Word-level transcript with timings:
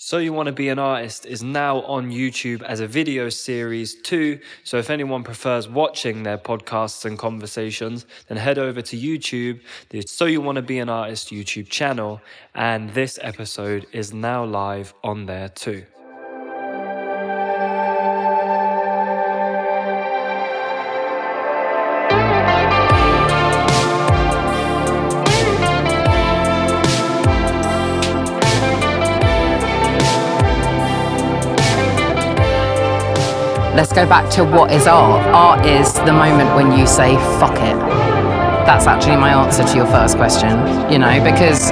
So 0.00 0.18
You 0.18 0.32
Want 0.32 0.46
to 0.46 0.52
Be 0.52 0.68
an 0.68 0.78
Artist 0.78 1.26
is 1.26 1.42
now 1.42 1.82
on 1.82 2.12
YouTube 2.12 2.62
as 2.62 2.78
a 2.78 2.86
video 2.86 3.28
series 3.30 3.96
too. 3.96 4.38
So 4.62 4.78
if 4.78 4.90
anyone 4.90 5.24
prefers 5.24 5.68
watching 5.68 6.22
their 6.22 6.38
podcasts 6.38 7.04
and 7.04 7.18
conversations, 7.18 8.06
then 8.28 8.38
head 8.38 8.58
over 8.58 8.80
to 8.80 8.96
YouTube, 8.96 9.60
the 9.88 10.02
So 10.02 10.26
You 10.26 10.40
Want 10.40 10.54
to 10.54 10.62
Be 10.62 10.78
an 10.78 10.88
Artist 10.88 11.30
YouTube 11.30 11.68
channel, 11.68 12.20
and 12.54 12.90
this 12.90 13.18
episode 13.22 13.88
is 13.90 14.14
now 14.14 14.44
live 14.44 14.94
on 15.02 15.26
there 15.26 15.48
too. 15.48 15.84
Let's 33.78 33.92
go 33.92 34.08
back 34.08 34.28
to 34.32 34.42
what 34.42 34.72
is 34.72 34.88
art. 34.88 35.24
Art 35.28 35.64
is 35.64 35.92
the 36.00 36.12
moment 36.12 36.52
when 36.56 36.76
you 36.76 36.84
say, 36.84 37.14
fuck 37.38 37.54
it. 37.54 37.78
That's 38.66 38.88
actually 38.88 39.14
my 39.16 39.30
answer 39.32 39.62
to 39.62 39.76
your 39.76 39.86
first 39.86 40.16
question, 40.16 40.50
you 40.92 40.98
know, 40.98 41.22
because 41.22 41.70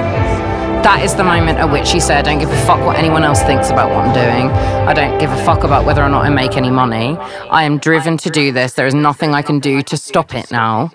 that 0.87 1.01
is 1.03 1.15
the 1.15 1.25
moment 1.25 1.57
at 1.57 1.69
which 1.69 1.93
you 1.93 1.99
say, 1.99 2.15
I 2.15 2.21
don't 2.21 2.39
give 2.39 2.49
a 2.49 2.65
fuck 2.65 2.79
what 2.85 2.95
anyone 2.97 3.23
else 3.23 3.41
thinks 3.43 3.69
about 3.71 3.89
what 3.89 4.05
I'm 4.05 4.13
doing. 4.13 4.49
I 4.87 4.93
don't 4.93 5.19
give 5.19 5.29
a 5.33 5.43
fuck 5.43 5.65
about 5.65 5.85
whether 5.85 6.01
or 6.01 6.07
not 6.07 6.23
I 6.23 6.29
make 6.29 6.55
any 6.55 6.71
money. 6.71 7.17
I 7.49 7.63
am 7.65 7.77
driven 7.77 8.15
to 8.19 8.29
do 8.29 8.53
this. 8.53 8.71
There 8.75 8.87
is 8.87 8.95
nothing 8.95 9.33
I 9.35 9.41
can 9.41 9.59
do 9.59 9.81
to 9.81 9.97
stop 9.97 10.33
it 10.33 10.49
now. 10.49 10.89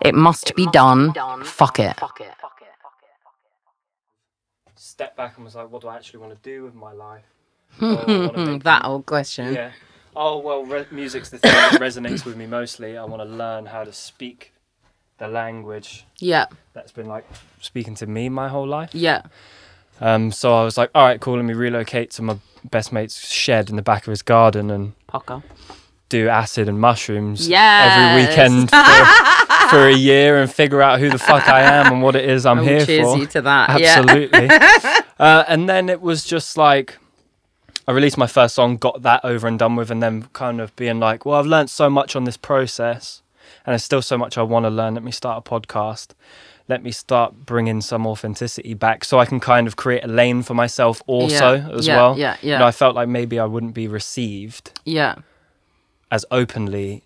It 0.00 0.14
must 0.14 0.54
be 0.54 0.66
done. 0.68 1.12
Fuck 1.44 1.78
it. 1.78 1.94
Step 4.76 5.14
back 5.14 5.36
and 5.36 5.44
was 5.44 5.54
like, 5.56 5.70
what 5.70 5.82
do 5.82 5.88
I 5.88 5.96
actually 5.96 6.20
want 6.20 6.42
to 6.42 6.50
do 6.50 6.62
with 6.64 6.74
my 6.74 6.92
life? 6.92 7.24
Or 7.82 7.88
what 7.96 8.08
I 8.08 8.16
wanna 8.16 8.46
make- 8.52 8.64
That 8.64 8.86
old 8.86 9.04
question. 9.04 9.52
Yeah. 9.52 9.72
Oh 10.20 10.38
well, 10.38 10.64
re- 10.64 10.84
music's 10.90 11.28
the 11.30 11.38
thing 11.38 11.52
that 11.52 11.72
resonates 11.80 12.24
with 12.24 12.36
me 12.36 12.46
mostly. 12.46 12.98
I 12.98 13.04
want 13.04 13.22
to 13.22 13.28
learn 13.28 13.66
how 13.66 13.84
to 13.84 13.92
speak 13.92 14.52
the 15.18 15.28
language 15.28 16.04
Yeah. 16.18 16.46
that's 16.74 16.92
been 16.92 17.06
like 17.06 17.24
speaking 17.60 17.94
to 17.96 18.06
me 18.06 18.28
my 18.28 18.48
whole 18.48 18.66
life. 18.66 18.90
Yeah. 18.94 19.22
Um, 20.00 20.30
so 20.32 20.54
I 20.54 20.64
was 20.64 20.76
like, 20.78 20.90
all 20.94 21.04
right, 21.04 21.20
cool. 21.20 21.36
Let 21.36 21.44
me 21.44 21.54
relocate 21.54 22.10
to 22.12 22.22
my 22.22 22.38
best 22.64 22.92
mate's 22.92 23.18
shed 23.24 23.70
in 23.70 23.76
the 23.76 23.82
back 23.82 24.06
of 24.06 24.10
his 24.10 24.22
garden 24.22 24.70
and 24.70 24.92
Pocker. 25.08 25.42
do 26.08 26.28
acid 26.28 26.68
and 26.68 26.80
mushrooms 26.80 27.48
every 27.50 28.22
weekend 28.26 28.70
for, 28.70 29.68
for 29.70 29.88
a 29.88 29.94
year 29.94 30.38
and 30.40 30.50
figure 30.52 30.82
out 30.82 31.00
who 31.00 31.10
the 31.10 31.18
fuck 31.18 31.48
I 31.48 31.62
am 31.62 31.92
and 31.92 32.02
what 32.02 32.14
it 32.16 32.28
is 32.28 32.44
I'm 32.46 32.58
will 32.58 32.64
here 32.64 32.86
cheers 32.86 33.06
for. 33.06 33.18
you 33.18 33.26
to 33.26 33.42
that. 33.42 33.80
Yeah. 33.80 33.94
Absolutely. 33.98 34.48
uh, 35.18 35.44
and 35.48 35.68
then 35.68 35.88
it 35.88 36.00
was 36.00 36.24
just 36.24 36.56
like 36.56 36.98
I 37.88 37.92
released 37.92 38.18
my 38.18 38.26
first 38.26 38.54
song, 38.54 38.76
got 38.76 39.00
that 39.02 39.24
over 39.24 39.48
and 39.48 39.58
done 39.58 39.74
with, 39.74 39.90
and 39.90 40.02
then 40.02 40.24
kind 40.34 40.60
of 40.60 40.76
being 40.76 41.00
like, 41.00 41.24
well, 41.24 41.38
I've 41.40 41.46
learned 41.46 41.70
so 41.70 41.88
much 41.88 42.14
on 42.14 42.24
this 42.24 42.36
process, 42.36 43.22
and 43.64 43.72
there's 43.72 43.82
still 43.82 44.02
so 44.02 44.18
much 44.18 44.36
I 44.36 44.42
want 44.42 44.66
to 44.66 44.70
learn. 44.70 44.92
Let 44.94 45.02
me 45.02 45.10
start 45.10 45.42
a 45.44 45.50
podcast. 45.50 46.08
Let 46.68 46.82
me 46.82 46.90
start 46.90 47.46
bringing 47.46 47.80
some 47.80 48.06
authenticity 48.06 48.74
back, 48.74 49.06
so 49.06 49.18
I 49.18 49.24
can 49.24 49.40
kind 49.40 49.66
of 49.66 49.76
create 49.76 50.04
a 50.04 50.06
lane 50.06 50.42
for 50.42 50.52
myself 50.52 51.00
also 51.06 51.54
Yeah, 51.54 51.68
as 51.70 51.86
yeah, 51.86 51.96
well. 51.96 52.18
yeah, 52.18 52.36
yeah. 52.42 52.52
You 52.52 52.58
know, 52.58 52.66
I 52.66 52.72
felt 52.72 52.94
like 52.94 53.08
maybe 53.08 53.38
I 53.38 53.46
wouldn't 53.46 53.72
be 53.72 53.88
received 53.88 54.78
Yeah. 54.84 55.14
as 56.10 56.26
openly 56.30 57.04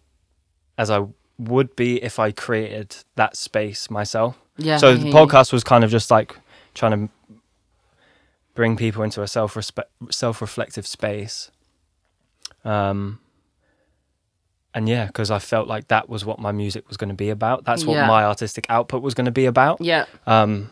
as 0.76 0.90
I 0.90 1.06
would 1.38 1.76
be 1.76 2.02
if 2.02 2.18
I 2.18 2.32
created 2.32 2.96
that 3.14 3.36
space 3.36 3.88
myself. 3.88 4.36
Yeah. 4.56 4.78
So 4.78 4.96
the 4.96 5.10
podcast 5.12 5.52
was 5.52 5.62
kind 5.62 5.84
of 5.84 5.90
just 5.92 6.10
like 6.10 6.36
trying 6.74 6.92
to 7.06 7.12
bring 8.54 8.76
people 8.76 9.02
into 9.02 9.22
a 9.22 9.28
self 9.28 9.56
self 10.10 10.40
reflective 10.40 10.86
space. 10.86 11.50
Um, 12.64 13.18
and 14.74 14.88
yeah, 14.88 15.06
because 15.06 15.30
I 15.30 15.38
felt 15.38 15.68
like 15.68 15.88
that 15.88 16.08
was 16.08 16.24
what 16.24 16.38
my 16.38 16.52
music 16.52 16.88
was 16.88 16.96
going 16.96 17.08
to 17.10 17.14
be 17.14 17.28
about. 17.30 17.64
That's 17.64 17.84
what 17.84 17.94
Yeah. 17.94 18.06
my 18.06 18.24
artistic 18.24 18.64
output 18.68 19.02
was 19.02 19.14
going 19.14 19.26
to 19.26 19.30
be 19.32 19.44
about. 19.46 19.80
Yeah. 19.80 20.06
Um, 20.26 20.70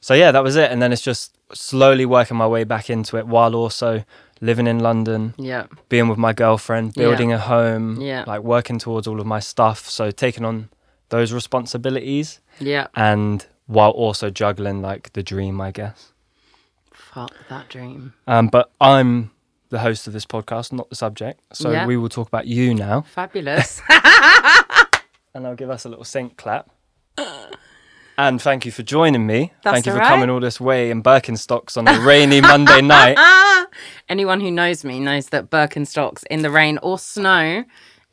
so 0.00 0.14
yeah, 0.14 0.30
that 0.30 0.44
was 0.44 0.56
it. 0.56 0.70
And 0.70 0.80
then 0.80 0.92
it's 0.92 1.02
just 1.02 1.36
slowly 1.52 2.06
working 2.06 2.36
my 2.36 2.46
way 2.46 2.64
back 2.64 2.88
into 2.90 3.16
it 3.16 3.26
while 3.26 3.54
also 3.56 4.04
living 4.40 4.66
in 4.66 4.78
London, 4.78 5.34
Yeah. 5.38 5.66
being 5.88 6.08
with 6.08 6.18
my 6.18 6.32
girlfriend, 6.32 6.92
Yeah. 6.96 7.04
building 7.04 7.32
a 7.32 7.38
home, 7.38 8.00
Yeah. 8.00 8.24
like 8.26 8.42
working 8.42 8.78
towards 8.78 9.06
all 9.08 9.20
of 9.20 9.26
my 9.26 9.40
stuff. 9.40 9.88
So 9.88 10.10
taking 10.10 10.44
on 10.44 10.68
those 11.08 11.32
responsibilities 11.32 12.40
Yeah. 12.60 12.86
and 12.94 13.44
while 13.66 13.90
also 13.90 14.30
juggling 14.30 14.82
like 14.82 15.12
the 15.14 15.22
dream, 15.22 15.60
I 15.60 15.70
guess. 15.72 16.12
That 17.48 17.68
dream. 17.68 18.12
Um, 18.26 18.48
but 18.48 18.70
I'm 18.80 19.30
the 19.70 19.78
host 19.78 20.06
of 20.06 20.12
this 20.12 20.26
podcast, 20.26 20.72
not 20.72 20.90
the 20.90 20.96
subject. 20.96 21.40
So 21.52 21.70
Yeah. 21.70 21.86
we 21.86 21.96
will 21.96 22.08
talk 22.08 22.28
about 22.28 22.46
you 22.46 22.74
now, 22.74 23.02
Fabulous. 23.02 23.80
and 25.34 25.46
I'll 25.46 25.54
give 25.56 25.70
us 25.70 25.84
a 25.84 25.88
little 25.88 26.04
sync 26.04 26.36
clap. 26.36 26.70
And 28.18 28.40
thank 28.40 28.64
you 28.64 28.72
for 28.72 28.82
joining 28.82 29.26
me. 29.26 29.52
That's 29.62 29.74
thank 29.74 29.86
you 29.86 29.92
for 29.92 29.98
right. 29.98 30.08
coming 30.08 30.30
all 30.30 30.40
this 30.40 30.58
way 30.58 30.90
in 30.90 31.02
Birkenstocks 31.02 31.76
on 31.76 31.86
a 31.86 32.00
rainy 32.00 32.40
Monday 32.40 32.80
night. 32.96 33.18
Anyone 34.08 34.40
who 34.40 34.50
knows 34.50 34.84
me 34.84 35.00
knows 35.00 35.26
that 35.30 35.50
Birkenstocks 35.50 36.24
in 36.30 36.40
the 36.40 36.50
rain 36.50 36.78
or 36.82 36.98
snow 36.98 37.64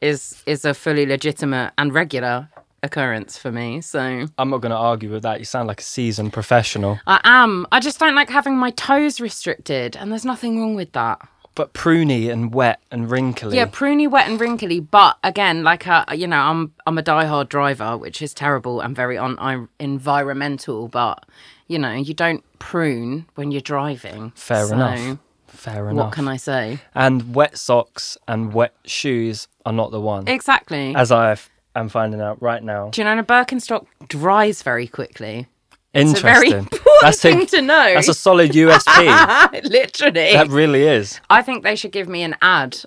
is 0.02 0.44
is 0.46 0.66
a 0.66 0.74
fully 0.74 1.06
legitimate 1.06 1.72
and 1.78 1.94
regular 1.94 2.50
occurrence 2.84 3.38
for 3.38 3.52
me. 3.52 3.82
So 3.82 4.28
I'm 4.38 4.50
not 4.50 4.62
going 4.62 4.72
to 4.72 4.78
argue 4.78 5.10
with 5.12 5.24
that. 5.24 5.40
You 5.40 5.46
sound 5.46 5.68
like 5.68 5.80
a 5.80 5.84
seasoned 5.84 6.34
professional. 6.34 7.00
I 7.08 7.20
am. 7.24 7.66
I 7.72 7.80
just 7.80 8.00
don't 8.00 8.16
like 8.16 8.30
having 8.30 8.58
my 8.58 8.70
toes 8.72 9.20
restricted, 9.20 9.96
and 9.98 10.12
there's 10.12 10.26
nothing 10.26 10.60
wrong 10.60 10.76
with 10.76 10.92
that. 10.92 11.28
But 11.56 11.74
pruny 11.74 12.32
and 12.32 12.52
wet 12.54 12.80
and 12.90 13.12
wrinkly. 13.12 13.56
Yeah, 13.58 13.68
pruny, 13.68 14.10
wet, 14.10 14.28
and 14.28 14.42
wrinkly. 14.42 14.80
But 14.80 15.18
again, 15.24 15.64
like 15.64 15.88
uh, 15.88 16.04
you 16.14 16.26
know, 16.28 16.40
I'm 16.40 16.74
I'm 16.88 16.98
a 16.98 17.04
diehard 17.04 17.50
driver, 17.50 17.96
which 17.96 18.22
is 18.24 18.34
terrible 18.34 18.82
and 18.82 18.96
very 18.96 19.18
on 19.20 19.38
environmental. 19.80 20.88
But 20.88 21.26
you 21.68 21.78
know, 21.80 21.94
you 21.94 22.14
don't 22.14 22.44
prune 22.60 23.28
when 23.36 23.52
you're 23.52 23.62
driving. 23.62 24.32
Fair 24.36 24.66
So, 24.68 24.74
enough. 24.74 25.18
Fair 25.48 25.90
enough. 25.90 26.06
What 26.06 26.14
can 26.14 26.28
I 26.28 26.38
say? 26.38 26.80
And 26.96 27.36
wet 27.36 27.58
socks 27.58 28.18
and 28.28 28.54
wet 28.54 28.74
shoes 28.86 29.48
are 29.66 29.74
not 29.74 29.92
the 29.92 30.02
one. 30.02 30.28
Exactly. 30.28 30.96
as 30.96 31.12
I 31.12 31.30
am 31.76 31.90
finding 31.90 32.22
out 32.22 32.42
right 32.42 32.64
now. 32.64 32.90
Do 32.90 33.02
you 33.02 33.06
know 33.06 33.18
a 33.18 33.24
Birkenstock 33.24 33.86
dries 34.08 34.62
very 34.64 34.88
quickly? 34.88 35.48
It's 35.94 36.20
a 36.20 36.22
very 36.24 36.48
Interesting. 36.48 36.58
important 36.72 37.02
That's 37.02 37.22
thing 37.22 37.42
a, 37.42 37.46
to 37.46 37.62
know. 37.62 37.94
that's 37.94 38.08
a 38.08 38.14
solid 38.16 38.52
USP. 38.52 39.64
Literally. 39.70 40.34
that 40.34 40.48
really 40.50 40.84
is. 40.84 41.20
I 41.30 41.42
think 41.44 41.64
they 41.64 41.76
should 41.76 41.92
give 41.92 42.08
me 42.08 42.24
an 42.24 42.36
ad. 42.42 42.80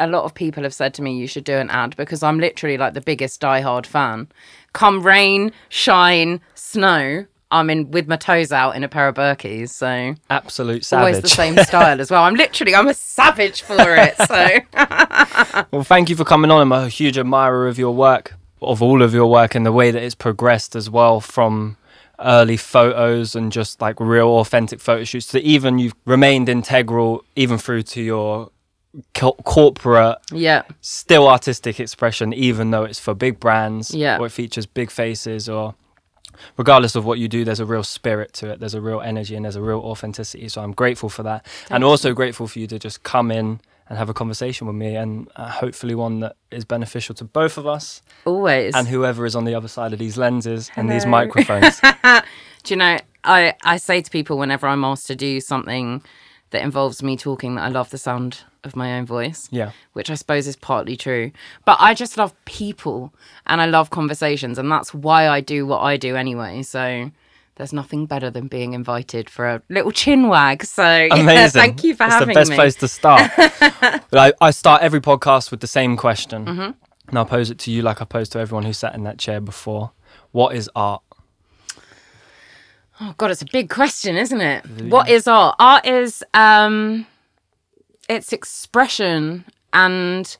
A 0.00 0.06
lot 0.08 0.24
of 0.24 0.34
people 0.34 0.62
have 0.64 0.74
said 0.74 0.92
to 0.94 1.02
me, 1.02 1.16
you 1.16 1.26
should 1.26 1.44
do 1.44 1.54
an 1.56 1.70
ad 1.70 1.96
because 1.96 2.22
I'm 2.22 2.38
literally 2.38 2.76
like 2.76 2.94
the 2.94 3.00
biggest 3.00 3.40
diehard 3.40 3.86
fan. 3.86 4.28
Come 4.72 5.04
rain, 5.04 5.52
shine, 5.68 6.40
snow, 6.54 7.26
I'm 7.50 7.70
in 7.70 7.90
with 7.90 8.06
my 8.08 8.16
toes 8.16 8.52
out 8.52 8.76
in 8.76 8.84
a 8.84 8.88
pair 8.88 9.08
of 9.08 9.14
Birkies. 9.14 9.70
So 9.70 10.14
Absolute 10.28 10.84
savage. 10.84 11.00
always 11.02 11.22
the 11.22 11.28
same 11.28 11.56
style 11.58 12.00
as 12.00 12.10
well. 12.10 12.22
I'm 12.24 12.34
literally, 12.34 12.74
I'm 12.74 12.88
a 12.88 12.94
savage 12.94 13.62
for 13.62 13.76
it. 13.78 14.16
So 14.18 14.58
Well, 15.70 15.84
thank 15.84 16.10
you 16.10 16.16
for 16.16 16.24
coming 16.24 16.50
on. 16.50 16.60
I'm 16.60 16.72
a 16.72 16.88
huge 16.88 17.16
admirer 17.18 17.66
of 17.68 17.78
your 17.78 17.94
work, 17.94 18.34
of 18.60 18.82
all 18.82 19.02
of 19.02 19.14
your 19.14 19.30
work, 19.30 19.54
and 19.54 19.64
the 19.64 19.72
way 19.72 19.90
that 19.90 20.02
it's 20.02 20.14
progressed 20.14 20.76
as 20.76 20.90
well 20.90 21.20
from 21.20 21.76
early 22.20 22.56
photos 22.56 23.34
and 23.36 23.52
just 23.52 23.80
like 23.80 23.98
real 24.00 24.28
authentic 24.40 24.80
photo 24.80 25.04
shoots 25.04 25.28
to 25.28 25.40
even 25.40 25.78
you've 25.78 25.94
remained 26.04 26.48
integral 26.48 27.24
even 27.36 27.56
through 27.56 27.80
to 27.80 28.02
your 28.02 28.50
co- 29.14 29.36
corporate 29.44 30.18
yeah, 30.32 30.62
still 30.80 31.28
artistic 31.28 31.78
expression 31.78 32.32
even 32.32 32.72
though 32.72 32.82
it's 32.82 32.98
for 32.98 33.14
big 33.14 33.38
brands 33.38 33.94
Yeah. 33.94 34.18
or 34.18 34.26
it 34.26 34.32
features 34.32 34.66
big 34.66 34.90
faces 34.90 35.48
or 35.48 35.76
regardless 36.56 36.94
of 36.94 37.04
what 37.04 37.18
you 37.18 37.28
do 37.28 37.44
there's 37.44 37.60
a 37.60 37.66
real 37.66 37.82
spirit 37.82 38.32
to 38.34 38.50
it. 38.50 38.60
There's 38.60 38.74
a 38.74 38.80
real 38.80 39.00
energy 39.00 39.34
and 39.36 39.44
there's 39.44 39.56
a 39.56 39.62
real 39.62 39.80
authenticity. 39.80 40.48
So 40.48 40.62
i'm 40.62 40.72
grateful 40.72 41.08
for 41.08 41.22
that. 41.22 41.46
And 41.70 41.84
also 41.84 42.12
grateful 42.14 42.46
for 42.46 42.58
you 42.58 42.66
to 42.68 42.78
just 42.78 43.02
come 43.02 43.30
in 43.30 43.60
and 43.88 43.98
have 43.98 44.08
a 44.08 44.14
conversation 44.14 44.66
with 44.66 44.76
me 44.76 44.96
and 44.96 45.30
uh, 45.36 45.48
hopefully 45.50 45.94
one 45.94 46.20
that 46.20 46.36
is 46.50 46.64
beneficial 46.64 47.14
to 47.16 47.24
both 47.24 47.56
of 47.56 47.66
us 47.66 48.02
always. 48.26 48.74
and 48.74 48.86
whoever 48.86 49.24
is 49.24 49.34
on 49.34 49.44
the 49.44 49.54
other 49.54 49.68
side 49.68 49.92
of 49.92 49.98
these 49.98 50.18
lenses 50.18 50.70
and 50.76 50.90
these 50.90 51.06
microphones. 51.06 51.80
Do 52.64 52.74
you 52.74 52.76
know, 52.76 52.98
I, 53.24 53.54
I 53.64 53.78
say 53.78 54.02
to 54.02 54.10
people 54.10 54.36
whenever 54.36 54.66
I'm 54.66 54.84
asked 54.84 55.06
to 55.06 55.16
do 55.16 55.40
something 55.40 56.02
that 56.50 56.62
involves 56.62 57.02
me 57.02 57.16
talking 57.16 57.54
that 57.56 57.62
I 57.62 57.68
love 57.68 57.90
the 57.90 57.98
sound 57.98 58.40
of 58.64 58.74
my 58.74 58.98
own 58.98 59.06
voice. 59.06 59.48
yeah 59.50 59.70
Which 59.92 60.10
I 60.10 60.14
suppose 60.14 60.46
is 60.46 60.56
partly 60.56 60.96
true. 60.96 61.30
But 61.64 61.76
I 61.80 61.94
just 61.94 62.16
love 62.16 62.32
people 62.44 63.12
and 63.46 63.60
I 63.60 63.66
love 63.66 63.90
conversations. 63.90 64.58
And 64.58 64.70
that's 64.70 64.92
why 64.94 65.28
I 65.28 65.40
do 65.40 65.66
what 65.66 65.80
I 65.80 65.96
do 65.96 66.16
anyway. 66.16 66.62
So 66.62 67.10
there's 67.56 67.72
nothing 67.72 68.06
better 68.06 68.30
than 68.30 68.46
being 68.48 68.72
invited 68.72 69.28
for 69.28 69.48
a 69.48 69.62
little 69.68 69.92
chin 69.92 70.28
wag. 70.28 70.64
So 70.64 70.82
yeah, 70.84 71.14
amazing 71.16 71.60
thank 71.60 71.84
you 71.84 71.94
for 71.94 72.04
it's 72.04 72.14
having 72.14 72.28
me. 72.28 72.34
It's 72.34 72.48
the 72.48 72.50
best 72.50 72.50
me. 72.50 72.56
place 72.56 72.74
to 72.76 72.88
start 72.88 73.30
but 74.10 74.18
I, 74.18 74.32
I 74.40 74.50
start 74.50 74.82
every 74.82 75.00
podcast 75.00 75.50
with 75.50 75.60
the 75.60 75.66
same 75.66 75.96
question 75.96 76.44
Mm-hmm. 76.46 76.70
and 77.08 77.18
i'll 77.18 77.24
pose 77.26 77.50
it 77.50 77.58
to 77.60 77.70
you 77.70 77.82
like 77.82 78.00
i 78.02 78.04
posed 78.04 78.32
to 78.32 78.38
everyone 78.38 78.64
who 78.64 78.72
sat 78.72 78.94
in 78.94 79.02
that 79.04 79.18
chair 79.18 79.40
before 79.40 79.90
what 80.32 80.54
is 80.54 80.70
art 80.76 81.02
Oh 83.00 83.14
God, 83.16 83.30
it's 83.30 83.42
a 83.42 83.46
big 83.52 83.70
question, 83.70 84.16
isn't 84.16 84.40
it? 84.40 84.64
What 84.82 85.08
is 85.08 85.28
art? 85.28 85.54
Art 85.58 85.86
is 85.86 86.24
um, 86.34 87.06
it's 88.08 88.32
expression, 88.32 89.44
and 89.72 90.36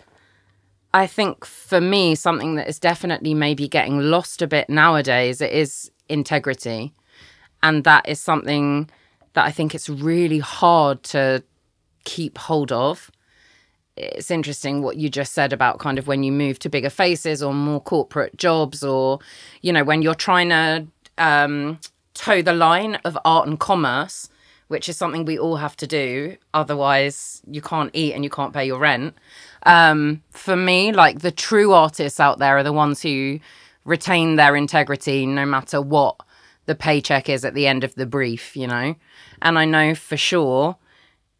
I 0.93 1.07
think 1.07 1.45
for 1.45 1.81
me, 1.81 2.15
something 2.15 2.57
that 2.57 2.69
is 2.69 2.81
definitely 2.81 3.35
maybe 3.35 3.69
getting 3.69 4.01
lost 4.01 4.43
a 4.43 4.49
bit 4.49 4.69
nowadays. 4.69 5.41
It 5.41 5.53
is 5.53 5.91
integrity, 6.09 6.95
and 7.63 7.85
that 7.85 8.09
is 8.09 8.21
something 8.21 8.91
that 9.35 9.45
I 9.45 9.53
think 9.53 9.75
it's 9.75 9.89
really 9.89 10.41
hard 10.41 11.05
to 11.05 11.45
keep 12.05 12.39
hold 12.39 12.73
of. 12.73 13.13
It's 13.97 14.31
interesting 14.31 14.83
what 14.83 14.97
you 14.97 15.09
just 15.09 15.33
said 15.33 15.53
about 15.53 15.79
kind 15.79 15.99
of 15.99 16.07
when 16.09 16.23
you 16.23 16.33
move 16.33 16.59
to 16.61 16.69
bigger 16.69 16.91
faces 16.91 17.43
or 17.43 17.55
more 17.55 17.81
corporate 17.81 18.37
jobs, 18.37 18.83
or 18.83 19.21
you 19.63 19.73
know 19.73 19.85
when 19.85 20.03
you're 20.03 20.15
trying 20.15 20.49
to 20.49 20.87
um, 21.19 21.79
toe 22.19 22.43
the 22.43 22.53
line 22.53 22.97
of 23.05 23.17
art 23.25 23.47
and 23.47 23.59
commerce, 23.59 24.29
which 24.67 24.89
is 24.89 24.97
something 24.97 25.25
we 25.25 25.39
all 25.39 25.57
have 25.57 25.77
to 25.77 25.87
do. 25.87 26.37
Otherwise, 26.53 27.41
you 27.47 27.63
can't 27.63 27.91
eat 27.95 28.13
and 28.13 28.25
you 28.25 28.31
can't 28.31 28.53
pay 28.53 28.67
your 28.67 28.79
rent. 28.79 29.15
Um, 29.65 30.23
for 30.31 30.57
me, 30.57 30.93
like 30.93 31.21
the 31.21 31.31
true 31.31 31.73
artists 31.73 32.21
out 32.21 32.39
there 32.39 32.59
are 32.59 32.63
the 32.63 32.73
ones 32.73 33.03
who 33.03 33.41
retain 33.85 34.37
their 34.37 34.57
integrity 34.57 35.27
no 35.27 35.47
matter 35.47 35.81
what 35.81 36.17
the 36.67 36.75
paycheck 36.75 37.29
is 37.29 37.45
at 37.45 37.55
the 37.55 37.67
end 37.67 37.85
of 37.85 37.95
the 37.95 38.07
brief, 38.07 38.57
you 38.57 38.67
know? 38.67 38.95
And 39.41 39.59
I 39.59 39.65
know 39.65 39.95
for 39.95 40.17
sure 40.17 40.77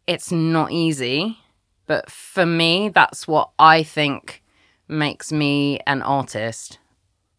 it's 0.07 0.31
not 0.31 0.71
easy, 0.71 1.37
but 1.85 2.09
for 2.09 2.45
me, 2.45 2.89
that's 2.89 3.27
what 3.27 3.51
I 3.59 3.83
think 3.83 4.41
makes 4.87 5.31
me 5.31 5.79
an 5.85 6.01
artist, 6.01 6.79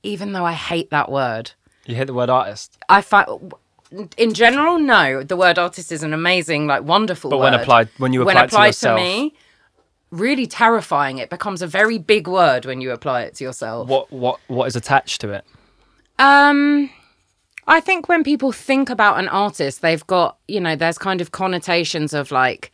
even 0.04 0.32
though 0.32 0.44
I 0.44 0.52
hate 0.52 0.90
that 0.90 1.10
word. 1.10 1.52
You 1.90 1.96
hit 1.96 2.06
the 2.06 2.14
word 2.14 2.30
artist. 2.30 2.78
I 2.88 3.02
find, 3.02 3.52
in 4.16 4.34
general, 4.34 4.78
no. 4.78 5.22
The 5.22 5.36
word 5.36 5.58
artist 5.58 5.92
is 5.92 6.02
an 6.02 6.12
amazing, 6.12 6.66
like, 6.66 6.82
wonderful 6.82 7.30
But 7.30 7.38
word. 7.38 7.52
when 7.52 7.54
applied, 7.54 7.88
when 7.98 8.12
you 8.12 8.24
when 8.24 8.36
apply 8.36 8.44
it 8.44 8.48
to 8.48 8.54
applied 8.54 8.66
yourself, 8.68 8.98
to 8.98 9.04
me, 9.04 9.34
really 10.10 10.46
terrifying. 10.46 11.18
It 11.18 11.30
becomes 11.30 11.62
a 11.62 11.66
very 11.66 11.98
big 11.98 12.26
word 12.28 12.64
when 12.64 12.80
you 12.80 12.90
apply 12.90 13.22
it 13.22 13.34
to 13.36 13.44
yourself. 13.44 13.88
what 13.88 14.10
what 14.12 14.40
what 14.48 14.66
is 14.66 14.76
attached 14.76 15.20
to 15.22 15.32
it? 15.32 15.44
Um, 16.18 16.90
I 17.66 17.80
think 17.80 18.08
when 18.08 18.24
people 18.24 18.52
think 18.52 18.90
about 18.90 19.18
an 19.18 19.28
artist, 19.28 19.80
they've 19.80 20.06
got, 20.06 20.36
you 20.48 20.60
know, 20.60 20.76
there's 20.76 20.98
kind 20.98 21.20
of 21.20 21.30
connotations 21.32 22.12
of 22.12 22.30
like, 22.30 22.72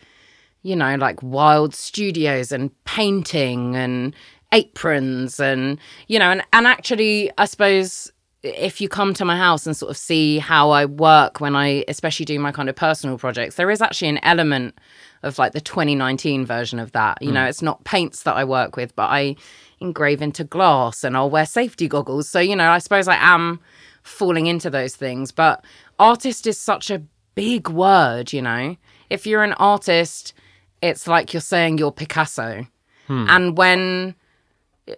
you 0.62 0.74
know, 0.74 0.96
like 0.96 1.22
wild 1.22 1.74
studios 1.74 2.50
and 2.50 2.70
painting 2.84 3.76
and 3.76 4.14
aprons 4.52 5.38
and, 5.38 5.78
you 6.08 6.18
know, 6.18 6.30
and, 6.30 6.42
and 6.52 6.66
actually, 6.66 7.30
I 7.36 7.44
suppose 7.44 8.10
if 8.42 8.80
you 8.80 8.88
come 8.88 9.14
to 9.14 9.24
my 9.24 9.36
house 9.36 9.66
and 9.66 9.76
sort 9.76 9.90
of 9.90 9.96
see 9.96 10.38
how 10.38 10.70
I 10.70 10.84
work 10.84 11.40
when 11.40 11.56
I 11.56 11.84
especially 11.88 12.26
do 12.26 12.38
my 12.38 12.52
kind 12.52 12.68
of 12.68 12.76
personal 12.76 13.18
projects, 13.18 13.56
there 13.56 13.70
is 13.70 13.82
actually 13.82 14.08
an 14.08 14.18
element 14.22 14.78
of 15.22 15.38
like 15.38 15.52
the 15.52 15.60
2019 15.60 16.46
version 16.46 16.78
of 16.78 16.92
that. 16.92 17.18
You 17.20 17.30
mm. 17.30 17.34
know, 17.34 17.44
it's 17.44 17.62
not 17.62 17.84
paints 17.84 18.22
that 18.22 18.36
I 18.36 18.44
work 18.44 18.76
with, 18.76 18.94
but 18.94 19.10
I 19.10 19.36
engrave 19.80 20.22
into 20.22 20.44
glass 20.44 21.04
and 21.04 21.16
I'll 21.16 21.30
wear 21.30 21.46
safety 21.46 21.88
goggles. 21.88 22.28
So, 22.28 22.38
you 22.38 22.56
know, 22.56 22.70
I 22.70 22.78
suppose 22.78 23.08
I 23.08 23.16
am 23.16 23.60
falling 24.02 24.46
into 24.46 24.70
those 24.70 24.94
things. 24.96 25.32
But 25.32 25.64
artist 25.98 26.46
is 26.46 26.58
such 26.58 26.90
a 26.90 27.02
big 27.34 27.68
word, 27.68 28.32
you 28.32 28.42
know. 28.42 28.76
If 29.10 29.26
you're 29.26 29.42
an 29.42 29.54
artist, 29.54 30.34
it's 30.82 31.06
like 31.06 31.32
you're 31.32 31.40
saying 31.40 31.78
you're 31.78 31.92
Picasso. 31.92 32.66
Hmm. 33.06 33.26
And 33.28 33.58
when, 33.58 34.14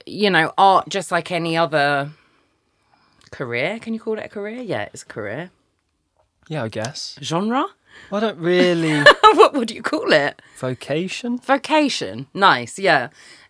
you 0.07 0.31
know, 0.31 0.53
art, 0.59 0.89
just 0.89 1.11
like 1.11 1.31
any 1.31 1.57
other 1.57 2.11
career, 3.29 3.79
can 3.79 3.95
you 3.95 4.01
call 4.01 4.19
it 4.19 4.25
a 4.25 4.29
career? 4.29 4.63
Yeah, 4.63 4.89
it's 4.93 5.03
a 5.03 5.07
career. 5.07 5.51
Yeah, 6.49 6.65
I 6.65 6.69
guess. 6.69 7.19
Genre? 7.23 7.67
I 8.13 8.21
don't 8.21 8.39
really 8.39 9.03
what 9.35 9.55
would 9.55 9.71
you 9.71 9.83
call 9.83 10.13
it? 10.13 10.41
vocation. 10.59 11.39
Vocation. 11.39 12.27
Nice, 12.35 12.79
yeah. 12.79 13.09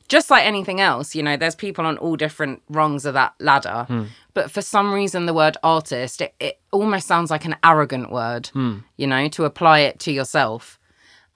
Just 0.08 0.30
like 0.30 0.44
anything 0.46 0.80
else, 0.80 1.14
you 1.14 1.22
know, 1.22 1.36
there's 1.36 1.54
people 1.54 1.84
on 1.84 1.98
all 1.98 2.16
different 2.16 2.62
rungs 2.70 3.04
of 3.04 3.12
that 3.14 3.34
ladder. 3.40 3.84
Hmm. 3.88 4.04
But 4.32 4.50
for 4.50 4.62
some 4.62 4.92
reason, 4.92 5.26
the 5.26 5.34
word 5.34 5.58
artist, 5.62 6.22
it, 6.22 6.34
it 6.40 6.60
almost 6.72 7.06
sounds 7.06 7.30
like 7.30 7.44
an 7.44 7.56
arrogant 7.62 8.10
word, 8.10 8.46
hmm. 8.48 8.78
you 8.96 9.06
know, 9.06 9.28
to 9.28 9.44
apply 9.44 9.80
it 9.80 9.98
to 10.00 10.12
yourself. 10.12 10.78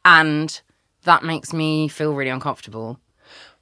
And 0.05 0.61
that 1.05 1.23
makes 1.23 1.53
me 1.53 1.89
feel 1.89 2.15
really 2.15 2.31
uncomfortable. 2.31 2.99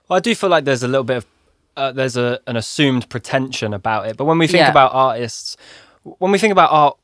Well, 0.09 0.19
I 0.19 0.21
do 0.21 0.35
feel 0.35 0.51
like 0.51 0.65
there's 0.65 0.83
a 0.83 0.89
little 0.89 1.05
bit 1.05 1.19
of 1.19 1.27
uh, 1.77 1.93
there's 1.93 2.17
a 2.17 2.41
an 2.47 2.57
assumed 2.57 3.09
pretension 3.09 3.73
about 3.75 4.07
it. 4.09 4.17
But 4.17 4.25
when 4.27 4.39
we 4.39 4.47
think 4.47 4.61
Yeah. 4.61 4.71
about 4.71 4.93
artists, 4.95 5.57
when 6.03 6.31
we 6.33 6.39
think 6.39 6.53
about 6.53 6.71
art 6.73 6.97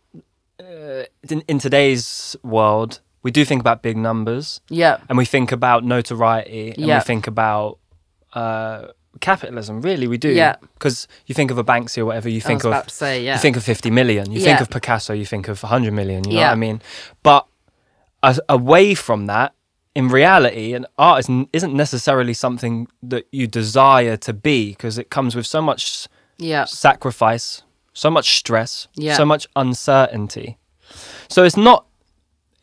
uh, 0.60 1.04
in, 1.30 1.42
in 1.48 1.58
today's 1.58 2.36
world, 2.42 3.00
we 3.22 3.30
do 3.30 3.44
think 3.44 3.60
about 3.60 3.82
big 3.82 3.96
numbers, 3.96 4.60
Yeah. 4.70 4.98
and 5.08 5.18
we 5.18 5.24
think 5.26 5.52
about 5.52 5.84
notoriety, 5.84 6.70
and 6.70 6.86
Yeah. 6.86 6.98
we 6.98 7.04
think 7.04 7.26
about 7.26 7.78
uh, 8.34 8.88
capitalism. 9.20 9.80
Really, 9.80 10.06
we 10.06 10.18
do. 10.18 10.28
Yeah. 10.28 10.56
Because 10.74 11.08
you 11.26 11.34
think 11.34 11.50
of 11.50 11.56
a 11.58 11.64
Banksy 11.64 11.98
or 11.98 12.04
whatever, 12.06 12.28
you 12.28 12.40
think 12.40 12.64
of 12.64 12.90
say, 12.90 13.24
yeah. 13.24 13.34
you 13.34 13.40
think 13.40 13.56
of 13.56 13.62
50 13.64 13.90
million 13.90 14.30
you 14.30 14.40
think 14.40 14.60
of 14.60 14.68
picasso 14.68 15.14
you 15.14 15.24
think 15.24 15.48
of 15.48 15.62
100 15.62 15.92
million 15.92 16.24
you 16.28 16.34
know 16.34 16.40
Yeah. 16.40 16.48
what 16.48 16.52
i 16.52 16.56
mean 16.56 16.82
but 17.22 17.46
as, 18.22 18.38
away 18.48 18.94
from 18.94 19.26
that 19.26 19.54
in 19.96 20.08
reality 20.08 20.74
an 20.74 20.84
art 20.98 21.18
isn't, 21.20 21.48
isn't 21.52 21.74
necessarily 21.74 22.34
something 22.34 22.86
that 23.02 23.24
you 23.32 23.46
desire 23.46 24.16
to 24.18 24.32
be 24.32 24.70
because 24.72 24.98
it 24.98 25.08
comes 25.16 25.34
with 25.36 25.46
so 25.46 25.60
much 25.62 26.06
yeah. 26.38 26.64
sacrifice 26.64 27.62
so 27.92 28.10
much 28.10 28.36
stress 28.38 28.88
Yeah. 28.94 29.16
so 29.16 29.24
much 29.24 29.46
uncertainty 29.56 30.58
so 31.28 31.44
it's 31.44 31.56
not 31.56 31.86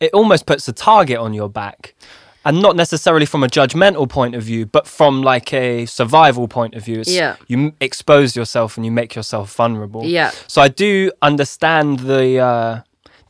it 0.00 0.12
almost 0.12 0.46
puts 0.46 0.68
a 0.68 0.72
target 0.72 1.18
on 1.18 1.34
your 1.34 1.48
back 1.48 1.94
and 2.46 2.60
not 2.60 2.76
necessarily 2.76 3.26
from 3.26 3.42
a 3.42 3.48
judgmental 3.48 4.06
point 4.08 4.34
of 4.34 4.42
view 4.42 4.66
but 4.66 4.86
from 4.86 5.22
like 5.22 5.52
a 5.52 5.86
survival 5.86 6.46
point 6.46 6.74
of 6.74 6.84
view 6.84 7.00
it's, 7.00 7.12
Yeah. 7.12 7.36
you 7.48 7.72
expose 7.80 8.36
yourself 8.36 8.76
and 8.76 8.84
you 8.86 8.92
make 8.92 9.14
yourself 9.16 9.54
vulnerable 9.56 10.04
Yeah. 10.04 10.30
so 10.46 10.62
I 10.62 10.68
do 10.68 11.10
understand 11.22 12.00
the 12.00 12.38
uh, 12.38 12.80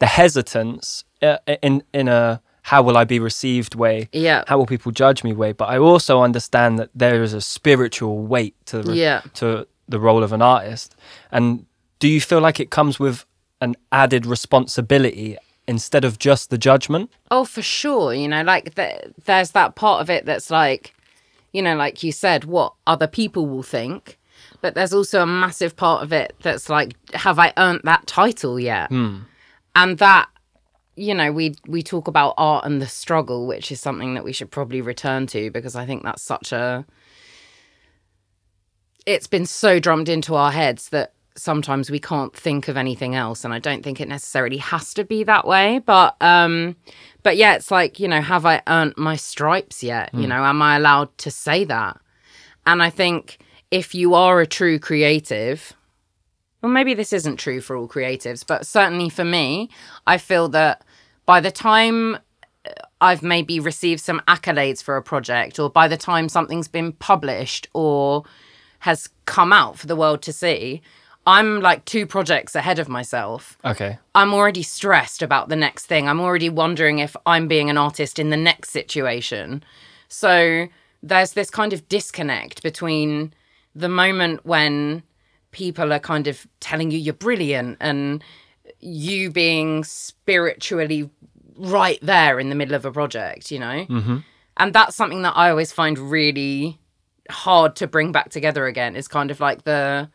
the 0.01 0.07
hesitance 0.07 1.05
uh, 1.23 1.39
in 1.63 1.83
in 1.95 2.09
a 2.09 2.41
how 2.71 2.83
will 2.83 2.97
I 2.97 3.05
be 3.05 3.19
received 3.19 3.75
way. 3.75 4.09
Yeah. 4.13 4.43
How 4.47 4.57
will 4.57 4.65
people 4.67 4.91
judge 4.91 5.23
me 5.23 5.35
way? 5.35 5.53
But 5.53 5.69
I 5.69 5.77
also 5.77 6.23
understand 6.23 6.79
that 6.79 6.89
there 6.95 7.23
is 7.23 7.35
a 7.35 7.41
spiritual 7.43 8.17
weight 8.27 8.55
to 8.67 8.81
the 8.83 8.97
Yeah. 8.97 9.21
to 9.35 9.67
the 9.87 10.01
role 10.01 10.23
of 10.23 10.33
an 10.33 10.41
artist. 10.41 10.97
And 11.31 11.67
do 11.99 12.09
you 12.09 12.21
feel 12.23 12.41
like 12.41 12.59
it 12.61 12.71
comes 12.71 12.99
with 12.99 13.27
an 13.61 13.77
added 13.93 14.25
responsibility 14.25 15.37
instead 15.69 16.05
of 16.07 16.19
just 16.19 16.49
the 16.49 16.57
judgment? 16.57 17.11
Oh, 17.31 17.45
for 17.45 17.61
sure. 17.63 18.15
You 18.15 18.29
know, 18.29 18.43
like 18.43 18.75
th- 18.75 19.13
there's 19.27 19.51
that 19.51 19.75
part 19.75 20.01
of 20.01 20.09
it 20.09 20.25
that's 20.25 20.51
like, 20.51 20.95
you 21.53 21.61
know, 21.61 21.77
like 21.77 22.03
you 22.03 22.13
said, 22.13 22.45
what 22.45 22.73
other 22.87 23.07
people 23.07 23.47
will 23.47 23.63
think. 23.63 24.19
But 24.63 24.75
there's 24.75 24.95
also 24.95 25.21
a 25.21 25.27
massive 25.27 25.77
part 25.77 26.03
of 26.03 26.15
it 26.15 26.35
that's 26.43 26.71
like, 26.71 26.95
have 27.13 27.39
I 27.39 27.53
earned 27.59 27.83
that 27.85 28.07
title 28.07 28.59
yet? 28.59 28.89
Hmm. 28.89 29.19
And 29.77 29.99
that, 29.99 30.29
you 30.97 31.15
know, 31.15 31.33
we 31.33 31.57
we 31.67 31.83
talk 31.83 32.09
about 32.09 32.35
art 32.37 32.65
and 32.65 32.81
the 32.81 32.87
struggle, 32.87 33.47
which 33.47 33.73
is 33.73 33.81
something 33.81 34.15
that 34.15 34.25
we 34.25 34.33
should 34.33 34.51
probably 34.51 34.81
return 34.81 35.27
to 35.29 35.51
because 35.51 35.77
I 35.77 35.87
think 35.87 36.03
that's 36.03 36.23
such 36.23 36.53
a. 36.53 36.85
It's 39.07 39.27
been 39.27 39.47
so 39.47 39.81
drummed 39.81 40.09
into 40.09 40.35
our 40.35 40.51
heads 40.51 40.89
that 40.91 41.13
sometimes 41.37 41.91
we 41.91 41.99
can't 41.99 42.35
think 42.35 42.69
of 42.69 42.77
anything 42.77 43.15
else. 43.15 43.45
And 43.45 43.53
i 43.53 43.59
don't 43.59 43.83
think 43.83 44.01
it 44.01 44.09
necessarily 44.09 44.59
has 44.59 44.95
to 44.95 45.05
be 45.05 45.25
that 45.25 45.47
way 45.47 45.81
but 45.81 46.17
um 46.21 46.77
but 47.23 47.37
yeah 47.37 47.55
it's 47.55 47.71
like 47.71 47.99
you 47.99 48.09
know 48.09 48.21
have 48.21 48.47
i 48.47 48.63
earned 48.67 48.95
my 48.97 49.17
stripes 49.17 49.83
yet? 49.83 50.11
You 50.15 50.27
know 50.27 50.45
am 50.45 50.63
i 50.63 50.77
allowed 50.77 51.17
to 51.19 51.31
say 51.31 51.65
that? 51.65 52.01
And 52.67 52.83
i 52.83 52.91
think 52.91 53.39
if 53.71 53.95
you 53.95 54.15
are 54.15 54.41
a 54.41 54.47
true 54.47 54.79
creative 54.79 55.75
well 56.65 56.73
maybe 56.73 56.95
this 56.95 57.13
isn't 57.13 57.37
true 57.37 57.61
for 57.61 57.77
all 57.77 57.87
creatives 57.87 58.45
but 58.45 58.67
certainly 58.67 59.09
for 59.09 59.25
me 59.25 59.69
i 60.07 60.17
feel 60.19 60.49
that 60.49 60.83
by 61.27 61.41
the 61.41 61.51
time 61.51 62.17
uh, 62.67 62.71
I've 63.01 63.23
maybe 63.23 63.61
received 63.61 64.01
some 64.01 64.23
accolades 64.27 64.83
for 64.83 64.97
a 64.97 65.03
project, 65.03 65.59
or 65.59 65.69
by 65.69 65.89
the 65.89 65.97
time 65.97 66.29
something's 66.29 66.69
been 66.69 66.93
published 66.93 67.69
or 67.75 68.25
has 68.81 69.11
come 69.27 69.53
out 69.53 69.79
for 69.79 69.87
the 69.87 69.97
world 69.97 70.23
to 70.23 70.33
see, 70.33 70.81
I'm 71.27 71.61
like 71.61 71.85
two 71.85 72.07
projects 72.07 72.55
ahead 72.55 72.79
of 72.79 72.89
myself. 72.89 73.59
Okay. 73.65 73.99
I'm 74.15 74.33
already 74.33 74.63
stressed 74.63 75.23
about 75.23 75.49
the 75.49 75.57
next 75.57 75.87
thing. 75.87 76.09
I'm 76.09 76.21
already 76.21 76.51
wondering 76.51 76.99
if 76.99 77.17
I'm 77.27 77.49
being 77.49 77.71
an 77.71 77.79
artist 77.79 78.19
in 78.19 78.31
the 78.31 78.37
next 78.37 78.71
situation. 78.71 79.63
So 80.09 80.69
there's 81.03 81.33
this 81.33 81.51
kind 81.51 81.73
of 81.73 81.89
disconnect 81.89 82.63
between 82.63 83.33
the 83.75 83.89
moment 83.89 84.45
when 84.45 85.03
people 85.55 85.93
are 85.93 85.99
kind 85.99 86.27
of 86.27 86.47
telling 86.61 86.91
you 86.91 86.99
you're 86.99 87.15
brilliant 87.15 87.79
and 87.81 88.23
you 88.81 89.31
being 89.31 89.85
spiritually 89.85 91.09
right 91.57 91.99
there 92.03 92.39
in 92.39 92.51
the 92.51 92.55
middle 92.55 92.75
of 92.75 92.85
a 92.85 92.93
project, 92.93 93.51
you 93.51 93.59
know? 93.59 93.87
Mm-hmm. 93.89 94.19
And 94.57 94.75
that's 94.75 94.95
something 94.95 95.23
that 95.23 95.37
I 95.37 95.51
always 95.51 95.73
find 95.73 95.99
really 95.99 96.79
hard 97.31 97.77
to 97.77 97.87
bring 97.87 98.13
back 98.13 98.29
together 98.29 98.67
again 98.67 98.97
is 98.97 99.09
kind 99.09 99.31
of 99.31 99.41
like 99.41 99.65
the 99.65 100.11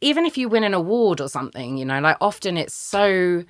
even 0.00 0.24
if 0.24 0.36
you 0.36 0.48
win 0.48 0.64
an 0.64 0.74
award 0.74 1.20
or 1.20 1.28
something, 1.28 1.76
you 1.76 1.84
know, 1.84 2.00
like 2.00 2.16
often 2.20 2.56
it's 2.56 2.74
so 2.74 3.44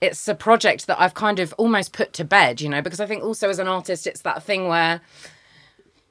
it's 0.00 0.26
a 0.28 0.34
project 0.34 0.86
that 0.86 1.00
I've 1.00 1.14
kind 1.14 1.38
of 1.38 1.54
almost 1.58 1.92
put 1.92 2.12
to 2.14 2.24
bed, 2.24 2.60
you 2.60 2.68
know, 2.68 2.82
because 2.82 3.00
I 3.00 3.06
think 3.06 3.22
also 3.22 3.48
as 3.48 3.58
an 3.58 3.68
artist 3.68 4.06
it's 4.06 4.22
that 4.22 4.42
thing 4.42 4.68
where 4.68 5.00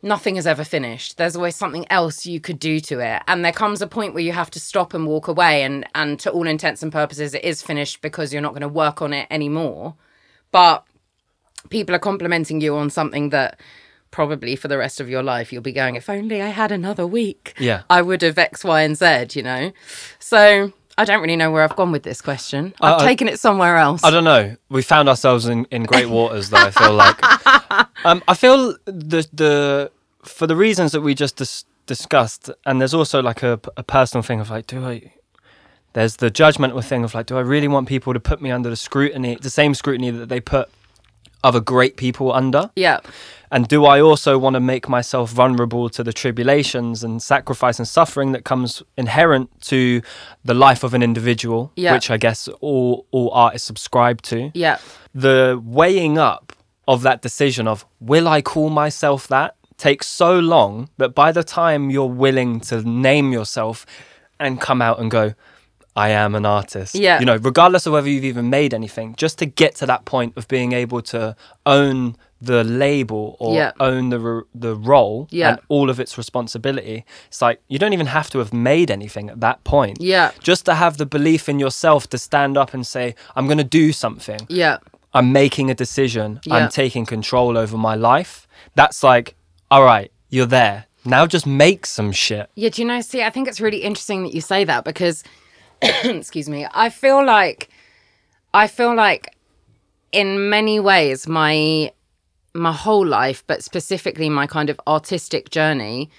nothing 0.02 0.38
is 0.38 0.48
ever 0.48 0.64
finished. 0.64 1.18
There's 1.18 1.36
always 1.36 1.56
something 1.56 1.86
else 1.90 2.26
you 2.26 2.40
could 2.40 2.60
do 2.60 2.80
to 2.82 3.00
it. 3.00 3.22
And 3.28 3.44
there 3.44 3.52
comes 3.52 3.82
a 3.82 3.88
point 3.88 4.14
where 4.14 4.24
you 4.24 4.32
have 4.32 4.52
to 4.52 4.60
stop 4.60 4.94
and 4.94 5.06
walk 5.06 5.28
away 5.28 5.64
and 5.64 5.86
and 5.96 6.20
to 6.22 6.32
all 6.32 6.48
intents 6.48 6.84
and 6.84 6.92
purposes 6.92 7.34
it 7.34 7.44
is 7.44 7.62
finished 7.62 8.02
because 8.02 8.32
you're 8.32 8.42
not 8.42 8.52
going 8.52 8.62
to 8.62 8.68
work 8.68 9.02
on 9.02 9.14
it 9.14 9.28
anymore. 9.30 9.96
But 10.52 10.86
people 11.70 11.94
are 11.96 12.00
complimenting 12.00 12.62
you 12.62 12.76
on 12.76 12.90
something 12.90 13.30
that 13.30 13.60
probably 14.12 14.56
for 14.56 14.68
the 14.68 14.78
rest 14.78 15.00
of 15.00 15.08
your 15.08 15.22
life 15.22 15.54
you'll 15.54 15.62
be 15.62 15.72
going 15.72 15.96
if 15.96 16.10
only 16.10 16.42
I 16.42 16.48
had 16.48 16.72
another 16.72 17.06
week. 17.06 17.54
Yeah. 17.60 17.84
I 17.90 18.02
would 18.02 18.22
have 18.24 18.38
X, 18.38 18.64
Y, 18.64 18.82
and 18.82 18.98
Z, 18.98 19.28
you 19.34 19.44
know. 19.44 19.72
So 20.18 20.74
I 21.00 21.06
don't 21.06 21.22
really 21.22 21.38
know 21.38 21.50
where 21.50 21.64
I've 21.64 21.76
gone 21.78 21.92
with 21.94 22.04
this 22.04 22.22
question. 22.22 22.74
I've 22.82 23.02
I- 23.02 23.06
taken 23.06 23.30
it 23.30 23.40
somewhere 23.40 23.78
else. 23.78 24.04
I 24.04 24.12
don't 24.12 24.26
know. 24.26 24.58
We 24.70 24.82
found 24.82 25.08
ourselves 25.08 25.46
in, 25.48 25.66
in 25.72 25.84
great 25.84 26.10
waters, 26.10 26.50
though. 26.50 26.58
I 26.58 26.72
feel 26.72 26.94
like. 26.94 27.18
Um, 28.06 28.24
I 28.30 28.34
feel 28.34 28.78
the 28.86 29.28
the 29.34 29.92
for 30.24 30.48
the 30.48 30.56
reasons 30.56 30.94
that 30.94 31.02
we 31.02 31.14
just 31.14 31.36
dis- 31.36 31.66
discussed, 31.86 32.50
and 32.66 32.80
there's 32.80 32.94
also 32.94 33.22
like 33.22 33.44
a, 33.44 33.60
a 33.76 33.84
personal 33.84 34.24
thing 34.24 34.40
of 34.40 34.50
like, 34.50 34.68
do 34.68 34.86
I? 34.86 35.14
There's 35.94 36.16
the 36.16 36.32
judgmental 36.32 36.82
thing 36.84 37.04
of 37.04 37.14
like, 37.14 37.26
do 37.26 37.38
I 37.38 37.42
really 37.42 37.68
want 37.68 37.90
people 37.90 38.14
to 38.14 38.20
put 38.20 38.42
me 38.42 38.52
under 38.52 38.70
the 38.70 38.78
scrutiny, 38.78 39.36
the 39.36 39.50
same 39.50 39.74
scrutiny 39.74 40.12
that 40.12 40.30
they 40.30 40.40
put 40.40 40.70
other 41.44 41.60
great 41.60 41.98
people 41.98 42.32
under? 42.34 42.70
yeah. 42.76 43.00
And 43.52 43.68
do 43.68 43.84
I 43.86 44.00
also 44.00 44.38
want 44.38 44.54
to 44.54 44.60
make 44.60 44.88
myself 44.88 45.32
vulnerable 45.32 45.90
to 45.90 46.04
the 46.04 46.14
tribulations 46.14 47.04
and 47.04 47.20
sacrifice 47.20 47.80
and 47.80 47.88
suffering 47.88 48.32
that 48.34 48.44
comes 48.46 48.84
inherent 48.96 49.50
to 49.62 50.04
the 50.46 50.54
life 50.54 50.84
of 50.84 50.94
an 50.94 51.02
individual, 51.02 51.72
Yeah. 51.76 51.94
which 51.94 52.12
I 52.12 52.18
guess 52.18 52.48
all 52.62 53.08
all 53.10 53.32
artists 53.32 53.66
subscribe 53.66 54.22
to? 54.24 54.52
Yeah. 54.54 54.78
The 55.16 55.60
weighing 55.66 56.20
up 56.20 56.54
of 56.88 57.02
that 57.02 57.24
decision 57.24 57.68
of 57.68 57.86
will 58.00 58.28
I 58.28 58.44
call 58.44 58.70
myself 58.70 59.28
that 59.30 59.56
takes 59.78 60.06
so 60.06 60.38
long 60.40 60.90
that 60.98 61.16
by 61.16 61.32
the 61.32 61.44
time 61.44 61.90
you're 61.90 62.06
willing 62.26 62.60
to 62.70 62.84
name 62.84 63.32
yourself 63.32 63.86
and 64.40 64.62
come 64.62 64.80
out 64.80 65.00
and 65.00 65.10
go, 65.10 65.34
I 66.06 66.10
am 66.24 66.32
an 66.40 66.46
artist. 66.46 66.96
Yeah. 66.96 67.20
You 67.20 67.26
know, 67.30 67.38
regardless 67.52 67.86
of 67.88 67.94
whether 67.94 68.10
you've 68.14 68.30
even 68.34 68.50
made 68.50 68.72
anything, 68.74 69.08
just 69.24 69.36
to 69.40 69.46
get 69.46 69.72
to 69.82 69.86
that 69.92 70.02
point 70.06 70.32
of 70.38 70.48
being 70.48 70.72
able 70.84 71.02
to 71.14 71.36
own 71.66 72.16
the 72.42 72.64
label 72.64 73.36
or 73.40 73.54
Yeah. 73.60 73.72
own 73.82 74.04
the 74.14 74.20
r- 74.28 74.46
the 74.66 74.74
role 74.92 75.28
Yeah. 75.30 75.50
and 75.50 75.60
all 75.68 75.90
of 75.90 76.00
its 76.00 76.18
responsibility. 76.18 76.98
It's 77.28 77.42
like 77.42 77.58
you 77.68 77.78
don't 77.82 77.92
even 77.98 78.08
have 78.08 78.30
to 78.32 78.38
have 78.40 78.54
made 78.54 78.90
anything 78.90 79.30
at 79.30 79.40
that 79.42 79.58
point. 79.66 79.98
Yeah. 80.00 80.32
Just 80.42 80.64
to 80.66 80.74
have 80.76 80.94
the 80.98 81.06
belief 81.06 81.50
in 81.50 81.60
yourself 81.60 82.02
to 82.14 82.18
stand 82.18 82.58
up 82.58 82.74
and 82.74 82.88
say, 82.88 83.14
I'm 83.36 83.46
going 83.52 83.58
to 83.68 83.72
do 83.82 83.92
something. 83.92 84.40
Yeah. 84.48 84.78
I'm 85.14 85.34
making 85.34 85.70
a 85.70 85.76
decision. 85.76 86.40
Yeah. 86.46 86.56
I'm 86.56 86.70
taking 86.70 87.06
control 87.06 87.58
over 87.58 87.78
my 87.78 87.96
life. 87.96 88.48
That's 88.76 89.04
like, 89.04 89.36
all 89.70 89.84
right, 89.84 90.10
you're 90.30 90.46
there. 90.62 90.86
Now 91.06 91.26
just 91.26 91.46
make 91.66 91.86
some 91.86 92.12
shit. 92.14 92.46
Yeah, 92.56 92.70
do 92.70 92.82
you 92.82 92.88
know, 92.88 93.02
see, 93.02 93.22
I 93.24 93.32
think 93.32 93.48
it's 93.50 93.60
really 93.60 93.82
interesting 93.90 94.24
that 94.24 94.34
you 94.34 94.42
say 94.42 94.64
that 94.66 94.84
because, 94.86 95.24
excuse 96.04 96.50
me, 96.50 96.68
I 96.74 96.90
feel 96.90 97.26
like, 97.26 97.70
I 98.54 98.68
feel 98.68 98.96
like 98.96 99.36
in 100.12 100.50
many 100.50 100.80
ways, 100.80 101.28
my, 101.28 101.92
my 102.54 102.72
whole 102.72 103.06
life, 103.06 103.44
but 103.48 103.64
specifically 103.64 104.30
my 104.30 104.48
kind 104.48 104.70
of 104.70 104.80
artistic 104.88 105.50
journey, 105.50 106.10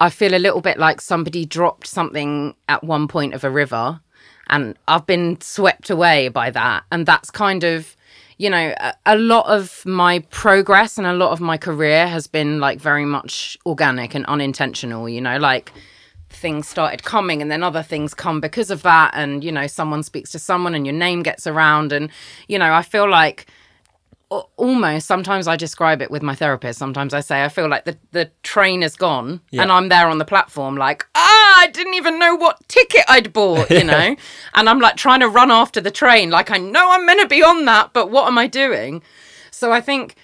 I 0.00 0.10
feel 0.10 0.34
a 0.34 0.38
little 0.38 0.60
bit 0.60 0.78
like 0.78 1.00
somebody 1.00 1.44
dropped 1.44 1.86
something 1.86 2.54
at 2.68 2.82
one 2.82 3.06
point 3.06 3.34
of 3.34 3.44
a 3.44 3.50
river 3.50 4.00
and 4.48 4.76
I've 4.88 5.06
been 5.06 5.40
swept 5.40 5.90
away 5.90 6.28
by 6.28 6.50
that. 6.50 6.84
And 6.90 7.06
that's 7.06 7.30
kind 7.30 7.64
of, 7.64 7.96
you 8.36 8.50
know, 8.50 8.74
a, 8.78 8.94
a 9.06 9.16
lot 9.16 9.46
of 9.46 9.84
my 9.86 10.20
progress 10.30 10.98
and 10.98 11.06
a 11.06 11.12
lot 11.12 11.30
of 11.30 11.40
my 11.40 11.56
career 11.56 12.06
has 12.06 12.26
been 12.26 12.60
like 12.60 12.80
very 12.80 13.04
much 13.04 13.56
organic 13.64 14.14
and 14.14 14.26
unintentional, 14.26 15.08
you 15.08 15.20
know, 15.20 15.38
like 15.38 15.72
things 16.32 16.68
started 16.68 17.02
coming 17.04 17.40
and 17.42 17.50
then 17.50 17.62
other 17.62 17.82
things 17.82 18.14
come 18.14 18.40
because 18.40 18.70
of 18.70 18.82
that. 18.82 19.12
And, 19.14 19.42
you 19.44 19.52
know, 19.52 19.66
someone 19.66 20.02
speaks 20.02 20.30
to 20.32 20.38
someone 20.38 20.74
and 20.74 20.86
your 20.86 20.94
name 20.94 21.22
gets 21.22 21.46
around. 21.46 21.92
And, 21.92 22.10
you 22.48 22.58
know, 22.58 22.72
I 22.72 22.82
feel 22.82 23.08
like 23.08 23.46
almost 24.56 25.06
sometimes 25.06 25.46
I 25.46 25.56
describe 25.56 26.00
it 26.00 26.10
with 26.10 26.22
my 26.22 26.34
therapist. 26.34 26.78
Sometimes 26.78 27.12
I 27.12 27.20
say 27.20 27.44
I 27.44 27.48
feel 27.50 27.68
like 27.68 27.84
the, 27.84 27.98
the 28.12 28.30
train 28.42 28.82
is 28.82 28.96
gone 28.96 29.42
Yeah. 29.50 29.62
and 29.62 29.70
I'm 29.70 29.88
there 29.90 30.08
on 30.08 30.16
the 30.18 30.24
platform, 30.24 30.76
like, 30.76 31.06
ah, 31.14 31.60
I 31.60 31.66
didn't 31.66 31.94
even 31.94 32.18
know 32.18 32.34
what 32.34 32.66
ticket 32.66 33.04
I'd 33.08 33.32
bought, 33.34 33.70
you 33.70 33.84
know? 33.94 34.16
and 34.54 34.68
I'm 34.70 34.80
like 34.80 34.96
trying 34.96 35.20
to 35.20 35.28
run 35.28 35.50
after 35.50 35.82
the 35.82 35.90
train, 35.90 36.30
like, 36.30 36.50
I 36.50 36.56
know 36.56 36.92
I'm 36.92 37.04
meant 37.04 37.20
to 37.20 37.26
be 37.26 37.42
on 37.42 37.66
that, 37.66 37.92
but 37.92 38.10
what 38.10 38.26
am 38.26 38.38
I 38.38 38.46
doing? 38.46 39.02
So 39.50 39.70
I 39.70 39.82
think 39.82 40.16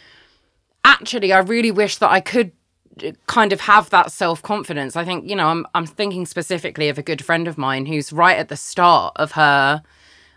actually, 0.85 1.31
I 1.33 1.41
really 1.41 1.71
wish 1.71 1.99
that 1.99 2.11
I 2.11 2.21
could 2.21 2.53
kind 3.27 3.53
of 3.53 3.61
have 3.61 3.91
that 3.91 4.13
self 4.13 4.43
confidence. 4.43 4.97
I 4.97 5.05
think, 5.05 5.29
you 5.29 5.37
know, 5.37 5.49
I'm, 5.49 5.67
I'm 5.75 5.87
thinking 5.87 6.27
specifically 6.27 6.89
of 6.89 6.99
a 6.99 7.03
good 7.03 7.25
friend 7.25 7.49
of 7.49 7.59
mine 7.59 7.87
who's 7.87 8.13
right 8.13 8.37
at 8.37 8.49
the 8.49 8.57
start 8.57 9.15
of 9.17 9.33
her 9.33 9.83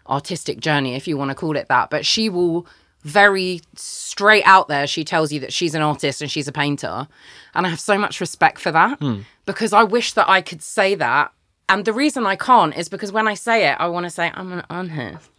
artistic 0.07 0.59
journey, 0.59 0.95
if 0.95 1.07
you 1.07 1.17
want 1.17 1.29
to 1.29 1.35
call 1.35 1.55
it 1.55 1.67
that. 1.67 1.89
But 1.89 2.05
she 2.05 2.29
will 2.29 2.67
very 3.03 3.61
straight 3.75 4.43
out 4.45 4.67
there, 4.67 4.85
she 4.85 5.03
tells 5.03 5.31
you 5.31 5.39
that 5.39 5.53
she's 5.53 5.73
an 5.73 5.81
artist 5.81 6.21
and 6.21 6.29
she's 6.29 6.47
a 6.47 6.51
painter. 6.51 7.07
And 7.53 7.65
I 7.65 7.69
have 7.69 7.79
so 7.79 7.97
much 7.97 8.21
respect 8.21 8.59
for 8.59 8.71
that 8.71 8.99
hmm. 8.99 9.21
because 9.45 9.73
I 9.73 9.83
wish 9.83 10.13
that 10.13 10.29
I 10.29 10.41
could 10.41 10.61
say 10.61 10.95
that. 10.95 11.31
And 11.67 11.85
the 11.85 11.93
reason 11.93 12.25
I 12.25 12.35
can't 12.35 12.75
is 12.77 12.89
because 12.89 13.11
when 13.11 13.27
I 13.27 13.33
say 13.33 13.69
it, 13.69 13.77
I 13.79 13.87
want 13.87 14.05
to 14.05 14.09
say, 14.09 14.31
I'm 14.33 14.51
an 14.51 14.63
artist. 14.69 15.31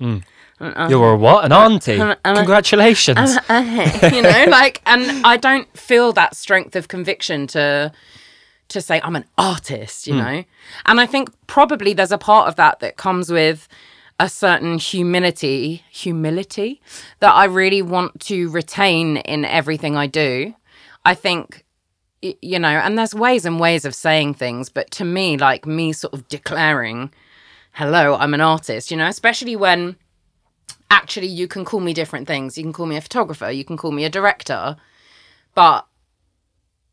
Uh-huh. 0.61 0.87
You're 0.89 1.13
a 1.13 1.17
what? 1.17 1.45
An 1.45 1.53
auntie? 1.53 1.99
Congratulations. 2.25 3.37
you 3.51 4.23
know, 4.23 4.45
like, 4.49 4.81
and 4.87 5.27
I 5.27 5.37
don't 5.37 5.67
feel 5.77 6.13
that 6.13 6.37
strength 6.37 6.77
of 6.77 6.89
conviction 6.89 7.47
to 7.49 7.93
to 8.69 8.81
say 8.81 9.01
I'm 9.03 9.17
an 9.17 9.27
artist, 9.37 10.07
you 10.07 10.15
hmm. 10.15 10.21
know. 10.21 10.45
And 10.87 11.01
I 11.01 11.07
think 11.07 11.31
probably 11.47 11.93
there's 11.93 12.13
a 12.13 12.19
part 12.19 12.49
of 12.49 12.57
that 12.57 12.81
that 12.81 12.97
comes 12.97 13.31
with 13.31 13.69
a 14.19 14.29
certain 14.29 14.79
humility, 14.79 15.85
humility 15.91 16.81
that 17.21 17.33
I 17.33 17.45
really 17.45 17.83
want 17.83 18.21
to 18.21 18.49
retain 18.51 19.19
in 19.19 19.45
everything 19.45 19.97
I 19.97 20.07
do. 20.07 20.55
I 21.05 21.15
think 21.15 21.65
you 22.41 22.59
know, 22.61 22.69
and 22.69 22.97
there's 22.97 23.17
ways 23.17 23.45
and 23.45 23.59
ways 23.59 23.85
of 23.85 23.97
saying 23.97 24.35
things, 24.35 24.69
but 24.69 24.93
to 24.93 25.05
me 25.05 25.37
like 25.37 25.67
me 25.67 25.93
sort 25.93 26.15
of 26.15 26.29
declaring 26.29 27.13
hello, 27.73 28.15
I'm 28.15 28.35
an 28.35 28.41
artist, 28.41 28.91
you 28.91 28.97
know, 28.97 29.09
especially 29.09 29.57
when 29.57 29.97
actually 30.93 31.27
you 31.27 31.49
can 31.49 31.65
call 31.65 31.81
me 31.81 31.93
different 31.93 32.29
things. 32.29 32.57
You 32.57 32.65
can 32.65 32.73
call 32.73 32.87
me 32.87 32.97
a 32.97 33.01
photographer, 33.01 33.51
you 33.51 33.65
can 33.65 33.77
call 33.77 33.91
me 33.91 34.05
a 34.05 34.11
director, 34.11 34.77
but 35.55 35.87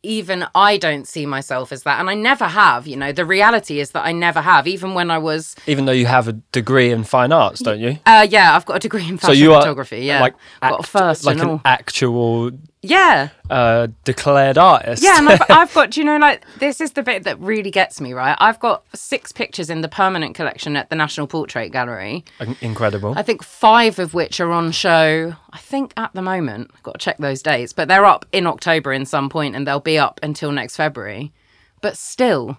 even 0.01 0.45
I 0.55 0.77
don't 0.77 1.05
see 1.05 1.25
myself 1.25 1.73
as 1.73 1.83
that. 1.83 1.99
And 1.99 2.09
I 2.09 2.13
never 2.13 2.45
have, 2.45 2.87
you 2.87 2.95
know. 2.95 3.11
The 3.11 3.25
reality 3.25 3.81
is 3.81 3.91
that 3.91 4.05
I 4.05 4.13
never 4.13 4.39
have. 4.39 4.65
Even 4.65 4.93
when 4.93 5.11
I 5.11 5.17
was, 5.17 5.57
Even 5.67 5.83
though 5.85 5.91
you 5.91 6.05
have 6.05 6.29
a 6.29 6.33
degree 6.53 6.89
in 6.89 7.03
fine 7.03 7.33
arts, 7.33 7.61
don't 7.61 7.81
you? 7.81 7.99
uh, 8.05 8.25
yeah, 8.29 8.55
I've 8.55 8.65
got 8.65 8.77
a 8.77 8.79
degree 8.79 9.05
in 9.07 9.17
fashion 9.17 9.35
so 9.35 9.43
you 9.43 9.53
are 9.53 9.61
photography. 9.61 9.99
Yeah, 9.99 10.21
like 10.21 10.35
got 10.61 10.79
a 10.79 10.83
first 10.87 11.25
like 11.25 11.39
an 11.39 11.49
all. 11.49 11.61
actual 11.65 12.51
yeah, 12.81 13.29
uh, 13.49 13.87
declared 14.05 14.57
artist. 14.57 15.03
yeah. 15.03 15.17
And 15.17 15.27
I've, 15.29 15.41
I've 15.49 15.73
got, 15.73 15.91
do 15.91 15.99
you 15.99 16.05
know, 16.05 16.17
like 16.17 16.43
this 16.59 16.79
is 16.79 16.91
the 16.91 17.03
bit 17.03 17.23
that 17.23 17.39
really 17.39 17.71
gets 17.71 17.99
me 17.99 18.13
right. 18.13 18.37
I've 18.39 18.59
got 18.59 18.83
six 18.95 19.31
pictures 19.31 19.69
in 19.69 19.81
the 19.81 19.89
permanent 19.89 20.35
collection 20.35 20.77
at 20.77 20.89
the 20.89 20.95
National 20.95 21.27
Portrait 21.27 21.71
Gallery. 21.71 22.23
incredible. 22.61 23.13
I 23.17 23.23
think 23.23 23.43
five 23.43 23.99
of 23.99 24.13
which 24.13 24.39
are 24.39 24.51
on 24.51 24.71
show. 24.71 25.35
I 25.51 25.57
think 25.57 25.93
at 25.97 26.13
the 26.13 26.21
moment, 26.21 26.71
I've 26.73 26.83
got 26.83 26.93
to 26.93 27.03
check 27.03 27.17
those 27.17 27.41
dates, 27.41 27.73
but 27.73 27.87
they're 27.87 28.05
up 28.05 28.25
in 28.31 28.47
October 28.47 28.93
in 28.93 29.05
some 29.05 29.29
point, 29.29 29.55
and 29.55 29.67
they'll 29.67 29.79
be 29.79 29.97
up 29.97 30.19
until 30.23 30.51
next 30.51 30.77
February. 30.77 31.33
But 31.81 31.97
still, 31.97 32.57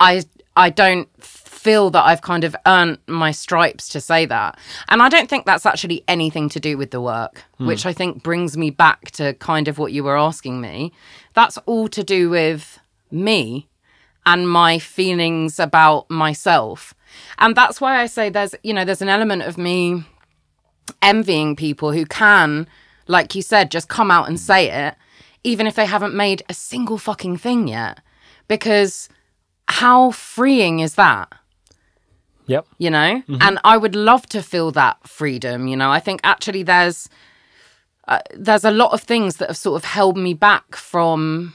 I 0.00 0.24
I 0.56 0.70
don't 0.70 1.08
feel 1.58 1.90
that 1.90 2.04
I've 2.04 2.22
kind 2.22 2.44
of 2.44 2.56
earned 2.66 2.98
my 3.06 3.30
stripes 3.32 3.88
to 3.90 4.00
say 4.00 4.26
that, 4.26 4.58
and 4.88 5.02
I 5.02 5.08
don't 5.08 5.28
think 5.28 5.44
that's 5.44 5.66
actually 5.66 6.04
anything 6.08 6.48
to 6.50 6.60
do 6.60 6.78
with 6.78 6.90
the 6.90 7.00
work, 7.00 7.44
hmm. 7.58 7.66
which 7.66 7.84
I 7.84 7.92
think 7.92 8.22
brings 8.22 8.56
me 8.56 8.70
back 8.70 9.10
to 9.12 9.34
kind 9.34 9.68
of 9.68 9.78
what 9.78 9.92
you 9.92 10.04
were 10.04 10.16
asking 10.16 10.60
me. 10.60 10.92
That's 11.34 11.58
all 11.66 11.88
to 11.88 12.02
do 12.02 12.30
with 12.30 12.78
me 13.10 13.68
and 14.24 14.48
my 14.48 14.78
feelings 14.78 15.58
about 15.58 16.08
myself. 16.10 16.94
And 17.38 17.56
that's 17.56 17.80
why 17.80 18.00
I 18.00 18.06
say 18.06 18.28
there's, 18.28 18.54
you 18.62 18.74
know, 18.74 18.84
there's 18.84 19.02
an 19.02 19.08
element 19.08 19.42
of 19.42 19.56
me 19.56 20.04
envying 21.02 21.56
people 21.56 21.92
who 21.92 22.04
can, 22.04 22.66
like 23.06 23.34
you 23.34 23.42
said, 23.42 23.70
just 23.70 23.88
come 23.88 24.10
out 24.10 24.28
and 24.28 24.38
say 24.38 24.70
it, 24.70 24.94
even 25.44 25.66
if 25.66 25.74
they 25.74 25.86
haven't 25.86 26.14
made 26.14 26.42
a 26.48 26.54
single 26.54 26.98
fucking 26.98 27.38
thing 27.38 27.68
yet. 27.68 28.00
Because 28.48 29.08
how 29.68 30.10
freeing 30.10 30.80
is 30.80 30.94
that? 30.94 31.32
Yep. 32.48 32.66
you 32.78 32.90
know 32.90 33.22
and 33.40 33.58
i 33.64 33.76
would 33.76 33.94
love 33.94 34.26
to 34.30 34.42
feel 34.42 34.70
that 34.72 34.96
freedom 35.06 35.68
you 35.68 35.76
know 35.76 35.90
i 35.90 36.00
think 36.00 36.20
actually 36.24 36.62
there's 36.62 37.08
uh, 38.08 38.20
there's 38.34 38.64
a 38.64 38.70
lot 38.70 38.92
of 38.92 39.02
things 39.02 39.36
that 39.36 39.48
have 39.48 39.56
sort 39.56 39.76
of 39.76 39.84
held 39.84 40.16
me 40.16 40.32
back 40.32 40.74
from 40.74 41.52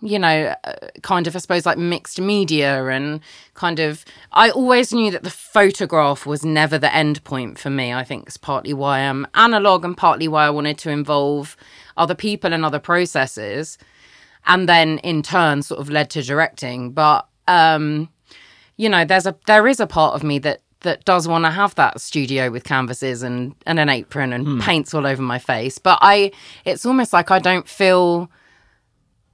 you 0.00 0.18
know, 0.18 0.54
uh, 0.64 0.74
kind 1.02 1.26
of, 1.26 1.34
I 1.34 1.40
suppose, 1.40 1.66
like 1.66 1.78
mixed 1.78 2.20
media 2.20 2.86
and 2.86 3.20
kind 3.54 3.80
of. 3.80 4.04
I 4.32 4.50
always 4.50 4.92
knew 4.92 5.10
that 5.10 5.24
the 5.24 5.30
photograph 5.30 6.24
was 6.24 6.44
never 6.44 6.78
the 6.78 6.94
end 6.94 7.24
point 7.24 7.58
for 7.58 7.70
me. 7.70 7.92
I 7.92 8.04
think 8.04 8.26
it's 8.28 8.36
partly 8.36 8.72
why 8.72 9.00
I'm 9.00 9.26
analog 9.34 9.84
and 9.84 9.96
partly 9.96 10.28
why 10.28 10.46
I 10.46 10.50
wanted 10.50 10.78
to 10.78 10.90
involve 10.90 11.56
other 11.96 12.14
people 12.14 12.52
and 12.52 12.64
other 12.64 12.78
processes. 12.78 13.76
And 14.46 14.68
then 14.68 14.98
in 14.98 15.22
turn, 15.22 15.62
sort 15.62 15.80
of 15.80 15.90
led 15.90 16.10
to 16.10 16.22
directing. 16.22 16.92
But, 16.92 17.26
um, 17.48 18.08
you 18.78 18.88
know, 18.88 19.04
there's 19.04 19.26
a 19.26 19.36
there 19.46 19.68
is 19.68 19.80
a 19.80 19.86
part 19.86 20.14
of 20.14 20.22
me 20.22 20.38
that 20.38 20.62
that 20.80 21.04
does 21.04 21.26
want 21.26 21.44
to 21.44 21.50
have 21.50 21.74
that 21.74 22.00
studio 22.00 22.50
with 22.50 22.62
canvases 22.64 23.24
and, 23.24 23.54
and 23.66 23.80
an 23.80 23.88
apron 23.88 24.32
and 24.32 24.46
hmm. 24.46 24.60
paints 24.60 24.94
all 24.94 25.06
over 25.06 25.20
my 25.20 25.38
face. 25.38 25.78
But 25.78 25.98
I, 26.00 26.30
it's 26.64 26.86
almost 26.86 27.12
like 27.12 27.32
I 27.32 27.40
don't 27.40 27.68
feel 27.68 28.30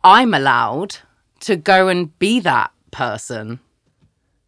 I'm 0.03 0.33
allowed 0.33 0.97
to 1.41 1.57
go 1.57 1.89
and 1.89 2.19
be 2.19 2.41
that 2.41 2.73
person. 2.91 3.61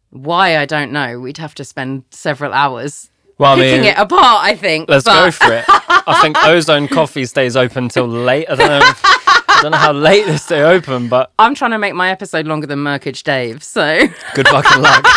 Why 0.09 0.57
I 0.57 0.65
don't 0.65 0.91
know. 0.91 1.19
We'd 1.19 1.37
have 1.37 1.53
to 1.55 1.63
spend 1.63 2.03
several 2.09 2.51
hours 2.51 3.11
Well, 3.37 3.53
I 3.53 3.55
picking 3.57 3.81
mean, 3.81 3.91
it 3.91 3.97
apart. 3.99 4.43
I 4.43 4.55
think. 4.55 4.89
let's 4.89 5.05
but 5.05 5.25
go 5.25 5.31
for 5.31 5.53
it. 5.53 5.65
I 5.67 6.19
think 6.23 6.35
Ozone 6.43 6.87
Coffee 6.87 7.25
stays 7.25 7.55
open 7.55 7.89
till 7.89 8.07
late. 8.07 8.49
I 8.49 8.55
don't 8.55 8.69
know. 8.69 9.26
I 9.57 9.61
don't 9.61 9.71
know 9.71 9.77
how 9.77 9.91
late 9.93 10.25
they 10.25 10.37
stay 10.37 10.61
open, 10.61 11.07
but 11.07 11.31
I'm 11.39 11.55
trying 11.55 11.71
to 11.71 11.77
make 11.77 11.93
my 11.95 12.09
episode 12.09 12.45
longer 12.47 12.67
than 12.67 12.79
Merkage 12.79 13.23
Dave. 13.23 13.63
So 13.63 14.07
good 14.35 14.47
fucking 14.47 14.81
luck. 14.81 15.01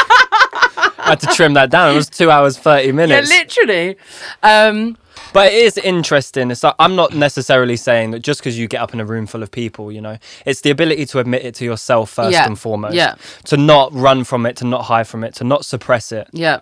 I 0.99 1.15
had 1.15 1.21
to 1.21 1.27
trim 1.29 1.55
that 1.55 1.71
down. 1.71 1.93
It 1.93 1.97
was 1.97 2.09
two 2.09 2.31
hours 2.31 2.57
thirty 2.59 2.87
yeah, 2.87 2.93
minutes. 2.93 3.29
literally. 3.29 3.97
Um, 4.43 4.97
But 5.33 5.53
it 5.53 5.63
is 5.65 5.79
interesting. 5.79 6.51
It's 6.51 6.63
like, 6.65 6.75
I'm 6.79 6.97
not 6.97 7.15
necessarily 7.15 7.77
saying 7.77 8.11
that 8.13 8.19
just 8.21 8.41
because 8.41 8.59
you 8.59 8.67
get 8.67 8.81
up 8.81 8.93
in 8.95 9.01
a 9.01 9.05
room 9.05 9.27
full 9.27 9.43
of 9.45 9.51
people, 9.51 9.93
you 9.93 10.01
know, 10.01 10.19
it's 10.45 10.61
the 10.63 10.71
ability 10.71 11.07
to 11.07 11.19
admit 11.21 11.45
it 11.45 11.55
to 11.57 11.65
yourself 11.65 12.11
first 12.11 12.33
Yeah, 12.33 12.47
and 12.47 12.59
foremost. 12.59 12.95
yeah. 12.95 13.15
To 13.47 13.57
not 13.57 13.93
run 13.93 14.25
from 14.25 14.45
it, 14.47 14.57
to 14.57 14.65
not 14.67 14.83
hide 14.85 15.07
from 15.07 15.23
it, 15.23 15.35
to 15.37 15.45
not 15.45 15.65
suppress 15.65 16.11
it. 16.13 16.29
yeah. 16.33 16.61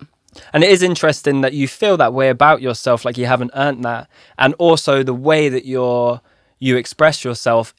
And 0.53 0.63
it 0.63 0.71
is 0.71 0.83
interesting 0.83 1.41
that 1.41 1.53
you 1.55 1.67
feel 1.67 1.97
that 1.97 2.13
way 2.13 2.29
about 2.29 2.61
yourself, 2.63 3.05
like 3.05 3.17
you 3.19 3.27
haven't 3.27 3.51
earned 3.55 3.85
that. 3.85 4.09
And 4.39 4.55
also 4.59 5.03
the 5.03 5.15
way 5.15 5.49
that 5.49 5.65
you're 5.65 6.21
you 6.59 6.77
express 6.77 7.25
yourself, 7.25 7.75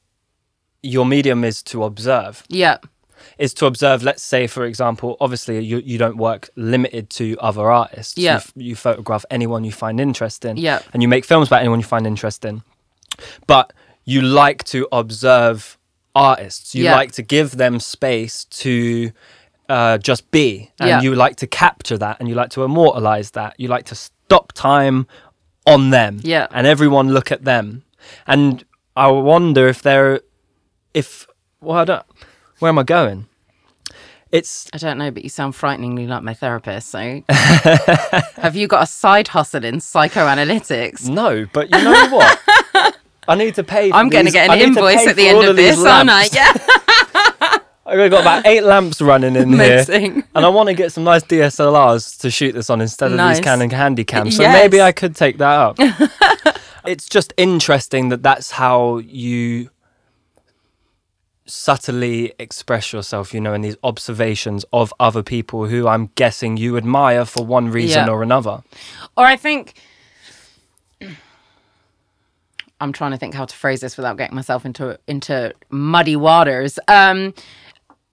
your 0.81 1.05
medium 1.05 1.43
is 1.43 1.61
to 1.63 1.83
observe. 1.83 2.43
Yeah. 2.47 2.77
Is 3.37 3.53
to 3.55 3.65
observe, 3.65 4.01
let's 4.03 4.23
say, 4.23 4.47
for 4.47 4.63
example, 4.65 5.17
obviously 5.19 5.59
you, 5.63 5.79
you 5.79 5.97
don't 5.97 6.15
work 6.17 6.49
limited 6.55 7.09
to 7.11 7.37
other 7.39 7.69
artists. 7.69 8.17
You 8.17 8.23
Yeah. 8.25 8.35
f- 8.37 8.53
You, 8.55 8.75
photograph 8.75 9.25
anyone 9.29 9.63
you 9.65 9.71
find 9.73 9.99
interesting. 9.99 10.55
Yeah. 10.57 10.79
And 10.93 11.01
you 11.01 11.07
make 11.09 11.25
films 11.25 11.47
about 11.47 11.59
anyone 11.59 11.79
you 11.79 11.85
find 11.85 12.07
interesting. 12.07 12.63
But 13.45 13.73
you 14.05 14.21
like 14.21 14.63
to 14.65 14.87
observe 14.91 15.77
artists. 16.15 16.73
You 16.73 16.85
Yeah. 16.85 16.95
like 16.95 17.11
to 17.13 17.21
give 17.21 17.57
them 17.57 17.79
space 17.79 18.45
to 18.45 19.11
uh, 19.67 19.97
just 19.99 20.31
be. 20.31 20.71
And 20.79 20.89
Yeah. 20.89 21.01
you 21.01 21.13
like 21.13 21.35
to 21.37 21.47
capture 21.47 21.97
that 21.99 22.17
and 22.19 22.27
you 22.27 22.35
like 22.35 22.49
to 22.51 22.63
immortalize 22.63 23.31
that. 23.31 23.53
You 23.59 23.67
like 23.67 23.85
to 23.85 23.95
stop 23.95 24.51
time 24.53 25.05
on 25.67 25.91
them. 25.91 26.21
Yeah. 26.23 26.47
And 26.51 26.65
everyone 26.65 27.09
look 27.13 27.31
at 27.31 27.43
them. 27.43 27.83
And 28.25 28.63
I 28.95 29.07
wonder 29.07 29.67
if 29.67 29.81
they're, 29.81 30.21
if, 30.93 31.27
well, 31.61 31.77
I 31.77 31.85
don't, 31.85 32.03
where 32.59 32.69
am 32.69 32.79
I 32.79 32.83
going? 32.83 33.27
It's, 34.31 34.69
I 34.73 34.77
don't 34.77 34.97
know, 34.99 35.09
but 35.09 35.23
you 35.23 35.29
sound 35.29 35.55
frighteningly 35.55 36.05
like 36.05 36.21
my 36.21 36.33
therapist. 36.35 36.89
So, 36.89 37.23
have 37.29 38.55
you 38.55 38.67
got 38.67 38.83
a 38.83 38.85
side 38.85 39.29
hustle 39.29 39.63
in 39.65 39.75
psychoanalytics? 39.77 41.09
no, 41.09 41.47
but 41.51 41.71
you 41.75 41.83
know 41.83 42.09
what? 42.09 42.97
I 43.27 43.35
need 43.35 43.55
to 43.55 43.63
pay. 43.63 43.89
For 43.89 43.95
I'm 43.95 44.09
going 44.09 44.25
to 44.25 44.31
these- 44.31 44.33
get 44.33 44.49
I 44.49 44.53
an 44.53 44.59
need 44.59 44.65
to 44.75 44.79
invoice 44.79 45.03
pay 45.03 45.07
at 45.09 45.15
the 45.15 45.29
for 45.29 45.35
end 45.35 45.45
of 45.49 45.55
these 45.55 45.77
this, 45.77 45.85
aren't 45.85 46.09
I? 46.11 46.13
lamps. 46.27 46.35
Yeah. 46.35 46.53
I've 47.87 48.11
got 48.11 48.21
about 48.21 48.45
eight 48.45 48.61
lamps 48.63 49.01
running 49.01 49.35
in 49.35 49.53
here. 49.53 49.73
Amazing. 49.87 50.23
And 50.35 50.45
I 50.45 50.49
want 50.49 50.69
to 50.69 50.75
get 50.75 50.91
some 50.91 51.03
nice 51.05 51.23
DSLRs 51.23 52.19
to 52.19 52.29
shoot 52.29 52.51
this 52.51 52.69
on 52.69 52.81
instead 52.81 53.09
of 53.11 53.17
Nice. 53.17 53.37
these 53.37 53.43
Canon 53.43 53.71
handy 53.71 54.03
cams. 54.03 54.35
So 54.37 54.43
Yes. 54.43 54.53
maybe 54.53 54.79
I 54.79 54.91
could 54.91 55.15
take 55.15 55.39
that 55.39 55.49
up. 55.59 55.77
It's 56.89 57.07
just 57.07 57.33
interesting 57.37 58.09
that 58.09 58.23
that's 58.23 58.51
how 58.51 58.97
you 58.97 59.69
subtly 61.45 62.33
express 62.39 62.93
yourself, 62.93 63.33
you 63.33 63.41
know, 63.41 63.53
in 63.53 63.61
these 63.61 63.77
observations 63.83 64.65
of 64.71 64.93
other 64.99 65.23
people 65.23 65.67
who 65.67 65.87
I'm 65.87 66.07
guessing 66.15 66.57
you 66.57 66.77
admire 66.77 67.25
for 67.25 67.45
one 67.45 67.69
reason 67.69 68.05
Yeah. 68.07 68.11
or 68.13 68.21
another. 68.23 68.61
Or 69.17 69.25
I 69.25 69.35
think 69.35 69.73
I'm 72.81 72.93
trying 72.93 73.11
to 73.11 73.17
think 73.17 73.33
how 73.33 73.45
to 73.45 73.55
phrase 73.55 73.81
this 73.81 73.97
without 73.97 74.17
getting 74.17 74.35
myself 74.35 74.65
into 74.65 74.99
into 75.07 75.53
muddy 75.69 76.15
waters. 76.15 76.79
Um, 76.87 77.33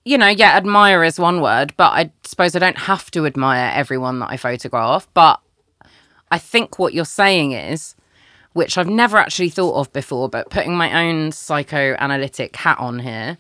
you 0.05 0.17
know, 0.19 0.29
yeah, 0.29 0.57
admire 0.57 1.03
is 1.05 1.19
one 1.19 1.41
word, 1.41 1.75
but 1.77 1.93
I 1.93 2.13
suppose 2.25 2.55
I 2.55 2.59
don't 2.61 2.79
have 2.79 3.11
to 3.13 3.27
admire 3.27 3.73
everyone 3.75 4.19
that 4.21 4.31
I 4.31 4.37
photograph. 4.37 5.09
But 5.15 5.41
I 6.31 6.39
think 6.39 6.79
what 6.79 6.95
you're 6.95 7.05
saying 7.05 7.53
is, 7.53 7.96
which 8.57 8.77
I've 8.79 8.89
never 8.89 9.19
actually 9.19 9.51
thought 9.51 9.75
of 9.75 9.93
before, 9.93 10.29
but 10.29 10.51
putting 10.51 10.77
my 10.77 11.05
own 11.07 11.31
psychoanalytic 11.31 12.57
hat 12.57 12.79
on 12.79 12.99
here, 13.01 13.39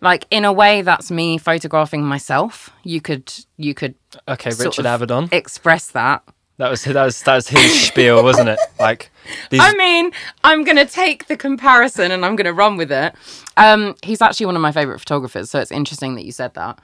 like 0.00 0.26
in 0.30 0.44
a 0.44 0.52
way, 0.52 0.82
that's 0.82 1.10
me 1.10 1.38
photographing 1.38 2.04
myself. 2.04 2.70
You 2.84 3.00
could 3.00 3.32
you 3.56 3.74
could 3.74 3.94
Okay, 4.28 4.50
Richard 4.50 4.84
Avedon. 4.84 5.32
express 5.32 5.86
that. 5.92 6.22
That 6.58 6.70
was 6.70 6.84
that 6.84 7.04
was 7.04 7.22
that 7.22 7.34
was 7.34 7.48
his 7.48 7.80
spiel, 7.88 8.22
wasn't 8.22 8.50
it? 8.50 8.58
Like 8.78 9.10
these 9.50 9.60
I 9.62 9.72
mean, 9.74 10.12
I'm 10.44 10.64
going 10.64 10.76
to 10.76 10.84
take 10.86 11.26
the 11.26 11.36
comparison 11.36 12.10
and 12.12 12.24
I'm 12.24 12.36
going 12.36 12.44
to 12.44 12.52
run 12.52 12.76
with 12.76 12.92
it. 12.92 13.14
Um, 13.56 13.94
he's 14.02 14.20
actually 14.20 14.46
one 14.46 14.56
of 14.56 14.62
my 14.62 14.72
favorite 14.72 14.98
photographers, 14.98 15.50
so 15.50 15.60
it's 15.60 15.72
interesting 15.72 16.14
that 16.16 16.24
you 16.24 16.32
said 16.32 16.54
that. 16.54 16.78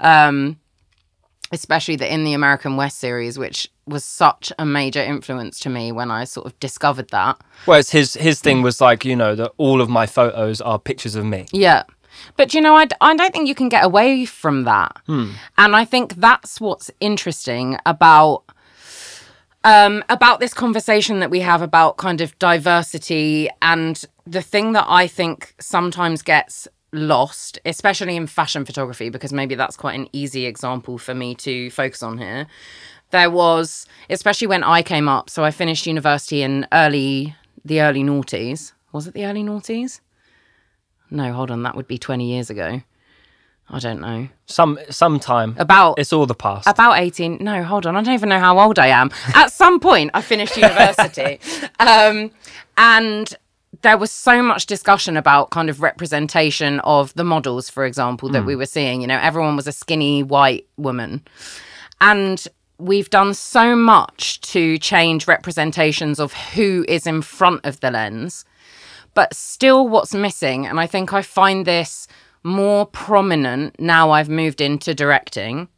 Um, 0.00 0.58
especially 1.54 1.96
the 1.96 2.12
In 2.12 2.24
the 2.24 2.34
American 2.34 2.76
West 2.76 2.98
series, 2.98 3.38
which 3.38 3.70
was 3.86 4.04
such 4.04 4.52
a 4.58 4.66
major 4.66 5.02
influence 5.02 5.58
to 5.60 5.70
me 5.70 5.92
when 5.92 6.10
I 6.10 6.24
sort 6.24 6.46
of 6.46 6.58
discovered 6.60 7.08
that. 7.10 7.40
Whereas 7.64 7.90
his 7.90 8.14
his 8.14 8.40
thing 8.40 8.60
was 8.62 8.80
like, 8.80 9.04
you 9.04 9.16
know, 9.16 9.34
that 9.34 9.52
all 9.56 9.80
of 9.80 9.88
my 9.88 10.06
photos 10.06 10.60
are 10.60 10.78
pictures 10.78 11.14
of 11.14 11.24
me. 11.24 11.46
Yeah. 11.52 11.84
But 12.36 12.54
you 12.54 12.60
know, 12.60 12.76
I, 12.76 12.86
I 13.00 13.14
don't 13.16 13.32
think 13.32 13.48
you 13.48 13.54
can 13.54 13.68
get 13.68 13.84
away 13.84 14.24
from 14.24 14.64
that. 14.64 14.96
And 15.58 15.76
I 15.76 15.84
think 15.84 16.16
that's 16.16 16.60
what's 16.60 16.90
interesting 17.00 17.78
about 17.86 18.44
um, 19.64 20.04
about 20.10 20.40
this 20.40 20.52
conversation 20.52 21.20
that 21.20 21.30
we 21.30 21.40
have 21.40 21.62
about 21.62 21.96
kind 21.96 22.20
of 22.20 22.38
diversity 22.38 23.48
and 23.62 24.04
the 24.26 24.42
thing 24.42 24.72
that 24.72 24.84
I 24.86 25.06
think 25.06 25.54
sometimes 25.58 26.22
gets 26.22 26.68
lost, 26.94 27.58
especially 27.64 28.16
in 28.16 28.26
fashion 28.26 28.64
photography, 28.64 29.10
because 29.10 29.32
maybe 29.32 29.54
that's 29.54 29.76
quite 29.76 29.98
an 29.98 30.08
easy 30.12 30.46
example 30.46 30.96
for 30.98 31.14
me 31.14 31.34
to 31.36 31.70
focus 31.70 32.02
on 32.02 32.18
here. 32.18 32.46
There 33.10 33.30
was, 33.30 33.86
especially 34.10 34.46
when 34.46 34.64
I 34.64 34.82
came 34.82 35.08
up, 35.08 35.28
so 35.30 35.44
I 35.44 35.50
finished 35.50 35.86
university 35.86 36.42
in 36.42 36.66
early 36.72 37.34
the 37.64 37.80
early 37.80 38.02
noughties. 38.02 38.72
Was 38.92 39.06
it 39.06 39.14
the 39.14 39.24
early 39.26 39.42
noughties? 39.42 40.00
No, 41.10 41.32
hold 41.32 41.50
on, 41.50 41.62
that 41.62 41.76
would 41.76 41.86
be 41.86 41.98
20 41.98 42.24
years 42.28 42.50
ago. 42.50 42.82
I 43.70 43.78
don't 43.78 44.00
know. 44.00 44.28
Some 44.46 44.78
sometime 44.90 45.54
About 45.58 45.98
it's 45.98 46.12
all 46.12 46.26
the 46.26 46.34
past. 46.34 46.68
about 46.68 46.98
18 46.98 47.38
no 47.40 47.62
hold 47.62 47.86
on 47.86 47.96
i 47.96 48.02
don't 48.02 48.12
even 48.12 48.28
know 48.28 48.38
how 48.38 48.58
old 48.58 48.78
i 48.78 48.88
am 48.88 49.10
at 49.34 49.50
some 49.50 49.80
point 49.80 50.10
i 50.12 50.20
finished 50.20 50.54
university 50.58 51.40
um, 51.80 52.30
and 52.76 53.34
there 53.84 53.98
was 53.98 54.10
so 54.10 54.42
much 54.42 54.66
discussion 54.66 55.16
about 55.16 55.50
kind 55.50 55.68
of 55.68 55.82
representation 55.82 56.80
of 56.80 57.12
the 57.14 57.22
models 57.22 57.68
for 57.68 57.84
example 57.84 58.30
that 58.30 58.44
we 58.46 58.56
were 58.56 58.66
seeing 58.66 59.00
you 59.02 59.06
know 59.06 59.18
everyone 59.20 59.56
was 59.56 59.68
a 59.68 59.72
skinny 59.72 60.22
white 60.22 60.66
woman. 60.76 61.22
And 62.00 62.44
we've 62.78 63.08
done 63.08 63.34
so 63.34 63.76
much 63.76 64.40
to 64.52 64.78
change 64.78 65.28
representations 65.28 66.18
of 66.18 66.32
who 66.32 66.84
is 66.88 67.06
in 67.06 67.22
front 67.22 67.64
of 67.64 67.78
the 67.80 67.90
lens. 67.90 68.44
But 69.14 69.32
still 69.32 69.86
what's 69.86 70.12
missing 70.12 70.66
and 70.66 70.80
i 70.80 70.86
think 70.88 71.12
i 71.12 71.22
find 71.22 71.64
this 71.64 72.08
more 72.42 72.84
prominent 72.84 73.78
now 73.78 74.10
i've 74.10 74.28
moved 74.28 74.60
into 74.60 74.92
directing 74.92 75.68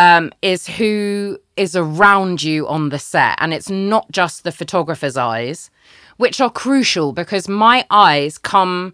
um, 0.00 0.32
is 0.40 0.66
who 0.66 1.38
is 1.58 1.76
around 1.76 2.42
you 2.42 2.66
on 2.66 2.88
the 2.88 2.98
set. 2.98 3.36
And 3.38 3.52
it's 3.52 3.68
not 3.68 4.10
just 4.10 4.44
the 4.44 4.50
photographer's 4.50 5.18
eyes, 5.18 5.70
which 6.20 6.38
are 6.38 6.50
crucial 6.50 7.14
because 7.14 7.48
my 7.48 7.86
eyes 7.88 8.36
come, 8.36 8.92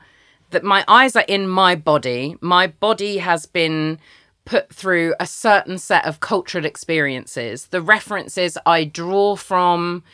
that 0.51 0.63
my 0.63 0.85
eyes 0.87 1.17
are 1.17 1.25
in 1.27 1.49
my 1.49 1.75
body. 1.75 2.37
My 2.41 2.69
body 2.69 3.19
has 3.19 3.47
been 3.47 3.99
put 4.45 4.73
through 4.73 5.13
a 5.19 5.27
certain 5.27 5.77
set 5.77 6.07
of 6.07 6.21
cultural 6.21 6.65
experiences. 6.65 7.67
The 7.67 7.83
references 7.83 8.57
I 8.65 8.85
draw 8.85 9.35
from, 9.35 10.05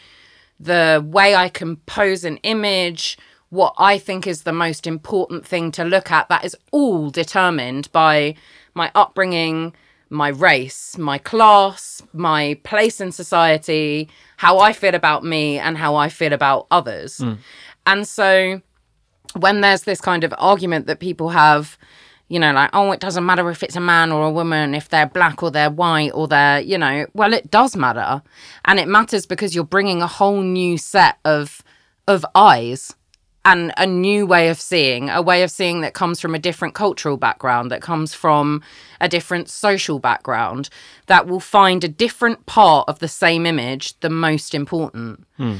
the 0.58 1.04
way 1.06 1.34
I 1.34 1.50
compose 1.50 2.24
an 2.24 2.38
image, 2.38 3.18
what 3.50 3.74
I 3.76 3.98
think 3.98 4.26
is 4.26 4.44
the 4.44 4.52
most 4.54 4.86
important 4.86 5.46
thing 5.46 5.70
to 5.72 5.84
look 5.84 6.10
at, 6.10 6.30
that 6.30 6.46
is 6.46 6.56
all 6.70 7.10
determined 7.10 7.92
by 7.92 8.36
my 8.72 8.90
upbringing, 8.94 9.74
my 10.12 10.28
race, 10.28 10.96
my 10.98 11.18
class, 11.18 12.02
my 12.12 12.58
place 12.64 13.00
in 13.00 13.10
society, 13.10 14.08
how 14.36 14.58
I 14.58 14.72
feel 14.72 14.94
about 14.94 15.24
me, 15.24 15.58
and 15.58 15.76
how 15.78 15.96
I 15.96 16.08
feel 16.08 16.32
about 16.32 16.66
others. 16.70 17.18
Mm. 17.18 17.38
And 17.86 18.06
so 18.06 18.60
when 19.34 19.62
there's 19.62 19.82
this 19.82 20.00
kind 20.00 20.22
of 20.24 20.34
argument 20.38 20.86
that 20.86 21.00
people 21.00 21.30
have, 21.30 21.78
you 22.28 22.38
know, 22.38 22.52
like, 22.52 22.70
oh, 22.72 22.92
it 22.92 23.00
doesn't 23.00 23.24
matter 23.24 23.50
if 23.50 23.62
it's 23.62 23.76
a 23.76 23.80
man 23.80 24.12
or 24.12 24.24
a 24.24 24.30
woman, 24.30 24.74
if 24.74 24.88
they're 24.88 25.06
black 25.06 25.42
or 25.42 25.50
they're 25.50 25.70
white 25.70 26.10
or 26.12 26.28
they're, 26.28 26.60
you 26.60 26.76
know, 26.78 27.06
well, 27.14 27.32
it 27.32 27.50
does 27.50 27.74
matter. 27.74 28.22
And 28.66 28.78
it 28.78 28.88
matters 28.88 29.26
because 29.26 29.54
you're 29.54 29.64
bringing 29.64 30.02
a 30.02 30.06
whole 30.06 30.42
new 30.42 30.78
set 30.78 31.18
of 31.24 31.62
of 32.08 32.26
eyes 32.34 32.94
and 33.44 33.72
a 33.76 33.86
new 33.86 34.24
way 34.24 34.48
of 34.48 34.60
seeing, 34.60 35.10
a 35.10 35.20
way 35.20 35.42
of 35.42 35.50
seeing 35.50 35.80
that 35.80 35.94
comes 35.94 36.20
from 36.20 36.34
a 36.34 36.38
different 36.38 36.74
cultural 36.74 37.16
background, 37.16 37.70
that 37.70 37.82
comes 37.82 38.14
from 38.14 38.62
a 39.00 39.08
different 39.08 39.48
social 39.48 39.98
background, 39.98 40.68
that 41.06 41.26
will 41.26 41.40
find 41.40 41.82
a 41.82 41.88
different 41.88 42.46
part 42.46 42.88
of 42.88 43.00
the 43.00 43.08
same 43.08 43.44
image 43.44 43.98
the 44.00 44.10
most 44.10 44.54
important. 44.54 45.26
Hmm. 45.36 45.56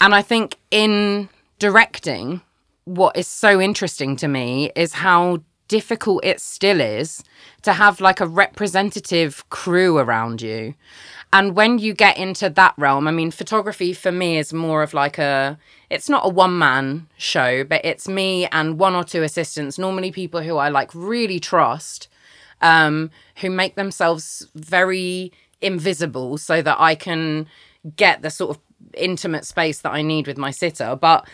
And 0.00 0.14
I 0.14 0.20
think 0.20 0.58
in 0.70 1.30
directing, 1.58 2.42
what 2.84 3.16
is 3.16 3.26
so 3.26 3.60
interesting 3.60 4.16
to 4.16 4.28
me 4.28 4.70
is 4.76 4.92
how 4.92 5.40
difficult 5.68 6.22
it 6.24 6.40
still 6.40 6.80
is 6.80 7.24
to 7.62 7.72
have 7.72 8.00
like 8.00 8.20
a 8.20 8.26
representative 8.26 9.48
crew 9.48 9.96
around 9.96 10.42
you. 10.42 10.74
And 11.34 11.56
when 11.56 11.80
you 11.80 11.94
get 11.94 12.16
into 12.16 12.48
that 12.48 12.74
realm, 12.76 13.08
I 13.08 13.10
mean, 13.10 13.32
photography 13.32 13.92
for 13.92 14.12
me 14.12 14.38
is 14.38 14.52
more 14.52 14.84
of 14.84 14.94
like 14.94 15.18
a, 15.18 15.58
it's 15.90 16.08
not 16.08 16.24
a 16.24 16.28
one 16.28 16.56
man 16.56 17.08
show, 17.16 17.64
but 17.64 17.84
it's 17.84 18.06
me 18.06 18.46
and 18.52 18.78
one 18.78 18.94
or 18.94 19.02
two 19.02 19.24
assistants, 19.24 19.76
normally 19.76 20.12
people 20.12 20.42
who 20.42 20.58
I 20.58 20.68
like 20.68 20.92
really 20.94 21.40
trust, 21.40 22.06
um, 22.60 23.10
who 23.38 23.50
make 23.50 23.74
themselves 23.74 24.46
very 24.54 25.32
invisible 25.60 26.38
so 26.38 26.62
that 26.62 26.76
I 26.78 26.94
can 26.94 27.48
get 27.96 28.22
the 28.22 28.30
sort 28.30 28.56
of 28.56 28.62
intimate 28.96 29.44
space 29.44 29.80
that 29.80 29.92
I 29.92 30.02
need 30.02 30.28
with 30.28 30.38
my 30.38 30.52
sitter. 30.52 30.94
But 30.94 31.26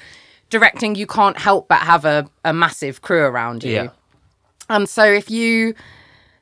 directing, 0.49 0.95
you 0.95 1.07
can't 1.07 1.37
help 1.37 1.69
but 1.69 1.81
have 1.81 2.07
a, 2.07 2.27
a 2.43 2.55
massive 2.55 3.03
crew 3.03 3.25
around 3.25 3.65
you. 3.65 3.73
Yeah. 3.73 3.89
And 4.71 4.89
so 4.89 5.05
if 5.05 5.31
you 5.31 5.75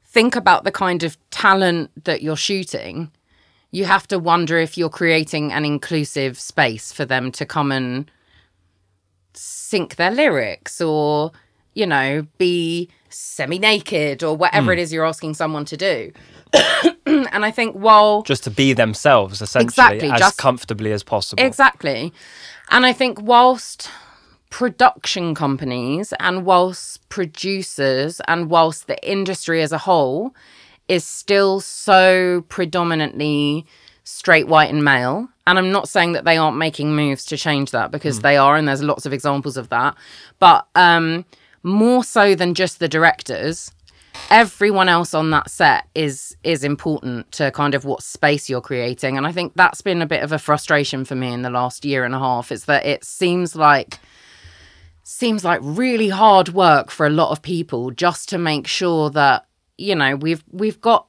think 0.05 0.37
about 0.37 0.62
the 0.62 0.71
kind 0.71 1.03
of 1.03 1.18
talent 1.31 2.05
that 2.05 2.23
you're 2.23 2.37
shooting, 2.37 3.11
you 3.71 3.85
have 3.85 4.09
to 4.09 4.19
wonder 4.19 4.59
if 4.59 4.79
you're 4.79 4.89
creating 4.89 5.53
an 5.53 5.65
inclusive 5.65 6.39
space 6.39 6.93
for 6.93 7.05
them 7.05 7.31
to 7.33 7.45
come 7.45 7.71
and 7.71 8.11
sync 9.35 9.97
their 9.97 10.11
lyrics 10.11 10.81
or, 10.81 11.33
you 11.75 11.87
know, 11.87 12.27
be 12.39 12.89
semi 13.11 13.59
naked 13.59 14.23
or 14.23 14.37
whatever 14.37 14.73
hmm. 14.73 14.79
it 14.79 14.83
is 14.83 14.93
you're 14.93 15.05
asking 15.05 15.35
someone 15.35 15.65
to 15.67 15.77
do. 15.77 16.13
and 17.07 17.45
I 17.45 17.51
think 17.51 17.75
while 17.75 18.23
Just 18.23 18.45
to 18.45 18.51
be 18.51 18.73
themselves, 18.73 19.43
essentially, 19.43 19.67
Exactly, 19.67 20.11
as 20.11 20.19
just- 20.19 20.39
comfortably 20.39 20.93
as 20.93 21.03
possible. 21.03 21.43
Exactly. 21.43 22.13
And 22.71 22.87
I 22.87 22.93
think 22.93 23.21
whilst 23.21 23.91
production 24.51 25.35
companies 25.35 26.15
and 26.19 26.47
whilst 26.47 27.07
producers 27.11 28.21
and 28.27 28.49
whilst 28.49 28.87
the 28.87 29.09
industry 29.09 29.61
as 29.61 29.73
a 29.73 29.79
whole 29.79 30.35
is 30.88 31.05
still 31.05 31.61
so 31.61 32.44
predominantly 32.48 33.66
straight, 34.05 34.48
white, 34.48 34.70
and 34.70 34.83
male. 34.83 35.29
And 35.46 35.59
I'm 35.59 35.70
not 35.70 35.88
saying 35.88 36.12
that 36.12 36.24
they 36.24 36.37
aren't 36.37 36.57
making 36.57 36.96
moves 36.96 37.24
to 37.27 37.37
change 37.37 37.70
that 37.72 37.90
because 37.90 38.20
they 38.20 38.37
are, 38.37 38.57
and 38.57 38.66
there's 38.66 38.83
lots 38.83 39.07
of 39.07 39.12
examples 39.12 39.57
of 39.57 39.68
that. 39.68 39.96
But 40.38 40.66
um, 40.74 41.24
more 41.62 42.05
so 42.05 42.35
than 42.35 42.55
just 42.55 42.79
the 42.79 42.88
directors, 42.88 43.70
everyone 44.31 44.88
else 44.88 45.14
on 45.14 45.31
that 45.31 45.51
set 45.51 45.87
is 45.94 46.37
is 46.42 46.64
important 46.64 47.31
to 47.33 47.51
kind 47.53 47.74
of 47.74 47.85
what 47.85 48.03
space 48.03 48.51
you're 48.51 48.61
creating 48.61 49.16
and 49.16 49.27
i 49.27 49.33
think 49.33 49.53
that's 49.55 49.81
been 49.81 50.03
a 50.03 50.07
bit 50.07 50.22
of 50.22 50.33
a 50.33 50.38
frustration 50.38 51.05
for 51.05 51.14
me 51.14 51.33
in 51.33 51.42
the 51.42 51.51
last 51.51 51.85
year 51.85 52.05
and 52.05 52.14
a 52.14 52.18
half 52.18 52.51
is 52.51 52.64
that 52.64 52.85
it 52.85 53.05
seems 53.05 53.55
like 53.55 54.01
seems 55.03 55.44
like 55.44 55.61
really 55.62 56.09
hard 56.09 56.51
work 56.51 56.90
for 56.90 57.07
a 57.07 57.11
lot 57.11 57.31
of 57.31 57.40
people 57.40 57.90
just 57.90 58.29
to 58.29 58.37
make 58.37 58.66
sure 58.66 59.09
that 59.09 59.46
you 59.79 59.95
know 59.95 60.17
we've 60.17 60.45
we've 60.53 60.81
got 60.81 61.07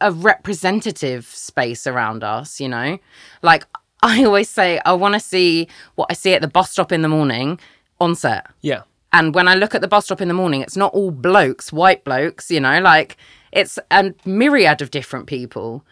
a 0.00 0.12
representative 0.12 1.24
space 1.26 1.86
around 1.86 2.22
us 2.22 2.60
you 2.60 2.68
know 2.68 2.98
like 3.42 3.64
i 4.02 4.24
always 4.24 4.48
say 4.48 4.80
i 4.84 4.92
want 4.92 5.14
to 5.14 5.20
see 5.20 5.66
what 5.96 6.06
i 6.10 6.14
see 6.14 6.34
at 6.34 6.40
the 6.42 6.48
bus 6.48 6.70
stop 6.70 6.92
in 6.92 7.02
the 7.02 7.08
morning 7.08 7.58
on 8.00 8.14
set 8.14 8.46
Yeah. 8.60 8.82
and 9.12 9.34
when 9.34 9.48
I 9.48 9.54
look 9.56 9.74
at 9.74 9.80
the 9.80 9.88
bus 9.88 10.04
stop 10.04 10.20
in 10.20 10.28
the 10.28 10.34
morning, 10.34 10.60
it's 10.60 10.76
not 10.76 10.94
all 10.94 11.10
blokes, 11.10 11.72
white 11.72 12.04
blokes, 12.04 12.48
you 12.48 12.60
know, 12.60 12.78
like 12.80 13.16
it's 13.50 13.76
a 13.90 14.14
myriad 14.24 14.80
of 14.82 14.92
different 14.92 15.26
people. 15.26 15.84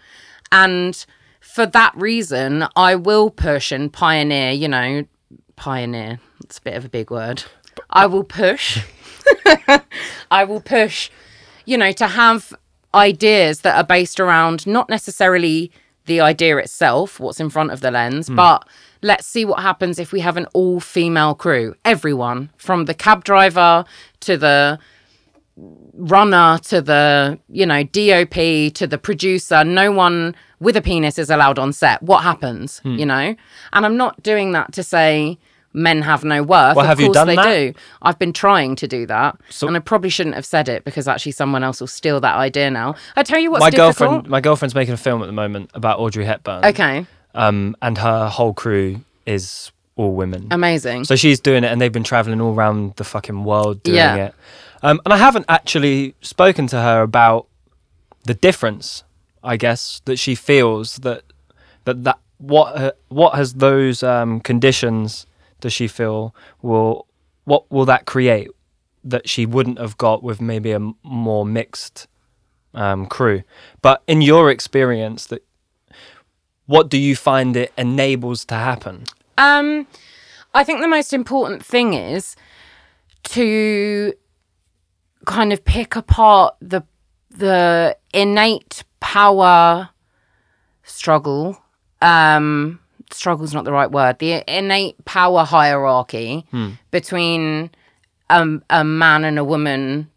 And 0.52 1.04
for 1.40 1.66
that 1.66 1.92
reason, 1.96 2.66
I 2.76 2.94
will 2.94 3.30
push 3.30 3.72
and 3.72 3.92
pioneer, 3.92 4.52
you 4.52 4.68
know, 4.68 5.04
pioneer, 5.56 6.20
it's 6.44 6.58
a 6.58 6.62
bit 6.62 6.74
of 6.74 6.84
a 6.84 6.88
big 6.88 7.10
word. 7.10 7.42
I 7.90 8.06
will 8.06 8.22
push. 8.22 8.78
I 10.30 10.44
will 10.44 10.60
push, 10.60 11.10
you 11.66 11.76
know, 11.76 11.92
to 11.92 12.06
have 12.06 12.54
ideas 12.94 13.60
that 13.60 13.76
are 13.76 13.84
based 13.84 14.18
around 14.18 14.66
not 14.66 14.88
necessarily 14.88 15.70
the 16.06 16.20
idea 16.20 16.56
itself, 16.56 17.20
what's 17.20 17.40
in 17.40 17.50
front 17.50 17.70
of 17.72 17.80
the 17.80 17.90
lens, 17.90 18.30
but 18.30 18.66
let's 19.02 19.26
see 19.26 19.44
what 19.44 19.60
happens 19.60 19.98
if 19.98 20.12
we 20.12 20.20
have 20.20 20.36
an 20.36 20.46
all 20.54 20.78
female 20.80 21.34
crew. 21.34 21.74
Everyone, 21.84 22.48
from 22.56 22.84
the 22.86 22.94
cab 22.94 23.24
driver 23.24 23.84
to 24.20 24.36
the 24.36 24.78
runner 25.94 26.58
to 26.64 26.80
the, 26.82 27.38
you 27.48 27.66
know, 27.66 27.82
DOP 27.82 28.34
to 28.74 28.86
the 28.86 28.98
producer, 28.98 29.64
no 29.64 29.90
one 29.90 30.34
with 30.60 30.76
a 30.76 30.82
penis 30.82 31.18
is 31.18 31.30
allowed 31.30 31.58
on 31.58 31.72
set. 31.72 32.02
What 32.02 32.22
happens, 32.22 32.78
Hmm. 32.80 32.96
you 32.96 33.06
know? 33.06 33.34
And 33.72 33.84
I'm 33.86 33.96
not 33.96 34.22
doing 34.22 34.52
that 34.52 34.72
to 34.74 34.82
say 34.82 35.38
men 35.76 36.02
have 36.02 36.24
no 36.24 36.42
worth. 36.42 36.74
Well, 36.74 36.80
of 36.80 36.86
have 36.88 36.98
you 37.00 37.06
course 37.08 37.14
done 37.14 37.26
they 37.28 37.36
that? 37.36 37.54
do. 37.54 37.74
I've 38.02 38.18
been 38.18 38.32
trying 38.32 38.74
to 38.76 38.88
do 38.88 39.06
that. 39.06 39.36
and 39.62 39.76
I 39.76 39.80
probably 39.80 40.10
shouldn't 40.10 40.34
have 40.34 40.46
said 40.46 40.68
it 40.68 40.84
because 40.84 41.06
actually 41.06 41.32
someone 41.32 41.62
else 41.62 41.80
will 41.80 41.86
steal 41.86 42.18
that 42.20 42.34
idea 42.36 42.70
now. 42.70 42.94
I 43.14 43.22
tell 43.22 43.38
you 43.38 43.50
what's 43.50 43.60
my 43.60 43.70
difficult. 43.70 43.98
girlfriend, 43.98 44.28
my 44.28 44.40
girlfriend's 44.40 44.74
making 44.74 44.94
a 44.94 44.96
film 44.96 45.22
at 45.22 45.26
the 45.26 45.32
moment 45.32 45.70
about 45.74 45.98
Audrey 46.00 46.24
Hepburn. 46.24 46.64
Okay, 46.64 47.06
Um, 47.34 47.76
and 47.82 47.98
her 47.98 48.28
whole 48.28 48.54
crew 48.54 49.02
is 49.26 49.70
all 49.96 50.12
women. 50.14 50.48
amazing. 50.50 51.04
So 51.04 51.14
she's 51.16 51.40
doing 51.40 51.62
it, 51.64 51.68
and 51.70 51.80
they've 51.80 51.92
been 51.92 52.04
traveling 52.04 52.40
all 52.40 52.54
around 52.54 52.94
the 52.96 53.04
fucking 53.04 53.44
world 53.44 53.82
doing 53.82 53.96
Yeah. 53.96 54.16
it. 54.16 54.34
Um, 54.82 55.00
and 55.04 55.12
I 55.12 55.16
haven't 55.18 55.44
actually 55.48 56.14
spoken 56.22 56.66
to 56.68 56.80
her 56.80 57.02
about 57.02 57.46
the 58.24 58.34
difference. 58.34 59.04
I 59.44 59.56
guess 59.56 60.00
that 60.06 60.18
she 60.18 60.34
feels 60.34 60.96
that 60.96 61.22
that 61.84 62.02
that 62.04 62.18
what 62.38 62.98
what 63.08 63.34
has 63.34 63.54
those 63.54 64.02
um, 64.02 64.40
conditions 64.40 65.26
does 65.60 65.72
she 65.72 65.88
feel 65.88 66.34
will 66.62 67.06
what 67.44 67.70
will 67.70 67.84
that 67.84 68.06
create 68.06 68.48
that 69.04 69.28
she 69.28 69.46
wouldn't 69.46 69.78
have 69.78 69.96
got 69.96 70.22
with 70.22 70.40
maybe 70.40 70.72
a 70.72 70.80
more 71.04 71.46
mixed 71.46 72.08
um, 72.74 73.06
crew. 73.06 73.42
But 73.80 74.02
in 74.06 74.20
your 74.20 74.50
experience, 74.50 75.26
that 75.26 75.44
what 76.66 76.88
do 76.88 76.98
you 76.98 77.16
find 77.16 77.56
it 77.56 77.72
enables 77.78 78.44
to 78.46 78.54
happen? 78.54 79.04
Um, 79.38 79.86
I 80.54 80.64
think 80.64 80.80
the 80.80 80.88
most 80.88 81.12
important 81.12 81.64
thing 81.64 81.94
is 81.94 82.36
to 83.24 84.12
kind 85.24 85.52
of 85.52 85.64
pick 85.64 85.96
apart 85.96 86.54
the 86.60 86.82
the 87.30 87.96
innate 88.14 88.84
power 89.00 89.90
struggle. 90.82 91.60
Um, 92.00 92.80
struggle's 93.10 93.54
not 93.54 93.64
the 93.64 93.72
right 93.72 93.90
word. 93.90 94.18
The 94.18 94.42
innate 94.48 95.02
power 95.04 95.44
hierarchy 95.44 96.46
between 96.90 97.70
um, 98.30 98.62
a 98.70 98.84
man 98.84 99.24
and 99.24 99.38
a 99.38 99.44
woman. 99.44 100.10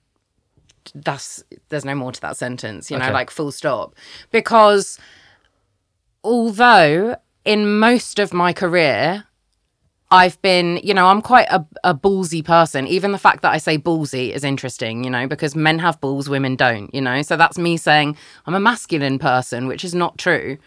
That's 0.96 1.44
there's 1.70 1.86
no 1.86 1.94
more 1.96 2.12
to 2.12 2.22
that 2.22 2.36
sentence, 2.38 2.90
you 2.90 2.98
know, 2.98 3.06
Okay. 3.06 3.14
like 3.14 3.30
full 3.30 3.52
stop. 3.52 3.94
Because 4.32 4.98
although 6.24 7.16
in 7.46 7.80
most 7.80 8.20
of 8.20 8.34
my 8.34 8.54
career, 8.54 9.26
I've 10.12 10.42
been, 10.42 10.80
you 10.84 10.94
know, 10.96 11.06
I'm 11.08 11.22
quite 11.22 11.48
a, 11.50 11.64
a 11.84 11.94
ballsy 11.94 12.44
person. 12.44 12.88
Even 12.88 13.12
the 13.12 13.20
fact 13.20 13.44
that 13.44 13.52
I 13.54 13.60
say 13.60 13.78
ballsy 13.78 14.32
is 14.32 14.44
interesting, 14.44 15.04
you 15.04 15.10
know, 15.12 15.28
because 15.28 15.56
men 15.56 15.78
have 15.80 16.02
balls, 16.02 16.28
women 16.28 16.56
don't, 16.56 16.94
you 16.94 17.02
know. 17.02 17.22
So 17.22 17.38
that's 17.38 17.60
me 17.60 17.78
saying 17.78 18.18
I'm 18.48 18.56
a 18.56 18.60
masculine 18.60 19.20
person, 19.20 19.68
which 19.68 19.84
is 19.86 19.94
not 19.94 20.18
true. 20.18 20.58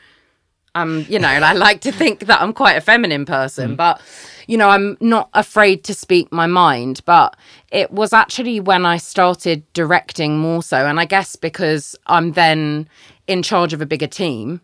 Um, 0.74 1.04
you 1.08 1.18
know, 1.18 1.28
I 1.28 1.52
like 1.52 1.82
to 1.82 1.92
think 1.92 2.20
that 2.26 2.40
I'm 2.40 2.52
quite 2.52 2.76
a 2.76 2.80
feminine 2.80 3.26
person, 3.26 3.76
but 3.76 4.00
you 4.46 4.56
know, 4.56 4.70
I'm 4.70 4.96
not 5.00 5.28
afraid 5.35 5.85
to 5.85 5.94
speak 5.94 6.32
my 6.32 6.46
mind. 6.46 7.02
But 7.04 7.37
it 7.70 7.90
was 7.90 8.12
actually 8.12 8.58
when 8.61 8.87
I 8.87 8.96
started 8.96 9.70
directing 9.74 10.38
more 10.38 10.62
so, 10.62 10.87
and 10.87 10.98
I 10.98 11.04
guess 11.04 11.37
because 11.37 11.94
I'm 12.06 12.32
then 12.32 12.88
in 13.26 13.42
charge 13.42 13.72
of 13.72 13.80
a 13.80 13.87
bigger 13.87 14.06
team, 14.06 14.61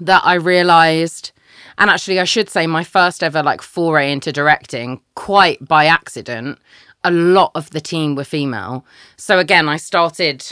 that 0.00 0.22
I 0.24 0.34
realized, 0.34 1.32
and 1.76 1.90
actually, 1.90 2.20
I 2.20 2.24
should 2.24 2.48
say, 2.48 2.66
my 2.66 2.84
first 2.84 3.22
ever 3.22 3.42
like 3.42 3.62
foray 3.62 4.12
into 4.12 4.32
directing, 4.32 5.00
quite 5.14 5.66
by 5.66 5.86
accident, 5.86 6.58
a 7.04 7.10
lot 7.10 7.52
of 7.54 7.70
the 7.70 7.80
team 7.80 8.14
were 8.14 8.24
female. 8.24 8.84
So 9.16 9.38
again, 9.38 9.68
I 9.68 9.76
started, 9.76 10.44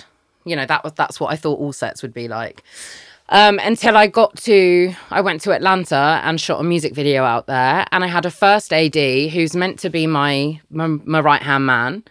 you 0.45 0.57
know, 0.57 0.67
that 0.67 0.85
was 0.85 0.93
that's 0.95 1.21
what 1.21 1.33
I 1.33 1.37
thought 1.37 1.59
all 1.59 1.73
sets 1.73 2.03
would 2.03 2.15
be 2.15 2.29
like. 2.29 2.63
Um, 3.29 3.59
until 3.59 3.97
I 3.97 4.07
got 4.07 4.37
to, 4.43 4.95
I 5.11 5.21
went 5.21 5.41
to 5.43 5.53
Atlanta 5.53 6.21
and 6.25 6.41
shot 6.41 6.61
a 6.61 6.65
music 6.65 6.95
video 6.95 7.25
out 7.25 7.47
there, 7.47 7.85
and 7.91 8.05
I 8.05 8.07
had 8.07 8.25
a 8.25 8.31
first 8.31 8.73
AD 8.73 8.95
who's 8.95 9.57
meant 9.57 9.79
to 9.81 9.91
be 9.91 10.07
my 10.07 10.61
my, 10.71 10.87
my 10.87 11.21
right 11.21 11.43
hand 11.43 11.67
man. 11.67 12.05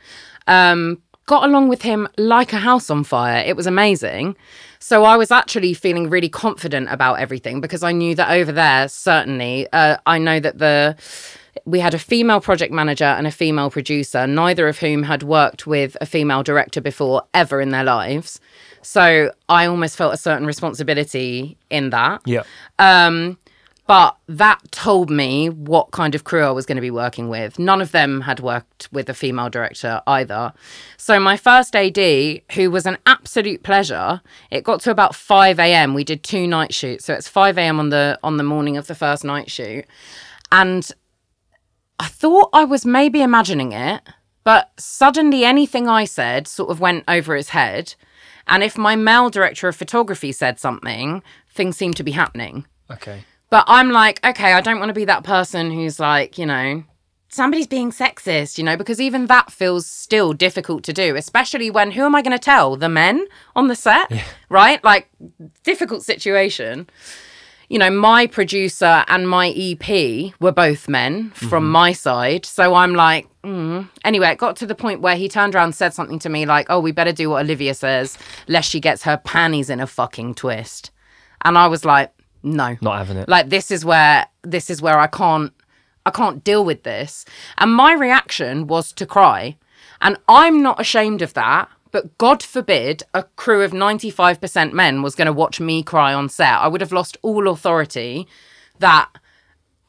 Um, 0.47 1.01
got 1.25 1.43
along 1.43 1.69
with 1.69 1.82
him 1.82 2.08
like 2.17 2.54
a 2.54 2.58
house 2.58 2.89
on 2.89 3.04
fire. 3.04 3.43
It 3.45 3.56
was 3.56 3.65
amazing. 3.65 4.36
So 4.80 5.04
I 5.04 5.17
was 5.17 5.32
actually 5.32 5.73
feeling 5.73 6.10
really 6.10 6.30
confident 6.30 6.89
about 6.91 7.15
everything 7.15 7.62
because 7.62 7.82
I 7.82 7.91
knew 7.91 8.13
that 8.15 8.30
over 8.30 8.51
there, 8.51 8.88
certainly, 8.88 9.67
uh, 9.73 9.97
I 10.06 10.19
know 10.19 10.39
that 10.39 10.60
the 10.60 10.95
we 11.63 11.80
had 11.80 11.93
a 11.93 11.99
female 11.99 12.41
project 12.41 12.73
manager 12.73 13.06
and 13.06 13.25
a 13.25 13.32
female 13.32 13.71
producer, 13.71 14.28
neither 14.28 14.67
of 14.67 14.80
whom 14.80 15.04
had 15.04 15.23
worked 15.23 15.65
with 15.65 15.95
a 16.01 16.06
female 16.06 16.43
director 16.43 16.82
before 16.82 17.23
ever 17.34 17.62
in 17.62 17.69
their 17.69 17.84
lives. 17.84 18.39
So 18.85 19.31
I 19.49 19.65
almost 19.65 19.97
felt 19.97 20.13
a 20.13 20.17
certain 20.17 20.45
responsibility 20.45 21.57
in 21.71 21.89
that. 21.89 22.21
Yeah. 22.25 22.43
Um, 22.77 23.39
but 23.87 24.15
that 24.27 24.59
told 24.71 25.09
me 25.09 25.49
what 25.49 25.91
kind 25.91 26.13
of 26.13 26.23
crew 26.23 26.43
I 26.43 26.51
was 26.51 26.67
going 26.67 26.75
to 26.75 26.81
be 26.81 26.91
working 26.91 27.27
with. 27.27 27.57
None 27.57 27.81
of 27.81 27.91
them 27.91 28.21
had 28.21 28.39
worked 28.39 28.87
with 28.91 29.09
a 29.09 29.13
female 29.13 29.49
director 29.49 30.01
either. 30.05 30.53
So 30.97 31.19
my 31.19 31.35
first 31.35 31.75
AD, 31.75 31.97
who 32.53 32.69
was 32.69 32.85
an 32.85 32.97
absolute 33.07 33.63
pleasure, 33.63 34.21
it 34.51 34.63
got 34.63 34.81
to 34.81 34.91
about 34.91 35.15
5 35.15 35.59
a.m. 35.59 35.93
We 35.93 36.03
did 36.03 36.23
two 36.23 36.47
night 36.47 36.73
shoots. 36.73 37.05
So 37.05 37.13
it's 37.13 37.27
5 37.27 37.57
a.m. 37.57 37.79
on 37.79 37.89
the 37.89 38.19
on 38.23 38.37
the 38.37 38.43
morning 38.43 38.77
of 38.77 38.87
the 38.87 38.95
first 38.95 39.23
night 39.23 39.49
shoot. 39.49 39.85
And 40.51 40.89
I 41.99 42.07
thought 42.07 42.49
I 42.53 42.63
was 42.65 42.85
maybe 42.85 43.21
imagining 43.21 43.71
it, 43.71 44.01
but 44.43 44.71
suddenly 44.77 45.43
anything 45.43 45.87
I 45.87 46.05
said 46.05 46.47
sort 46.47 46.69
of 46.69 46.79
went 46.79 47.03
over 47.07 47.35
his 47.35 47.49
head. 47.49 47.95
And 48.47 48.63
if 48.63 48.77
my 48.77 48.95
male 48.95 49.29
director 49.29 49.67
of 49.67 49.75
photography 49.75 50.31
said 50.31 50.60
something, 50.60 51.23
things 51.49 51.77
seemed 51.77 51.97
to 51.97 52.03
be 52.03 52.12
happening. 52.12 52.65
Okay. 52.91 53.23
But 53.49 53.65
I'm 53.67 53.91
like, 53.91 54.25
okay, 54.25 54.53
I 54.53 54.62
don't 54.62 54.79
want 54.79 54.89
to 54.89 54.93
be 54.93 55.05
that 55.05 55.23
person 55.23 55.71
who's 55.71 55.99
like, 55.99 56.38
you 56.38 56.45
know, 56.45 56.84
somebody's 57.29 57.67
being 57.67 57.91
sexist, 57.91 58.58
you 58.58 58.63
know, 58.63 58.77
because 58.77 59.01
even 59.01 59.27
that 59.27 59.51
feels 59.51 59.86
still 59.86 60.34
difficult 60.34 60.84
to 60.84 60.93
do, 60.93 61.15
especially 61.15 61.69
when 61.69 61.91
who 61.91 62.03
am 62.03 62.15
I 62.15 62.21
going 62.21 62.38
to 62.38 62.39
tell? 62.39 62.75
The 62.75 62.89
men 62.89 63.25
on 63.55 63.67
the 63.67 63.75
set, 63.75 64.12
right? 64.49 64.84
Like, 64.84 65.10
difficult 65.63 66.03
situation. 66.03 66.89
You 67.69 67.80
know, 67.80 67.89
my 67.89 68.28
producer 68.28 69.04
and 69.08 69.28
my 69.28 69.49
EP 69.49 70.34
were 70.39 70.51
both 70.51 70.88
men 70.88 71.32
from 71.32 71.69
my 71.69 71.93
side. 71.93 72.45
So 72.45 72.75
I'm 72.75 72.93
like, 72.93 73.28
mm. 73.43 73.89
anyway, 74.04 74.30
it 74.30 74.38
got 74.38 74.56
to 74.58 74.65
the 74.65 74.75
point 74.75 75.01
where 75.01 75.15
he 75.15 75.28
turned 75.28 75.56
around 75.56 75.65
and 75.65 75.75
said 75.75 75.93
something 75.93 76.19
to 76.19 76.30
me 76.30 76.45
like, 76.45 76.67
oh, 76.69 76.80
we 76.80 76.91
better 76.91 77.12
do 77.12 77.30
what 77.30 77.43
Olivia 77.43 77.73
says, 77.73 78.17
lest 78.47 78.69
she 78.69 78.80
gets 78.80 79.04
her 79.04 79.17
panties 79.17 79.69
in 79.69 79.80
a 79.80 79.88
fucking 79.88 80.36
twist. 80.36 80.91
And 81.43 81.58
I 81.58 81.67
was 81.67 81.86
like, 81.86 82.12
no. 82.43 82.78
Not 82.82 82.99
having 82.99 83.17
it. 83.17 83.28
Like 83.28 83.49
this 83.49 83.71
is 83.71 83.84
where 83.84 84.28
this 84.43 84.69
is 84.69 84.82
where 84.82 84.99
I 84.99 85.08
can't 85.08 85.51
I 86.06 86.12
can't 86.12 86.43
deal 86.43 86.63
with 86.63 86.84
this. 86.84 87.25
And 87.58 87.73
my 87.73 87.93
reaction 87.93 88.67
was 88.67 88.93
to 88.93 89.06
cry. 89.06 89.58
And 90.01 90.17
I'm 90.28 90.62
not 90.62 90.80
ashamed 90.80 91.21
of 91.21 91.34
that. 91.34 91.69
But 91.95 92.17
God 92.17 92.43
forbid 92.43 93.03
a 93.13 93.23
crew 93.23 93.62
of 93.62 93.71
95% 93.71 94.73
men 94.73 95.01
was 95.01 95.15
going 95.15 95.27
to 95.27 95.31
watch 95.31 95.62
me 95.62 95.81
cry 95.81 96.13
on 96.13 96.27
set. 96.27 96.60
I 96.60 96.67
would 96.67 96.81
have 96.81 96.91
lost 96.91 97.15
all 97.21 97.47
authority 97.47 98.27
that 98.79 99.10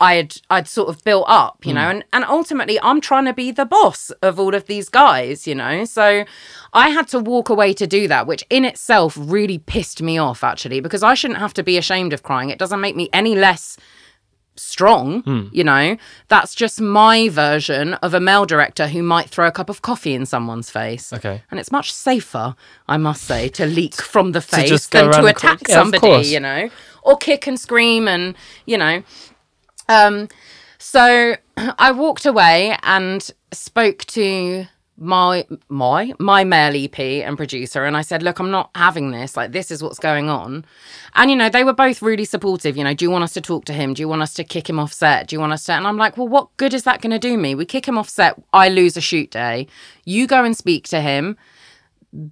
I 0.00 0.14
had 0.14 0.36
I'd 0.48 0.68
sort 0.68 0.88
of 0.88 1.02
built 1.02 1.24
up, 1.26 1.66
you 1.66 1.72
hmm. 1.72 1.78
know, 1.78 1.90
and, 1.90 2.04
and 2.12 2.24
ultimately 2.26 2.78
I'm 2.80 3.00
trying 3.00 3.24
to 3.24 3.32
be 3.32 3.50
the 3.50 3.64
boss 3.64 4.10
of 4.22 4.38
all 4.38 4.54
of 4.54 4.66
these 4.66 4.88
guys, 4.88 5.48
you 5.48 5.56
know. 5.56 5.84
So 5.84 6.24
I 6.72 6.90
had 6.90 7.08
to 7.08 7.18
walk 7.18 7.48
away 7.48 7.72
to 7.72 7.88
do 7.88 8.06
that, 8.06 8.28
which 8.28 8.44
in 8.50 8.64
itself 8.64 9.18
really 9.18 9.58
pissed 9.58 10.00
me 10.00 10.16
off 10.16 10.44
actually, 10.44 10.78
because 10.78 11.02
I 11.02 11.14
shouldn't 11.14 11.40
have 11.40 11.54
to 11.54 11.64
be 11.64 11.76
ashamed 11.76 12.12
of 12.12 12.22
crying. 12.22 12.50
It 12.50 12.58
doesn't 12.60 12.80
make 12.80 12.94
me 12.94 13.08
any 13.12 13.34
less 13.34 13.78
strong, 14.58 15.50
you 15.52 15.64
know. 15.64 15.96
That's 16.28 16.54
just 16.54 16.80
my 16.80 17.28
version 17.28 17.94
of 17.94 18.14
a 18.14 18.20
male 18.20 18.46
director 18.46 18.88
who 18.88 19.02
might 19.02 19.28
throw 19.28 19.46
a 19.46 19.52
cup 19.52 19.68
of 19.68 19.82
coffee 19.82 20.14
in 20.14 20.26
someone's 20.26 20.70
face. 20.70 21.12
Okay. 21.12 21.42
And 21.50 21.60
it's 21.60 21.70
much 21.72 21.92
safer, 21.92 22.54
I 22.88 22.96
must 22.96 23.22
say, 23.24 23.48
to 23.50 23.66
leak 23.66 23.94
from 24.02 24.32
the 24.32 24.40
face 24.40 24.86
go 24.86 25.10
than 25.10 25.22
to 25.22 25.26
attack 25.26 25.68
Yeah, 25.68 25.74
somebody, 25.74 26.28
you 26.28 26.40
know, 26.40 26.70
or 27.02 27.16
kick 27.16 27.46
and 27.46 27.58
scream 27.58 28.08
and, 28.08 28.34
you 28.64 28.78
know. 28.78 29.02
Um, 29.88 30.28
so 30.78 31.36
I 31.56 31.92
walked 31.92 32.26
away 32.26 32.76
and 32.82 33.28
spoke 33.52 34.04
to 34.06 34.66
my 34.98 35.46
my 35.68 36.12
my 36.18 36.44
male 36.44 36.74
EP 36.74 36.98
and 36.98 37.36
producer 37.36 37.84
and 37.84 37.96
I 37.96 38.02
said, 38.02 38.22
"Look, 38.22 38.38
I'm 38.38 38.50
not 38.50 38.70
having 38.74 39.10
this. 39.10 39.36
Like 39.36 39.52
this 39.52 39.70
is 39.70 39.82
what's 39.82 39.98
going 39.98 40.28
on." 40.28 40.64
And 41.14 41.30
you 41.30 41.36
know, 41.36 41.48
they 41.48 41.64
were 41.64 41.72
both 41.72 42.02
really 42.02 42.24
supportive, 42.24 42.76
you 42.76 42.84
know, 42.84 42.94
"Do 42.94 43.04
you 43.04 43.10
want 43.10 43.24
us 43.24 43.34
to 43.34 43.40
talk 43.40 43.64
to 43.66 43.72
him? 43.72 43.94
Do 43.94 44.02
you 44.02 44.08
want 44.08 44.22
us 44.22 44.34
to 44.34 44.44
kick 44.44 44.68
him 44.68 44.78
off 44.78 44.92
set? 44.92 45.28
Do 45.28 45.36
you 45.36 45.40
want 45.40 45.52
us 45.52 45.64
to?" 45.64 45.72
And 45.72 45.86
I'm 45.86 45.96
like, 45.96 46.16
"Well, 46.16 46.28
what 46.28 46.56
good 46.56 46.72
is 46.72 46.84
that 46.84 47.00
going 47.02 47.12
to 47.12 47.18
do 47.18 47.36
me? 47.36 47.54
We 47.54 47.64
kick 47.66 47.86
him 47.86 47.98
off 47.98 48.08
set, 48.08 48.40
I 48.52 48.68
lose 48.68 48.96
a 48.96 49.00
shoot 49.00 49.30
day. 49.30 49.66
You 50.04 50.26
go 50.26 50.44
and 50.44 50.56
speak 50.56 50.88
to 50.88 51.00
him." 51.00 51.36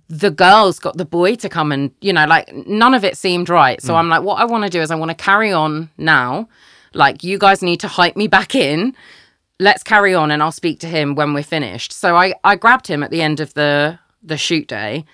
the 0.09 0.31
girls 0.31 0.79
got 0.79 0.97
the 0.97 1.05
boy 1.05 1.35
to 1.35 1.49
come 1.49 1.71
and 1.71 1.91
you 2.01 2.13
know 2.13 2.25
like 2.25 2.51
none 2.67 2.95
of 2.95 3.05
it 3.05 3.19
seemed 3.19 3.51
right 3.51 3.83
so 3.83 3.93
mm. 3.93 3.97
i'm 3.97 4.09
like 4.09 4.23
what 4.23 4.41
i 4.41 4.45
want 4.45 4.65
to 4.65 4.71
do 4.71 4.81
is 4.81 4.91
i 4.91 4.95
want 4.95 5.11
to 5.11 5.15
carry 5.15 5.53
on 5.53 5.91
now 5.99 6.49
like 6.95 7.23
you 7.23 7.39
guys 7.39 7.61
need 7.61 7.81
to 7.81 7.89
hype 7.89 8.17
me 8.17 8.27
back 8.27 8.55
in 8.55 8.95
let's 9.61 9.83
carry 9.83 10.15
on 10.15 10.31
and 10.31 10.43
i'll 10.43 10.53
speak 10.53 10.81
to 10.81 10.87
him 10.87 11.15
when 11.15 11.33
we're 11.33 11.43
finished 11.43 11.93
so 11.93 12.17
i 12.17 12.35
i 12.43 12.57
grabbed 12.57 12.87
him 12.87 13.03
at 13.03 13.11
the 13.11 13.23
end 13.23 13.41
of 13.41 13.55
the 13.55 13.99
the 14.23 14.37
shoot 14.37 14.67
day 14.67 15.05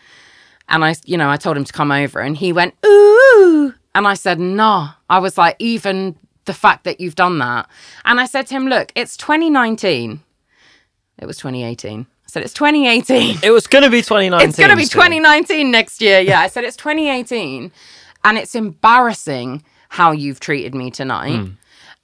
and 0.69 0.85
i 0.85 0.95
you 1.05 1.17
know 1.17 1.29
i 1.29 1.37
told 1.37 1.57
him 1.57 1.65
to 1.65 1.73
come 1.73 1.93
over 1.93 2.21
and 2.21 2.37
he 2.39 2.53
went 2.53 2.75
ooh 2.87 3.75
and 3.95 4.07
i 4.07 4.15
said 4.15 4.41
no 4.41 4.89
i 5.11 5.19
was 5.19 5.37
like 5.37 5.57
even 5.59 6.17
the 6.47 6.55
fact 6.55 6.85
that 6.85 7.01
you've 7.01 7.15
done 7.17 7.39
that 7.39 7.69
and 8.05 8.19
i 8.21 8.25
said 8.27 8.47
to 8.47 8.55
him 8.55 8.67
look 8.67 8.91
it's 8.95 9.17
2019 9.17 10.21
it 11.19 11.27
was 11.27 11.37
2018 11.37 12.01
i 12.01 12.29
said 12.29 12.43
it's 12.43 12.55
2018 12.55 13.39
It 13.43 13.51
was 13.51 13.67
going 13.67 13.85
to 13.85 13.91
be 13.91 14.01
2019. 14.01 14.49
it's 14.49 14.59
going 14.59 14.71
to 14.71 14.77
be 14.77 14.85
still. 14.87 15.03
2019 15.03 15.71
next 15.71 16.01
year. 16.01 16.21
Yeah, 16.21 16.41
I 16.41 16.47
said 16.47 16.63
it's 16.65 16.77
2018. 16.77 17.73
And 18.23 18.39
it's 18.39 18.55
embarrassing 18.55 19.65
how 19.89 20.13
you've 20.13 20.39
treated 20.39 20.73
me 20.75 20.91
tonight. 20.93 21.37
Hmm. 21.39 21.51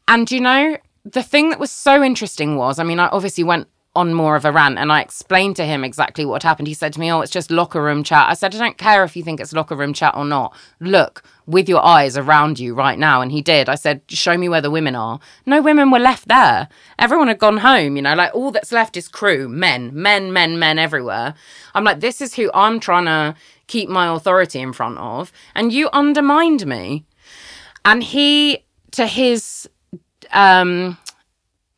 And 0.09 0.29
you 0.33 0.41
know, 0.41 0.79
the 1.13 1.23
thing 1.23 1.51
that 1.51 1.61
was 1.61 1.71
so 1.71 2.03
interesting 2.03 2.57
was 2.57 2.79
I 2.79 2.85
mean, 2.85 2.99
I 2.99 3.09
obviously 3.09 3.45
went 3.45 3.69
on 3.97 4.13
more 4.13 4.37
of 4.37 4.45
a 4.45 4.53
rant 4.53 4.79
and 4.79 4.93
I 4.93 5.01
explained 5.01 5.57
to 5.57 5.65
him 5.65 5.83
exactly 5.83 6.27
what 6.27 6.43
happened. 6.43 6.69
He 6.69 6.75
said 6.75 6.93
to 6.93 7.01
me, 7.01 7.11
Oh, 7.11 7.23
it's 7.23 7.33
just 7.33 7.51
locker 7.51 7.83
room 7.83 8.05
chat. 8.05 8.29
I 8.29 8.35
said, 8.35 8.55
I 8.55 8.59
don't 8.59 8.77
care 8.77 9.03
if 9.05 9.17
you 9.17 9.23
think 9.23 9.41
it's 9.41 9.55
locker 9.55 9.75
room 9.75 9.95
chat 9.95 10.15
or 10.15 10.25
not. 10.25 10.55
Look 10.81 11.23
with 11.47 11.69
your 11.69 11.83
eyes 11.85 12.17
around 12.19 12.59
you 12.59 12.75
right 12.75 12.99
now. 12.99 13.23
And 13.23 13.33
he 13.33 13.41
did. 13.41 13.69
I 13.69 13.75
said, 13.75 14.03
Show 14.09 14.37
me 14.37 14.49
where 14.49 14.61
the 14.61 14.71
women 14.71 14.95
are. 14.95 15.19
No 15.47 15.63
women 15.63 15.91
were 15.91 15.99
left 15.99 16.29
there. 16.29 16.69
Everyone 16.99 17.29
had 17.29 17.39
gone 17.39 17.59
home, 17.59 17.97
you 17.97 18.03
know, 18.03 18.15
like 18.15 18.35
all 18.35 18.51
that's 18.51 18.73
left 18.73 18.97
is 18.97 19.09
crew, 19.09 19.49
men, 19.49 19.91
men, 19.95 20.33
men, 20.33 20.59
men 20.59 20.79
everywhere. 20.79 21.35
I'm 21.75 21.85
like, 21.85 22.01
This 22.01 22.21
is 22.21 22.35
who 22.35 22.51
I'm 22.53 22.79
trying 22.79 23.07
to 23.07 23.35
keep 23.67 23.89
my 23.89 24.15
authority 24.15 24.61
in 24.61 24.75
front 24.75 24.99
of. 24.99 25.33
And 25.55 25.73
you 25.73 25.89
undermined 25.93 26.67
me. 26.67 27.07
And 27.85 28.03
he, 28.03 28.65
to 28.91 29.07
his, 29.07 29.69
um, 30.33 30.97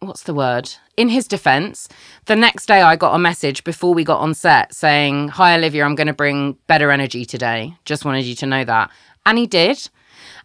what's 0.00 0.22
the 0.24 0.34
word? 0.34 0.70
In 0.96 1.08
his 1.08 1.28
defense, 1.28 1.88
the 2.26 2.36
next 2.36 2.66
day 2.66 2.82
I 2.82 2.96
got 2.96 3.14
a 3.14 3.18
message 3.18 3.64
before 3.64 3.94
we 3.94 4.04
got 4.04 4.20
on 4.20 4.34
set 4.34 4.74
saying, 4.74 5.28
Hi, 5.28 5.56
Olivia, 5.56 5.84
I'm 5.84 5.94
going 5.94 6.06
to 6.08 6.12
bring 6.12 6.56
better 6.66 6.90
energy 6.90 7.24
today. 7.24 7.74
Just 7.84 8.04
wanted 8.04 8.24
you 8.24 8.34
to 8.36 8.46
know 8.46 8.64
that. 8.64 8.90
And 9.26 9.38
he 9.38 9.46
did. 9.46 9.88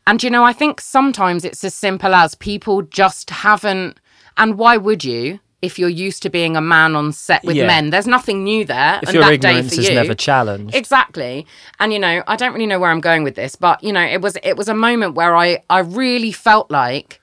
And, 0.06 0.22
you 0.22 0.30
know, 0.30 0.44
I 0.44 0.54
think 0.54 0.82
sometimes 0.82 1.46
it's 1.46 1.63
as 1.63 1.74
simple 1.74 2.13
as 2.13 2.36
people 2.36 2.82
just 2.84 3.30
haven't. 3.30 3.98
And 4.38 4.58
why 4.58 4.78
would 4.78 5.04
you? 5.04 5.39
If 5.62 5.80
you're 5.80 5.88
used 5.88 6.22
to 6.24 6.30
being 6.30 6.58
a 6.58 6.62
man 6.62 6.94
on 6.94 7.13
set 7.13 7.42
with 7.46 7.56
Yeah. 7.56 7.68
men, 7.68 7.89
there's 7.89 8.06
nothing 8.06 8.44
new 8.44 8.66
there. 8.66 9.00
If 9.02 9.10
and 9.10 9.16
your 9.16 9.24
that 9.24 9.39
day 9.39 9.50
ignorance 9.52 9.74
for 9.76 9.80
is 9.80 9.88
you, 9.88 9.96
never 9.96 10.13
challenged. 10.13 10.76
Exactly. 10.76 11.48
And 11.80 11.94
you 11.94 12.00
know, 12.00 12.22
I 12.28 12.36
don't 12.36 12.52
really 12.52 12.66
know 12.66 12.80
where 12.80 12.92
I'm 12.92 13.00
going 13.00 13.24
with 13.24 13.36
this, 13.36 13.56
but 13.56 13.82
you 13.82 13.94
know, 13.94 14.02
it 14.04 14.22
was 14.22 14.36
it 14.44 14.58
was 14.58 14.68
a 14.68 14.74
moment 14.74 15.16
where 15.16 15.38
I 15.38 15.60
I 15.70 15.80
really 15.80 16.34
felt 16.34 16.70
like 16.70 17.22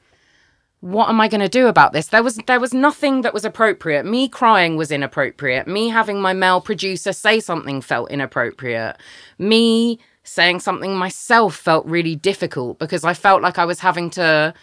what 0.81 1.09
am 1.09 1.21
I 1.21 1.29
going 1.29 1.43
to 1.43 1.49
do 1.49 1.67
about 1.67 1.93
this? 1.93 2.09
There 2.09 2.23
was 2.23 2.37
there 2.47 2.61
was 2.61 2.73
nothing 2.73 3.21
that 3.23 3.35
was 3.35 3.45
appropriate. 3.45 4.07
Me 4.07 4.29
crying 4.29 4.77
was 4.77 4.91
inappropriate. 4.91 5.67
Me 5.67 5.89
having 5.89 6.21
my 6.21 6.33
male 6.33 6.61
producer 6.61 7.13
say 7.13 7.41
something 7.41 7.81
felt 7.81 8.11
inappropriate. 8.11 8.97
Me 9.39 9.99
saying 10.23 10.61
something 10.61 10.97
myself 10.97 11.57
felt 11.57 11.85
really 11.87 12.17
difficult 12.17 12.79
because 12.79 13.05
I 13.05 13.15
felt 13.15 13.43
like 13.43 13.59
I 13.59 13.65
was 13.65 13.81
having 13.81 14.11
to 14.11 14.55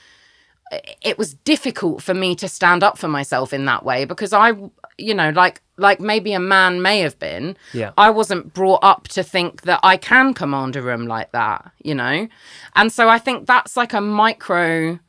it 1.01 1.17
was 1.17 1.33
difficult 1.33 2.03
for 2.03 2.13
me 2.13 2.35
to 2.35 2.47
stand 2.47 2.83
up 2.83 2.97
for 2.97 3.07
myself 3.07 3.53
in 3.53 3.65
that 3.65 3.85
way 3.85 4.05
because 4.05 4.33
I, 4.33 4.53
you 4.97 5.13
know, 5.13 5.29
like 5.29 5.61
like 5.77 5.99
maybe 5.99 6.33
a 6.33 6.39
man 6.39 6.81
may 6.81 6.99
have 6.99 7.17
been. 7.19 7.55
Yeah. 7.73 7.91
I 7.97 8.09
wasn't 8.09 8.53
brought 8.53 8.83
up 8.83 9.07
to 9.09 9.23
think 9.23 9.61
that 9.61 9.79
I 9.83 9.97
can 9.97 10.33
command 10.33 10.75
a 10.75 10.81
room 10.81 11.05
like 11.05 11.31
that, 11.31 11.71
you 11.83 11.95
know, 11.95 12.27
and 12.75 12.91
so 12.91 13.07
I 13.07 13.19
think 13.19 13.47
that's 13.47 13.77
like 13.77 13.93
a 13.93 14.01
micro, 14.01 14.99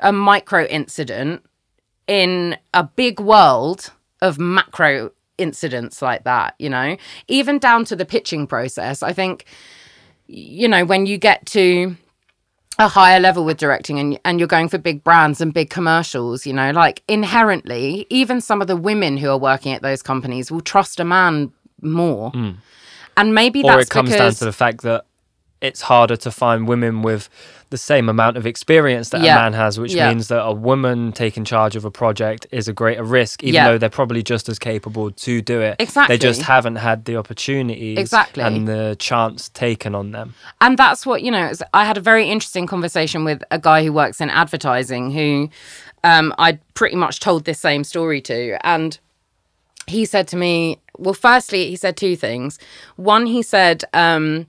a 0.00 0.12
micro 0.12 0.64
incident 0.64 1.44
in 2.06 2.56
a 2.74 2.84
big 2.84 3.20
world 3.20 3.92
of 4.20 4.38
macro 4.38 5.12
incidents 5.38 6.02
like 6.02 6.24
that, 6.24 6.54
you 6.58 6.68
know, 6.68 6.96
even 7.28 7.58
down 7.58 7.84
to 7.86 7.96
the 7.96 8.04
pitching 8.04 8.46
process. 8.46 9.02
I 9.02 9.12
think 9.12 9.46
you 10.30 10.68
know, 10.68 10.84
when 10.84 11.06
you 11.06 11.18
get 11.18 11.44
to 11.46 11.96
a 12.78 12.88
higher 12.88 13.18
level 13.18 13.44
with 13.44 13.58
directing 13.58 13.98
and 13.98 14.18
and 14.24 14.38
you're 14.38 14.48
going 14.48 14.68
for 14.68 14.78
big 14.78 15.02
brands 15.02 15.40
and 15.40 15.52
big 15.52 15.70
commercials, 15.70 16.46
you 16.46 16.52
know, 16.52 16.70
like 16.70 17.02
inherently, 17.08 18.06
even 18.10 18.40
some 18.40 18.60
of 18.60 18.68
the 18.68 18.76
women 18.76 19.16
who 19.16 19.28
are 19.28 19.38
working 19.38 19.72
at 19.72 19.82
those 19.82 20.02
companies 20.02 20.50
will 20.50 20.60
trust 20.60 21.00
a 21.00 21.04
man 21.04 21.52
more. 21.82 22.30
Hmm. 22.30 22.50
And 23.16 23.34
maybe 23.34 23.62
or 23.62 23.72
that's 23.72 23.86
it 23.86 23.90
comes 23.90 24.10
because 24.10 24.34
down 24.36 24.38
to 24.38 24.44
the 24.44 24.52
fact 24.52 24.82
that 24.82 25.04
it's 25.60 25.82
harder 25.82 26.16
to 26.16 26.30
find 26.30 26.66
women 26.66 27.02
with 27.02 27.28
the 27.70 27.78
same 27.78 28.08
amount 28.08 28.36
of 28.36 28.46
experience 28.46 29.10
that 29.10 29.22
Yeah. 29.22 29.36
a 29.36 29.40
man 29.42 29.52
has, 29.52 29.78
which 29.78 29.94
Yeah. 29.94 30.08
means 30.08 30.28
that 30.28 30.42
a 30.44 30.52
woman 30.52 31.12
taking 31.12 31.44
charge 31.44 31.76
of 31.76 31.84
a 31.84 31.90
project 31.90 32.46
is 32.50 32.66
a 32.68 32.72
greater 32.72 33.04
risk, 33.04 33.42
even 33.44 33.54
Yeah. 33.54 33.68
though 33.68 33.78
they're 33.78 33.88
probably 33.88 34.22
just 34.22 34.48
as 34.48 34.58
capable 34.58 35.10
to 35.12 35.40
do 35.40 35.60
it. 35.60 35.76
Exactly. 35.78 36.16
They 36.16 36.18
just 36.20 36.42
haven't 36.42 36.76
had 36.76 37.04
the 37.04 37.16
opportunities 37.16 37.98
Exactly. 37.98 38.42
and 38.42 38.66
the 38.66 38.96
chance 38.98 39.48
taken 39.50 39.94
on 39.94 40.10
them. 40.10 40.34
and 40.60 40.76
that's 40.76 41.06
what 41.06 41.22
you 41.22 41.30
know 41.30 41.50
i 41.72 41.84
had 41.84 41.96
a 41.96 42.00
very 42.00 42.28
interesting 42.28 42.66
conversation 42.66 43.24
with 43.24 43.42
a 43.50 43.58
guy 43.58 43.82
who 43.84 43.92
works 43.92 44.20
in 44.20 44.28
advertising 44.30 45.10
who 45.12 45.48
um, 46.04 46.34
i 46.38 46.58
pretty 46.74 46.96
much 46.96 47.20
told 47.20 47.44
this 47.44 47.58
same 47.60 47.84
story 47.84 48.20
to 48.20 48.56
and 48.66 48.98
he 49.86 50.04
said 50.04 50.26
to 50.28 50.36
me 50.36 50.78
well 50.98 51.14
firstly 51.14 51.68
he 51.70 51.76
said 51.76 51.96
two 51.96 52.16
things 52.16 52.58
one 52.96 53.26
he 53.26 53.42
said 53.42 53.84
um, 53.94 54.46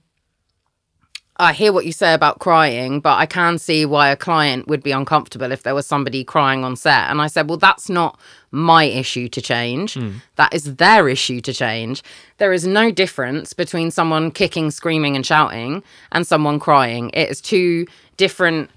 I 1.42 1.52
hear 1.52 1.72
what 1.72 1.84
you 1.84 1.90
say 1.90 2.14
about 2.14 2.38
crying, 2.38 3.00
but 3.00 3.16
I 3.16 3.26
can 3.26 3.58
see 3.58 3.84
why 3.84 4.10
a 4.10 4.16
client 4.16 4.68
would 4.68 4.80
be 4.80 4.92
uncomfortable 4.92 5.50
if 5.50 5.64
there 5.64 5.74
was 5.74 5.88
somebody 5.88 6.22
crying 6.22 6.62
on 6.62 6.76
set. 6.76 7.10
And 7.10 7.20
I 7.20 7.26
said, 7.26 7.48
Well, 7.48 7.58
that's 7.58 7.90
not 7.90 8.16
my 8.52 8.84
issue 8.84 9.28
to 9.30 9.42
change. 9.42 9.94
Hmm. 9.94 10.18
That 10.36 10.54
is 10.54 10.76
their 10.76 11.08
issue 11.08 11.40
to 11.40 11.52
change. 11.52 12.04
There 12.38 12.52
is 12.52 12.64
no 12.64 12.92
difference 12.92 13.54
between 13.54 13.90
someone 13.90 14.30
kicking, 14.30 14.70
screaming, 14.70 15.16
and 15.16 15.26
shouting 15.26 15.82
and 16.12 16.24
someone 16.24 16.60
crying. 16.60 17.10
It 17.12 17.28
is 17.28 17.40
two 17.40 17.86
different 18.16 18.70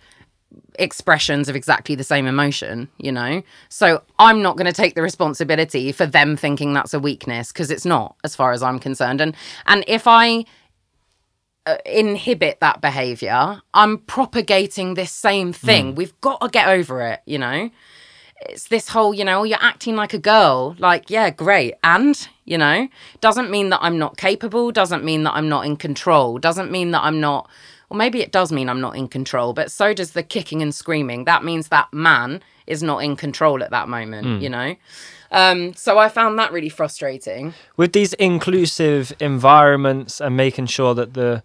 expressions 0.79 1.47
of 1.47 1.55
exactly 1.55 1.93
the 1.93 2.03
same 2.03 2.25
emotion, 2.25 2.89
you 2.97 3.11
know? 3.11 3.43
So 3.69 4.01
I'm 4.17 4.41
not 4.41 4.57
going 4.57 4.65
to 4.65 4.73
take 4.73 4.95
the 4.95 5.03
responsibility 5.03 5.91
for 5.91 6.07
them 6.07 6.35
thinking 6.35 6.73
that's 6.73 6.95
a 6.95 6.99
weakness 6.99 7.51
because 7.51 7.69
it's 7.69 7.85
not 7.85 8.15
as 8.23 8.35
far 8.35 8.53
as 8.53 8.63
I'm 8.63 8.79
concerned. 8.79 9.21
And 9.21 9.35
and 9.67 9.83
if 9.87 10.07
I 10.07 10.45
Uh, 11.67 11.77
inhibit 11.83 12.59
that 12.59 12.79
behavior, 12.79 13.59
I'm 13.73 13.97
propagating 13.97 14.93
this 14.93 15.11
same 15.11 15.51
thing. 15.51 15.93
Mm. 15.93 15.95
We've 15.95 16.21
got 16.21 16.39
to 16.41 16.47
get 16.47 16.67
over 16.67 17.01
it, 17.01 17.21
you 17.25 17.39
know? 17.39 17.71
It's 18.41 18.67
this 18.67 18.89
whole, 18.89 19.15
you 19.15 19.25
know, 19.25 19.43
you're 19.43 19.57
acting 19.59 19.95
like 19.95 20.13
a 20.13 20.19
girl. 20.19 20.75
Like, 20.77 21.09
yeah, 21.09 21.31
great. 21.31 21.73
And, 21.83 22.15
you 22.43 22.59
know, 22.59 22.87
doesn't 23.19 23.49
mean 23.49 23.69
that 23.71 23.79
I'm 23.81 23.97
not 23.97 24.15
capable, 24.15 24.71
doesn't 24.71 25.03
mean 25.03 25.23
that 25.23 25.33
I'm 25.33 25.49
not 25.49 25.65
in 25.65 25.75
control, 25.75 26.37
doesn't 26.37 26.69
mean 26.69 26.91
that 26.91 27.01
I'm 27.01 27.19
not, 27.19 27.49
or 27.89 27.97
maybe 27.97 28.21
it 28.21 28.31
does 28.31 28.51
mean 28.51 28.69
I'm 28.69 28.81
not 28.81 28.95
in 28.95 29.07
control, 29.07 29.53
but 29.53 29.71
so 29.71 29.91
does 29.91 30.11
the 30.11 30.21
kicking 30.21 30.61
and 30.61 30.75
screaming. 30.75 31.25
That 31.25 31.43
means 31.43 31.69
that 31.69 31.91
man 31.91 32.43
is 32.67 32.83
not 32.83 32.99
in 32.99 33.15
control 33.15 33.63
at 33.63 33.71
that 33.71 33.89
moment, 33.89 34.27
mm. 34.27 34.39
you 34.39 34.49
know? 34.49 34.75
Um, 35.35 35.73
so 35.75 35.97
I 35.99 36.07
found 36.09 36.39
that 36.39 36.51
really 36.51 36.69
frustrating. 36.69 37.53
with 37.77 37.91
these 37.93 38.13
inclusive 38.13 39.13
environments 39.19 40.21
and 40.21 40.35
making 40.37 40.67
sure 40.67 40.93
that 40.95 41.13
the 41.13 41.43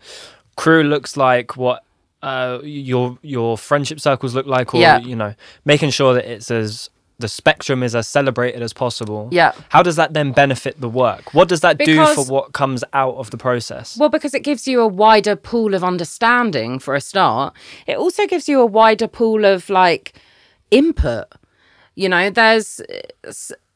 crew 0.56 0.82
looks 0.82 1.16
like 1.16 1.56
what 1.56 1.82
uh, 2.22 2.58
your 2.62 3.18
your 3.22 3.56
friendship 3.58 3.98
circles 4.00 4.34
look 4.34 4.46
like, 4.46 4.74
or 4.74 4.80
Yeah. 4.80 4.98
you 4.98 5.16
know, 5.16 5.34
making 5.64 5.90
sure 5.90 6.14
that 6.14 6.24
it's 6.30 6.50
as 6.50 6.90
the 7.18 7.28
spectrum 7.28 7.82
is 7.82 7.94
as 7.94 8.08
celebrated 8.08 8.62
as 8.62 8.72
possible. 8.72 9.28
Yeah. 9.30 9.52
How 9.68 9.82
does 9.82 9.96
that 9.96 10.14
then 10.14 10.32
benefit 10.32 10.80
the 10.80 10.88
work? 10.88 11.34
What 11.34 11.48
does 11.48 11.60
that 11.60 11.76
do 11.76 12.06
for 12.14 12.24
what 12.24 12.52
comes 12.54 12.82
out 12.94 13.16
of 13.16 13.30
the 13.30 13.36
process? 13.36 13.98
Well, 13.98 14.08
because 14.08 14.32
it 14.34 14.40
gives 14.42 14.66
you 14.66 14.80
a 14.80 14.86
wider 14.86 15.36
pool 15.36 15.74
of 15.74 15.82
understanding 15.84 16.78
for 16.78 16.94
a 16.94 17.00
start. 17.00 17.54
It 17.86 17.98
also 17.98 18.26
gives 18.26 18.48
you 18.48 18.60
a 18.60 18.66
wider 18.66 19.06
pool 19.08 19.44
of 19.44 19.68
like 19.68 20.14
input. 20.70 21.26
You 21.94 22.08
know, 22.08 22.30
there's 22.30 22.80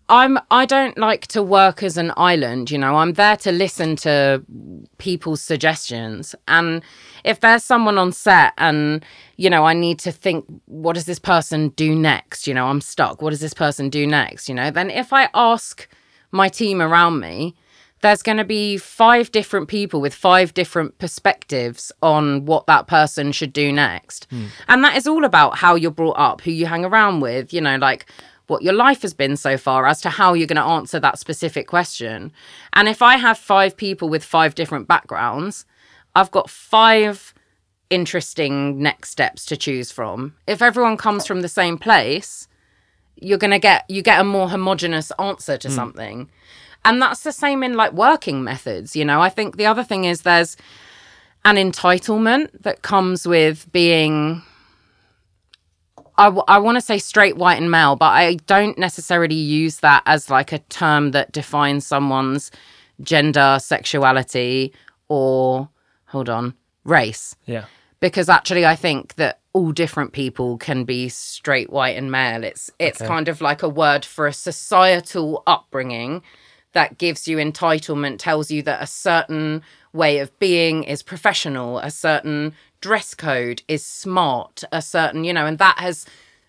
I'm 0.09 0.39
I 0.51 0.67
don't 0.67 0.99
like 0.99 1.27
to 1.29 1.43
work 1.43 1.83
as 1.83 1.97
an 1.97 2.13
island, 2.17 2.71
you 2.71 2.79
know. 2.79 2.97
I'm 2.97 3.15
there 3.15 3.37
to 3.39 3.53
listen 3.53 3.97
to 3.97 4.43
people's 4.99 5.41
suggestions 5.41 6.35
and 6.47 6.83
if 7.25 7.41
there's 7.41 7.65
someone 7.65 7.97
on 7.97 8.13
set 8.13 8.53
and 8.59 9.05
you 9.37 9.51
know, 9.51 9.65
I 9.65 9.73
need 9.73 9.99
to 10.01 10.13
think 10.13 10.45
what 10.67 10.93
does 10.95 11.07
this 11.07 11.19
person 11.19 11.71
do 11.71 11.95
next? 11.95 12.47
You 12.47 12.55
know, 12.55 12.67
I'm 12.67 12.81
stuck. 12.81 13.23
What 13.23 13.31
does 13.31 13.41
this 13.41 13.55
person 13.55 13.89
do 13.89 14.07
next? 14.07 14.49
You 14.49 14.55
know, 14.55 14.71
then 14.71 14.91
if 14.91 15.13
I 15.13 15.29
ask 15.35 15.89
my 16.31 16.49
team 16.49 16.83
around 16.83 17.21
me, 17.21 17.55
there's 18.05 18.23
going 18.23 18.37
to 18.37 18.45
be 18.45 18.77
five 18.77 19.33
different 19.33 19.67
people 19.69 19.99
with 19.99 20.15
five 20.15 20.53
different 20.53 20.99
perspectives 20.99 21.91
on 22.03 22.45
what 22.45 22.67
that 22.67 22.87
person 22.87 23.33
should 23.33 23.53
do 23.53 23.73
next. 23.73 24.27
Hmm. 24.29 24.47
And 24.69 24.85
that 24.85 24.95
is 24.95 25.07
all 25.07 25.25
about 25.25 25.57
how 25.57 25.75
you're 25.75 25.91
brought 25.91 26.19
up, 26.19 26.43
who 26.43 26.51
you 26.51 26.67
hang 26.67 26.85
around 26.85 27.21
with, 27.21 27.55
you 27.55 27.63
know, 27.63 27.77
like 27.77 28.05
what 28.47 28.63
your 28.63 28.75
life 28.75 29.03
has 29.03 29.15
been 29.15 29.37
so 29.37 29.57
far 29.57 29.87
as 29.87 30.01
to 30.03 30.11
how 30.11 30.35
you're 30.35 30.47
going 30.47 30.57
to 30.57 30.63
answer 30.63 31.01
that 31.01 31.19
specific 31.19 31.67
question. 31.67 32.33
And 32.75 32.89
if 32.89 33.01
I 33.03 33.17
have 33.17 33.39
five 33.39 33.77
people 33.77 34.09
with 34.09 34.25
five 34.25 34.55
different 34.55 34.87
backgrounds, 34.87 35.65
I've 36.15 36.31
got 36.31 36.51
five 36.51 37.35
interesting 37.91 38.83
next 38.83 39.11
steps 39.11 39.45
to 39.47 39.57
choose 39.57 39.91
from. 39.91 40.35
If 40.47 40.61
everyone 40.61 40.97
comes 40.97 41.27
from 41.27 41.41
the 41.41 41.49
same 41.49 41.79
place, 41.79 42.49
you're 43.17 43.39
going 43.39 43.51
to 43.51 43.59
get 43.59 43.85
you 43.89 44.03
get 44.03 44.21
a 44.21 44.25
more 44.25 44.49
homogenous 44.49 45.11
answer 45.19 45.57
to 45.57 45.69
hmm. 45.69 45.75
something 45.75 46.31
and 46.85 47.01
that's 47.01 47.23
the 47.23 47.33
same 47.33 47.63
in 47.63 47.75
like 47.75 47.93
working 47.93 48.43
methods 48.43 48.95
you 48.97 49.05
know 49.05 49.21
i 49.21 49.29
think 49.29 49.57
the 49.57 49.67
other 49.67 49.85
thing 49.85 50.05
is 50.05 50.23
there's 50.23 50.57
an 51.45 51.57
entitlement 51.57 52.51
that 52.63 52.83
comes 52.83 53.27
with 53.27 53.71
being 53.73 54.43
I, 56.17 56.25
w- 56.27 56.45
I 56.49 56.59
want 56.59 56.77
to 56.77 56.81
say 56.81 56.99
straight 56.99 57.37
white 57.37 57.61
and 57.61 57.71
male 57.71 57.97
but 57.97 58.13
i 58.13 58.35
don't 58.47 58.79
necessarily 58.79 59.35
use 59.35 59.81
that 59.81 60.03
as 60.07 60.31
like 60.31 60.53
a 60.53 60.59
term 60.59 61.11
that 61.13 61.33
defines 61.33 61.87
someone's 61.87 62.51
gender 63.03 63.59
sexuality 63.61 64.73
or 65.09 65.69
hold 66.07 66.29
on 66.29 66.55
race 66.85 67.35
yeah. 67.47 67.65
because 68.01 68.29
actually 68.29 68.65
I 68.67 68.77
think 68.77 69.15
that 69.17 69.41
all 69.53 69.73
different 69.73 70.13
people 70.13 70.59
can 70.59 70.85
be 70.85 71.09
straight, 71.09 71.71
white, 71.71 71.97
and 71.97 72.11
male. 72.11 72.43
It's 72.45 72.71
it's 72.79 73.01
Okay. 73.01 73.09
kind 73.09 73.29
of 73.29 73.41
like 73.41 73.63
a 73.63 73.69
word 73.69 74.05
for 74.05 74.27
a 74.27 74.33
societal 74.33 75.43
upbringing 75.47 76.23
that 76.73 76.99
gives 76.99 77.29
you 77.29 77.37
entitlement, 77.39 78.19
tells 78.19 78.51
you 78.51 78.63
that 78.63 78.83
a 78.83 78.87
certain 78.87 79.63
way 79.93 80.19
of 80.19 80.37
being 80.41 80.83
is 80.85 81.03
professional, 81.05 81.79
a 81.79 81.91
certain 81.91 82.53
dress 82.85 83.15
code 83.15 83.63
is 83.67 83.83
smart, 83.83 84.63
a 84.71 84.83
certain, 84.83 85.25
you 85.25 85.33
know, 85.33 85.47
and 85.47 85.57
that 85.57 85.79
has 85.79 86.05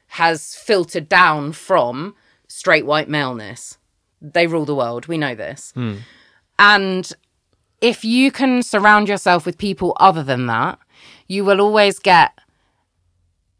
has 0.07 0.53
filtered 0.53 1.07
down 1.07 1.53
from 1.53 2.13
straight 2.49 2.85
white 2.85 3.07
maleness. 3.07 3.77
They 4.21 4.45
rule 4.45 4.65
the 4.65 4.75
world. 4.75 5.07
We 5.07 5.17
know 5.17 5.33
this. 5.33 5.71
Hmm. 5.75 5.95
And 6.59 7.09
if 7.79 8.03
you 8.03 8.33
can 8.33 8.63
surround 8.63 9.07
yourself 9.07 9.45
with 9.45 9.57
people 9.57 9.95
other 9.97 10.23
than 10.23 10.47
that, 10.47 10.77
you 11.25 11.45
will 11.45 11.61
always 11.61 11.99
get 11.99 12.37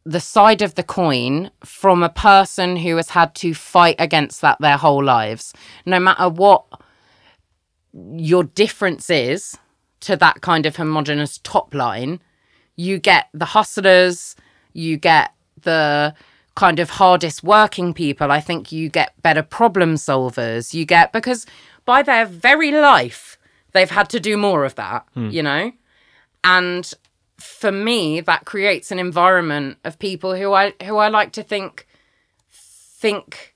the 0.06 0.20
side 0.20 0.62
of 0.62 0.76
the 0.76 0.84
coin 0.84 1.52
from 1.64 2.04
a 2.04 2.10
person 2.10 2.76
who 2.76 2.98
has 2.98 3.12
had 3.12 3.34
to 3.36 3.54
fight 3.54 3.96
against 4.00 4.42
that 4.42 4.60
their 4.60 4.78
whole 4.78 5.04
lives. 5.04 5.54
No 5.86 6.02
matter 6.02 6.28
what 6.28 6.66
your 7.94 8.44
difference 8.44 9.10
is 9.10 9.58
to 10.02 10.18
that 10.18 10.42
kind 10.42 10.66
of 10.66 10.76
homogenous 10.76 11.38
top 11.38 11.74
line, 11.74 12.20
you 12.76 13.00
get 13.00 13.30
the 13.34 13.46
hustlers, 13.46 14.36
you 14.74 14.98
get 14.98 15.34
the 15.62 16.14
kind 16.56 16.80
of 16.80 16.90
hardest 16.90 17.44
working 17.44 17.94
people. 17.94 18.32
I 18.32 18.40
think 18.40 18.72
you 18.72 18.90
get 18.90 19.22
better 19.22 19.44
problem 19.44 19.96
solvers. 19.96 20.74
You 20.74 20.86
get 20.86 21.12
because 21.12 21.46
by 21.86 22.02
their 22.02 22.26
very 22.26 22.72
life, 22.72 23.38
they've 23.74 23.90
had 23.90 24.10
to 24.12 24.20
do 24.20 24.38
more 24.38 24.64
of 24.66 24.76
that, 24.76 25.06
hmm. 25.14 25.30
you 25.30 25.44
know? 25.44 25.72
And 26.44 26.92
for 27.38 27.72
me, 27.72 28.22
that 28.22 28.46
creates 28.46 28.92
an 28.92 29.00
environment 29.00 29.78
of 29.84 30.00
people 30.00 30.36
who 30.36 30.54
I 30.54 30.74
who 30.84 30.98
I 30.98 31.10
like 31.10 31.32
to 31.34 31.44
think 31.44 31.88
think 32.50 33.56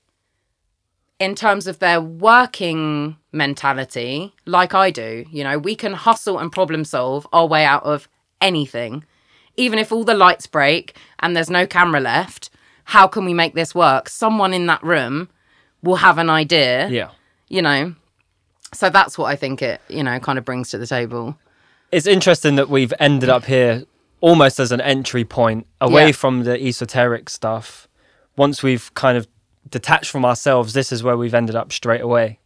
in 1.18 1.34
terms 1.34 1.66
of 1.66 1.78
their 1.78 2.00
working 2.00 3.16
mentality, 3.32 4.34
like 4.46 4.74
I 4.74 4.90
do. 4.90 5.24
You 5.30 5.44
know, 5.44 5.58
we 5.58 5.74
can 5.74 5.92
hustle 5.92 6.38
and 6.38 6.50
problem 6.50 6.84
solve 6.84 7.26
our 7.32 7.46
way 7.46 7.64
out 7.64 7.84
of 7.84 8.08
anything. 8.40 9.04
Even 9.60 9.78
if 9.78 9.92
all 9.92 10.04
the 10.04 10.14
lights 10.14 10.46
break 10.46 10.96
and 11.18 11.36
there's 11.36 11.50
no 11.50 11.66
camera 11.66 12.00
left, 12.00 12.48
how 12.84 13.06
can 13.06 13.24
we 13.24 13.34
make 13.34 13.54
this 13.54 13.74
work? 13.74 14.08
Someone 14.08 14.54
in 14.54 14.66
that 14.66 14.82
room 14.82 15.28
will 15.82 15.96
have 15.96 16.16
an 16.18 16.30
idea, 16.30 16.88
Yeah. 16.88 17.10
you 17.48 17.60
know. 17.62 17.94
So 18.72 18.88
that's 18.88 19.18
what 19.18 19.26
I 19.26 19.36
think 19.36 19.60
it, 19.62 19.80
you 19.88 20.02
know, 20.02 20.18
kind 20.20 20.38
of 20.38 20.44
brings 20.44 20.70
to 20.70 20.78
the 20.78 20.86
table. 20.86 21.36
It's 21.92 22.06
interesting 22.06 22.54
that 22.56 22.68
we've 22.70 22.94
ended 22.98 23.28
up 23.28 23.44
here 23.44 23.84
almost 24.20 24.58
as 24.60 24.72
an 24.72 24.80
entry 24.80 25.24
point 25.24 25.66
away 25.80 26.06
Yeah. 26.06 26.12
from 26.12 26.44
the 26.44 26.56
esoteric 26.60 27.28
stuff. 27.28 27.86
Once 28.36 28.62
we've 28.62 28.92
kind 28.94 29.18
of 29.18 29.26
detached 29.68 30.10
from 30.10 30.24
ourselves, 30.24 30.72
this 30.72 30.90
is 30.92 31.02
where 31.02 31.16
we've 31.16 31.34
ended 31.34 31.56
up 31.56 31.72
straight 31.72 32.00
away. 32.00 32.38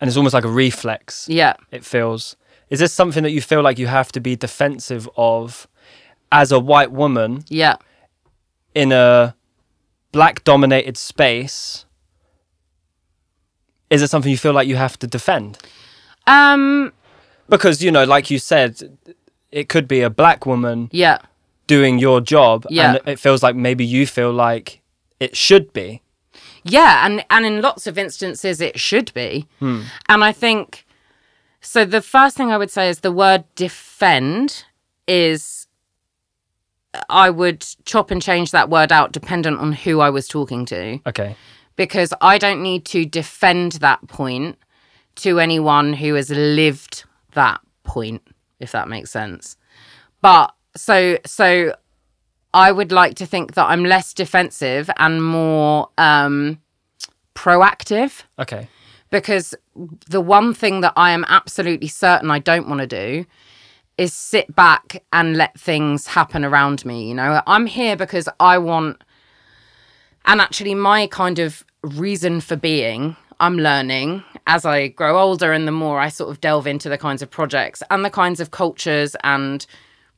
And 0.00 0.08
it's 0.08 0.16
almost 0.16 0.32
like 0.34 0.44
a 0.44 0.48
reflex. 0.48 1.26
Yeah. 1.28 1.54
It 1.70 1.84
feels. 1.84 2.36
is 2.70 2.78
this 2.78 2.92
something 2.92 3.24
that 3.24 3.32
you 3.32 3.40
feel 3.42 3.62
like 3.62 3.78
you 3.80 3.88
have 3.88 4.12
to 4.12 4.20
be 4.20 4.36
defensive 4.36 5.08
of 5.16 5.66
as 6.32 6.52
a 6.52 6.58
white 6.60 6.92
woman 6.92 7.44
Yeah. 7.48 7.76
in 8.74 8.92
a 8.92 9.34
black 10.12 10.44
dominated 10.44 10.96
space? 10.96 11.84
Is 13.90 14.02
it 14.02 14.08
something 14.08 14.30
you 14.30 14.38
feel 14.38 14.52
like 14.52 14.68
you 14.68 14.76
have 14.76 14.98
to 15.00 15.06
defend? 15.06 15.58
Um. 16.26 16.92
Because, 17.48 17.82
you 17.82 17.90
know, 17.90 18.04
like 18.04 18.30
you 18.30 18.38
said, 18.38 18.96
it 19.50 19.68
could 19.68 19.88
be 19.88 20.02
a 20.02 20.10
black 20.10 20.46
woman 20.46 20.88
Yeah. 20.92 21.18
doing 21.66 21.98
your 21.98 22.20
job 22.20 22.64
Yeah. 22.70 22.94
and 22.94 23.08
it 23.08 23.18
feels 23.18 23.42
like 23.42 23.56
maybe 23.56 23.84
you 23.84 24.06
feel 24.06 24.30
like 24.32 24.80
it 25.18 25.36
should 25.36 25.72
be. 25.72 26.02
Yeah, 26.62 27.04
and 27.04 27.24
and 27.30 27.44
in 27.44 27.60
lots 27.60 27.88
of 27.88 27.98
instances 27.98 28.60
it 28.60 28.78
should 28.78 29.12
be. 29.14 29.46
And 29.60 30.22
I 30.22 30.30
think 30.30 30.86
so 31.60 31.84
the 31.84 32.00
first 32.02 32.36
thing 32.36 32.52
I 32.52 32.56
would 32.58 32.70
say 32.70 32.88
is 32.88 33.00
the 33.00 33.10
word 33.10 33.42
defend 33.56 34.64
is 35.08 35.66
I 37.08 37.30
would 37.30 37.64
chop 37.84 38.10
and 38.10 38.20
change 38.20 38.50
that 38.50 38.68
word 38.68 38.90
out 38.92 39.12
dependent 39.12 39.58
on 39.58 39.72
who 39.72 40.00
I 40.00 40.10
was 40.10 40.26
talking 40.26 40.64
to 40.66 40.98
Okay. 41.06 41.36
because 41.76 42.12
I 42.20 42.36
don't 42.38 42.62
need 42.62 42.84
to 42.86 43.04
defend 43.04 43.72
that 43.72 44.06
point 44.08 44.58
to 45.16 45.38
anyone 45.38 45.92
who 45.92 46.14
has 46.14 46.30
lived 46.30 47.04
that 47.34 47.60
point 47.84 48.22
if 48.58 48.72
that 48.72 48.88
makes 48.88 49.10
sense. 49.10 49.56
But 50.20 50.52
so 50.76 51.18
so 51.24 51.74
I 52.52 52.72
would 52.72 52.90
like 52.92 53.14
to 53.16 53.26
think 53.26 53.54
that 53.54 53.66
I'm 53.68 53.84
less 53.84 54.12
defensive 54.12 54.90
and 54.96 55.24
more 55.24 55.88
um, 55.96 56.58
proactive 57.34 58.22
Okay. 58.38 58.68
because 59.10 59.54
the 60.08 60.20
one 60.20 60.52
thing 60.52 60.80
that 60.80 60.92
I 60.96 61.12
am 61.12 61.24
absolutely 61.28 61.88
certain 61.88 62.30
I 62.30 62.38
don't 62.40 62.68
want 62.68 62.80
to 62.80 62.86
do 62.86 63.24
is 64.00 64.14
sit 64.14 64.56
back 64.56 65.02
and 65.12 65.36
let 65.36 65.60
things 65.60 66.06
happen 66.06 66.42
around 66.42 66.86
me. 66.86 67.06
You 67.06 67.14
know, 67.14 67.42
I'm 67.46 67.66
here 67.66 67.96
because 67.96 68.30
I 68.40 68.56
want, 68.56 69.04
and 70.24 70.40
actually, 70.40 70.74
my 70.74 71.06
kind 71.06 71.38
of 71.38 71.66
reason 71.82 72.40
for 72.40 72.56
being, 72.56 73.14
I'm 73.40 73.58
learning 73.58 74.24
as 74.46 74.64
I 74.64 74.88
grow 74.88 75.18
older 75.18 75.52
and 75.52 75.68
the 75.68 75.72
more 75.72 76.00
I 76.00 76.08
sort 76.08 76.30
of 76.30 76.40
delve 76.40 76.66
into 76.66 76.88
the 76.88 76.96
kinds 76.96 77.20
of 77.20 77.30
projects 77.30 77.82
and 77.90 78.02
the 78.02 78.08
kinds 78.08 78.40
of 78.40 78.50
cultures 78.50 79.16
and 79.22 79.66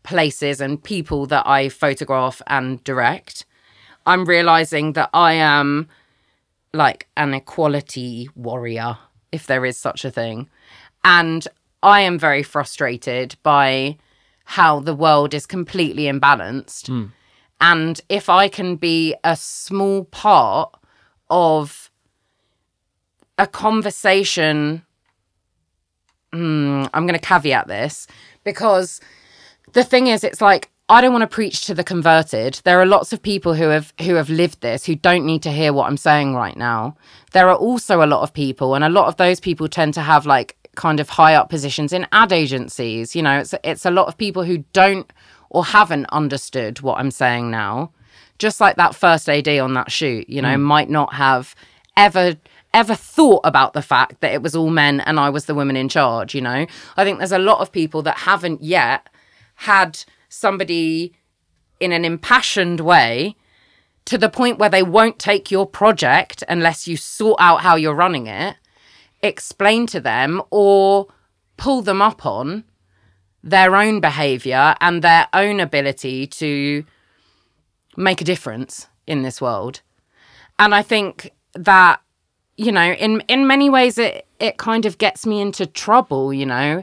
places 0.05 0.61
and 0.61 0.81
people 0.81 1.27
that 1.27 1.45
I 1.45 1.69
photograph 1.69 2.41
and 2.47 2.83
direct. 2.85 3.45
I'm 4.07 4.25
realizing 4.27 4.93
that 4.93 5.11
I 5.13 5.33
am 5.33 5.89
like 6.73 7.09
an 7.17 7.35
equality 7.35 8.31
warrior, 8.37 8.97
if 9.33 9.49
there 9.49 9.65
is 9.65 9.77
such 9.77 10.05
a 10.05 10.11
thing. 10.13 10.49
And 11.03 11.49
I 11.83 12.01
am 12.01 12.19
very 12.19 12.43
frustrated 12.43 13.37
by 13.43 13.99
how 14.45 14.81
the 14.81 14.95
world 14.95 15.35
is 15.35 15.47
completely 15.47 16.05
imbalanced. 16.05 16.89
And 17.61 18.01
if 18.09 18.29
I 18.29 18.49
can 18.49 18.77
be 18.77 19.15
a 19.23 19.37
small 19.37 20.05
part 20.05 20.75
of 21.31 21.91
a 23.39 23.47
conversation, 23.47 24.85
hmm, 26.33 26.85
I'm 26.93 27.07
going 27.07 27.19
to 27.19 27.27
caveat 27.27 27.69
this 27.69 28.07
because 28.45 29.01
the 29.73 29.85
thing 29.85 30.09
is, 30.09 30.25
it's 30.25 30.41
like 30.41 30.71
I 30.89 31.01
don't 31.01 31.13
want 31.13 31.23
to 31.23 31.35
preach 31.35 31.65
to 31.67 31.75
the 31.75 31.85
converted. 31.85 32.61
There 32.65 32.81
are 32.81 32.87
lots 32.87 33.13
of 33.13 33.23
people 33.23 33.55
who 33.55 33.69
have 33.69 33.95
who 34.01 34.15
have 34.17 34.29
lived 34.29 34.61
this 34.61 34.85
who 34.85 34.95
don't 34.95 35.25
need 35.25 35.43
to 35.45 35.51
hear 35.51 35.73
what 35.73 35.87
I'm 35.87 35.97
saying 35.97 36.35
right 36.35 36.57
now. 36.57 36.97
There 37.33 37.49
are 37.49 37.57
also 37.57 38.05
a 38.05 38.07
lot 38.07 38.23
of 38.23 38.35
people, 38.35 38.75
and 38.75 38.85
a 38.85 38.91
lot 38.91 39.07
of 39.07 39.17
those 39.17 39.41
people 39.41 39.69
tend 39.69 39.95
to 39.95 40.03
have 40.03 40.27
like 40.27 40.57
kind 40.77 41.01
of 41.01 41.11
high 41.11 41.35
up 41.35 41.49
positions 41.49 41.93
in 41.93 42.07
ad 42.13 42.33
agencies. 42.33 43.15
You 43.15 43.23
know, 43.23 43.39
it's 43.39 43.55
it's 43.65 43.85
a 43.85 43.91
lot 43.91 44.09
of 44.09 44.17
people 44.17 44.45
who 44.45 44.59
don't 44.73 45.13
or 45.51 45.65
haven't 45.65 46.07
understood 46.11 46.81
what 46.81 46.99
I'm 46.99 47.11
saying 47.11 47.51
now. 47.51 47.93
Just 48.39 48.61
like 48.61 48.77
that 48.77 48.95
first 48.95 49.29
AD 49.29 49.49
on 49.49 49.75
that 49.75 49.93
shoot, 49.93 50.29
you 50.29 50.43
know, 50.43 50.57
mm. 50.57 50.61
might 50.61 50.91
not 50.91 51.15
have 51.15 51.55
ever 51.97 52.37
ever 52.75 52.95
thought 52.95 53.43
about 53.45 53.75
the 53.75 53.83
fact 53.83 54.21
that 54.21 54.33
it 54.33 54.43
was 54.43 54.57
all 54.57 54.71
men 54.71 55.01
and 55.01 55.21
I 55.21 55.29
was 55.29 55.45
the 55.45 55.55
woman 55.55 55.77
in 55.77 55.91
charge, 55.91 56.35
you 56.35 56.41
know. 56.41 56.67
I 56.97 57.05
think 57.05 57.19
there's 57.19 57.33
a 57.33 57.39
lot 57.39 57.61
of 57.61 57.71
people 57.71 58.03
that 58.03 58.19
haven't 58.19 58.63
yet 58.63 59.09
had 59.57 60.03
somebody 60.31 61.13
in 61.81 61.93
an 61.93 62.05
impassioned 62.05 62.81
way 62.81 63.37
to 64.07 64.17
the 64.17 64.29
point 64.29 64.59
where 64.59 64.71
they 64.71 64.83
won't 64.83 65.19
take 65.19 65.51
your 65.51 65.67
project 65.67 66.43
unless 66.49 66.89
you 66.89 66.97
sort 66.97 67.41
out 67.41 67.61
how 67.61 67.77
you're 67.77 67.95
running 67.95 68.27
it, 68.27 68.57
explain 69.23 69.87
to 69.89 70.01
them 70.01 70.43
or 70.51 71.07
pull 71.57 71.83
them 71.83 72.03
up 72.03 72.27
on 72.27 72.65
their 73.43 73.77
own 73.77 74.01
behavior 74.01 74.75
and 74.81 75.03
their 75.03 75.29
own 75.33 75.61
ability 75.61 76.27
to 76.27 76.85
make 77.97 78.21
a 78.21 78.25
difference 78.25 78.87
in 79.07 79.23
this 79.23 79.41
world. 79.41 79.81
And 80.59 80.75
I 80.75 80.83
think 80.83 81.33
that 81.55 82.01
you 82.57 82.71
know, 82.71 82.93
in 82.93 83.21
in 83.29 83.47
many 83.47 83.71
ways 83.71 83.99
it 83.99 84.27
it 84.39 84.57
kind 84.59 84.87
of 84.87 84.99
gets 84.99 85.27
me 85.27 85.41
into 85.41 85.67
trouble, 85.67 86.33
you 86.33 86.47
know. 86.47 86.83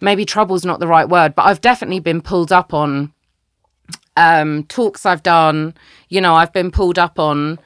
Maybe 0.00 0.24
trouble's 0.24 0.64
not 0.64 0.80
the 0.80 0.86
right 0.86 1.08
word, 1.08 1.34
but 1.34 1.42
I've 1.42 1.60
definitely 1.60 2.00
been 2.00 2.22
pulled 2.22 2.52
up 2.52 2.72
on 2.72 3.12
um 4.16 4.64
talks 4.64 5.06
I've 5.06 5.22
done, 5.22 5.74
you 6.08 6.20
know, 6.20 6.34
I've 6.34 6.52
been 6.52 6.70
pulled 6.70 6.98
up 6.98 7.18
on 7.18 7.58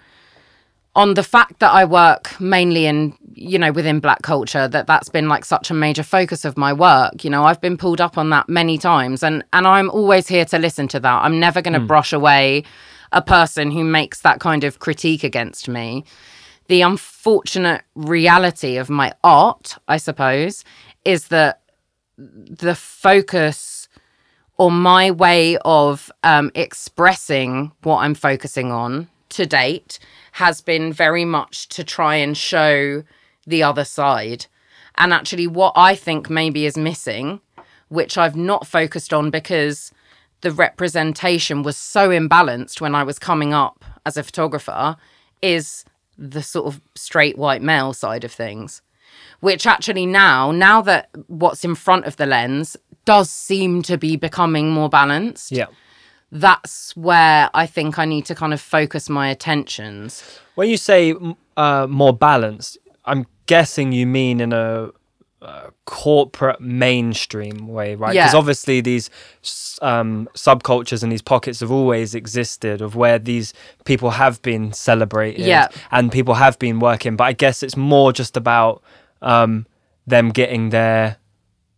on 0.96 1.14
the 1.14 1.22
fact 1.22 1.58
that 1.60 1.72
I 1.72 1.84
work 1.84 2.38
mainly 2.40 2.86
in 2.86 3.16
you 3.34 3.58
know 3.58 3.72
within 3.72 3.98
black 3.98 4.22
culture 4.22 4.68
that 4.68 4.86
that's 4.86 5.08
been 5.08 5.28
like 5.28 5.44
such 5.44 5.70
a 5.70 5.74
major 5.74 6.02
focus 6.02 6.44
of 6.44 6.56
my 6.56 6.72
work. 6.72 7.24
You 7.24 7.30
know 7.30 7.44
I've 7.44 7.60
been 7.60 7.76
pulled 7.76 8.00
up 8.00 8.16
on 8.16 8.30
that 8.30 8.48
many 8.48 8.78
times 8.78 9.22
and 9.22 9.44
and 9.52 9.66
I'm 9.66 9.90
always 9.90 10.28
here 10.28 10.44
to 10.46 10.58
listen 10.58 10.88
to 10.88 11.00
that. 11.00 11.22
I'm 11.22 11.40
never 11.40 11.60
going 11.60 11.74
to 11.74 11.80
brush 11.80 12.12
away 12.12 12.64
a 13.12 13.22
person 13.22 13.70
who 13.70 13.84
makes 13.84 14.20
that 14.20 14.40
kind 14.40 14.64
of 14.64 14.78
critique 14.78 15.24
against 15.24 15.68
me. 15.68 16.04
The 16.68 16.82
unfortunate 16.82 17.82
reality 17.94 18.76
of 18.76 18.88
my 18.88 19.12
art 19.22 19.76
I 19.88 19.96
suppose 19.96 20.64
is 21.04 21.28
that 21.28 21.60
the 22.16 22.74
focus 22.74 23.88
or 24.56 24.70
my 24.70 25.10
way 25.10 25.56
of 25.64 26.12
um, 26.22 26.52
expressing 26.54 27.72
what 27.82 27.98
I'm 27.98 28.14
focusing 28.14 28.70
on 28.70 29.08
to 29.30 29.46
date 29.46 29.98
has 30.34 30.60
been 30.60 30.92
very 30.92 31.24
much 31.24 31.68
to 31.68 31.84
try 31.84 32.16
and 32.16 32.36
show 32.36 33.04
the 33.46 33.62
other 33.62 33.84
side. 33.84 34.46
And 34.96 35.12
actually, 35.12 35.46
what 35.46 35.72
I 35.76 35.94
think 35.94 36.28
maybe 36.28 36.66
is 36.66 36.76
missing, 36.76 37.40
which 37.88 38.18
I've 38.18 38.34
not 38.34 38.66
focused 38.66 39.14
on 39.14 39.30
because 39.30 39.92
the 40.40 40.50
representation 40.50 41.62
was 41.62 41.76
so 41.76 42.08
imbalanced 42.08 42.80
when 42.80 42.96
I 42.96 43.04
was 43.04 43.20
coming 43.20 43.54
up 43.54 43.84
as 44.04 44.16
a 44.16 44.24
photographer, 44.24 44.96
is 45.40 45.84
the 46.18 46.42
sort 46.42 46.66
of 46.66 46.80
straight 46.96 47.38
white 47.38 47.62
male 47.62 47.92
side 47.92 48.24
of 48.24 48.32
things. 48.32 48.82
Which 49.38 49.68
actually 49.68 50.04
now, 50.04 50.50
now 50.50 50.82
that 50.82 51.10
what's 51.28 51.64
in 51.64 51.76
front 51.76 52.06
of 52.06 52.16
the 52.16 52.26
lens 52.26 52.76
does 53.04 53.30
seem 53.30 53.82
to 53.82 53.96
be 53.96 54.16
becoming 54.16 54.72
more 54.72 54.88
balanced, 54.88 55.52
Yeah. 55.52 55.66
That's 56.32 56.96
where 56.96 57.50
I 57.54 57.66
think 57.66 57.98
I 57.98 58.04
need 58.04 58.26
to 58.26 58.34
kind 58.34 58.52
of 58.52 58.60
focus 58.60 59.08
my 59.08 59.28
attentions. 59.28 60.22
When 60.54 60.68
you 60.68 60.76
say 60.76 61.14
uh, 61.56 61.86
more 61.88 62.12
balanced, 62.12 62.78
I'm 63.04 63.26
guessing 63.46 63.92
you 63.92 64.06
mean 64.06 64.40
in 64.40 64.52
a 64.52 64.90
uh, 65.42 65.68
corporate 65.84 66.58
mainstream 66.60 67.68
way, 67.68 67.94
right? 67.96 68.14
Because 68.14 68.32
Yeah. 68.32 68.38
obviously 68.38 68.80
these 68.80 69.10
um, 69.82 70.26
subcultures 70.34 71.02
and 71.02 71.12
these 71.12 71.20
pockets 71.20 71.60
have 71.60 71.70
always 71.70 72.14
existed 72.14 72.80
of 72.80 72.96
where 72.96 73.18
these 73.18 73.52
people 73.84 74.10
have 74.10 74.40
been 74.40 74.72
celebrated 74.72 75.44
Yeah. 75.44 75.68
and 75.90 76.10
people 76.10 76.34
have 76.34 76.58
been 76.58 76.80
working. 76.80 77.16
But 77.16 77.24
I 77.24 77.32
guess 77.34 77.62
it's 77.62 77.76
more 77.76 78.10
just 78.12 78.36
about 78.38 78.82
um, 79.20 79.66
them 80.06 80.30
getting 80.30 80.70
their 80.70 81.18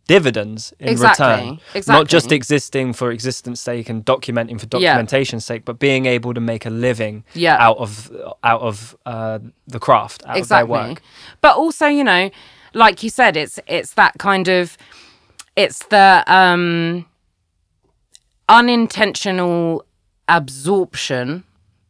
dividends 0.07 0.73
in 0.79 0.89
Exactly, 0.89 1.25
return. 1.25 1.59
exactly. 1.75 1.99
Not 2.01 2.07
just 2.07 2.31
existing 2.31 2.93
for 2.93 3.11
existence 3.11 3.61
sake 3.61 3.89
and 3.89 4.05
documenting 4.05 4.59
for 4.59 4.67
Yeah. 4.79 5.03
sake, 5.39 5.65
but 5.65 5.79
being 5.79 6.05
able 6.05 6.33
to 6.33 6.41
make 6.41 6.65
a 6.65 6.69
living 6.69 7.23
Yeah. 7.33 7.57
out 7.59 7.77
of 7.77 8.11
out 8.43 8.61
of 8.61 8.95
uh, 9.05 9.39
the 9.67 9.79
craft, 9.79 10.23
out 10.25 10.39
of 10.39 10.47
their 10.47 10.65
work. 10.65 11.01
But 11.41 11.55
also, 11.57 11.87
you 11.87 12.03
know, 12.03 12.29
like 12.73 13.03
you 13.03 13.09
said, 13.09 13.37
it's 13.37 13.59
it's 13.67 13.93
that 13.93 14.13
kind 14.17 14.47
of 14.47 14.77
it's 15.55 15.85
the 15.87 16.23
um 16.27 17.05
unintentional 18.49 19.83
absorption. 20.27 21.43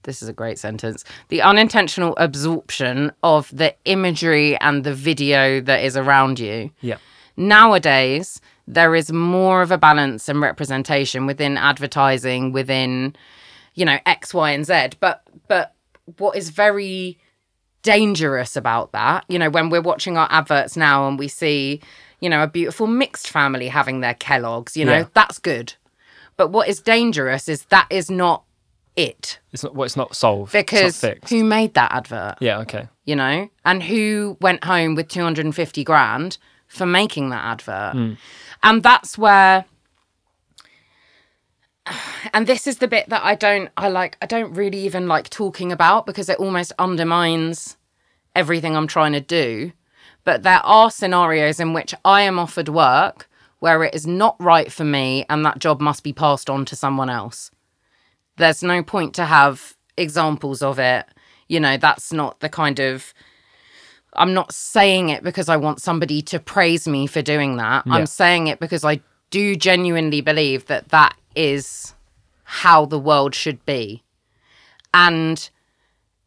This 0.04 0.22
is 0.22 0.30
a 0.30 0.34
great 0.34 0.58
sentence. 0.58 1.04
The 1.28 1.42
unintentional 1.42 2.14
absorption 2.18 3.12
of 3.24 3.50
the 3.56 3.76
imagery 3.86 4.58
and 4.60 4.84
the 4.84 4.94
video 4.94 5.60
that 5.62 5.84
is 5.84 5.98
around 5.98 6.40
you. 6.40 6.72
Yeah. 6.82 6.98
Nowadays 7.38 8.42
there 8.68 8.96
is 8.96 9.12
more 9.12 9.62
of 9.62 9.72
a 9.72 9.78
balance 9.78 10.28
and 10.28 10.42
representation 10.42 11.26
within 11.26 11.56
advertising 11.58 12.52
within 12.52 13.16
you 13.76 13.86
know 13.86 13.98
x 14.06 14.34
y 14.34 14.52
and 14.52 14.66
z 14.66 14.90
but 15.00 15.24
but 15.48 15.74
what 16.18 16.36
is 16.36 16.50
very 16.50 17.18
dangerous 17.84 18.56
about 18.56 18.92
that 18.92 19.24
you 19.30 19.40
know 19.40 19.50
when 19.50 19.70
we're 19.70 19.82
watching 19.82 20.18
our 20.18 20.28
adverts 20.32 20.76
now 20.76 21.08
and 21.08 21.18
we 21.20 21.28
see 21.28 21.80
you 22.20 22.30
know, 22.32 22.42
a 22.42 22.48
beautiful 22.48 22.88
mixed 22.88 23.30
family 23.30 23.68
having 23.68 24.00
their 24.00 24.16
Kellogg's, 24.16 24.76
you 24.76 24.84
know, 24.84 24.98
Yeah. 24.98 25.06
that's 25.14 25.38
good. 25.38 25.76
But 26.36 26.48
what 26.48 26.68
is 26.68 26.80
dangerous 26.80 27.48
is 27.48 27.66
that 27.66 27.86
is 27.92 28.10
not 28.10 28.42
it. 28.96 29.38
It's 29.54 29.62
not. 29.64 29.76
Well, 29.76 29.86
it's 29.86 29.96
not 29.96 30.16
solved. 30.16 30.52
Because 30.52 31.04
not 31.04 31.30
who 31.30 31.44
made 31.44 31.76
that 31.76 31.92
advert? 31.92 32.38
yeah. 32.42 32.58
Okay. 32.62 32.88
you 33.06 33.16
know, 33.16 33.48
and 33.64 33.84
who 33.84 34.36
went 34.42 34.64
home 34.64 34.96
with 34.96 35.10
250 35.10 35.84
grand 35.84 36.40
for 36.68 36.86
making 36.86 37.30
that 37.30 37.44
advert. 37.44 37.94
Hmm. 37.94 38.14
And 38.64 38.84
that's 38.84 39.18
where 39.18 39.66
and 42.34 42.48
this 42.48 42.68
is 42.68 42.78
the 42.78 42.88
bit 42.88 43.10
that 43.10 43.24
I 43.24 43.36
don't 43.36 43.70
I 43.78 43.90
like 43.90 44.18
I 44.22 44.26
don't 44.26 44.54
really 44.54 44.80
even 44.80 45.08
like 45.08 45.30
talking 45.30 45.72
about 45.72 46.06
because 46.06 46.30
it 46.30 46.40
almost 46.40 46.74
undermines 46.78 47.78
everything 48.36 48.76
I'm 48.76 48.88
trying 48.88 49.14
to 49.14 49.22
do. 49.22 49.72
But 50.24 50.44
there 50.44 50.66
are 50.66 50.92
scenarios 50.92 51.60
in 51.60 51.74
which 51.74 51.96
I 52.04 52.22
am 52.22 52.38
offered 52.38 52.70
work 52.70 53.30
where 53.60 53.84
it 53.84 53.96
is 53.96 54.06
not 54.06 54.36
right 54.40 54.72
for 54.72 54.84
me 54.84 55.26
and 55.30 55.46
that 55.46 55.60
job 55.60 55.82
must 55.82 56.04
be 56.04 56.14
passed 56.14 56.50
on 56.50 56.66
to 56.66 56.76
someone 56.76 57.10
else. 57.10 57.50
There's 58.36 58.62
no 58.62 58.84
point 58.84 59.16
to 59.16 59.26
have 59.26 59.76
examples 59.96 60.62
of 60.62 60.78
it. 60.78 61.06
You 61.48 61.60
know, 61.60 61.78
that's 61.78 62.14
not 62.14 62.40
the 62.42 62.50
kind 62.50 62.80
of 62.80 63.14
I'm 64.18 64.34
not 64.34 64.52
saying 64.52 65.10
it 65.10 65.24
because 65.24 65.48
I 65.50 65.58
want 65.58 65.82
somebody 65.82 66.22
to 66.24 66.40
praise 66.40 66.88
me 66.88 67.08
for 67.08 67.22
doing 67.22 67.58
that. 67.58 67.86
Yeah. 67.86 67.94
I'm 67.94 68.06
saying 68.06 68.48
it 68.48 68.60
because 68.60 68.84
I 68.84 69.02
do 69.30 69.56
genuinely 69.56 70.22
believe 70.22 70.66
that 70.68 70.90
that 70.90 71.16
is 71.36 71.94
how 72.44 72.86
the 72.86 73.00
world 73.00 73.36
should 73.36 73.64
be. 73.66 74.04
And 74.94 75.50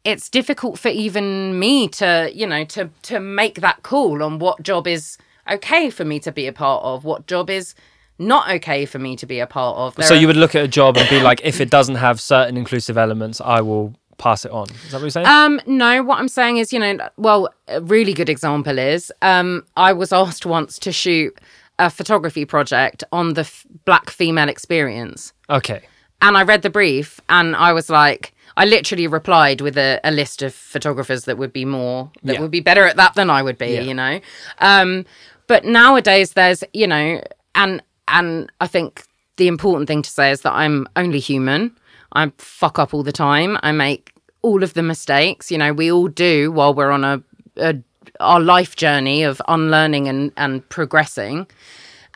it's 0.03 0.29
difficult 0.29 0.79
for 0.79 0.87
even 0.89 1.59
me 1.59 1.87
to, 1.89 2.31
you 2.33 2.47
know, 2.47 2.63
to 2.65 2.89
to 3.03 3.19
make 3.19 3.55
that 3.61 3.83
call 3.83 4.23
on 4.23 4.39
what 4.39 4.63
job 4.63 4.87
is 4.87 5.17
okay 5.51 5.89
for 5.89 6.05
me 6.05 6.19
to 6.19 6.31
be 6.31 6.47
a 6.47 6.53
part 6.53 6.83
of, 6.83 7.03
what 7.03 7.27
job 7.27 7.49
is 7.49 7.75
not 8.17 8.49
okay 8.49 8.85
for 8.85 8.99
me 8.99 9.15
to 9.15 9.25
be 9.25 9.39
a 9.39 9.47
part 9.47 9.77
of. 9.77 9.95
There 9.95 10.07
So 10.07 10.13
are- 10.13 10.17
you 10.17 10.27
would 10.27 10.37
look 10.37 10.55
at 10.55 10.63
a 10.63 10.67
job 10.67 10.95
and 10.97 11.09
be 11.09 11.19
like, 11.21 11.41
if 11.43 11.59
it 11.59 11.69
doesn't 11.69 11.95
have 11.95 12.21
certain 12.21 12.55
inclusive 12.55 12.97
elements, 12.97 13.41
I 13.41 13.61
will 13.61 13.95
pass 14.21 14.45
it 14.45 14.51
on. 14.51 14.67
Is 14.69 14.91
that 14.91 14.97
what 14.97 15.01
you're 15.01 15.09
saying? 15.09 15.25
Um, 15.27 15.59
no, 15.65 16.03
what 16.03 16.19
I'm 16.19 16.27
saying 16.29 16.57
is, 16.57 16.71
you 16.71 16.79
know, 16.79 16.97
well, 17.17 17.49
a 17.67 17.81
really 17.81 18.13
good 18.13 18.29
example 18.29 18.77
is 18.77 19.11
um, 19.21 19.65
I 19.75 19.91
was 19.93 20.13
asked 20.13 20.45
once 20.45 20.77
to 20.79 20.91
shoot 20.91 21.37
a 21.79 21.89
photography 21.89 22.45
project 22.45 23.03
on 23.11 23.33
the 23.33 23.41
f- 23.41 23.65
black 23.85 24.09
female 24.09 24.47
experience. 24.49 25.33
okay. 25.49 25.81
And 26.23 26.37
I 26.37 26.43
read 26.43 26.61
the 26.61 26.69
brief 26.69 27.19
and 27.29 27.55
I 27.55 27.73
was 27.73 27.89
like, 27.89 28.35
I 28.55 28.65
literally 28.65 29.07
replied 29.07 29.59
with 29.59 29.75
a, 29.75 29.99
a 30.03 30.11
list 30.11 30.43
of 30.43 30.53
photographers 30.53 31.23
that 31.25 31.39
would 31.39 31.51
be 31.51 31.65
more, 31.65 32.11
that 32.23 32.33
Yeah. 32.35 32.41
would 32.41 32.51
be 32.51 32.59
better 32.59 32.85
at 32.85 32.95
that 32.97 33.15
than 33.15 33.31
I 33.31 33.41
would 33.41 33.57
be, 33.57 33.69
Yeah. 33.69 33.81
you 33.81 33.95
know? 33.95 34.19
Um, 34.59 35.05
but 35.47 35.65
nowadays 35.65 36.33
there's, 36.33 36.63
you 36.73 36.85
know, 36.85 37.23
and, 37.55 37.81
and 38.07 38.51
I 38.61 38.67
think 38.67 39.03
the 39.37 39.47
important 39.47 39.87
thing 39.87 40.03
to 40.03 40.09
say 40.11 40.29
is 40.29 40.41
that 40.41 40.53
I'm 40.53 40.85
only 40.95 41.19
human. 41.19 41.75
I 42.13 42.31
fuck 42.37 42.79
up 42.79 42.93
all 42.93 43.03
the 43.03 43.11
time. 43.11 43.57
I 43.63 43.71
make 43.71 44.13
all 44.41 44.63
of 44.63 44.73
the 44.73 44.83
mistakes, 44.83 45.51
you 45.51 45.57
know, 45.57 45.71
we 45.71 45.91
all 45.91 46.07
do 46.07 46.51
while 46.51 46.73
we're 46.73 46.91
on 46.91 47.03
a, 47.03 47.23
a 47.57 47.75
our 48.19 48.39
life 48.39 48.75
journey 48.75 49.23
of 49.23 49.41
unlearning 49.47 50.07
and, 50.07 50.31
and 50.35 50.67
progressing. 50.69 51.47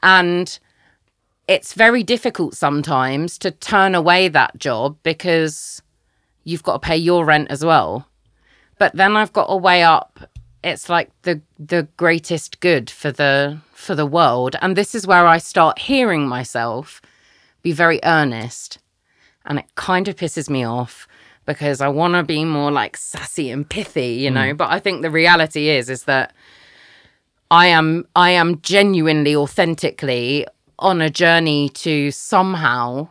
And 0.02 0.58
it's 1.48 1.74
very 1.74 2.04
difficult 2.04 2.56
sometimes 2.56 3.38
to 3.40 3.52
turn 3.52 3.96
away 3.96 4.28
that 4.28 4.58
job 4.58 4.98
because 5.04 5.82
you've 6.44 6.64
got 6.64 6.82
to 6.82 6.88
pay 6.88 6.98
your 6.98 7.26
rent 7.26 7.50
as 7.52 7.64
well. 7.64 8.08
But 8.78 8.96
then 8.96 9.16
I've 9.16 9.34
got 9.34 9.48
to 9.48 9.56
weigh 9.56 9.84
up 9.84 10.20
it's 10.66 10.90
like 10.90 11.12
the 11.22 11.42
the 11.60 11.88
greatest 11.96 12.60
good 12.60 12.90
for 12.90 13.12
the 13.12 13.60
for 13.72 13.94
the 13.94 14.06
world 14.06 14.56
and 14.62 14.76
this 14.76 14.96
is 14.96 15.06
where 15.06 15.28
I 15.28 15.38
start 15.38 15.78
hearing 15.78 16.28
myself 16.28 17.02
be 17.62 17.72
very 17.72 18.00
earnest 18.04 18.80
and 19.46 19.60
it 19.60 19.66
kind 19.76 20.08
of 20.08 20.16
pisses 20.16 20.50
me 20.50 20.64
off 20.64 21.08
because 21.46 21.82
I 21.82 21.88
want 21.88 22.16
to 22.16 22.24
be 22.24 22.44
more 22.44 22.72
like 22.72 22.98
sassy 22.98 23.52
and 23.52 23.68
pithy, 23.68 24.14
you 24.14 24.32
know, 24.32 24.54
mm. 24.54 24.58
but 24.58 24.72
I 24.72 24.80
think 24.80 25.02
the 25.02 25.12
reality 25.12 25.70
is 25.70 25.90
is 25.90 26.04
that 26.06 26.34
I 27.52 27.68
am 27.68 28.08
I 28.16 28.32
am 28.32 28.62
genuinely 28.62 29.36
authentically 29.36 30.48
on 30.80 31.02
a 31.02 31.10
journey 31.10 31.70
to 31.70 32.12
somehow 32.12 33.10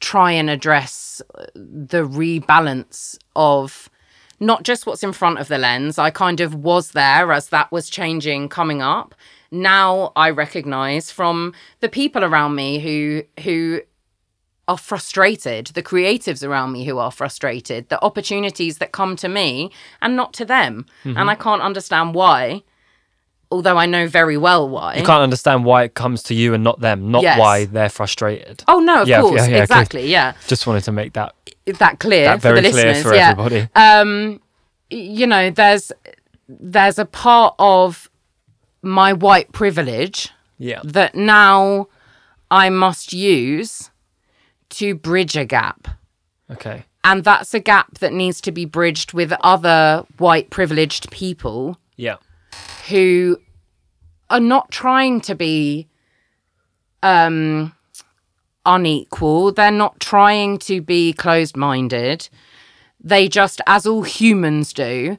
try 0.00 0.32
and 0.32 0.48
address 0.48 1.20
uh, 1.34 1.44
the 1.54 2.02
rebalance 2.02 3.18
of 3.36 3.90
not 4.40 4.62
just 4.62 4.86
what's 4.86 5.02
in 5.02 5.12
front 5.12 5.38
of 5.38 5.48
the 5.48 5.58
lens. 5.58 5.98
I 5.98 6.10
kind 6.10 6.40
of 6.40 6.54
was 6.54 6.92
there 6.92 7.30
as 7.30 7.50
that 7.50 7.70
was 7.70 7.90
changing 7.90 8.48
coming 8.48 8.80
up. 8.80 9.14
Now 9.50 10.12
I 10.16 10.30
recognize 10.30 11.10
from 11.10 11.52
the 11.80 11.88
people 11.88 12.24
around 12.24 12.54
me 12.54 12.78
who 12.78 13.22
who 13.42 13.82
are 14.70 14.78
frustrated, 14.90 15.64
the 15.78 15.82
creatives 15.82 16.42
around 16.48 16.68
me 16.72 16.80
who 16.88 16.96
are 17.04 17.10
frustrated, 17.20 17.88
the 17.88 18.00
opportunities 18.08 18.74
that 18.78 18.90
come 18.92 19.12
to 19.16 19.28
me 19.28 19.70
and 20.02 20.16
not 20.20 20.32
to 20.34 20.44
them. 20.44 20.72
And 21.04 21.26
I 21.34 21.34
can't 21.34 21.62
understand 21.70 22.14
why, 22.14 22.62
although 23.50 23.76
I 23.84 23.86
know 23.86 24.06
very 24.06 24.36
well 24.36 24.68
why. 24.68 24.94
You 24.96 25.04
can't 25.04 25.22
understand 25.22 25.64
why 25.64 25.82
it 25.84 25.94
comes 25.94 26.22
to 26.24 26.34
you 26.34 26.54
and 26.54 26.62
not 26.62 26.80
them, 26.80 27.10
not 27.10 27.22
Yes. 27.22 27.38
why 27.38 27.64
they're 27.64 27.88
frustrated. 28.00 28.62
Oh 28.68 28.78
no, 28.80 29.02
of 29.02 29.08
Yeah, 29.08 29.20
course, 29.22 29.40
yeah, 29.42 29.56
yeah, 29.56 29.62
exactly, 29.62 30.06
yeah. 30.06 30.32
Just 30.46 30.66
wanted 30.66 30.84
to 30.84 30.92
make 30.92 31.12
that 31.14 31.34
That 31.66 31.98
clear 31.98 32.26
that 32.26 32.36
for 32.42 32.48
very 32.48 32.60
the 32.60 32.70
clear 32.70 32.86
listeners. 32.86 33.02
for 33.02 33.14
yeah. 33.14 33.30
everybody. 33.30 33.68
um 33.74 34.40
you 34.90 35.26
know 35.26 35.50
there's 35.50 35.92
there's 36.48 36.98
a 36.98 37.04
part 37.04 37.54
of 37.58 38.08
my 38.82 39.12
white 39.12 39.50
privilege 39.52 40.30
yeah. 40.58 40.80
that 40.84 41.14
now 41.14 41.86
I 42.50 42.70
must 42.70 43.12
use 43.12 43.89
to 44.70 44.94
bridge 44.94 45.36
a 45.36 45.44
gap. 45.44 45.88
Okay. 46.50 46.84
And 47.04 47.24
that's 47.24 47.54
a 47.54 47.60
gap 47.60 47.98
that 47.98 48.12
needs 48.12 48.40
to 48.42 48.52
be 48.52 48.64
bridged 48.64 49.12
with 49.12 49.32
other 49.42 50.04
white 50.18 50.50
privileged 50.50 51.10
people 51.10 51.78
Yeah. 51.96 52.16
who 52.88 53.38
are 54.28 54.40
not 54.40 54.70
trying 54.70 55.20
to 55.22 55.34
be 55.34 55.88
um 57.02 57.72
unequal. 58.66 59.52
They're 59.52 59.70
not 59.70 59.98
trying 60.00 60.58
to 60.58 60.80
be 60.80 61.12
closed 61.12 61.56
minded. 61.56 62.28
They 63.02 63.28
just, 63.28 63.60
as 63.66 63.86
all 63.86 64.02
humans 64.02 64.74
do, 64.74 65.16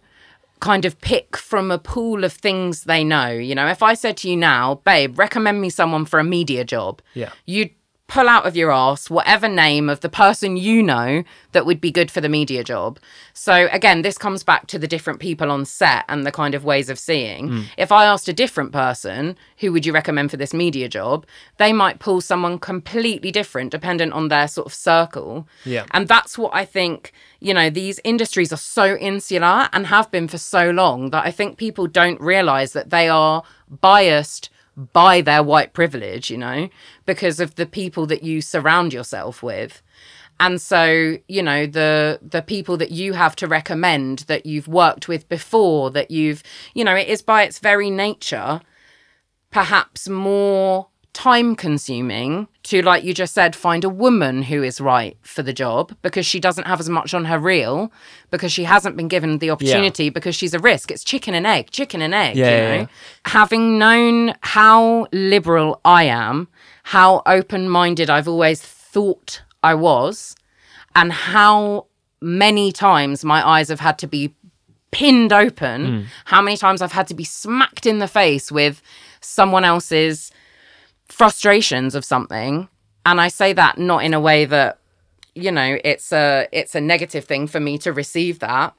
kind 0.59 0.85
of 0.85 1.01
pick 1.01 1.35
from 1.35 1.71
a 1.71 1.79
pool 1.79 2.23
of 2.23 2.31
things 2.31 2.83
they 2.83 3.03
know. 3.03 3.29
You 3.31 3.55
know, 3.55 3.67
if 3.67 3.81
I 3.81 3.95
said 3.95 4.17
to 4.17 4.29
you 4.29 4.37
now, 4.37 4.75
babe, 4.85 5.17
recommend 5.17 5.59
me 5.59 5.71
someone 5.71 6.05
for 6.05 6.19
a 6.19 6.23
media 6.23 6.63
job, 6.63 7.01
Yeah. 7.15 7.31
you'd 7.47 7.71
pull 8.11 8.27
out 8.27 8.45
of 8.45 8.57
your 8.57 8.73
ass 8.73 9.09
whatever 9.09 9.47
name 9.47 9.89
of 9.89 10.01
the 10.01 10.09
person 10.09 10.57
you 10.57 10.83
know 10.83 11.23
that 11.53 11.65
would 11.65 11.79
be 11.79 11.91
good 11.91 12.11
for 12.11 12.19
the 12.19 12.27
media 12.27 12.61
job. 12.61 12.99
So 13.31 13.69
again, 13.71 14.01
this 14.01 14.17
comes 14.17 14.43
back 14.43 14.67
to 14.67 14.77
the 14.77 14.87
different 14.87 15.21
people 15.21 15.49
on 15.49 15.63
set 15.63 16.03
and 16.09 16.25
the 16.25 16.31
kind 16.31 16.53
of 16.53 16.65
ways 16.65 16.89
of 16.89 16.99
seeing. 16.99 17.47
Mm. 17.47 17.65
If 17.77 17.89
I 17.89 18.03
asked 18.03 18.27
a 18.27 18.33
different 18.33 18.73
person, 18.73 19.37
who 19.59 19.71
would 19.71 19.85
you 19.85 19.93
recommend 19.93 20.29
for 20.29 20.35
this 20.35 20.53
media 20.53 20.89
job? 20.89 21.25
They 21.55 21.71
might 21.71 21.99
pull 21.99 22.19
someone 22.19 22.59
completely 22.59 23.31
different 23.31 23.71
dependent 23.71 24.11
on 24.11 24.27
their 24.27 24.49
sort 24.49 24.67
of 24.67 24.73
circle. 24.73 25.47
Yeah. 25.63 25.85
And 25.91 26.09
that's 26.09 26.37
what 26.37 26.53
I 26.53 26.65
think, 26.65 27.13
you 27.39 27.53
know, 27.53 27.69
these 27.69 28.01
industries 28.03 28.51
are 28.51 28.57
so 28.57 28.97
insular 28.97 29.69
and 29.71 29.87
have 29.87 30.11
been 30.11 30.27
for 30.27 30.37
so 30.37 30.69
long 30.69 31.11
that 31.11 31.25
I 31.25 31.31
think 31.31 31.57
people 31.57 31.87
don't 31.87 32.19
realize 32.19 32.73
that 32.73 32.89
they 32.89 33.07
are 33.07 33.43
biased 33.69 34.49
by 34.93 35.21
their 35.21 35.43
white 35.43 35.73
privilege, 35.73 36.29
you 36.29 36.37
know, 36.37 36.69
because 37.05 37.39
of 37.39 37.55
the 37.55 37.65
people 37.65 38.05
that 38.07 38.23
you 38.23 38.41
surround 38.41 38.93
yourself 38.93 39.43
with. 39.43 39.81
And 40.39 40.59
so, 40.59 41.17
you 41.27 41.43
know, 41.43 41.67
the 41.67 42.19
the 42.21 42.41
people 42.41 42.77
that 42.77 42.91
you 42.91 43.13
have 43.13 43.35
to 43.37 43.47
recommend 43.47 44.19
that 44.19 44.45
you've 44.45 44.67
worked 44.67 45.07
with 45.07 45.29
before, 45.29 45.91
that 45.91 46.09
you've, 46.09 46.41
you 46.73 46.83
know, 46.83 46.95
it 46.95 47.07
is 47.07 47.21
by 47.21 47.43
its 47.43 47.59
very 47.59 47.89
nature 47.91 48.61
perhaps 49.51 50.07
more 50.09 50.87
time 51.13 51.55
consuming 51.55 52.47
to 52.63 52.81
like 52.83 53.03
you 53.03 53.13
just 53.13 53.33
said 53.33 53.55
find 53.55 53.83
a 53.83 53.89
woman 53.89 54.43
who 54.43 54.61
is 54.61 54.79
right 54.79 55.17
for 55.21 55.41
the 55.41 55.53
job 55.53 55.95
because 56.01 56.25
she 56.25 56.39
doesn't 56.39 56.67
have 56.67 56.79
as 56.79 56.89
much 56.89 57.13
on 57.13 57.25
her 57.25 57.39
reel 57.39 57.91
because 58.29 58.51
she 58.51 58.65
hasn't 58.65 58.95
been 58.95 59.07
given 59.07 59.39
the 59.39 59.49
opportunity 59.49 60.09
because 60.09 60.35
she's 60.35 60.53
a 60.53 60.59
risk. 60.59 60.91
It's 60.91 61.03
chicken 61.03 61.33
and 61.33 61.47
egg 61.47 61.71
chicken 61.71 62.01
and 62.01 62.13
egg 62.13 62.35
Yeah, 62.35 62.45
you 62.45 62.67
know? 62.67 62.75
yeah. 62.81 62.87
having 63.25 63.79
known 63.79 64.35
how 64.41 65.07
liberal 65.11 65.81
i 65.85 66.03
am 66.03 66.47
how 66.83 67.21
open-minded 67.25 68.09
i've 68.09 68.27
always 68.27 68.61
thought 68.61 69.41
i 69.63 69.73
was 69.73 70.35
and 70.95 71.11
how 71.11 71.87
many 72.21 72.71
times 72.71 73.23
my 73.25 73.47
eyes 73.47 73.69
have 73.69 73.79
had 73.79 73.97
to 73.99 74.07
be 74.07 74.33
pinned 74.91 75.31
open, 75.31 75.85
hmm. 75.85 76.01
how 76.25 76.41
many 76.41 76.57
times 76.57 76.81
I've 76.81 76.91
had 76.91 77.07
to 77.07 77.13
be 77.13 77.23
smacked 77.23 77.85
in 77.85 77.99
the 77.99 78.07
face 78.07 78.51
with 78.51 78.81
someone 79.21 79.63
else's 79.63 80.31
frustrations 81.11 81.95
of 81.95 82.03
something. 82.05 82.69
And 83.05 83.21
I 83.21 83.27
say 83.29 83.53
that 83.53 83.77
not 83.77 84.03
in 84.03 84.13
a 84.13 84.19
way 84.19 84.45
that, 84.45 84.79
you 85.35 85.51
know, 85.51 85.77
it's 85.83 86.11
a 86.11 86.47
it's 86.51 86.75
a 86.75 86.81
negative 86.81 87.25
thing 87.25 87.47
for 87.47 87.59
me 87.59 87.77
to 87.79 87.91
receive 87.93 88.39
that. 88.39 88.73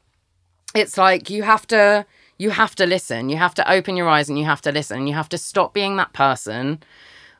It's 0.74 0.96
like 0.96 1.30
you 1.30 1.42
have 1.42 1.66
to 1.68 2.06
You 2.38 2.50
have 2.50 2.74
to 2.74 2.86
listen. 2.86 3.30
You 3.30 3.36
have 3.36 3.54
to 3.54 3.64
open 3.70 3.96
your 3.96 4.08
eyes 4.08 4.28
and 4.28 4.38
you 4.38 4.44
have 4.46 4.62
to 4.62 4.72
listen. 4.72 5.06
You 5.06 5.14
have 5.14 5.28
to 5.28 5.38
stop 5.38 5.72
being 5.72 5.96
that 5.96 6.12
person 6.12 6.82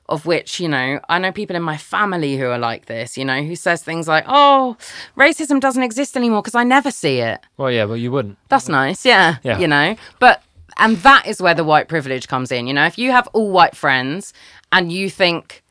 of 0.09 0.27
which, 0.27 0.61
you 0.61 0.69
know, 0.69 1.01
I 1.09 1.19
know 1.19 1.33
people 1.33 1.57
in 1.57 1.63
my 1.63 1.77
family 1.77 2.37
who 2.37 2.47
are 2.47 2.59
like 2.59 2.87
this, 2.87 3.17
you 3.17 3.25
know, 3.25 3.43
who 3.43 3.57
says 3.57 3.83
things 3.83 4.07
like, 4.07 4.25
oh, 4.29 4.77
racism 5.17 5.59
doesn't 5.59 5.83
exist 5.83 6.17
anymore 6.17 6.43
because 6.43 6.55
I 6.55 6.65
never 6.65 6.91
see 6.91 7.21
it. 7.21 7.41
Well, 7.57 7.71
yeah, 7.71 7.87
but 7.87 7.95
you 7.95 8.13
wouldn't. 8.13 8.37
That's 8.49 8.69
nice. 8.69 9.07
Yeah. 9.07 9.39
Yeah. 9.43 9.59
You 9.59 9.69
know, 9.69 9.97
but, 10.19 10.43
and 10.77 10.99
that 10.99 11.27
is 11.27 11.41
where 11.41 11.55
the 11.55 11.65
white 11.65 11.89
privilege 11.89 12.29
comes 12.29 12.53
in. 12.53 12.67
You 12.67 12.75
know, 12.75 12.87
if 12.87 12.99
you 12.99 13.11
have 13.13 13.27
all 13.33 13.51
white 13.51 13.75
friends 13.75 14.33
and 14.73 14.91
you 14.91 15.11
think 15.11 15.63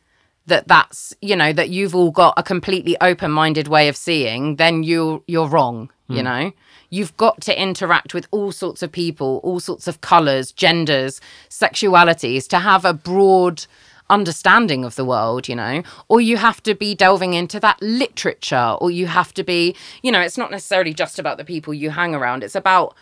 that 0.47 0.67
that's, 0.67 1.13
you 1.21 1.35
know, 1.35 1.53
that 1.53 1.69
you've 1.69 1.95
all 1.95 2.11
got 2.11 2.33
a 2.37 2.43
completely 2.43 2.95
open 3.01 3.31
minded 3.31 3.67
way 3.67 3.87
of 3.87 3.97
seeing, 3.97 4.55
then 4.55 4.83
you 4.83 5.23
you're 5.27 5.47
wrong, 5.47 5.89
you 6.07 6.17
hmm. 6.17 6.23
know? 6.23 6.51
You've 6.89 7.15
got 7.15 7.41
to 7.41 7.61
interact 7.61 8.13
with 8.13 8.27
all 8.31 8.51
sorts 8.51 8.83
of 8.83 8.91
people, 8.91 9.39
all 9.43 9.59
sorts 9.59 9.87
of 9.87 10.01
colors, 10.01 10.51
genders, 10.51 11.21
sexualities 11.49 12.47
to 12.49 12.59
have 12.59 12.83
a 12.83 12.93
broad 12.93 13.65
understanding 14.09 14.83
of 14.83 14.95
the 14.95 15.05
world, 15.05 15.47
you 15.47 15.55
know, 15.55 15.83
or 16.09 16.19
you 16.19 16.35
have 16.37 16.61
to 16.63 16.75
be 16.75 16.93
delving 16.93 17.33
into 17.33 17.59
that 17.61 17.81
literature, 17.81 18.75
or 18.81 18.91
you 18.91 19.07
have 19.07 19.33
to 19.35 19.43
be, 19.43 19.73
you 20.03 20.11
know, 20.11 20.19
it's 20.19 20.37
not 20.37 20.51
necessarily 20.51 20.93
just 20.93 21.17
about 21.17 21.37
the 21.37 21.45
people 21.45 21.73
you 21.73 21.91
hang 21.91 22.13
around, 22.13 22.43
it's 22.43 22.55
about 22.55 22.93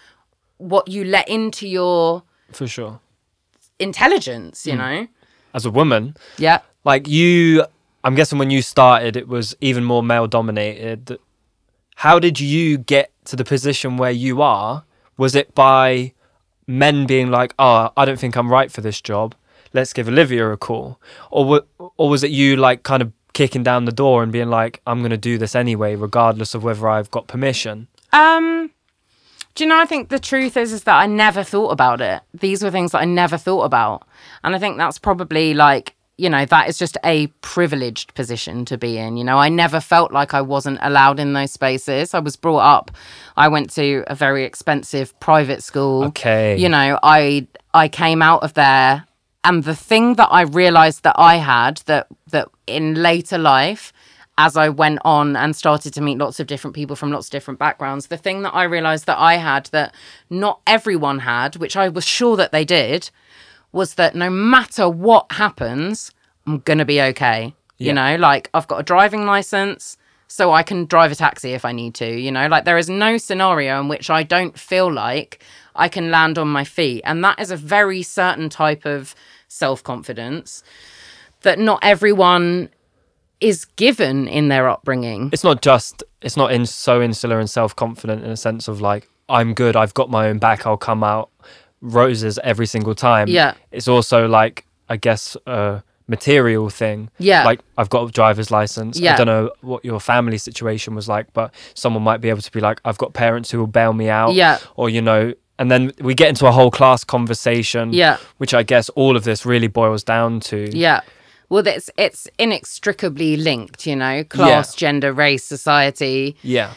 what 0.58 0.88
you 0.88 1.04
let 1.04 1.28
into 1.28 1.68
your 1.68 2.22
For 2.52 2.68
sure. 2.68 3.00
intelligence, 3.80 4.68
you 4.68 4.74
hmm. 4.74 4.80
know? 4.80 5.08
As 5.54 5.66
a 5.66 5.72
woman, 5.72 6.16
Yeah. 6.38 6.60
like 6.86 7.08
you, 7.08 7.66
I'm 8.04 8.16
guessing 8.16 8.38
when 8.40 8.52
you 8.52 8.62
started, 8.62 9.16
it 9.18 9.28
was 9.28 9.56
even 9.62 9.84
more 9.84 10.04
male 10.04 10.28
dominated. 10.28 11.18
How 11.98 12.20
did 12.20 12.40
you 12.40 12.78
get 12.78 13.12
to 13.26 13.36
the 13.36 13.44
position 13.44 13.98
where 13.98 14.12
you 14.12 14.42
are? 14.42 14.84
Was 15.18 15.36
it 15.36 15.54
by 15.56 16.14
men 16.68 17.06
being 17.06 17.30
like, 17.32 17.54
"Oh, 17.60 17.90
I 17.98 18.06
don't 18.06 18.20
think 18.20 18.36
I'm 18.38 18.50
right 18.52 18.72
for 18.72 18.82
this 18.82 19.02
job. 19.02 19.36
Let's 19.74 19.92
give 19.92 20.08
Olivia 20.08 20.50
a 20.52 20.58
call," 20.58 21.00
or 21.30 21.64
or 21.98 22.10
was 22.10 22.24
it 22.24 22.32
you 22.32 22.56
like 22.56 22.84
kind 22.84 23.02
of 23.02 23.12
kicking 23.34 23.64
down 23.64 23.86
the 23.86 23.92
door 23.92 24.24
and 24.24 24.32
being 24.32 24.50
like, 24.50 24.82
"I'm 24.88 25.00
going 25.00 25.12
to 25.12 25.18
do 25.18 25.38
this 25.38 25.56
anyway, 25.56 25.96
regardless 25.96 26.56
of 26.56 26.64
whether 26.64 26.88
I've 26.88 27.12
got 27.12 27.28
permission"? 27.28 27.88
Um, 28.14 28.72
do 29.56 29.64
you 29.64 29.70
know? 29.70 29.80
I 29.80 29.86
think 29.86 30.10
the 30.10 30.20
truth 30.20 30.58
is 30.58 30.72
is 30.72 30.84
that 30.84 30.98
I 30.98 31.06
never 31.06 31.44
thought 31.44 31.70
about 31.70 32.02
it. 32.02 32.22
These 32.34 32.64
were 32.64 32.72
things 32.72 32.92
that 32.92 33.02
I 33.02 33.06
never 33.06 33.38
thought 33.38 33.64
about, 33.64 34.08
and 34.44 34.56
I 34.56 34.60
think 34.60 34.78
that's 34.78 34.98
probably 34.98 35.54
like 35.54 35.96
you 36.18 36.30
know 36.30 36.46
that 36.46 36.68
is 36.68 36.78
just 36.78 36.98
a 37.04 37.28
privileged 37.42 38.14
position 38.14 38.66
to 38.66 38.78
be 38.78 38.98
in. 38.98 39.18
You 39.18 39.24
know, 39.24 39.38
I 39.38 39.50
never 39.50 39.80
felt 39.80 40.12
like 40.12 40.34
I 40.34 40.42
wasn't 40.42 40.80
allowed 40.82 41.20
in 41.20 41.34
those 41.34 41.52
spaces. 41.52 42.14
I 42.14 42.20
was 42.20 42.36
brought 42.36 42.60
up. 42.60 42.92
I 43.38 43.48
went 43.48 43.70
to 43.72 44.04
a 44.08 44.16
very 44.16 44.44
expensive 44.44 45.18
private 45.20 45.64
school. 45.64 46.06
Okay. 46.06 46.58
You 46.58 46.70
know, 46.70 47.00
I 47.02 47.48
I 47.74 47.88
came 47.88 48.22
out 48.22 48.44
of 48.44 48.54
there, 48.54 49.06
and 49.44 49.64
the 49.64 49.76
thing 49.76 50.16
that 50.16 50.28
I 50.30 50.42
realized 50.42 51.04
that 51.04 51.16
I 51.18 51.38
had 51.38 51.78
that 51.86 52.08
that 52.32 52.50
in 52.68 52.96
later 52.96 53.38
life 53.38 53.94
as 54.40 54.56
I 54.56 54.70
went 54.70 55.00
on 55.04 55.36
and 55.36 55.54
started 55.54 55.94
to 55.94 56.02
meet 56.02 56.18
lots 56.18 56.40
of 56.40 56.48
different 56.48 56.74
people 56.74 56.96
from 56.96 57.12
lots 57.12 57.28
of 57.28 57.32
different 57.32 57.60
backgrounds, 57.60 58.08
the 58.08 58.16
thing 58.16 58.42
that 58.44 58.56
I 58.56 58.64
realized 58.64 59.06
that 59.08 59.20
I 59.20 59.36
had 59.36 59.66
that 59.68 59.94
not 60.30 60.62
everyone 60.66 61.20
had, 61.20 61.58
which 61.58 61.76
I 61.76 61.90
was 61.90 62.06
sure 62.06 62.38
that 62.38 62.54
they 62.54 62.64
did, 62.64 63.12
was 63.74 63.96
that 63.96 64.16
no 64.16 64.30
matter 64.30 64.88
what 64.88 65.30
happens, 65.34 66.12
I'm 66.48 66.60
going 66.60 66.78
to 66.78 66.86
be 66.86 67.02
okay. 67.02 67.54
Yeah. 67.80 67.88
You 67.88 67.94
know, 67.94 68.16
like 68.16 68.50
I've 68.54 68.68
got 68.68 68.80
a 68.80 68.84
driving 68.84 69.26
license, 69.26 69.98
so 70.30 70.54
I 70.54 70.64
can 70.64 70.86
drive 70.86 71.12
a 71.12 71.16
taxi 71.16 71.52
if 71.52 71.66
I 71.66 71.74
need 71.74 71.94
to. 71.96 72.08
You 72.10 72.32
know, 72.32 72.48
like 72.48 72.64
there 72.64 72.78
is 72.78 72.90
no 72.90 73.18
scenario 73.18 73.82
in 73.82 73.90
which 73.90 74.10
I 74.10 74.24
don't 74.24 74.58
feel 74.58 74.90
like 74.90 75.44
I 75.76 75.90
can 75.90 76.12
land 76.12 76.38
on 76.38 76.48
my 76.48 76.64
feet. 76.64 77.02
And 77.04 77.22
that 77.26 77.42
is 77.42 77.52
a 77.52 77.58
very 77.58 78.04
certain 78.04 78.48
type 78.48 78.86
of 78.86 79.14
self 79.50 79.84
confidence 79.84 80.64
that 81.42 81.60
not 81.60 81.80
everyone 81.82 82.70
is 83.42 83.66
given 83.76 84.28
in 84.28 84.48
their 84.50 84.68
upbringing. 84.70 85.30
it's 85.32 85.44
not 85.44 85.62
just 85.62 86.04
it's 86.22 86.36
not 86.36 86.52
in 86.52 86.66
so 86.66 87.02
insular 87.02 87.40
and 87.40 87.50
self-confident 87.50 88.24
in 88.24 88.30
a 88.32 88.38
sense 88.38 88.68
of 88.68 88.82
like 88.82 89.08
i'm 89.30 89.54
good 89.54 89.76
i've 89.76 89.94
got 89.94 90.10
my 90.10 90.28
own 90.28 90.38
back 90.40 90.66
i'll 90.68 90.78
come 90.78 91.04
out 91.04 91.30
roses 91.82 92.38
every 92.44 92.66
single 92.66 92.96
time 92.96 93.28
Yeah. 93.28 93.54
it's 93.72 93.88
also 93.88 94.28
like 94.28 94.66
i 94.90 94.98
guess 94.98 95.38
a 95.46 95.82
material 96.08 96.70
thing 96.70 97.10
Yeah. 97.20 97.44
like 97.46 97.62
i've 97.78 97.90
got 97.90 98.10
a 98.10 98.12
driver's 98.12 98.52
license 98.52 99.00
Yeah. 99.00 99.14
i 99.14 99.18
don't 99.18 99.28
know 99.28 99.52
what 99.62 99.86
your 99.86 100.00
family 100.00 100.38
situation 100.38 100.96
was 100.96 101.08
like 101.08 101.32
but 101.34 101.54
someone 101.76 102.04
might 102.04 102.20
be 102.20 102.30
able 102.30 102.42
to 102.42 102.52
be 102.52 102.60
like 102.60 102.82
i've 102.84 102.98
got 102.98 103.14
parents 103.14 103.52
who 103.52 103.60
will 103.60 103.68
bail 103.68 103.94
me 103.94 104.10
out 104.10 104.34
Yeah. 104.34 104.58
or 104.76 104.90
you 104.90 105.02
know 105.02 105.34
and 105.60 105.70
then 105.70 105.92
we 106.00 106.14
get 106.16 106.30
into 106.30 106.46
a 106.48 106.52
whole 106.52 106.72
class 106.72 107.04
conversation 107.06 107.94
Yeah. 107.94 108.18
which 108.38 108.54
i 108.54 108.64
guess 108.64 108.90
all 108.90 109.16
of 109.16 109.24
this 109.24 109.46
really 109.46 109.68
boils 109.68 110.04
down 110.04 110.40
to 110.42 110.76
Yeah. 110.76 111.02
Well, 111.50 111.66
it's 111.68 111.90
it's 111.98 112.28
inextricably 112.38 113.36
linked, 113.36 113.88
you 113.88 113.96
know, 113.96 114.24
class, 114.24 114.76
gender, 114.76 115.12
race, 115.12 115.44
society, 115.44 116.36
yeah. 116.44 116.74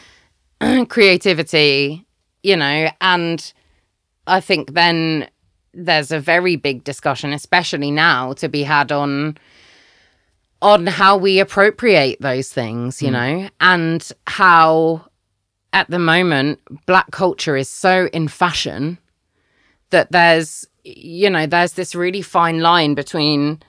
creativity, 0.89 2.05
you 2.41 2.55
know, 2.55 2.89
and 2.99 3.53
I 4.25 4.39
think 4.39 4.73
then 4.73 5.29
there's 5.73 6.11
a 6.11 6.19
very 6.19 6.55
big 6.55 6.83
discussion, 6.83 7.33
especially 7.33 7.91
now, 7.91 8.33
to 8.33 8.49
be 8.49 8.63
had 8.63 8.91
on 8.91 9.37
on 10.61 10.87
how 10.87 11.17
we 11.17 11.39
appropriate 11.39 12.21
those 12.21 12.49
things, 12.49 13.01
you 13.01 13.09
mm. 13.09 13.11
know, 13.11 13.49
and 13.59 14.11
how 14.27 15.05
at 15.73 15.89
the 15.89 15.99
moment 15.99 16.59
black 16.85 17.11
culture 17.11 17.57
is 17.57 17.67
so 17.67 18.07
in 18.13 18.27
fashion 18.27 18.97
that 19.89 20.11
there's 20.11 20.65
you 20.83 21.29
know 21.29 21.45
there's 21.45 21.73
this 21.73 21.95
really 21.95 22.21
fine 22.21 22.59
line 22.59 22.93
between 22.93 23.61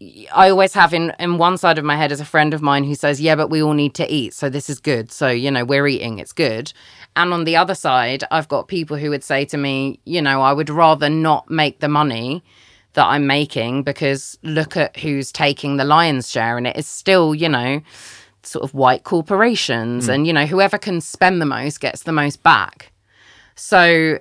I 0.00 0.50
always 0.50 0.74
have 0.74 0.92
in 0.92 1.12
in 1.18 1.38
one 1.38 1.56
side 1.56 1.78
of 1.78 1.84
my 1.84 1.96
head 1.96 2.12
is 2.12 2.20
a 2.20 2.24
friend 2.24 2.52
of 2.52 2.60
mine 2.60 2.84
who 2.84 2.94
says, 2.94 3.20
"Yeah, 3.20 3.34
but 3.34 3.48
we 3.48 3.62
all 3.62 3.72
need 3.72 3.94
to 3.94 4.12
eat, 4.12 4.34
so 4.34 4.50
this 4.50 4.68
is 4.68 4.78
good. 4.78 5.10
So 5.10 5.28
you 5.28 5.50
know, 5.50 5.64
we're 5.64 5.86
eating, 5.86 6.18
it's 6.18 6.32
good." 6.32 6.72
And 7.14 7.32
on 7.32 7.44
the 7.44 7.56
other 7.56 7.74
side, 7.74 8.22
I've 8.30 8.48
got 8.48 8.68
people 8.68 8.98
who 8.98 9.08
would 9.10 9.24
say 9.24 9.46
to 9.46 9.56
me, 9.56 10.00
"You 10.04 10.20
know, 10.20 10.42
I 10.42 10.52
would 10.52 10.68
rather 10.68 11.08
not 11.08 11.50
make 11.50 11.80
the 11.80 11.88
money 11.88 12.44
that 12.92 13.06
I'm 13.06 13.26
making 13.26 13.84
because 13.84 14.38
look 14.42 14.76
at 14.76 14.98
who's 14.98 15.32
taking 15.32 15.76
the 15.76 15.84
lion's 15.84 16.30
share, 16.30 16.58
and 16.58 16.66
it 16.66 16.76
is 16.76 16.86
still, 16.86 17.34
you 17.34 17.48
know." 17.48 17.80
sort 18.42 18.62
of 18.62 18.72
white 18.74 19.02
corporations 19.02 20.06
hmm. 20.06 20.12
and 20.12 20.26
you 20.28 20.32
know 20.32 20.46
whoever 20.46 20.78
can 20.78 21.00
spend 21.00 21.42
the 21.42 21.46
most 21.46 21.80
gets 21.80 22.04
the 22.04 22.12
most 22.12 22.44
back 22.44 22.92
so 23.56 24.20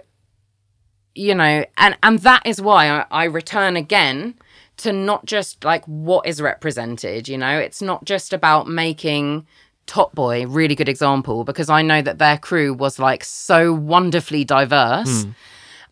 you 1.14 1.36
know 1.36 1.64
and 1.78 1.96
and 2.02 2.18
that 2.20 2.42
is 2.44 2.60
why 2.60 2.90
I, 2.90 3.06
I 3.12 3.24
return 3.26 3.76
again 3.76 4.34
to 4.78 4.92
not 4.92 5.26
just 5.26 5.64
like 5.64 5.86
what 5.86 6.26
is 6.28 6.42
represented 6.42 7.28
you 7.28 7.38
know? 7.38 7.58
It's 7.58 7.82
not 7.82 8.06
just 8.06 8.34
about 8.34 8.68
making 8.68 9.46
top 9.88 10.14
boy 10.16 10.46
really 10.48 10.74
good 10.74 10.90
example 10.90 11.44
because 11.44 11.70
i 11.70 11.84
know 11.84 12.02
that 12.02 12.18
their 12.18 12.40
crew 12.40 12.74
was 12.74 12.98
like 12.98 13.24
so 13.24 13.72
wonderfully 13.74 14.44
diverse. 14.44 15.24
Hmm. 15.24 15.32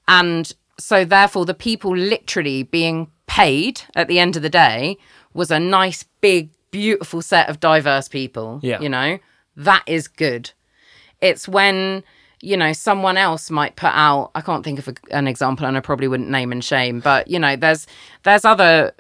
And 0.08 0.52
so 0.80 1.06
therefore 1.06 1.46
the 1.46 1.54
people 1.54 1.96
literally 1.96 2.64
being 2.64 3.12
paid 3.28 3.82
at 3.96 4.08
the 4.08 4.20
end 4.20 4.36
of 4.36 4.42
the 4.42 4.50
day 4.50 4.98
was 5.34 5.52
a 5.52 5.60
nice 5.60 6.04
big 6.22 6.50
beautiful 6.72 7.22
set 7.22 7.50
of 7.50 7.60
diverse 7.60 8.08
people 8.08 8.60
Yeah. 8.64 8.82
you 8.82 8.90
know? 8.90 9.20
That 9.56 9.84
is 9.86 10.08
good. 10.08 10.52
It's 11.22 11.48
when 11.48 12.04
you 12.44 12.58
know 12.58 12.74
someone 12.74 13.18
else 13.18 13.50
might 13.50 13.76
put 13.76 13.92
out 13.94 14.30
i 14.36 14.42
can't 14.42 14.64
think 14.64 14.78
of 14.78 14.88
a, 14.88 14.94
an 15.12 15.28
example 15.28 15.66
and 15.66 15.78
i 15.78 15.80
probably 15.80 16.08
wouldn't 16.08 16.30
name 16.30 16.52
and 16.52 16.64
shame 16.64 17.00
but 17.00 17.28
you 17.28 17.40
know 17.40 17.56
there's 17.56 17.88
there's 18.24 18.44
other 18.44 18.94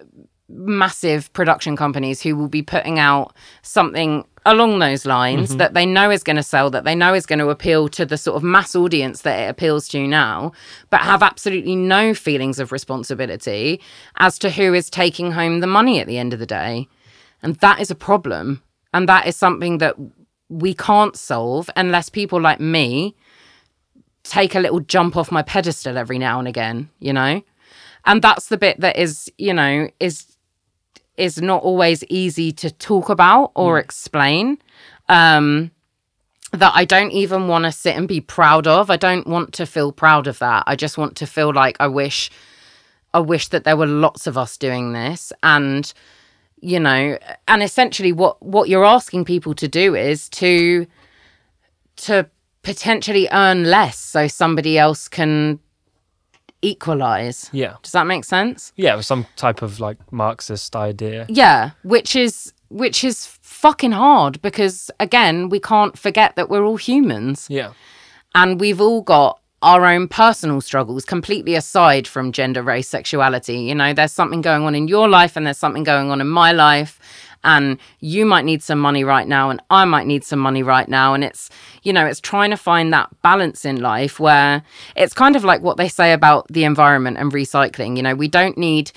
massive 0.49 1.31
production 1.33 1.75
companies 1.75 2.21
who 2.21 2.35
will 2.35 2.47
be 2.47 2.61
putting 2.61 2.99
out 2.99 3.35
something 3.61 4.25
along 4.45 4.79
those 4.79 5.05
lines 5.05 5.49
mm-hmm. 5.49 5.57
that 5.57 5.73
they 5.73 5.85
know 5.85 6.11
is 6.11 6.23
going 6.23 6.35
to 6.35 6.43
sell 6.43 6.69
that 6.69 6.83
they 6.83 6.95
know 6.95 7.13
is 7.13 7.25
going 7.25 7.39
to 7.39 7.49
appeal 7.49 7.87
to 7.87 8.05
the 8.05 8.17
sort 8.17 8.35
of 8.35 8.43
mass 8.43 8.75
audience 8.75 9.21
that 9.21 9.39
it 9.39 9.49
appeals 9.49 9.87
to 9.87 10.05
now 10.05 10.51
but 10.89 11.01
have 11.01 11.23
absolutely 11.23 11.75
no 11.75 12.13
feelings 12.13 12.59
of 12.59 12.71
responsibility 12.71 13.79
as 14.17 14.37
to 14.37 14.49
who 14.49 14.73
is 14.73 14.89
taking 14.89 15.31
home 15.31 15.59
the 15.59 15.67
money 15.67 15.99
at 15.99 16.07
the 16.07 16.17
end 16.17 16.33
of 16.33 16.39
the 16.39 16.45
day. 16.45 16.87
And 17.41 17.55
that 17.57 17.79
is 17.79 17.89
a 17.89 17.95
problem. 17.95 18.61
And 18.93 19.07
that 19.09 19.27
is 19.27 19.35
something 19.35 19.79
that 19.79 19.95
we 20.49 20.73
can't 20.73 21.15
solve 21.15 21.69
unless 21.75 22.09
people 22.09 22.39
like 22.39 22.59
me 22.59 23.15
take 24.23 24.55
a 24.55 24.59
little 24.59 24.79
jump 24.79 25.15
off 25.15 25.31
my 25.31 25.41
pedestal 25.41 25.97
every 25.97 26.17
now 26.17 26.39
and 26.39 26.47
again, 26.47 26.89
you 26.99 27.13
know? 27.13 27.41
And 28.05 28.21
that's 28.21 28.47
the 28.47 28.57
bit 28.57 28.79
that 28.81 28.97
is, 28.97 29.31
you 29.37 29.53
know, 29.53 29.89
is 29.99 30.27
is 31.15 31.39
not 31.39 31.61
always 31.61 32.03
easy 32.05 32.51
to 32.51 32.71
talk 32.71 33.09
about 33.09 33.51
or 33.55 33.79
explain. 33.79 34.57
Um 35.09 35.71
that 36.51 36.71
I 36.75 36.85
don't 36.85 37.11
even 37.11 37.47
want 37.47 37.65
to 37.65 37.71
sit 37.71 37.97
and 37.97 38.07
be 38.07 38.21
proud 38.21 38.67
of. 38.67 38.91
I 38.91 38.95
don't 38.97 39.25
want 39.25 39.53
to 39.53 39.65
feel 39.65 39.91
proud 39.91 40.27
of 40.27 40.37
that. 40.37 40.63
I 40.67 40.75
just 40.75 40.99
want 40.99 41.15
to 41.17 41.25
feel 41.25 41.51
like 41.51 41.75
I 41.79 41.87
wish 41.87 42.29
I 43.13 43.19
wish 43.19 43.47
that 43.49 43.63
there 43.63 43.77
were 43.77 43.87
lots 43.87 44.27
of 44.27 44.37
us 44.37 44.57
doing 44.57 44.93
this 44.93 45.31
and 45.43 45.91
you 46.61 46.79
know 46.79 47.17
and 47.47 47.61
essentially 47.61 48.11
what 48.11 48.41
what 48.41 48.69
you're 48.69 48.85
asking 48.85 49.25
people 49.25 49.53
to 49.55 49.67
do 49.67 49.95
is 49.95 50.29
to 50.29 50.87
to 51.97 52.27
potentially 52.63 53.27
earn 53.31 53.65
less 53.65 53.97
so 53.97 54.27
somebody 54.27 54.77
else 54.77 55.07
can 55.07 55.59
equalize. 56.61 57.49
Yeah. 57.51 57.75
Does 57.83 57.91
that 57.91 58.07
make 58.07 58.23
sense? 58.23 58.71
Yeah, 58.75 58.99
some 59.01 59.25
type 59.35 59.61
of 59.61 59.79
like 59.79 59.97
Marxist 60.11 60.75
idea. 60.75 61.25
Yeah, 61.29 61.71
which 61.83 62.15
is 62.15 62.53
which 62.69 63.03
is 63.03 63.27
fucking 63.41 63.91
hard 63.91 64.41
because 64.41 64.89
again, 64.99 65.49
we 65.49 65.59
can't 65.59 65.97
forget 65.97 66.35
that 66.35 66.49
we're 66.49 66.63
all 66.63 66.77
humans 66.77 67.47
Yeah. 67.49 67.73
and 68.33 68.59
we've 68.59 68.81
all 68.81 69.01
got 69.01 69.39
our 69.61 69.85
own 69.85 70.07
personal 70.07 70.59
struggles 70.59 71.05
completely 71.05 71.55
aside 71.55 72.07
from 72.07 72.31
gender, 72.31 72.61
race, 72.63 72.89
sexuality. 72.89 73.59
You 73.59 73.75
know, 73.75 73.93
there's 73.93 74.11
something 74.11 74.41
going 74.41 74.63
on 74.63 74.73
in 74.75 74.87
your 74.87 75.07
life 75.07 75.37
and 75.37 75.45
there's 75.45 75.57
something 75.59 75.83
going 75.83 76.09
on 76.11 76.19
in 76.19 76.27
my 76.27 76.51
life. 76.51 76.99
And 77.43 77.77
you 77.99 78.25
might 78.25 78.45
need 78.45 78.63
some 78.63 78.79
money 78.79 79.03
right 79.03 79.27
now, 79.27 79.49
and 79.49 79.61
I 79.69 79.85
might 79.85 80.07
need 80.07 80.23
some 80.23 80.39
money 80.39 80.63
right 80.63 80.87
now. 80.87 81.13
And 81.13 81.23
it's, 81.23 81.49
you 81.83 81.91
know, 81.91 82.05
it's 82.05 82.21
trying 82.21 82.51
to 82.51 82.57
find 82.57 82.93
that 82.93 83.09
balance 83.21 83.65
in 83.65 83.81
life 83.81 84.19
where 84.19 84.63
it's 84.95 85.13
kind 85.13 85.35
of 85.35 85.43
like 85.43 85.61
what 85.61 85.77
they 85.77 85.89
say 85.89 86.13
about 86.13 86.47
the 86.47 86.63
environment 86.63 87.17
and 87.17 87.31
recycling. 87.31 87.97
You 87.97 88.03
know, 88.03 88.15
we 88.15 88.27
don't 88.27 88.57
need 88.57 88.91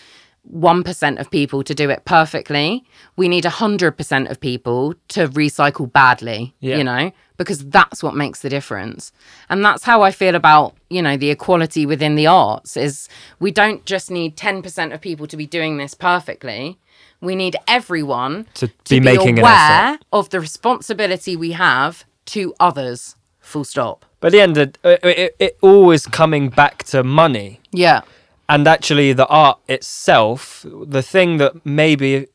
1% 0.55 1.19
of 1.21 1.31
people 1.31 1.63
to 1.65 1.75
do 1.75 1.91
it 1.91 2.05
perfectly. 2.05 2.85
We 3.17 3.29
need 3.29 3.45
100% 3.45 4.31
of 4.31 4.41
people 4.41 4.95
to 5.09 5.29
recycle 5.29 5.93
badly, 5.93 6.55
Yeah. 6.61 6.77
you 6.77 6.85
know, 6.85 7.13
because 7.37 7.65
that's 7.67 8.03
what 8.03 8.15
makes 8.15 8.41
the 8.43 8.49
difference. 8.49 9.13
And 9.51 9.65
that's 9.65 9.83
how 9.83 10.03
I 10.03 10.11
feel 10.13 10.35
about, 10.37 10.77
you 10.89 11.03
know, 11.03 11.17
the 11.17 11.31
equality 11.31 11.85
within 11.85 12.15
the 12.15 12.29
arts 12.29 12.77
is 12.77 13.09
we 13.41 13.51
don't 13.51 13.85
just 13.85 14.11
need 14.11 14.37
10% 14.37 14.93
of 14.95 15.01
people 15.01 15.27
to 15.27 15.37
be 15.37 15.47
doing 15.47 15.79
this 15.79 15.95
perfectly. 15.95 16.79
We 17.21 17.35
need 17.35 17.57
everyone 17.67 18.47
To 18.55 18.69
be 18.89 19.01
making 19.01 19.39
aware 19.39 19.99
of 20.13 20.31
the 20.31 20.41
responsibility 20.41 21.37
we 21.37 21.53
have 21.53 22.05
to 22.27 22.55
others. 22.61 23.17
Full 23.41 23.65
stop. 23.65 24.05
But 24.21 24.29
at 24.29 24.33
the 24.33 24.41
end, 24.41 24.59
uh, 24.59 24.89
it, 24.89 25.01
it, 25.05 25.19
it, 25.19 25.37
it 25.39 25.59
always 25.61 26.07
coming 26.07 26.49
back 26.51 26.83
to 26.85 27.03
money. 27.05 27.61
Yeah. 27.73 28.01
and 28.49 28.67
actually 28.69 29.13
the 29.13 29.27
art 29.27 29.59
itself 29.69 30.65
the 30.97 31.03
thing 31.03 31.39
that 31.39 31.53
maybe 31.67 32.27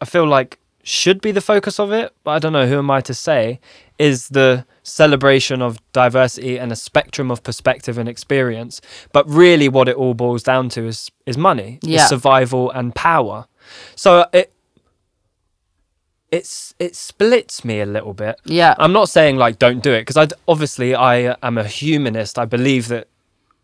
i 0.00 0.04
feel 0.04 0.26
like 0.36 0.58
should 0.84 1.20
be 1.20 1.32
the 1.32 1.40
focus 1.40 1.80
of 1.80 1.90
it 1.92 2.12
but 2.24 2.30
i 2.36 2.38
don't 2.38 2.52
know 2.52 2.66
who 2.68 2.78
am 2.78 2.90
i 2.98 3.00
to 3.00 3.12
say 3.12 3.58
is 3.98 4.28
the 4.28 4.64
celebration 4.84 5.60
of 5.60 5.78
diversity 5.92 6.56
and 6.58 6.70
a 6.70 6.76
spectrum 6.76 7.30
of 7.32 7.42
perspective 7.42 7.98
and 7.98 8.08
experience 8.08 8.80
but 9.12 9.24
really 9.28 9.68
what 9.68 9.88
it 9.88 9.96
all 9.96 10.14
boils 10.14 10.42
down 10.44 10.68
to 10.68 10.80
is 10.86 11.10
is 11.26 11.36
money 11.36 11.70
is 11.82 12.08
survival 12.08 12.70
and 12.78 12.94
power 12.94 13.46
so 13.94 14.26
it 14.32 14.52
it's 16.30 16.74
it 16.78 16.96
splits 16.96 17.64
me 17.64 17.80
a 17.80 17.86
little 17.86 18.12
bit 18.12 18.36
Yeah. 18.44 18.74
i'm 18.78 18.92
not 18.92 19.08
saying 19.08 19.36
like 19.36 19.58
don't 19.58 19.82
do 19.82 19.92
it 19.92 20.00
because 20.02 20.16
i 20.16 20.26
obviously 20.48 20.94
i 20.94 21.36
am 21.42 21.56
a 21.56 21.64
humanist 21.64 22.38
i 22.38 22.44
believe 22.44 22.88
that 22.88 23.08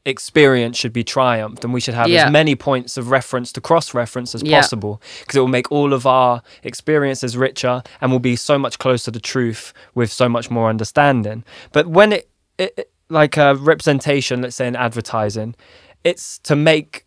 experience 0.04 0.76
should 0.76 0.92
be 0.92 1.04
triumphed 1.04 1.64
and 1.64 1.72
we 1.72 1.80
should 1.80 1.94
have 1.94 2.08
Yeah. 2.08 2.26
as 2.26 2.32
many 2.32 2.56
points 2.56 2.96
of 2.96 3.10
reference 3.10 3.52
to 3.52 3.60
cross 3.60 3.94
reference 3.94 4.34
as 4.34 4.42
Yeah. 4.42 4.60
possible 4.60 5.00
because 5.20 5.36
it 5.36 5.40
will 5.40 5.48
make 5.48 5.70
all 5.70 5.92
of 5.92 6.06
our 6.06 6.42
experiences 6.64 7.36
richer 7.36 7.82
and 8.00 8.10
we'll 8.10 8.18
be 8.18 8.34
so 8.36 8.58
much 8.58 8.78
closer 8.78 9.10
to 9.12 9.20
truth 9.20 9.72
with 9.94 10.10
so 10.12 10.28
much 10.28 10.50
more 10.50 10.68
understanding 10.68 11.44
but 11.72 11.86
when 11.86 12.12
it 12.12 12.28
it- 12.58 12.90
like 13.08 13.36
a 13.36 13.54
representation 13.56 14.40
let's 14.42 14.56
say 14.56 14.66
in 14.66 14.74
advertising 14.74 15.54
it's 16.02 16.38
to 16.40 16.56
make 16.56 17.04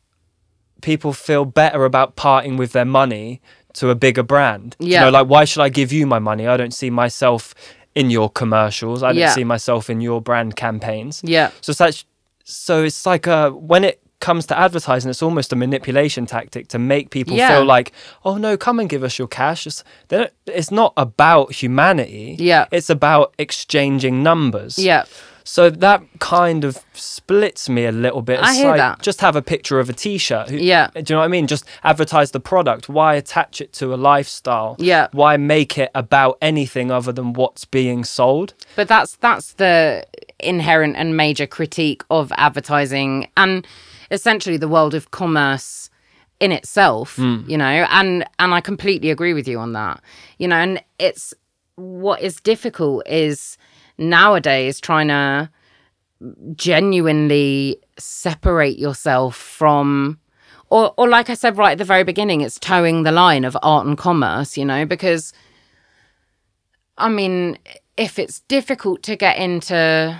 people 0.91 1.11
feel 1.27 1.45
better 1.61 1.81
about 1.85 2.15
parting 2.15 2.53
with 2.61 2.71
their 2.77 2.89
money 3.01 3.27
to 3.79 3.89
a 3.89 3.95
bigger 4.05 4.23
brand 4.33 4.67
Yeah. 4.79 4.87
you 4.99 5.05
know 5.05 5.11
like 5.19 5.27
why 5.33 5.43
should 5.49 5.63
i 5.67 5.69
give 5.79 5.91
you 5.97 6.05
my 6.15 6.19
money 6.29 6.45
i 6.53 6.55
don't 6.61 6.73
see 6.81 6.89
myself 7.03 7.41
in 8.01 8.07
your 8.17 8.29
commercials 8.41 8.99
i 9.03 9.07
don't 9.09 9.17
Yeah. 9.25 9.33
see 9.39 9.43
myself 9.55 9.89
in 9.89 9.99
your 10.01 10.19
brand 10.21 10.51
campaigns 10.55 11.21
Yeah. 11.35 11.49
so 11.61 11.67
it's 11.71 11.79
like, 11.85 11.95
so 12.43 12.83
it's 12.87 13.05
like 13.05 13.25
uh, 13.27 13.49
when 13.73 13.83
it 13.83 13.97
comes 14.19 14.45
to 14.47 14.55
advertising, 14.57 15.09
it's 15.11 15.21
almost 15.21 15.51
a 15.53 15.55
manipulation 15.55 16.25
tactic 16.25 16.67
to 16.73 16.79
make 16.79 17.05
people 17.17 17.35
Yeah. 17.35 17.49
feel 17.51 17.65
like, 17.75 17.91
oh 18.23 18.37
no, 18.37 18.51
come 18.65 18.79
and 18.81 18.89
give 18.89 19.03
us 19.03 19.19
your 19.19 19.27
cash. 19.27 19.67
It's, 19.67 19.83
it's 20.59 20.71
not 20.71 20.93
about 20.97 21.51
humanity. 21.61 22.35
Yeah. 22.39 22.65
it's 22.71 22.89
about 22.89 23.33
exchanging 23.37 24.23
numbers. 24.23 24.73
Yeah. 24.79 25.03
So 25.47 25.69
that 25.69 26.01
kind 26.19 26.65
of 26.65 26.83
splits 26.93 27.69
me 27.69 27.85
a 27.85 27.91
little 27.91 28.23
bit. 28.23 28.39
I 28.41 28.55
hear 28.55 28.69
like, 28.69 28.77
that. 28.77 29.01
Just 29.03 29.21
have 29.21 29.35
a 29.35 29.43
picture 29.43 29.79
of 29.79 29.89
a 29.91 29.93
T-shirt. 29.93 30.49
Who- 30.49 30.57
Yeah. 30.57 30.89
Do 30.93 30.99
you 30.99 31.15
know 31.15 31.19
what 31.19 31.25
I 31.25 31.27
mean? 31.27 31.45
Just 31.45 31.65
advertise 31.83 32.31
the 32.31 32.39
product. 32.39 32.89
Why 32.89 33.13
attach 33.13 33.61
it 33.61 33.71
to 33.73 33.93
a 33.93 33.95
lifestyle? 33.95 34.75
Yeah. 34.79 35.07
Why 35.11 35.37
make 35.37 35.77
it 35.77 35.91
about 35.93 36.39
anything 36.41 36.89
other 36.89 37.11
than 37.11 37.33
what's 37.33 37.63
being 37.63 38.03
sold? 38.03 38.55
But 38.75 38.87
that's 38.87 39.17
that's 39.17 39.53
the 39.53 40.05
inherent 40.39 40.95
and 40.97 41.15
major 41.15 41.45
critique 41.45 42.03
of 42.09 42.31
advertising 42.37 43.29
and 43.37 43.67
essentially 44.09 44.57
the 44.57 44.67
world 44.67 44.95
of 44.95 45.11
commerce 45.11 45.91
in 46.39 46.51
itself, 46.51 47.17
hmm. 47.17 47.41
you 47.47 47.57
know, 47.57 47.65
and 47.65 48.25
and 48.39 48.53
I 48.53 48.61
completely 48.61 49.11
agree 49.11 49.35
with 49.35 49.47
you 49.47 49.59
on 49.59 49.73
that. 49.73 50.01
You 50.39 50.47
know, 50.47 50.57
and 50.57 50.83
it's 50.97 51.35
what 51.75 52.21
is 52.21 52.37
difficult 52.37 53.07
is 53.07 53.57
nowadays 53.97 54.79
trying 54.79 55.07
to 55.07 55.49
genuinely 56.55 57.77
separate 57.97 58.77
yourself 58.77 59.35
from 59.35 60.19
or 60.69 60.93
or 60.97 61.07
like 61.07 61.29
I 61.29 61.35
said 61.35 61.57
right 61.57 61.73
at 61.73 61.77
the 61.77 61.85
very 61.85 62.03
beginning, 62.03 62.41
it's 62.41 62.59
toeing 62.59 63.03
the 63.03 63.11
line 63.11 63.45
of 63.45 63.55
art 63.61 63.85
and 63.85 63.97
commerce, 63.97 64.57
you 64.57 64.65
know, 64.65 64.85
because 64.85 65.33
I 66.97 67.09
mean, 67.09 67.57
if 67.97 68.17
it's 68.17 68.39
difficult 68.41 69.03
to 69.03 69.15
get 69.15 69.37
into 69.37 70.19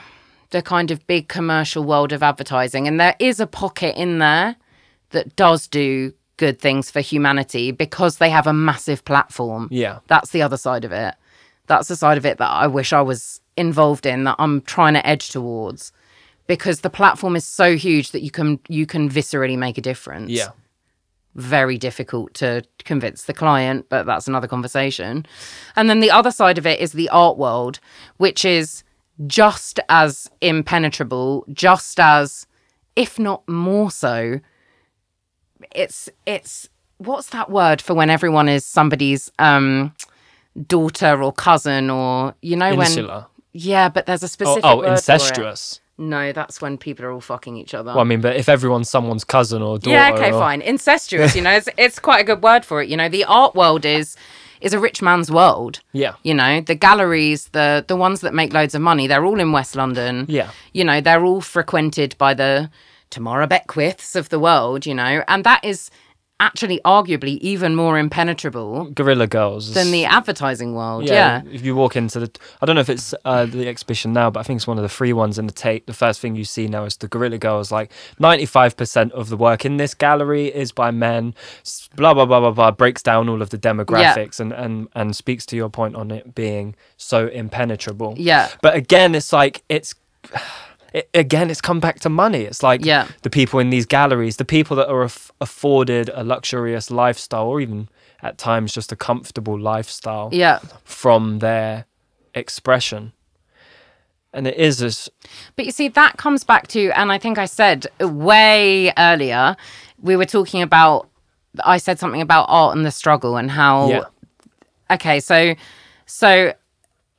the 0.52 0.62
kind 0.62 0.92
of 0.92 1.06
big 1.08 1.28
commercial 1.28 1.84
world 1.84 2.12
of 2.12 2.22
advertising, 2.22 2.88
and 2.88 3.00
there 3.00 3.16
is 3.20 3.40
a 3.40 3.48
pocket 3.48 4.00
in 4.00 4.20
there 4.20 4.56
that 5.12 5.36
does 5.36 5.68
do 5.68 6.14
good 6.38 6.60
things 6.60 6.92
for 6.92 7.00
humanity 7.00 7.72
because 7.72 8.18
they 8.18 8.30
have 8.30 8.48
a 8.48 8.54
massive 8.54 9.06
platform. 9.06 9.70
Yeah. 9.72 10.00
That's 10.08 10.32
the 10.32 10.42
other 10.42 10.58
side 10.58 10.84
of 10.84 10.92
it. 10.92 11.16
That's 11.68 11.88
the 11.88 11.96
side 11.96 12.18
of 12.18 12.26
it 12.26 12.38
that 12.38 12.50
I 12.50 12.68
wish 12.68 12.94
I 12.94 13.02
was 13.02 13.42
involved 13.58 14.06
in, 14.06 14.24
that 14.26 14.36
I'm 14.40 14.62
trying 14.62 14.94
to 14.96 15.06
edge 15.08 15.30
towards. 15.30 15.92
Because 16.48 16.82
the 16.82 16.90
platform 16.90 17.36
is 17.36 17.44
so 17.46 17.76
huge 17.76 18.12
that 18.12 18.22
you 18.22 18.30
can 18.32 18.60
you 18.68 18.86
can 18.86 19.10
viscerally 19.10 19.58
make 19.58 19.78
a 19.78 19.82
difference 19.82 20.32
Yeah. 20.32 20.50
very 21.34 21.78
difficult 21.78 22.34
to 22.36 22.62
convince 22.84 23.24
the 23.24 23.34
client, 23.34 23.88
but 23.90 24.06
that's 24.06 24.28
another 24.28 24.48
conversation. 24.48 25.26
And 25.76 25.90
then 25.90 26.00
the 26.02 26.12
other 26.12 26.32
side 26.32 26.58
of 26.58 26.66
it 26.68 26.80
is 26.80 26.92
the 26.94 27.10
art 27.10 27.38
world, 27.38 27.80
which 28.18 28.46
is 28.46 28.84
just 29.28 29.80
as 29.90 30.30
impenetrable, 30.42 31.46
just 31.52 32.00
as, 32.00 32.46
if 32.96 33.18
not 33.18 33.48
more 33.50 33.90
so. 33.90 34.40
It's 35.72 36.10
it's 36.26 36.70
what's 36.98 37.30
that 37.30 37.50
word 37.50 37.82
for 37.82 37.94
when 37.94 38.10
everyone 38.10 38.48
is 38.48 38.66
somebody's 38.66 39.32
um 39.40 39.94
daughter 40.68 41.22
or 41.24 41.34
cousin 41.34 41.90
or 41.90 42.36
you 42.42 42.56
know 42.56 42.76
when 42.76 42.88
Insular. 42.88 43.26
Yeah, 43.58 43.90
but 43.90 44.06
there's 44.06 44.22
a 44.24 44.26
Oh, 44.26 44.28
oh 44.28 44.28
specific 44.28 44.64
oh 44.66 44.78
word 44.78 44.84
for 44.84 44.88
it. 44.90 44.92
incestuous. 44.92 45.80
No, 45.98 46.34
that's 46.34 46.62
when 46.62 46.78
people 46.78 47.06
are 47.06 47.12
all 47.12 47.22
fucking 47.22 47.56
each 47.56 47.74
other. 47.74 47.92
Well, 47.92 48.02
I 48.02 48.04
mean, 48.04 48.20
but 48.20 48.36
if 48.36 48.50
everyone's 48.50 48.90
someone's 48.90 49.24
cousin 49.24 49.62
or 49.62 49.78
daughter, 49.80 49.92
Yeah, 49.92 50.12
okay, 50.14 50.32
or- 50.34 50.40
fine. 50.40 50.62
Incestuous, 50.62 51.36
you 51.38 51.42
know, 51.42 51.52
it's, 51.52 51.70
it's 51.78 52.00
quite 52.00 52.20
a 52.20 52.24
good 52.26 52.44
word 52.44 52.66
for 52.66 52.82
it. 52.82 52.90
You 52.90 52.98
know, 52.98 53.08
the 53.10 53.24
art 53.24 53.56
world 53.56 53.86
is 53.86 54.18
is 54.62 54.74
a 54.74 54.80
rich 54.80 55.02
man's 55.02 55.30
world. 55.32 55.80
Yeah. 55.94 56.16
You 56.24 56.34
know, 56.34 56.60
the 56.60 56.76
galleries, 56.76 57.48
the 57.54 57.86
the 57.88 57.96
ones 57.96 58.20
that 58.22 58.34
make 58.34 58.52
loads 58.54 58.76
of 58.76 58.82
money, 58.82 59.08
they're 59.08 59.24
all 59.26 59.40
in 59.40 59.52
West 59.54 59.76
London. 59.76 60.26
Yeah. 60.28 60.50
You 60.74 60.84
know, 60.84 61.00
they're 61.02 61.24
all 61.24 61.40
frequented 61.42 62.16
by 62.18 62.34
the 62.34 62.70
Tamara 63.10 63.48
Beckwiths 63.48 64.16
of 64.18 64.28
the 64.30 64.40
world, 64.40 64.86
you 64.86 64.94
know, 64.96 65.24
and 65.30 65.44
that 65.46 65.64
is 65.64 65.90
actually 66.40 66.82
arguably 66.84 67.38
even 67.40 67.76
more 67.76 67.98
impenetrable 67.98 68.86
Guerrilla 68.92 69.26
Girls. 69.26 69.74
than 69.74 69.92
the 69.92 70.06
advertising 70.06 70.74
world. 70.74 71.06
Yeah. 71.06 71.42
If 71.50 71.64
you 71.64 71.76
walk 71.76 71.96
into 71.96 72.20
the, 72.20 72.32
I 72.62 72.66
don't 72.66 72.76
know 72.76 72.82
if 72.82 72.90
it's 72.90 73.14
uh, 73.24 73.46
the 73.46 73.68
exhibition 73.68 74.12
now, 74.12 74.30
but 74.30 74.42
I 74.42 74.44
think 74.44 74.58
it's 74.58 74.68
one 74.68 74.78
of 74.78 74.84
the 74.84 74.90
free 74.90 75.14
ones 75.14 75.40
in 75.40 75.48
the 75.48 75.54
Tate. 75.54 75.88
The 75.88 75.94
first 75.94 76.20
thing 76.20 76.36
you 76.36 76.44
see 76.44 76.68
now 76.68 76.84
is 76.84 76.98
the 76.98 77.08
Guerrilla 77.08 77.38
Girls. 77.38 77.72
Like 77.72 77.92
ninety-five 78.20 78.76
percent 78.76 79.14
of 79.14 79.30
the 79.30 79.38
work 79.38 79.66
in 79.66 79.78
this 79.78 79.94
gallery 79.94 80.48
is 80.48 80.72
by 80.72 80.92
men. 80.92 81.34
Blah 81.96 82.14
blah 82.14 82.26
blah 82.26 82.40
blah 82.42 82.52
blah. 82.52 82.72
Breaks 82.72 83.02
down 83.02 83.30
all 83.30 83.42
of 83.42 83.50
the 83.50 83.58
demographics 83.58 84.40
and 84.40 84.52
and 84.52 84.90
and 84.94 85.16
speaks 85.16 85.46
to 85.48 85.56
your 85.56 85.70
point 85.70 85.96
on 85.96 86.12
it 86.12 86.36
being 86.36 86.76
so 86.98 87.28
impenetrable. 87.28 88.16
Yeah. 88.18 88.50
But 88.62 88.76
again, 88.76 89.16
it's 89.16 89.32
like 89.32 89.64
it's. 89.70 89.96
It, 90.96 91.10
again, 91.14 91.50
it's 91.52 91.60
come 91.60 91.82
back 91.82 92.00
to 92.02 92.10
money. 92.10 92.44
It's 92.44 92.64
like 92.64 92.86
Yeah. 92.86 93.08
the 93.22 93.30
people 93.30 93.60
in 93.60 93.70
these 93.70 93.86
galleries, 93.86 94.38
the 94.38 94.46
people 94.46 94.78
that 94.78 94.88
are 94.88 95.04
aff- 95.04 95.30
afforded 95.42 96.10
a 96.14 96.24
luxurious 96.24 96.90
lifestyle, 96.90 97.48
or 97.48 97.60
even 97.60 97.90
at 98.24 98.38
times 98.38 98.72
just 98.74 98.94
a 98.94 98.96
comfortable 98.96 99.60
lifestyle 99.60 100.30
Yeah. 100.32 100.60
from 100.86 101.40
their 101.40 101.86
expression. 102.34 103.12
And 104.34 104.48
it 104.48 104.56
is 104.58 104.78
this, 104.80 105.10
But 105.58 105.66
you 105.66 105.72
see, 105.72 105.90
that 105.90 106.16
comes 106.18 106.44
back 106.46 106.68
to, 106.70 106.92
and 106.98 107.12
I 107.12 107.18
think 107.18 107.38
I 107.38 107.46
said 107.46 107.88
way 108.00 108.94
earlier, 108.98 109.56
we 110.02 110.16
were 110.16 110.26
talking 110.26 110.62
about, 110.62 111.08
I 111.64 111.78
said 111.78 112.00
something 112.00 112.22
about 112.22 112.46
art 112.50 112.76
and 112.76 112.86
the 112.86 112.92
struggle 112.92 113.36
and 113.38 113.52
how, 113.52 113.90
yeah, 113.90 114.04
okay, 114.92 115.20
so, 115.20 115.56
so 116.06 116.54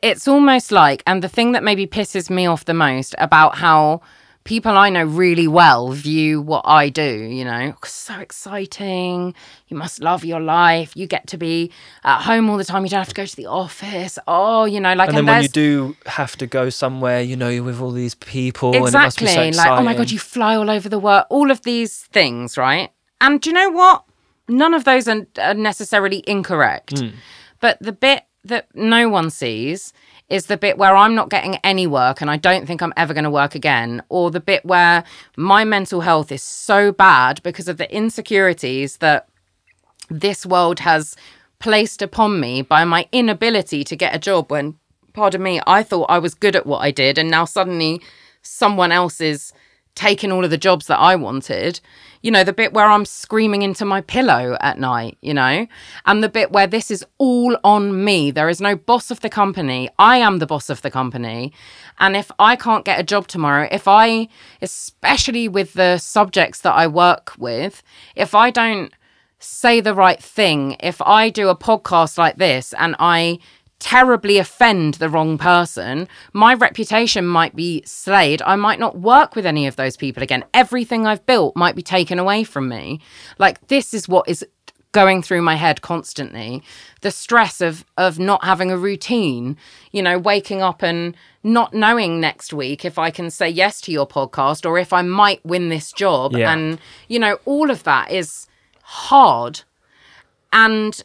it's 0.06 0.26
almost 0.28 0.72
like, 0.72 1.02
and 1.06 1.22
the 1.22 1.28
thing 1.28 1.52
that 1.52 1.62
maybe 1.62 1.86
pisses 1.86 2.30
me 2.30 2.46
off 2.46 2.64
the 2.64 2.74
most 2.74 3.14
about 3.18 3.56
how 3.56 4.00
people 4.44 4.76
I 4.78 4.90
know 4.90 5.02
really 5.04 5.48
well 5.48 5.90
view 5.90 6.40
what 6.40 6.62
I 6.64 6.88
do, 6.88 7.02
you 7.38 7.44
know, 7.44 7.74
so 7.84 8.14
exciting. 8.20 9.34
You 9.68 9.76
must 9.76 10.00
love 10.00 10.24
your 10.24 10.38
life. 10.40 10.92
You 10.94 11.06
get 11.08 11.26
to 11.28 11.36
be 11.36 11.72
at 12.04 12.20
home 12.22 12.48
all 12.48 12.56
the 12.56 12.64
time. 12.64 12.84
You 12.84 12.90
don't 12.90 13.00
have 13.00 13.08
to 13.08 13.14
go 13.14 13.26
to 13.26 13.36
the 13.36 13.46
office. 13.46 14.18
Oh, 14.28 14.64
you 14.64 14.78
know, 14.80 14.94
like 14.94 15.08
And 15.08 15.18
then 15.18 15.26
when 15.26 15.42
you 15.42 15.48
do 15.48 15.96
have 16.06 16.36
to 16.36 16.46
go 16.46 16.70
somewhere, 16.70 17.20
you 17.22 17.34
know, 17.36 17.48
you're 17.48 17.64
with 17.64 17.80
all 17.80 17.90
these 17.90 18.14
people 18.14 18.68
and 18.68 18.76
it 18.76 18.80
must 18.92 18.94
exactly 18.94 19.26
be 19.26 19.32
so 19.32 19.42
exciting. 19.42 19.70
like 19.72 19.80
oh 19.80 19.82
my 19.82 19.94
god 19.94 20.10
you 20.12 20.18
fly 20.20 20.54
all 20.54 20.70
over 20.70 20.88
the 20.88 20.98
world 21.00 21.24
all 21.30 21.50
of 21.50 21.62
these 21.62 22.02
things 22.12 22.56
right 22.56 22.90
and 23.20 23.40
do 23.40 23.50
you 23.50 23.54
know 23.54 23.70
what 23.70 24.04
none 24.48 24.74
of 24.74 24.84
those 24.84 25.08
are, 25.08 25.26
necessarily 25.54 26.22
incorrect 26.26 27.00
Hmm. 27.00 27.08
but 27.60 27.78
the 27.80 27.92
bit 27.92 28.22
that 28.48 28.66
no 28.74 29.08
one 29.08 29.30
sees 29.30 29.92
is 30.28 30.46
the 30.46 30.56
bit 30.56 30.78
where 30.78 30.96
i'm 30.96 31.14
not 31.14 31.30
getting 31.30 31.56
any 31.56 31.86
work 31.86 32.20
and 32.20 32.30
i 32.30 32.36
don't 32.36 32.66
think 32.66 32.82
i'm 32.82 32.92
ever 32.96 33.14
going 33.14 33.24
to 33.24 33.30
work 33.30 33.54
again 33.54 34.02
or 34.08 34.30
the 34.30 34.40
bit 34.40 34.64
where 34.64 35.04
my 35.36 35.64
mental 35.64 36.00
health 36.00 36.32
is 36.32 36.42
so 36.42 36.92
bad 36.92 37.42
because 37.42 37.68
of 37.68 37.76
the 37.76 37.94
insecurities 37.94 38.98
that 38.98 39.28
this 40.08 40.46
world 40.46 40.80
has 40.80 41.16
placed 41.58 42.02
upon 42.02 42.40
me 42.40 42.62
by 42.62 42.84
my 42.84 43.08
inability 43.12 43.82
to 43.82 43.96
get 43.96 44.14
a 44.14 44.18
job 44.18 44.50
when 44.50 44.74
pardon 45.12 45.42
me 45.42 45.60
i 45.66 45.82
thought 45.82 46.10
i 46.10 46.18
was 46.18 46.34
good 46.34 46.56
at 46.56 46.66
what 46.66 46.78
i 46.78 46.90
did 46.90 47.18
and 47.18 47.30
now 47.30 47.44
suddenly 47.44 48.00
someone 48.42 48.92
else 48.92 49.20
is 49.20 49.52
taking 49.96 50.30
all 50.30 50.44
of 50.44 50.50
the 50.50 50.56
jobs 50.56 50.86
that 50.86 50.98
i 50.98 51.16
wanted 51.16 51.80
you 52.22 52.30
know 52.30 52.44
the 52.44 52.52
bit 52.52 52.72
where 52.72 52.86
i'm 52.86 53.04
screaming 53.04 53.62
into 53.62 53.84
my 53.84 54.00
pillow 54.00 54.56
at 54.60 54.78
night 54.78 55.18
you 55.20 55.34
know 55.34 55.66
and 56.04 56.22
the 56.22 56.28
bit 56.28 56.52
where 56.52 56.68
this 56.68 56.90
is 56.90 57.04
all 57.18 57.56
on 57.64 58.04
me. 58.04 58.30
There 58.30 58.48
is 58.48 58.60
no 58.60 58.76
boss 58.76 59.10
of 59.10 59.20
the 59.20 59.28
company. 59.28 59.88
I 59.98 60.18
am 60.18 60.38
the 60.38 60.46
boss 60.46 60.70
of 60.70 60.82
the 60.82 60.90
company. 60.90 61.52
And 61.98 62.14
if 62.14 62.30
i 62.38 62.54
can't 62.54 62.84
get 62.84 63.00
a 63.00 63.02
job 63.02 63.26
tomorrow 63.26 63.68
if 63.72 63.88
i 63.88 64.28
especially 64.62 65.48
with 65.48 65.72
the 65.72 65.98
subjects 65.98 66.60
that 66.60 66.74
i 66.74 66.86
work 66.86 67.32
with 67.38 67.82
if 68.14 68.34
i 68.34 68.50
don't 68.50 68.92
say 69.38 69.80
the 69.80 69.94
right 69.94 70.22
thing, 70.22 70.76
if 70.80 71.00
I 71.02 71.30
do 71.30 71.48
a 71.48 71.56
podcast 71.56 72.18
like 72.18 72.36
this 72.36 72.72
and 72.74 72.96
I 72.98 73.38
terribly 73.86 74.36
offend 74.38 74.94
the 74.94 75.08
wrong 75.08 75.38
person, 75.38 76.08
my 76.32 76.52
reputation 76.54 77.24
might 77.24 77.54
be 77.54 77.82
slayed. 77.86 78.42
I 78.42 78.56
might 78.56 78.80
not 78.80 78.98
work 78.98 79.36
with 79.36 79.46
any 79.46 79.68
of 79.68 79.76
those 79.76 79.96
people 79.96 80.24
again. 80.24 80.44
Everything 80.52 81.06
I've 81.06 81.24
built 81.24 81.54
might 81.54 81.76
be 81.76 81.82
taken 81.82 82.18
away 82.18 82.42
from 82.42 82.68
me. 82.68 83.00
Like 83.38 83.68
this 83.68 83.94
is 83.94 84.08
what 84.08 84.28
is 84.28 84.44
going 84.90 85.22
through 85.22 85.42
my 85.42 85.54
head 85.54 85.82
constantly. 85.82 86.64
The 87.02 87.12
stress 87.12 87.60
of 87.60 87.84
of 87.96 88.18
not 88.18 88.42
having 88.44 88.72
a 88.72 88.76
routine, 88.76 89.56
you 89.92 90.02
know, 90.02 90.18
waking 90.18 90.62
up 90.62 90.82
and 90.82 91.14
not 91.44 91.72
knowing 91.72 92.18
next 92.20 92.52
week 92.52 92.84
if 92.84 92.98
I 92.98 93.12
can 93.12 93.30
say 93.30 93.48
yes 93.48 93.80
to 93.82 93.92
your 93.92 94.08
podcast 94.08 94.66
or 94.68 94.78
if 94.78 94.92
I 94.92 95.02
might 95.02 95.46
win 95.46 95.68
this 95.68 95.92
job 95.92 96.32
Yeah. 96.36 96.52
and 96.52 96.80
you 97.06 97.20
know, 97.20 97.38
all 97.44 97.70
of 97.70 97.84
that 97.84 98.10
is 98.10 98.48
hard. 98.82 99.60
And 100.52 101.04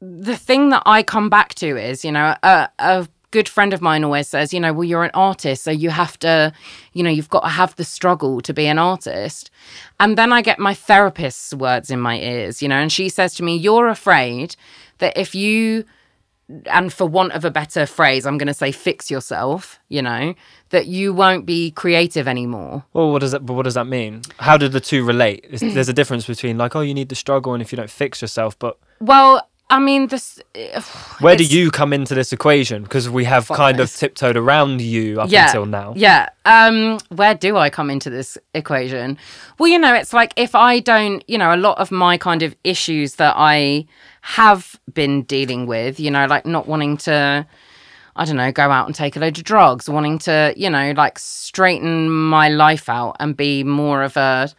the 0.00 0.36
thing 0.36 0.70
that 0.70 0.82
I 0.86 1.02
come 1.02 1.28
back 1.28 1.54
to 1.56 1.76
is, 1.76 2.04
you 2.04 2.12
know, 2.12 2.34
a, 2.42 2.68
a 2.78 3.08
good 3.30 3.48
friend 3.48 3.72
of 3.72 3.82
mine 3.82 4.04
always 4.04 4.28
says, 4.28 4.54
you 4.54 4.60
know, 4.60 4.72
well, 4.72 4.84
you're 4.84 5.04
an 5.04 5.10
artist, 5.12 5.64
so 5.64 5.70
you 5.70 5.90
have 5.90 6.18
to, 6.20 6.52
you 6.92 7.02
know, 7.02 7.10
you've 7.10 7.28
got 7.28 7.42
to 7.42 7.48
have 7.48 7.76
the 7.76 7.84
struggle 7.84 8.40
to 8.42 8.54
be 8.54 8.66
an 8.66 8.78
artist. 8.78 9.50
And 10.00 10.16
then 10.16 10.32
I 10.32 10.40
get 10.42 10.58
my 10.58 10.74
therapist's 10.74 11.52
words 11.52 11.90
in 11.90 12.00
my 12.00 12.18
ears, 12.18 12.62
you 12.62 12.68
know, 12.68 12.76
and 12.76 12.90
she 12.90 13.08
says 13.08 13.34
to 13.34 13.42
me, 13.42 13.56
you're 13.56 13.88
afraid 13.88 14.56
that 14.98 15.16
if 15.16 15.34
you, 15.34 15.84
and 16.66 16.92
for 16.92 17.06
want 17.06 17.32
of 17.32 17.44
a 17.44 17.50
better 17.50 17.84
phrase, 17.84 18.24
I'm 18.24 18.38
going 18.38 18.46
to 18.46 18.54
say 18.54 18.72
fix 18.72 19.10
yourself, 19.10 19.78
you 19.88 20.00
know, 20.00 20.34
that 20.70 20.86
you 20.86 21.12
won't 21.12 21.44
be 21.44 21.70
creative 21.70 22.26
anymore. 22.26 22.84
Well, 22.94 23.12
what 23.12 23.18
does 23.18 23.32
that? 23.32 23.44
But 23.44 23.54
what 23.54 23.64
does 23.64 23.74
that 23.74 23.86
mean? 23.86 24.22
How 24.38 24.56
do 24.56 24.68
the 24.68 24.80
two 24.80 25.04
relate? 25.04 25.44
There's 25.50 25.88
a 25.88 25.92
difference 25.92 26.26
between 26.26 26.56
like, 26.56 26.74
oh, 26.74 26.80
you 26.80 26.94
need 26.94 27.10
the 27.10 27.14
struggle, 27.14 27.52
and 27.52 27.62
if 27.62 27.70
you 27.72 27.76
don't 27.76 27.90
fix 27.90 28.22
yourself. 28.22 28.58
But 28.58 28.78
Well, 29.00 29.46
I 29.70 29.78
mean, 29.78 30.06
this. 30.06 30.40
where 31.20 31.36
do 31.36 31.44
you 31.44 31.70
come 31.70 31.92
into 31.92 32.14
this 32.14 32.32
equation? 32.32 32.82
Because 32.82 33.10
we 33.10 33.24
have 33.24 33.48
kind 33.48 33.80
of 33.80 33.94
tiptoed 33.94 34.36
around 34.36 34.80
you 34.80 35.20
up 35.20 35.30
yeah, 35.30 35.46
until 35.46 35.66
now. 35.66 35.92
Yeah. 35.96 36.30
Um, 36.44 36.98
where 37.10 37.34
do 37.34 37.56
I 37.56 37.68
come 37.68 37.90
into 37.90 38.08
this 38.08 38.38
equation? 38.54 39.18
Well, 39.58 39.68
you 39.68 39.78
know, 39.78 39.94
it's 39.94 40.12
like 40.12 40.32
if 40.36 40.54
I 40.54 40.80
don't, 40.80 41.22
you 41.28 41.36
know, 41.36 41.54
a 41.54 41.56
lot 41.56 41.78
of 41.78 41.90
my 41.90 42.16
kind 42.16 42.42
of 42.42 42.56
issues 42.64 43.16
that 43.16 43.34
I 43.36 43.86
have 44.22 44.78
been 44.92 45.22
dealing 45.22 45.66
with, 45.66 46.00
you 46.00 46.10
know, 46.10 46.26
like 46.26 46.46
not 46.46 46.66
wanting 46.66 46.96
to, 46.98 47.46
I 48.16 48.24
don't 48.24 48.36
know, 48.36 48.50
go 48.50 48.70
out 48.70 48.86
and 48.86 48.94
take 48.94 49.16
a 49.16 49.20
load 49.20 49.36
of 49.36 49.44
drugs, 49.44 49.88
wanting 49.88 50.18
to, 50.20 50.54
you 50.56 50.70
know, 50.70 50.92
like 50.96 51.18
straighten 51.18 52.08
my 52.10 52.48
life 52.48 52.88
out 52.88 53.16
and 53.20 53.36
be 53.36 53.64
more 53.64 54.02
of 54.02 54.16
a 54.16 54.50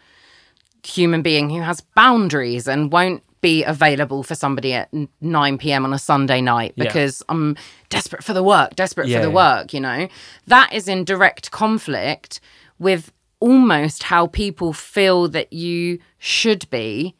human 0.84 1.22
being 1.22 1.50
who 1.50 1.62
has 1.62 1.82
boundaries 1.82 2.68
and 2.68 2.92
won't 2.92 3.24
be 3.42 3.64
available 3.64 4.24
for 4.24 4.36
somebody 4.36 4.74
at 4.74 4.90
9 5.22 5.58
p.m. 5.58 5.86
on 5.86 5.94
a 5.94 6.00
Sunday 6.00 6.42
night 6.42 6.74
Yeah. 6.76 6.86
because 6.86 7.24
I'm 7.30 7.56
desperate 7.90 8.24
for 8.24 8.34
the 8.34 8.44
work, 8.44 8.76
desperate 8.76 9.08
Yeah, 9.08 9.20
for 9.20 9.26
the 9.26 9.30
yeah. 9.32 9.36
work, 9.36 9.74
you 9.74 9.80
know. 9.80 10.08
That 10.48 10.74
is 10.74 10.88
in 10.88 11.04
direct 11.06 11.52
conflict 11.52 12.40
with 12.80 13.12
almost 13.40 14.04
how 14.04 14.28
people 14.28 14.74
feel 14.74 15.28
that 15.30 15.54
you 15.54 16.00
should 16.18 16.70
be 16.70 17.16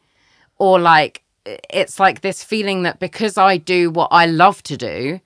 or 0.58 0.78
like 0.78 1.22
it's 1.46 1.98
like 1.98 2.20
this 2.20 2.44
feeling 2.44 2.82
that 2.82 2.98
because 3.00 3.38
I 3.38 3.56
do 3.56 3.90
what 3.90 4.08
I 4.12 4.26
love 4.26 4.62
to 4.64 4.76
do, 4.76 5.20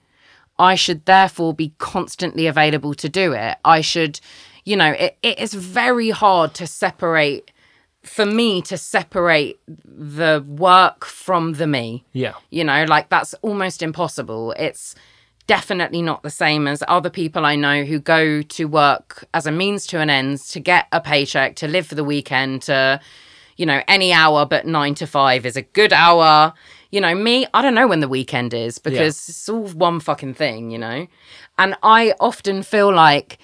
I 0.59 0.77
should 0.77 1.05
therefore 1.07 1.53
be 1.53 1.73
constantly 1.79 2.47
available 2.47 2.95
to 2.95 3.09
do 3.09 3.33
it. 3.33 3.59
I 3.65 3.81
should, 3.81 4.21
you 4.65 4.77
know, 4.77 4.91
it, 4.93 5.19
it 5.25 5.41
is 5.41 5.53
very 5.55 6.11
hard 6.11 6.55
to 6.55 6.69
separate, 6.69 7.51
for 8.05 8.27
me 8.27 8.63
to 8.63 8.77
separate 8.77 9.59
the 9.67 10.45
work 10.47 11.05
from 11.05 11.55
the 11.55 11.67
me. 11.67 12.05
Yeah. 12.13 12.35
You 12.51 12.65
know, 12.65 12.85
like 12.89 13.09
that's 13.09 13.35
almost 13.43 13.83
impossible. 13.83 14.53
It's 14.59 14.95
definitely 15.47 16.03
not 16.03 16.23
the 16.23 16.31
same 16.31 16.67
as 16.67 16.83
other 16.89 17.11
people 17.11 17.45
I 17.45 17.57
know 17.57 17.85
who 17.85 17.99
go 17.99 18.43
to 18.43 18.65
work 18.67 19.27
as 19.35 19.47
a 19.47 19.53
means 19.53 19.87
to 19.89 20.01
an 20.01 20.11
end 20.11 20.41
to 20.41 20.61
get 20.61 20.87
a 20.93 21.01
paycheck, 21.01 21.57
to 21.57 21.69
live 21.69 21.87
for 21.87 21.95
the 21.95 22.05
weekend, 22.05 22.63
to, 22.63 23.01
you 23.57 23.67
know, 23.67 23.83
any 23.89 24.13
hour 24.13 24.47
but 24.47 24.67
nine 24.67 24.95
to 24.97 25.07
five 25.07 25.45
is 25.45 25.57
a 25.57 25.63
good 25.63 25.93
hour. 25.93 26.55
You 26.91 27.01
know, 27.01 27.15
me, 27.15 27.47
I 27.53 27.61
don't 27.61 27.75
know 27.75 27.89
when 27.89 28.01
the 28.01 28.09
weekend 28.09 28.55
is 28.55 28.79
because 28.79 29.29
it's 29.29 29.49
all 29.49 29.67
one 29.69 30.01
fucking 30.01 30.35
thing, 30.35 30.71
you 30.71 30.79
know? 30.79 31.07
And 31.59 31.77
I 31.83 32.15
often 32.21 32.63
feel 32.63 32.93
like 32.93 33.39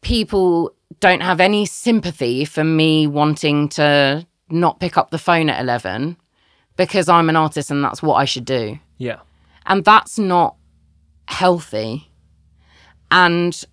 people 0.00 0.74
don't 1.00 1.22
have 1.22 1.40
any 1.40 1.66
sympathy 1.66 2.44
for 2.44 2.64
me 2.64 3.06
wanting 3.06 3.68
to 3.70 4.26
not 4.48 4.80
pick 4.80 4.96
up 4.98 5.10
the 5.10 5.18
phone 5.18 5.48
at 5.48 5.60
11 5.60 6.16
because 6.76 7.08
I'm 7.08 7.28
an 7.28 7.36
artist 7.36 7.70
and 7.70 7.82
that's 7.82 8.02
what 8.02 8.14
I 8.14 8.24
should 8.24 8.44
do. 8.44 8.78
Yeah. 8.98 9.20
And 9.66 9.84
that's 9.84 10.18
not 10.18 10.56
healthy. 11.26 12.10
And 13.10 13.64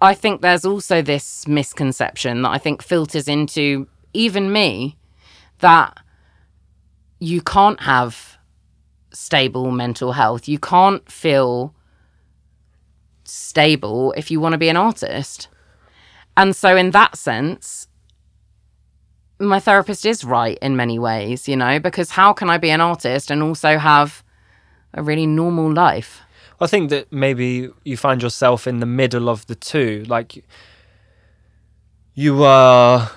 I 0.00 0.14
think 0.14 0.40
there's 0.40 0.64
also 0.64 1.02
this 1.02 1.46
misconception 1.46 2.42
that 2.42 2.50
I 2.50 2.58
think 2.58 2.82
filters 2.82 3.28
into 3.28 3.86
even 4.12 4.52
me 4.52 4.98
that 5.60 5.96
you 7.18 7.40
can't 7.40 7.80
have 7.80 8.38
stable 9.12 9.70
mental 9.70 10.12
health. 10.12 10.48
You 10.48 10.58
can't 10.58 11.08
feel 11.10 11.74
stable 13.24 14.12
if 14.16 14.30
you 14.30 14.40
want 14.40 14.54
to 14.54 14.58
be 14.58 14.68
an 14.68 14.76
artist. 14.76 15.48
And 16.36 16.56
so, 16.56 16.76
in 16.76 16.90
that 16.92 17.16
sense, 17.16 17.88
my 19.38 19.60
therapist 19.60 20.06
is 20.06 20.24
right 20.24 20.58
in 20.62 20.76
many 20.76 20.98
ways, 20.98 21.48
you 21.48 21.56
know, 21.56 21.78
because 21.78 22.10
how 22.10 22.32
can 22.32 22.48
I 22.48 22.58
be 22.58 22.70
an 22.70 22.80
artist 22.80 23.30
and 23.30 23.42
also 23.42 23.76
have 23.78 24.22
a 24.94 25.02
really 25.02 25.26
normal 25.26 25.72
life? 25.72 26.20
I 26.60 26.66
think 26.68 26.90
that 26.90 27.12
maybe 27.12 27.70
you 27.84 27.96
find 27.96 28.22
yourself 28.22 28.66
in 28.66 28.78
the 28.78 28.86
middle 28.86 29.28
of 29.28 29.46
the 29.46 29.56
two. 29.56 30.04
Like 30.06 30.44
you 32.14 32.44
are 32.44 33.10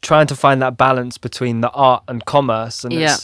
trying 0.00 0.26
to 0.28 0.34
find 0.34 0.62
that 0.62 0.76
balance 0.76 1.18
between 1.18 1.60
the 1.60 1.70
art 1.70 2.02
and 2.08 2.24
commerce. 2.24 2.84
And 2.84 2.92
Yeah. 2.94 3.16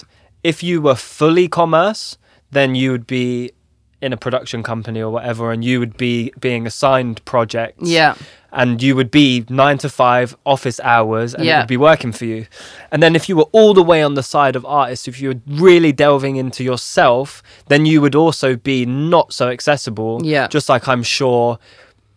if 0.45 0.63
you 0.63 0.81
were 0.83 0.95
fully 0.95 1.49
commerce, 1.49 2.19
then 2.51 2.75
you 2.75 2.93
would 2.93 3.07
be 3.07 3.53
in 4.01 4.13
a 4.13 4.17
production 4.17 4.63
company 4.63 5.01
or 5.01 5.11
whatever, 5.11 5.51
and 5.53 5.65
you 5.65 5.81
would 5.81 5.97
be 5.97 6.33
being 6.41 6.67
assigned 6.67 7.25
projects. 7.25 7.89
Yeah. 7.91 8.15
And 8.53 8.83
you 8.83 8.97
would 8.97 9.11
be 9.11 9.45
nine 9.51 9.77
to 9.79 9.89
five 9.91 10.35
office 10.47 10.81
hours 10.81 11.35
and 11.35 11.43
it 11.43 11.47
Yeah. 11.49 11.59
would 11.61 11.69
be 11.69 11.77
working 11.77 12.13
for 12.13 12.25
you. 12.25 12.47
And 12.91 13.03
then 13.03 13.15
if 13.15 13.29
you 13.29 13.37
were 13.37 13.49
all 13.53 13.75
the 13.75 13.83
way 13.83 14.03
on 14.03 14.15
the 14.15 14.23
side 14.23 14.57
of 14.57 14.65
artists, 14.65 15.07
if 15.07 15.21
you 15.21 15.29
were 15.31 15.41
really 15.47 15.93
delving 15.93 16.37
into 16.37 16.65
yourself, 16.65 17.43
then 17.69 17.85
you 17.85 18.01
would 18.01 18.15
also 18.15 18.57
be 18.57 18.87
not 18.87 19.35
so 19.35 19.49
accessible. 19.51 20.21
Yeah. 20.25 20.47
Just 20.47 20.69
like 20.71 20.89
I'm 20.89 21.03
sure 21.03 21.59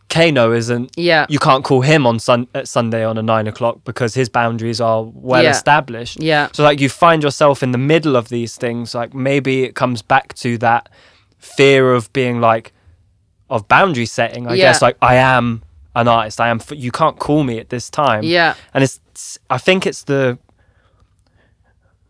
Kano 0.09 0.51
isn't. 0.53 0.91
Yeah. 0.97 1.25
You 1.29 1.39
can't 1.39 1.63
call 1.63 1.81
him 1.81 2.05
on 2.05 2.19
sun- 2.19 2.47
at 2.53 2.67
Sunday 2.67 3.03
on 3.03 3.17
a 3.17 3.21
nine 3.23 3.47
o'clock 3.47 3.79
because 3.85 4.13
his 4.13 4.29
boundaries 4.29 4.79
are 4.81 5.03
well 5.13 5.43
Yeah. 5.43 5.51
established. 5.51 6.21
Yeah. 6.21 6.47
So 6.53 6.63
like 6.63 6.79
you 6.79 6.89
find 6.89 7.23
yourself 7.23 7.63
in 7.63 7.71
the 7.71 7.77
middle 7.77 8.15
of 8.15 8.29
these 8.29 8.55
things. 8.55 8.93
Like 8.93 9.13
maybe 9.13 9.63
it 9.63 9.73
comes 9.75 10.01
back 10.01 10.33
to 10.35 10.57
that 10.59 10.89
fear 11.41 11.93
of 11.93 12.11
being 12.13 12.39
like 12.39 12.71
of 13.49 13.67
boundary 13.67 14.05
setting. 14.05 14.47
I 14.47 14.53
Yeah. 14.53 14.65
guess 14.71 14.81
like 14.81 14.95
I 15.01 15.15
am 15.15 15.63
an 15.95 16.07
artist. 16.07 16.39
I 16.39 16.47
am. 16.47 16.59
f- 16.61 16.71
You 16.73 16.91
can't 16.91 17.19
call 17.19 17.43
me 17.43 17.59
at 17.59 17.67
this 17.69 17.89
time. 17.89 18.23
Yeah. 18.23 18.53
And 18.73 18.83
it's. 18.83 19.37
I 19.49 19.57
think 19.57 19.85
it's 19.85 20.03
the. 20.03 20.37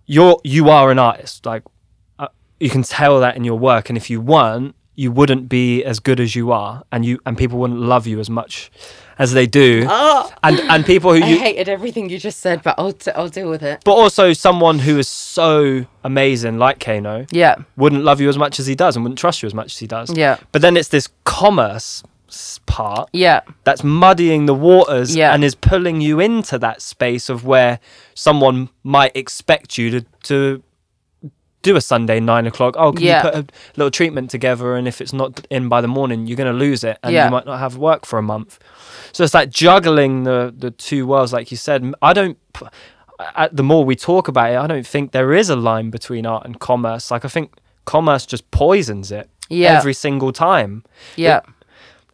You're 0.05 0.39
you 0.43 0.69
are 0.69 0.91
an 0.91 0.99
artist. 0.99 1.45
Like, 1.45 1.63
uh, 2.19 2.27
you 2.59 2.69
can 2.69 2.83
tell 2.83 3.19
that 3.21 3.35
in 3.35 3.43
your 3.43 3.57
work, 3.57 3.89
and 3.89 3.97
if 3.97 4.09
you 4.09 4.19
weren't, 4.21 4.75
you 4.95 5.11
wouldn't 5.11 5.47
be 5.49 5.83
as 5.83 5.99
good 5.99 6.19
as 6.19 6.35
you 6.35 6.51
are, 6.51 6.83
and 6.91 7.05
you 7.05 7.19
and 7.25 7.37
people 7.37 7.57
wouldn't 7.59 7.79
love 7.79 8.05
you 8.07 8.19
as 8.19 8.29
much 8.29 8.69
as 9.21 9.33
they 9.33 9.45
do. 9.45 9.85
Oh. 9.87 10.33
And 10.43 10.59
and 10.71 10.85
people 10.85 11.13
who 11.13 11.23
I 11.23 11.27
you 11.29 11.37
hated 11.37 11.69
everything 11.69 12.09
you 12.09 12.17
just 12.17 12.39
said, 12.39 12.63
but 12.63 12.75
I'll, 12.79 12.91
t- 12.93 13.11
I'll 13.11 13.29
deal 13.29 13.49
with 13.49 13.61
it. 13.63 13.83
but 13.85 13.93
also 13.93 14.33
someone 14.33 14.79
who 14.79 14.97
is 14.97 15.07
so 15.07 15.85
amazing 16.03 16.57
like 16.57 16.79
Kano 16.79 17.25
Yeah. 17.31 17.55
wouldn't 17.77 18.03
love 18.03 18.19
you 18.19 18.29
as 18.29 18.37
much 18.37 18.59
as 18.59 18.65
he 18.67 18.75
does 18.75 18.95
and 18.95 19.05
wouldn't 19.05 19.19
trust 19.19 19.41
you 19.43 19.47
as 19.47 19.53
much 19.53 19.73
as 19.73 19.77
he 19.77 19.87
does. 19.87 20.15
Yeah. 20.17 20.37
But 20.51 20.61
then 20.63 20.75
it's 20.75 20.89
this 20.89 21.07
commerce 21.23 22.03
part 22.65 23.09
Yeah. 23.13 23.41
that's 23.65 23.83
muddying 23.83 24.45
the 24.45 24.53
waters 24.55 25.15
Yeah. 25.15 25.33
and 25.33 25.43
is 25.43 25.53
pulling 25.53 25.99
you 26.01 26.19
into 26.19 26.57
that 26.59 26.81
space 26.81 27.29
of 27.29 27.45
where 27.45 27.79
someone 28.15 28.69
might 28.83 29.11
expect 29.15 29.77
you 29.77 29.91
to, 29.91 30.05
to 30.23 30.63
do 31.61 31.75
a 31.75 31.81
Sunday 31.81 32.19
nine 32.19 32.47
o'clock. 32.47 32.75
Oh, 32.77 32.91
can 32.91 33.03
Yeah. 33.03 33.17
you 33.25 33.31
put 33.31 33.35
a 33.35 33.45
little 33.77 33.91
treatment 33.91 34.29
together? 34.31 34.75
And 34.75 34.87
if 34.87 34.99
it's 35.01 35.13
not 35.13 35.45
in 35.49 35.69
by 35.69 35.81
the 35.81 35.87
morning, 35.87 36.25
you're 36.27 36.37
going 36.37 36.51
to 36.51 36.57
lose 36.57 36.83
it 36.83 36.97
and 37.03 37.13
Yeah. 37.13 37.25
you 37.25 37.31
might 37.31 37.45
not 37.45 37.59
have 37.59 37.77
work 37.77 38.05
for 38.05 38.17
a 38.19 38.21
month. 38.23 38.59
So 39.11 39.23
it's 39.23 39.33
like 39.33 39.49
juggling 39.49 40.23
the, 40.23 40.53
the 40.57 40.71
two 40.71 41.05
worlds, 41.05 41.33
like 41.33 41.51
you 41.51 41.57
said. 41.57 41.93
I 42.01 42.13
don't. 42.13 42.37
At 43.35 43.55
the 43.55 43.61
more 43.63 43.85
we 43.85 43.95
talk 43.95 44.27
about 44.27 44.51
it, 44.51 44.57
I 44.57 44.65
don't 44.65 44.87
think 44.87 45.11
there 45.11 45.33
is 45.33 45.49
a 45.49 45.55
line 45.55 45.91
between 45.91 46.25
art 46.25 46.45
and 46.45 46.59
commerce. 46.59 47.11
Like 47.11 47.23
I 47.23 47.27
think 47.27 47.53
commerce 47.85 48.25
just 48.25 48.49
poisons 48.51 49.11
it 49.11 49.29
Yeah. 49.49 49.77
every 49.77 49.93
single 49.93 50.31
time. 50.31 50.83
Yeah. 51.15 51.41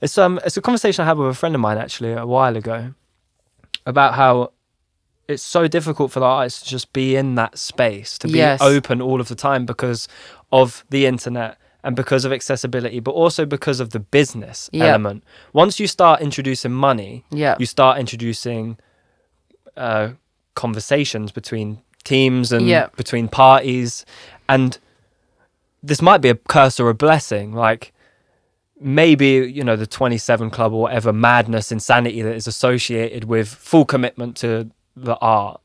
It's 0.02 0.18
um 0.18 0.40
it's 0.46 0.58
a 0.58 0.62
conversation 0.62 1.04
I 1.04 1.06
had 1.08 1.18
with 1.18 1.30
a 1.30 1.34
friend 1.34 1.56
of 1.56 1.62
mine 1.62 1.78
actually 1.78 2.12
a 2.12 2.26
while 2.26 2.58
ago 2.58 2.94
about 3.86 4.16
how 4.16 4.52
it's 5.28 5.44
so 5.44 5.68
difficult 5.68 6.12
for 6.12 6.20
the 6.22 6.26
artists 6.26 6.62
to 6.64 6.70
just 6.70 6.94
be 6.94 7.16
in 7.16 7.36
that 7.36 7.58
space, 7.58 8.18
to 8.20 8.28
be 8.28 8.38
Yes. 8.40 8.62
open 8.62 9.02
all 9.02 9.20
of 9.20 9.28
the 9.28 9.36
time 9.36 9.66
because 9.66 10.08
of 10.52 10.86
the 10.90 11.06
internet 11.06 11.58
and 11.84 11.96
because 11.96 12.24
of 12.26 12.32
accessibility, 12.34 13.00
but 13.00 13.12
also 13.12 13.46
because 13.46 13.80
of 13.80 13.90
the 13.92 14.00
business 14.00 14.70
Yeah. 14.72 14.86
element. 14.86 15.24
Once 15.54 15.80
you 15.80 15.88
start 15.88 16.22
introducing 16.22 16.72
money, 16.72 17.26
Yeah. 17.30 17.56
you 17.60 17.66
start 17.66 18.00
introducing 18.00 18.78
uh, 19.76 20.10
conversations 20.56 21.32
between 21.32 21.80
teams 22.04 22.52
and 22.52 22.68
Yeah. 22.68 22.88
between 22.96 23.28
parties, 23.28 24.06
and 24.50 24.78
this 25.84 26.02
might 26.02 26.20
be 26.22 26.30
a 26.30 26.36
curse 26.36 26.80
or 26.80 26.90
a 26.90 26.96
blessing. 26.96 27.54
Like 27.54 27.94
maybe 28.80 29.28
you 29.54 29.64
know 29.64 29.76
the 29.76 29.88
27 29.88 30.50
club 30.50 30.72
or 30.74 30.82
whatever 30.84 31.12
madness 31.14 31.72
insanity 31.72 32.22
that 32.22 32.34
is 32.36 32.48
associated 32.48 33.24
with 33.26 33.48
full 33.50 33.86
commitment 33.86 34.36
to 34.38 34.70
the 35.04 35.18
art 35.18 35.62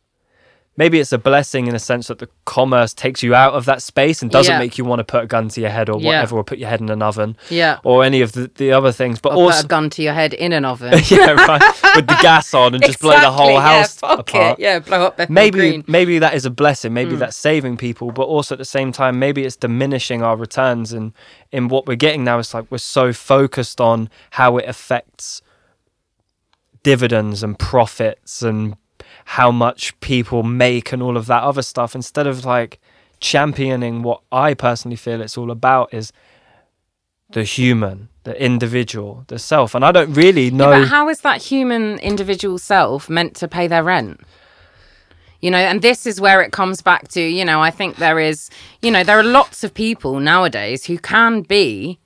maybe 0.77 0.99
it's 0.99 1.13
a 1.13 1.19
blessing 1.19 1.67
in 1.67 1.75
a 1.75 1.79
sense 1.79 2.07
that 2.09 2.19
the 2.19 2.29
commerce 2.47 2.95
takes 2.95 3.23
you 3.23 3.35
out 3.35 3.53
of 3.53 3.67
that 3.67 3.83
space 3.83 4.23
and 4.23 4.31
doesn't 4.31 4.55
Yeah. 4.55 4.59
make 4.59 4.79
you 4.79 4.85
want 4.87 5.01
to 5.01 5.05
put 5.05 5.25
a 5.25 5.27
gun 5.27 5.49
to 5.51 5.61
your 5.61 5.69
head 5.69 5.91
or 5.91 6.01
Yeah. 6.01 6.07
whatever 6.07 6.37
or 6.39 6.45
put 6.45 6.59
your 6.59 6.71
head 6.71 6.81
in 6.81 6.89
an 6.89 7.03
oven 7.03 7.37
Yeah. 7.51 7.79
or 7.85 8.05
any 8.05 8.23
of 8.23 8.33
the, 8.33 8.51
the 8.55 8.73
other 8.73 8.91
things 8.91 9.21
but 9.21 9.33
Or 9.33 9.45
also 9.45 9.59
put 9.59 9.65
a 9.67 9.69
gun 9.69 9.91
to 9.91 10.03
your 10.03 10.15
head 10.15 10.33
in 10.33 10.53
an 10.53 10.65
oven. 10.65 10.99
yeah 11.09 11.33
right 11.33 11.61
with 11.97 12.07
the 12.07 12.19
gas 12.23 12.55
on 12.55 12.75
and 12.75 12.83
just 12.83 13.01
blow 13.01 13.21
the 13.21 13.31
whole 13.31 13.61
house 13.61 14.01
yeah, 14.03 14.13
apart 14.15 14.59
It. 14.59 14.63
Yeah, 14.63 14.79
blow 14.79 15.03
up 15.07 15.19
Bethnal 15.19 15.35
maybe 15.35 15.59
Green. 15.59 15.85
maybe 15.87 16.19
that 16.21 16.35
is 16.35 16.47
a 16.47 16.51
blessing 16.51 16.95
maybe 16.95 17.13
hmm. 17.13 17.19
that's 17.19 17.37
saving 17.37 17.77
people 17.77 18.11
but 18.11 18.23
also 18.23 18.55
at 18.55 18.59
the 18.59 18.65
same 18.65 18.93
time 18.93 19.19
maybe 19.19 19.45
it's 19.45 19.57
diminishing 19.57 20.23
our 20.23 20.37
returns 20.37 20.93
and 20.93 21.13
in 21.51 21.69
what 21.69 21.87
we're 21.87 21.97
getting 21.97 22.25
now 22.25 22.39
it's 22.39 22.55
like 22.55 22.65
we're 22.71 22.79
so 22.79 23.13
focused 23.13 23.79
on 23.81 24.09
how 24.31 24.57
it 24.57 24.67
affects 24.67 25.43
dividends 26.83 27.43
and 27.43 27.59
profits 27.59 28.43
and 28.43 28.77
how 29.25 29.51
much 29.51 29.99
people 30.01 30.43
make 30.43 30.93
and 30.93 31.03
all 31.03 31.17
of 31.17 31.27
that 31.27 31.43
other 31.43 31.63
stuff 31.63 31.95
instead 31.95 32.27
of 32.27 32.45
like 32.45 32.81
championing 33.21 34.03
what 34.03 34.21
i 34.33 34.53
personally 34.55 34.97
feel 34.97 35.21
it's 35.21 35.39
all 35.39 35.51
about 35.51 35.93
is 35.95 36.13
the 37.31 37.45
human 37.45 38.09
the 38.25 38.41
individual 38.45 39.25
the 39.29 39.39
self 39.39 39.75
and 39.75 39.85
i 39.85 39.93
don't 39.93 40.13
really 40.15 40.51
know 40.51 40.71
Yeah, 40.71 40.81
but 40.81 40.89
how 40.89 41.09
is 41.09 41.21
that 41.21 41.41
human 41.43 41.99
individual 42.01 42.59
self 42.59 43.09
meant 43.09 43.35
to 43.37 43.49
pay 43.49 43.67
their 43.69 43.83
rent? 43.85 44.21
You 45.41 45.51
know, 45.51 45.59
and 45.59 45.83
this 45.83 46.07
is 46.07 46.21
where 46.21 46.41
it 46.41 46.53
comes 46.53 46.83
back 46.83 47.09
to, 47.09 47.21
you 47.21 47.45
know, 47.45 47.61
I 47.61 47.73
think 47.73 47.97
there 47.97 48.21
is, 48.21 48.49
you 48.81 48.93
know, 48.93 49.03
there 49.03 49.19
are 49.19 49.25
lots 49.25 49.65
of 49.65 49.75
people 49.75 50.21
nowadays 50.21 50.85
who 50.85 50.99
can 50.99 51.43
be 51.43 51.99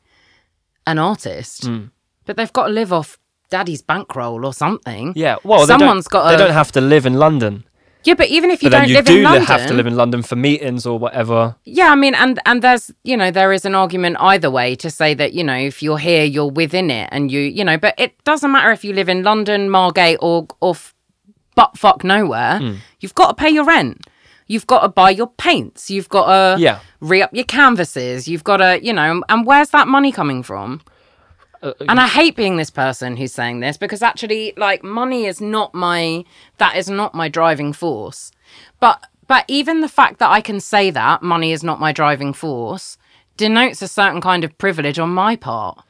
an 0.87 0.99
artist, 0.99 1.67
Hmm. 1.67 1.89
but 2.25 2.37
they've 2.39 2.53
got 2.55 2.69
to 2.69 2.73
live 2.73 2.95
off 2.95 3.19
daddy's 3.51 3.83
bankroll 3.83 4.45
or 4.45 4.53
something. 4.53 5.13
yeah 5.17 5.37
well 5.45 5.67
someone's 5.67 6.09
got 6.09 6.31
they 6.31 6.37
don't 6.37 6.53
have 6.53 6.73
to 6.73 6.81
live 6.81 7.07
in 7.07 7.15
london 7.15 7.65
yeah, 8.07 8.15
but 8.15 8.29
even 8.29 8.51
if 8.51 8.63
you 8.63 8.71
but 8.71 8.79
don't 8.79 8.89
you 8.89 8.95
live 8.95 9.05
do 9.05 9.17
in 9.17 9.25
London, 9.25 9.43
have 9.47 9.67
to 9.67 9.75
live 9.75 9.87
in 9.89 9.97
London 9.97 10.23
for 10.23 10.37
meetings 10.37 10.87
or 10.87 10.97
whatever. 10.97 11.57
Yeah, 11.65 11.91
I 11.91 11.97
mean, 11.97 12.15
and 12.15 12.39
and 12.47 12.63
there's 12.63 12.93
you 13.03 13.17
know 13.17 13.33
there 13.33 13.53
is 13.53 13.65
an 13.65 13.75
argument 13.75 14.17
either 14.21 14.49
way 14.49 14.77
to 14.77 14.91
say 14.91 15.13
that 15.15 15.33
you 15.33 15.43
know 15.43 15.57
if 15.57 15.83
you're 15.83 15.99
here 15.99 16.23
you're 16.23 16.49
within 16.49 16.89
it 16.89 17.09
and 17.11 17.33
you 17.33 17.41
you 17.41 17.65
know, 17.65 17.77
but 17.77 17.95
it 17.99 18.23
doesn't 18.23 18.53
matter 18.53 18.71
if 18.71 18.85
you 18.85 18.93
live 18.93 19.09
in 19.09 19.25
London, 19.25 19.69
Margate, 19.71 20.19
or 20.23 20.47
or 20.61 20.75
f- 20.77 20.95
butt 21.57 21.77
fuck 21.77 22.05
nowhere. 22.05 22.59
Hmm. 22.61 22.75
You've 23.01 23.17
got 23.17 23.27
to 23.31 23.35
pay 23.35 23.51
your 23.51 23.65
rent. 23.65 24.07
You've 24.47 24.69
got 24.69 24.83
to 24.83 24.89
buy 24.89 25.11
your 25.11 25.27
paints. 25.37 25.91
You've 25.91 26.09
got 26.09 26.27
to 26.27 26.63
Yeah. 26.63 26.79
re 27.01 27.23
up 27.23 27.35
your 27.35 27.45
canvases. 27.45 28.29
You've 28.29 28.45
got 28.45 28.59
to 28.59 28.79
you 28.85 28.93
know, 28.93 29.21
and 29.29 29.45
where's 29.45 29.71
that 29.71 29.89
money 29.89 30.13
coming 30.13 30.45
from? 30.45 30.81
Uh, 31.63 31.73
and 31.89 32.01
I 32.01 32.07
hate 32.07 32.37
being 32.37 32.57
this 32.57 32.71
person 32.71 33.17
who's 33.17 33.33
saying 33.33 33.61
this 33.61 33.77
because 33.77 34.03
actually, 34.03 34.53
like, 34.57 34.83
money 34.83 35.25
is 35.25 35.41
not 35.41 35.75
my 35.75 36.25
that 36.59 36.77
is 36.77 36.89
not 36.89 37.15
my 37.15 37.29
driving 37.29 37.73
force. 37.73 38.33
But 38.81 39.05
but 39.27 39.45
even 39.49 39.81
the 39.81 39.89
fact 39.89 40.19
that 40.19 40.31
I 40.31 40.41
can 40.41 40.61
say 40.61 40.91
that 40.91 41.23
money 41.23 41.53
is 41.53 41.65
not 41.65 41.81
my 41.81 41.93
driving 41.93 42.33
force 42.33 42.99
denotes 43.37 43.83
a 43.83 43.89
certain 43.89 44.21
kind 44.21 44.45
of 44.45 44.57
privilege 44.59 44.99
on 44.99 45.11
my 45.11 45.37
part. 45.37 45.83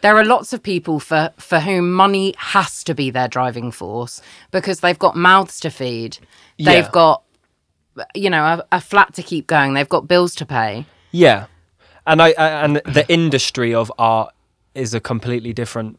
There 0.00 0.16
are 0.16 0.24
lots 0.24 0.52
of 0.52 0.62
people 0.62 0.98
for 0.98 1.32
for 1.36 1.60
whom 1.60 1.92
money 1.92 2.34
has 2.38 2.82
to 2.84 2.94
be 2.94 3.10
their 3.10 3.28
driving 3.28 3.70
force 3.70 4.22
because 4.50 4.80
they've 4.80 4.98
got 4.98 5.14
mouths 5.14 5.60
to 5.60 5.70
feed. 5.70 6.18
They've 6.58 6.90
got 6.90 7.22
you 8.14 8.30
know 8.30 8.44
a, 8.44 8.64
a 8.72 8.80
flat 8.80 9.14
to 9.14 9.22
keep 9.22 9.46
going. 9.46 9.74
They've 9.74 9.88
got 9.88 10.08
bills 10.08 10.34
to 10.36 10.46
pay. 10.46 10.86
Yeah, 11.10 11.46
and 12.06 12.22
I, 12.22 12.28
I 12.38 12.48
and 12.64 12.76
the 12.76 13.04
industry 13.08 13.74
of 13.74 13.92
art 13.98 14.32
is 14.74 14.94
a 14.94 15.00
completely 15.00 15.52
different 15.52 15.98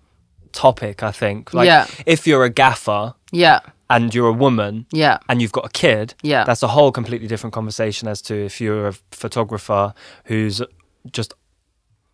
topic. 0.51 1.03
I 1.03 1.11
think. 1.11 1.53
Like, 1.53 1.65
Yeah. 1.67 1.87
if 2.05 2.25
you're 2.27 2.43
a 2.43 2.49
gaffer 2.49 3.13
Yeah, 3.31 3.59
and 3.89 4.13
you're 4.15 4.27
a 4.27 4.33
woman 4.33 4.85
yeah, 4.91 5.17
and 5.29 5.41
you've 5.41 5.51
got 5.51 5.65
a 5.65 5.69
kid, 5.69 6.13
Yeah. 6.23 6.43
that's 6.43 6.63
a 6.63 6.67
whole 6.69 6.91
completely 6.91 7.27
different 7.27 7.53
conversation 7.53 8.07
as 8.07 8.21
to 8.23 8.33
if 8.35 8.59
you're 8.61 8.87
a 8.89 8.93
photographer 9.11 9.93
who's 10.25 10.61
just 11.11 11.33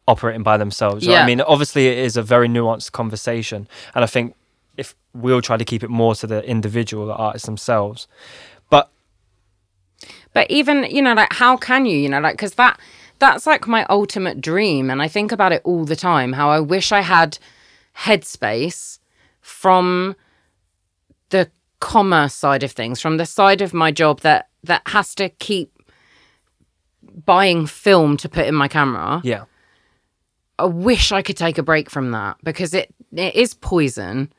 operating 0.08 0.43
by 0.43 0.58
themselves. 0.58 1.03
You 1.03 1.10
know 1.10 1.16
Yeah. 1.18 1.24
I 1.24 1.26
mean, 1.26 1.41
obviously, 1.41 1.88
it 1.88 1.97
is 1.97 2.16
a 2.18 2.22
very 2.24 2.47
nuanced 2.47 2.91
conversation, 2.91 3.68
and 3.95 4.03
I 4.03 4.08
think 4.08 4.36
if 4.78 4.93
we'll 5.14 5.41
try 5.41 5.58
to 5.58 5.66
keep 5.66 5.84
it 5.84 5.89
more 5.89 6.14
to 6.16 6.28
the 6.28 6.43
individual, 6.47 7.08
the 7.08 7.16
artists 7.16 7.45
themselves, 7.47 8.08
but 8.70 8.89
But 10.34 10.49
even, 10.51 10.84
you 10.84 11.01
know, 11.01 11.14
like 11.14 11.34
how 11.34 11.58
can 11.58 11.86
you, 11.88 11.97
you 11.97 12.08
know, 12.10 12.20
like 12.20 12.38
cuz 12.38 12.51
that 12.55 12.80
that's 13.20 13.45
like 13.45 13.68
my 13.68 13.86
ultimate 13.89 14.41
dream 14.41 14.89
and 14.89 15.01
I 15.01 15.07
think 15.07 15.32
about 15.32 15.51
it 15.51 15.61
all 15.63 15.86
the 15.86 15.95
time 15.95 16.34
how 16.34 16.49
I 16.49 16.59
wish 16.59 16.91
I 16.91 17.01
had 17.01 17.38
headspace 17.97 18.99
from 19.41 20.15
the 21.30 21.49
commerce 21.80 22.34
side 22.34 22.63
of 22.63 22.72
things, 22.72 23.01
from 23.01 23.18
the 23.18 23.26
side 23.26 23.61
of 23.61 23.74
my 23.74 23.91
job 23.91 24.22
that 24.22 24.49
that 24.63 24.82
has 24.88 25.15
to 25.15 25.30
keep 25.30 25.72
buying 27.26 27.65
film 27.65 28.18
to 28.18 28.30
put 28.30 28.45
in 28.45 28.55
my 28.55 28.68
camera. 28.68 29.22
yeah, 29.24 29.45
I 30.59 30.65
wish 30.65 31.11
I 31.11 31.22
could 31.22 31.38
take 31.38 31.57
a 31.57 31.63
break 31.63 31.89
from 31.89 32.11
that 32.11 32.38
because 32.43 32.74
it 32.74 32.93
it 33.11 33.36
is 33.36 33.53
poison, 33.53 34.32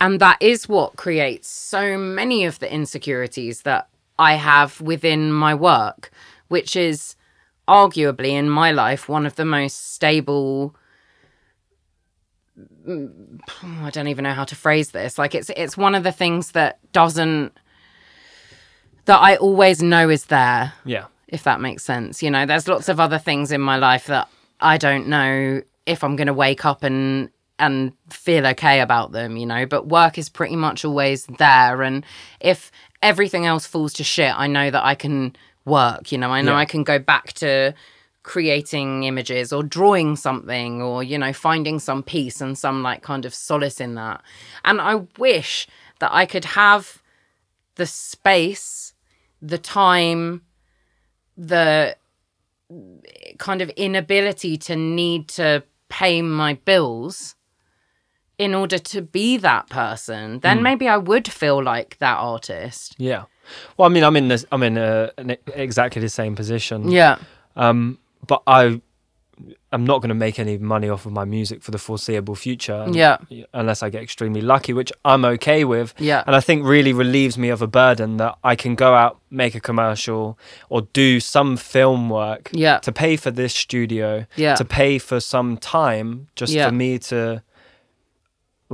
and 0.00 0.20
that 0.20 0.36
is 0.40 0.68
what 0.68 0.96
creates 0.96 1.48
so 1.48 1.96
many 1.98 2.44
of 2.44 2.58
the 2.58 2.72
insecurities 2.72 3.62
that 3.62 3.88
I 4.18 4.34
have 4.34 4.80
within 4.80 5.32
my 5.32 5.54
work, 5.54 6.10
which 6.48 6.76
is 6.76 7.16
arguably 7.66 8.30
in 8.30 8.48
my 8.48 8.72
life 8.72 9.08
one 9.08 9.26
of 9.26 9.36
the 9.36 9.44
most 9.44 9.94
stable. 9.94 10.74
I 12.86 13.90
don't 13.90 14.08
even 14.08 14.24
know 14.24 14.32
how 14.32 14.44
to 14.44 14.54
phrase 14.54 14.90
this. 14.90 15.18
Like 15.18 15.34
it's 15.34 15.50
it's 15.56 15.76
one 15.76 15.94
of 15.94 16.02
the 16.02 16.12
things 16.12 16.52
that 16.52 16.78
doesn't 16.92 17.56
that 19.06 19.18
I 19.18 19.36
always 19.36 19.82
know 19.82 20.08
is 20.08 20.26
there 20.26 20.72
yeah, 20.84 21.06
if 21.28 21.42
that 21.44 21.60
makes 21.60 21.84
sense. 21.84 22.22
You 22.22 22.30
know, 22.30 22.46
there's 22.46 22.68
lots 22.68 22.88
of 22.88 23.00
other 23.00 23.18
things 23.18 23.52
in 23.52 23.60
my 23.60 23.76
life 23.76 24.06
that 24.06 24.28
I 24.60 24.78
don't 24.78 25.08
know 25.08 25.62
if 25.86 26.04
I'm 26.04 26.16
going 26.16 26.26
to 26.26 26.34
wake 26.34 26.64
up 26.64 26.82
and 26.82 27.30
and 27.58 27.92
feel 28.10 28.46
okay 28.48 28.80
about 28.80 29.12
them, 29.12 29.36
you 29.36 29.46
know, 29.46 29.64
but 29.64 29.86
work 29.86 30.18
is 30.18 30.28
pretty 30.28 30.56
much 30.56 30.84
always 30.84 31.26
there 31.38 31.82
and 31.82 32.04
if 32.40 32.72
everything 33.02 33.46
else 33.46 33.66
falls 33.66 33.92
to 33.94 34.04
shit, 34.04 34.32
I 34.36 34.46
know 34.48 34.70
that 34.70 34.84
I 34.84 34.94
can 34.94 35.36
work, 35.64 36.12
you 36.12 36.18
know. 36.18 36.30
I 36.30 36.42
know 36.42 36.52
Yeah. 36.52 36.58
I 36.58 36.64
can 36.64 36.84
go 36.84 36.98
back 36.98 37.32
to 37.34 37.74
creating 38.24 39.04
images 39.04 39.52
or 39.52 39.62
drawing 39.62 40.16
something 40.16 40.80
or 40.80 41.02
you 41.02 41.18
know 41.18 41.30
finding 41.32 41.78
some 41.78 42.02
peace 42.02 42.40
and 42.40 42.56
some 42.56 42.82
like 42.82 43.02
kind 43.02 43.26
of 43.26 43.34
solace 43.34 43.82
in 43.82 43.96
that 43.96 44.22
and 44.64 44.80
i 44.80 44.94
wish 45.18 45.66
that 45.98 46.10
i 46.10 46.24
could 46.24 46.46
have 46.46 47.02
the 47.74 47.84
space 47.84 48.94
the 49.42 49.58
time 49.58 50.40
the 51.36 51.94
kind 53.36 53.60
of 53.60 53.68
inability 53.76 54.56
to 54.56 54.74
need 54.74 55.28
to 55.28 55.62
pay 55.90 56.22
my 56.22 56.54
bills 56.64 57.34
in 58.38 58.54
order 58.54 58.78
to 58.78 59.02
be 59.02 59.36
that 59.36 59.68
person 59.68 60.40
then 60.40 60.56
hmm. 60.56 60.62
maybe 60.62 60.88
i 60.88 60.96
would 60.96 61.28
feel 61.30 61.62
like 61.62 61.98
that 61.98 62.16
artist 62.16 62.94
Yeah. 62.96 63.24
Well, 63.76 63.88
I 63.88 63.92
mean, 63.92 64.04
I'm 64.04 64.16
in 64.16 64.28
this. 64.28 64.44
I'm 64.52 64.62
in 64.62 64.76
a, 64.78 65.10
an, 65.18 65.36
exactly 65.54 66.00
the 66.02 66.08
same 66.08 66.34
position. 66.36 66.90
yeah 66.90 67.18
Um, 67.56 67.98
but 68.26 68.42
I, 68.46 68.80
I'm 69.72 69.84
not 69.84 69.98
going 70.00 70.10
to 70.10 70.14
make 70.14 70.38
any 70.38 70.56
money 70.58 70.88
off 70.88 71.04
of 71.06 71.12
my 71.12 71.24
music 71.24 71.62
for 71.62 71.72
the 71.72 71.78
foreseeable 71.78 72.36
future. 72.36 72.86
Yeah. 72.90 73.16
Unless 73.52 73.82
I 73.82 73.90
get 73.90 74.02
extremely 74.02 74.40
lucky, 74.40 74.72
which 74.72 74.92
I'm 75.04 75.24
okay 75.24 75.64
with. 75.64 75.92
Yeah. 75.98 76.22
And 76.26 76.36
I 76.36 76.40
think 76.40 76.64
really 76.64 76.92
relieves 76.92 77.36
me 77.36 77.48
of 77.48 77.60
a 77.60 77.66
burden 77.66 78.16
that 78.18 78.38
I 78.44 78.54
can 78.54 78.76
go 78.76 78.94
out, 78.94 79.18
make 79.30 79.54
a 79.56 79.60
commercial, 79.60 80.38
or 80.68 80.82
do 80.92 81.18
some 81.20 81.56
film 81.56 82.08
work. 82.08 82.50
Yeah. 82.52 82.78
To 82.78 82.92
pay 82.92 83.16
for 83.16 83.32
this 83.32 83.52
studio. 83.54 84.26
Yeah. 84.36 84.54
To 84.54 84.64
pay 84.64 84.98
for 84.98 85.18
some 85.20 85.56
time 85.58 86.28
just 86.36 86.52
Yeah. 86.52 86.68
for 86.68 86.74
me 86.74 86.98
to. 87.00 87.42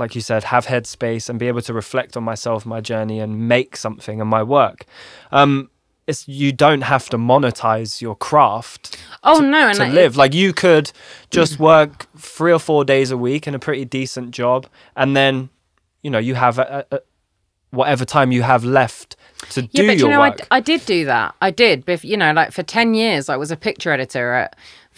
Like 0.01 0.15
you 0.15 0.21
said, 0.21 0.43
have 0.45 0.65
headspace 0.65 1.29
and 1.29 1.37
be 1.39 1.47
able 1.47 1.61
to 1.61 1.73
reflect 1.73 2.17
on 2.17 2.23
myself, 2.23 2.65
my 2.65 2.81
journey, 2.81 3.19
and 3.19 3.47
make 3.47 3.77
something 3.77 4.19
and 4.19 4.29
my 4.29 4.41
work. 4.43 4.85
Um, 5.31 5.69
it's 6.07 6.27
you 6.27 6.51
don't 6.51 6.81
have 6.81 7.07
to 7.09 7.17
monetize 7.17 8.01
your 8.01 8.15
craft 8.15 8.97
oh 9.23 9.39
no 9.39 9.67
and 9.67 9.77
to 9.77 9.85
I- 9.85 9.89
live. 9.89 10.17
Like 10.17 10.33
you 10.33 10.51
could 10.53 10.91
just 11.29 11.59
work 11.59 12.07
three 12.17 12.51
or 12.51 12.59
four 12.59 12.83
days 12.83 13.11
a 13.11 13.17
week 13.17 13.47
in 13.47 13.53
a 13.55 13.59
pretty 13.59 13.85
decent 13.85 14.31
job, 14.31 14.67
and 14.95 15.15
then 15.15 15.49
you 16.01 16.09
know 16.09 16.17
you 16.17 16.33
have 16.35 16.57
a, 16.57 16.85
a, 16.91 16.99
whatever 17.69 18.03
time 18.03 18.31
you 18.31 18.41
have 18.41 18.63
left 18.65 19.15
to 19.51 19.61
Yeah, 19.61 19.67
do 19.73 19.87
but 19.87 19.97
your 19.97 20.07
you 20.09 20.15
know, 20.15 20.21
I, 20.21 20.29
work. 20.29 20.37
d- 20.39 20.43
I 20.51 20.59
did 20.59 20.85
do 20.85 21.05
that. 21.05 21.35
I 21.41 21.51
did. 21.51 21.85
Bef- 21.85 22.03
you 22.03 22.17
know, 22.17 22.31
like 22.33 22.51
for 22.51 22.63
10 22.63 22.93
years, 22.95 23.29
I 23.29 23.37
was 23.37 23.49
a 23.51 23.55
picture 23.57 23.91
editor 23.91 24.33
at 24.33 24.55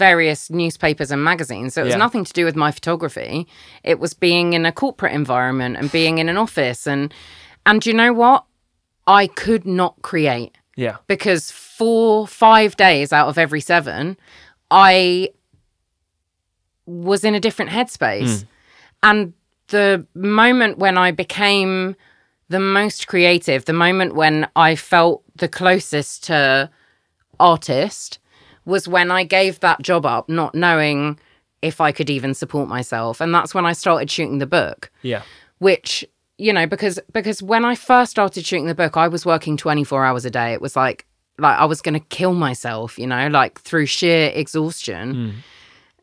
various 0.08 0.50
newspapers 0.50 1.10
and 1.12 1.24
magazines. 1.24 1.74
So 1.74 1.82
it 1.82 1.86
was 1.86 1.94
Yeah. 1.94 2.06
nothing 2.06 2.26
to 2.30 2.34
do 2.34 2.44
with 2.46 2.58
my 2.66 2.72
photography. 2.72 3.48
It 3.84 3.98
was 4.00 4.14
being 4.14 4.54
in 4.54 4.66
a 4.66 4.72
corporate 4.72 5.14
environment 5.14 5.78
and 5.78 5.92
being 5.92 6.18
in 6.18 6.28
an 6.30 6.38
office. 6.38 6.82
And, 6.88 7.14
and 7.66 7.86
you 7.86 7.94
know 7.94 8.12
what? 8.24 8.44
I 9.08 9.28
could 9.28 9.66
not 9.66 9.94
create 10.02 10.54
yeah, 10.76 10.98
because 11.08 11.52
four, 11.52 12.28
five 12.28 12.76
days 12.76 13.14
out 13.14 13.28
of 13.28 13.38
every 13.38 13.62
seven, 13.62 14.18
I 14.72 15.30
was 16.86 17.24
in 17.24 17.36
a 17.36 17.40
different 17.40 17.72
headspace. 17.72 18.42
Hmm. 18.42 18.48
And 19.04 19.34
the 19.68 20.06
moment 20.16 20.78
when 20.78 20.98
I 20.98 21.12
became 21.12 21.96
the 22.50 22.60
most 22.60 23.08
creative, 23.08 23.66
the 23.66 23.74
moment 23.74 24.16
when 24.16 24.48
I 24.56 24.76
felt 24.76 25.24
the 25.36 25.48
closest 25.48 26.24
to 26.26 26.70
artist, 27.40 28.20
was 28.66 28.88
when 28.88 29.12
I 29.12 29.24
gave 29.24 29.60
that 29.60 29.82
job 29.82 30.06
up, 30.06 30.30
not 30.30 30.56
knowing 30.56 31.20
if 31.62 31.80
I 31.82 31.92
could 31.92 32.10
even 32.10 32.34
support 32.34 32.68
myself. 32.68 33.22
And 33.22 33.34
that's 33.34 33.54
when 33.54 33.66
I 33.66 33.74
started 33.74 34.12
shooting 34.12 34.40
the 34.40 34.46
book. 34.46 34.92
Yeah, 35.02 35.24
which 35.60 36.06
you 36.38 36.52
know 36.52 36.68
because 36.68 37.00
because 37.12 37.42
when 37.42 37.64
i 37.64 37.76
first 37.76 38.12
started 38.12 38.46
shooting 38.46 38.66
the 38.66 38.76
book 38.76 38.98
i 38.98 39.08
was 39.08 39.26
working 39.26 39.56
24 39.56 40.04
hours 40.04 40.26
a 40.26 40.30
day. 40.30 40.54
It 40.54 40.62
was 40.62 40.76
like 40.76 41.06
like 41.38 41.58
i 41.58 41.66
was 41.66 41.82
going 41.82 41.94
to 41.94 42.06
kill 42.08 42.34
myself 42.34 42.98
you 42.98 43.08
know 43.08 43.28
like 43.28 43.60
through 43.62 43.86
sheer 43.86 44.32
exhaustion. 44.34 45.14
Hmm. 45.14 45.30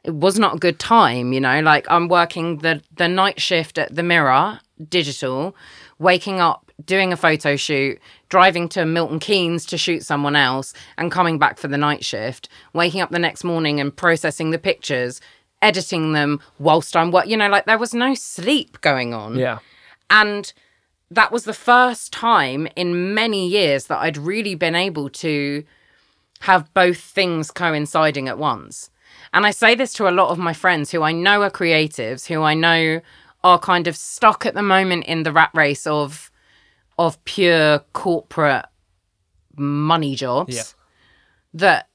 It 0.02 0.14
was 0.14 0.38
not 0.38 0.54
a 0.56 0.58
good 0.58 0.78
time 0.78 1.32
you 1.34 1.40
know 1.40 1.60
like 1.60 1.86
i'm 1.90 2.08
working 2.08 2.58
the 2.58 2.80
the 2.96 3.06
night 3.06 3.40
shift 3.40 3.76
at 3.76 3.94
the 3.94 4.02
mirror 4.02 4.60
digital 4.88 5.54
waking 5.98 6.40
up 6.40 6.69
doing 6.86 7.12
a 7.12 7.16
photo 7.16 7.56
shoot 7.56 7.98
driving 8.28 8.68
to 8.68 8.84
milton 8.84 9.18
keynes 9.18 9.64
to 9.66 9.76
shoot 9.76 10.04
someone 10.04 10.36
else 10.36 10.72
and 10.96 11.10
coming 11.10 11.38
back 11.38 11.58
for 11.58 11.68
the 11.68 11.78
night 11.78 12.04
shift 12.04 12.48
waking 12.72 13.00
up 13.00 13.10
the 13.10 13.18
next 13.18 13.44
morning 13.44 13.80
and 13.80 13.96
processing 13.96 14.50
the 14.50 14.58
pictures 14.58 15.20
editing 15.62 16.12
them 16.12 16.40
whilst 16.58 16.96
i'm 16.96 17.10
what 17.10 17.28
you 17.28 17.36
know 17.36 17.48
like 17.48 17.66
there 17.66 17.78
was 17.78 17.94
no 17.94 18.14
sleep 18.14 18.80
going 18.80 19.12
on 19.12 19.36
yeah, 19.36 19.58
and 20.08 20.52
that 21.10 21.32
was 21.32 21.44
the 21.44 21.52
first 21.52 22.12
time 22.12 22.68
in 22.76 23.14
many 23.14 23.48
years 23.48 23.86
that 23.86 23.98
I'd 23.98 24.16
really 24.16 24.54
been 24.54 24.76
able 24.76 25.08
to 25.10 25.64
have 26.40 26.72
both 26.72 26.98
things 26.98 27.50
coinciding 27.50 28.28
at 28.28 28.38
once. 28.38 28.90
And 29.32 29.44
I 29.44 29.50
say 29.50 29.74
this 29.74 29.92
to 29.94 30.08
a 30.08 30.10
lot 30.12 30.30
of 30.30 30.38
my 30.38 30.52
friends 30.52 30.90
who 30.90 31.02
I 31.02 31.12
know 31.12 31.42
are 31.42 31.50
creatives, 31.50 32.26
who 32.26 32.42
I 32.42 32.54
know 32.54 33.00
are 33.42 33.58
kind 33.58 33.86
of 33.86 33.96
stuck 33.96 34.46
at 34.46 34.54
the 34.54 34.62
moment 34.62 35.04
in 35.06 35.24
the 35.24 35.32
rat 35.32 35.50
race 35.52 35.86
of 35.86 36.29
of 37.00 37.24
pure 37.24 37.78
corporate 37.94 38.66
money 39.56 40.14
jobs. 40.14 40.54
Yeah. 40.54 40.62
That 41.52 41.88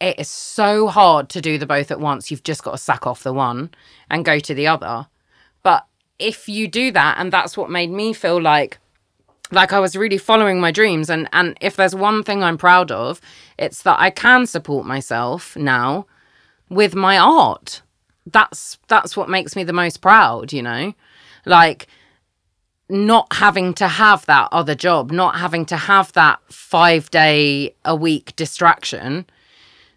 it 0.00 0.18
is 0.18 0.28
so 0.28 0.88
hard 0.88 1.30
to 1.30 1.40
do 1.40 1.56
the 1.56 1.64
both 1.64 1.90
at 1.90 2.00
once. 2.00 2.30
You've 2.30 2.42
just 2.42 2.62
got 2.62 2.72
to 2.72 2.78
sack 2.78 3.06
off 3.06 3.22
the 3.22 3.32
one 3.32 3.70
and 4.10 4.24
go 4.24 4.38
to 4.40 4.54
the 4.54 4.66
other. 4.66 5.06
But 5.62 5.86
if 6.18 6.48
you 6.48 6.66
do 6.66 6.90
that, 6.90 7.16
and 7.18 7.32
that's 7.32 7.56
what 7.56 7.70
made 7.70 7.90
me 7.90 8.12
feel 8.12 8.42
like 8.42 8.78
like 9.52 9.72
I 9.72 9.78
was 9.78 9.94
really 9.94 10.18
following 10.18 10.60
my 10.60 10.72
dreams 10.72 11.08
and 11.08 11.28
and 11.32 11.56
if 11.60 11.76
there's 11.76 11.94
one 11.94 12.24
thing 12.24 12.42
I'm 12.42 12.58
proud 12.58 12.90
of, 12.90 13.20
it's 13.56 13.82
that 13.82 14.00
I 14.00 14.10
can 14.10 14.44
support 14.46 14.84
myself 14.84 15.56
now 15.56 16.06
with 16.68 16.96
my 16.96 17.16
art. 17.16 17.82
That's 18.26 18.78
that's 18.88 19.16
what 19.16 19.28
makes 19.28 19.54
me 19.54 19.62
the 19.62 19.72
most 19.72 20.00
proud, 20.00 20.52
you 20.52 20.62
know? 20.62 20.94
Like 21.44 21.86
not 22.88 23.32
having 23.32 23.74
to 23.74 23.88
have 23.88 24.24
that 24.26 24.48
other 24.52 24.74
job, 24.74 25.10
not 25.10 25.36
having 25.36 25.64
to 25.66 25.76
have 25.76 26.12
that 26.12 26.40
5 26.52 27.10
day 27.10 27.74
a 27.84 27.96
week 27.96 28.34
distraction 28.36 29.26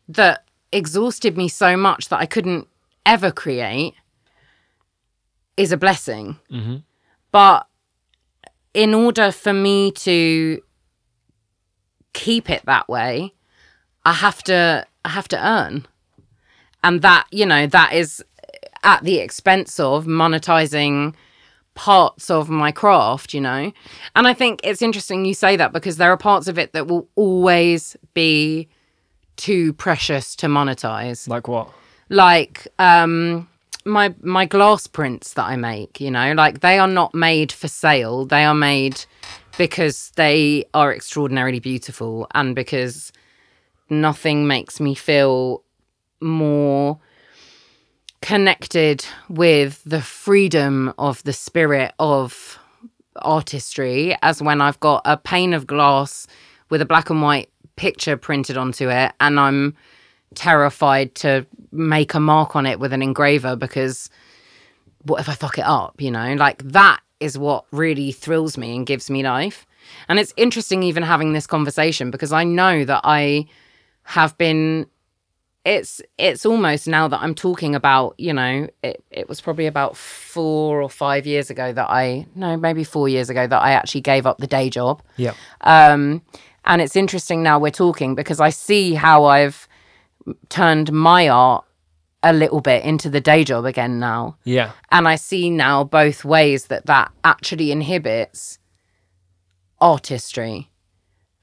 that 0.08 0.44
exhausted 0.72 1.38
me 1.38 1.48
so 1.48 1.78
much 1.78 2.10
that 2.10 2.20
I 2.20 2.26
couldn't 2.26 2.68
ever 3.06 3.32
create 3.32 3.94
is 5.56 5.72
a 5.72 5.78
blessing. 5.78 6.38
Mm-hmm. 6.52 6.78
But 7.32 7.68
in 8.74 8.94
order 8.94 9.32
for 9.32 9.54
me 9.54 9.92
to 9.92 10.62
keep 12.14 12.50
it 12.50 12.64
that 12.66 12.88
way, 12.90 13.34
I 14.06 14.14
have 14.14 14.42
to 14.44 14.86
I 15.06 15.10
have 15.10 15.28
to 15.30 15.48
earn. 15.48 15.86
And 16.84 17.02
that, 17.02 17.28
you 17.32 17.46
know, 17.46 17.68
that 17.68 17.94
is 17.94 18.24
at 18.84 19.04
the 19.04 19.18
expense 19.18 19.80
of 19.80 20.06
monetizing 20.06 21.14
parts 21.80 22.30
of 22.30 22.50
my 22.50 22.74
craft, 22.74 23.34
you 23.34 23.40
know. 23.40 23.72
And 24.14 24.28
I 24.28 24.34
think 24.34 24.60
it's 24.66 24.82
interesting 24.82 25.24
you 25.24 25.34
say 25.34 25.56
that 25.56 25.72
because 25.72 25.96
there 25.96 26.12
are 26.12 26.18
parts 26.18 26.50
of 26.50 26.60
it 26.60 26.74
that 26.74 26.88
will 26.88 27.08
always 27.16 27.96
be 28.14 28.68
too 29.38 29.72
precious 29.72 30.36
to 30.36 30.48
monetize 30.48 31.30
like 31.30 31.48
what? 31.48 31.72
like 32.10 32.68
um 32.80 33.48
my 33.86 34.14
my 34.22 34.46
glass 34.46 34.88
prints 34.88 35.36
that 35.36 35.46
I 35.46 35.56
make, 35.56 36.02
you 36.02 36.12
know, 36.12 36.34
like 36.34 36.60
they 36.60 36.78
are 36.80 36.88
not 37.02 37.16
made 37.16 37.50
for 37.54 37.70
sale. 37.70 38.26
They 38.26 38.44
are 38.44 38.54
made 38.54 39.06
because 39.58 40.12
they 40.18 40.66
are 40.74 40.94
extraordinarily 40.94 41.62
beautiful 41.62 42.28
and 42.36 42.56
because 42.56 43.14
nothing 43.90 44.48
makes 44.48 44.82
me 44.82 44.96
feel 44.96 45.64
more 46.20 47.00
connected 48.22 49.06
with 49.30 49.82
the 49.86 50.02
freedom 50.02 50.94
of 50.98 51.24
the 51.24 51.34
spirit 51.34 51.94
of 52.00 52.60
artistry 53.18 54.16
as 54.22 54.42
when 54.42 54.62
I've 54.62 54.80
got 54.80 55.02
a 55.06 55.18
pane 55.18 55.54
of 55.54 55.68
glass 55.68 56.28
with 56.70 56.82
a 56.82 56.86
black 56.86 57.10
and 57.10 57.22
white 57.22 57.50
picture 57.76 58.18
printed 58.18 58.58
onto 58.58 58.90
it 58.90 59.14
and 59.20 59.40
I'm 59.40 59.76
terrified 60.36 61.16
to 61.16 61.46
make 61.72 62.14
a 62.14 62.20
mark 62.20 62.56
on 62.56 62.66
it 62.66 62.80
with 62.80 62.94
an 62.94 63.02
engraver 63.02 63.56
because 63.56 64.10
what 65.04 65.20
if 65.20 65.30
I 65.30 65.34
fuck 65.34 65.58
it 65.58 65.66
up, 65.66 66.02
you 66.02 66.12
know? 66.12 66.34
Like 66.34 66.62
that 66.64 67.00
is 67.20 67.38
what 67.38 67.66
really 67.72 68.12
thrills 68.12 68.58
me 68.58 68.76
and 68.76 68.86
gives 68.86 69.10
me 69.10 69.24
life. 69.24 69.66
And 70.08 70.20
it's 70.20 70.34
interesting 70.38 70.84
even 70.84 71.04
having 71.04 71.34
this 71.34 71.48
conversation 71.48 72.12
because 72.12 72.32
I 72.32 72.44
know 72.44 72.86
that 72.86 73.02
I 73.04 73.46
have 74.04 74.38
been 74.38 74.88
it's 75.70 76.02
it's 76.18 76.48
almost 76.48 76.88
now 76.88 77.08
that 77.08 77.22
I'm 77.22 77.36
talking 77.36 77.76
about, 77.76 78.16
you 78.18 78.34
know, 78.34 78.68
it, 78.82 79.04
it 79.12 79.30
was 79.30 79.40
probably 79.40 79.68
about 79.68 79.96
four 79.96 80.82
or 80.82 80.90
five 80.90 81.28
years 81.28 81.52
ago 81.52 81.72
that 81.72 81.90
I 81.90 82.26
no, 82.34 82.58
maybe 82.58 82.84
four 82.84 83.08
years 83.08 83.30
ago 83.30 83.46
that 83.46 83.62
I 83.62 83.72
actually 83.72 84.02
gave 84.02 84.26
up 84.26 84.40
the 84.40 84.48
day 84.48 84.72
job. 84.72 85.04
Yeah, 85.16 85.36
Um, 85.62 86.24
and 86.66 86.82
it's 86.82 86.96
interesting 86.96 87.44
now 87.44 87.60
we're 87.60 87.70
talking 87.70 88.16
because 88.16 88.40
I 88.40 88.50
see 88.50 88.96
how 88.96 89.26
I've 89.26 89.68
turned 90.50 90.92
my 90.92 91.30
art 91.30 91.66
a 92.24 92.34
little 92.34 92.62
bit 92.62 92.84
into 92.84 93.10
the 93.10 93.22
day 93.22 93.44
job 93.44 93.66
again 93.66 94.00
now. 94.00 94.38
yeah, 94.44 94.72
And 94.92 95.08
I 95.08 95.16
see 95.18 95.52
now 95.52 95.84
both 95.84 96.26
ways 96.26 96.66
that 96.66 96.88
that 96.88 97.12
actually 97.24 97.72
inhibits 97.72 98.58
artistry 99.80 100.70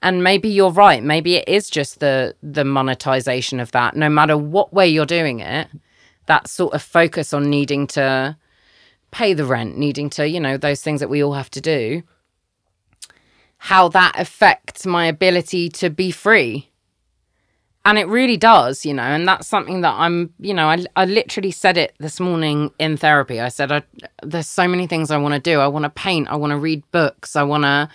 And 0.02 0.22
maybe 0.22 0.48
you're 0.48 0.70
right. 0.70 1.02
Maybe 1.02 1.36
it 1.36 1.48
is 1.48 1.70
just 1.70 2.00
the 2.00 2.34
the 2.42 2.64
monetization 2.64 3.60
of 3.60 3.72
that. 3.72 3.96
No 3.96 4.08
matter 4.08 4.36
what 4.36 4.72
way 4.72 4.86
you're 4.86 5.06
doing 5.06 5.40
it, 5.40 5.68
that 6.26 6.48
sort 6.48 6.74
of 6.74 6.82
focus 6.82 7.32
on 7.32 7.48
needing 7.48 7.86
to 7.88 8.36
pay 9.10 9.32
the 9.32 9.44
rent, 9.44 9.78
needing 9.78 10.10
to, 10.10 10.28
you 10.28 10.40
know, 10.40 10.56
those 10.56 10.82
things 10.82 11.00
that 11.00 11.08
we 11.08 11.22
all 11.22 11.34
have 11.34 11.50
to 11.50 11.60
do. 11.60 12.02
How 13.58 13.88
that 13.88 14.12
affects 14.18 14.84
my 14.84 15.06
ability 15.06 15.70
to 15.70 15.88
be 15.88 16.10
free 16.10 16.70
and 17.86 17.98
it 17.98 18.08
really 18.08 18.36
does 18.36 18.84
you 18.84 18.92
know 18.92 19.04
and 19.04 19.26
that's 19.26 19.46
something 19.46 19.80
that 19.80 19.94
i'm 19.94 20.34
you 20.40 20.52
know 20.52 20.68
i, 20.68 20.84
I 20.96 21.04
literally 21.04 21.52
said 21.52 21.78
it 21.78 21.94
this 21.98 22.20
morning 22.20 22.72
in 22.78 22.96
therapy. 22.96 23.40
I 23.40 23.48
said 23.48 23.72
I, 23.72 23.82
there's 24.22 24.48
so 24.48 24.68
many 24.68 24.86
things 24.86 25.10
i 25.10 25.16
want 25.16 25.34
to 25.34 25.40
do. 25.40 25.60
I 25.60 25.68
want 25.68 25.84
to 25.84 25.90
paint. 25.90 26.28
I 26.28 26.36
want 26.36 26.50
to 26.50 26.58
read 26.58 26.82
books. 26.90 27.36
I 27.36 27.44
want 27.44 27.62
to 27.62 27.88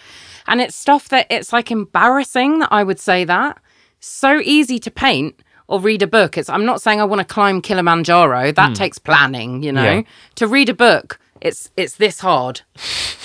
and 0.48 0.62
it's 0.62 0.76
stuff 0.76 1.10
that 1.10 1.28
it's 1.30 1.54
like 1.54 1.70
embarrassing 1.70 2.60
that 2.60 2.70
i 2.72 2.84
would 2.84 3.00
say 3.00 3.26
that. 3.26 3.62
So 4.00 4.40
easy 4.40 4.80
to 4.80 4.90
paint 4.90 5.36
or 5.68 5.80
read 5.80 6.02
a 6.02 6.08
book. 6.08 6.38
It's 6.38 6.50
i'm 6.50 6.66
not 6.66 6.82
saying 6.82 7.02
i 7.02 7.04
want 7.04 7.20
to 7.20 7.34
climb 7.34 7.62
kilimanjaro. 7.62 8.54
That 8.54 8.70
hmm. 8.70 8.74
takes 8.74 8.98
planning 8.98 9.62
you 9.62 9.74
know? 9.74 9.84
Yeah. 9.84 10.02
to 10.36 10.48
read 10.48 10.70
a 10.70 10.74
book 10.74 11.20
it's 11.42 11.70
it's 11.76 11.96
this 11.96 12.20
hard 12.20 12.62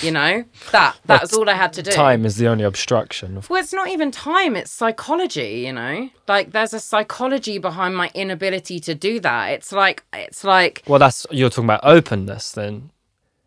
you 0.01 0.11
know 0.11 0.43
that 0.71 0.95
that 1.05 1.21
was 1.21 1.33
all 1.33 1.49
i 1.49 1.53
had 1.53 1.73
to 1.73 1.81
do 1.81 1.91
Time 1.91 2.25
is 2.25 2.35
the 2.37 2.47
only 2.47 2.63
obstruction. 2.63 3.41
Well, 3.49 3.59
it's 3.59 3.73
not 3.73 3.89
even 3.89 4.11
time, 4.11 4.55
it's 4.55 4.71
psychology, 4.71 5.63
you 5.65 5.73
know? 5.73 6.09
Like 6.27 6.51
there's 6.51 6.73
a 6.73 6.79
psychology 6.79 7.57
behind 7.57 7.95
my 7.95 8.11
inability 8.13 8.79
to 8.81 8.93
do 8.93 9.19
that. 9.21 9.47
It's 9.53 9.71
like 9.71 10.03
it's 10.13 10.43
like 10.43 10.83
well, 10.87 10.99
that's 10.99 11.25
you're 11.31 11.49
talking 11.49 11.65
about 11.65 11.79
openness 11.83 12.51
then. 12.51 12.91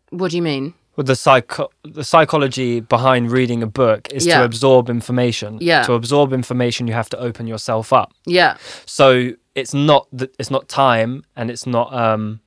what 0.09 0.31
do 0.31 0.37
you 0.37 0.43
mean? 0.43 0.73
Well, 0.97 1.05
the 1.05 1.15
psycho- 1.15 1.69
the 1.83 2.03
psychology 2.03 2.81
behind 2.81 3.31
reading 3.31 3.63
a 3.63 3.67
book 3.67 4.09
is 4.11 4.25
Yeah. 4.25 4.39
to 4.39 4.43
absorb 4.45 4.89
information. 4.89 5.57
Yeah. 5.61 5.83
To 5.83 5.93
absorb 5.93 6.33
information, 6.33 6.85
you 6.85 6.93
have 6.93 7.09
to 7.11 7.17
open 7.17 7.47
yourself 7.47 7.93
up. 7.93 8.11
Yeah. 8.25 8.57
So 8.85 9.31
it's 9.55 9.73
not 9.73 10.07
that 10.11 10.35
it's 10.37 10.51
not 10.51 10.67
time 10.67 11.23
and 11.37 11.49
it's 11.49 11.65
not 11.65 11.93
um 11.93 12.40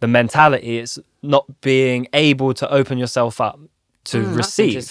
the 0.00 0.06
mentality. 0.06 0.78
It's 0.78 0.98
not 1.22 1.44
being 1.60 2.06
able 2.12 2.54
to 2.54 2.70
open 2.72 2.98
yourself 2.98 3.40
up 3.40 3.58
to 4.04 4.18
Mm, 4.22 4.36
receive. 4.36 4.84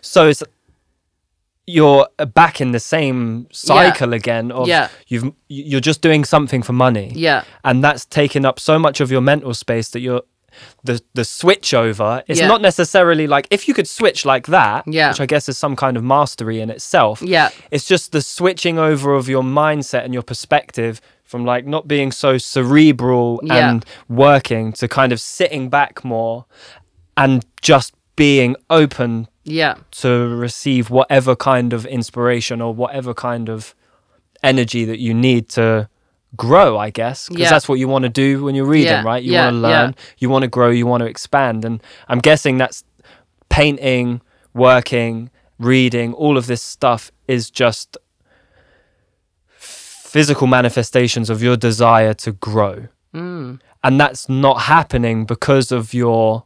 So 0.00 0.28
it's 0.28 0.42
you're 1.66 2.06
back 2.32 2.60
in 2.60 2.70
the 2.70 2.78
same 2.78 3.48
cycle 3.50 4.12
again 4.12 4.52
of 4.52 4.68
Yeah. 4.68 4.88
you've 5.08 5.32
you're 5.48 5.80
just 5.80 6.00
doing 6.00 6.24
something 6.24 6.62
for 6.62 6.72
money. 6.72 7.10
Yeah. 7.14 7.42
And 7.64 7.82
that's 7.82 8.04
taking 8.04 8.44
up 8.44 8.60
so 8.60 8.78
much 8.78 9.00
of 9.00 9.10
your 9.10 9.20
mental 9.20 9.52
space 9.52 9.88
that 9.90 10.00
you're 10.00 10.22
the 10.84 11.02
the 11.14 11.24
switch 11.24 11.74
over 11.74 12.22
is 12.28 12.38
Yeah. 12.38 12.46
not 12.46 12.62
necessarily 12.62 13.26
like 13.26 13.48
if 13.50 13.66
you 13.66 13.74
could 13.74 13.88
switch 13.88 14.24
like 14.24 14.46
that, 14.46 14.84
Yeah. 14.86 15.08
which 15.08 15.20
I 15.20 15.26
guess 15.26 15.48
is 15.48 15.58
some 15.58 15.74
kind 15.74 15.96
of 15.96 16.04
mastery 16.04 16.60
in 16.60 16.70
itself. 16.70 17.20
Yeah. 17.20 17.50
It's 17.72 17.84
just 17.84 18.12
the 18.12 18.22
switching 18.22 18.78
over 18.78 19.14
of 19.14 19.28
your 19.28 19.42
mindset 19.42 20.04
and 20.04 20.14
your 20.14 20.22
perspective 20.22 21.00
from 21.26 21.44
like 21.44 21.66
not 21.66 21.86
being 21.88 22.10
so 22.12 22.38
cerebral 22.38 23.40
Yeah. 23.42 23.70
and 23.70 23.84
working 24.08 24.72
to 24.74 24.88
kind 24.88 25.12
of 25.12 25.20
sitting 25.20 25.68
back 25.68 26.04
more 26.04 26.46
and 27.16 27.44
just 27.60 27.92
being 28.14 28.56
open 28.70 29.28
Yeah. 29.44 29.74
to 30.02 30.08
receive 30.28 30.88
whatever 30.88 31.36
kind 31.36 31.72
of 31.72 31.84
inspiration 31.84 32.60
or 32.62 32.72
whatever 32.72 33.12
kind 33.12 33.48
of 33.50 33.74
energy 34.42 34.84
that 34.84 35.00
you 35.00 35.12
need 35.12 35.48
to 35.50 35.88
grow, 36.36 36.78
I 36.78 36.90
guess, 36.90 37.28
because 37.28 37.42
Yeah. 37.42 37.50
that's 37.50 37.68
what 37.68 37.78
you 37.78 37.88
want 37.88 38.04
to 38.04 38.08
do 38.08 38.44
when 38.44 38.54
you're 38.54 38.66
reading, 38.66 38.92
Yeah, 38.92 39.02
right? 39.02 39.22
You 39.22 39.34
want 39.34 39.54
to 39.54 39.58
learn, 39.60 39.94
you 40.18 40.28
want 40.30 40.42
to 40.42 40.48
grow, 40.48 40.70
you 40.70 40.86
want 40.86 41.00
to 41.02 41.06
expand. 41.06 41.64
And 41.64 41.82
I'm 42.08 42.18
guessing 42.20 42.58
that's 42.58 42.84
painting, 43.48 44.20
working, 44.54 45.30
reading, 45.58 46.12
all 46.14 46.36
of 46.36 46.46
this 46.46 46.62
stuff 46.62 47.10
is 47.26 47.50
just 47.50 47.96
physical 50.16 50.46
manifestations 50.46 51.28
of 51.28 51.42
your 51.42 51.58
desire 51.58 52.14
to 52.14 52.32
grow. 52.32 52.88
Mm. 53.12 53.60
And 53.84 54.00
that's 54.00 54.30
not 54.30 54.62
happening 54.62 55.26
because 55.26 55.70
of 55.70 55.92
your 55.92 56.44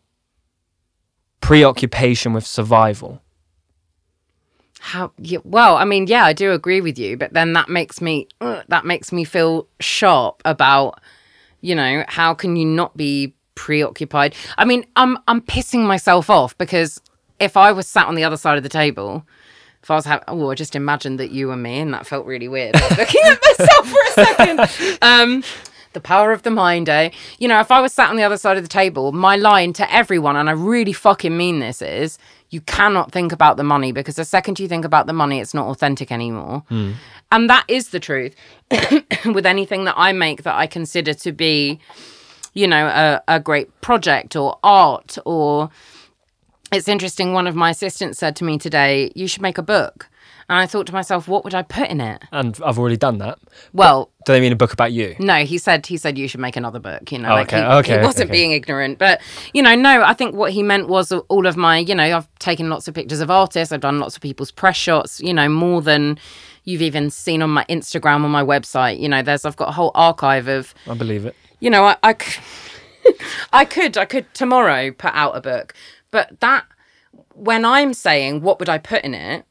preoccupation 1.40 2.32
with 2.32 2.44
survival. 2.44 3.22
How 4.80 5.12
yeah, 5.18 5.38
well, 5.44 5.76
I 5.76 5.84
mean, 5.84 6.08
yeah, 6.08 6.24
I 6.24 6.32
do 6.32 6.50
agree 6.50 6.80
with 6.80 6.98
you, 6.98 7.16
but 7.16 7.32
then 7.32 7.52
that 7.52 7.68
makes 7.68 8.00
me 8.00 8.26
ugh, 8.40 8.64
that 8.66 8.84
makes 8.84 9.12
me 9.12 9.22
feel 9.22 9.68
sharp 9.78 10.42
about 10.44 11.00
you 11.60 11.76
know, 11.76 12.04
how 12.08 12.34
can 12.34 12.56
you 12.56 12.66
not 12.66 12.96
be 12.96 13.34
preoccupied? 13.54 14.34
I 14.58 14.64
mean, 14.64 14.84
I'm 14.96 15.16
I'm 15.28 15.40
pissing 15.40 15.86
myself 15.86 16.28
off 16.28 16.58
because 16.58 17.00
if 17.38 17.56
I 17.56 17.70
was 17.70 17.86
sat 17.86 18.08
on 18.08 18.16
the 18.16 18.24
other 18.24 18.36
side 18.36 18.56
of 18.56 18.64
the 18.64 18.68
table, 18.68 19.24
if 19.82 19.90
I 19.90 19.94
was 19.94 20.04
having, 20.04 20.24
oh, 20.28 20.50
I 20.50 20.54
just 20.54 20.76
imagined 20.76 21.18
that 21.20 21.30
you 21.30 21.48
were 21.48 21.56
me, 21.56 21.78
and 21.78 21.92
that 21.94 22.06
felt 22.06 22.26
really 22.26 22.48
weird. 22.48 22.74
Looking 22.98 23.22
at 23.24 23.38
myself 23.42 23.88
for 23.88 23.98
a 24.06 24.26
second. 24.26 24.98
Um, 25.02 25.42
the 25.92 26.00
power 26.00 26.30
of 26.30 26.42
the 26.42 26.50
mind, 26.50 26.88
eh? 26.88 27.10
You 27.38 27.48
know, 27.48 27.58
if 27.58 27.70
I 27.70 27.80
was 27.80 27.92
sat 27.92 28.10
on 28.10 28.16
the 28.16 28.22
other 28.22 28.36
side 28.36 28.56
of 28.56 28.62
the 28.62 28.68
table, 28.68 29.10
my 29.10 29.34
line 29.36 29.72
to 29.74 29.92
everyone, 29.92 30.36
and 30.36 30.48
I 30.48 30.52
really 30.52 30.92
fucking 30.92 31.36
mean 31.36 31.58
this, 31.58 31.82
is 31.82 32.18
you 32.50 32.60
cannot 32.60 33.10
think 33.10 33.32
about 33.32 33.56
the 33.56 33.64
money 33.64 33.90
because 33.90 34.16
the 34.16 34.24
second 34.24 34.60
you 34.60 34.68
think 34.68 34.84
about 34.84 35.06
the 35.06 35.12
money, 35.12 35.40
it's 35.40 35.54
not 35.54 35.66
authentic 35.68 36.12
anymore. 36.12 36.62
And 37.32 37.50
that 37.50 37.64
is 37.68 37.88
the 37.88 38.00
truth 38.00 38.34
with 39.24 39.46
anything 39.46 39.84
that 39.84 39.94
I 39.96 40.12
make 40.12 40.42
that 40.44 40.54
I 40.54 40.66
consider 40.66 41.14
to 41.14 41.32
be, 41.32 41.80
you 42.54 42.66
know, 42.68 42.86
a, 42.86 43.22
a 43.26 43.40
great 43.40 43.80
project 43.80 44.36
or 44.36 44.58
art 44.62 45.18
or 45.24 45.70
it's 46.72 46.88
interesting. 46.88 47.32
One 47.32 47.46
of 47.46 47.54
my 47.54 47.70
assistants 47.70 48.18
said 48.18 48.36
to 48.36 48.44
me 48.44 48.58
today, 48.58 49.10
You 49.14 49.26
should 49.26 49.42
make 49.42 49.58
a 49.58 49.62
book. 49.62 50.08
And 50.48 50.58
I 50.58 50.66
thought 50.66 50.86
to 50.88 50.92
myself, 50.92 51.28
What 51.28 51.44
would 51.44 51.54
I 51.54 51.62
put 51.62 51.88
in 51.88 52.00
it? 52.00 52.22
And 52.32 52.58
I've 52.64 52.78
already 52.78 52.96
done 52.96 53.18
that. 53.18 53.38
Well, 53.72 54.10
Do 54.26 54.32
they 54.32 54.40
mean 54.40 54.52
a 54.52 54.56
book 54.56 54.72
about 54.72 54.90
you? 54.92 55.14
no, 55.20 55.44
he 55.44 55.58
said 55.58 55.86
he 55.86 55.96
said 55.96 56.18
you 56.18 56.26
should 56.26 56.40
make 56.40 56.56
another 56.56 56.80
book. 56.80 57.12
You 57.12 57.18
know, 57.18 57.30
Oh, 57.30 57.34
like 57.34 57.48
okay, 57.52 57.58
he, 57.60 57.64
okay, 57.64 57.98
he 58.00 58.04
wasn't 58.04 58.30
okay. 58.30 58.38
being 58.38 58.52
ignorant, 58.52 58.98
but 58.98 59.20
you 59.54 59.62
know, 59.62 59.74
no, 59.76 60.02
I 60.02 60.12
think 60.14 60.34
what 60.34 60.50
he 60.52 60.62
meant 60.64 60.88
was 60.88 61.12
all 61.12 61.46
of 61.46 61.56
my, 61.56 61.78
you 61.78 61.94
know, 61.94 62.02
I've 62.16 62.28
taken 62.40 62.68
lots 62.68 62.88
of 62.88 62.94
pictures 62.94 63.20
of 63.20 63.30
artists, 63.30 63.72
I've 63.72 63.80
done 63.80 64.00
lots 64.00 64.16
of 64.16 64.22
people's 64.22 64.50
press 64.50 64.76
shots, 64.76 65.20
you 65.20 65.32
know, 65.32 65.48
more 65.48 65.82
than 65.82 66.18
you've 66.64 66.82
even 66.82 67.10
seen 67.10 67.42
on 67.42 67.50
my 67.50 67.64
Instagram 67.68 68.24
or 68.24 68.28
my 68.28 68.42
website. 68.42 68.98
You 68.98 69.08
know, 69.08 69.22
there's 69.22 69.44
I've 69.44 69.56
got 69.56 69.68
a 69.68 69.72
whole 69.72 69.92
archive 69.94 70.48
of 70.48 70.74
I 70.88 70.94
believe 70.94 71.26
it. 71.26 71.36
you 71.60 71.70
know, 71.70 71.84
I, 71.84 71.96
I 73.52 73.64
could, 73.64 73.96
I 73.96 74.04
could 74.04 74.32
tomorrow 74.34 74.90
put 74.90 75.12
out 75.14 75.36
a 75.36 75.40
book, 75.40 75.74
but 76.10 76.40
that 76.40 76.64
when 77.34 77.64
I'm 77.64 77.92
saying 77.94 78.42
what 78.42 78.58
would 78.60 78.68
I 78.68 78.78
put 78.78 79.02
in 79.04 79.14
it, 79.14 79.44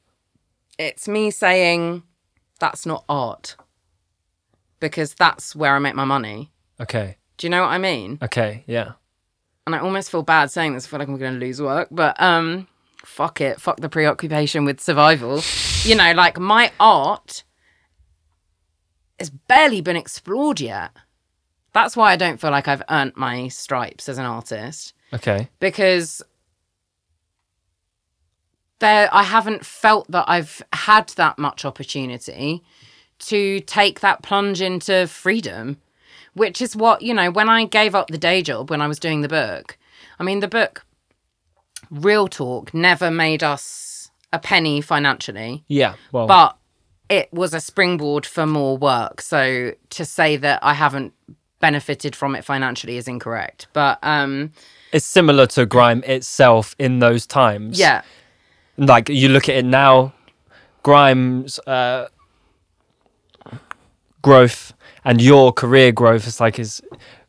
it's 0.77 1.07
me 1.07 1.31
saying 1.31 2.03
that's 2.59 2.85
not 2.85 3.03
art 3.09 3.55
because 4.79 5.13
that's 5.13 5.55
where 5.55 5.75
I 5.75 5.79
make 5.79 5.95
my 5.95 6.05
money. 6.05 6.51
Okay. 6.79 7.17
Do 7.37 7.47
you 7.47 7.51
know 7.51 7.61
what 7.61 7.69
I 7.71 7.77
mean? 7.77 8.17
Okay. 8.21 8.63
Yeah. 8.67 8.93
And 9.65 9.75
I 9.75 9.79
almost 9.79 10.09
feel 10.09 10.23
bad 10.23 10.51
saying 10.51 10.73
this. 10.73 10.85
I 10.85 10.89
feel 10.89 10.99
like 10.99 11.07
I'm 11.09 11.17
going 11.17 11.33
to 11.33 11.39
lose 11.39 11.61
work, 11.61 11.89
but 11.91 12.19
um, 12.21 12.67
fuck 13.05 13.39
it, 13.41 13.59
fuck 13.61 13.79
the 13.79 13.89
preoccupation 13.89 14.65
with 14.65 14.79
survival. 14.79 15.41
you 15.83 15.95
know, 15.95 16.11
like 16.13 16.39
my 16.39 16.71
art 16.79 17.43
has 19.19 19.29
barely 19.29 19.81
been 19.81 19.95
explored 19.97 20.59
yet. 20.61 20.91
That's 21.73 21.95
why 21.95 22.11
I 22.11 22.15
don't 22.15 22.39
feel 22.39 22.51
like 22.51 22.67
I've 22.67 22.83
earned 22.89 23.13
my 23.15 23.47
stripes 23.49 24.09
as 24.09 24.17
an 24.17 24.25
artist 24.25 24.93
Okay. 25.13 25.49
because 25.59 26.21
there 28.79 29.09
I 29.13 29.23
haven't 29.23 29.65
felt 29.65 30.09
that 30.11 30.25
I've 30.27 30.61
had 30.73 31.09
that 31.09 31.37
much 31.37 31.65
opportunity 31.65 32.63
to 33.19 33.59
take 33.61 33.99
that 33.99 34.21
plunge 34.23 34.61
into 34.61 35.05
freedom, 35.07 35.77
which 36.33 36.61
is 36.61 36.75
what, 36.75 37.01
you 37.01 37.13
know, 37.13 37.29
when 37.29 37.49
I 37.49 37.65
gave 37.65 37.93
up 37.95 38.07
the 38.09 38.17
day 38.17 38.41
job 38.41 38.69
when 38.69 38.81
I 38.81 38.87
was 38.87 38.99
doing 38.99 39.21
the 39.21 39.27
book, 39.27 39.77
I 40.19 40.23
mean, 40.23 40.39
the 40.39 40.47
book, 40.47 40.85
real 41.91 42.27
talk, 42.27 42.73
never 42.73 43.11
made 43.11 43.43
us 43.43 44.09
a 44.31 44.39
penny 44.39 44.79
financially, 44.81 45.63
Yeah. 45.67 45.95
Well. 46.11 46.27
but 46.27 46.55
it 47.09 47.33
was 47.33 47.53
a 47.53 47.59
springboard 47.59 48.25
for 48.25 48.45
more 48.45 48.77
work. 48.77 49.21
So 49.21 49.73
to 49.89 50.05
say 50.05 50.37
that 50.37 50.59
I 50.63 50.75
haven't 50.75 51.13
benefited 51.59 52.15
from 52.15 52.35
it 52.35 52.45
financially 52.45 52.95
is 52.97 53.07
incorrect. 53.07 53.67
But 53.73 53.97
um 54.03 54.51
it's 54.93 55.05
similar 55.05 55.45
to 55.47 55.65
grime 55.65 56.03
itself 56.05 56.75
in 56.79 56.99
those 56.99 57.25
times. 57.27 57.79
yeah. 57.79 58.01
Like 58.79 59.09
you 59.09 59.29
look 59.29 59.49
at 59.49 59.55
it 59.55 59.65
now, 59.65 60.13
grime's 60.83 61.59
uh, 61.59 62.07
growth 64.21 64.73
and 65.03 65.21
your 65.21 65.51
career 65.53 65.91
growth. 65.91 66.27
It's 66.27 66.39
like 66.39 66.59
is 66.59 66.81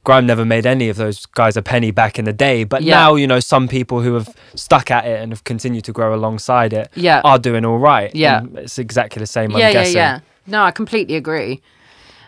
grime 0.04 0.26
never 0.26 0.44
made 0.44 0.66
any 0.66 0.88
of 0.88 0.96
those 0.96 1.26
guys 1.26 1.56
a 1.56 1.62
penny 1.62 1.90
back 1.90 2.18
in 2.18 2.24
the 2.24 2.32
day, 2.32 2.64
but 2.64 2.82
Yeah. 2.82 2.94
now 2.96 3.14
you 3.16 3.26
know 3.26 3.40
some 3.40 3.68
people 3.68 4.00
who 4.00 4.14
have 4.14 4.34
stuck 4.54 4.90
at 4.90 5.04
it 5.04 5.20
and 5.20 5.32
have 5.32 5.44
continued 5.44 5.84
to 5.84 5.92
grow 5.92 6.14
alongside 6.14 6.72
it. 6.72 6.90
Yeah. 6.94 7.20
are 7.24 7.38
doing 7.38 7.64
all 7.64 7.78
right. 7.78 8.14
Yeah. 8.14 8.38
And 8.38 8.58
it's 8.58 8.78
exactly 8.78 9.20
the 9.20 9.26
same. 9.26 9.50
yeah, 9.50 9.56
I'm 9.56 9.60
yeah, 9.62 9.72
guessing. 9.72 9.96
yeah. 9.96 10.20
No, 10.46 10.62
I 10.62 10.70
completely 10.70 11.16
agree. 11.16 11.60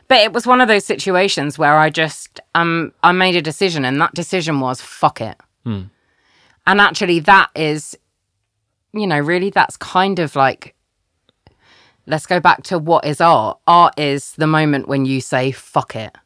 But 0.08 0.18
it 0.20 0.32
was 0.32 0.46
one 0.46 0.60
of 0.60 0.68
those 0.68 0.84
situations 0.84 1.58
where 1.58 1.76
I 1.78 1.88
just 1.88 2.40
um 2.54 2.92
I 3.02 3.12
made 3.12 3.36
a 3.36 3.42
decision 3.42 3.84
and 3.84 4.00
that 4.00 4.14
decision 4.14 4.60
was 4.60 4.80
fuck 4.80 5.20
it. 5.20 5.36
Hmm. 5.64 5.82
And 6.66 6.80
actually 6.80 7.20
that 7.20 7.48
is 7.56 7.96
you 8.92 9.06
know, 9.06 9.18
really 9.18 9.50
that's 9.50 9.76
kind 9.76 10.18
of 10.18 10.36
like 10.36 10.74
let's 12.06 12.26
go 12.26 12.40
back 12.40 12.62
to 12.64 12.78
what 12.78 13.04
is 13.04 13.20
art. 13.20 13.58
Art 13.66 13.98
is 13.98 14.32
the 14.32 14.46
moment 14.46 14.88
when 14.88 15.04
you 15.04 15.20
say 15.20 15.52
fuck 15.52 15.96
it. 15.96 16.16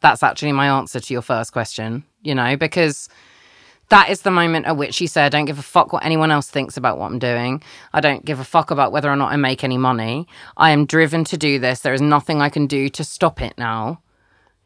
That's 0.00 0.22
actually 0.22 0.52
my 0.52 0.68
answer 0.68 1.00
to 1.00 1.12
your 1.12 1.22
first 1.22 1.52
question, 1.52 2.04
you 2.22 2.34
know, 2.34 2.56
because 2.56 3.08
that 3.90 4.10
is 4.10 4.22
the 4.22 4.30
moment 4.30 4.66
at 4.66 4.76
which 4.76 5.00
you 5.00 5.08
say, 5.08 5.24
I 5.24 5.28
don't 5.28 5.44
give 5.44 5.58
a 5.58 5.62
fuck 5.62 5.92
what 5.92 6.04
anyone 6.04 6.30
else 6.30 6.48
thinks 6.48 6.76
about 6.76 6.98
what 6.98 7.06
I'm 7.06 7.18
doing. 7.18 7.62
I 7.92 8.00
don't 8.00 8.24
give 8.24 8.40
a 8.40 8.44
fuck 8.44 8.70
about 8.70 8.92
whether 8.92 9.10
or 9.10 9.16
not 9.16 9.32
I 9.32 9.36
make 9.36 9.62
any 9.62 9.78
money. 9.78 10.26
I 10.56 10.70
am 10.70 10.86
driven 10.86 11.24
to 11.24 11.36
do 11.36 11.58
this. 11.58 11.80
There 11.80 11.94
is 11.94 12.00
nothing 12.00 12.40
I 12.40 12.48
can 12.48 12.66
do 12.66 12.88
to 12.90 13.04
stop 13.04 13.40
it 13.42 13.54
now. 13.58 14.00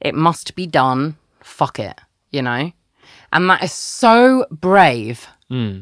It 0.00 0.14
must 0.14 0.54
be 0.54 0.66
done. 0.66 1.16
Fuck 1.40 1.78
it, 1.78 1.98
you 2.30 2.42
know? 2.42 2.72
And 3.32 3.50
that 3.50 3.62
is 3.62 3.72
so 3.72 4.46
brave 4.50 5.26
hmm. 5.48 5.80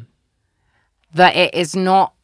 That 1.17 1.37
it 1.37 1.55
is 1.55 1.77
not, 1.77 2.15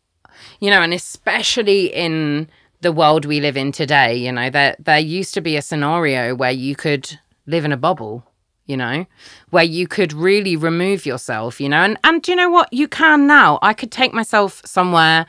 you 0.60 0.70
know, 0.70 0.80
and 0.80 0.94
especially 0.94 1.86
in 1.86 2.48
the 2.80 2.92
world 2.92 3.24
we 3.24 3.40
live 3.40 3.56
in 3.56 3.72
today, 3.72 4.16
you 4.16 4.32
know, 4.32 4.50
there, 4.50 4.76
there 4.78 4.98
used 4.98 5.34
to 5.34 5.40
be 5.40 5.56
a 5.56 5.62
scenario 5.62 6.34
where 6.34 6.50
you 6.50 6.74
could 6.74 7.18
live 7.46 7.64
in 7.64 7.72
a 7.72 7.76
bubble 7.76 8.24
you 8.64 8.76
know, 8.76 9.04
where 9.50 9.64
you 9.64 9.88
could 9.88 10.12
really 10.12 10.56
remove 10.56 11.04
yourself, 11.04 11.60
you 11.60 11.68
know. 11.68 11.82
And 11.82 11.98
and 12.04 12.22
do 12.22 12.30
you 12.32 12.36
know 12.36 12.48
what? 12.48 12.72
You 12.72 12.86
can 12.86 13.26
now. 13.26 13.58
I 13.60 13.74
could 13.74 13.90
take 13.90 14.14
myself 14.14 14.62
somewhere 14.64 15.26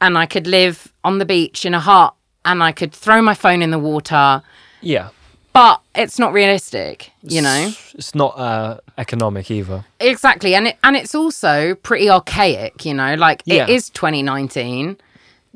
and 0.00 0.18
I 0.18 0.26
could 0.26 0.46
live 0.46 0.92
on 1.04 1.18
the 1.18 1.24
beach 1.24 1.64
in 1.64 1.74
a 1.74 1.80
hut 1.80 2.14
and 2.44 2.62
I 2.62 2.72
could 2.72 2.92
throw 2.92 3.22
my 3.22 3.34
phone 3.34 3.62
in 3.62 3.70
the 3.70 3.78
water, 3.78 4.42
Yeah. 4.80 5.10
But 5.52 5.80
it's 5.94 6.18
not 6.18 6.32
realistic, 6.32 7.10
you 7.22 7.42
know. 7.42 7.72
It's, 7.94 8.14
not 8.14 8.38
uh, 8.38 8.78
economic 8.98 9.50
either. 9.50 9.84
Exactly. 10.00 10.54
And 10.54 10.68
it 10.68 10.78
and 10.82 10.96
it's 10.96 11.14
also 11.14 11.74
pretty 11.76 12.08
archaic, 12.08 12.84
you 12.84 12.94
know, 12.94 13.14
like 13.14 13.42
Yeah. 13.44 13.64
it 13.64 13.70
is 13.70 13.90
2019. 13.90 14.96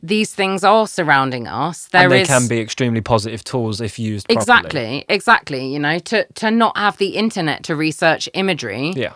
These 0.02 0.35
things 0.35 0.62
are 0.62 0.86
surrounding 0.86 1.48
us. 1.48 1.86
There 1.89 2.02
and 2.05 2.12
they 2.12 2.20
is- 2.23 2.28
can 2.28 2.47
be 2.48 2.60
extremely 2.60 3.01
positive 3.01 3.43
tools 3.43 3.81
if 3.81 3.98
used 3.98 4.27
properly. 4.28 4.40
Exactly, 4.43 5.05
exactly. 5.09 5.66
You 5.73 5.78
know, 5.78 5.98
to 6.01 6.24
to 6.35 6.51
not 6.51 6.77
have 6.77 6.98
the 6.98 7.16
internet 7.16 7.62
to 7.64 7.74
research 7.77 8.28
imagery. 8.35 8.93
Yeah. 8.94 9.14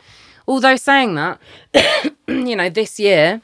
Although 0.49 0.77
saying 0.77 1.15
that, 1.17 1.39
you 2.27 2.57
know, 2.57 2.69
this 2.71 2.99
year, 2.99 3.41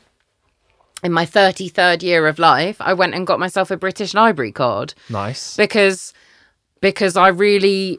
in 1.04 1.12
my 1.12 1.24
33rd 1.26 2.02
year 2.02 2.26
of 2.26 2.38
life, 2.38 2.76
I 2.80 2.94
went 2.94 3.14
and 3.14 3.26
got 3.26 3.38
myself 3.38 3.70
a 3.70 3.76
British 3.76 4.12
Library 4.14 4.50
card 4.50 4.94
Nice. 5.10 5.56
because 5.56 6.12
because 6.86 7.16
I 7.16 7.26
really 7.26 7.98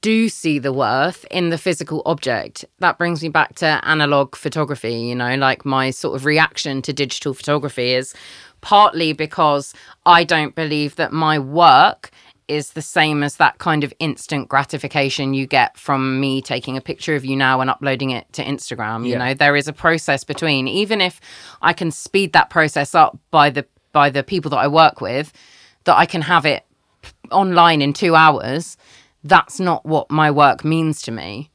do 0.00 0.30
see 0.30 0.58
the 0.58 0.72
worth 0.72 1.26
in 1.30 1.50
the 1.50 1.58
physical 1.58 2.00
object. 2.06 2.64
That 2.78 2.96
brings 2.96 3.22
me 3.22 3.28
back 3.28 3.56
to 3.56 3.66
analog 3.82 4.36
photography, 4.36 4.94
you 4.94 5.14
know, 5.14 5.34
like 5.34 5.66
my 5.66 5.90
sort 5.90 6.16
of 6.16 6.24
reaction 6.24 6.80
to 6.80 6.94
digital 6.94 7.34
photography 7.34 7.92
is 7.92 8.14
partly 8.62 9.12
because 9.12 9.74
I 10.06 10.24
don't 10.24 10.54
believe 10.54 10.96
that 10.96 11.12
my 11.12 11.38
work 11.38 12.10
is 12.48 12.70
the 12.70 12.80
same 12.80 13.22
as 13.22 13.36
that 13.36 13.58
kind 13.58 13.84
of 13.84 13.92
instant 13.98 14.48
gratification 14.48 15.34
you 15.34 15.46
get 15.46 15.76
from 15.76 16.18
me 16.18 16.40
taking 16.40 16.78
a 16.78 16.80
picture 16.80 17.14
of 17.14 17.26
you 17.26 17.36
now 17.36 17.60
and 17.60 17.68
uploading 17.68 18.12
it 18.12 18.32
to 18.32 18.42
Instagram. 18.42 19.06
You 19.06 19.18
know, 19.18 19.34
there 19.34 19.56
is 19.56 19.68
a 19.68 19.74
process 19.74 20.24
between 20.24 20.68
even 20.68 21.02
if 21.02 21.20
I 21.60 21.74
can 21.74 21.90
speed 21.90 22.32
that 22.32 22.48
process 22.48 22.94
up 22.94 23.18
by 23.30 23.50
the 23.50 23.66
by 23.92 24.08
the 24.08 24.22
people 24.22 24.48
that 24.52 24.56
I 24.56 24.68
work 24.68 25.02
with, 25.02 25.34
that 25.84 25.98
I 25.98 26.06
can 26.06 26.22
have 26.22 26.46
it 26.46 26.64
online 27.32 27.82
in 27.82 27.92
two 27.92 28.14
hours, 28.14 28.76
that's 29.24 29.58
not 29.60 29.84
what 29.84 30.10
my 30.10 30.30
work 30.30 30.64
means 30.64 31.02
to 31.02 31.10
me. 31.10 31.50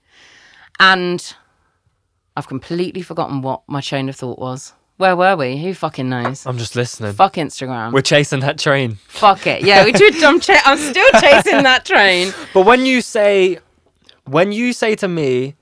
And 0.80 1.34
I've 2.36 2.48
completely 2.48 3.02
forgotten 3.02 3.42
what 3.42 3.62
my 3.68 3.82
chain 3.82 4.10
of 4.10 4.16
thought 4.16 4.40
was. 4.40 4.74
Where 4.98 5.16
were 5.16 5.36
we? 5.36 5.62
Who 5.62 5.74
fucking 5.76 6.10
knows? 6.10 6.46
I'm 6.46 6.58
just 6.58 6.76
listening. 6.76 7.14
Fuck 7.14 7.36
Instagram. 7.36 7.94
We're 7.94 8.02
chasing 8.02 8.40
that 8.40 8.58
train. 8.58 8.96
Fuck 9.08 9.46
it. 9.46 9.62
Yeah, 9.64 9.86
we 9.86 9.92
did. 9.92 10.24
I'm, 10.24 10.40
cha- 10.40 10.62
I'm 10.66 10.78
still 10.78 11.10
chasing 11.22 11.64
that 11.64 11.86
train. 11.86 12.34
But 12.54 12.66
when 12.66 12.86
you 12.86 13.02
say, 13.02 13.60
when 14.26 14.52
you 14.52 14.74
say 14.74 14.96
to 14.96 15.08
me, 15.08 15.56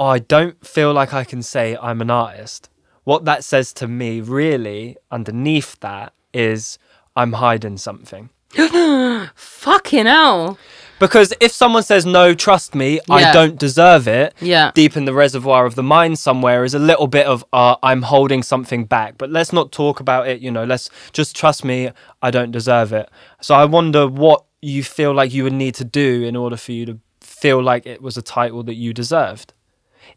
oh, 0.00 0.06
I 0.06 0.18
don't 0.18 0.64
feel 0.66 0.92
like 0.92 1.14
I 1.14 1.22
can 1.22 1.42
say 1.42 1.76
I'm 1.80 2.00
an 2.00 2.10
artist, 2.10 2.68
what 3.04 3.24
that 3.24 3.44
says 3.44 3.72
to 3.74 3.86
me 3.86 4.20
really 4.20 4.96
underneath 5.12 5.78
that 5.80 6.12
is 6.34 6.78
I'm 7.14 7.34
hiding 7.34 7.76
something. 7.76 8.30
Fucking 9.34 10.06
hell. 10.06 10.58
Because 10.98 11.34
if 11.40 11.50
someone 11.50 11.82
says, 11.82 12.06
no, 12.06 12.32
trust 12.32 12.76
me, 12.76 13.00
I 13.10 13.32
don't 13.32 13.58
deserve 13.58 14.06
it, 14.06 14.34
Yeah. 14.40 14.70
deep 14.72 14.96
in 14.96 15.04
the 15.04 15.12
reservoir 15.12 15.66
of 15.66 15.74
the 15.74 15.82
mind 15.82 16.20
somewhere 16.20 16.62
is 16.64 16.74
a 16.74 16.78
little 16.78 17.08
bit 17.08 17.26
of, 17.26 17.44
uh, 17.52 17.74
I'm 17.82 18.02
holding 18.02 18.44
something 18.44 18.84
back. 18.84 19.14
But 19.18 19.30
let's 19.30 19.52
not 19.52 19.72
talk 19.72 19.98
about 19.98 20.28
it, 20.28 20.40
you 20.40 20.52
know, 20.52 20.62
let's 20.62 20.90
just 21.12 21.34
trust 21.34 21.64
me, 21.64 21.90
I 22.22 22.30
don't 22.30 22.52
deserve 22.52 22.92
it. 22.92 23.08
So 23.40 23.56
I 23.56 23.64
wonder 23.64 24.06
what 24.06 24.44
you 24.60 24.84
feel 24.84 25.12
like 25.12 25.32
you 25.32 25.42
would 25.42 25.52
need 25.54 25.74
to 25.76 25.84
do 25.84 26.22
in 26.22 26.36
order 26.36 26.56
for 26.56 26.70
you 26.70 26.86
to 26.86 26.98
feel 27.20 27.60
like 27.60 27.84
it 27.84 28.00
was 28.00 28.16
a 28.16 28.22
title 28.22 28.62
that 28.62 28.74
you 28.74 28.92
deserved. 28.94 29.54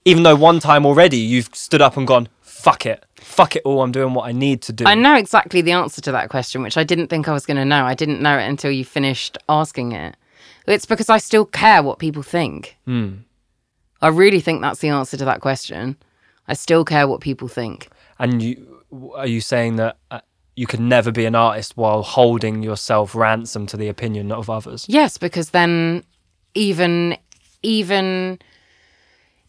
Even 0.03 0.22
though 0.22 0.36
one 0.36 0.60
time 0.60 0.86
already 0.86 1.18
you've 1.18 1.49
stood 1.53 1.82
up 1.82 1.98
and 1.98 2.06
gone, 2.06 2.28
fuck 2.41 2.86
it, 2.86 3.03
fuck 3.26 3.56
it 3.56 3.64
all, 3.65 3.81
I'm 3.81 3.91
doing 3.91 4.14
what 4.14 4.27
I 4.27 4.31
need 4.31 4.61
to 4.64 4.73
do. 4.73 4.85
I 4.85 4.95
know 4.95 5.15
exactly 5.15 5.61
the 5.61 5.72
answer 5.72 5.99
to 6.02 6.11
that 6.11 6.30
question, 6.30 6.61
which 6.61 6.77
I 6.77 6.84
didn't 6.84 7.07
think 7.07 7.27
I 7.27 7.34
was 7.34 7.45
going 7.45 7.57
to 7.57 7.65
know. 7.65 7.84
I 7.84 7.95
didn't 7.95 8.22
know 8.22 8.38
it 8.38 8.45
until 8.45 8.72
you 8.72 8.85
finished 8.85 9.38
asking 9.49 9.91
it. 9.91 10.15
It's 10.68 10.85
because 10.85 11.10
I 11.10 11.18
still 11.18 11.45
care 11.45 11.84
what 11.84 11.99
people 11.99 12.23
think. 12.23 12.77
I 12.88 14.07
really 14.07 14.39
think 14.39 14.61
that's 14.61 14.80
the 14.80 14.89
answer 14.89 15.18
to 15.18 15.26
that 15.26 15.41
question. 15.41 15.97
I 16.47 16.53
still 16.53 16.85
care 16.85 17.07
what 17.07 17.22
people 17.22 17.47
think. 17.47 17.89
And 18.19 18.41
you 18.41 18.84
are 19.15 19.27
you 19.27 19.41
saying 19.41 19.76
that 19.77 19.97
uh, 20.11 20.22
you 20.56 20.68
can 20.68 20.88
never 20.88 21.11
be 21.11 21.26
an 21.26 21.35
artist 21.35 21.76
while 21.76 22.03
holding 22.03 22.64
yourself 22.64 23.15
ransom 23.15 23.65
to 23.68 23.77
the 23.77 23.89
opinion 23.89 24.31
of 24.31 24.49
others? 24.49 24.85
Yes, 24.88 25.18
because 25.18 25.49
then 25.49 26.03
even 26.53 27.18
even 27.64 28.39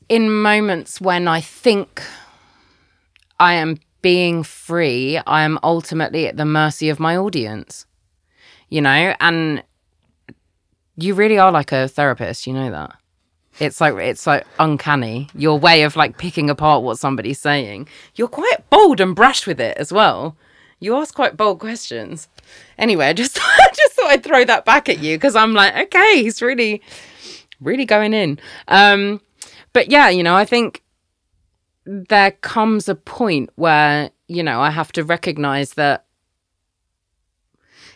in 0.09 0.43
moments 0.43 1.01
when 1.01 1.29
I 1.29 1.41
think 1.41 2.03
I 3.39 3.55
am 3.55 3.79
being 4.03 4.43
free, 4.43 5.19
I 5.27 5.43
am 5.43 5.59
ultimately 5.63 6.27
at 6.29 6.37
the 6.37 6.45
mercy 6.45 6.89
of 6.89 7.01
my 7.01 7.17
audience. 7.17 7.87
You 8.69 8.81
know, 8.81 9.15
and 9.21 9.63
you 10.97 11.15
really 11.15 11.39
are 11.39 11.53
like 11.53 11.73
a 11.73 11.89
therapist, 11.89 12.47
you 12.47 12.53
know 12.53 12.71
that. 12.71 12.97
It's 13.59 13.81
like 13.81 13.95
it's 13.95 14.27
like 14.27 14.47
uncanny. 14.59 15.29
Your 15.35 15.59
way 15.59 15.83
of 15.83 15.97
like 15.97 16.19
picking 16.19 16.51
apart 16.51 16.83
what 16.83 16.99
somebody's 16.99 17.39
saying. 17.39 17.89
You're 18.15 18.29
quite 18.29 18.69
bold 18.71 19.01
and 19.01 19.15
brash 19.15 19.47
with 19.47 19.61
it 19.61 19.77
as 19.79 19.93
well. 19.93 20.37
You 20.79 20.97
ask 20.97 21.15
quite 21.15 21.37
bold 21.37 21.59
questions. 21.59 22.29
Anyway, 22.77 23.07
I 23.07 23.13
just 23.13 23.39
I 23.43 23.69
just 23.75 23.95
thought 23.95 24.11
I'd 24.11 24.25
throw 24.25 24.45
that 24.45 24.65
back 24.65 24.89
at 24.89 24.99
you 24.99 25.17
because 25.17 25.37
I'm 25.37 25.55
like, 25.55 25.75
okay, 25.75 26.23
he's 26.23 26.43
really, 26.43 26.83
really 27.61 27.87
going 27.87 28.13
in. 28.13 28.39
Um, 28.69 29.21
but 29.73 29.91
yeah, 29.91 30.11
you 30.11 30.23
know, 30.23 30.37
I 30.37 30.45
think 30.45 30.83
there 31.87 32.33
comes 32.33 32.89
a 32.89 32.95
point 32.95 33.51
where 33.55 34.11
you 34.29 34.43
know 34.43 34.61
I 34.61 34.71
have 34.71 34.93
to 34.93 35.05
recognize 35.05 35.75
that 35.75 36.05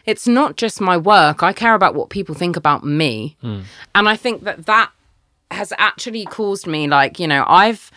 it's 0.06 0.26
not 0.26 0.56
just 0.56 0.80
my 0.80 0.96
work. 0.96 1.42
I 1.42 1.52
care 1.52 1.74
about 1.74 1.94
what 1.94 2.08
people 2.08 2.34
think 2.34 2.56
about 2.56 2.84
me, 2.84 3.36
hmm. 3.40 3.60
and 3.94 4.08
I 4.08 4.16
think 4.16 4.44
that 4.44 4.66
that 4.66 4.90
has 5.50 5.72
actually 5.78 6.24
caused 6.24 6.66
me 6.66 6.86
like 6.86 7.18
you 7.18 7.26
know 7.26 7.44
I've 7.46 7.90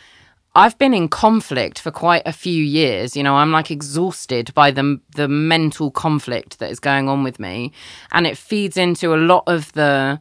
I've 0.55 0.77
been 0.77 0.93
in 0.93 1.09
conflict 1.09 1.79
for 1.79 1.91
quite 1.91 2.23
a 2.25 2.33
few 2.33 2.63
years. 2.63 3.15
You 3.15 3.23
know, 3.23 3.35
I'm 3.35 3.51
like 3.51 3.71
exhausted 3.71 4.53
by 4.53 4.71
the 4.71 4.99
the 5.15 5.27
mental 5.27 5.91
conflict 5.91 6.59
that 6.59 6.69
is 6.69 6.79
going 6.79 7.09
on 7.09 7.23
with 7.23 7.39
me, 7.39 7.71
and 8.11 8.27
it 8.27 8.37
feeds 8.37 8.77
into 8.77 9.13
a 9.13 9.17
lot 9.17 9.43
of 9.47 9.71
the. 9.73 10.19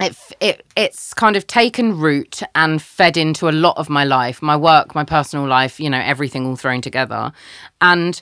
It, 0.00 0.16
it 0.40 0.66
it's 0.74 1.14
kind 1.14 1.36
of 1.36 1.46
taken 1.46 1.98
root 1.98 2.42
and 2.54 2.80
fed 2.80 3.16
into 3.16 3.48
a 3.48 3.52
lot 3.52 3.76
of 3.76 3.88
my 3.88 4.04
life, 4.04 4.42
my 4.42 4.56
work, 4.56 4.94
my 4.94 5.04
personal 5.04 5.46
life, 5.46 5.78
you 5.78 5.90
know, 5.90 6.00
everything 6.00 6.46
all 6.46 6.56
thrown 6.56 6.80
together. 6.80 7.32
And 7.80 8.20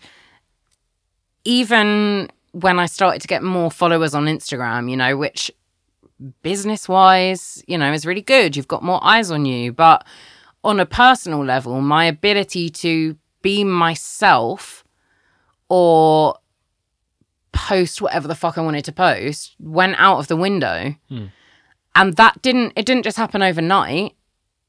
even 1.45 2.29
when 2.53 2.79
I 2.79 2.87
started 2.87 3.23
to 3.23 3.29
get 3.29 3.43
more 3.43 3.71
followers 3.71 4.15
on 4.15 4.27
Instagram, 4.27 4.91
you 4.91 4.97
know, 4.97 5.17
which 5.17 5.51
business 6.43 6.89
wise, 6.89 7.63
you 7.67 7.79
know, 7.79 7.93
is 7.93 8.05
really 8.05 8.23
good. 8.23 8.57
You've 8.57 8.69
got 8.69 8.83
more 8.83 9.03
eyes 9.03 9.31
on 9.31 9.45
you. 9.47 9.73
But 9.73 10.05
on 10.63 10.81
a 10.81 10.87
personal 10.87 11.45
level, 11.45 11.81
my 11.81 12.05
ability 12.05 12.71
to 12.71 13.17
be 13.43 13.65
myself 13.65 14.85
or 15.69 16.37
post 17.53 18.03
whatever 18.03 18.29
the 18.29 18.35
fuck 18.35 18.59
I 18.59 18.61
wanted 18.61 18.85
to 18.87 18.93
post 18.93 19.57
went 19.59 19.97
out 19.99 20.19
of 20.19 20.29
the 20.29 20.37
window. 20.37 20.95
Hmm. 21.09 21.27
And 21.95 22.15
that 22.17 22.41
didn't, 22.43 22.73
it 22.77 22.87
didn't 22.87 23.03
just 23.05 23.17
happen 23.17 23.43
overnight. 23.43 24.15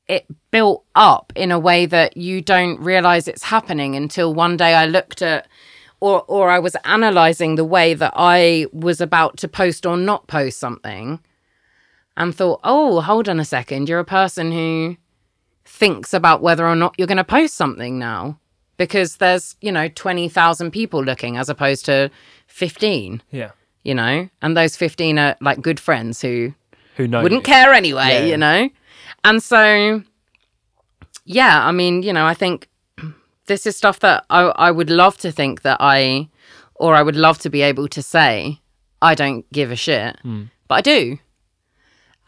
It 0.08 0.26
built 0.52 0.84
up 0.96 1.32
in 1.36 1.52
a 1.52 1.60
way 1.60 1.86
that 1.86 2.18
you 2.18 2.42
don't 2.42 2.80
realize 2.80 3.28
it's 3.28 3.44
happening 3.44 3.96
until 3.96 4.34
one 4.34 4.58
day 4.58 4.74
I 4.74 4.86
looked 4.86 5.22
at 5.22 5.48
or 6.02 6.24
or 6.28 6.50
I 6.50 6.58
was 6.58 6.76
analyzing 6.84 7.56
the 7.56 7.64
way 7.64 7.94
that 7.94 8.14
I 8.16 8.66
was 8.74 9.00
about 9.00 9.38
to 9.38 9.48
post 9.48 9.86
or 9.86 9.96
not 9.96 10.26
post 10.28 10.60
something 10.60 11.20
and 12.18 12.34
thought, 12.36 12.60
"Oh, 12.64 13.02
hold 13.02 13.30
on 13.30 13.40
a 13.40 13.46
second. 13.46 13.88
You're 13.88 14.00
a 14.00 14.04
person 14.06 14.52
who 14.52 14.98
thinks 15.64 16.12
about 16.14 16.42
whether 16.42 16.68
or 16.68 16.76
not 16.76 16.96
you're 16.98 17.08
going 17.08 17.18
to 17.18 17.24
post 17.24 17.56
something 17.56 17.98
now." 18.00 18.38
because 18.78 19.18
there's, 19.18 19.56
you 19.62 19.72
know, 19.72 19.88
20,000 19.90 20.72
people 20.72 21.04
looking 21.04 21.38
as 21.38 21.50
opposed 21.50 21.86
to 21.86 22.10
15, 22.48 23.22
Yeah. 23.30 23.52
you 23.84 23.94
know? 23.94 24.28
And 24.42 24.58
those 24.58 24.76
15 24.76 25.20
are 25.20 25.36
like 25.40 25.62
good 25.62 25.80
friends 25.80 26.20
who 26.20 26.56
Who 26.98 27.08
knows? 27.08 27.24
wouldn't 27.24 27.44
care 27.44 27.74
anyway, 27.74 28.20
Yeah. 28.20 28.26
you 28.26 28.38
know? 28.38 28.70
And 29.24 29.42
so, 29.42 30.04
yeah, 31.26 31.66
I 31.66 31.72
mean, 31.72 32.04
you 32.04 32.14
know, 32.14 32.26
I 32.26 32.34
think 32.34 32.68
this 33.48 33.66
is 33.66 33.76
stuff 33.76 34.00
that 34.00 34.26
I, 34.30 34.42
I 34.42 34.72
would 34.72 34.90
love 34.90 35.18
to 35.20 35.32
think 35.32 35.62
that 35.62 35.78
I, 35.80 36.30
or 36.76 36.96
I 36.96 37.02
would 37.02 37.16
love 37.16 37.38
to 37.40 37.50
be 37.50 37.62
able 37.62 37.88
to 37.90 38.02
say, 38.02 38.60
I 39.02 39.16
don't 39.16 39.52
give 39.52 39.72
a 39.72 39.76
shit, 39.76 40.18
hmm. 40.22 40.44
but 40.68 40.76
I 40.76 40.82
do. 40.82 41.18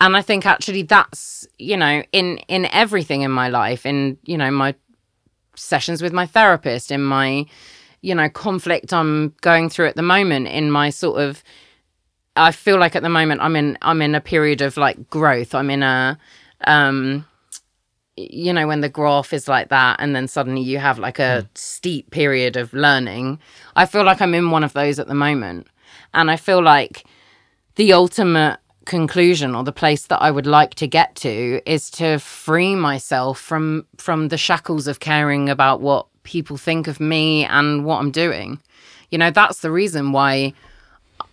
And 0.02 0.18
I 0.18 0.22
think 0.22 0.46
actually 0.46 0.82
that's, 0.84 1.48
you 1.58 1.78
know, 1.78 2.04
in, 2.12 2.40
in 2.48 2.66
everything 2.66 3.22
in 3.22 3.32
my 3.32 3.48
life, 3.48 3.86
in, 3.86 4.18
you 4.24 4.38
know, 4.38 4.52
my 4.52 4.76
sessions 5.56 6.02
with 6.02 6.14
my 6.14 6.26
therapist, 6.26 6.92
in 6.92 7.04
my, 7.04 7.46
you 8.02 8.14
know, 8.14 8.28
conflict 8.28 8.92
I'm 8.92 9.34
going 9.42 9.70
through 9.70 9.88
at 9.88 9.96
the 9.96 10.02
moment, 10.02 10.48
in 10.48 10.72
my 10.72 10.90
sort 10.90 11.22
of 11.22 11.44
I 12.36 12.52
feel 12.52 12.80
like 12.80 12.96
at 12.96 13.04
the 13.04 13.10
moment 13.10 13.42
I'm 13.42 13.56
in 13.56 13.78
I'm 13.82 14.02
in 14.02 14.16
a 14.16 14.22
period 14.22 14.62
of 14.62 14.78
like 14.78 15.10
growth. 15.10 15.54
I'm 15.54 15.70
in 15.70 15.84
a 15.84 16.18
um 16.66 17.26
you 18.16 18.54
know 18.54 18.68
when 18.68 18.82
the 18.82 18.90
graph 18.90 19.34
is 19.34 19.48
like 19.48 19.70
that 19.70 19.98
and 20.00 20.16
then 20.16 20.28
suddenly 20.28 20.62
you 20.62 20.78
have 20.78 21.00
like 21.00 21.20
a 21.20 21.48
steep 21.56 22.12
period 22.12 22.58
of 22.58 22.74
learning. 22.74 23.40
I 23.76 23.86
feel 23.86 24.04
like 24.04 24.22
I'm 24.22 24.34
in 24.34 24.52
one 24.52 24.64
of 24.64 24.74
those 24.74 25.00
at 25.00 25.08
the 25.08 25.16
moment. 25.16 25.68
And 26.14 26.30
I 26.30 26.38
feel 26.38 26.62
like 26.62 27.06
the 27.76 27.94
ultimate 27.94 28.60
conclusion 28.86 29.56
or 29.56 29.64
the 29.64 29.72
place 29.72 30.08
that 30.08 30.22
I 30.22 30.30
would 30.30 30.46
like 30.46 30.76
to 30.76 30.88
get 30.88 31.16
to 31.18 31.62
is 31.66 31.90
to 31.92 32.20
free 32.20 32.76
myself 32.76 33.40
from 33.40 33.86
from 33.98 34.28
the 34.28 34.38
shackles 34.38 34.88
of 34.88 35.00
caring 35.00 35.50
about 35.50 35.82
what 35.82 36.08
people 36.24 36.58
think 36.58 36.88
of 36.88 37.00
me 37.00 37.46
and 37.46 37.86
what 37.86 38.00
I'm 38.00 38.12
doing. 38.12 38.60
You 39.12 39.18
know, 39.18 39.32
that's 39.32 39.60
the 39.60 39.72
reason 39.72 40.12
why 40.12 40.54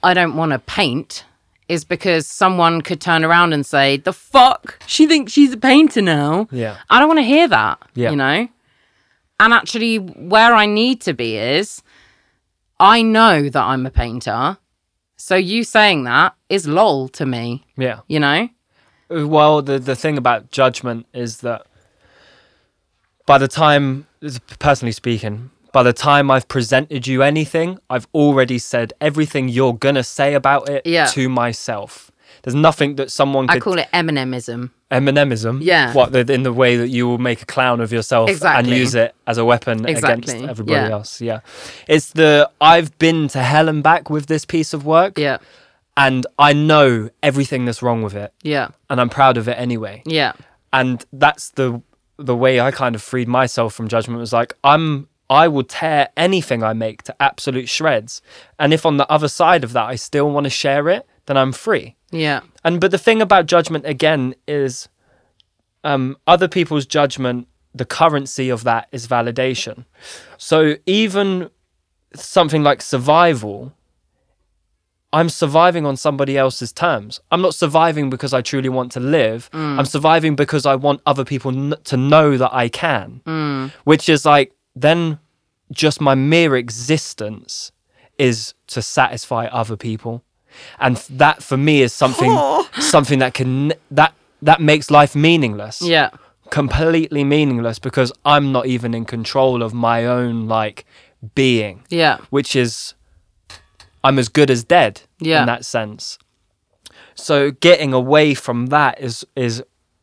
I 0.02 0.14
don't 0.14 0.36
want 0.36 0.52
to 0.52 0.58
paint 0.58 1.24
is 1.68 1.84
because 1.84 2.26
someone 2.26 2.80
could 2.82 3.00
turn 3.00 3.24
around 3.24 3.52
and 3.52 3.64
say, 3.64 3.96
"The 3.98 4.12
fuck? 4.12 4.78
She 4.86 5.06
thinks 5.06 5.32
she's 5.32 5.52
a 5.52 5.56
painter 5.56 6.02
now." 6.02 6.48
Yeah. 6.50 6.76
I 6.90 6.98
don't 6.98 7.08
want 7.08 7.18
to 7.18 7.24
hear 7.24 7.46
that. 7.48 7.78
Yeah. 7.94 8.10
You 8.10 8.16
know? 8.16 8.48
And 9.38 9.52
actually 9.54 9.96
where 9.98 10.54
I 10.54 10.66
need 10.66 11.00
to 11.02 11.14
be 11.14 11.36
is 11.36 11.82
I 12.78 13.02
know 13.02 13.48
that 13.48 13.62
I'm 13.62 13.86
a 13.86 13.90
painter. 13.90 14.58
So 15.16 15.36
you 15.36 15.64
saying 15.64 16.04
that 16.04 16.34
is 16.48 16.66
lol 16.66 17.08
to 17.10 17.26
me, 17.26 17.64
Yeah. 17.76 18.00
you 18.08 18.18
know? 18.20 18.48
Well, 19.10 19.60
the 19.62 19.78
the 19.78 19.94
thing 19.96 20.16
about 20.18 20.50
judgment 20.50 21.06
is 21.12 21.38
that 21.38 21.66
by 23.26 23.38
the 23.38 23.48
time, 23.48 24.06
personally 24.58 24.92
speaking, 24.92 25.50
by 25.72 25.82
the 25.82 25.92
time 25.92 26.30
I've 26.30 26.48
presented 26.48 27.06
you 27.06 27.22
anything, 27.22 27.78
I've 27.88 28.06
already 28.14 28.58
said 28.58 28.92
everything 29.00 29.48
you're 29.48 29.74
gonna 29.74 30.04
say 30.04 30.34
about 30.34 30.68
it 30.68 30.82
Yeah. 30.86 31.06
to 31.06 31.28
myself. 31.28 32.10
There's 32.42 32.54
nothing 32.54 32.96
that 32.96 33.10
someone 33.10 33.48
I 33.50 33.54
could 33.54 33.62
call 33.62 33.78
it 33.78 33.88
Eminemism. 33.92 34.72
Eminemism. 34.90 35.60
Yeah. 35.62 35.92
What 35.92 36.14
in 36.30 36.42
the 36.42 36.52
way 36.52 36.76
that 36.76 36.88
you 36.88 37.06
will 37.06 37.18
make 37.18 37.42
a 37.42 37.46
clown 37.46 37.80
of 37.80 37.92
yourself 37.92 38.30
and 38.44 38.66
use 38.66 38.94
it 38.94 39.14
as 39.26 39.36
a 39.38 39.44
weapon 39.44 39.86
Exactly. 39.86 40.34
against 40.34 40.50
everybody 40.50 40.72
Yeah. 40.88 40.90
else. 40.90 41.20
Yeah. 41.20 41.40
It's 41.86 42.10
the 42.12 42.48
I've 42.60 42.96
been 42.98 43.28
to 43.28 43.42
hell 43.42 43.68
and 43.68 43.82
back 43.82 44.10
with 44.10 44.26
this 44.26 44.44
piece 44.44 44.72
of 44.72 44.84
work 44.86 45.18
Yeah. 45.18 45.38
and 45.96 46.26
I 46.38 46.52
know 46.52 47.10
everything 47.22 47.66
that's 47.66 47.82
wrong 47.82 48.02
with 48.02 48.14
it 48.14 48.32
Yeah. 48.42 48.68
and 48.88 49.00
I'm 49.00 49.10
proud 49.10 49.36
of 49.36 49.46
it 49.48 49.56
anyway. 49.58 50.02
Yeah. 50.06 50.32
And 50.72 51.04
that's 51.12 51.50
the 51.50 51.82
the 52.18 52.36
way 52.36 52.60
I 52.60 52.70
kind 52.70 52.94
of 52.94 53.02
freed 53.02 53.28
myself 53.28 53.72
from 53.74 53.88
judgment 53.88 54.18
was 54.20 54.32
like 54.32 54.54
I'm 54.64 55.08
I 55.30 55.48
will 55.48 55.62
tear 55.64 56.08
anything 56.16 56.62
I 56.62 56.72
make 56.74 57.04
to 57.04 57.14
absolute 57.22 57.68
shreds. 57.68 58.20
And 58.58 58.74
if 58.74 58.84
on 58.84 58.96
the 58.98 59.10
other 59.10 59.28
side 59.28 59.64
of 59.64 59.72
that 59.72 59.86
I 59.86 59.94
still 59.94 60.28
want 60.30 60.44
to 60.44 60.50
share 60.50 60.88
it, 60.88 61.06
then 61.26 61.36
I'm 61.36 61.52
free. 61.52 61.94
Yeah. 62.10 62.40
And 62.64 62.80
but 62.80 62.90
the 62.90 62.98
thing 62.98 63.22
about 63.22 63.46
judgment 63.46 63.86
again 63.86 64.34
is 64.48 64.88
um, 65.84 66.16
other 66.26 66.48
people's 66.48 66.84
judgment, 66.84 67.46
the 67.74 67.84
currency 67.84 68.50
of 68.50 68.64
that 68.64 68.88
is 68.90 69.06
validation. 69.06 69.84
So 70.36 70.74
even 70.84 71.48
something 72.16 72.64
like 72.64 72.82
survival, 72.82 73.72
I'm 75.12 75.28
surviving 75.28 75.86
on 75.86 75.96
somebody 75.96 76.36
else's 76.36 76.72
terms. 76.72 77.20
I'm 77.30 77.40
not 77.40 77.54
surviving 77.54 78.10
because 78.10 78.34
I 78.34 78.42
truly 78.42 78.68
want 78.68 78.90
to 78.92 79.00
live. 79.00 79.48
I'm 79.52 79.86
surviving 79.86 80.34
because 80.36 80.66
I 80.66 80.74
want 80.74 81.00
other 81.06 81.24
people 81.24 81.50
n- 81.52 81.74
to 81.84 81.96
know 81.96 82.36
that 82.36 82.52
I 82.52 82.68
can, 82.68 83.20
which 83.84 84.08
is 84.08 84.24
like 84.24 84.52
then 84.82 85.18
just 85.72 86.00
my 86.00 86.14
mere 86.14 86.56
existence 86.56 87.72
is 88.18 88.54
to 88.66 88.82
satisfy 88.82 89.46
other 89.46 89.76
people 89.76 90.22
and 90.78 90.96
that 91.08 91.42
for 91.42 91.56
me 91.56 91.80
is 91.80 91.92
something 91.92 92.32
something 92.80 93.18
that 93.20 93.34
can 93.34 93.72
that 93.90 94.12
that 94.42 94.60
makes 94.60 94.90
life 94.90 95.14
meaningless 95.14 95.80
Yeah. 95.80 96.10
completely 96.50 97.22
meaningless 97.24 97.78
because 97.78 98.12
i'm 98.24 98.50
not 98.52 98.66
even 98.66 98.94
in 98.94 99.04
control 99.04 99.62
of 99.62 99.72
my 99.72 100.04
own 100.06 100.48
like 100.48 100.84
being 101.34 101.84
Yeah. 101.88 102.18
which 102.30 102.56
is 102.56 102.94
i'm 104.02 104.18
as 104.18 104.28
good 104.28 104.50
as 104.50 104.64
dead 104.64 105.02
Yeah. 105.20 105.40
in 105.40 105.46
that 105.46 105.64
sense 105.64 106.18
so 107.14 107.50
getting 107.50 107.92
away 107.92 108.34
from 108.34 108.66
that 108.66 109.00
is 109.00 109.24
is 109.36 109.62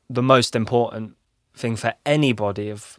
the 0.09 0.23
most 0.23 0.55
important 0.55 1.15
thing 1.55 1.75
for 1.75 1.93
anybody 2.05 2.69
of 2.69 2.96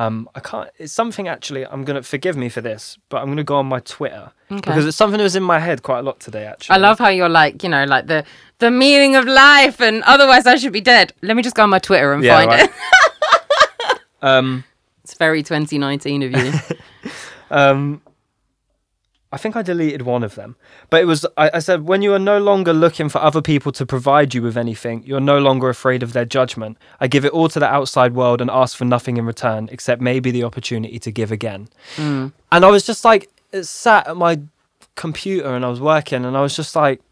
um 0.00 0.16
i 0.38 0.40
can't 0.48 0.68
it's 0.82 0.92
something 0.92 1.26
actually 1.36 1.62
i'm 1.72 1.82
gonna 1.88 2.02
forgive 2.14 2.36
me 2.42 2.48
for 2.56 2.60
this 2.60 2.82
but 3.10 3.16
i'm 3.20 3.28
gonna 3.32 3.42
go 3.52 3.56
on 3.62 3.66
my 3.66 3.80
twitter 3.80 4.30
because 4.48 4.84
it's 4.86 4.96
something 4.96 5.18
that 5.18 5.24
was 5.24 5.36
in 5.36 5.42
my 5.54 5.58
head 5.66 5.82
quite 5.88 5.98
a 5.98 6.02
lot 6.02 6.18
today 6.20 6.44
actually 6.52 6.74
I 6.74 6.78
love 6.78 6.98
how 6.98 7.08
you're 7.18 7.28
like, 7.42 7.62
you 7.64 7.68
know, 7.68 7.84
like 7.94 8.06
the 8.06 8.20
the 8.64 8.70
meaning 8.70 9.12
of 9.16 9.24
life 9.26 9.78
and 9.88 10.02
otherwise 10.14 10.46
I 10.46 10.56
should 10.60 10.72
be 10.72 10.80
dead. 10.80 11.12
Let 11.28 11.34
me 11.36 11.42
just 11.42 11.54
go 11.56 11.62
on 11.64 11.70
my 11.70 11.78
Twitter 11.88 12.12
and 12.14 12.22
Yeah, 12.24 12.36
find 12.36 12.48
right. 12.50 12.70
it. 12.70 13.98
um 14.22 14.64
It's 15.04 15.14
very 15.14 15.42
2019 15.42 16.22
of 16.22 16.30
you. 16.32 16.52
Um, 17.50 18.02
I 19.30 19.36
think 19.36 19.56
I 19.56 19.62
deleted 19.62 20.02
one 20.02 20.22
of 20.22 20.36
them, 20.36 20.56
but 20.88 21.02
it 21.02 21.04
was 21.04 21.26
I, 21.36 21.50
I 21.54 21.58
said 21.58 21.86
when 21.86 22.00
you 22.00 22.14
are 22.14 22.18
no 22.18 22.38
longer 22.38 22.72
looking 22.72 23.10
for 23.10 23.18
other 23.18 23.42
people 23.42 23.72
to 23.72 23.84
provide 23.84 24.34
you 24.34 24.40
with 24.40 24.56
anything, 24.56 25.02
you're 25.04 25.20
no 25.20 25.38
longer 25.38 25.68
afraid 25.68 26.02
of 26.02 26.14
their 26.14 26.24
judgment. 26.24 26.78
I 26.98 27.08
give 27.08 27.24
it 27.26 27.32
all 27.32 27.48
to 27.50 27.60
the 27.60 27.66
outside 27.66 28.14
world 28.14 28.40
and 28.40 28.50
ask 28.50 28.76
for 28.76 28.86
nothing 28.86 29.18
in 29.18 29.26
return, 29.26 29.68
except 29.70 30.00
maybe 30.00 30.30
the 30.30 30.44
opportunity 30.44 30.98
to 31.00 31.10
give 31.10 31.30
again. 31.30 31.68
Hmm. 31.96 32.28
And 32.50 32.64
I 32.64 32.70
was 32.70 32.86
just 32.86 33.04
like 33.04 33.28
sat 33.62 34.08
at 34.08 34.16
my 34.16 34.40
computer 34.94 35.54
and 35.54 35.64
I 35.64 35.68
was 35.68 35.80
working, 35.80 36.24
and 36.24 36.36
I 36.36 36.40
was 36.40 36.56
just 36.56 36.74
like 36.74 37.02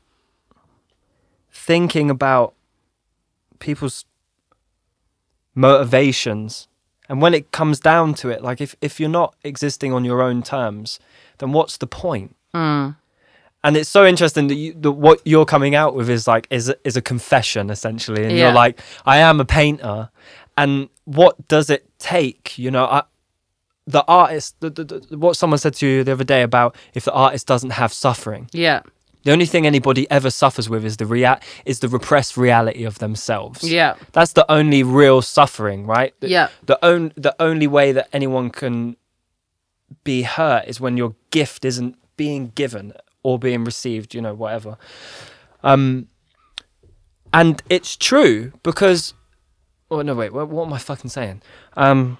thinking 1.52 2.08
about 2.10 2.54
people's 3.58 4.04
motivations 5.54 6.68
and 7.08 7.22
when 7.22 7.34
it 7.34 7.52
comes 7.52 7.78
down 7.80 8.14
to 8.14 8.30
it, 8.30 8.42
like 8.42 8.60
if, 8.60 8.74
if 8.80 8.98
you're 8.98 9.08
not 9.08 9.34
existing 9.44 9.92
on 9.92 10.04
your 10.04 10.22
own 10.22 10.42
terms, 10.42 10.98
then 11.38 11.52
what's 11.52 11.76
the 11.78 11.86
point? 11.86 12.34
Hmm. 12.54 12.90
And 13.64 13.76
it's 13.76 13.88
so 13.90 14.06
interesting 14.06 14.46
that, 14.48 14.54
you, 14.54 14.74
that 14.74 14.92
what 14.92 15.20
you're 15.24 15.44
coming 15.44 15.74
out 15.74 15.94
with 15.94 16.08
is 16.08 16.28
like 16.28 16.46
is 16.50 16.68
a- 16.68 16.76
is 16.84 16.96
a 16.96 17.02
confession 17.02 17.68
essentially, 17.70 18.22
and 18.24 18.32
Yeah. 18.32 18.44
you're 18.44 18.52
like, 18.52 18.80
I 19.04 19.18
am 19.18 19.40
a 19.40 19.44
painter, 19.44 20.10
and 20.56 20.88
what 21.04 21.48
does 21.48 21.68
it 21.70 21.84
take? 21.98 22.56
You 22.58 22.70
know, 22.70 22.84
I, 22.84 23.02
the 23.88 24.04
artist, 24.06 24.56
the, 24.60 24.70
the, 24.70 24.84
the, 24.84 25.18
what 25.18 25.36
someone 25.36 25.58
said 25.58 25.74
to 25.74 25.86
you 25.86 26.04
the 26.04 26.12
other 26.12 26.24
day 26.24 26.42
about 26.42 26.76
if 26.94 27.04
the 27.04 27.12
artist 27.12 27.46
doesn't 27.46 27.70
have 27.70 27.92
suffering, 27.92 28.48
yeah. 28.52 28.82
the 29.24 29.32
only 29.32 29.46
thing 29.46 29.66
anybody 29.66 30.08
ever 30.10 30.30
suffers 30.30 30.68
with 30.68 30.84
is 30.84 30.96
the 30.98 31.06
rea- 31.06 31.38
is 31.64 31.80
the 31.80 31.88
repressed 31.88 32.36
reality 32.36 32.84
of 32.84 32.98
themselves. 33.00 33.62
Yeah. 33.68 33.94
That's 34.12 34.32
the 34.34 34.48
only 34.50 34.82
real 34.84 35.22
suffering, 35.22 35.86
right? 35.86 36.14
The, 36.20 36.28
Yeah. 36.28 36.48
The 36.66 36.78
on- 36.86 37.12
the 37.16 37.34
only 37.40 37.66
way 37.66 37.90
that 37.92 38.08
anyone 38.12 38.50
can 38.50 38.96
be 40.04 40.22
hurt 40.22 40.64
is 40.66 40.80
when 40.80 40.96
your 40.96 41.14
gift 41.30 41.64
isn't 41.64 41.96
being 42.16 42.48
given 42.54 42.92
or 43.22 43.38
being 43.38 43.64
received, 43.64 44.14
you 44.14 44.20
know, 44.20 44.34
whatever. 44.34 44.76
Um 45.62 46.08
and 47.32 47.62
it's 47.68 47.96
true 47.96 48.52
because 48.62 49.14
oh 49.90 50.02
no 50.02 50.14
wait, 50.14 50.32
what, 50.32 50.48
what 50.48 50.66
am 50.66 50.72
I 50.72 50.78
fucking 50.78 51.10
saying? 51.10 51.42
Um 51.76 52.18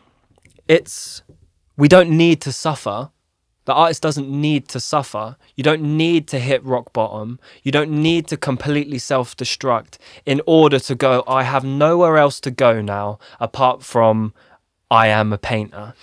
it's 0.69 1.23
we 1.77 1.89
don't 1.89 2.11
need 2.11 2.41
to 2.43 2.53
suffer 2.53 3.11
the 3.67 3.75
artist 3.75 4.01
doesn't 4.01 4.31
need 4.31 4.69
to 4.69 4.81
suffer. 4.81 5.37
You 5.57 5.65
don't 5.65 5.83
need 5.83 6.29
to 6.29 6.39
hit 6.39 6.65
rock 6.65 6.93
bottom. 6.93 7.41
You 7.65 7.73
don't 7.73 7.91
need 7.91 8.29
to 8.29 8.37
completely 8.37 8.99
self 8.99 9.37
destruct 9.37 9.99
in 10.25 10.41
order 10.47 10.79
to 10.79 10.95
go, 10.95 11.25
I 11.27 11.43
have 11.43 11.65
nowhere 11.65 12.17
else 12.17 12.41
to 12.41 12.53
go 12.53 12.81
now 12.81 13.19
apart 13.41 13.83
from 13.83 14.33
I 14.89 15.09
am 15.09 15.33
a 15.33 15.39
painter. 15.39 15.95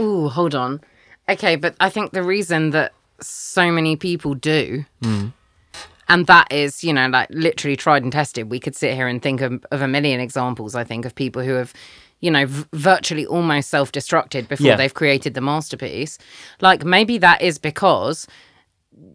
Ooh, 0.00 0.28
hold 0.28 0.54
on. 0.54 0.80
Okay, 1.28 1.56
but 1.56 1.74
I 1.80 1.88
think 1.88 2.12
the 2.12 2.22
reason 2.22 2.70
that 2.70 2.92
so 3.20 3.70
many 3.70 3.96
people 3.96 4.34
do, 4.34 4.84
and 6.08 6.26
that 6.26 6.52
is, 6.52 6.82
you 6.84 6.92
know, 6.92 7.06
like 7.08 7.28
literally 7.30 7.76
tried 7.76 8.02
and 8.02 8.12
tested. 8.12 8.50
We 8.50 8.60
could 8.60 8.74
sit 8.76 8.94
here 8.94 9.06
and 9.06 9.22
think 9.22 9.40
of, 9.40 9.64
of 9.70 9.80
a 9.82 9.88
million 9.88 10.20
examples. 10.20 10.74
I 10.74 10.84
think 10.84 11.04
of 11.04 11.14
people 11.14 11.42
who 11.42 11.52
have, 11.52 11.72
you 12.20 12.30
know, 12.30 12.46
v- 12.46 12.64
virtually 12.72 13.24
almost 13.24 13.70
self 13.70 13.92
destructed 13.92 14.48
before 14.48 14.66
Yeah. 14.66 14.76
they've 14.76 14.92
created 14.92 15.34
the 15.34 15.40
masterpiece. 15.40 16.18
Like 16.60 16.84
maybe 16.84 17.18
that 17.18 17.40
is 17.40 17.58
because 17.58 18.26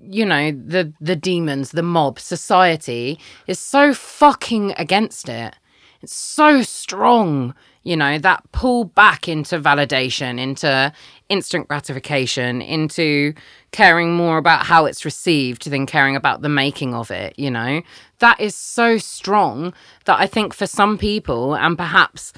you 0.01 0.25
know 0.25 0.51
the 0.51 0.91
the 0.99 1.15
demons 1.15 1.69
the 1.71 1.84
mob 1.84 2.17
society 2.19 3.19
is 3.45 3.59
so 3.59 3.93
fucking 3.93 4.73
against 4.77 5.29
it 5.29 5.53
it's 6.01 6.15
so 6.15 6.63
strong 6.63 7.53
you 7.88 7.95
know 7.95 8.18
that 8.19 8.43
pull 8.51 8.84
back 8.84 9.27
into 9.30 9.57
validation 9.59 10.39
into 10.39 10.91
instant 11.30 11.68
gratification 11.68 12.61
into 12.61 13.34
caring 13.72 14.14
more 14.14 14.38
about 14.38 14.65
how 14.65 14.85
it's 14.85 15.05
received 15.05 15.69
than 15.69 15.85
caring 15.85 16.15
about 16.15 16.41
the 16.41 16.49
making 16.49 16.93
of 16.93 17.09
it 17.11 17.34
you 17.38 17.49
know? 17.49 17.81
That 18.19 18.39
is 18.39 18.55
so 18.55 18.97
strong 18.97 19.73
that 20.05 20.19
i 20.19 20.27
think 20.27 20.53
for 20.53 20.68
some 20.68 20.97
people 20.97 21.55
and 21.55 21.77
perhaps 21.77 22.34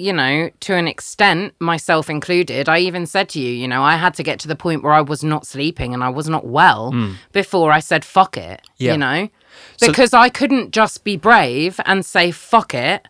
you 0.00 0.12
know, 0.12 0.48
to 0.60 0.74
an 0.76 0.86
extent, 0.86 1.54
myself 1.58 2.08
included, 2.08 2.68
I 2.68 2.78
even 2.78 3.04
said 3.04 3.28
to 3.30 3.40
you, 3.40 3.50
you 3.50 3.66
know, 3.66 3.82
I 3.82 3.96
had 3.96 4.14
to 4.14 4.22
get 4.22 4.38
to 4.40 4.46
the 4.48 4.54
point 4.54 4.84
where 4.84 4.92
I 4.92 5.00
was 5.00 5.24
not 5.24 5.44
sleeping 5.44 5.92
and 5.92 6.04
I 6.04 6.08
was 6.08 6.28
not 6.28 6.46
well 6.46 6.92
hmm. 6.92 7.14
before 7.32 7.72
I 7.72 7.80
said, 7.80 8.04
fuck 8.04 8.36
it, 8.36 8.62
Yeah. 8.76 8.92
you 8.92 8.98
know, 8.98 9.28
So- 9.76 9.88
because 9.88 10.14
I 10.14 10.28
couldn't 10.28 10.70
just 10.70 11.02
be 11.02 11.16
brave 11.16 11.80
and 11.84 12.06
say, 12.06 12.30
fuck 12.30 12.74
it 12.74 13.08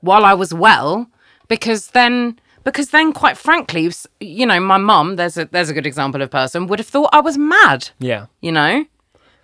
while 0.00 0.24
I 0.24 0.32
was 0.32 0.54
well, 0.54 1.06
because 1.54 1.88
then. 1.98 2.38
Because 2.64 2.90
then, 2.90 3.12
quite 3.12 3.36
frankly, 3.36 3.90
you 4.20 4.46
know, 4.46 4.60
my 4.60 4.76
mum, 4.78 5.16
there's 5.16 5.36
a 5.36 5.44
there's 5.46 5.68
a 5.68 5.74
good 5.74 5.86
example 5.92 6.22
of 6.22 6.30
person 6.30 6.68
would 6.68 6.78
have 6.78 6.86
thought 6.94 7.10
I 7.12 7.20
was 7.28 7.36
mad 7.36 7.80
Yeah. 7.98 8.26
you 8.40 8.52
know 8.52 8.84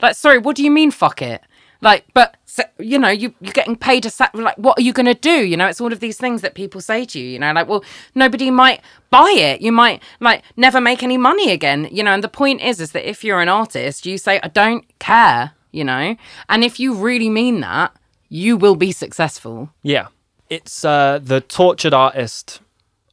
like 0.01 0.15
sorry 0.15 0.39
what 0.39 0.55
do 0.55 0.63
you 0.63 0.71
mean 0.71 0.93
fuck 0.93 1.21
it 1.21 1.41
like 1.89 2.05
but 2.15 2.37
so, 2.45 2.63
you 2.79 2.97
know 3.05 3.09
you, 3.23 3.35
you're 3.41 3.59
getting 3.61 3.75
paid 3.75 4.05
to 4.05 4.11
sa- 4.11 4.31
like 4.49 4.57
what 4.57 4.79
are 4.79 4.83
you 4.89 4.93
going 4.93 5.13
to 5.15 5.21
do 5.33 5.37
you 5.51 5.57
know 5.57 5.67
it's 5.67 5.81
all 5.81 5.93
of 5.93 5.99
these 5.99 6.17
things 6.25 6.43
that 6.43 6.55
people 6.55 6.81
say 6.81 7.05
to 7.05 7.19
you 7.19 7.27
you 7.35 7.39
know 7.41 7.53
like 7.59 7.67
well 7.67 7.83
nobody 8.15 8.49
might 8.53 8.81
buy 9.11 9.31
it 9.37 9.61
you 9.67 9.73
might 9.73 10.01
like 10.21 10.41
never 10.57 10.81
make 10.81 11.03
any 11.03 11.19
money 11.19 11.51
again 11.59 11.89
you 11.91 12.05
know 12.05 12.13
and 12.13 12.23
the 12.23 12.29
point 12.43 12.61
is 12.63 12.81
is 12.81 12.93
that 12.93 13.05
if 13.15 13.25
you're 13.25 13.41
an 13.41 13.49
artist 13.49 14.07
you 14.07 14.17
say 14.17 14.39
i 14.45 14.49
don't 14.63 14.85
care 15.01 15.51
you 15.73 15.83
know 15.83 16.15
and 16.49 16.63
if 16.63 16.79
you 16.79 16.95
really 16.95 17.31
mean 17.41 17.57
that 17.63 17.91
you 18.29 18.57
will 18.57 18.77
be 18.77 18.93
successful 18.93 19.71
Yeah. 19.83 20.07
It's 20.51 20.85
uh, 20.85 21.21
the 21.23 21.41
tortured 21.41 21.93
artist 21.95 22.61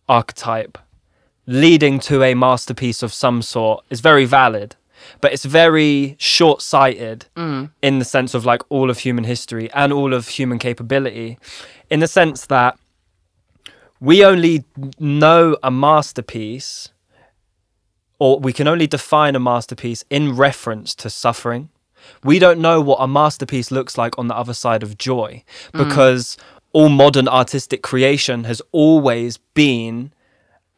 archetype 0.07 0.77
leading 1.45 1.99
to 1.99 2.23
a 2.23 2.33
masterpiece 2.33 3.03
of 3.03 3.13
some 3.13 3.41
sort. 3.41 3.83
Is 3.89 3.99
very 3.99 4.25
valid, 4.25 4.75
but 5.21 5.33
it's 5.33 5.45
very 5.45 6.15
short 6.17 6.61
sighted 6.61 7.25
in 7.81 7.99
the 7.99 8.05
sense 8.05 8.33
of 8.33 8.45
like 8.45 8.61
all 8.69 8.89
of 8.89 8.99
human 8.99 9.25
history 9.25 9.69
and 9.73 9.91
all 9.91 10.13
of 10.13 10.27
human 10.29 10.59
capability, 10.59 11.37
in 11.89 11.99
the 11.99 12.07
sense 12.07 12.45
that 12.47 12.77
we 13.99 14.23
only 14.23 14.63
know 14.99 15.57
a 15.63 15.71
masterpiece 15.71 16.89
or 18.19 18.39
we 18.39 18.53
can 18.53 18.67
only 18.67 18.87
define 18.87 19.35
a 19.35 19.39
masterpiece 19.39 20.03
in 20.09 20.35
reference 20.35 20.95
to 20.95 21.09
suffering. 21.09 21.69
We 22.23 22.39
don't 22.39 22.59
know 22.59 22.81
what 22.81 22.97
a 22.99 23.07
masterpiece 23.07 23.71
looks 23.71 23.97
like 23.97 24.17
on 24.19 24.27
the 24.27 24.35
other 24.35 24.53
side 24.53 24.83
of 24.83 24.97
joy 24.97 25.43
because 25.73 26.37
all 26.75 26.89
modern 26.89 27.25
artistic 27.29 27.81
creation 27.81 28.43
has 28.43 28.61
always 28.73 29.37
been 29.53 30.11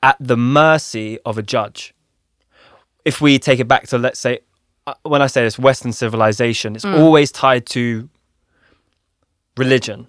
at 0.03 0.15
the 0.19 0.37
mercy 0.37 1.17
of 1.25 1.39
a 1.39 1.41
judge. 1.41 1.95
If 3.03 3.19
we 3.19 3.39
take 3.39 3.59
it 3.59 3.67
back 3.67 3.87
to, 3.87 3.97
let's 3.97 4.19
say, 4.19 4.41
uh, 4.85 4.93
when 5.01 5.23
I 5.23 5.27
say 5.27 5.41
this, 5.43 5.57
Western 5.57 5.91
civilization, 5.91 6.75
it's 6.75 6.85
always 6.85 7.31
tied 7.31 7.65
to 7.77 8.07
religion. 9.57 10.05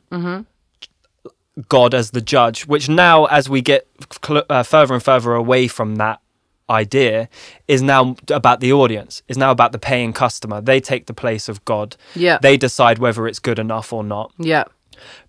God 1.70 1.94
as 1.94 2.10
the 2.10 2.20
judge, 2.20 2.66
which 2.66 2.90
now, 2.90 3.24
as 3.24 3.48
we 3.48 3.62
get 3.62 3.88
cl- 4.22 4.44
uh, 4.50 4.62
further 4.64 4.92
and 4.92 5.02
further 5.02 5.32
away 5.32 5.68
from 5.68 5.96
that 5.96 6.20
idea, 6.68 7.30
is 7.66 7.80
now 7.80 8.14
about 8.28 8.60
the 8.60 8.74
audience, 8.74 9.22
is 9.26 9.38
now 9.38 9.52
about 9.52 9.72
the 9.72 9.78
paying 9.78 10.12
customer. 10.12 10.60
They 10.60 10.80
take 10.80 11.06
the 11.06 11.14
place 11.14 11.48
of 11.48 11.64
God. 11.64 11.96
Yeah. 12.14 12.38
They 12.42 12.58
decide 12.58 12.98
whether 12.98 13.26
it's 13.26 13.38
good 13.38 13.58
enough 13.58 13.90
or 13.90 14.04
not. 14.04 14.32
yeah 14.36 14.64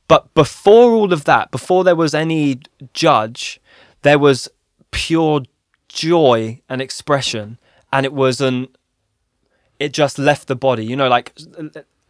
But 0.10 0.34
before 0.34 0.92
all 0.92 1.14
of 1.14 1.24
that, 1.26 1.52
before 1.52 1.86
there 1.86 1.96
was 1.96 2.14
any 2.14 2.60
judge, 2.94 3.62
there 4.02 4.20
was 4.20 4.50
pure 4.92 5.44
joy 5.88 6.62
and 6.68 6.82
expression, 6.82 7.60
and 7.94 8.06
it 8.06 8.12
was 8.12 8.42
an. 8.42 8.68
It 9.80 9.94
just 9.94 10.20
left 10.20 10.48
the 10.48 10.56
body, 10.58 10.84
you 10.84 10.98
know. 10.98 11.08
Like 11.08 11.38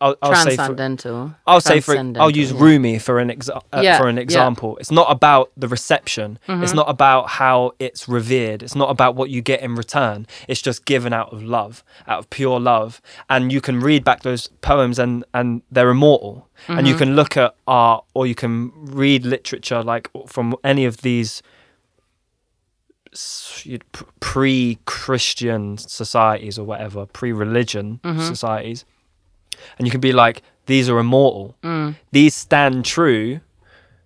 I'll, 0.01 0.15
I'll 0.21 0.33
say, 0.35 0.51
for, 0.51 0.55
transcendental 0.55 1.35
I'll 1.45 1.59
say 1.59 1.81
for 1.81 1.91
I'll 1.97 2.29
use 2.29 2.51
Transcendental, 2.51 2.57
yeah. 2.57 2.63
Rumi 2.63 2.99
for 2.99 3.19
an 3.19 3.29
exa- 3.29 3.61
uh, 3.73 3.81
Yeah, 3.81 3.97
for 3.97 4.07
an 4.07 4.15
yeah. 4.15 4.21
example. 4.21 4.77
It's 4.77 4.91
not 4.91 5.11
about 5.11 5.51
the 5.57 5.67
reception. 5.67 6.39
Mm-hmm. 6.47 6.63
It's 6.63 6.73
not 6.73 6.89
about 6.89 7.29
how 7.31 7.73
it's 7.79 8.07
revered. 8.07 8.63
It's 8.63 8.75
not 8.75 8.89
about 8.89 9.15
what 9.15 9.29
you 9.29 9.41
get 9.41 9.59
in 9.61 9.75
return. 9.75 10.25
It's 10.47 10.61
just 10.61 10.85
given 10.85 11.11
out 11.11 11.33
of 11.33 11.43
love, 11.43 11.83
out 12.07 12.19
of 12.19 12.29
pure 12.29 12.59
love. 12.61 13.01
And 13.29 13.51
you 13.51 13.59
can 13.59 13.81
read 13.81 14.05
back 14.05 14.21
those 14.23 14.47
poems 14.61 14.99
and 14.99 15.25
and 15.33 15.63
they're 15.71 15.89
immortal. 15.89 16.47
And 16.67 16.77
Mm-hmm. 16.79 16.85
you 16.87 16.95
can 16.95 17.15
look 17.15 17.35
at 17.35 17.55
art 17.67 18.05
or 18.13 18.25
you 18.25 18.35
can 18.35 18.71
read 18.75 19.25
literature 19.25 19.83
like 19.83 20.09
from 20.27 20.55
any 20.63 20.85
of 20.85 20.97
these 21.01 21.41
s- 23.13 23.63
you- 23.65 23.79
p- 23.91 24.05
pre-Christian 24.19 25.77
societies 25.77 26.57
or 26.59 26.63
whatever, 26.65 27.05
pre-religion 27.05 27.99
Mm-hmm. 28.03 28.21
societies 28.21 28.85
and 29.77 29.87
you 29.87 29.91
can 29.91 30.01
be 30.01 30.11
like 30.13 30.41
these 30.65 30.89
are 30.89 30.99
immortal. 30.99 31.55
Mm. 31.63 31.95
These 32.11 32.35
stand 32.35 32.85
true 32.85 33.41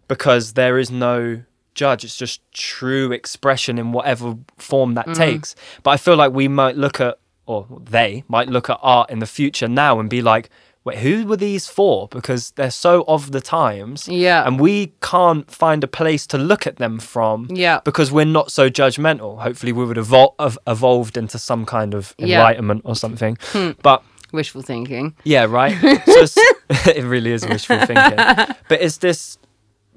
because 0.08 0.54
there 0.54 0.80
is 0.80 0.90
no 0.90 1.44
judge. 1.74 2.04
It's 2.04 2.16
just 2.16 2.42
true 2.54 3.12
expression 3.12 3.78
in 3.78 3.92
whatever 3.92 4.38
form 4.58 4.94
that 4.94 5.08
mm. 5.08 5.16
takes. 5.16 5.56
But 5.84 5.92
i 5.92 5.98
feel 5.98 6.16
like 6.16 6.32
we 6.32 6.48
might 6.48 6.78
look 6.78 7.02
at 7.02 7.18
or 7.46 7.68
they 7.84 8.24
might 8.28 8.48
look 8.48 8.70
at 8.70 8.80
art 8.82 9.10
in 9.10 9.20
the 9.20 9.26
future 9.26 9.68
now 9.68 10.00
and 10.00 10.10
be 10.10 10.22
like 10.22 10.50
wait 10.84 10.98
who 11.00 11.26
were 11.26 11.38
these 11.38 11.68
for? 11.68 12.08
Because 12.10 12.52
they're 12.52 12.72
so 12.72 13.04
of 13.08 13.32
the 13.32 13.42
times. 13.42 14.08
Yeah. 14.08 14.46
and 14.46 14.60
we 14.60 14.94
can't 15.02 15.50
find 15.50 15.84
a 15.84 15.88
place 15.88 16.28
to 16.28 16.38
look 16.38 16.68
at 16.68 16.78
them 16.78 17.00
from 17.00 17.48
Yeah. 17.50 17.80
because 17.84 18.12
we're 18.12 18.26
not 18.26 18.52
so 18.52 18.70
judgmental. 18.70 19.40
Hopefully 19.42 19.72
we 19.72 19.86
would 19.86 19.98
evol- 19.98 20.36
have 20.40 20.58
evolved 20.68 21.18
into 21.18 21.40
some 21.40 21.66
kind 21.66 21.94
of 21.94 22.14
Yeah. 22.18 22.38
enlightenment 22.38 22.82
or 22.84 22.96
something. 22.96 23.38
Hmm. 23.52 23.72
But 23.82 24.04
wishful 24.34 24.62
thinking 24.62 25.16
yeah, 25.24 25.46
right. 25.46 25.78
So 26.06 26.42
it 26.90 27.04
really 27.04 27.32
is 27.32 27.46
wishful 27.48 27.78
thinking. 27.80 28.16
But 28.16 28.82
it's 28.82 28.98
this 28.98 29.38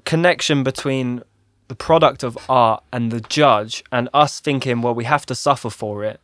connection 0.05 0.63
between 0.63 1.23
the 1.67 1.75
product 1.75 2.23
of 2.23 2.37
art 2.49 2.83
and 2.91 3.11
the 3.11 3.21
judge 3.21 3.83
and 3.91 4.09
us 4.13 4.39
thinking, 4.39 4.81
well, 4.81 4.95
we 4.95 5.03
have 5.03 5.25
to 5.27 5.35
suffer 5.35 5.69
for 5.69 6.03
it. 6.03 6.19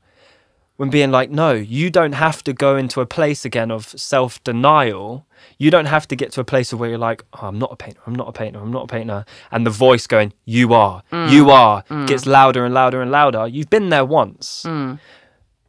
When 0.75 0.89
being 0.89 1.11
like, 1.11 1.29
no, 1.29 1.53
you 1.53 1.91
don't 1.91 2.13
have 2.13 2.43
to 2.45 2.51
go 2.51 2.75
into 2.75 2.99
a 2.99 3.05
place 3.05 3.45
again 3.45 3.69
of 3.69 3.87
self 3.87 4.43
denial. 4.43 5.27
You 5.59 5.69
don't 5.69 5.85
have 5.85 6.07
to 6.07 6.15
get 6.15 6.31
to 6.33 6.41
a 6.41 6.43
place 6.43 6.73
of 6.73 6.79
where 6.79 6.89
you're 6.89 6.97
like, 6.97 7.23
oh, 7.33 7.47
I'm 7.47 7.59
not 7.59 7.71
a 7.71 7.75
painter, 7.75 7.99
I'm 8.07 8.15
not 8.15 8.27
a 8.27 8.31
painter, 8.31 8.59
I'm 8.59 8.71
not 8.71 8.85
a 8.85 8.87
painter. 8.87 9.23
And 9.51 9.67
the 9.67 9.69
voice 9.69 10.07
going, 10.07 10.33
you 10.45 10.73
are, 10.73 11.03
you 11.11 11.45
mm. 11.45 11.49
are, 11.49 11.83
mm. 11.83 12.07
gets 12.07 12.25
louder 12.25 12.65
and 12.65 12.73
louder 12.73 13.01
and 13.01 13.11
louder. 13.11 13.47
You've 13.47 13.69
been 13.69 13.89
there 13.89 14.05
once 14.05 14.63
mm. 14.65 14.97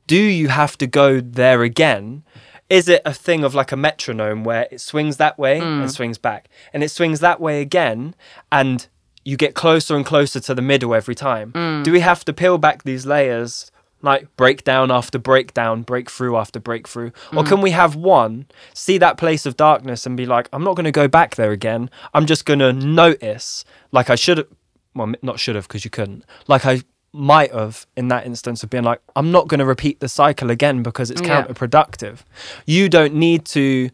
Do 0.06 0.16
you 0.16 0.48
have 0.48 0.76
to 0.78 0.86
go 0.86 1.20
there 1.20 1.62
again? 1.62 2.24
Is 2.70 2.88
it 2.88 3.02
a 3.04 3.12
thing 3.12 3.44
of 3.44 3.54
like 3.54 3.72
a 3.72 3.76
metronome 3.76 4.44
where 4.44 4.66
it 4.70 4.80
swings 4.80 5.18
that 5.18 5.38
way 5.38 5.58
and 5.58 5.84
mm. 5.84 5.90
swings 5.90 6.18
back 6.18 6.48
and 6.72 6.82
it 6.82 6.88
swings 6.90 7.20
that 7.20 7.40
way 7.40 7.60
again 7.60 8.14
and 8.50 8.88
you 9.24 9.36
get 9.36 9.54
closer 9.54 9.96
and 9.96 10.04
closer 10.04 10.40
to 10.40 10.54
the 10.54 10.62
middle 10.62 10.94
every 10.94 11.14
time? 11.14 11.52
Mm. 11.52 11.84
Do 11.84 11.92
we 11.92 12.00
have 12.00 12.24
to 12.24 12.32
peel 12.32 12.58
back 12.58 12.82
these 12.82 13.06
layers 13.06 13.70
like 14.00 14.34
breakdown 14.36 14.90
after 14.90 15.18
breakdown, 15.18 15.82
breakthrough 15.82 16.36
after 16.36 16.58
breakthrough? 16.58 17.10
Or 17.32 17.42
mm. 17.42 17.46
can 17.46 17.60
we 17.60 17.70
have 17.70 17.96
one, 17.96 18.46
see 18.72 18.98
that 18.98 19.18
place 19.18 19.46
of 19.46 19.56
darkness 19.56 20.06
and 20.06 20.16
be 20.16 20.26
like, 20.26 20.48
I'm 20.52 20.64
not 20.64 20.74
going 20.74 20.84
to 20.84 20.92
go 20.92 21.08
back 21.08 21.36
there 21.36 21.52
again. 21.52 21.90
I'm 22.12 22.26
just 22.26 22.44
going 22.44 22.60
to 22.60 22.72
notice 22.72 23.64
like 23.92 24.10
I 24.10 24.14
should 24.14 24.38
have, 24.38 24.48
well, 24.94 25.12
not 25.22 25.38
should 25.38 25.56
have 25.56 25.68
because 25.68 25.84
you 25.84 25.90
couldn't, 25.90 26.24
like 26.48 26.64
I 26.64 26.82
might 27.14 27.52
have 27.54 27.86
in 27.96 28.08
that 28.08 28.26
instance 28.26 28.62
of 28.62 28.70
being 28.70 28.84
like, 28.84 29.00
I'm 29.14 29.30
not 29.30 29.48
going 29.48 29.60
to 29.60 29.64
repeat 29.64 30.00
the 30.00 30.08
cycle 30.08 30.50
again 30.50 30.82
because 30.82 31.10
it's 31.10 31.22
Yeah. 31.22 31.42
counterproductive. 31.44 32.18
You 32.66 32.88
don't 32.88 33.14
need 33.14 33.44
to 33.46 33.90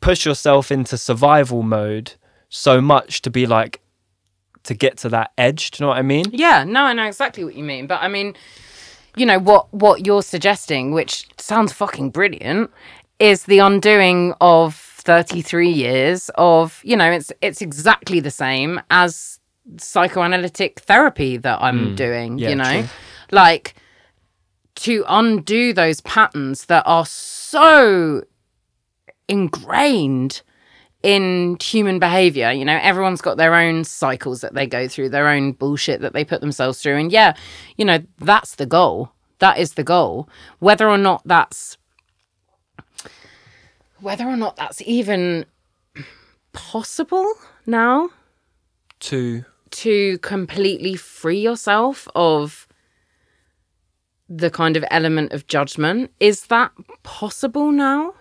push 0.00 0.26
yourself 0.26 0.70
into 0.72 0.98
survival 0.98 1.62
mode 1.62 2.14
so 2.48 2.80
much 2.80 3.22
to 3.22 3.30
be 3.30 3.46
like, 3.46 3.80
to 4.64 4.74
get 4.74 4.96
to 4.98 5.08
that 5.10 5.30
edge. 5.38 5.70
Do 5.70 5.82
you 5.82 5.84
know 5.84 5.88
what 5.90 5.98
I 5.98 6.02
mean? 6.02 6.26
Yeah, 6.32 6.64
no, 6.64 6.82
I 6.84 6.92
know 6.94 7.04
exactly 7.06 7.44
what 7.44 7.54
you 7.54 7.64
mean. 7.64 7.86
But 7.86 8.02
I 8.02 8.08
mean, 8.08 8.34
you 9.16 9.24
know 9.26 9.38
what 9.38 9.72
what 9.72 10.06
you're 10.06 10.22
suggesting, 10.22 10.92
which 10.92 11.28
sounds 11.38 11.72
fucking 11.72 12.10
brilliant, 12.10 12.70
is 13.18 13.44
the 13.44 13.58
undoing 13.60 14.34
of 14.40 14.74
33 14.74 15.68
years 15.68 16.30
of 16.36 16.80
you 16.82 16.96
know 16.96 17.10
it's 17.10 17.30
it's 17.42 17.60
exactly 17.62 18.20
the 18.20 18.30
same 18.30 18.80
as 18.90 19.38
psychoanalytic 19.78 20.80
therapy 20.80 21.36
that 21.38 21.62
I'm 21.62 21.92
mm. 21.92 21.96
doing. 21.96 22.38
yeah, 22.38 22.50
you 22.50 22.54
know, 22.56 22.80
true. 22.82 22.88
like 23.30 23.74
to 24.76 25.04
undo 25.08 25.72
those 25.72 26.00
patterns 26.00 26.66
that 26.66 26.82
are 26.86 27.06
so 27.06 28.22
ingrained 29.28 30.42
in 31.02 31.56
human 31.60 31.98
behavior. 31.98 32.50
You 32.50 32.64
know, 32.64 32.78
everyone's 32.82 33.20
got 33.20 33.36
their 33.36 33.54
own 33.54 33.84
cycles 33.84 34.40
that 34.40 34.54
they 34.54 34.66
go 34.66 34.88
through, 34.88 35.10
their 35.10 35.28
own 35.28 35.52
bullshit 35.52 36.00
that 36.00 36.12
they 36.12 36.24
put 36.24 36.40
themselves 36.40 36.82
through. 36.82 36.96
And 36.96 37.12
yeah, 37.12 37.34
you 37.76 37.84
know, 37.84 37.98
that's 38.18 38.56
the 38.56 38.66
goal. 38.66 39.10
That 39.38 39.58
is 39.58 39.74
the 39.74 39.84
goal. 39.84 40.28
Whether 40.58 40.88
or 40.88 40.98
not 40.98 41.22
that's 41.24 41.76
whether 44.00 44.24
or 44.24 44.36
not 44.36 44.56
that's 44.56 44.82
even 44.82 45.46
possible 46.52 47.32
now 47.66 48.10
To 49.00 49.44
to 49.74 50.18
completely 50.18 50.94
free 50.96 51.40
yourself 51.40 52.08
of 52.14 52.66
the 54.28 54.50
kind 54.50 54.76
of 54.76 54.84
element 54.90 55.32
of 55.32 55.46
judgment 55.46 56.10
is 56.18 56.46
that 56.46 56.72
possible 57.02 57.70
now 57.70 58.14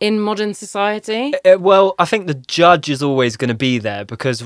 in 0.00 0.20
modern 0.20 0.54
society 0.54 1.32
Uh, 1.44 1.58
well, 1.58 1.94
I 1.98 2.04
think 2.04 2.26
the 2.28 2.34
judge 2.34 2.88
is 2.88 3.02
always 3.02 3.36
going 3.36 3.48
to 3.48 3.54
be 3.56 3.78
there 3.78 4.04
because 4.04 4.44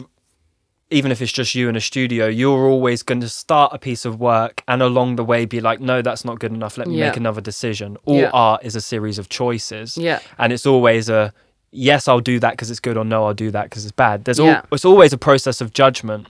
even 0.90 1.10
if 1.12 1.20
it's 1.22 1.32
just 1.32 1.54
you 1.54 1.68
in 1.68 1.76
a 1.76 1.80
studio, 1.80 2.26
you're 2.26 2.66
always 2.68 3.02
going 3.02 3.20
to 3.20 3.28
start 3.28 3.72
a 3.74 3.78
piece 3.78 4.04
of 4.04 4.18
work 4.20 4.62
and 4.68 4.82
along 4.82 5.16
the 5.16 5.24
way 5.24 5.44
be 5.46 5.60
like, 5.60 5.80
no, 5.80 6.02
that's 6.02 6.24
not 6.24 6.38
good 6.38 6.52
enough. 6.52 6.76
Let 6.78 6.86
me 6.88 6.96
Yeah. 6.98 7.06
make 7.08 7.16
another 7.16 7.40
decision. 7.40 7.96
All 8.04 8.16
Yeah. 8.20 8.30
art 8.32 8.62
is 8.64 8.76
a 8.76 8.80
series 8.80 9.18
of 9.18 9.28
choices. 9.28 9.96
Yeah. 9.96 10.20
And 10.38 10.52
it's 10.52 10.66
always 10.66 11.08
a 11.08 11.32
yes, 11.72 12.06
I'll 12.06 12.20
do 12.20 12.38
that 12.38 12.52
because 12.52 12.70
it's 12.70 12.80
good, 12.80 12.96
or 12.96 13.04
no, 13.04 13.26
I'll 13.26 13.34
do 13.34 13.50
that 13.50 13.64
because 13.64 13.84
it's 13.84 13.92
bad. 13.92 14.24
There's 14.24 14.38
Yeah. 14.38 14.60
all, 14.60 14.62
it's 14.72 14.84
always 14.84 15.12
a 15.12 15.18
process 15.18 15.60
of 15.60 15.72
judgment 15.72 16.28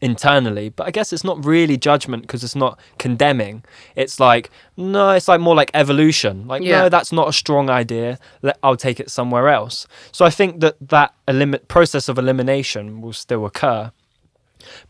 internally, 0.00 0.68
but 0.68 0.86
I 0.86 0.90
guess 0.92 1.12
it's 1.12 1.24
not 1.24 1.44
really 1.44 1.76
judgment 1.76 2.22
because 2.22 2.44
it's 2.44 2.54
not 2.54 2.78
condemning. 2.98 3.64
It's 3.96 4.20
like, 4.20 4.50
no, 4.76 5.10
it's 5.10 5.26
like 5.26 5.40
more 5.40 5.56
like 5.56 5.70
evolution. 5.74 6.46
Like, 6.46 6.62
Yeah. 6.62 6.82
no, 6.82 6.88
that's 6.88 7.10
not 7.12 7.28
a 7.28 7.32
strong 7.32 7.68
idea. 7.68 8.18
Let, 8.42 8.58
I'll 8.62 8.76
take 8.76 9.00
it 9.00 9.10
somewhere 9.10 9.48
else. 9.48 9.86
So 10.12 10.24
I 10.24 10.30
think 10.30 10.60
that 10.60 10.76
that 10.80 11.14
elim- 11.26 11.56
process 11.66 12.08
of 12.08 12.16
elimination 12.18 13.00
will 13.00 13.12
still 13.12 13.44
occur. 13.44 13.90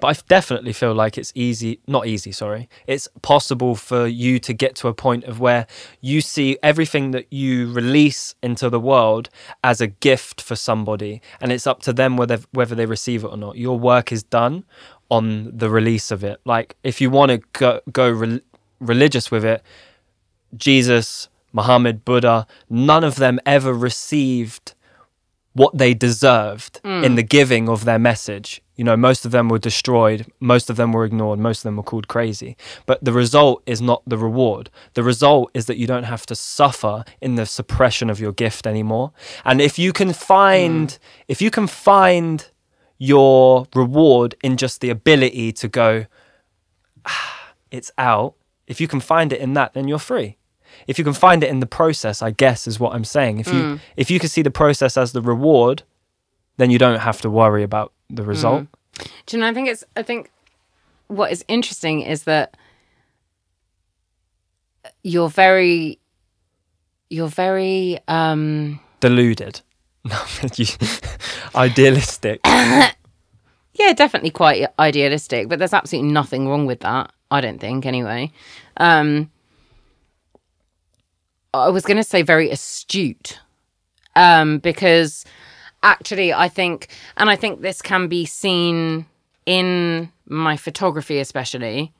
But 0.00 0.16
I 0.16 0.20
definitely 0.28 0.72
feel 0.72 0.94
like 0.94 1.18
it's 1.18 1.32
easy, 1.34 1.80
not 1.86 2.06
easy, 2.06 2.32
sorry. 2.32 2.68
It's 2.86 3.08
possible 3.22 3.74
for 3.74 4.06
you 4.06 4.38
to 4.40 4.52
get 4.52 4.74
to 4.76 4.88
a 4.88 4.94
point 4.94 5.24
of 5.24 5.40
where 5.40 5.66
you 6.00 6.20
see 6.20 6.58
everything 6.62 7.10
that 7.12 7.32
you 7.32 7.72
release 7.72 8.34
into 8.42 8.70
the 8.70 8.80
world 8.80 9.28
as 9.62 9.80
a 9.80 9.86
gift 9.86 10.40
for 10.40 10.56
somebody, 10.56 11.20
and 11.40 11.52
it's 11.52 11.66
up 11.66 11.82
to 11.82 11.92
them 11.92 12.16
whether 12.16 12.38
whether 12.52 12.74
they 12.74 12.86
receive 12.86 13.24
it 13.24 13.28
or 13.28 13.36
not. 13.36 13.56
Your 13.56 13.78
work 13.78 14.12
is 14.12 14.22
done 14.22 14.64
on 15.10 15.56
the 15.56 15.70
release 15.70 16.10
of 16.10 16.22
it. 16.24 16.40
Like 16.44 16.76
if 16.82 17.00
you 17.00 17.10
want 17.10 17.30
to 17.30 17.38
go 17.52 17.80
go 17.92 18.10
re- 18.10 18.42
religious 18.80 19.30
with 19.30 19.44
it, 19.44 19.62
Jesus, 20.56 21.28
Muhammad, 21.52 22.04
Buddha, 22.04 22.46
none 22.68 23.04
of 23.04 23.16
them 23.16 23.40
ever 23.44 23.72
received 23.72 24.74
what 25.58 25.76
they 25.76 25.92
deserved 25.92 26.80
in 26.84 27.16
the 27.16 27.22
giving 27.22 27.68
of 27.68 27.84
their 27.84 27.98
message. 27.98 28.62
You 28.76 28.84
know, 28.84 28.96
most 28.96 29.24
of 29.26 29.32
them 29.32 29.48
were 29.48 29.58
destroyed, 29.58 30.24
most 30.38 30.70
of 30.70 30.76
them 30.76 30.92
were 30.92 31.04
ignored, 31.04 31.40
most 31.40 31.58
of 31.58 31.62
them 31.64 31.76
were 31.76 31.82
called 31.82 32.06
crazy. 32.06 32.56
But 32.86 33.04
the 33.04 33.12
result 33.12 33.64
is 33.66 33.82
not 33.82 34.02
the 34.06 34.16
reward. 34.16 34.70
The 34.94 35.02
result 35.02 35.50
is 35.54 35.66
that 35.66 35.76
you 35.76 35.88
don't 35.88 36.04
have 36.04 36.24
to 36.26 36.36
suffer 36.36 37.04
in 37.20 37.34
the 37.34 37.44
suppression 37.44 38.08
of 38.08 38.20
your 38.20 38.32
gift 38.32 38.68
anymore. 38.68 39.10
And 39.44 39.60
if 39.60 39.80
you 39.80 39.92
can 39.92 40.12
find 40.12 40.96
if 41.26 41.42
you 41.42 41.50
can 41.50 41.66
find 41.66 42.48
your 42.98 43.66
reward 43.74 44.36
in 44.42 44.56
just 44.56 44.80
the 44.80 44.90
ability 44.90 45.52
to 45.52 45.68
go 45.68 46.06
"Ah, 47.04 47.52
it's 47.72 47.90
out, 47.98 48.34
if 48.68 48.80
you 48.80 48.86
can 48.86 49.00
find 49.00 49.32
it 49.32 49.40
in 49.40 49.54
that, 49.54 49.74
then 49.74 49.88
you're 49.88 49.98
free 49.98 50.37
if 50.86 50.98
you 50.98 51.04
can 51.04 51.12
find 51.14 51.42
it 51.42 51.50
in 51.50 51.60
the 51.60 51.66
process 51.66 52.22
i 52.22 52.30
guess 52.30 52.66
is 52.66 52.78
what 52.80 52.94
i'm 52.94 53.04
saying. 53.04 53.38
If 53.40 53.52
you 53.52 53.80
if 53.96 54.10
you 54.10 54.18
can 54.20 54.28
see 54.28 54.42
the 54.42 54.50
process 54.50 54.96
as 54.96 55.12
the 55.12 55.22
reward 55.22 55.82
then 56.56 56.70
you 56.70 56.78
don't 56.78 57.00
have 57.00 57.20
to 57.20 57.30
worry 57.30 57.62
about 57.62 57.92
the 58.10 58.22
result. 58.22 58.66
Do 59.26 59.36
you 59.36 59.40
know 59.40 59.48
i 59.48 59.54
think 59.54 59.68
it's 59.68 59.84
i 59.96 60.02
think 60.02 60.30
what 61.08 61.30
is 61.32 61.44
interesting 61.48 62.02
is 62.02 62.24
that 62.24 62.56
you're 65.02 65.28
very 65.30 65.98
you're 67.10 67.28
very 67.28 67.98
um 68.08 68.80
deluded. 69.00 69.60
Idealistic. 71.54 72.40
Yeah 73.74 73.92
definitely 73.92 74.30
quite 74.30 74.66
idealistic 74.80 75.48
but 75.48 75.60
there's 75.60 75.72
absolutely 75.72 76.10
nothing 76.10 76.48
wrong 76.48 76.66
with 76.66 76.80
that 76.80 77.12
i 77.30 77.40
don't 77.40 77.60
think 77.60 77.86
anyway. 77.86 78.32
Um 78.78 79.30
i 81.54 81.68
was 81.68 81.84
going 81.84 81.96
to 81.96 82.04
say 82.04 82.22
very 82.22 82.50
astute 82.50 83.38
um 84.16 84.58
because 84.58 85.24
actually 85.82 86.32
i 86.32 86.48
think 86.48 86.88
and 87.16 87.30
i 87.30 87.36
think 87.36 87.60
this 87.60 87.80
can 87.82 88.08
be 88.08 88.24
seen 88.24 89.06
in 89.46 90.10
my 90.26 90.56
photography 90.56 91.18
especially 91.18 91.92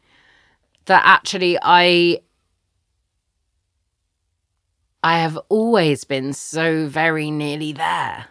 that 0.86 1.02
actually 1.04 1.58
i 1.62 2.18
i 5.02 5.18
have 5.18 5.38
always 5.48 6.04
been 6.04 6.32
so 6.32 6.86
very 6.86 7.30
nearly 7.30 7.72
there 7.72 8.26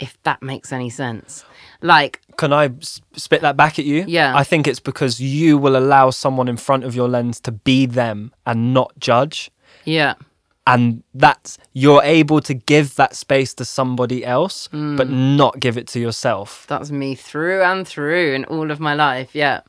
if 0.00 0.20
that 0.24 0.42
makes 0.42 0.72
any 0.72 0.90
sense. 0.90 1.44
Like 1.82 2.20
can 2.36 2.52
I 2.52 2.70
spit 2.80 3.42
that 3.42 3.56
back 3.56 3.78
at 3.78 3.84
you? 3.84 4.04
Yeah. 4.08 4.34
i 4.34 4.42
think 4.42 4.66
it's 4.66 4.80
because 4.80 5.20
you 5.20 5.58
will 5.58 5.76
allow 5.76 6.08
someone 6.10 6.48
in 6.48 6.56
front 6.56 6.84
of 6.84 6.94
your 6.94 7.08
lens 7.08 7.38
to 7.40 7.52
be 7.52 7.86
them 7.86 8.32
and 8.46 8.74
not 8.74 8.98
judge. 8.98 9.50
Yeah. 9.84 10.14
And 10.66 11.02
that's 11.14 11.58
you're 11.72 12.02
able 12.02 12.40
to 12.42 12.54
give 12.54 12.94
that 12.96 13.14
space 13.14 13.52
to 13.54 13.64
somebody 13.64 14.24
else 14.24 14.68
but 14.68 15.08
mm. 15.08 15.36
not 15.36 15.60
give 15.60 15.76
it 15.76 15.86
to 15.88 16.00
yourself. 16.00 16.66
That's 16.68 16.90
me 16.90 17.14
through 17.14 17.62
and 17.62 17.86
through 17.86 18.34
in 18.34 18.44
all 18.46 18.70
of 18.70 18.80
my 18.80 18.94
life 18.94 19.34
yeah. 19.34 19.60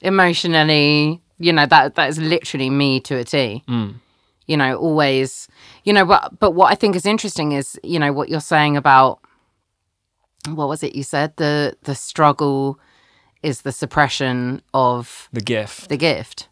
Emotionally 0.00 1.20
you 1.38 1.52
know 1.52 1.66
that 1.66 1.94
that 1.94 2.08
is 2.08 2.18
literally 2.18 2.70
me 2.70 3.00
to 3.00 3.16
a 3.16 3.24
t. 3.24 3.62
Mm. 3.68 3.94
You 4.46 4.56
know 4.56 4.76
always 4.76 5.46
you 5.84 5.92
know 5.92 6.06
but 6.06 6.38
but 6.38 6.52
what 6.52 6.72
i 6.72 6.74
think 6.74 6.96
is 6.96 7.04
interesting 7.04 7.52
is 7.52 7.78
you 7.82 7.98
know 7.98 8.12
what 8.12 8.28
you're 8.30 8.40
saying 8.40 8.76
about 8.76 9.20
what 10.46 10.68
was 10.68 10.82
it 10.82 10.94
you 10.94 11.02
said? 11.02 11.36
The 11.36 11.76
the 11.82 11.94
struggle 11.94 12.78
is 13.42 13.62
the 13.62 13.72
suppression 13.72 14.62
of 14.74 15.28
the 15.32 15.40
gift. 15.40 15.88
the 15.88 15.96
gift. 15.96 16.48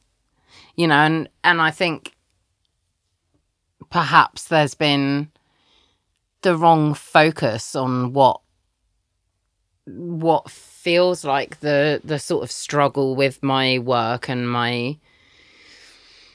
You 0.76 0.86
know 0.86 0.96
and 0.96 1.28
and 1.42 1.62
i 1.62 1.70
think 1.70 2.12
perhaps 3.88 4.48
there's 4.48 4.74
been 4.74 5.30
the 6.42 6.54
wrong 6.56 6.92
focus 6.92 7.74
on 7.74 8.12
what 8.12 8.40
what 9.86 10.50
feels 10.50 11.24
like 11.24 11.60
the 11.60 12.00
the 12.04 12.18
sort 12.18 12.42
of 12.42 12.50
struggle 12.50 13.16
with 13.16 13.42
my 13.42 13.78
work 13.78 14.28
and 14.28 14.50
my 14.50 14.98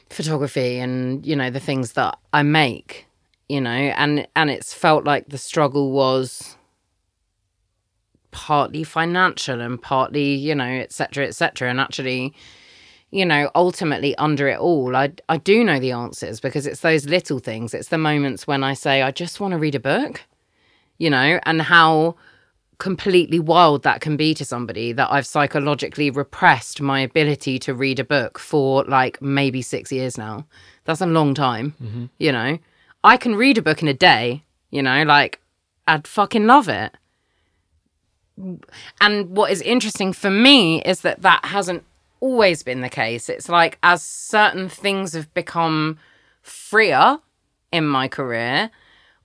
photography 0.09 0.79
and 0.79 1.25
you 1.25 1.35
know 1.35 1.49
the 1.49 1.59
things 1.59 1.93
that 1.93 2.17
I 2.33 2.43
make 2.43 3.05
you 3.47 3.61
know 3.61 3.69
and 3.71 4.27
and 4.35 4.49
it's 4.49 4.73
felt 4.73 5.05
like 5.05 5.29
the 5.29 5.37
struggle 5.37 5.91
was 5.91 6.57
partly 8.31 8.83
financial 8.83 9.61
and 9.61 9.81
partly 9.81 10.33
you 10.33 10.55
know 10.55 10.63
etc 10.63 11.27
etc 11.27 11.69
and 11.69 11.79
actually 11.79 12.33
you 13.11 13.25
know 13.25 13.51
ultimately 13.55 14.15
under 14.15 14.47
it 14.47 14.57
all 14.57 14.95
I 14.95 15.11
I 15.29 15.37
do 15.37 15.63
know 15.63 15.79
the 15.79 15.91
answers 15.91 16.39
because 16.39 16.65
it's 16.65 16.79
those 16.79 17.05
little 17.05 17.39
things. 17.39 17.73
It's 17.73 17.89
the 17.89 17.97
moments 17.97 18.47
when 18.47 18.63
I 18.63 18.73
say 18.73 19.01
I 19.01 19.11
just 19.11 19.39
want 19.39 19.51
to 19.51 19.57
read 19.57 19.75
a 19.75 19.79
book 19.79 20.21
you 20.97 21.09
know 21.09 21.39
and 21.43 21.61
how 21.61 22.15
completely 22.77 23.39
wild 23.39 23.83
that 23.83 24.01
can 24.01 24.17
be 24.17 24.33
to 24.33 24.43
somebody 24.43 24.91
that 24.91 25.11
I've 25.11 25.27
psychologically 25.27 26.09
repressed 26.09 26.81
my 26.81 27.01
ability 27.01 27.59
to 27.59 27.75
read 27.75 27.99
a 27.99 28.03
book 28.03 28.39
for 28.39 28.83
like 28.85 29.21
maybe 29.21 29.61
6 29.61 29.91
years 29.91 30.17
now. 30.17 30.47
That's 30.85 31.01
a 31.01 31.05
long 31.05 31.35
time 31.35 31.75
mm-hmm. 31.83 32.05
you 32.17 32.31
know? 32.31 32.57
I 33.03 33.17
can 33.17 33.35
read 33.35 33.57
a 33.57 33.61
book 33.61 33.81
in 33.81 33.87
a 33.87 33.93
day 33.93 34.43
you 34.71 34.81
know 34.81 35.03
like 35.03 35.41
I'd 35.85 36.07
fucking 36.07 36.47
love 36.47 36.69
it 36.69 36.95
and 38.99 39.29
what 39.29 39.51
is 39.51 39.61
interesting 39.61 40.13
for 40.13 40.29
me 40.29 40.81
is 40.81 41.01
that 41.01 41.21
that 41.21 41.45
hasn't 41.45 41.83
always 42.19 42.63
been 42.63 42.81
the 42.81 42.89
case. 42.89 43.29
It's 43.29 43.49
like 43.49 43.77
as 43.83 44.03
certain 44.03 44.69
things 44.69 45.13
have 45.13 45.33
become 45.33 45.97
freer 46.41 47.19
in 47.71 47.87
my 47.87 48.07
career 48.07 48.69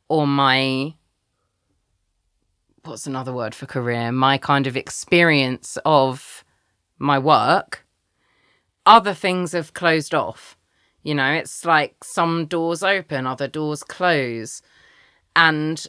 or 0.09 0.26
my 0.26 0.94
what's 2.84 3.06
another 3.06 3.32
word 3.32 3.55
for 3.55 3.66
career? 3.66 4.12
My 4.12 4.38
kind 4.38 4.66
of 4.66 4.76
experience 4.76 5.76
of 5.84 6.44
my 6.98 7.18
work, 7.18 7.84
other 8.84 9.14
things 9.14 9.52
have 9.52 9.74
closed 9.74 10.14
off. 10.14 10.56
You 11.02 11.14
know, 11.14 11.32
it's 11.32 11.64
like 11.64 12.02
some 12.02 12.47
doors 12.47 12.82
open, 12.82 13.26
other 13.26 13.48
doors 13.48 13.82
close. 13.82 14.62
And 15.34 15.86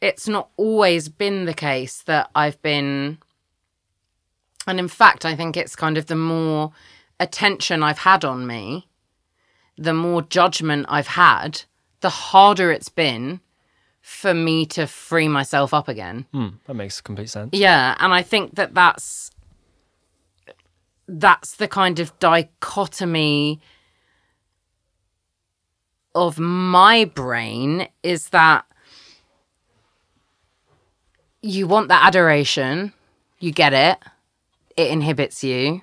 it's 0.00 0.28
not 0.28 0.48
always 0.56 1.08
been 1.08 1.44
the 1.44 1.54
case 1.54 2.02
that 2.02 2.30
I've 2.34 2.60
been. 2.62 3.18
And 4.66 4.78
in 4.78 4.88
fact, 4.88 5.24
I 5.24 5.34
think 5.34 5.56
it's 5.56 5.74
kind 5.74 5.98
of 5.98 6.06
the 6.06 6.16
more 6.16 6.72
attention 7.18 7.82
I've 7.82 7.98
had 7.98 8.24
on 8.24 8.46
me, 8.46 8.88
the 9.76 9.94
more 9.94 10.22
judgment 10.22 10.86
I've 10.88 11.08
had, 11.08 11.62
the 12.00 12.10
harder 12.10 12.70
it's 12.70 12.88
been 12.88 13.40
for 14.00 14.32
me 14.32 14.64
to 14.66 14.86
free 14.86 15.28
myself 15.28 15.74
up 15.74 15.88
again. 15.88 16.26
Hmm, 16.32 16.48
that 16.66 16.74
makes 16.74 17.00
complete 17.00 17.28
sense. 17.28 17.50
Yeah, 17.52 17.96
and 17.98 18.12
I 18.12 18.22
think 18.22 18.54
that 18.54 18.74
that's 18.74 19.30
that's 21.06 21.56
the 21.56 21.68
kind 21.68 21.98
of 21.98 22.16
dichotomy 22.18 23.60
of 26.14 26.38
my 26.38 27.04
brain 27.04 27.88
is 28.02 28.28
that 28.30 28.64
you 31.42 31.66
want 31.66 31.88
that 31.88 32.06
adoration, 32.06 32.92
you 33.38 33.52
get 33.52 33.72
it, 33.72 33.98
it 34.76 34.90
inhibits 34.90 35.42
you. 35.44 35.82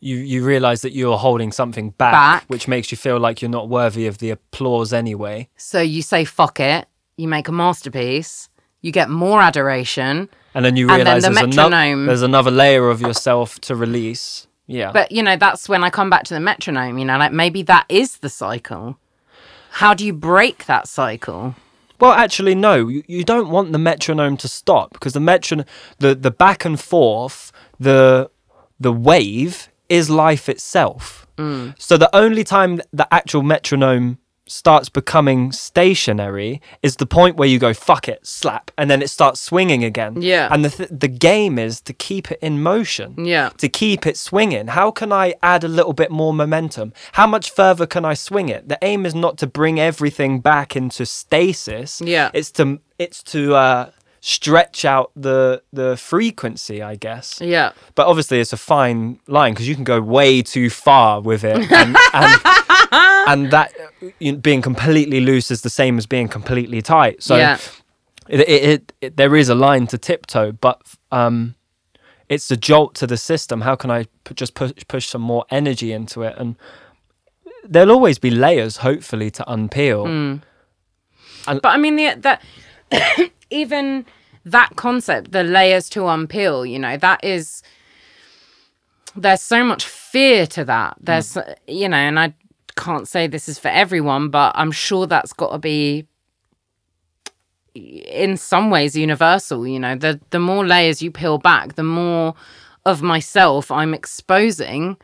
You 0.00 0.16
you 0.18 0.44
realize 0.44 0.82
that 0.82 0.92
you're 0.92 1.16
holding 1.16 1.52
something 1.52 1.90
back, 1.90 2.12
Back. 2.12 2.44
which 2.48 2.68
makes 2.68 2.90
you 2.90 2.96
feel 2.96 3.18
like 3.18 3.40
you're 3.40 3.50
not 3.50 3.68
worthy 3.68 4.06
of 4.06 4.18
the 4.18 4.30
applause 4.30 4.92
anyway. 4.92 5.48
So 5.56 5.80
you 5.80 6.02
say 6.02 6.24
fuck 6.24 6.60
it, 6.60 6.86
you 7.16 7.26
make 7.28 7.48
a 7.48 7.52
masterpiece, 7.52 8.48
you 8.82 8.92
get 8.92 9.08
more 9.08 9.40
adoration, 9.40 10.28
And 10.54 10.64
then 10.64 10.76
you 10.76 10.88
And 10.90 11.00
then 11.00 11.06
realize 11.06 11.22
the 11.24 11.30
there's, 11.30 11.42
ano- 11.42 11.68
metronome- 11.70 12.06
there's 12.06 12.22
another 12.22 12.50
layer 12.50 12.90
of 12.90 13.00
yourself 13.00 13.58
to 13.62 13.74
release. 13.74 14.46
Yeah. 14.66 14.92
But 14.92 15.12
you 15.12 15.22
know, 15.22 15.36
that's 15.36 15.68
when 15.68 15.82
I 15.82 15.90
come 15.90 16.10
back 16.10 16.24
to 16.24 16.34
the 16.34 16.40
metronome, 16.40 16.98
you 16.98 17.04
know, 17.06 17.16
like 17.18 17.32
maybe 17.32 17.62
that 17.62 17.86
is 17.88 18.18
the 18.18 18.28
cycle. 18.28 18.98
How 19.70 19.94
do 19.94 20.04
you 20.06 20.12
break 20.12 20.66
that 20.66 20.88
cycle? 20.88 21.54
Well, 22.00 22.12
actually, 22.12 22.54
no. 22.54 22.88
You, 22.88 23.02
you 23.06 23.24
don't 23.24 23.50
want 23.50 23.72
the 23.72 23.78
metronome 23.78 24.36
to 24.38 24.48
stop 24.48 24.92
because 24.92 25.12
the 25.12 25.20
metron, 25.20 25.64
the 25.98 26.14
the 26.14 26.30
back 26.30 26.64
and 26.64 26.78
forth, 26.78 27.52
the 27.78 28.30
the 28.78 28.92
wave 28.92 29.68
is 29.88 30.10
life 30.10 30.48
itself. 30.48 31.26
Mm. 31.36 31.74
So 31.78 31.96
the 31.96 32.14
only 32.14 32.44
time 32.44 32.80
the 32.92 33.12
actual 33.12 33.42
metronome 33.42 34.18
starts 34.48 34.88
becoming 34.88 35.52
stationary 35.52 36.60
is 36.82 36.96
the 36.96 37.06
point 37.06 37.36
where 37.36 37.48
you 37.48 37.58
go 37.58 37.74
fuck 37.74 38.08
it, 38.08 38.26
slap, 38.26 38.70
and 38.78 38.90
then 38.90 39.02
it 39.02 39.10
starts 39.10 39.40
swinging 39.40 39.84
again. 39.84 40.22
Yeah. 40.22 40.48
And 40.50 40.64
the 40.64 40.70
th- 40.70 40.90
the 40.92 41.08
game 41.08 41.58
is 41.58 41.80
to 41.82 41.92
keep 41.92 42.30
it 42.30 42.38
in 42.40 42.62
motion. 42.62 43.24
Yeah. 43.24 43.50
To 43.58 43.68
keep 43.68 44.06
it 44.06 44.16
swinging. 44.16 44.68
How 44.68 44.90
can 44.90 45.12
I 45.12 45.34
add 45.42 45.64
a 45.64 45.68
little 45.68 45.92
bit 45.92 46.10
more 46.10 46.32
momentum? 46.32 46.92
How 47.12 47.26
much 47.26 47.50
further 47.50 47.86
can 47.86 48.04
I 48.04 48.14
swing 48.14 48.48
it? 48.48 48.68
The 48.68 48.78
aim 48.82 49.04
is 49.04 49.14
not 49.14 49.38
to 49.38 49.46
bring 49.46 49.80
everything 49.80 50.40
back 50.40 50.76
into 50.76 51.04
stasis. 51.06 52.00
Yeah. 52.00 52.30
It's 52.32 52.50
to 52.52 52.80
it's 52.98 53.22
to 53.24 53.54
uh, 53.54 53.90
stretch 54.20 54.84
out 54.84 55.12
the 55.14 55.62
the 55.72 55.96
frequency, 55.96 56.82
I 56.82 56.96
guess. 56.96 57.40
Yeah. 57.40 57.72
But 57.94 58.06
obviously, 58.06 58.40
it's 58.40 58.52
a 58.52 58.56
fine 58.56 59.20
line 59.26 59.52
because 59.54 59.68
you 59.68 59.74
can 59.74 59.84
go 59.84 60.00
way 60.00 60.42
too 60.42 60.70
far 60.70 61.20
with 61.20 61.44
it, 61.44 61.70
and, 61.70 61.96
and, 62.12 62.40
and 63.26 63.50
that 63.50 63.72
you 64.18 64.32
know, 64.32 64.38
being 64.38 64.62
completely 64.62 65.20
loose 65.20 65.50
is 65.50 65.62
the 65.62 65.70
same 65.70 65.98
as 65.98 66.06
being 66.06 66.28
completely 66.28 66.82
tight. 66.82 67.22
So 67.22 67.36
yeah. 67.36 67.58
it, 68.28 68.40
it, 68.40 68.48
it, 68.48 68.92
it 69.00 69.16
there 69.16 69.36
is 69.36 69.48
a 69.48 69.54
line 69.54 69.86
to 69.88 69.98
tiptoe, 69.98 70.52
but 70.52 70.80
um, 71.12 71.54
it's 72.28 72.50
a 72.50 72.56
jolt 72.56 72.94
to 72.96 73.06
the 73.06 73.16
system. 73.16 73.62
How 73.62 73.76
can 73.76 73.90
I 73.90 74.04
p- 74.24 74.34
just 74.34 74.54
push 74.54 74.72
push 74.88 75.08
some 75.08 75.22
more 75.22 75.44
energy 75.50 75.92
into 75.92 76.22
it? 76.22 76.34
And 76.36 76.56
there'll 77.64 77.92
always 77.92 78.18
be 78.18 78.30
layers, 78.30 78.78
hopefully, 78.78 79.30
to 79.32 79.44
unpeel. 79.44 80.06
But 81.46 81.64
I 81.66 81.76
mean, 81.76 81.96
the, 81.96 82.16
that 82.20 83.30
even 83.50 84.06
that 84.44 84.76
concept, 84.76 85.32
the 85.32 85.42
layers 85.42 85.88
to 85.90 86.00
unpeel, 86.00 86.68
you 86.68 86.78
know, 86.78 86.96
that 86.96 87.22
is 87.24 87.62
there's 89.16 89.42
so 89.42 89.64
much 89.64 89.84
fear 89.86 90.46
to 90.46 90.64
that. 90.64 90.96
There's, 91.00 91.36
you 91.66 91.88
know, 91.88 91.96
and 91.96 92.18
I 92.18 92.34
can't 92.76 93.08
say 93.08 93.26
this 93.26 93.48
is 93.48 93.58
for 93.58 93.68
everyone, 93.68 94.28
but 94.28 94.52
I'm 94.54 94.72
sure 94.72 95.06
that's 95.06 95.32
got 95.32 95.52
to 95.52 95.58
be 95.58 96.06
in 97.74 98.36
some 98.36 98.70
ways 98.70 98.96
universal. 98.96 99.66
You 99.66 99.80
know, 99.80 99.96
the 99.96 100.20
the 100.30 100.38
more 100.38 100.66
layers 100.66 101.02
you 101.02 101.10
peel 101.10 101.38
back, 101.38 101.74
the 101.74 101.82
more 101.82 102.34
of 102.84 103.02
myself 103.02 103.70
I'm 103.70 103.94
exposing 103.94 104.96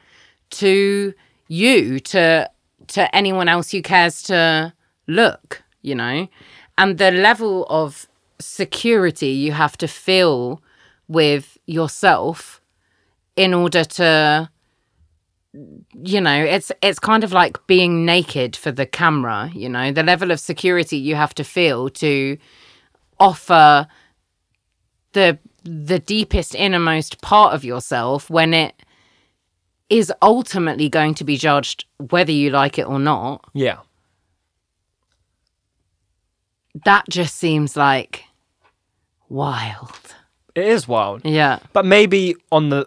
to 0.51 1.12
you, 1.49 2.01
to 2.01 2.49
to 2.89 3.15
anyone 3.16 3.49
else 3.49 3.70
who 3.70 3.82
cares 3.82 4.23
to 4.24 4.73
look. 5.07 5.62
You 5.82 5.97
know, 5.97 6.28
and 6.78 6.99
the 6.99 7.11
level 7.11 7.66
of 7.69 8.07
security 8.39 9.28
you 9.28 9.53
have 9.53 9.77
to 9.78 9.89
feel 9.89 10.62
with 11.09 11.59
yourself 11.66 12.61
in 13.36 13.55
order 13.55 13.85
to 13.85 14.51
you 15.55 16.20
know 16.20 16.43
it's 16.43 16.73
it's 16.83 16.99
kind 16.99 17.24
of 17.24 17.33
like 17.33 17.65
being 17.66 18.07
naked 18.07 18.57
for 18.57 18.73
the 18.73 18.87
camera 18.87 19.51
you 19.53 19.69
know 19.69 19.93
the 19.93 20.03
level 20.03 20.31
of 20.31 20.41
security 20.41 20.97
you 20.97 21.15
have 21.15 21.35
to 21.35 21.45
feel 21.45 21.91
to 21.91 22.39
offer 23.20 23.87
the 25.12 25.39
the 25.65 25.99
deepest 25.99 26.55
innermost 26.55 27.20
part 27.20 27.55
of 27.55 27.65
yourself 27.65 28.31
when 28.31 28.55
it 28.55 28.74
is 29.91 30.11
ultimately 30.23 30.89
going 30.89 31.15
to 31.15 31.24
be 31.24 31.37
judged 31.37 31.85
whether 32.11 32.33
you 32.33 32.49
like 32.49 32.79
it 32.79 32.87
or 32.87 32.99
not. 32.99 33.45
Yeah, 33.53 33.81
that 36.85 37.05
just 37.09 37.37
seems 37.37 37.77
like 37.77 38.24
wild. 39.29 40.15
It 40.55 40.66
is 40.66 40.89
wild. 40.89 41.24
yeah. 41.24 41.61
But 41.73 41.87
maybe 41.87 42.37
on 42.51 42.69
the, 42.69 42.87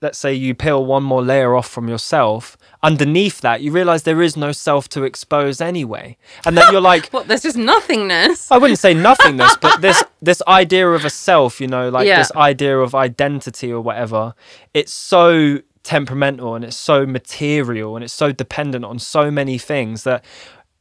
let's 0.00 0.18
say 0.18 0.32
you 0.32 0.54
peel 0.54 0.84
one 0.84 1.02
more 1.02 1.22
layer 1.22 1.54
off 1.56 1.68
from 1.68 1.88
yourself, 1.88 2.56
underneath 2.82 3.40
that, 3.40 3.60
you 3.60 3.72
realize 3.72 4.04
there 4.04 4.22
is 4.22 4.36
no 4.36 4.52
self 4.52 4.88
to 4.90 5.02
expose 5.04 5.60
anyway. 5.60 6.16
And 6.46 6.56
then 6.56 6.70
you're 6.70 6.80
like, 6.80 7.08
what 7.10 7.26
there's 7.28 7.42
just 7.42 7.56
nothingness 7.56 8.50
I 8.52 8.58
wouldn't 8.58 8.78
say 8.78 8.94
nothingness, 8.94 9.56
but 9.60 9.80
this 9.80 10.02
this 10.22 10.42
idea 10.46 10.88
of 10.88 11.04
a 11.04 11.10
self, 11.10 11.60
you 11.60 11.66
know, 11.66 11.88
like 11.88 12.06
Yeah. 12.06 12.18
this 12.18 12.32
idea 12.32 12.78
of 12.78 12.94
identity 12.94 13.72
or 13.72 13.80
whatever, 13.80 14.34
it's 14.74 14.92
so 14.92 15.58
temperamental 15.82 16.54
and 16.54 16.64
it's 16.64 16.76
so 16.76 17.06
material 17.06 17.96
and 17.96 18.04
it's 18.04 18.12
so 18.12 18.30
dependent 18.30 18.84
on 18.84 18.98
so 18.98 19.30
many 19.30 19.58
things 19.58 20.04
that 20.04 20.24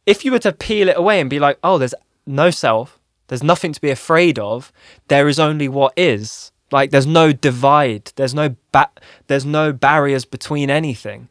if 0.06 0.26
you 0.26 0.31
were 0.31 0.39
to 0.39 0.52
peel 0.52 0.89
it 0.89 0.98
away 0.98 1.19
and 1.19 1.30
be 1.30 1.39
like, 1.39 1.57
oh, 1.64 1.77
there's 1.77 1.95
no 2.26 2.49
self, 2.49 2.99
there's 3.27 3.44
nothing 3.44 3.72
to 3.73 3.81
be 3.81 3.89
afraid 3.89 4.38
of, 4.38 4.72
there 5.07 5.27
is 5.27 5.39
only 5.39 5.68
what 5.68 5.94
is. 5.98 6.52
Like 6.72 6.91
there's 6.91 7.07
no 7.07 7.31
divide, 7.31 8.11
there's 8.15 8.34
no 8.34 8.56
ba- 8.72 8.91
there's 9.27 9.45
no 9.45 9.72
barriers 9.72 10.26
between 10.26 10.69
anything. 10.69 11.30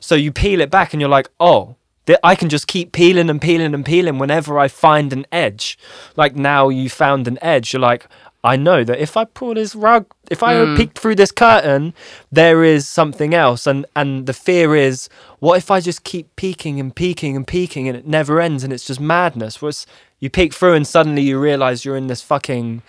So 0.00 0.14
you 0.14 0.32
peel 0.32 0.60
it 0.60 0.70
back 0.70 0.92
and 0.92 1.00
you're 1.00 1.10
like, 1.10 1.30
oh, 1.38 1.76
th- 2.06 2.18
I 2.24 2.34
can 2.34 2.48
just 2.48 2.66
keep 2.66 2.92
peeling 2.92 3.30
and 3.30 3.40
peeling 3.40 3.74
and 3.74 3.84
peeling 3.84 4.18
whenever 4.18 4.58
I 4.58 4.68
find 4.68 5.12
an 5.12 5.26
edge. 5.30 5.78
Like 6.16 6.34
now 6.34 6.68
you 6.68 6.88
found 6.88 7.28
an 7.28 7.38
edge. 7.42 7.72
You're 7.72 7.80
like, 7.80 8.08
I 8.44 8.56
know 8.56 8.84
that 8.84 9.00
if 9.00 9.16
I 9.16 9.24
pull 9.24 9.54
this 9.54 9.74
rug, 9.74 10.06
if 10.30 10.42
I 10.42 10.64
hmm. 10.64 10.76
peek 10.76 10.96
through 10.96 11.16
this 11.16 11.32
curtain, 11.32 11.92
there 12.30 12.62
is 12.62 12.86
something 12.86 13.34
else. 13.34 13.66
And, 13.66 13.84
and 13.96 14.26
the 14.26 14.32
fear 14.32 14.76
is, 14.76 15.08
what 15.40 15.58
if 15.58 15.70
I 15.70 15.80
just 15.80 16.04
keep 16.04 16.34
peeking 16.36 16.78
and 16.78 16.94
peeking 16.94 17.34
and 17.34 17.46
peeking 17.46 17.88
and 17.88 17.96
it 17.96 18.06
never 18.06 18.40
ends 18.40 18.62
and 18.62 18.72
it's 18.72 18.86
just 18.86 19.00
madness? 19.00 19.60
Whereas 19.60 19.86
you 20.20 20.30
peek 20.30 20.54
through 20.54 20.74
and 20.74 20.86
suddenly 20.86 21.22
you 21.22 21.38
realize 21.38 21.84
you're 21.84 21.96
in 21.96 22.06
this 22.06 22.22
fucking 22.22 22.82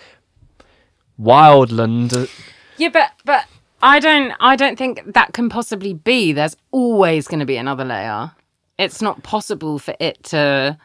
wildland. 1.20 2.30
Yeah, 2.78 2.90
but 2.90 3.12
but 3.26 3.46
I 3.82 4.00
don't 4.00 4.34
I 4.40 4.56
don't 4.56 4.78
think 4.78 5.14
that 5.14 5.34
can 5.34 5.50
possibly 5.50 5.94
be. 5.94 6.32
There's 6.34 6.56
always 6.72 7.28
going 7.28 7.40
to 7.40 7.46
be 7.46 7.58
another 7.58 7.86
layer. 7.86 8.32
It's 8.78 9.02
not 9.02 9.24
possible 9.24 9.80
for 9.80 9.94
it 10.00 10.24
to 10.26 10.78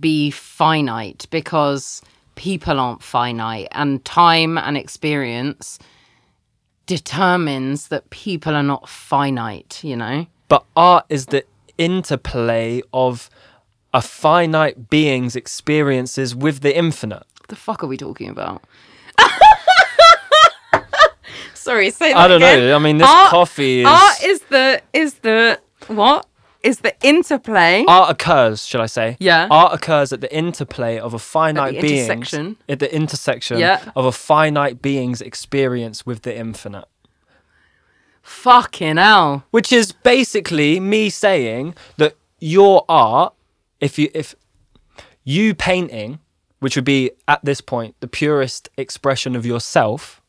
be 0.00 0.30
finite 0.30 1.26
because 1.30 2.00
people 2.36 2.78
aren't 2.80 3.02
finite 3.02 3.68
and 3.72 4.04
time 4.04 4.56
and 4.56 4.76
experience 4.76 5.78
determines 6.86 7.88
that 7.88 8.08
people 8.10 8.54
are 8.54 8.62
not 8.62 8.88
finite, 8.88 9.82
you 9.82 9.96
know? 9.96 10.26
but 10.48 10.64
art 10.76 11.04
is 11.08 11.26
the 11.26 11.44
interplay 11.78 12.80
of 12.92 13.28
a 13.92 14.00
finite 14.00 14.88
being's 14.88 15.34
experiences 15.34 16.34
with 16.34 16.60
the 16.60 16.76
infinite. 16.76 17.24
What 17.40 17.48
the 17.48 17.56
fuck 17.56 17.82
are 17.82 17.86
we 17.86 17.96
talking 17.96 18.28
about? 18.28 18.62
Sorry, 21.64 21.90
say 21.90 22.12
that 22.12 22.18
I 22.18 22.28
don't 22.28 22.42
again. 22.42 22.58
know. 22.60 22.76
I 22.76 22.78
mean, 22.78 22.98
this 22.98 23.08
Art- 23.08 23.30
coffee 23.30 23.80
is 23.80 23.86
Art 23.88 24.22
is 24.24 24.40
the 24.50 24.82
is 24.92 25.14
the 25.14 25.58
what? 25.88 26.26
Is 26.62 26.78
the 26.78 26.94
interplay 27.02 27.84
art 27.86 28.10
occurs, 28.10 28.64
should 28.64 28.80
I 28.80 28.86
say? 28.86 29.18
Yeah. 29.20 29.48
Art 29.50 29.74
occurs 29.74 30.14
at 30.14 30.22
the 30.22 30.34
interplay 30.34 30.98
of 30.98 31.12
a 31.12 31.18
finite 31.18 31.78
being 31.80 31.98
intersection. 32.06 32.56
at 32.68 32.78
the 32.78 32.94
intersection 32.94 33.58
Yeah. 33.58 33.82
of 33.94 34.06
a 34.06 34.12
finite 34.12 34.80
being's 34.80 35.20
experience 35.20 36.06
with 36.06 36.22
the 36.22 36.34
infinite. 36.34 36.86
fucking 38.22 38.96
hell? 38.96 39.44
Which 39.50 39.72
is 39.72 39.92
basically 39.92 40.80
me 40.80 41.10
saying 41.10 41.74
that 41.98 42.14
your 42.40 42.84
art, 42.88 43.34
if 43.80 43.98
you 43.98 44.08
if 44.14 44.34
you 45.24 45.54
painting, 45.54 46.18
which 46.60 46.76
would 46.76 46.84
be 46.86 47.10
at 47.28 47.44
this 47.44 47.60
point 47.60 47.94
the 48.00 48.08
purest 48.08 48.68
expression 48.78 49.36
of 49.36 49.44
yourself, 49.44 50.22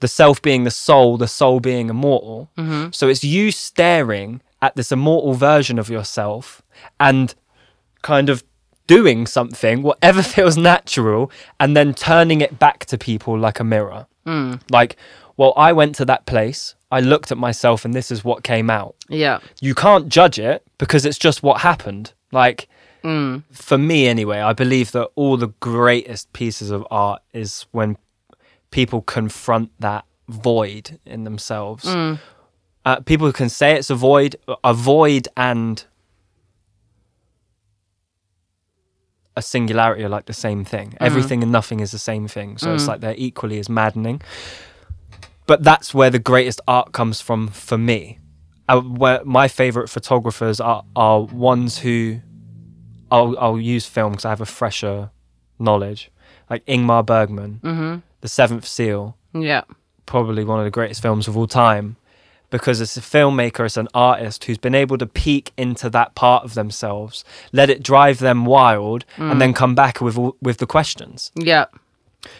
the 0.00 0.08
self 0.08 0.42
being 0.42 0.64
the 0.64 0.70
soul, 0.70 1.16
the 1.16 1.28
soul 1.28 1.60
being 1.60 1.88
immortal. 1.88 2.50
Mm-hmm. 2.58 2.90
So 2.92 3.08
it's 3.08 3.24
you 3.24 3.50
staring 3.50 4.42
at 4.62 4.76
this 4.76 4.92
immortal 4.92 5.34
version 5.34 5.78
of 5.78 5.88
yourself 5.88 6.62
and 6.98 7.34
kind 8.02 8.28
of 8.28 8.44
doing 8.86 9.26
something, 9.26 9.82
whatever 9.82 10.22
feels 10.36 10.56
natural, 10.56 11.30
and 11.58 11.76
then 11.76 11.94
turning 11.94 12.40
it 12.40 12.58
back 12.58 12.84
to 12.86 12.98
people 12.98 13.38
like 13.38 13.60
a 13.60 13.64
mirror. 13.64 14.06
Mm. 14.26 14.60
Like, 14.70 14.96
well, 15.36 15.52
I 15.56 15.72
went 15.72 15.94
to 15.96 16.04
that 16.06 16.26
place, 16.26 16.74
I 16.90 17.00
looked 17.00 17.30
at 17.30 17.38
myself, 17.38 17.84
and 17.84 17.94
this 17.94 18.10
is 18.10 18.24
what 18.24 18.42
came 18.42 18.68
out. 18.68 18.96
Yeah. 19.08 19.38
You 19.60 19.74
can't 19.74 20.08
judge 20.08 20.38
it 20.38 20.64
because 20.78 21.06
it's 21.06 21.18
just 21.18 21.42
what 21.42 21.60
happened. 21.60 22.12
Like, 22.32 22.68
mm. 23.04 23.42
for 23.52 23.78
me 23.78 24.08
anyway, 24.08 24.40
I 24.40 24.52
believe 24.52 24.92
that 24.92 25.08
all 25.14 25.36
the 25.36 25.54
greatest 25.60 26.32
pieces 26.32 26.70
of 26.70 26.86
art 26.90 27.22
is 27.32 27.66
when 27.70 27.96
people 28.70 29.02
confront 29.02 29.70
that 29.80 30.04
void 30.28 30.98
in 31.04 31.24
themselves. 31.24 31.84
Uh, 32.84 33.00
people 33.00 33.30
can 33.32 33.48
say 33.48 33.74
it's 33.74 33.90
a 33.90 33.94
void, 33.94 34.36
a 34.64 34.72
void 34.72 35.28
and 35.36 35.84
a 39.36 39.42
singularity 39.42 40.02
are 40.04 40.08
like 40.08 40.26
the 40.26 40.32
same 40.32 40.64
thing. 40.64 40.94
Everything 41.00 41.42
and 41.42 41.52
nothing 41.52 41.80
is 41.80 41.90
the 41.92 41.98
same 41.98 42.26
thing. 42.28 42.58
So 42.58 42.74
it's 42.74 42.86
like 42.88 43.00
they're 43.00 43.14
equally 43.16 43.58
as 43.58 43.68
maddening. 43.68 44.22
But 45.46 45.62
that's 45.62 45.92
where 45.94 46.10
the 46.10 46.18
greatest 46.18 46.60
art 46.68 46.92
comes 46.92 47.20
from 47.20 47.48
for 47.48 47.78
me. 47.78 48.18
Uh, 48.68 48.80
where 48.80 49.24
my 49.24 49.48
favorite 49.48 49.88
photographers 49.88 50.60
are, 50.60 50.84
are 50.94 51.22
ones 51.22 51.78
who 51.78 52.20
I'll, 53.10 53.36
I'll 53.38 53.60
use 53.60 53.84
film 53.86 54.12
because 54.12 54.24
I 54.24 54.30
have 54.30 54.40
a 54.40 54.46
fresher 54.46 55.10
knowledge. 55.58 56.10
Like 56.48 56.64
Ingmar 56.66 57.04
Bergman, 57.04 58.02
The 58.20 58.28
Seventh 58.28 58.66
Seal, 58.66 59.16
Yeah. 59.32 59.62
probably 60.06 60.44
one 60.44 60.58
of 60.58 60.64
the 60.64 60.70
greatest 60.70 61.02
films 61.02 61.28
of 61.28 61.36
all 61.36 61.46
time 61.46 61.96
because 62.50 62.80
it's 62.80 62.96
a 62.96 63.00
filmmaker, 63.00 63.64
it's 63.64 63.76
an 63.76 63.88
artist 63.94 64.44
who's 64.44 64.58
been 64.58 64.74
able 64.74 64.98
to 64.98 65.06
peek 65.06 65.52
into 65.56 65.88
that 65.90 66.14
part 66.16 66.44
of 66.44 66.54
themselves, 66.54 67.24
let 67.52 67.70
it 67.70 67.82
drive 67.82 68.18
them 68.18 68.44
wild, 68.44 69.04
and 69.16 69.40
then 69.40 69.52
mm. 69.52 69.56
come 69.56 69.74
back 69.74 70.00
with 70.00 70.18
all- 70.18 70.36
with 70.42 70.58
the 70.58 70.66
questions. 70.66 71.30
Yeah. 71.36 71.66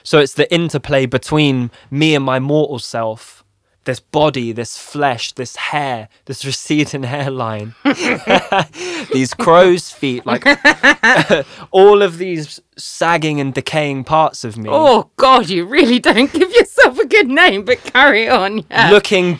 So 0.02 0.18
it's 0.18 0.34
the 0.34 0.52
interplay 0.52 1.06
between 1.06 1.70
me 1.90 2.14
and 2.14 2.24
my 2.24 2.38
mortal 2.40 2.78
self, 2.80 3.44
this 3.84 4.00
body, 4.00 4.52
this 4.52 4.76
flesh, 4.76 5.32
this 5.32 5.56
hair, 5.56 6.08
this 6.26 6.44
receding 6.44 7.02
hairline, 7.14 7.74
these 9.12 9.34
crow's 9.34 9.90
feet, 9.90 10.26
like 10.26 10.44
all 11.70 12.02
of 12.02 12.18
these 12.18 12.60
sagging 12.76 13.40
and 13.40 13.54
decaying 13.54 14.04
parts 14.04 14.44
of 14.44 14.56
me. 14.56 14.68
Oh 14.70 15.10
God, 15.16 15.48
you 15.48 15.64
really 15.64 15.98
don't 15.98 16.32
give 16.32 16.50
yourself 16.52 16.98
a 16.98 17.06
good 17.06 17.28
name, 17.28 17.64
but 17.64 17.82
carry 17.82 18.28
on. 18.28 18.64
Yeah. 18.70 18.90
looking 18.90 19.38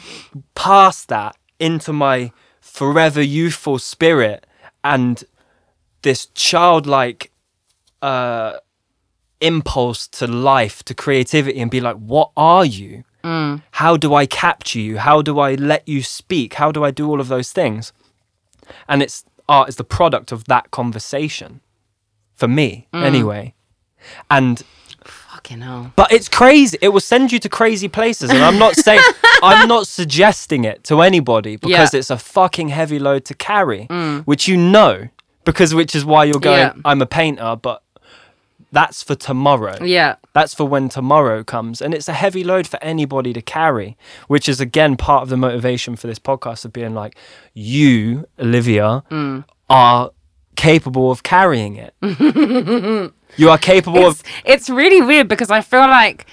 past 0.54 1.08
that 1.08 1.36
into 1.58 1.92
my 1.92 2.32
forever 2.60 3.20
youthful 3.20 3.78
spirit 3.78 4.46
and 4.82 5.22
this 6.02 6.26
childlike 6.26 7.30
uh, 8.00 8.54
impulse 9.40 10.06
to 10.08 10.26
life, 10.26 10.82
to 10.84 10.94
creativity, 10.94 11.60
and 11.60 11.70
be 11.70 11.80
like, 11.80 11.96
what 11.96 12.30
are 12.36 12.64
you? 12.64 13.04
Mm. 13.22 13.62
How 13.72 13.96
do 13.96 14.14
I 14.14 14.26
capture 14.26 14.80
you? 14.80 14.98
How 14.98 15.22
do 15.22 15.38
I 15.38 15.54
let 15.54 15.86
you 15.88 16.02
speak? 16.02 16.54
How 16.54 16.72
do 16.72 16.84
I 16.84 16.90
do 16.90 17.08
all 17.08 17.20
of 17.20 17.28
those 17.28 17.52
things? 17.52 17.92
And 18.88 19.02
it's 19.02 19.24
art 19.48 19.68
is 19.68 19.76
the 19.76 19.84
product 19.84 20.32
of 20.32 20.44
that 20.44 20.70
conversation 20.70 21.60
for 22.34 22.48
me, 22.48 22.86
mm. 22.92 23.02
anyway. 23.04 23.54
And 24.30 24.62
Fucking 25.04 25.60
hell. 25.60 25.92
but 25.96 26.12
it's 26.12 26.28
crazy. 26.28 26.78
It 26.80 26.88
will 26.88 27.00
send 27.00 27.32
you 27.32 27.38
to 27.40 27.48
crazy 27.48 27.88
places, 27.88 28.30
and 28.30 28.38
I'm 28.42 28.58
not 28.58 28.76
saying 28.76 29.00
I'm 29.42 29.68
not 29.68 29.86
suggesting 29.86 30.64
it 30.64 30.84
to 30.84 31.02
anybody 31.02 31.56
because 31.56 31.92
Yeah. 31.92 31.98
it's 31.98 32.10
a 32.10 32.18
fucking 32.18 32.68
heavy 32.68 32.98
load 32.98 33.24
to 33.26 33.34
carry, 33.34 33.86
mm. 33.88 34.22
which 34.24 34.48
you 34.48 34.56
know 34.56 35.08
because 35.44 35.74
which 35.74 35.94
is 35.94 36.04
why 36.04 36.24
you're 36.24 36.40
going. 36.40 36.58
Yeah. 36.58 36.72
I'm 36.84 37.02
a 37.02 37.06
painter, 37.06 37.56
but 37.60 37.82
that's 38.72 39.02
for 39.02 39.14
tomorrow. 39.14 39.82
Yeah. 39.82 40.16
That's 40.32 40.54
for 40.54 40.64
when 40.66 40.88
tomorrow 40.88 41.42
comes, 41.44 41.80
and 41.82 41.92
it's 41.94 42.08
a 42.08 42.12
heavy 42.12 42.44
load 42.44 42.66
for 42.66 42.82
anybody 42.82 43.32
to 43.32 43.42
carry. 43.42 43.96
Which 44.28 44.48
is 44.48 44.60
again 44.60 44.96
part 44.96 45.22
of 45.24 45.28
the 45.28 45.36
motivation 45.36 45.96
for 45.96 46.06
this 46.06 46.18
podcast 46.18 46.64
of 46.64 46.72
being 46.72 46.94
like, 46.94 47.16
you, 47.54 48.26
Olivia, 48.38 49.02
Mm. 49.10 49.44
are 49.68 50.10
capable 50.56 51.10
of 51.10 51.22
carrying 51.22 51.76
it. 51.76 51.94
you 53.36 53.48
are 53.50 53.58
capable 53.58 54.06
It's, 54.08 54.20
of 54.20 54.26
it's 54.44 54.68
really 54.70 55.00
weird 55.00 55.26
because 55.28 55.50
I 55.50 55.60
feel 55.62 55.80
like 55.80 56.26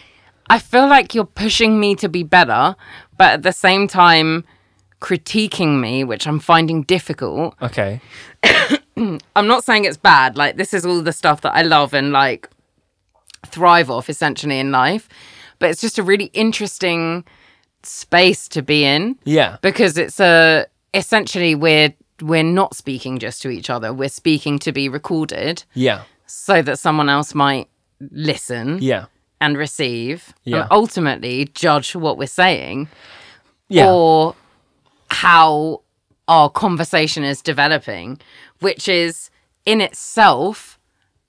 I 0.49 0.59
feel 0.59 0.87
like 0.87 1.13
you're 1.15 1.25
pushing 1.25 1.79
me 1.79 1.95
to 1.95 2.07
be 2.09 2.23
better, 2.23 2.75
but 3.17 3.33
at 3.33 3.43
the 3.43 3.51
same 3.51 3.87
time 3.87 4.43
critiquing 5.01 5.79
me, 5.79 6.03
which 6.03 6.25
I'm 6.27 6.39
finding 6.39 6.83
difficult. 6.83 7.55
okay. 7.61 8.01
I'm 9.35 9.47
not 9.47 9.63
saying 9.63 9.85
it's 9.85 9.97
bad. 9.97 10.35
Like 10.37 10.57
this 10.57 10.73
is 10.73 10.85
all 10.85 11.01
the 11.01 11.13
stuff 11.13 11.41
that 11.41 11.53
I 11.53 11.61
love 11.61 11.93
and 11.93 12.11
like 12.11 12.49
thrive 13.45 13.89
off 13.91 14.09
essentially 14.09 14.59
in 14.59 14.71
life. 14.71 15.07
But 15.59 15.69
it's 15.69 15.81
just 15.81 15.97
a 15.99 16.03
really 16.03 16.25
interesting 16.33 17.23
space 17.83 18.47
to 18.49 18.61
be 18.61 18.83
in 18.85 19.17
Yeah. 19.23 19.57
because 19.61 19.97
it's 19.97 20.19
a 20.19 20.65
essentially 20.93 21.55
we're 21.55 21.93
we're 22.21 22.43
not 22.43 22.75
speaking 22.75 23.19
just 23.19 23.41
to 23.43 23.49
each 23.49 23.69
other. 23.69 23.93
We're 23.93 24.09
speaking 24.09 24.57
to 24.59 24.71
be 24.71 24.89
recorded 24.89 25.63
Yeah. 25.75 26.01
so 26.25 26.63
that 26.63 26.79
someone 26.79 27.09
else 27.09 27.35
might 27.35 27.67
listen 28.11 28.79
Yeah. 28.81 29.05
and 29.39 29.55
receive 29.57 30.33
Yeah. 30.43 30.61
and 30.61 30.67
ultimately 30.71 31.45
judge 31.53 31.95
what 31.95 32.17
we're 32.17 32.25
saying 32.27 32.87
Yeah. 33.69 33.91
or 33.91 34.35
how 35.09 35.81
our 36.27 36.49
conversation 36.49 37.23
is 37.23 37.41
developing, 37.41 38.19
which 38.59 38.87
is 38.87 39.29
in 39.65 39.81
itself, 39.81 40.77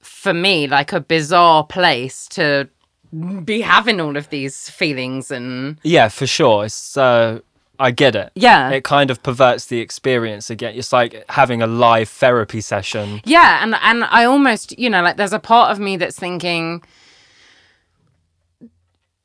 for 0.01 0.33
me, 0.35 0.66
like 0.66 0.93
a 0.93 1.01
bizarre 1.01 1.65
place 1.65 2.27
to 2.29 2.69
be 3.45 3.62
having 3.62 4.01
all 4.01 4.16
of 4.16 4.29
these 4.31 4.69
feelings 4.69 5.31
and 5.31 5.79
yeah, 5.83 6.09
for 6.09 6.27
sure. 6.27 6.66
It's 6.66 6.97
uh 6.97 7.41
I 7.81 7.93
get 7.93 8.16
it. 8.16 8.33
Yeah. 8.35 8.70
It 8.70 8.83
kind 8.83 9.09
of 9.09 9.23
perverts 9.23 9.66
the 9.66 9.79
experience 9.79 10.51
again. 10.51 10.75
It's 10.75 10.93
like 10.93 11.25
having 11.29 11.62
a 11.62 11.66
live 11.69 12.09
therapy 12.09 12.61
session. 12.61 13.20
yeah 13.25 13.62
and 13.62 13.75
and 13.83 14.05
i 14.05 14.25
almost 14.25 14.77
you 14.79 14.91
know 14.91 15.01
like 15.03 15.16
there's 15.16 15.33
a 15.33 15.39
part 15.39 15.70
of 15.70 15.79
me 15.79 15.97
that's 15.97 16.19
thinking 16.19 16.83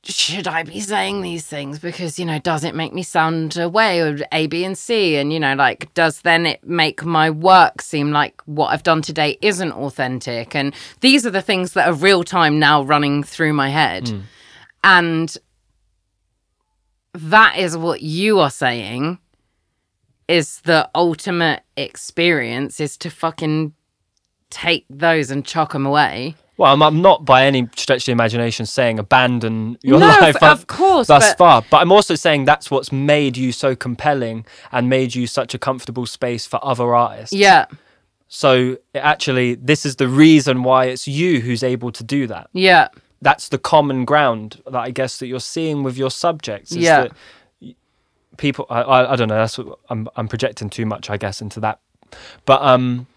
should 0.05 0.47
i 0.47 0.63
be 0.63 0.79
saying 0.79 1.21
these 1.21 1.45
things? 1.45 1.79
Because 1.79 2.19
you 2.19 2.25
know 2.25 2.39
does 2.39 2.63
it 2.63 2.75
make 2.75 2.93
me 2.93 3.03
sound 3.03 3.57
away 3.57 4.01
or 4.01 4.17
a 4.31 4.47
b 4.47 4.65
and 4.65 4.77
c? 4.77 5.15
And 5.15 5.31
you 5.31 5.39
know 5.39 5.55
like 5.55 5.93
does 5.93 6.21
then 6.21 6.45
it 6.45 6.63
make 6.67 7.05
my 7.05 7.29
work 7.29 7.81
seem 7.81 8.11
like 8.11 8.41
what 8.45 8.67
i've 8.67 8.83
done 8.83 9.01
today 9.01 9.37
isn't 9.41 9.71
authentic? 9.71 10.55
And 10.55 10.73
these 10.99 11.25
are 11.25 11.31
the 11.31 11.41
things 11.41 11.73
that 11.73 11.87
are 11.87 11.93
real 11.93 12.23
time 12.23 12.59
now 12.59 12.83
running 12.83 13.23
through 13.23 13.53
my 13.53 13.69
head. 13.69 14.09
Hmm. 14.09 14.19
And 14.83 15.37
that 17.13 17.57
is 17.57 17.77
what 17.77 18.01
you 18.01 18.39
are 18.39 18.49
saying 18.49 19.19
is 20.27 20.61
the 20.61 20.89
ultimate 20.95 21.63
experience 21.77 22.79
is 22.79 22.97
to 22.97 23.09
fucking 23.09 23.73
take 24.49 24.85
those 24.89 25.31
and 25.31 25.45
chuck 25.45 25.73
them 25.73 25.85
away. 25.85 26.35
Well, 26.63 26.73
I'm, 26.73 26.81
I'm 26.81 27.01
not 27.01 27.25
by 27.25 27.45
any 27.45 27.67
stretch 27.75 28.03
of 28.03 28.05
the 28.07 28.11
imagination 28.13 28.65
saying 28.65 28.97
abandon 28.99 29.77
your 29.83 29.99
No, 29.99 30.07
life 30.07 30.35
of- 30.37 30.43
of 30.61 30.67
course, 30.67 31.07
thus 31.07 31.29
but- 31.31 31.37
far, 31.37 31.63
but 31.69 31.77
I'm 31.81 31.91
also 31.91 32.15
saying 32.15 32.45
that's 32.45 32.71
what's 32.71 32.91
made 32.91 33.37
you 33.37 33.51
so 33.51 33.75
compelling 33.75 34.45
and 34.71 34.89
made 34.89 35.13
you 35.15 35.27
such 35.27 35.53
a 35.53 35.59
comfortable 35.59 36.05
space 36.05 36.45
for 36.45 36.59
other 36.63 36.95
artists. 36.95 37.33
Yeah, 37.33 37.65
So 38.27 38.77
actually, 38.95 39.55
this 39.55 39.85
is 39.85 39.97
the 39.97 40.07
reason 40.07 40.63
why 40.63 40.85
it's 40.85 41.07
you 41.07 41.41
who's 41.41 41.63
able 41.63 41.91
to 41.91 42.03
do 42.03 42.27
that. 42.27 42.49
yeah, 42.53 42.87
That's 43.21 43.49
the 43.49 43.57
common 43.57 44.05
ground 44.05 44.61
that 44.65 44.79
I 44.79 44.91
guess 44.91 45.17
that 45.19 45.27
you're 45.27 45.39
seeing 45.39 45.83
with 45.83 45.97
your 45.97 46.09
subjects. 46.11 46.71
Is 46.71 46.77
Yeah. 46.79 47.01
That 47.61 47.75
people, 48.37 48.65
I, 48.69 48.81
I, 48.81 49.13
I 49.13 49.15
don't 49.15 49.27
know. 49.27 49.35
That's 49.35 49.57
what, 49.57 49.79
I'm 49.89 50.07
I'm 50.15 50.27
projecting 50.27 50.69
too 50.69 50.85
much, 50.85 51.09
I 51.09 51.17
guess, 51.17 51.41
into 51.41 51.59
that. 51.59 51.79
But 52.45 52.61
um, 52.61 53.07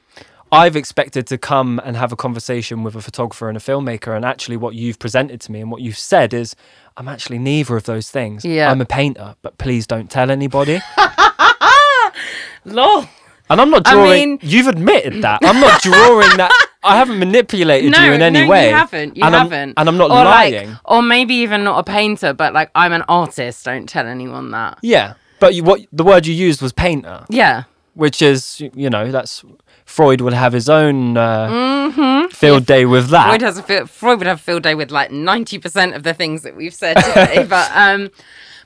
I've 0.52 0.76
expected 0.76 1.26
to 1.28 1.38
come 1.38 1.80
and 1.84 1.96
have 1.96 2.12
a 2.12 2.16
conversation 2.16 2.82
with 2.84 2.94
a 2.94 3.02
photographer 3.02 3.48
and 3.48 3.56
a 3.56 3.60
filmmaker, 3.60 4.14
and 4.14 4.24
actually, 4.24 4.56
what 4.56 4.74
you've 4.74 4.98
presented 4.98 5.40
to 5.42 5.52
me 5.52 5.60
and 5.60 5.70
what 5.70 5.80
you've 5.80 5.98
said 5.98 6.32
is, 6.32 6.54
I'm 6.96 7.08
actually 7.08 7.38
neither 7.38 7.76
of 7.76 7.84
those 7.84 8.10
things. 8.10 8.44
Yeah. 8.44 8.70
I'm 8.70 8.80
a 8.80 8.86
painter, 8.86 9.34
but 9.42 9.58
please 9.58 9.86
don't 9.86 10.10
tell 10.10 10.30
anybody. 10.30 10.80
lol. 12.64 13.06
And 13.48 13.60
I'm 13.60 13.70
not 13.70 13.86
I 13.86 13.92
drawing. 13.92 14.10
mean- 14.30 14.38
you've 14.42 14.66
admitted 14.66 15.22
that. 15.22 15.40
I'm 15.44 15.60
not 15.60 15.80
drawing 15.82 16.36
that. 16.36 16.50
I 16.82 16.96
haven't 16.96 17.18
manipulated 17.18 17.90
No, 17.92 18.04
you 18.04 18.12
in 18.12 18.22
any 18.22 18.40
way. 18.40 18.44
no, 18.46 18.50
way. 18.50 18.68
you 18.68 18.74
haven't. 18.74 19.16
You 19.16 19.24
and 19.24 19.34
haven't. 19.34 19.70
I'm, 19.70 19.74
and 19.76 19.88
I'm 19.88 19.96
not 19.96 20.10
or 20.10 20.24
lying. 20.24 20.70
Like, 20.70 20.78
or 20.84 21.02
maybe 21.02 21.34
even 21.36 21.64
not 21.64 21.78
a 21.78 21.84
painter, 21.84 22.32
but 22.32 22.52
like 22.54 22.70
I'm 22.74 22.92
an 22.92 23.02
artist. 23.08 23.64
Don't 23.64 23.88
tell 23.88 24.06
anyone 24.06 24.50
that. 24.52 24.78
yeah, 24.82 25.14
but 25.40 25.54
you, 25.54 25.62
what 25.64 25.80
the 25.92 26.04
word 26.04 26.26
you 26.26 26.34
used 26.34 26.60
was 26.62 26.72
painter, 26.72 27.24
Yeah, 27.28 27.64
which 27.94 28.20
is 28.22 28.60
you 28.74 28.88
know 28.90 29.10
that's 29.10 29.44
Freud 29.86 30.20
would 30.20 30.34
have 30.34 30.52
his 30.52 30.68
own 30.68 31.16
uh, 31.16 32.28
field 32.30 32.66
day 32.66 32.84
with 32.84 33.08
that. 33.08 33.22
Mm-hmm. 33.22 33.30
Freud 33.30 33.42
has 33.42 33.56
a 33.56 33.62
field, 33.62 33.88
Freud 33.88 34.18
would 34.18 34.26
have 34.26 34.40
a 34.40 34.42
field 34.42 34.62
day 34.64 34.74
with 34.74 34.90
like 34.90 35.10
ninety 35.10 35.58
percent 35.58 35.94
of 35.94 36.02
the 36.02 36.12
things 36.12 36.42
that 36.42 36.56
we've 36.56 36.74
said 36.74 36.94
today. 36.94 37.46
but 37.48 37.70
um, 37.72 38.10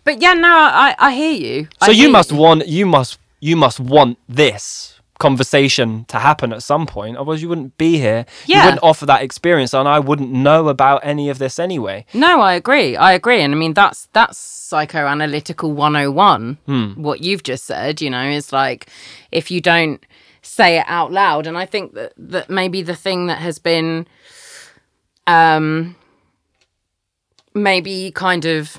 but 0.02 0.20
yeah, 0.20 0.32
no, 0.32 0.48
I 0.48 0.96
I 0.98 1.14
hear 1.14 1.32
you. 1.32 1.68
So 1.84 1.92
hear 1.92 2.06
you 2.06 2.10
must 2.10 2.32
want 2.32 2.66
you 2.66 2.86
must 2.86 3.18
you 3.38 3.54
must 3.54 3.78
want 3.78 4.18
this 4.28 5.00
conversation 5.18 6.06
to 6.06 6.18
happen 6.18 6.52
at 6.52 6.62
some 6.62 6.86
point. 6.86 7.18
Otherwise, 7.18 7.42
you 7.42 7.48
wouldn't 7.48 7.76
be 7.76 7.98
here. 7.98 8.24
You 8.46 8.56
wouldn't 8.56 8.82
offer 8.82 9.04
that 9.06 9.22
experience, 9.22 9.74
and 9.74 9.86
I 9.86 10.00
wouldn't 10.00 10.32
know 10.32 10.68
about 10.68 11.02
any 11.04 11.28
of 11.28 11.38
this 11.38 11.58
anyway. 11.58 12.06
No, 12.14 12.40
I 12.40 12.54
agree. 12.54 12.96
I 12.96 13.12
agree. 13.12 13.42
And 13.42 13.54
I 13.54 13.56
mean 13.56 13.74
that's 13.74 14.08
that's 14.14 14.38
psychoanalytical 14.72 15.74
101. 15.74 16.94
What 16.96 17.20
you've 17.20 17.42
just 17.42 17.64
said, 17.64 18.00
you 18.00 18.10
know, 18.10 18.22
is 18.22 18.52
like 18.52 18.88
if 19.30 19.50
you 19.50 19.60
don't 19.60 20.04
say 20.50 20.78
it 20.78 20.84
out 20.88 21.12
loud. 21.12 21.46
And 21.46 21.56
I 21.56 21.66
think 21.66 21.94
that 21.94 22.12
that 22.16 22.50
maybe 22.50 22.82
the 22.82 22.96
thing 22.96 23.26
that 23.26 23.38
has 23.38 23.58
been 23.58 24.06
um 25.26 25.94
maybe 27.54 28.10
kind 28.12 28.44
of 28.44 28.76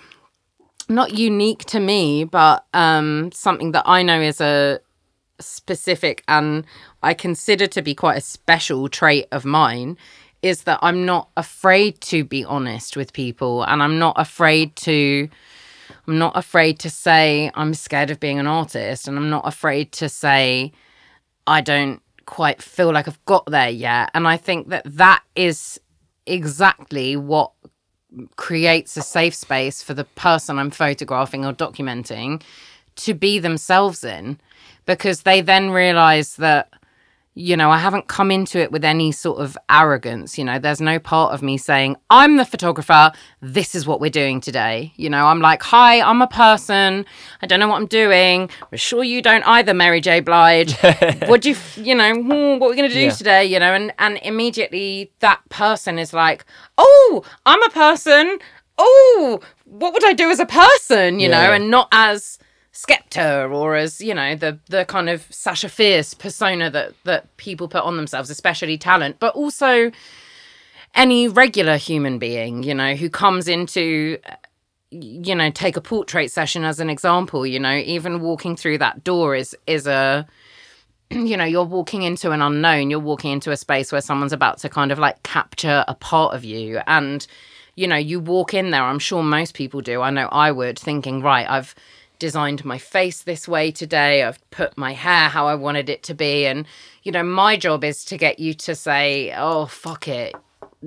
not 0.90 1.14
unique 1.14 1.64
to 1.66 1.80
me, 1.80 2.26
but 2.26 2.66
um 2.74 3.32
something 3.32 3.72
that 3.72 3.84
I 3.86 4.04
know 4.04 4.20
is 4.22 4.42
a 4.42 4.80
specific 5.40 6.24
and 6.28 6.66
I 7.02 7.14
consider 7.14 7.68
to 7.68 7.82
be 7.82 7.96
quite 7.96 8.18
a 8.18 8.22
special 8.22 8.88
trait 8.90 9.26
of 9.32 9.44
mine 9.46 9.98
is 10.42 10.64
that 10.64 10.80
I'm 10.82 11.06
not 11.06 11.30
afraid 11.38 12.02
to 12.02 12.24
be 12.24 12.44
honest 12.46 12.98
with 12.98 13.14
people 13.14 13.64
and 13.64 13.82
I'm 13.82 13.98
not 13.98 14.16
afraid 14.20 14.76
to 14.88 15.30
I'm 16.08 16.18
not 16.18 16.38
afraid 16.38 16.80
to 16.80 16.90
say 16.90 17.52
I'm 17.56 17.74
scared 17.74 18.12
of 18.12 18.20
being 18.20 18.40
an 18.40 18.48
artist 18.48 19.08
and 19.08 19.18
I'm 19.18 19.30
not 19.30 19.48
afraid 19.48 19.92
to 19.94 20.10
say 20.10 20.74
I 21.48 21.62
don't 21.62 22.02
quite 22.26 22.62
feel 22.62 22.94
like 22.94 23.08
I've 23.08 23.24
got 23.26 23.46
there 23.46 23.70
yet. 23.70 24.12
And 24.14 24.28
I 24.28 24.38
think 24.38 24.70
that 24.70 24.84
that 24.86 25.24
is 25.36 25.80
exactly 26.26 27.16
what 27.16 27.52
creates 28.36 28.98
a 28.98 29.02
safe 29.02 29.34
space 29.34 29.82
for 29.82 29.94
the 29.94 30.04
person 30.04 30.60
I'm 30.60 30.72
photographing 30.72 31.46
or 31.46 31.54
documenting 31.54 32.42
to 32.98 33.14
be 33.14 33.40
themselves 33.40 34.04
in 34.04 34.40
because 34.86 35.24
they 35.24 35.42
then 35.42 35.72
realize 35.72 36.36
that 36.36 36.72
you 37.34 37.56
know, 37.56 37.72
I 37.72 37.78
haven't 37.78 38.10
come 38.10 38.30
into 38.30 38.60
it 38.60 38.74
with 38.74 38.84
any 38.84 39.14
sort 39.14 39.40
of 39.40 39.58
arrogance. 39.70 40.38
You 40.38 40.44
know, 40.44 40.60
there's 40.60 40.82
no 40.82 41.00
part 41.00 41.34
of 41.34 41.42
me 41.42 41.58
saying, 41.58 41.96
I'm 42.10 42.36
the 42.36 42.44
photographer. 42.44 43.14
This 43.42 43.74
is 43.74 43.88
what 43.88 44.02
we're 44.02 44.10
doing 44.10 44.42
today. 44.42 44.92
You 44.98 45.10
know, 45.10 45.28
I'm 45.28 45.40
like, 45.40 45.64
hi, 45.64 46.02
I'm 46.02 46.22
a 46.22 46.28
person. 46.28 47.06
I 47.42 47.48
don't 47.48 47.62
know 47.62 47.70
what 47.70 47.78
I'm 47.78 47.86
doing. 47.88 48.50
We're 48.70 48.78
sure 48.78 49.04
you 49.06 49.22
don't 49.22 49.48
either, 49.48 49.74
Mary 49.74 50.02
J. 50.02 50.20
Blige. 50.20 50.76
what 51.26 51.42
do 51.42 51.52
you, 51.52 51.56
you 51.78 51.96
know, 51.96 52.14
hmm, 52.14 52.60
what 52.60 52.68
are 52.68 52.70
we 52.72 52.76
going 52.76 52.90
to 52.90 52.94
do 52.96 53.00
Yeah. 53.00 53.12
today? 53.12 53.46
You 53.46 53.60
know, 53.60 53.74
and, 53.74 53.94
and 53.98 54.18
immediately 54.24 55.14
that 55.20 55.40
person 55.48 55.98
is 56.00 56.12
like, 56.14 56.44
oh, 56.78 57.24
I'm 57.46 57.64
a 57.64 57.70
person. 57.70 58.40
Oh, 58.78 59.40
what 59.64 59.94
would 59.94 60.06
I 60.06 60.12
do 60.14 60.30
as 60.30 60.40
a 60.42 60.46
person? 60.46 61.20
You 61.22 61.30
Yeah, 61.30 61.48
know, 61.48 61.54
and 61.54 61.70
not 61.72 61.88
as 61.94 62.40
Skepta 62.82 63.54
or 63.54 63.76
as 63.76 64.02
you 64.02 64.14
know 64.14 64.36
the 64.36 64.58
the 64.68 64.86
kind 64.86 65.10
of 65.10 65.26
Sasha 65.30 65.70
Fierce 65.70 66.14
persona 66.14 66.70
that 66.70 66.94
that 67.04 67.36
people 67.38 67.68
put 67.68 67.84
on 67.84 67.98
themselves, 67.98 68.30
especially 68.30 68.78
talent, 68.78 69.18
but 69.20 69.36
also 69.36 69.92
any 70.96 71.28
regular 71.28 71.78
human 71.78 72.20
being, 72.20 72.64
you 72.64 72.74
know, 72.74 72.96
who 72.96 73.10
comes 73.10 73.48
into 73.48 74.18
uh, 74.28 74.36
you 74.92 75.36
know 75.36 75.50
take 75.50 75.78
a 75.78 75.82
portrait 75.82 76.32
session 76.32 76.66
as 76.66 76.82
an 76.82 76.90
example 76.90 77.48
you 77.48 77.58
know 77.58 77.78
even 77.78 78.20
walking 78.20 78.58
through 78.58 78.78
that 78.78 79.06
door 79.06 79.34
is 79.34 79.56
is 79.66 79.88
a 79.88 80.28
you 81.12 81.38
know 81.38 81.46
you're 81.46 81.64
walking 81.64 82.02
into 82.02 82.32
an 82.32 82.42
unknown 82.42 82.90
you're 82.90 83.00
walking 83.00 83.32
into 83.32 83.52
a 83.52 83.58
space 83.58 83.94
where 83.94 84.02
someone's 84.02 84.34
about 84.34 84.58
to 84.58 84.68
kind 84.68 84.92
of 84.92 85.00
like 85.00 85.24
capture 85.24 85.86
a 85.88 85.96
part 85.96 86.36
of 86.36 86.44
you. 86.44 86.82
And 86.88 87.26
you 87.76 87.88
know 87.88 87.96
you 87.96 88.20
walk 88.20 88.54
in 88.54 88.72
there 88.72 88.84
i'm 88.84 89.00
sure 89.00 89.24
most 89.24 89.54
people 89.54 89.82
do 89.82 90.02
i 90.02 90.10
know 90.10 90.28
i 90.28 90.52
would 90.52 90.78
thinking 90.78 91.22
right 91.22 91.50
i've 91.50 91.74
designed 92.22 92.64
my 92.64 92.78
face 92.78 93.24
this 93.24 93.48
way 93.48 93.72
today 93.72 94.22
i've 94.24 94.40
put 94.52 94.78
my 94.78 94.94
hair 94.94 95.28
how 95.28 95.48
i 95.48 95.56
wanted 95.56 95.90
it 95.90 96.04
to 96.04 96.14
be 96.14 96.46
and 96.46 96.68
you 97.02 97.12
know 97.12 97.24
my 97.24 97.58
job 97.58 97.84
is 97.84 98.06
to 98.06 98.16
get 98.16 98.38
you 98.40 98.54
to 98.54 98.76
say 98.76 99.34
oh 99.36 99.66
fuck 99.66 100.08
it 100.08 100.34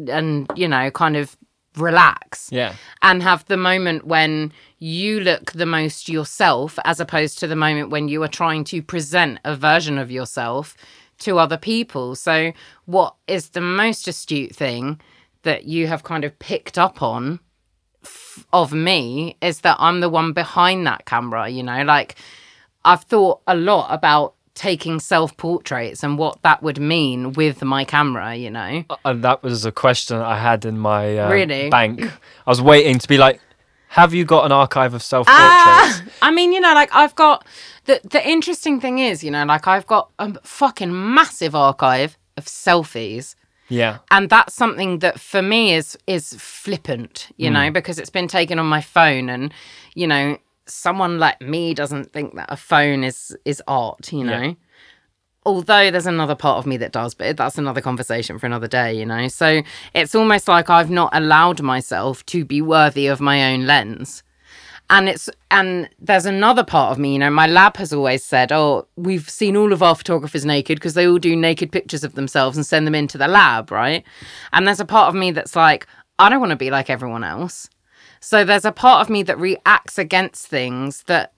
and 0.08 0.48
you 0.54 0.68
know 0.68 0.90
kind 0.92 1.16
of 1.16 1.36
relax 1.76 2.50
Yeah. 2.52 2.74
and 3.02 3.20
have 3.22 3.44
the 3.46 3.56
moment 3.56 4.06
when 4.06 4.52
you 4.78 5.18
look 5.18 5.50
the 5.52 5.66
most 5.66 6.08
yourself 6.08 6.78
as 6.84 7.00
opposed 7.00 7.40
to 7.40 7.48
the 7.48 7.56
moment 7.56 7.90
when 7.90 8.06
you 8.08 8.22
are 8.22 8.28
trying 8.28 8.62
to 8.72 8.80
present 8.80 9.40
a 9.44 9.56
version 9.56 9.98
of 9.98 10.08
yourself 10.10 10.76
to 11.20 11.38
other 11.38 11.56
people. 11.56 12.14
So, 12.14 12.52
what 12.86 13.14
is 13.26 13.50
the 13.50 13.60
most 13.60 14.06
astute 14.06 14.54
thing 14.54 15.00
that 15.42 15.64
you 15.64 15.88
have 15.88 16.02
kind 16.04 16.24
of 16.24 16.38
picked 16.38 16.78
up 16.78 17.02
on 17.02 17.40
of 18.52 18.72
me 18.72 19.36
is 19.40 19.60
that 19.60 19.76
I'm 19.78 20.00
the 20.00 20.08
one 20.08 20.32
behind 20.32 20.86
that 20.86 21.04
camera, 21.06 21.48
you 21.48 21.62
know, 21.62 21.82
like 21.84 22.16
I've 22.84 23.02
thought 23.04 23.40
a 23.46 23.54
lot 23.54 23.88
about 23.92 24.34
taking 24.54 25.00
self 25.00 25.36
portraits 25.36 26.02
and 26.04 26.16
what 26.16 26.40
that 26.42 26.62
would 26.62 26.78
mean 26.80 27.32
with 27.32 27.62
my 27.62 27.84
camera, 27.84 28.34
you 28.36 28.50
know. 28.50 28.84
And 29.04 29.24
that 29.24 29.42
was 29.42 29.64
a 29.64 29.72
question 29.72 30.18
I 30.18 30.38
had 30.38 30.64
in 30.64 30.78
my 30.78 31.18
uh, 31.18 31.30
Really? 31.30 31.68
bank. 31.70 32.02
I 32.04 32.50
was 32.50 32.62
waiting 32.62 32.98
to 32.98 33.08
be 33.08 33.18
like, 33.18 33.40
have 33.88 34.12
you 34.14 34.24
got 34.24 34.44
an 34.44 34.52
archive 34.52 34.94
of 34.94 35.02
self 35.02 35.26
portraits? 35.26 35.42
Ah, 35.46 36.04
I 36.22 36.30
mean, 36.30 36.52
you 36.52 36.60
know, 36.60 36.74
like 36.74 36.94
I've 36.94 37.14
got 37.14 37.46
the 37.86 38.00
the 38.10 38.26
interesting 38.28 38.80
thing 38.80 38.98
is, 38.98 39.22
you 39.24 39.30
know, 39.30 39.44
like 39.44 39.66
I've 39.66 39.86
got 39.86 40.10
a 40.18 40.38
fucking 40.42 40.92
massive 41.14 41.54
archive 41.54 42.16
of 42.36 42.46
selfies. 42.46 43.34
Yeah. 43.68 43.98
And 44.10 44.28
that's 44.28 44.54
something 44.54 44.98
that 45.00 45.20
for 45.20 45.42
me 45.42 45.74
is 45.74 45.98
is 46.06 46.34
flippant, 46.34 47.28
you 47.36 47.50
know, 47.50 47.66
hmm. 47.66 47.72
because 47.72 47.98
it's 47.98 48.10
been 48.10 48.28
taken 48.28 48.58
on 48.58 48.66
my 48.66 48.80
phone 48.80 49.28
and, 49.28 49.52
you 49.94 50.06
know, 50.06 50.38
someone 50.66 51.18
like 51.18 51.40
me 51.40 51.74
doesn't 51.74 52.12
think 52.12 52.34
that 52.34 52.46
a 52.50 52.56
phone 52.56 53.04
is 53.04 53.36
is 53.44 53.62
art, 53.66 54.12
you 54.12 54.24
know. 54.24 54.42
Yeah. 54.42 54.54
Although 55.46 55.90
there's 55.90 56.06
another 56.06 56.34
part 56.34 56.58
of 56.58 56.66
me 56.66 56.78
that 56.78 56.92
does, 56.92 57.14
but 57.14 57.36
that's 57.36 57.58
another 57.58 57.82
conversation 57.82 58.38
for 58.38 58.46
another 58.46 58.68
day, 58.68 58.94
you 58.94 59.04
know. 59.04 59.28
So 59.28 59.62
it's 59.94 60.14
almost 60.14 60.48
like 60.48 60.70
I've 60.70 60.90
not 60.90 61.10
allowed 61.14 61.60
myself 61.60 62.24
to 62.26 62.44
be 62.46 62.62
worthy 62.62 63.08
of 63.08 63.20
my 63.20 63.52
own 63.52 63.66
lens 63.66 64.22
and 64.90 65.08
it's 65.08 65.28
and 65.50 65.88
there's 65.98 66.26
another 66.26 66.62
part 66.62 66.92
of 66.92 66.98
me 66.98 67.14
you 67.14 67.18
know 67.18 67.30
my 67.30 67.46
lab 67.46 67.76
has 67.76 67.92
always 67.92 68.22
said 68.22 68.52
oh 68.52 68.86
we've 68.96 69.28
seen 69.30 69.56
all 69.56 69.72
of 69.72 69.82
our 69.82 69.94
photographers 69.94 70.44
naked 70.44 70.76
because 70.76 70.94
they 70.94 71.06
all 71.06 71.18
do 71.18 71.34
naked 71.34 71.72
pictures 71.72 72.04
of 72.04 72.14
themselves 72.14 72.56
and 72.56 72.66
send 72.66 72.86
them 72.86 72.94
into 72.94 73.18
the 73.18 73.28
lab 73.28 73.70
right? 73.70 74.04
And 74.52 74.66
there's 74.66 74.80
a 74.80 74.84
part 74.84 75.08
of 75.08 75.14
me 75.14 75.30
that's 75.30 75.56
like 75.56 75.86
i 76.18 76.28
don't 76.28 76.40
want 76.40 76.50
to 76.50 76.56
be 76.56 76.70
like 76.70 76.90
everyone 76.90 77.24
else. 77.24 77.68
So 78.20 78.44
there's 78.44 78.64
a 78.64 78.72
part 78.72 79.02
of 79.02 79.10
me 79.10 79.22
that 79.24 79.38
reacts 79.38 79.98
against 79.98 80.46
things 80.46 81.02
that 81.04 81.32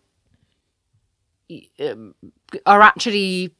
um, 1.80 2.14
are 2.64 2.80
actually 2.80 3.54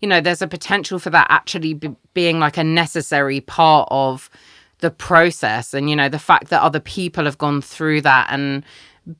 you 0.00 0.08
know 0.08 0.20
there's 0.20 0.42
a 0.42 0.48
potential 0.48 0.98
for 0.98 1.10
that 1.10 1.26
actually 1.30 1.74
be, 1.74 1.94
being 2.14 2.38
like 2.38 2.56
a 2.56 2.64
necessary 2.64 3.40
part 3.40 3.88
of 3.90 4.30
the 4.78 4.90
process 4.90 5.74
and 5.74 5.88
you 5.88 5.96
know 5.96 6.08
the 6.08 6.18
fact 6.18 6.48
that 6.48 6.60
other 6.60 6.80
people 6.80 7.24
have 7.24 7.38
gone 7.38 7.62
through 7.62 8.00
that 8.00 8.26
and 8.30 8.64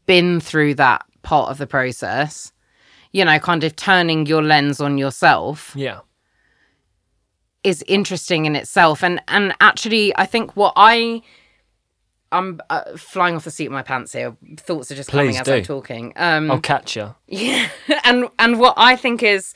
been 0.06 0.40
through 0.40 0.74
that 0.74 1.04
part 1.22 1.50
of 1.50 1.58
the 1.58 1.66
process 1.66 2.52
you 3.12 3.24
know 3.24 3.38
kind 3.38 3.62
of 3.64 3.74
turning 3.76 4.26
your 4.26 4.42
lens 4.42 4.80
on 4.80 4.98
yourself 4.98 5.72
Yeah. 5.76 6.00
is 7.64 7.84
interesting 7.86 8.44
in 8.46 8.56
itself 8.56 9.02
and 9.04 9.20
and 9.28 9.54
actually 9.60 10.12
i 10.16 10.26
think 10.26 10.56
what 10.56 10.72
i 10.76 11.22
i'm 12.32 12.60
uh, 12.70 12.96
flying 12.96 13.36
off 13.36 13.44
the 13.44 13.50
seat 13.50 13.66
of 13.66 13.72
my 13.72 13.82
pants 13.82 14.12
here 14.12 14.36
thoughts 14.56 14.90
are 14.90 14.94
just 14.96 15.10
coming 15.10 15.28
Please 15.28 15.40
as 15.40 15.46
do. 15.46 15.52
i'm 15.54 15.62
talking 15.62 16.12
um 16.16 16.50
I'll 16.50 16.60
catch 16.60 16.96
you. 16.96 17.14
yeah. 17.28 17.68
And 18.04 18.28
and 18.38 18.58
what 18.58 18.74
I 18.76 18.96
think 18.96 19.22
is 19.22 19.54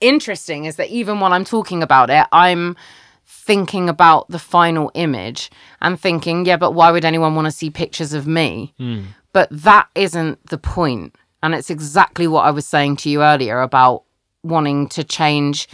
interesting 0.00 0.64
is 0.64 0.76
that 0.76 0.88
even 0.90 1.20
while 1.20 1.32
I'm 1.32 1.44
talking 1.44 1.82
about 1.82 2.10
it, 2.10 2.26
I'm 2.32 2.76
thinking 3.24 3.88
about 3.88 4.28
the 4.28 4.38
final 4.38 4.90
image 4.94 5.50
and 5.80 5.98
thinking, 6.00 6.44
yeah, 6.46 6.56
but 6.56 6.72
why 6.72 6.90
would 6.90 7.04
anyone 7.04 7.34
want 7.34 7.46
to 7.46 7.50
see 7.50 7.70
pictures 7.70 8.12
of 8.12 8.26
me? 8.26 8.74
But 9.36 9.50
that 9.50 9.90
isn't 9.94 10.46
the 10.46 10.56
point. 10.56 11.14
And 11.42 11.54
it's 11.54 11.68
exactly 11.68 12.26
what 12.26 12.46
I 12.46 12.50
was 12.50 12.64
saying 12.64 12.96
to 12.96 13.10
you 13.10 13.22
earlier 13.22 13.60
about 13.60 14.04
wanting 14.42 14.88
to 14.88 15.04
change 15.04 15.68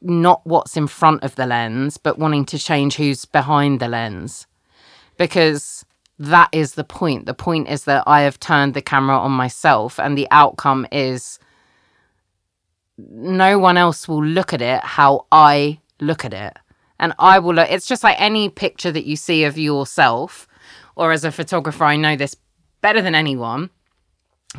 not 0.00 0.46
what's 0.46 0.76
in 0.76 0.86
front 0.86 1.24
of 1.24 1.34
the 1.34 1.44
lens, 1.44 1.96
but 1.96 2.20
wanting 2.20 2.44
to 2.44 2.56
change 2.56 2.94
who's 2.94 3.24
behind 3.24 3.80
the 3.80 3.88
lens. 3.88 4.46
Because 5.18 5.84
that 6.20 6.48
is 6.52 6.74
the 6.74 6.84
point. 6.84 7.26
The 7.26 7.34
point 7.34 7.68
is 7.68 7.82
that 7.86 8.04
I 8.06 8.20
have 8.20 8.38
turned 8.38 8.74
the 8.74 8.80
camera 8.80 9.18
on 9.18 9.32
myself, 9.32 9.98
and 9.98 10.16
the 10.16 10.28
outcome 10.30 10.86
is 10.92 11.40
no 12.96 13.58
one 13.58 13.76
else 13.76 14.06
will 14.06 14.24
look 14.24 14.52
at 14.52 14.62
it 14.62 14.84
how 14.84 15.26
I 15.32 15.80
look 16.00 16.24
at 16.24 16.32
it. 16.32 16.56
And 17.00 17.12
I 17.18 17.40
will 17.40 17.54
look, 17.54 17.68
it's 17.72 17.88
just 17.88 18.04
like 18.04 18.20
any 18.20 18.50
picture 18.50 18.92
that 18.92 19.04
you 19.04 19.16
see 19.16 19.42
of 19.42 19.58
yourself, 19.58 20.46
or 20.96 21.12
as 21.12 21.24
a 21.24 21.30
photographer, 21.30 21.84
I 21.84 21.96
know 21.96 22.16
this 22.16 22.36
better 22.80 23.00
than 23.02 23.14
anyone. 23.14 23.70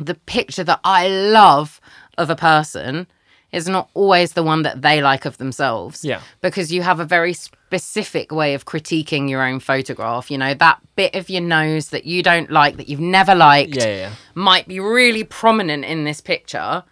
The 0.00 0.14
picture 0.14 0.64
that 0.64 0.80
I 0.84 1.08
love 1.08 1.80
of 2.16 2.30
a 2.30 2.36
person 2.36 3.06
is 3.50 3.66
not 3.68 3.88
always 3.94 4.32
the 4.32 4.42
one 4.42 4.62
that 4.62 4.82
they 4.82 5.00
like 5.02 5.24
of 5.24 5.38
themselves 5.38 6.04
Yeah. 6.04 6.20
because 6.42 6.70
you 6.70 6.82
have 6.82 7.00
a 7.00 7.04
very 7.04 7.32
specific 7.32 8.30
way 8.30 8.52
of 8.52 8.66
critiquing 8.66 9.28
your 9.30 9.42
own 9.42 9.58
photograph. 9.58 10.30
You 10.30 10.36
know, 10.38 10.52
that 10.54 10.80
bit 10.96 11.14
of 11.14 11.30
your 11.30 11.40
nose 11.40 11.88
that 11.88 12.04
you 12.04 12.22
don't 12.22 12.50
like, 12.50 12.76
that 12.76 12.88
you've 12.88 13.00
never 13.00 13.34
liked, 13.34 13.74
Yeah, 13.76 13.86
yeah, 13.86 13.96
yeah. 13.96 14.10
might 14.34 14.68
be 14.68 14.78
really 14.80 15.24
prominent 15.24 15.84
in 15.84 16.04
this 16.04 16.20
picture. 16.20 16.84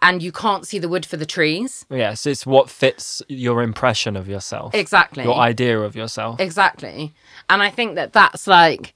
and 0.00 0.22
you 0.22 0.30
can't 0.30 0.64
see 0.64 0.78
the 0.78 0.88
wood 0.88 1.04
for 1.04 1.16
the 1.16 1.26
trees. 1.26 1.84
Yes, 1.90 2.24
it's 2.24 2.46
what 2.46 2.70
fits 2.70 3.20
your 3.28 3.62
impression 3.64 4.14
of 4.16 4.28
yourself, 4.28 4.72
Exactly. 4.72 5.24
your 5.24 5.34
idea 5.34 5.76
of 5.80 5.96
yourself. 5.96 6.38
Exactly. 6.38 7.12
And 7.50 7.62
I 7.62 7.70
think 7.70 7.94
that 7.94 8.12
that's 8.12 8.46
like, 8.46 8.94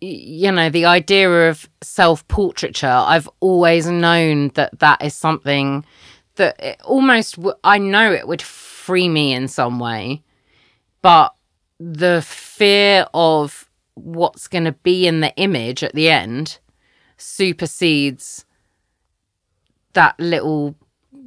you 0.00 0.52
know, 0.52 0.70
the 0.70 0.84
idea 0.84 1.48
of 1.48 1.68
self 1.82 2.26
portraiture. 2.28 2.86
I've 2.86 3.28
always 3.40 3.86
known 3.86 4.48
that 4.54 4.78
that 4.78 5.02
is 5.02 5.14
something 5.14 5.84
that 6.36 6.80
almost, 6.84 7.38
I 7.64 7.78
know 7.78 8.12
it 8.12 8.28
would 8.28 8.42
free 8.42 9.08
me 9.08 9.32
in 9.32 9.48
some 9.48 9.78
way. 9.78 10.22
But 11.02 11.34
the 11.78 12.22
fear 12.22 13.06
of 13.14 13.68
what's 13.94 14.46
going 14.46 14.64
to 14.64 14.72
be 14.72 15.06
in 15.06 15.20
the 15.20 15.34
image 15.36 15.82
at 15.82 15.94
the 15.94 16.08
end 16.08 16.58
supersedes 17.16 18.44
that 19.94 20.18
little 20.20 20.74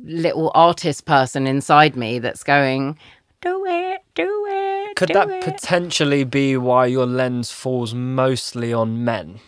little 0.03 0.51
artist 0.53 1.05
person 1.05 1.47
inside 1.47 1.95
me 1.95 2.19
that's 2.19 2.43
going 2.43 2.97
do 3.41 3.65
it 3.65 4.01
do 4.13 4.45
it 4.47 4.69
Could 4.99 5.09
that 5.15 5.30
it." 5.30 5.43
potentially 5.43 6.23
be 6.23 6.57
why 6.57 6.85
your 6.85 7.05
lens 7.05 7.51
falls 7.51 7.93
mostly 7.93 8.71
on 8.73 9.03
men? 9.03 9.39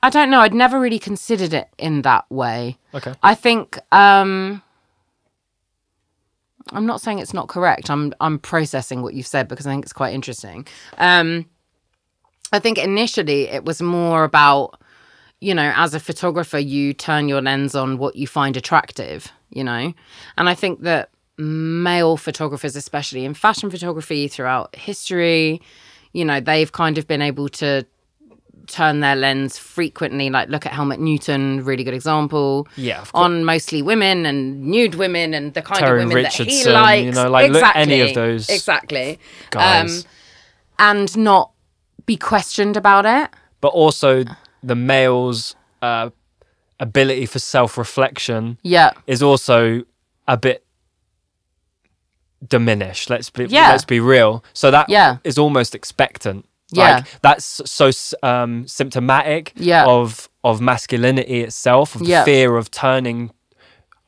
i 0.00 0.10
don't 0.10 0.30
know 0.30 0.38
i'd 0.40 0.54
never 0.54 0.78
really 0.78 0.98
considered 1.00 1.52
it 1.52 1.68
in 1.76 2.02
that 2.02 2.24
way 2.30 2.78
Okay. 2.94 3.14
i 3.20 3.34
think 3.34 3.78
um 3.90 4.62
i'm 6.72 6.86
not 6.86 7.00
saying 7.00 7.18
it's 7.18 7.34
not 7.34 7.48
correct 7.48 7.90
i'm 7.90 8.14
i'm 8.20 8.38
processing 8.38 9.02
what 9.02 9.14
you've 9.14 9.26
said 9.26 9.48
because 9.48 9.66
i 9.66 9.70
think 9.70 9.84
it's 9.84 9.92
quite 9.92 10.14
interesting 10.14 10.66
um 10.98 11.46
i 12.52 12.60
think 12.60 12.78
initially 12.78 13.48
it 13.48 13.64
was 13.64 13.82
more 13.82 14.22
about 14.22 14.80
you 15.40 15.52
know 15.52 15.72
as 15.74 15.94
a 15.94 16.00
photographer 16.00 16.60
you 16.60 16.92
turn 16.94 17.28
your 17.28 17.42
lens 17.42 17.74
on 17.74 17.98
what 17.98 18.14
you 18.14 18.28
find 18.28 18.56
attractive 18.56 19.32
you 19.50 19.64
know 19.64 19.92
and 20.36 20.48
i 20.48 20.54
think 20.54 20.82
that 20.82 21.10
male 21.38 22.16
photographers 22.16 22.74
especially 22.76 23.24
in 23.24 23.32
fashion 23.34 23.70
photography 23.70 24.28
throughout 24.28 24.74
history 24.74 25.60
you 26.12 26.24
know 26.24 26.40
they've 26.40 26.72
kind 26.72 26.98
of 26.98 27.06
been 27.06 27.22
able 27.22 27.48
to 27.48 27.86
turn 28.66 29.00
their 29.00 29.16
lens 29.16 29.56
frequently 29.56 30.28
like 30.28 30.48
look 30.48 30.66
at 30.66 30.72
helmut 30.72 31.00
newton 31.00 31.64
really 31.64 31.84
good 31.84 31.94
example 31.94 32.68
Yeah, 32.76 33.04
on 33.14 33.44
mostly 33.44 33.82
women 33.82 34.26
and 34.26 34.66
nude 34.66 34.94
women 34.94 35.32
and 35.32 35.54
the 35.54 35.62
kind 35.62 35.84
of 35.84 35.96
women 35.96 36.22
that 36.22 36.34
he 36.34 36.64
likes 36.68 37.04
you 37.04 37.12
know, 37.12 37.30
like, 37.30 37.50
look, 37.50 37.64
any 37.74 38.00
of 38.00 38.14
those 38.14 38.48
exactly. 38.50 39.18
guys. 39.50 40.04
um, 40.04 40.10
and 40.78 41.16
not 41.16 41.52
be 42.06 42.16
questioned 42.16 42.76
about 42.76 43.04
it. 43.06 43.30
But 43.60 43.68
also 43.68 44.24
the 44.62 44.74
male's 44.74 45.56
uh, 45.82 46.10
ability 46.80 47.26
for 47.26 47.38
self-reflection 47.38 48.58
yeah. 48.62 48.92
is 49.06 49.22
also 49.22 49.82
a 50.26 50.36
bit 50.36 50.64
diminished. 52.46 53.10
Let's 53.10 53.30
be 53.30 53.44
Yeah. 53.46 53.70
let's 53.70 53.84
be 53.84 54.00
real. 54.00 54.44
So 54.52 54.70
that 54.70 54.88
Yeah. 54.88 55.16
is 55.24 55.38
almost 55.38 55.74
expectant. 55.74 56.44
Yeah. 56.70 56.96
Like 56.96 57.04
that's 57.22 57.62
so 57.64 57.90
um, 58.22 58.66
symptomatic 58.68 59.52
Yeah. 59.56 59.86
of 59.86 60.28
of 60.44 60.60
masculinity 60.60 61.40
itself, 61.40 61.94
of 61.94 62.02
Yeah. 62.02 62.20
the 62.20 62.24
fear 62.26 62.56
of 62.56 62.70
turning 62.70 63.30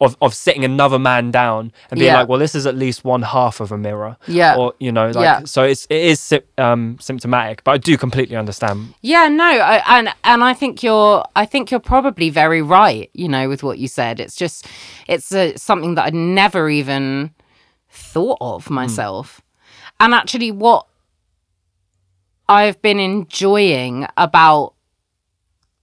of, 0.02 0.16
of 0.22 0.32
sitting 0.34 0.64
another 0.64 0.98
man 0.98 1.30
down 1.30 1.70
and 1.90 2.00
being 2.00 2.10
Yeah. 2.10 2.20
like, 2.20 2.28
well, 2.28 2.38
this 2.38 2.54
is 2.54 2.64
at 2.66 2.74
least 2.74 3.04
one 3.04 3.20
half 3.20 3.60
of 3.60 3.70
a 3.70 3.76
mirror. 3.76 4.16
Yeah. 4.26 4.56
Or 4.56 4.72
you 4.80 4.90
know, 4.92 5.08
like 5.08 5.16
Yeah. 5.24 5.40
so 5.44 5.62
it's 5.64 5.86
it 5.90 6.00
is 6.02 6.32
um, 6.56 6.96
symptomatic, 7.00 7.62
but 7.64 7.72
I 7.72 7.76
do 7.78 7.98
completely 7.98 8.34
understand. 8.36 8.94
Yeah, 9.02 9.28
no, 9.28 9.44
I, 9.44 9.98
and 9.98 10.08
and 10.24 10.42
I 10.42 10.54
think 10.54 10.82
you're 10.82 11.22
I 11.36 11.44
think 11.44 11.70
you're 11.70 11.80
probably 11.80 12.30
very 12.30 12.62
right. 12.62 13.10
You 13.12 13.28
know, 13.28 13.48
with 13.48 13.62
what 13.62 13.78
you 13.78 13.88
said, 13.88 14.20
it's 14.20 14.36
just 14.36 14.66
it's 15.06 15.32
uh 15.32 15.56
something 15.56 15.96
that 15.96 16.06
I'd 16.06 16.14
never 16.14 16.70
even 16.70 17.32
thought 17.90 18.38
of 18.40 18.70
myself. 18.70 19.40
And 19.98 20.14
actually, 20.14 20.50
what 20.50 20.86
I've 22.48 22.80
been 22.82 22.98
enjoying 22.98 24.06
about 24.16 24.74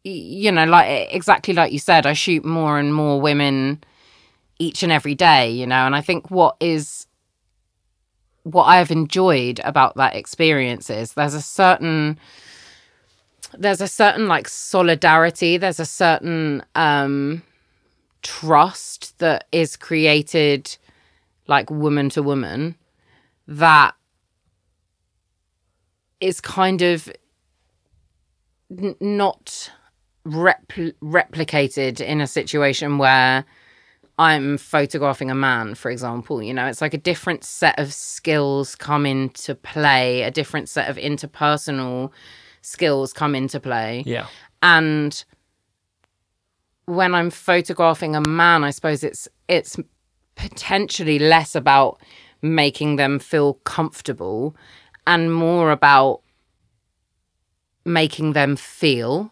you 0.04 0.52
know, 0.52 0.66
like 0.66 1.10
exactly 1.12 1.54
like 1.54 1.72
you 1.72 1.80
said, 1.80 2.06
I 2.06 2.14
shoot 2.14 2.46
more 2.46 2.80
and 2.80 2.94
more 2.94 3.20
women 3.20 3.84
each 4.58 4.82
and 4.84 4.92
every 4.92 5.16
day. 5.16 5.52
You 5.52 5.68
know, 5.68 5.86
and 5.86 5.96
I 5.96 6.02
think 6.02 6.32
what 6.32 6.56
is 6.60 7.08
what 8.44 8.64
I've 8.64 8.92
enjoyed 8.92 9.60
about 9.64 9.96
that 9.96 10.16
experience 10.16 10.90
is 10.90 11.14
there's 11.14 11.34
a 11.34 11.42
certain 11.42 12.18
there's 13.58 13.82
a 13.82 13.88
certain 13.88 14.28
like 14.28 14.48
solidarity 14.48 15.58
there's 15.58 15.80
a 15.80 15.86
certain 15.86 16.64
um 16.76 17.42
trust 18.22 19.18
that 19.20 19.48
is 19.52 19.76
created 19.76 20.78
like 21.48 21.70
woman 21.70 22.10
to 22.10 22.22
woman 22.22 22.76
that 23.48 23.96
is 26.20 26.42
kind 26.42 26.82
of 26.82 27.10
n- 28.72 28.96
not 29.00 29.72
repl- 30.26 30.94
replicated 31.02 32.02
in 32.02 32.22
a 32.22 32.28
situation 32.28 32.98
where 32.98 33.46
I'm 34.20 34.58
photographing 34.58 35.30
a 35.30 35.36
man, 35.36 35.76
for 35.76 35.92
example. 35.92 36.42
You 36.42 36.54
know, 36.54 36.66
it's 36.66 36.82
like 36.82 36.94
a 36.94 37.00
different 37.00 37.44
set 37.44 37.80
of 37.80 37.94
skills 37.94 38.76
come 38.76 39.06
into 39.06 39.54
play, 39.54 40.24
a 40.24 40.32
different 40.32 40.70
set 40.70 40.90
of 40.90 40.98
interpersonal 40.98 42.12
skills 42.62 43.14
come 43.14 43.36
into 43.36 43.60
play. 43.60 44.04
Yeah. 44.06 44.26
And 44.64 45.24
when 46.86 47.14
I'm 47.14 47.30
photographing 47.30 48.16
a 48.16 48.28
man, 48.28 48.64
I 48.64 48.72
suppose 48.72 49.04
it's 49.04 49.28
it's 49.48 49.78
potentially 50.38 51.20
less 51.20 51.56
about 51.56 52.00
making 52.42 52.96
them 52.96 53.20
feel 53.20 53.56
comfortable 53.66 54.56
and 55.06 55.34
more 55.34 55.72
about 55.72 56.22
making 57.84 58.34
them 58.34 58.56
feel 58.56 59.32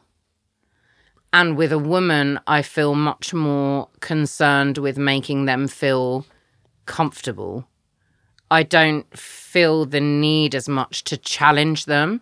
and 1.36 1.58
with 1.58 1.74
a 1.74 1.78
woman, 1.78 2.40
I 2.48 2.62
feel 2.62 2.96
much 2.96 3.34
more 3.34 3.90
concerned 4.00 4.78
with 4.78 4.98
making 4.98 5.44
them 5.44 5.68
feel 5.68 6.26
comfortable. 6.86 7.68
I 8.50 8.64
don't 8.64 9.06
feel 9.18 9.86
the 9.86 10.00
need 10.00 10.56
as 10.56 10.70
much 10.70 11.04
to 11.04 11.18
challenge 11.18 11.88
them. 11.88 12.22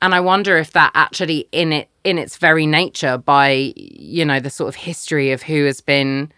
And 0.00 0.14
I 0.14 0.20
wonder 0.20 0.56
if 0.56 0.70
that 0.72 0.90
actually 0.94 1.50
in 1.52 1.70
it 1.74 1.90
in 2.02 2.16
its 2.16 2.38
very 2.38 2.66
nature 2.66 3.18
by 3.18 3.74
you 3.76 4.24
know 4.24 4.40
the 4.40 4.48
sort 4.48 4.68
of 4.68 4.76
history 4.76 5.30
of 5.30 5.42
who 5.42 5.66
has 5.66 5.82
been 5.82 6.32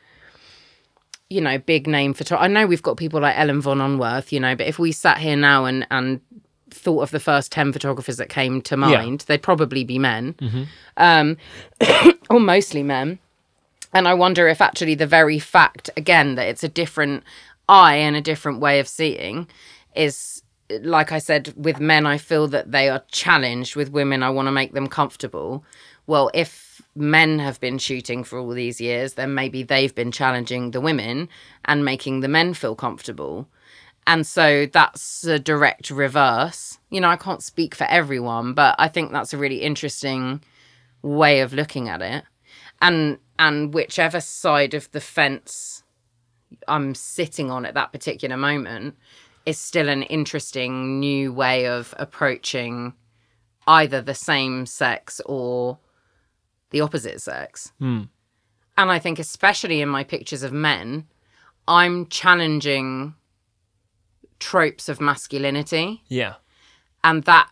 you 1.28 1.40
know 1.40 1.59
big 1.59 1.86
name 1.86 2.15
photographer. 2.15 2.44
I 2.44 2.48
know 2.48 2.66
we've 2.66 2.82
got 2.82 2.97
people 2.97 3.20
like 3.20 3.36
Ellen 3.36 3.61
von 3.61 3.78
Unwerth, 3.78 4.32
you 4.32 4.40
know, 4.40 4.55
but 4.55 4.66
if 4.66 4.78
we 4.78 4.93
sat 4.93 5.19
here 5.19 5.36
now 5.36 5.65
and 5.65 5.86
and 5.90 6.20
thought 6.70 7.03
of 7.03 7.11
the 7.12 7.20
first 7.20 7.53
10 7.53 7.73
photographers 7.73 8.16
that 8.16 8.28
came 8.28 8.61
to 8.62 8.77
mind, 8.77 9.20
they'd 9.28 9.43
probably 9.43 9.85
be 9.85 9.98
men 9.98 10.35
um, 10.97 11.36
or 12.31 12.40
mostly 12.40 12.82
men. 12.82 13.19
And 13.93 14.07
I 14.09 14.15
wonder 14.15 14.48
if 14.48 14.61
actually 14.61 14.94
the 14.97 15.07
very 15.07 15.39
fact, 15.39 15.89
again, 15.97 16.35
that 16.35 16.48
it's 16.48 16.65
a 16.65 16.69
different 16.69 17.23
eye 17.69 17.94
and 17.94 18.16
a 18.16 18.20
different 18.20 18.61
way 18.61 18.78
of 18.81 18.89
seeing 18.89 19.48
is, 19.94 20.43
like 20.82 21.12
I 21.12 21.19
said, 21.19 21.55
with 21.57 21.81
men, 21.81 22.05
I 22.05 22.19
feel 22.19 22.48
that 22.48 22.73
they 22.73 22.89
are 22.89 23.03
challenged. 23.11 23.77
With 23.77 23.90
women, 23.90 24.23
I 24.23 24.31
want 24.31 24.48
to 24.48 24.53
make 24.53 24.73
them 24.73 24.89
comfortable. 24.89 25.65
Well, 26.07 26.31
if 26.35 26.65
men 26.97 27.39
have 27.39 27.60
been 27.60 27.78
shooting 27.78 28.24
for 28.24 28.39
all 28.39 28.51
these 28.51 28.81
years, 28.81 29.14
then 29.14 29.35
maybe 29.35 29.62
they've 29.62 29.94
been 29.94 30.10
challenging 30.10 30.70
the 30.70 30.81
women 30.81 31.28
and 31.64 31.85
making 31.85 32.20
the 32.20 32.28
men 32.28 32.55
feel 32.55 32.74
comfortable. 32.74 33.48
And 34.06 34.27
so 34.27 34.66
that's 34.66 35.24
a 35.24 35.39
direct 35.39 35.90
reverse. 35.90 36.78
You 36.90 37.01
know, 37.01 37.09
I 37.09 37.16
can't 37.16 37.43
speak 37.43 37.74
for 37.74 37.85
everyone, 37.85 38.55
but 38.55 38.77
I 38.78 38.89
think 38.89 39.12
that's 39.12 39.35
a 39.35 39.39
really 39.39 39.62
interesting 39.62 40.43
way 41.02 41.40
of 41.40 41.52
looking 41.52 41.89
at 41.89 42.02
it. 42.02 42.24
And 42.81 43.18
and 43.39 43.74
whichever 43.74 44.20
side 44.20 44.74
of 44.74 44.90
the 44.93 45.01
fence 45.01 45.82
I'm 46.68 46.94
sitting 46.94 47.51
on 47.51 47.66
at 47.66 47.74
that 47.74 47.93
particular 47.93 48.36
moment 48.36 48.97
is 49.44 49.59
still 49.59 49.89
an 49.89 50.02
interesting 50.05 50.98
new 50.98 51.32
way 51.32 51.66
of 51.66 51.94
approaching 51.98 52.94
either 53.66 54.01
the 54.01 54.14
same 54.14 54.66
sex 54.66 55.20
or 55.27 55.78
the 56.70 56.80
opposite 56.80 57.20
sex. 57.20 57.72
And 57.80 58.09
I 58.76 58.98
think 58.98 59.18
especially 59.18 59.80
in 59.80 59.88
my 59.88 60.05
pictures 60.05 60.43
of 60.43 60.52
men, 60.52 61.06
I'm 61.68 62.06
challenging 62.06 63.14
tropes 64.38 64.88
of 64.88 65.01
masculinity 65.01 66.02
Yeah. 66.09 66.34
and 67.02 67.22
that 67.24 67.48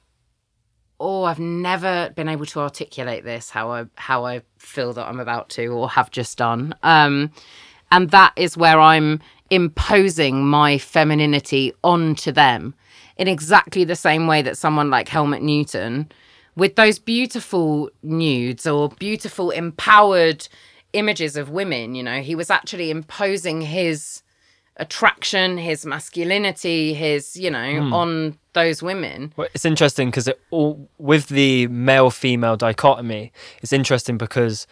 oh 1.01 1.24
i've 1.24 1.39
never 1.39 2.11
been 2.15 2.28
able 2.28 2.45
to 2.47 2.61
articulate 2.61 3.24
this 3.24 3.49
how 3.51 3.70
i 3.73 3.86
how 3.95 4.27
i 4.27 4.43
feel 4.59 4.93
that 4.93 5.07
i'm 5.09 5.19
about 5.19 5.49
to 5.49 5.66
or 5.69 5.89
have 5.89 6.11
just 6.11 6.36
done 6.36 6.74
um 6.82 7.32
and 7.91 8.11
that 8.11 8.35
is 8.36 8.57
where 8.57 8.78
i'm 8.78 9.19
imposing 9.49 10.47
my 10.47 10.77
femininity 10.77 11.73
onto 11.82 12.31
them 12.31 12.74
in 13.16 13.28
exactly 13.28 13.82
the 13.85 13.97
same 13.97 14.27
way 14.27 14.43
that 14.43 14.59
someone 14.59 14.91
like 14.91 15.09
helmut 15.09 15.41
newton 15.43 16.12
with 16.57 16.77
those 16.77 16.99
beautiful 16.99 17.91
nudes 18.03 18.67
or 18.67 18.89
beautiful 18.91 19.51
empowered 19.51 20.47
images 20.93 21.37
of 21.37 21.51
women. 21.51 21.95
You 21.95 22.03
know, 22.03 22.21
he 22.23 22.35
was 22.35 22.51
actually 22.51 22.91
imposing 22.91 23.61
his 23.63 24.23
attraction, 24.77 25.57
his 25.59 25.87
masculinity, 25.87 26.95
his 26.95 27.37
you 27.37 27.51
know 27.51 27.81
Hmm. 27.81 27.93
on 27.93 28.39
those 28.55 28.83
women. 28.83 29.33
Well, 29.37 29.49
it's 29.55 29.65
interesting 29.65 30.11
because 30.11 30.29
it 30.29 30.41
all 30.51 30.89
with 30.99 31.29
the 31.29 31.67
male 31.69 32.11
female 32.11 32.57
dichotomy. 32.57 33.33
It's 33.63 33.73
interesting 33.73 34.19
because 34.19 34.67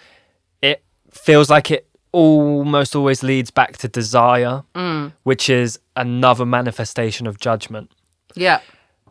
it 0.61 0.83
feels 1.11 1.51
like 1.51 1.71
it 1.71 1.87
almost 2.13 2.95
always 2.95 3.23
leads 3.23 3.51
back 3.51 3.79
to 3.79 3.89
desire, 3.89 4.63
which 5.23 5.49
is 5.49 5.79
another 5.97 6.45
manifestation 6.45 7.27
of 7.27 7.39
judgment. 7.41 7.91
Yeah, 8.35 8.61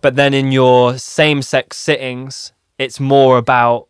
But 0.02 0.16
then 0.16 0.34
in 0.34 0.52
your 0.52 0.98
same 0.98 1.42
sex 1.42 1.78
sittings, 1.78 2.54
it's 2.82 3.00
more 3.00 3.38
about 3.38 3.88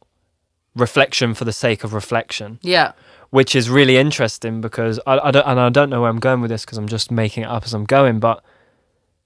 reflection 0.75 1.33
for 1.33 1.45
the 1.45 1.53
sake 1.53 1.83
of 1.83 1.93
reflection, 1.93 2.59
yeah, 2.61 2.91
which 3.29 3.55
is 3.55 3.69
really 3.69 3.97
interesting 3.97 4.61
because 4.61 4.99
I, 5.05 5.13
I 5.27 5.31
don't 5.31 5.45
and 5.47 5.59
I 5.59 5.69
don't 5.69 5.89
know 5.89 6.01
where 6.01 6.09
I'm 6.09 6.19
going 6.19 6.41
with 6.41 6.51
this 6.51 6.63
because 6.65 6.77
I'm 6.77 6.87
just 6.87 7.11
making 7.11 7.43
it 7.43 7.49
up 7.49 7.63
as 7.65 7.73
I'm 7.73 7.85
going. 7.85 8.19
But 8.19 8.43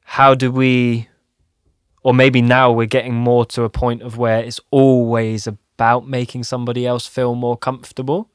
how 0.04 0.36
do 0.36 0.52
we, 0.52 1.08
or 2.04 2.14
maybe 2.14 2.42
now 2.42 2.72
we're 2.72 2.86
getting 2.98 3.14
more 3.16 3.46
to 3.48 3.64
a 3.64 3.70
point 3.70 4.02
of 4.04 4.18
where 4.18 4.40
it's 4.44 4.60
always 4.72 5.48
about 5.48 6.08
making 6.08 6.44
somebody 6.44 6.86
else 6.88 7.06
feel 7.08 7.36
more 7.36 7.58
comfortable. 7.58 8.30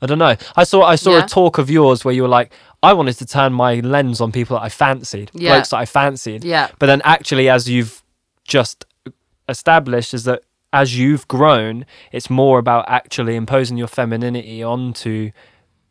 I 0.00 0.06
don't 0.06 0.18
know. 0.18 0.36
I 0.56 0.62
saw 0.64 0.82
I 0.84 0.94
saw 0.94 1.12
Yeah. 1.16 1.24
a 1.24 1.28
talk 1.28 1.58
of 1.58 1.68
yours 1.68 2.04
where 2.04 2.14
you 2.14 2.22
were 2.22 2.28
like, 2.40 2.52
I 2.84 2.92
wanted 2.92 3.14
to 3.18 3.26
turn 3.26 3.52
my 3.52 3.80
lens 3.80 4.20
on 4.20 4.30
people 4.30 4.56
that 4.56 4.62
I 4.62 4.68
fancied, 4.68 5.30
Yeah. 5.34 5.54
blokes 5.54 5.70
that 5.70 5.78
I 5.78 5.86
fancied. 5.86 6.44
yeah, 6.44 6.68
But 6.78 6.86
then 6.86 7.02
actually, 7.04 7.48
as 7.48 7.68
you've 7.68 8.02
just 8.46 8.84
established, 9.48 10.14
is 10.14 10.22
that 10.24 10.42
as 10.72 10.98
you've 10.98 11.26
grown, 11.28 11.86
it's 12.12 12.28
more 12.30 12.58
about 12.58 12.84
actually 12.88 13.36
imposing 13.36 13.76
your 13.76 13.88
femininity 13.88 14.62
onto 14.62 15.30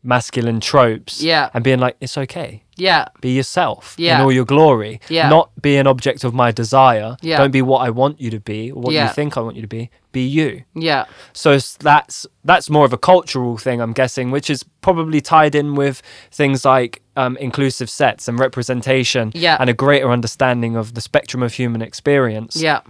masculine 0.04 0.60
tropes 0.60 1.22
Yeah. 1.22 1.50
and 1.54 1.64
being 1.64 1.80
like, 1.80 1.98
it's 2.00 2.18
okay. 2.18 2.64
yeah, 2.78 3.08
Be 3.20 3.32
yourself 3.36 3.96
yeah. 3.98 4.16
in 4.18 4.22
all 4.22 4.32
your 4.32 4.46
glory. 4.46 5.02
Yeah. 5.10 5.30
Not 5.30 5.50
be 5.62 5.78
an 5.78 5.88
object 5.88 6.24
of 6.24 6.34
my 6.34 6.52
desire. 6.52 7.18
Yeah. 7.22 7.38
Don't 7.40 7.50
be 7.52 7.64
what 7.64 7.80
I 7.80 7.90
want 7.90 8.22
you 8.22 8.30
to 8.30 8.40
be 8.40 8.72
or 8.72 8.80
what 8.84 8.94
Yeah. 8.94 9.08
you 9.08 9.14
think 9.14 9.36
I 9.36 9.42
want 9.42 9.56
you 9.56 9.64
to 9.64 9.68
be. 9.68 9.90
Be 10.12 10.22
you. 10.22 10.64
yeah, 10.76 11.06
So 11.34 11.58
that's 11.80 12.26
that's 12.46 12.70
more 12.70 12.86
of 12.86 12.94
a 12.94 12.98
cultural 12.98 13.58
thing, 13.58 13.82
I'm 13.82 13.94
guessing, 13.94 14.32
which 14.32 14.50
is 14.50 14.64
probably 14.82 15.20
tied 15.22 15.56
in 15.56 15.74
with 15.76 16.02
things 16.32 16.64
like 16.64 17.02
um, 17.16 17.36
inclusive 17.38 17.90
sets 17.90 18.28
and 18.28 18.40
representation, 18.40 19.32
Yeah. 19.34 19.58
and 19.60 19.70
a 19.70 19.74
greater 19.74 20.10
understanding 20.12 20.76
of 20.76 20.94
the 20.94 21.02
spectrum 21.02 21.42
of 21.44 21.54
human 21.54 21.82
experience. 21.82 22.56
yeah, 22.56 22.82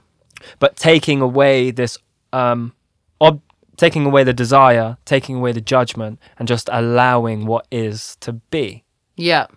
But 0.60 0.76
taking 0.76 1.22
away 1.22 1.72
this, 1.72 1.98
um, 2.34 2.74
ob- 3.22 3.42
taking 3.78 4.06
away 4.06 4.24
the 4.24 4.34
desire, 4.34 4.98
taking 5.06 5.36
away 5.38 5.52
the 5.52 5.62
judgment, 5.62 6.20
and 6.40 6.48
just 6.48 6.70
allowing 6.72 7.46
what 7.46 7.68
is 7.72 8.16
to 8.22 8.34
be. 8.34 8.84
yeah, 9.16 9.48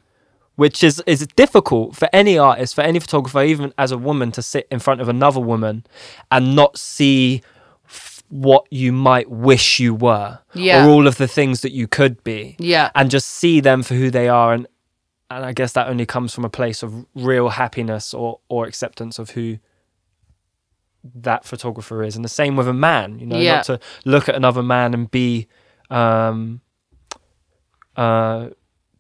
Which 0.57 0.83
is, 0.85 1.03
is 1.07 1.27
difficult 1.37 1.97
for 1.97 2.09
any 2.13 2.37
artist, 2.39 2.75
for 2.75 2.83
any 2.83 2.99
photographer, 2.99 3.43
even 3.43 3.73
as 3.79 3.93
a 3.93 3.99
woman, 3.99 4.31
to 4.33 4.43
sit 4.43 4.67
in 4.71 4.79
front 4.79 5.01
of 5.01 5.09
another 5.09 5.41
woman 5.41 5.85
and 6.31 6.55
not 6.55 6.79
see 6.79 7.41
f- 7.87 8.23
what 8.29 8.67
you 8.71 8.93
might 8.93 9.31
wish 9.31 9.81
you 9.81 9.95
were, 9.95 10.39
Yeah. 10.55 10.85
or 10.85 10.91
all 10.91 11.07
of 11.07 11.17
the 11.17 11.27
things 11.29 11.63
that 11.63 11.73
you 11.73 11.87
could 11.89 12.23
be, 12.25 12.57
yeah, 12.59 12.91
and 12.95 13.11
just 13.11 13.29
see 13.29 13.61
them 13.61 13.83
for 13.83 13.95
who 13.95 14.11
they 14.11 14.29
are. 14.29 14.53
And 14.53 14.67
and 15.33 15.45
I 15.45 15.53
guess 15.53 15.73
that 15.73 15.87
only 15.89 16.07
comes 16.07 16.35
from 16.35 16.45
a 16.45 16.51
place 16.51 16.83
of 16.83 17.07
real 17.15 17.51
happiness 17.51 18.13
or 18.13 18.41
or 18.49 18.67
acceptance 18.67 19.19
of 19.19 19.31
who 19.31 19.59
that 21.15 21.45
photographer 21.45 22.03
is. 22.03 22.17
And 22.17 22.25
the 22.25 22.29
same 22.29 22.57
with 22.57 22.69
a 22.69 22.73
man, 22.73 23.19
you 23.19 23.27
know, 23.27 23.39
Yeah. 23.39 23.57
not 23.57 23.65
to 23.67 23.81
look 24.05 24.29
at 24.29 24.35
another 24.35 24.63
man 24.63 24.95
and 24.95 25.11
be 25.11 25.47
um, 25.91 26.61
uh, 27.97 28.51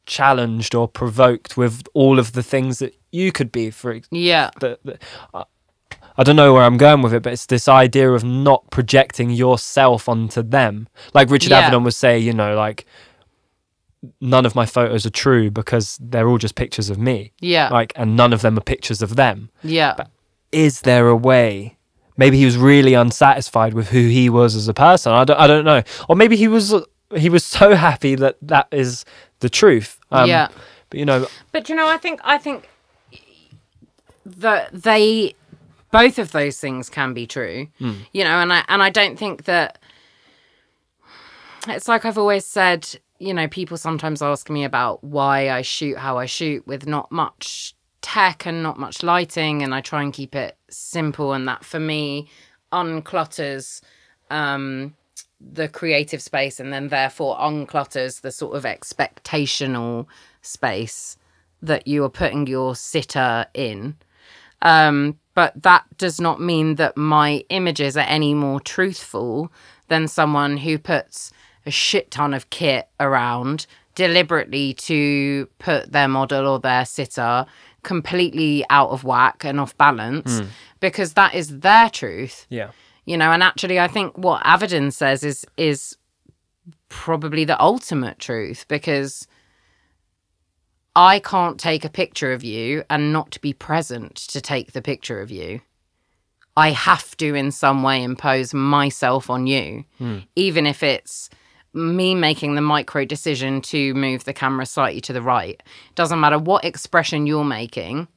challenged 0.07 0.75
or 0.75 0.89
provoked 0.89 1.57
with 1.57 1.83
all 1.95 2.19
of 2.19 2.33
the 2.33 2.43
things 2.43 2.79
that 2.81 2.95
you 3.13 3.31
could 3.33 3.53
be. 3.53 3.71
For 3.71 3.93
ex- 3.93 4.09
yeah, 4.11 4.51
the, 4.61 4.79
the, 4.85 4.99
uh, 5.33 5.45
I 6.19 6.23
don't 6.25 6.37
know 6.37 6.53
where 6.53 6.63
I'm 6.65 6.77
going 6.77 7.03
with 7.03 7.15
it, 7.15 7.23
but 7.23 7.33
it's 7.33 7.47
this 7.47 7.69
idea 7.69 8.11
of 8.11 8.25
not 8.25 8.71
projecting 8.71 9.31
yourself 9.31 10.09
onto 10.09 10.43
them. 10.43 10.89
Like 11.15 11.31
Richard 11.31 11.51
Yeah. 11.51 11.71
Avedon 11.71 11.85
would 11.85 11.95
say, 11.95 12.19
you 12.19 12.33
know, 12.33 12.57
like 12.57 12.87
none 14.21 14.45
of 14.47 14.55
my 14.55 14.67
photos 14.67 15.07
are 15.07 15.11
true 15.11 15.51
because 15.51 15.99
they're 16.01 16.29
all 16.29 16.39
just 16.39 16.55
pictures 16.55 16.91
of 16.91 16.99
me. 16.99 17.33
yeah, 17.41 17.69
Like, 17.69 17.93
and 17.97 18.17
none 18.17 18.33
of 18.33 18.41
them 18.41 18.57
are 18.59 18.63
pictures 18.63 19.03
of 19.03 19.15
them. 19.17 19.51
yeah, 19.63 19.95
But 19.97 20.11
Is 20.53 20.81
there 20.81 21.09
a 21.09 21.17
way? 21.17 21.77
Maybe 22.21 22.37
he 22.37 22.45
was 22.45 22.59
really 22.59 22.93
unsatisfied 22.93 23.73
with 23.73 23.89
who 23.89 24.07
he 24.09 24.29
was 24.29 24.55
as 24.55 24.69
a 24.69 24.75
person. 24.75 25.11
I 25.11 25.25
don't, 25.25 25.41
I 25.41 25.47
don't 25.47 25.65
know. 25.65 25.83
Or 26.07 26.15
maybe 26.15 26.37
he 26.37 26.49
was 26.49 26.75
he 27.17 27.31
was 27.31 27.43
so 27.45 27.75
happy 27.89 28.15
that 28.15 28.37
that 28.43 28.69
is 28.71 29.07
the 29.39 29.49
truth. 29.49 29.99
Um, 30.13 30.29
yeah. 30.29 30.49
But 30.91 30.99
you 30.99 31.07
know, 31.07 31.27
But 31.51 31.71
you 31.71 31.75
know, 31.75 31.89
I 31.89 31.97
think 31.97 32.21
I 32.23 32.37
think 32.37 32.69
that 34.27 34.71
they 34.73 35.35
both 35.93 36.19
of 36.19 36.33
those 36.33 36.61
things 36.61 36.91
can 36.91 37.15
be 37.15 37.27
true. 37.27 37.69
You 38.13 38.25
know, 38.25 38.37
and 38.43 38.53
I 38.53 38.65
and 38.69 38.83
I 38.83 38.91
don't 38.91 39.19
think 39.19 39.45
that 39.45 39.79
it's 41.69 41.89
like 41.89 42.05
I've 42.05 42.19
always 42.19 42.45
said, 42.45 42.87
you 43.19 43.33
know, 43.33 43.49
people 43.49 43.79
sometimes 43.79 44.21
ask 44.21 44.51
me 44.51 44.65
about 44.65 45.03
why 45.03 45.49
I 45.49 45.63
shoot 45.63 45.97
how 45.97 46.19
I 46.19 46.27
shoot 46.27 46.67
with 46.67 46.87
not 46.87 47.11
much 47.11 47.75
tech 48.03 48.47
and 48.47 48.63
not 48.63 48.79
much 48.79 49.03
lighting 49.03 49.63
and 49.63 49.75
I 49.75 49.81
try 49.81 50.03
and 50.03 50.13
keep 50.13 50.35
it 50.35 50.57
simple 50.73 51.33
and 51.33 51.47
that 51.49 51.65
for 51.65 51.81
me 51.81 52.29
unclutters 52.73 53.81
um 54.31 54.95
the 55.41 55.69
creative 55.69 56.21
space 56.21 56.61
and 56.61 56.73
then 56.73 56.89
therefore 56.89 57.37
unclutters 57.39 58.21
the 58.21 58.31
sort 58.31 58.55
of 58.57 58.65
expectational 58.65 60.07
space 60.43 61.17
that 61.63 61.87
you 61.87 62.05
are 62.05 62.11
putting 62.11 62.47
your 62.47 62.75
sitter 62.75 63.47
in. 63.55 63.97
Um, 64.63 65.19
but 65.35 65.63
that 65.63 65.85
does 65.97 66.21
not 66.21 66.41
mean 66.41 66.75
that 66.75 66.97
my 66.97 67.45
images 67.49 67.97
are 67.97 68.07
any 68.07 68.35
more 68.35 68.61
truthful 68.61 69.51
than 69.89 70.09
someone 70.09 70.59
who 70.59 70.79
puts 70.79 71.33
a 71.65 71.71
shit 71.71 72.11
ton 72.11 72.35
of 72.35 72.51
kit 72.51 72.89
around 72.99 73.67
deliberately 73.95 74.75
to 74.75 75.49
put 75.59 75.93
their 75.93 76.09
model 76.09 76.47
or 76.47 76.59
their 76.59 76.85
sitter 76.85 77.47
completely 77.83 78.65
out 78.71 78.91
of 78.91 79.05
whack 79.05 79.45
and 79.45 79.61
off 79.61 79.77
balance 79.77 80.41
hmm. 80.41 80.47
because 80.81 81.15
that 81.15 81.35
is 81.35 81.61
their 81.61 81.91
truth. 81.91 82.47
Yeah, 82.49 82.71
you 83.11 83.17
know 83.17 83.33
and 83.33 83.43
actually 83.43 83.81
i 83.81 83.89
think 83.89 84.17
what 84.17 84.43
avedon 84.45 84.93
says 84.93 85.25
is 85.25 85.45
is 85.57 85.97
probably 86.89 87.45
the 87.45 87.61
ultimate 87.61 88.19
truth 88.19 88.67
because 88.69 89.27
i 90.95 91.19
can't 91.19 91.59
take 91.59 91.85
a 91.85 91.91
picture 91.91 92.33
of 92.33 92.45
you 92.45 92.85
and 92.89 93.13
not 93.13 93.41
be 93.41 93.53
present 93.53 94.15
to 94.15 94.41
take 94.41 94.73
the 94.73 94.83
picture 94.83 95.21
of 95.21 95.31
you. 95.31 95.61
I 96.57 96.73
have 96.73 97.17
to 97.19 97.35
in 97.35 97.53
some 97.53 97.83
way 97.83 98.03
impose 98.03 98.53
myself 98.53 99.31
on 99.31 99.47
you 99.47 99.85
hmm. 99.99 100.19
even 100.37 100.67
if 100.67 100.83
it's 100.83 101.31
me 101.73 102.15
making 102.15 102.55
the 102.55 102.61
micro 102.61 103.05
decision 103.05 103.61
to 103.61 103.95
move 103.95 104.25
the 104.25 104.33
camera 104.33 104.67
slightly 104.67 105.01
to 105.01 105.13
the 105.13 105.23
right 105.23 105.63
doesn't 105.95 106.21
matter 106.21 106.39
what 106.39 106.65
expression 106.65 107.27
you're 107.27 107.45
making 107.45 108.09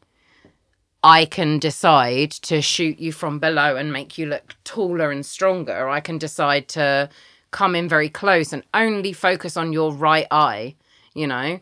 I 1.03 1.25
can 1.25 1.59
decide 1.59 2.31
to 2.31 2.61
shoot 2.61 2.97
you 2.97 3.11
from 3.11 3.37
below 3.39 3.75
and 3.75 3.91
make 3.91 4.17
you 4.17 4.25
look 4.25 4.55
taller 4.63 5.11
and 5.11 5.25
stronger. 5.25 5.89
I 5.89 5.99
can 5.99 6.17
decide 6.17 6.69
to 6.69 7.09
come 7.51 7.75
in 7.75 7.89
very 7.89 8.07
close 8.07 8.53
and 8.53 8.63
only 8.73 9.11
focus 9.11 9.57
on 9.57 9.73
your 9.73 9.91
right 9.91 10.27
eye, 10.31 10.75
you 11.13 11.27
know? 11.27 11.59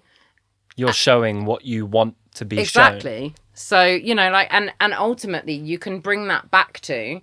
you're 0.76 0.94
showing 0.94 1.46
what 1.46 1.66
you 1.66 1.86
want 1.86 2.16
to 2.36 2.46
be 2.46 2.58
shown. 2.58 2.62
Exactly. 2.64 3.36
So, 3.54 3.86
you 3.86 4.16
know, 4.16 4.32
like 4.32 4.48
and 4.52 4.74
and 4.80 4.94
ultimately 4.94 5.54
you 5.54 5.78
can 5.78 6.00
bring 6.00 6.28
that 6.28 6.50
back 6.52 6.80
to 6.82 7.22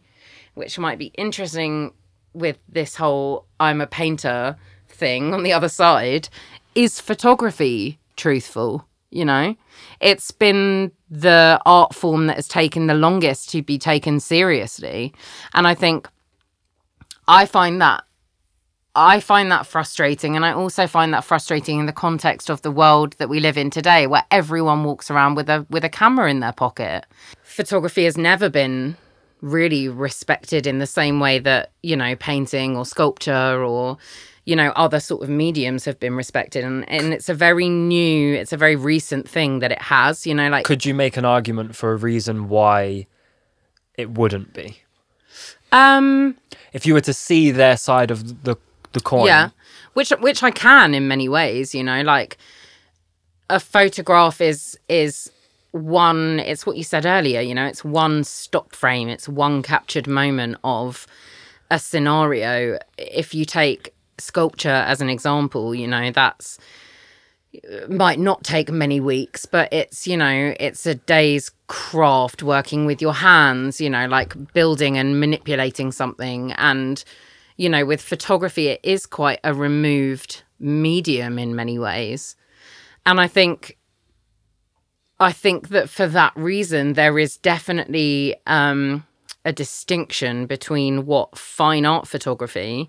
which 0.55 0.79
might 0.79 0.99
be 0.99 1.07
interesting 1.17 1.93
with 2.39 2.59
this 2.69 2.97
whole 2.97 3.47
I'm 3.61 3.81
a 3.81 3.87
painter 3.87 4.57
thing 4.89 5.35
on 5.35 5.43
the 5.43 5.53
other 5.53 5.69
side 5.69 6.29
is 6.75 7.01
photography 7.01 7.99
truthful, 8.17 8.87
you 9.11 9.25
know? 9.25 9.57
It's 10.01 10.31
been 10.31 10.93
the 11.11 11.61
art 11.67 11.95
form 11.95 12.27
that 12.27 12.37
has 12.37 12.49
taken 12.49 12.87
the 12.87 12.95
longest 12.95 13.51
to 13.51 13.63
be 13.63 13.79
taken 13.79 14.21
seriously. 14.21 15.13
And 15.55 15.67
I 15.67 15.75
think 15.75 16.09
I 17.27 17.47
find 17.47 17.81
that 17.81 18.05
I 18.95 19.21
find 19.21 19.53
that 19.53 19.65
frustrating, 19.65 20.35
and 20.35 20.45
I 20.45 20.53
also 20.53 20.89
find 20.89 21.15
that 21.15 21.23
frustrating 21.23 21.79
in 21.79 21.87
the 21.87 21.93
context 21.93 22.51
of 22.51 22.63
the 22.63 22.71
world 22.71 23.15
that 23.19 23.29
we 23.29 23.39
live 23.39 23.57
in 23.57 23.71
today, 23.71 24.09
where 24.09 24.25
everyone 24.33 24.83
walks 24.83 25.09
around 25.09 25.37
with 25.37 25.49
a 25.49 25.65
with 25.71 25.85
a 25.85 25.89
camera 25.89 26.29
in 26.29 26.41
their 26.41 26.53
pocket. 26.53 27.07
Photography 27.43 28.05
has 28.05 28.19
never 28.19 28.49
been 28.49 28.97
really 29.41 29.89
respected 29.89 30.67
in 30.67 30.79
the 30.79 30.87
same 30.87 31.21
way 31.21 31.39
that 31.39 31.71
you 31.83 31.97
know 31.97 32.17
painting 32.17 32.77
or 32.77 32.85
sculpture 32.85 33.65
or 33.65 33.97
you 34.45 34.57
know 34.57 34.71
other 34.77 35.01
sort 35.01 35.23
of 35.23 35.29
mediums 35.29 35.85
have 35.85 35.99
been 36.01 36.15
respected, 36.15 36.65
and 36.65 36.89
and 36.89 37.13
it's 37.13 37.29
a 37.29 37.35
very 37.35 37.69
new, 37.69 38.35
it's 38.35 38.53
a 38.53 38.57
very 38.57 38.77
recent 38.77 39.29
thing 39.29 39.59
that 39.61 39.71
it 39.73 39.83
has. 39.83 40.27
You 40.27 40.35
know, 40.35 40.49
like 40.49 40.65
Could 40.65 40.85
you 40.85 40.95
make 40.95 41.17
an 41.17 41.25
argument 41.25 41.77
for 41.77 41.93
a 41.93 41.97
reason 41.97 42.49
why 42.49 43.07
it 43.95 44.11
wouldn't 44.11 44.53
be? 44.55 44.79
um 45.73 46.37
If 46.73 46.87
you 46.87 46.95
were 46.95 47.03
to 47.03 47.13
see 47.13 47.51
their 47.51 47.77
side 47.77 48.11
of 48.11 48.45
the 48.45 48.57
the 48.93 49.01
coin, 49.01 49.27
Yeah. 49.27 49.51
which 49.93 50.11
which 50.21 50.43
I 50.43 50.51
can 50.51 50.95
in 50.95 51.07
many 51.09 51.29
ways. 51.29 51.75
You 51.75 51.85
know, 51.85 52.01
like 52.03 52.39
a 53.51 53.61
photograph 53.61 54.41
is 54.41 54.79
is 54.89 55.31
one. 55.73 56.41
It's 56.41 56.67
what 56.67 56.77
you 56.77 56.85
said 56.85 57.07
earlier. 57.07 57.41
You 57.41 57.55
know, 57.55 57.67
it's 57.67 57.85
one 57.85 58.25
stop 58.25 58.75
frame. 58.75 59.09
It's 59.09 59.29
one 59.29 59.63
captured 59.63 60.07
moment 60.07 60.57
of 60.65 61.07
a 61.71 61.79
scenario. 61.79 62.79
If 62.97 63.35
you 63.35 63.45
take 63.45 63.95
sculpture 64.19 64.69
as 64.69 65.01
an 65.01 65.09
example, 65.09 65.75
you 65.75 65.87
know 65.87 66.11
that's 66.11 66.59
might 67.89 68.19
not 68.19 68.45
take 68.45 68.71
many 68.71 69.01
weeks, 69.01 69.47
but 69.47 69.73
it's, 69.73 70.07
you 70.07 70.17
know, 70.17 70.55
it's 70.61 70.85
a 70.87 70.95
day's 70.95 71.51
craft 71.67 72.43
working 72.43 72.85
with 72.85 73.01
your 73.01 73.15
hands, 73.15 73.81
you 73.81 73.89
know, 73.89 74.07
like 74.07 74.53
building 74.53 74.99
and 74.99 75.19
manipulating 75.19 75.91
something. 75.91 76.53
And, 76.53 77.03
you 77.57 77.69
know, 77.69 77.87
with 77.87 78.03
photography, 78.03 78.69
it 78.69 78.81
is 78.83 79.07
quite 79.07 79.41
a 79.45 79.55
removed 79.55 80.43
medium 80.61 81.39
in 81.39 81.57
many 81.57 81.79
ways. 81.79 82.37
And 83.07 83.19
I 83.21 83.29
think, 83.29 83.78
I 85.21 85.33
think 85.33 85.69
that 85.69 85.89
for 85.91 86.07
that 86.07 86.33
reason, 86.37 86.93
there 86.93 87.19
is 87.19 87.37
definitely 87.37 88.37
um, 88.47 89.05
a 89.45 89.53
distinction 89.53 90.47
between 90.47 91.07
what 91.07 91.37
fine 91.37 91.85
art 91.85 92.07
photography 92.07 92.89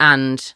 and 0.00 0.54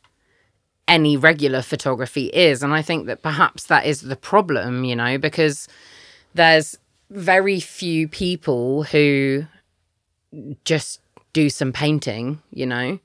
any 0.88 1.16
regular 1.16 1.62
photography 1.62 2.26
is. 2.26 2.62
And 2.62 2.74
I 2.74 2.82
think 2.82 3.06
that 3.06 3.22
perhaps 3.22 3.64
that 3.66 3.86
is 3.86 4.00
the 4.00 4.16
problem, 4.16 4.84
you 4.84 4.96
know, 4.96 5.16
because 5.18 5.68
there's 6.34 6.76
very 7.10 7.60
few 7.60 8.08
people 8.08 8.82
who 8.84 9.46
just 10.64 11.00
do 11.32 11.48
some 11.48 11.72
painting, 11.72 12.42
you 12.52 12.66
know. 12.66 12.98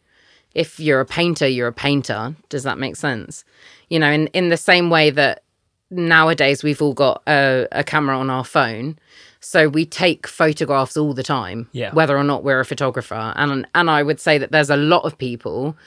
If 0.56 0.80
you're 0.80 1.02
a 1.02 1.06
painter, 1.06 1.48
you're 1.48 1.68
a 1.68 1.74
painter. 1.74 2.36
Does 2.49 2.64
that 2.64 2.78
make 2.78 2.95
sense? 2.95 3.44
You 3.90 3.99
know, 3.99 4.10
in, 4.10 4.28
in 4.28 4.49
the 4.49 4.57
same 4.57 4.90
way 4.90 5.10
that 5.12 5.44
nowadays 5.91 6.64
we've 6.64 6.82
all 6.82 6.94
got 6.94 7.22
a, 7.28 7.68
a 7.72 7.84
camera 7.84 8.18
on 8.18 8.30
our 8.30 8.44
phone. 8.45 8.98
So 9.40 9.70
we 9.70 9.86
take 9.86 10.26
photographs 10.26 10.98
all 10.98 11.14
the 11.14 11.22
time, 11.22 11.70
Yeah. 11.72 11.94
whether 11.94 12.18
or 12.18 12.24
not 12.24 12.44
we're 12.44 12.60
a 12.60 12.66
photographer. 12.66 13.34
And 13.36 13.68
and 13.76 13.90
I 13.91 14.02
would 14.02 14.20
say 14.20 14.38
that 14.40 14.52
there's 14.52 14.72
a 14.72 14.76
lot 14.78 15.03
of 15.06 15.18
people 15.18 15.78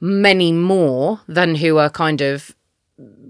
many 0.00 0.52
more 0.52 1.20
than 1.26 1.54
who 1.56 1.78
are 1.78 1.90
kind 1.90 2.20
of 2.20 2.54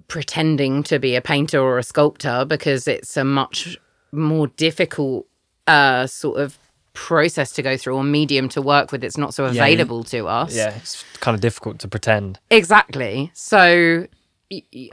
pretending 0.08 0.82
to 0.84 0.98
be 0.98 1.14
a 1.16 1.20
painter 1.22 1.58
or 1.60 1.78
a 1.78 1.82
sculptor 1.82 2.44
because 2.44 2.86
it's 2.86 3.16
a 3.16 3.24
much 3.24 3.78
more 4.12 4.48
difficult 4.48 5.26
uh, 5.66 6.06
sort 6.06 6.38
of 6.40 6.58
process 6.92 7.50
to 7.52 7.62
go 7.62 7.76
through 7.76 7.96
or 7.96 8.04
medium 8.04 8.48
to 8.50 8.60
work 8.62 8.92
with. 8.92 9.02
It's 9.02 9.16
not 9.16 9.32
so 9.34 9.44
you- 9.44 9.50
available 9.50 10.04
to 10.04 10.26
us. 10.28 10.54
Yeah, 10.54 10.74
it's 10.76 11.02
kind 11.20 11.34
of 11.34 11.40
difficult 11.40 11.78
to 11.80 11.88
pretend. 11.88 12.38
Exactly. 12.50 13.30
So 13.34 14.06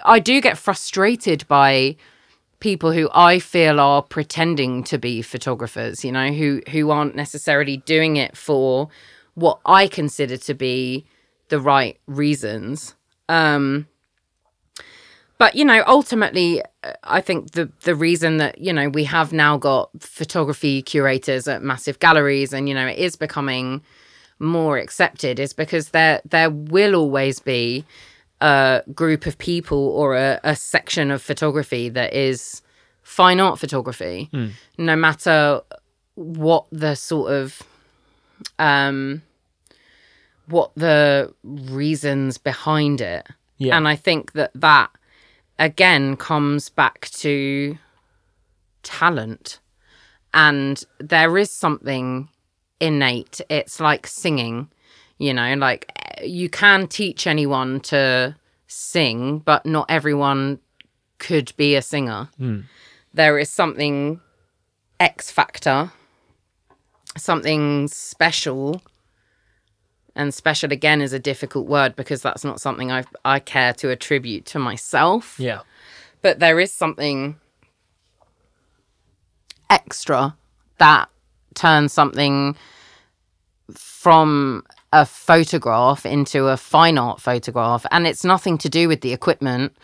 I 0.04 0.20
do 0.20 0.42
get 0.42 0.58
frustrated 0.58 1.48
by 1.48 1.98
people 2.60 2.92
who 2.92 3.10
I 3.14 3.40
feel 3.40 3.80
are 3.80 4.02
pretending 4.02 4.84
to 4.86 4.98
be 4.98 5.22
photographers, 5.22 6.06
you 6.06 6.12
know, 6.12 6.32
who 6.32 6.62
who 6.70 6.90
aren't 6.90 7.16
necessarily 7.16 7.78
doing 7.78 8.18
it 8.18 8.38
for 8.38 8.90
what 9.34 9.60
I 9.66 9.88
consider 9.88 10.38
to 10.38 10.54
be 10.54 11.06
the 11.50 11.60
right 11.60 12.00
reasons. 12.08 12.96
Um 13.28 13.88
but 15.42 15.56
you 15.56 15.66
know 15.66 15.84
ultimately 15.88 16.62
uh, 16.84 16.94
i 17.04 17.20
think 17.20 17.52
the 17.52 17.68
the 17.82 17.96
reason 17.96 18.38
that 18.38 18.62
you 18.62 18.72
know 18.72 18.90
we 18.90 19.04
have 19.06 19.34
now 19.34 19.58
got 19.58 19.90
photography 20.00 20.84
curators 20.84 21.48
at 21.48 21.64
massive 21.64 21.98
galleries 21.98 22.54
and 22.54 22.70
you 22.70 22.76
know 22.76 22.86
it 22.86 23.00
is 23.00 23.16
becoming 23.16 23.82
more 24.38 24.78
accepted 24.78 25.40
is 25.40 25.52
because 25.52 25.90
there 25.90 26.22
there 26.30 26.52
will 26.52 26.94
always 26.94 27.40
be 27.40 27.84
a 28.42 28.84
group 28.94 29.26
of 29.26 29.38
people 29.38 29.78
or 29.78 30.16
a, 30.16 30.40
a 30.44 30.56
section 30.56 31.12
of 31.12 31.22
photography 31.22 31.90
that 31.90 32.14
is 32.14 32.62
fine 33.04 33.40
art 33.40 33.60
photography 33.60 34.30
no 34.78 34.96
matter 34.96 35.62
what 36.16 36.66
the 36.72 36.96
sort 36.96 37.32
of 37.32 37.62
um 38.60 39.22
what 40.48 40.72
the 40.76 41.34
reasons 41.44 42.38
behind 42.38 43.00
it. 43.00 43.26
Yeah. 43.58 43.78
and 43.78 43.88
i 43.88 43.96
think 43.96 44.32
that 44.34 44.52
that 44.56 44.90
again 45.60 46.18
comes 46.18 46.70
back 46.70 47.08
to 47.12 47.78
talent. 48.84 49.60
And 50.34 50.84
there 51.00 51.38
is 51.38 51.52
something 51.52 52.30
innate. 52.80 53.42
It's 53.50 53.80
like 53.80 54.08
singing 54.08 54.70
you 55.22 55.34
know 55.34 55.54
like 55.56 55.92
you 56.24 56.50
can 56.50 56.88
teach 56.88 57.28
anyone 57.28 57.80
to 57.80 58.36
sing 58.68 59.40
but 59.40 59.66
not 59.66 59.86
everyone 59.90 60.60
could 61.20 61.54
be 61.56 61.76
a 61.76 61.82
singer. 61.82 62.30
Hmm. 62.38 62.62
There 63.14 63.38
is 63.38 63.50
something 63.50 64.20
x 65.00 65.30
factor 65.32 65.92
something 67.18 67.88
special 67.90 68.82
and 70.16 70.34
special 70.34 70.72
again 70.72 71.02
is 71.02 71.14
a 71.14 71.20
difficult 71.20 71.68
word 71.68 71.96
because 71.96 72.22
that's 72.22 72.44
not 72.44 72.62
something 72.62 72.92
I 72.92 73.04
I 73.26 73.40
care 73.40 73.74
to 73.74 73.90
attribute 73.90 74.46
to 74.48 74.60
myself. 74.60 75.36
Yeah. 75.40 75.62
but 76.22 76.40
there 76.40 76.60
is 76.60 76.72
something 76.74 77.36
extra 79.70 80.36
that 80.78 81.10
turns 81.54 81.94
something 81.94 82.56
from 83.74 84.64
a 84.94 85.06
photograph 85.06 86.06
into 86.06 86.48
a 86.48 86.58
fine 86.58 86.98
art 86.98 87.22
photograph 87.22 87.86
and 87.92 88.06
it's 88.06 88.26
nothing 88.26 88.58
to 88.58 88.70
do 88.70 88.88
with 88.88 89.02
the 89.02 89.14
equipment 89.14 89.76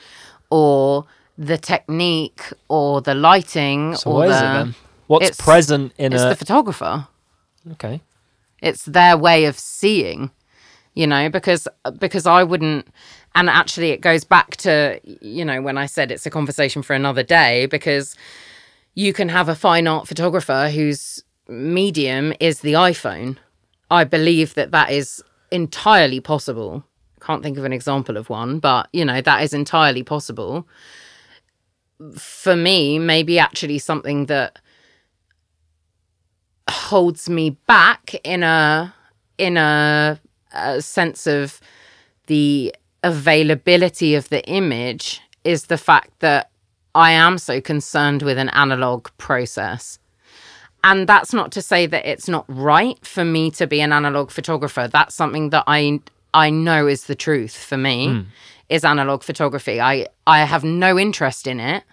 or 0.49 1.05
the 1.37 1.57
technique 1.57 2.41
or 2.67 3.01
the 3.01 3.13
lighting 3.13 3.95
So 3.95 4.11
or 4.11 4.15
what 4.17 4.27
the 4.27 4.33
is 4.33 4.41
it 4.41 4.45
then? 4.45 4.75
What's 5.07 5.37
present 5.37 5.93
in 5.97 6.11
it's 6.13 6.23
a 6.23 6.29
the 6.29 6.35
photographer 6.35 7.07
Okay. 7.71 8.01
it's 8.61 8.83
their 8.85 9.17
way 9.17 9.45
of 9.45 9.57
seeing 9.57 10.31
you 10.93 11.07
know 11.07 11.29
because 11.29 11.67
because 11.99 12.25
i 12.25 12.43
wouldn't 12.43 12.87
and 13.35 13.49
actually 13.49 13.91
it 13.91 14.01
goes 14.01 14.23
back 14.23 14.55
to 14.57 14.99
you 15.03 15.45
know 15.45 15.61
when 15.61 15.77
i 15.77 15.85
said 15.85 16.11
it's 16.11 16.25
a 16.25 16.29
conversation 16.29 16.81
for 16.81 16.93
another 16.93 17.23
day 17.23 17.65
because 17.67 18.15
you 18.95 19.13
can 19.13 19.29
have 19.29 19.47
a 19.47 19.55
fine 19.55 19.87
art 19.87 20.07
photographer 20.07 20.69
whose 20.69 21.23
medium 21.47 22.33
is 22.39 22.61
the 22.61 22.73
iphone 22.73 23.37
i 23.91 24.03
believe 24.03 24.53
that 24.55 24.71
that 24.71 24.91
is 24.91 25.23
entirely 25.51 26.19
possible 26.19 26.83
can't 27.21 27.43
think 27.43 27.57
of 27.57 27.65
an 27.65 27.73
example 27.73 28.17
of 28.17 28.29
one 28.29 28.59
but 28.59 28.87
you 28.93 29.03
know 29.03 29.21
that 29.21 29.43
is 29.43 29.53
entirely 29.53 30.03
possible 30.03 30.67
for 32.15 32.55
me 32.55 32.99
maybe 32.99 33.39
actually 33.39 33.79
something 33.79 34.27
that 34.27 34.59
holds 36.69 37.29
me 37.29 37.51
back 37.67 38.13
in 38.23 38.43
a 38.43 38.93
in 39.37 39.57
a, 39.57 40.19
a 40.53 40.81
sense 40.81 41.27
of 41.27 41.59
the 42.27 42.75
availability 43.03 44.15
of 44.15 44.29
the 44.29 44.43
image 44.47 45.21
is 45.43 45.65
the 45.65 45.77
fact 45.77 46.19
that 46.19 46.51
I 46.95 47.11
am 47.11 47.37
so 47.37 47.61
concerned 47.61 48.23
with 48.23 48.37
an 48.37 48.49
analog 48.49 49.07
process. 49.17 49.99
And 50.87 51.05
that's 51.05 51.33
not 51.33 51.51
to 51.51 51.61
say 51.61 51.85
that 51.85 52.09
it's 52.09 52.29
not 52.29 52.45
right 52.47 52.97
for 53.05 53.25
me 53.25 53.51
to 53.51 53.67
be 53.67 53.81
an 53.81 53.91
analog 53.91 54.31
photographer. 54.31 54.87
That's 54.87 55.13
something 55.13 55.49
that 55.49 55.65
I 55.67 55.99
I 56.33 56.49
know 56.49 56.87
is 56.87 57.05
the 57.05 57.15
truth 57.15 57.57
for 57.57 57.77
me 57.77 58.07
hmm. 58.07 58.21
is 58.69 58.85
analog 58.85 59.21
photography. 59.21 59.81
I 59.81 60.07
I 60.25 60.45
have 60.45 60.63
no 60.63 60.97
interest 60.97 61.45
in 61.45 61.59
it 61.59 61.83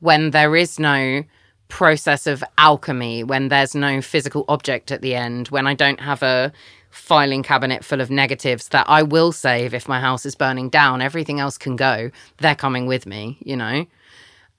when 0.00 0.32
there 0.32 0.56
is 0.56 0.80
no 0.80 1.22
process 1.68 2.26
of 2.26 2.42
alchemy, 2.58 3.22
when 3.22 3.50
there's 3.50 3.74
no 3.76 4.02
physical 4.02 4.44
object 4.48 4.90
at 4.90 5.00
the 5.00 5.14
end, 5.14 5.48
when 5.48 5.68
I 5.68 5.74
don't 5.74 6.00
have 6.00 6.22
a 6.24 6.52
filing 6.90 7.44
cabinet 7.44 7.84
full 7.84 8.00
of 8.00 8.10
negatives 8.10 8.68
that 8.70 8.86
I 8.88 9.04
will 9.04 9.30
save 9.30 9.74
if 9.74 9.88
my 9.88 10.00
house 10.00 10.26
is 10.26 10.34
burning 10.34 10.70
down. 10.70 11.00
Everything 11.00 11.38
else 11.38 11.56
can 11.56 11.76
go. 11.76 12.10
They're 12.38 12.56
coming 12.56 12.86
with 12.86 13.06
me, 13.06 13.38
you 13.40 13.56
know? 13.56 13.86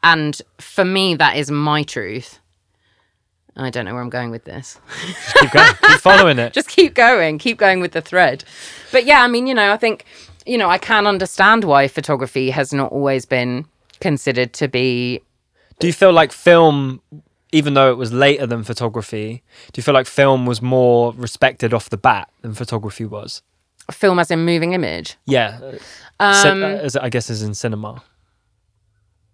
And 0.02 0.42
for 0.60 0.86
me, 0.86 1.16
that 1.16 1.36
is 1.36 1.52
my 1.52 1.84
truth. 1.84 2.40
I 3.58 3.70
don't 3.70 3.86
know 3.86 3.94
where 3.94 4.02
I'm 4.04 4.10
going 4.10 4.32
with 4.32 4.44
this. 4.44 4.80
Just 5.06 5.36
Keep 5.38 5.52
going. 5.52 5.74
Keep 5.88 6.00
following 6.02 6.40
it. 6.40 6.54
Just 6.54 6.68
keep 6.68 6.94
going, 6.94 7.38
keep 7.38 7.58
going 7.58 7.80
with 7.80 7.94
the 7.94 8.02
thread. 8.02 8.44
But 8.92 9.06
yeah, 9.06 9.22
I 9.24 9.28
mean, 9.28 9.48
you 9.48 9.54
know, 9.54 9.72
I 9.72 9.78
think, 9.78 10.04
you 10.46 10.58
know, 10.58 10.70
I 10.70 10.78
can 10.78 11.08
understand 11.08 11.64
why 11.64 11.88
photography 11.88 12.50
has 12.50 12.74
not 12.74 12.92
always 12.92 13.26
been 13.26 13.66
considered 14.02 14.52
to 14.54 14.68
be 14.68 15.22
Do 15.80 15.88
you 15.88 15.94
feel 15.94 16.12
like 16.12 16.32
film, 16.34 17.02
even 17.54 17.76
though 17.76 17.90
it 17.92 17.96
was 17.96 18.12
later 18.12 18.46
than 18.46 18.64
photography, 18.64 19.42
do 19.72 19.80
you 19.80 19.84
feel 19.84 19.94
like 19.94 20.08
film 20.08 20.46
was 20.46 20.62
more 20.62 21.14
respected 21.14 21.74
off 21.74 21.90
the 21.90 21.98
bat 21.98 22.30
than 22.42 22.54
photography 22.54 23.06
was? 23.06 23.42
film 23.92 24.18
as 24.20 24.32
in 24.32 24.44
moving 24.44 24.74
image. 24.74 25.16
Yeah. 25.26 25.60
uh, 26.20 26.44
Um, 26.48 26.64
uh, 26.64 26.68
as, 26.68 26.96
I 26.96 27.10
guess 27.10 27.30
as 27.30 27.44
in 27.44 27.54
cinema. 27.54 28.02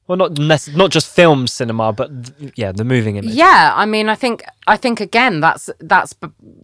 Well, 0.08 0.18
not 0.18 0.38
nec- 0.38 0.76
not 0.76 0.92
just 0.92 1.08
film 1.08 1.48
cinema, 1.48 1.94
but 1.94 2.38
th- 2.38 2.54
yeah, 2.56 2.72
the 2.72 2.84
moving 2.84 3.16
image. 3.16 3.34
Yeah, 3.34 3.72
I 3.76 3.86
mean, 3.86 4.10
I 4.10 4.16
think 4.16 4.44
I 4.68 4.76
think 4.76 5.00
again 5.00 5.40
that's 5.40 5.70
that's 5.80 6.16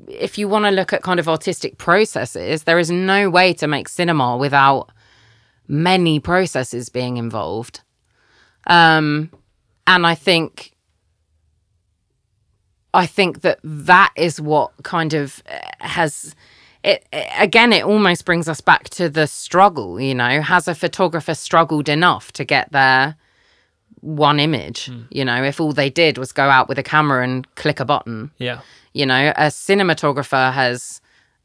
if 0.08 0.38
you 0.38 0.50
want 0.50 0.66
to 0.66 0.72
look 0.72 0.92
at 0.92 1.02
kind 1.04 1.20
of 1.20 1.30
artistic 1.30 1.78
processes, 1.78 2.64
there 2.64 2.80
is 2.80 2.92
no 2.92 3.30
way 3.30 3.54
to 3.54 3.68
make 3.68 3.88
cinema 3.88 4.36
without 4.38 4.92
many 5.68 6.20
processes 6.20 6.90
being 6.90 7.18
involved. 7.18 7.82
Um, 8.66 9.32
and 9.86 10.06
I 10.06 10.16
think 10.16 10.74
I 12.94 13.06
think 13.06 13.42
that 13.42 13.60
that 13.64 14.12
is 14.16 14.42
what 14.42 14.72
kind 14.84 15.14
of 15.14 15.42
uh, 15.50 15.60
has 15.80 16.36
it 16.84 17.08
again 17.38 17.72
it 17.72 17.84
almost 17.84 18.26
brings 18.26 18.50
us 18.50 18.62
back 18.62 18.90
to 18.90 19.10
the 19.10 19.28
struggle, 19.28 20.00
you 20.00 20.16
know, 20.16 20.42
has 20.42 20.68
a 20.68 20.76
photographer 20.76 21.36
struggled 21.36 21.88
enough 21.90 22.32
to 22.34 22.44
get 22.44 22.72
their 22.72 23.16
one 24.02 24.40
image, 24.40 24.92
you 25.10 25.26
know, 25.26 25.44
if 25.44 25.60
all 25.60 25.74
they 25.74 25.90
did 25.90 26.18
was 26.18 26.32
go 26.32 26.44
out 26.44 26.70
with 26.70 26.78
a 26.78 26.84
camera 26.84 27.24
and 27.24 27.54
click 27.56 27.80
a 27.80 27.86
button. 27.86 28.32
Yeah. 28.38 28.62
You 28.94 29.06
know, 29.06 29.34
a 29.36 29.48
cinematographer 29.48 30.54
has 30.54 31.02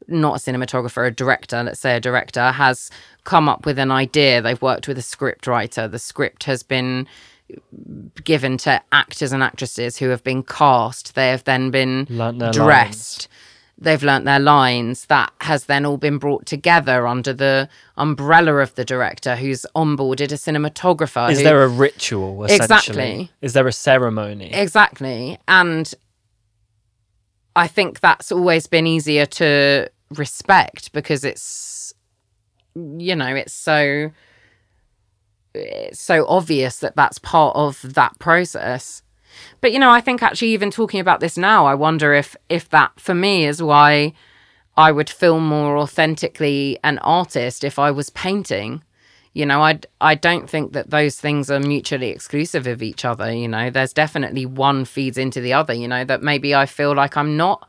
not 0.07 0.35
a 0.35 0.51
cinematographer, 0.51 1.07
a 1.07 1.11
director, 1.11 1.63
let's 1.63 1.79
say 1.79 1.95
a 1.95 1.99
director 1.99 2.51
has 2.51 2.89
come 3.23 3.47
up 3.47 3.65
with 3.65 3.79
an 3.79 3.91
idea. 3.91 4.41
They've 4.41 4.61
worked 4.61 4.87
with 4.87 4.97
a 4.97 5.01
script 5.01 5.47
writer. 5.47 5.87
The 5.87 5.99
script 5.99 6.43
has 6.43 6.63
been 6.63 7.07
given 8.23 8.57
to 8.57 8.81
actors 8.91 9.31
and 9.31 9.43
actresses 9.43 9.97
who 9.97 10.09
have 10.09 10.23
been 10.23 10.43
cast. 10.43 11.15
They 11.15 11.29
have 11.29 11.43
then 11.43 11.71
been 11.71 12.05
dressed. 12.51 13.27
They've 13.77 14.03
learnt 14.03 14.25
their 14.25 14.39
lines. 14.39 15.07
That 15.07 15.33
has 15.41 15.65
then 15.65 15.85
all 15.85 15.97
been 15.97 16.17
brought 16.17 16.45
together 16.45 17.07
under 17.07 17.33
the 17.33 17.67
umbrella 17.97 18.57
of 18.57 18.75
the 18.75 18.85
director 18.85 19.35
who's 19.35 19.65
onboarded 19.75 20.31
a 20.31 20.35
cinematographer. 20.35 21.31
Is 21.31 21.39
who- 21.39 21.43
there 21.43 21.63
a 21.63 21.67
ritual? 21.67 22.45
Exactly. 22.45 23.31
Is 23.41 23.53
there 23.53 23.67
a 23.67 23.73
ceremony? 23.73 24.53
Exactly. 24.53 25.37
And 25.47 25.93
I 27.55 27.67
think 27.67 27.99
that's 27.99 28.31
always 28.31 28.67
been 28.67 28.87
easier 28.87 29.25
to 29.25 29.89
respect 30.11 30.91
because 30.93 31.23
it's, 31.23 31.93
you 32.75 33.15
know, 33.15 33.35
it's 33.35 33.53
so, 33.53 34.11
it's 35.53 35.99
so 36.01 36.25
obvious 36.27 36.77
that 36.77 36.95
that's 36.95 37.19
part 37.19 37.55
of 37.55 37.81
that 37.95 38.17
process. 38.19 39.01
But, 39.61 39.71
you 39.71 39.79
know, 39.79 39.91
I 39.91 40.01
think 40.01 40.21
actually 40.21 40.49
even 40.49 40.71
talking 40.71 40.99
about 40.99 41.19
this 41.19 41.37
now, 41.37 41.65
I 41.65 41.75
wonder 41.75 42.13
if, 42.13 42.35
if 42.49 42.69
that 42.69 42.99
for 42.99 43.13
me 43.13 43.45
is 43.45 43.61
why 43.61 44.13
I 44.75 44.91
would 44.91 45.09
feel 45.09 45.39
more 45.39 45.77
authentically 45.77 46.79
an 46.83 46.97
artist 46.99 47.63
if 47.63 47.77
I 47.77 47.91
was 47.91 48.09
painting. 48.09 48.83
You 49.33 49.47
know, 49.47 49.61
I 49.61 49.79
I 49.99 50.13
don't 50.13 50.47
think 50.47 50.73
that 50.73 50.91
those 50.91 51.19
things 51.19 51.49
are 51.49 51.59
mutually 51.59 52.09
exclusive 52.09 52.67
of 52.67 52.83
each 52.83 53.03
other. 53.03 53.33
You 53.33 53.47
know, 53.47 53.71
there's 53.71 53.93
definitely 53.93 54.45
one 54.45 54.85
feeds 54.85 55.17
into 55.17 55.41
the 55.41 55.53
other. 55.53 55.73
You 55.73 55.87
know, 55.87 56.03
that 56.05 56.21
maybe 56.21 56.53
I 56.53 56.67
feel 56.67 56.93
like 56.95 57.17
I'm 57.17 57.35
not 57.35 57.67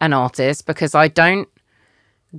an 0.00 0.12
artist 0.12 0.66
because 0.66 0.94
I 0.94 1.08
don't 1.08 1.48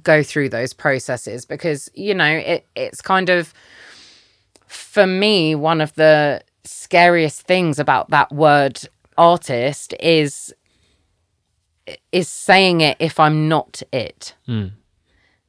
go 0.03 0.23
through 0.23 0.49
those 0.49 0.73
processes 0.73 1.45
because 1.45 1.89
you 1.93 2.13
know 2.13 2.25
it 2.25 2.65
it's 2.75 3.01
kind 3.01 3.29
of 3.29 3.53
for 4.67 5.05
me 5.05 5.53
one 5.53 5.81
of 5.81 5.93
the 5.95 6.41
scariest 6.63 7.41
things 7.41 7.79
about 7.79 8.09
that 8.09 8.31
word 8.31 8.79
artist 9.17 9.93
is 9.99 10.53
is 12.11 12.29
saying 12.29 12.81
it 12.81 12.97
if 12.99 13.19
I'm 13.19 13.49
not 13.49 13.81
it. 13.91 14.35
Hmm. 14.45 14.67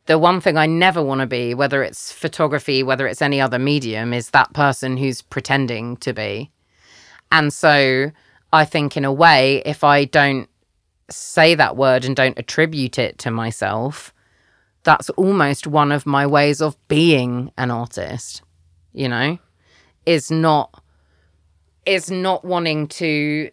The 0.07 0.19
one 0.19 0.41
thing 0.41 0.57
I 0.57 0.67
never 0.67 1.03
want 1.03 1.21
to 1.21 1.27
be, 1.27 1.55
whether 1.55 1.83
it's 1.83 2.11
photography, 2.11 2.83
whether 2.83 3.07
it's 3.07 3.23
any 3.23 3.41
other 3.41 3.59
medium, 3.59 4.13
is 4.13 4.31
that 4.31 4.53
person 4.53 4.97
who's 4.97 5.23
pretending 5.23 5.97
to 5.99 6.13
be. 6.13 6.51
And 7.31 7.53
so 7.53 8.11
I 8.53 8.65
think, 8.65 8.97
in 8.97 9.05
a 9.05 9.13
way, 9.13 9.63
if 9.65 9.85
I 9.85 10.05
don't 10.05 10.49
say 11.09 11.55
that 11.55 11.77
word 11.77 12.05
and 12.05 12.17
don't 12.17 12.39
attribute 12.39 12.99
it 12.99 13.19
to 13.19 13.31
myself, 13.31 14.13
that's 14.83 15.11
almost 15.11 15.67
one 15.67 15.93
of 15.93 16.05
my 16.05 16.27
ways 16.27 16.61
of 16.61 16.77
being 16.89 17.53
an 17.57 17.71
artist, 17.71 18.43
you 18.93 19.09
know, 19.09 19.39
is 20.05 20.31
not 20.31 20.82
is 21.87 22.11
not 22.11 22.45
wanting 22.45 22.89
to 22.89 23.51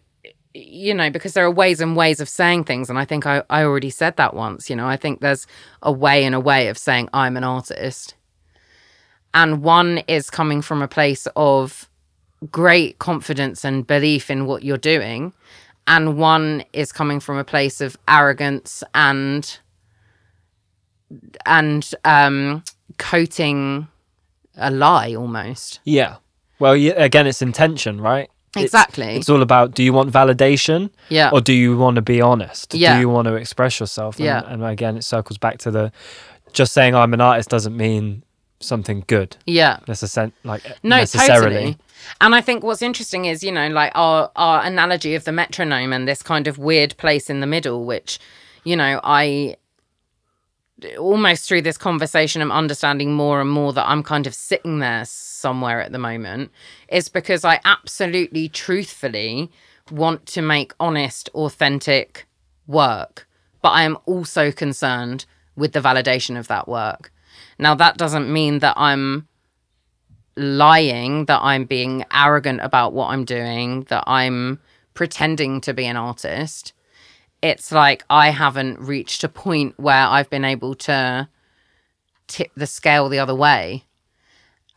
you 0.52 0.92
know, 0.94 1.10
because 1.10 1.34
there 1.34 1.44
are 1.44 1.50
ways 1.50 1.80
and 1.80 1.96
ways 1.96 2.20
of 2.20 2.28
saying 2.28 2.64
things. 2.64 2.90
And 2.90 2.98
I 2.98 3.04
think 3.04 3.26
I, 3.26 3.42
I 3.48 3.62
already 3.62 3.90
said 3.90 4.16
that 4.16 4.34
once, 4.34 4.68
you 4.68 4.74
know, 4.74 4.86
I 4.86 4.96
think 4.96 5.20
there's 5.20 5.46
a 5.82 5.92
way 5.92 6.24
and 6.24 6.34
a 6.34 6.40
way 6.40 6.68
of 6.68 6.76
saying 6.76 7.08
I'm 7.12 7.36
an 7.36 7.44
artist. 7.44 8.14
And 9.32 9.62
one 9.62 9.98
is 10.08 10.28
coming 10.28 10.60
from 10.60 10.82
a 10.82 10.88
place 10.88 11.28
of 11.36 11.88
great 12.50 12.98
confidence 12.98 13.64
and 13.64 13.86
belief 13.86 14.30
in 14.30 14.46
what 14.46 14.64
you're 14.64 14.76
doing. 14.76 15.32
And 15.86 16.18
one 16.18 16.64
is 16.72 16.90
coming 16.90 17.20
from 17.20 17.36
a 17.36 17.44
place 17.44 17.80
of 17.80 17.96
arrogance 18.08 18.82
and 18.94 19.58
and 21.44 21.92
um 22.04 22.62
coating 22.98 23.88
a 24.56 24.70
lie 24.70 25.14
almost. 25.14 25.80
Yeah. 25.84 26.16
Well, 26.60 26.76
yeah, 26.76 26.92
again, 26.92 27.26
it's 27.26 27.42
intention, 27.42 28.00
right? 28.00 28.30
Exactly. 28.56 29.16
It's, 29.16 29.28
all 29.28 29.42
about 29.42 29.74
do 29.74 29.82
you 29.82 29.92
want 29.92 30.10
validation 30.12 30.90
Yeah. 31.08 31.30
or 31.32 31.40
do 31.40 31.52
you 31.52 31.76
want 31.76 31.96
to 31.96 32.02
be 32.02 32.20
honest? 32.20 32.74
Yeah. 32.74 32.94
Do 32.94 33.00
you 33.00 33.08
want 33.08 33.26
to 33.28 33.34
express 33.34 33.78
yourself? 33.80 34.16
And, 34.16 34.24
Yeah. 34.26 34.42
And 34.46 34.64
again, 34.64 34.96
it 34.96 35.04
circles 35.04 35.38
back 35.38 35.58
to 35.58 35.70
the 35.70 35.92
just 36.52 36.72
saying 36.72 36.94
I'm 36.96 37.14
an 37.14 37.20
artist 37.20 37.48
doesn't 37.48 37.76
mean 37.76 38.24
something 38.58 39.04
good. 39.06 39.36
yeah. 39.46 39.78
Necessarily, 39.88 40.32
like 40.44 40.62
No, 40.82 40.96
necessarily. 40.96 41.54
totally. 41.54 41.78
And 42.20 42.34
I 42.34 42.40
think 42.40 42.64
what's 42.64 42.82
interesting 42.82 43.24
is, 43.26 43.42
you 43.44 43.52
know, 43.52 43.68
like 43.68 43.92
our 43.94 44.30
our 44.36 44.62
analogy 44.64 45.14
of 45.14 45.24
the 45.24 45.32
metronome 45.32 45.92
and 45.92 46.08
this 46.08 46.22
kind 46.22 46.46
of 46.48 46.58
weird 46.58 46.96
place 46.96 47.30
in 47.30 47.40
the 47.40 47.46
middle, 47.46 47.84
which, 47.84 48.18
you 48.64 48.74
know, 48.76 49.00
I 49.04 49.56
almost 50.98 51.46
through 51.46 51.62
this 51.62 51.78
conversation 51.78 52.42
I'm 52.42 52.52
understanding 52.52 53.12
more 53.12 53.40
and 53.40 53.50
more 53.50 53.72
that 53.72 53.88
I'm 53.88 54.02
kind 54.02 54.26
of 54.26 54.34
sitting 54.34 54.78
there 54.78 55.04
somewhere 55.04 55.80
at 55.80 55.92
the 55.92 55.98
moment 55.98 56.50
is 56.88 57.08
because 57.08 57.44
I 57.44 57.60
absolutely 57.64 58.48
truthfully 58.48 59.50
want 59.90 60.26
to 60.26 60.42
make 60.42 60.72
honest, 60.78 61.28
authentic 61.34 62.26
work, 62.66 63.26
but 63.62 63.70
I 63.70 63.82
am 63.82 63.98
also 64.06 64.52
concerned 64.52 65.26
with 65.56 65.72
the 65.72 65.80
validation 65.80 66.38
of 66.38 66.48
that 66.48 66.68
work. 66.68 67.12
Now 67.58 67.74
that 67.74 67.96
doesn't 67.96 68.32
mean 68.32 68.60
that 68.60 68.74
I'm 68.76 69.28
lying, 70.36 71.26
that 71.26 71.40
I'm 71.42 71.64
being 71.64 72.04
arrogant 72.12 72.60
about 72.62 72.92
what 72.92 73.10
I'm 73.10 73.24
doing, 73.24 73.82
that 73.84 74.04
I'm 74.06 74.60
pretending 74.94 75.60
to 75.62 75.74
be 75.74 75.86
an 75.86 75.96
artist. 75.96 76.72
It's 77.42 77.72
like 77.72 78.04
I 78.10 78.30
haven't 78.30 78.78
reached 78.80 79.24
a 79.24 79.28
point 79.28 79.78
where 79.78 80.06
I've 80.06 80.28
been 80.30 80.44
able 80.44 80.74
to 80.76 81.28
tip 82.26 82.50
the 82.54 82.66
scale 82.66 83.08
the 83.08 83.18
other 83.18 83.34
way. 83.34 83.84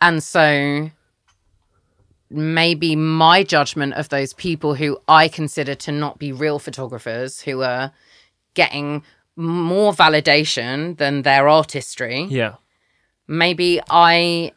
And 0.01 0.23
so 0.23 0.89
maybe 2.29 2.95
my 2.95 3.43
judgment 3.43 3.93
of 3.93 4.09
those 4.09 4.33
people 4.33 4.75
who 4.75 4.97
I 5.07 5.27
consider 5.27 5.75
to 5.75 5.91
not 5.91 6.17
be 6.17 6.31
real 6.31 6.57
photographers 6.57 7.41
who 7.41 7.61
are 7.61 7.91
getting 8.55 9.03
more 9.35 9.93
validation 9.93 10.97
than 10.97 11.21
their 11.23 11.47
artistry 11.47 12.23
Yeah. 12.29 12.55
maybe 13.27 13.79
I 13.89 14.51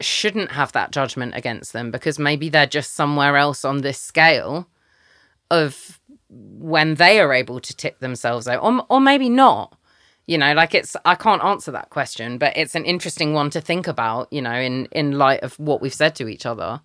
shouldn't 0.00 0.52
have 0.52 0.72
that 0.72 0.90
judgment 0.90 1.34
against 1.36 1.72
them 1.72 1.90
because 1.90 2.18
maybe 2.18 2.48
they're 2.48 2.66
just 2.66 2.94
somewhere 2.94 3.36
else 3.36 3.64
on 3.64 3.82
this 3.82 4.00
scale 4.00 4.68
of 5.50 5.99
when 6.30 6.94
they 6.94 7.20
are 7.20 7.32
able 7.32 7.60
to 7.60 7.76
tip 7.76 7.98
themselves 7.98 8.46
out, 8.48 8.62
or, 8.62 8.84
or 8.88 9.00
maybe 9.00 9.28
not. 9.28 9.76
You 10.26 10.38
know, 10.38 10.52
like 10.52 10.74
it's, 10.74 10.96
I 11.04 11.16
can't 11.16 11.42
answer 11.42 11.72
that 11.72 11.90
question, 11.90 12.38
but 12.38 12.56
it's 12.56 12.76
an 12.76 12.84
interesting 12.84 13.34
one 13.34 13.50
to 13.50 13.60
think 13.60 13.88
about, 13.88 14.32
you 14.32 14.40
know, 14.40 14.52
in, 14.54 14.86
in 14.92 15.18
light 15.18 15.40
of 15.42 15.58
what 15.58 15.80
we've 15.80 15.94
said 15.94 16.14
to 16.16 16.28
each 16.28 16.46
other. 16.46 16.80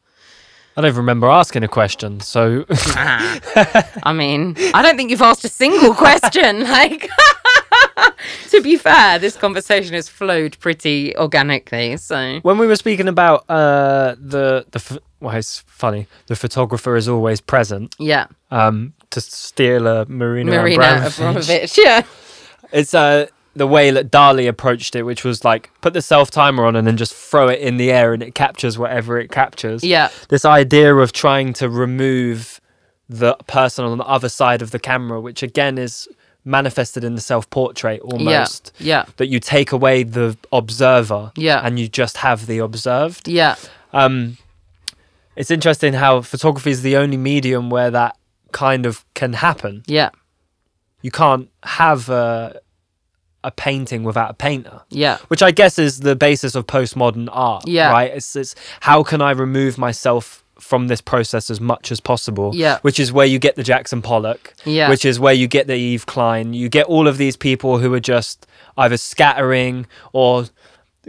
I 0.77 0.81
don't 0.81 0.95
remember 0.95 1.27
asking 1.27 1.63
a 1.63 1.67
question, 1.67 2.19
so 2.19 2.65
I 2.69 4.13
mean, 4.13 4.55
I 4.73 4.81
don't 4.81 4.97
think 4.97 5.09
you've 5.09 5.22
asked 5.22 5.45
a 5.45 5.49
single 5.49 5.93
question. 5.93 6.65
Like, 6.76 7.09
to 8.49 8.61
be 8.61 8.76
fair, 8.76 9.19
this 9.19 9.38
conversation 9.38 9.93
has 9.93 10.09
flowed 10.09 10.57
pretty 10.59 11.15
organically. 11.15 11.95
So, 11.97 12.39
when 12.41 12.57
we 12.57 12.67
were 12.67 12.76
speaking 12.76 13.07
about 13.07 13.49
uh, 13.49 14.15
the 14.19 14.65
the 14.72 15.01
well, 15.22 15.35
it's 15.35 15.59
funny. 15.59 16.07
The 16.27 16.35
photographer 16.35 16.95
is 16.95 17.07
always 17.07 17.39
present. 17.39 17.95
yeah, 17.99 18.27
Um, 18.51 18.93
to 19.16 19.22
steal 19.22 19.88
a 19.88 20.06
Marina, 20.06 20.52
Marina 20.52 21.08
Abramovich. 21.08 21.18
Abramovich. 21.18 21.78
Yeah. 21.84 22.04
It's 22.72 22.94
uh 22.94 23.28
the 23.58 23.68
way 23.68 23.90
that 23.90 24.12
Dali 24.12 24.48
approached 24.50 24.96
it, 24.98 25.04
which 25.04 25.24
was 25.24 25.46
like 25.46 25.70
put 25.82 25.94
the 25.94 26.02
self 26.02 26.30
timer 26.30 26.66
on 26.66 26.76
and 26.76 26.86
then 26.86 26.98
just 26.98 27.14
throw 27.14 27.48
it 27.48 27.60
in 27.60 27.78
the 27.78 27.92
air 27.92 28.14
and 28.14 28.22
it 28.22 28.36
captures 28.36 28.78
whatever 28.78 29.18
it 29.20 29.32
captures. 29.32 29.84
Yeah. 29.84 30.10
This 30.30 30.44
idea 30.46 30.94
of 30.96 31.12
trying 31.14 31.54
to 31.54 31.70
remove 31.70 32.60
the 33.08 33.36
person 33.48 33.86
on 33.86 33.98
the 33.98 34.04
other 34.06 34.30
side 34.30 34.62
of 34.62 34.72
the 34.72 34.80
camera, 34.80 35.22
which 35.22 35.42
again 35.44 35.78
is 35.78 36.08
manifested 36.44 37.04
in 37.04 37.16
the 37.16 37.22
self 37.22 37.50
portrait 37.50 38.02
almost. 38.02 38.74
Yeah. 38.80 39.06
That 39.18 39.28
you 39.28 39.40
take 39.40 39.72
away 39.72 40.04
the 40.04 40.38
observer 40.52 41.32
Yeah. 41.38 41.62
and 41.64 41.80
you 41.80 41.88
just 41.88 42.18
have 42.18 42.48
the 42.48 42.58
observed. 42.60 43.28
Yeah. 43.28 43.56
Um 43.94 44.38
it's 45.38 45.52
interesting 45.52 45.94
how 45.94 46.22
photography 46.22 46.72
is 46.72 46.82
the 46.82 46.96
only 46.98 47.18
medium 47.18 47.70
where 47.70 47.92
that 47.92 48.18
kind 48.56 48.86
of 48.86 49.06
can 49.14 49.34
happen. 49.34 49.84
Yeah. 49.86 50.11
You 51.02 51.11
can't 51.11 51.49
have 51.64 52.07
a, 52.07 52.61
a 53.44 53.52
painting 53.52 54.03
without 54.03 54.32
a 54.32 54.34
painter. 54.34 54.82
Yeah. 54.90 55.18
which 55.27 55.44
I 55.44 55.52
guess 55.52 55.77
is 55.77 55.99
the 55.99 56.15
basis 56.15 56.56
of 56.56 56.65
postmodern 56.65 57.27
art. 57.32 57.68
Yeah. 57.68 57.91
Right. 57.91 58.11
It's, 58.11 58.34
it's 58.36 58.56
how 58.80 59.03
can 59.03 59.22
I 59.22 59.32
remove 59.32 59.77
myself 59.77 60.41
from 60.57 60.88
this 60.88 61.02
process 61.02 61.49
as 61.49 61.60
much 61.60 61.91
as 61.91 61.99
possible. 61.99 62.52
Yeah. 62.56 62.80
Which 62.82 62.98
is 62.98 63.11
where 63.11 63.26
you 63.26 63.40
get 63.40 63.57
the 63.57 63.64
Jackson 63.64 64.02
Pollock. 64.02 64.53
Yeah. 64.64 64.90
Which 64.90 65.03
is 65.03 65.19
where 65.19 65.34
you 65.34 65.48
get 65.49 65.68
the 65.68 65.76
Yves 65.76 66.06
Klein. 66.06 66.53
You 66.53 66.69
get 66.69 66.86
all 66.86 67.10
of 67.10 67.18
these 67.18 67.36
people 67.36 67.80
who 67.80 67.94
are 67.94 67.99
just 67.99 68.48
either 68.77 68.95
scattering 68.95 69.86
or 70.14 70.45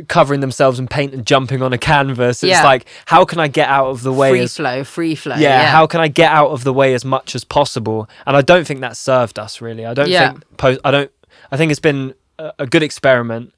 covering 0.08 0.40
themselves 0.40 0.78
in 0.78 0.86
paint 0.88 1.12
and 1.14 1.26
jumping 1.26 1.62
on 1.62 1.72
a 1.72 1.78
canvas. 1.78 2.42
It's 2.42 2.50
Yeah. 2.50 2.64
like 2.64 2.86
how 3.06 3.24
can 3.24 3.40
I 3.40 3.48
get 3.48 3.68
out 3.68 3.86
of 3.88 4.02
the 4.02 4.12
way 4.12 4.30
Free 4.30 4.40
as 4.40 4.56
flow, 4.56 4.84
free 4.84 5.14
flow. 5.14 5.36
yeah, 5.36 5.62
Yeah. 5.62 5.66
how 5.70 5.86
can 5.86 6.00
I 6.00 6.08
get 6.08 6.30
out 6.32 6.50
of 6.50 6.64
the 6.64 6.72
way 6.72 6.94
as 6.94 7.04
much 7.04 7.34
as 7.34 7.44
possible? 7.44 8.08
And 8.26 8.36
I 8.36 8.42
don't 8.42 8.66
think 8.66 8.80
that 8.80 8.96
served 8.96 9.38
us 9.38 9.60
really. 9.60 9.84
I 9.86 9.94
don't 9.94 10.08
Yeah. 10.08 10.30
think 10.32 10.44
post. 10.56 10.80
I 10.84 10.90
don't. 10.90 11.10
I 11.50 11.56
think 11.56 11.70
it's 11.70 11.80
been 11.80 12.14
a, 12.38 12.52
a 12.60 12.66
good 12.66 12.82
experiment. 12.82 13.52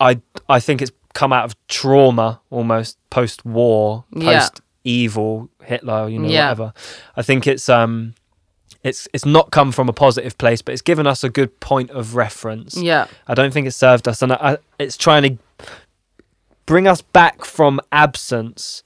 I 0.00 0.20
I 0.48 0.60
think 0.60 0.82
it's 0.82 0.92
come 1.14 1.32
out 1.32 1.44
of 1.44 1.54
trauma 1.68 2.40
almost 2.50 2.98
post 3.10 3.44
war, 3.46 4.04
post 4.20 4.60
evil 4.84 5.48
Hitler, 5.64 6.08
you 6.08 6.18
know, 6.18 6.28
whatever. 6.28 6.72
I 7.16 7.22
think 7.22 7.46
it's 7.46 7.68
um. 7.68 8.14
It's 8.84 9.08
it's 9.12 9.24
not 9.24 9.50
come 9.50 9.72
from 9.72 9.88
a 9.88 9.92
positive 9.92 10.38
place, 10.38 10.62
but 10.62 10.72
it's 10.72 10.82
given 10.82 11.08
us 11.08 11.24
a 11.24 11.28
good 11.28 11.58
point 11.58 11.90
of 11.90 12.14
reference. 12.14 12.76
Yeah. 12.76 13.06
I 13.26 13.34
don't 13.34 13.52
think 13.52 13.66
it 13.66 13.72
served 13.72 14.06
us, 14.06 14.22
and 14.22 14.32
I, 14.32 14.36
I, 14.40 14.58
it's 14.78 14.96
trying 14.96 15.22
to 15.24 15.38
bring 16.66 16.86
us 16.86 17.00
back 17.00 17.44
from 17.44 17.80
absence, 17.92 18.82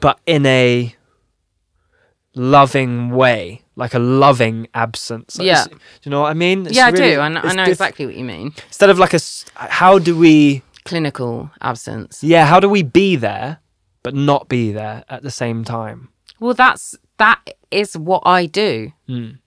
but 0.00 0.18
in 0.26 0.44
a 0.46 0.94
loving 2.34 3.10
way, 3.10 3.62
like 3.76 3.94
a 3.94 3.98
loving 3.98 4.66
absence. 4.74 5.38
Yeah. 5.40 5.64
Do 5.66 5.78
you 6.04 6.10
know 6.10 6.22
what 6.22 6.30
I 6.30 6.34
mean? 6.34 6.66
It's 6.66 6.76
yeah, 6.76 6.86
I 6.86 6.90
do. 6.90 7.20
I, 7.20 7.28
kn- 7.28 7.38
I 7.38 7.52
know 7.54 7.64
diff- 7.64 7.72
exactly 7.72 8.06
what 8.06 8.14
you 8.16 8.24
mean. 8.24 8.52
Instead 8.66 8.90
of 8.90 8.98
like 8.98 9.14
a, 9.14 9.20
how 9.54 9.98
do 9.98 10.16
we? 10.16 10.62
Clinical 10.84 11.50
absence. 11.60 12.22
Yeah, 12.24 12.44
how 12.46 12.58
do 12.58 12.68
we 12.68 12.82
be 12.82 13.16
there, 13.16 13.58
but 14.02 14.14
not 14.14 14.48
be 14.48 14.72
there 14.72 15.04
at 15.08 15.22
the 15.22 15.30
same 15.30 15.64
time? 15.64 16.08
Well, 16.40 16.54
that's 16.54 16.96
that 17.18 17.38
is 17.70 17.96
what 17.96 18.22
I 18.26 18.46
do. 18.46 18.92
Mm. 19.08 19.38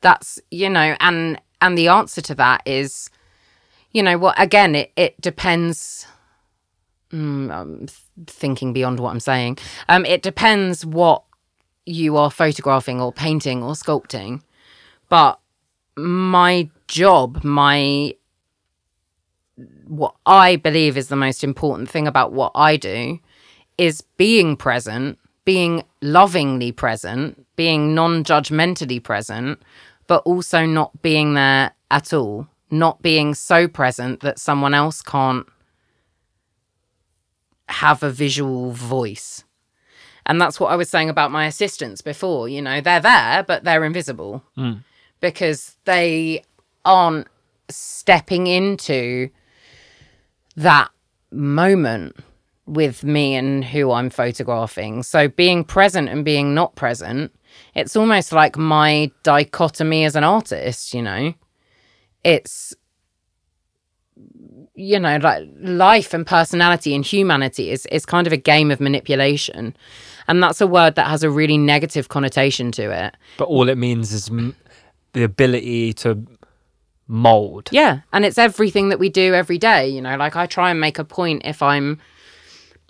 That's 0.00 0.40
you 0.50 0.68
know, 0.68 0.96
and 0.98 1.40
and 1.60 1.78
the 1.78 1.88
answer 1.88 2.20
to 2.22 2.34
that 2.34 2.62
is, 2.66 3.10
you 3.92 4.02
know, 4.02 4.18
what 4.18 4.34
again? 4.40 4.74
It 4.74 4.92
it 4.96 5.20
depends. 5.20 6.06
Mm, 7.16 7.50
I'm 7.50 7.86
thinking 8.26 8.74
beyond 8.74 9.00
what 9.00 9.10
I'm 9.10 9.20
saying. 9.20 9.56
Um, 9.88 10.04
it 10.04 10.20
depends 10.20 10.84
what 10.84 11.22
you 11.86 12.18
are 12.18 12.30
photographing 12.30 13.00
or 13.00 13.10
painting 13.10 13.62
or 13.62 13.72
sculpting, 13.72 14.42
but 15.08 15.40
my 15.96 16.68
job, 16.88 17.42
my 17.42 18.14
what 19.86 20.14
I 20.26 20.56
believe 20.56 20.98
is 20.98 21.08
the 21.08 21.16
most 21.16 21.42
important 21.42 21.88
thing 21.88 22.06
about 22.06 22.32
what 22.32 22.52
I 22.54 22.76
do 22.76 23.18
is 23.78 24.02
being 24.18 24.54
present, 24.54 25.18
being 25.46 25.84
lovingly 26.02 26.70
present, 26.70 27.46
being 27.56 27.94
non 27.94 28.24
judgmentally 28.24 29.02
present, 29.02 29.62
but 30.06 30.22
also 30.26 30.66
not 30.66 31.00
being 31.00 31.32
there 31.32 31.72
at 31.90 32.12
all, 32.12 32.46
not 32.70 33.00
being 33.00 33.32
so 33.32 33.68
present 33.68 34.20
that 34.20 34.38
someone 34.38 34.74
else 34.74 35.00
can't 35.00 35.46
have 37.68 38.02
a 38.02 38.10
visual 38.10 38.72
voice. 38.72 39.44
And 40.26 40.40
that's 40.40 40.58
what 40.58 40.72
I 40.72 40.76
was 40.76 40.90
saying 40.90 41.08
about 41.08 41.30
my 41.30 41.46
assistants 41.46 42.00
before. 42.02 42.48
You 42.48 42.62
know, 42.62 42.80
they're 42.80 43.00
there, 43.00 43.44
but 43.44 43.64
they're 43.64 43.84
invisible 43.84 44.42
hmm. 44.56 44.74
because 45.20 45.76
they 45.84 46.42
aren't 46.84 47.28
stepping 47.68 48.46
into 48.46 49.30
that 50.56 50.90
moment 51.30 52.16
with 52.66 53.04
me 53.04 53.34
and 53.34 53.64
who 53.64 53.92
I'm 53.92 54.10
photographing. 54.10 55.02
So 55.04 55.28
being 55.28 55.64
present 55.64 56.08
and 56.08 56.24
being 56.24 56.54
not 56.54 56.74
present, 56.74 57.32
it's 57.74 57.94
almost 57.94 58.32
like 58.32 58.56
my 58.56 59.10
dichotomy 59.22 60.04
as 60.04 60.16
an 60.16 60.24
artist, 60.24 60.92
you 60.92 61.02
know. 61.02 61.34
It's 62.24 62.74
you 64.76 65.00
know, 65.00 65.16
like 65.16 65.48
life 65.58 66.12
and 66.14 66.26
personality 66.26 66.94
and 66.94 67.04
humanity 67.04 67.70
is 67.70 67.86
is 67.86 68.06
kind 68.06 68.26
of 68.26 68.32
a 68.32 68.36
game 68.36 68.70
of 68.70 68.78
manipulation. 68.78 69.74
And 70.28 70.42
that's 70.42 70.60
a 70.60 70.66
word 70.66 70.96
that 70.96 71.06
has 71.06 71.22
a 71.22 71.30
really 71.30 71.58
negative 71.58 72.08
connotation 72.08 72.72
to 72.72 72.90
it. 72.90 73.16
But 73.38 73.48
all 73.48 73.68
it 73.68 73.78
means 73.78 74.12
is 74.12 74.28
m- 74.28 74.56
the 75.12 75.22
ability 75.22 75.92
to 75.94 76.26
mold. 77.08 77.68
Yeah, 77.72 78.00
and 78.12 78.24
it's 78.24 78.38
everything 78.38 78.90
that 78.90 78.98
we 78.98 79.08
do 79.08 79.34
every 79.34 79.58
day. 79.58 79.88
You 79.88 80.02
know, 80.02 80.16
like 80.16 80.36
I 80.36 80.46
try 80.46 80.70
and 80.70 80.80
make 80.80 80.98
a 80.98 81.04
point 81.04 81.42
if 81.44 81.62
I'm 81.62 81.98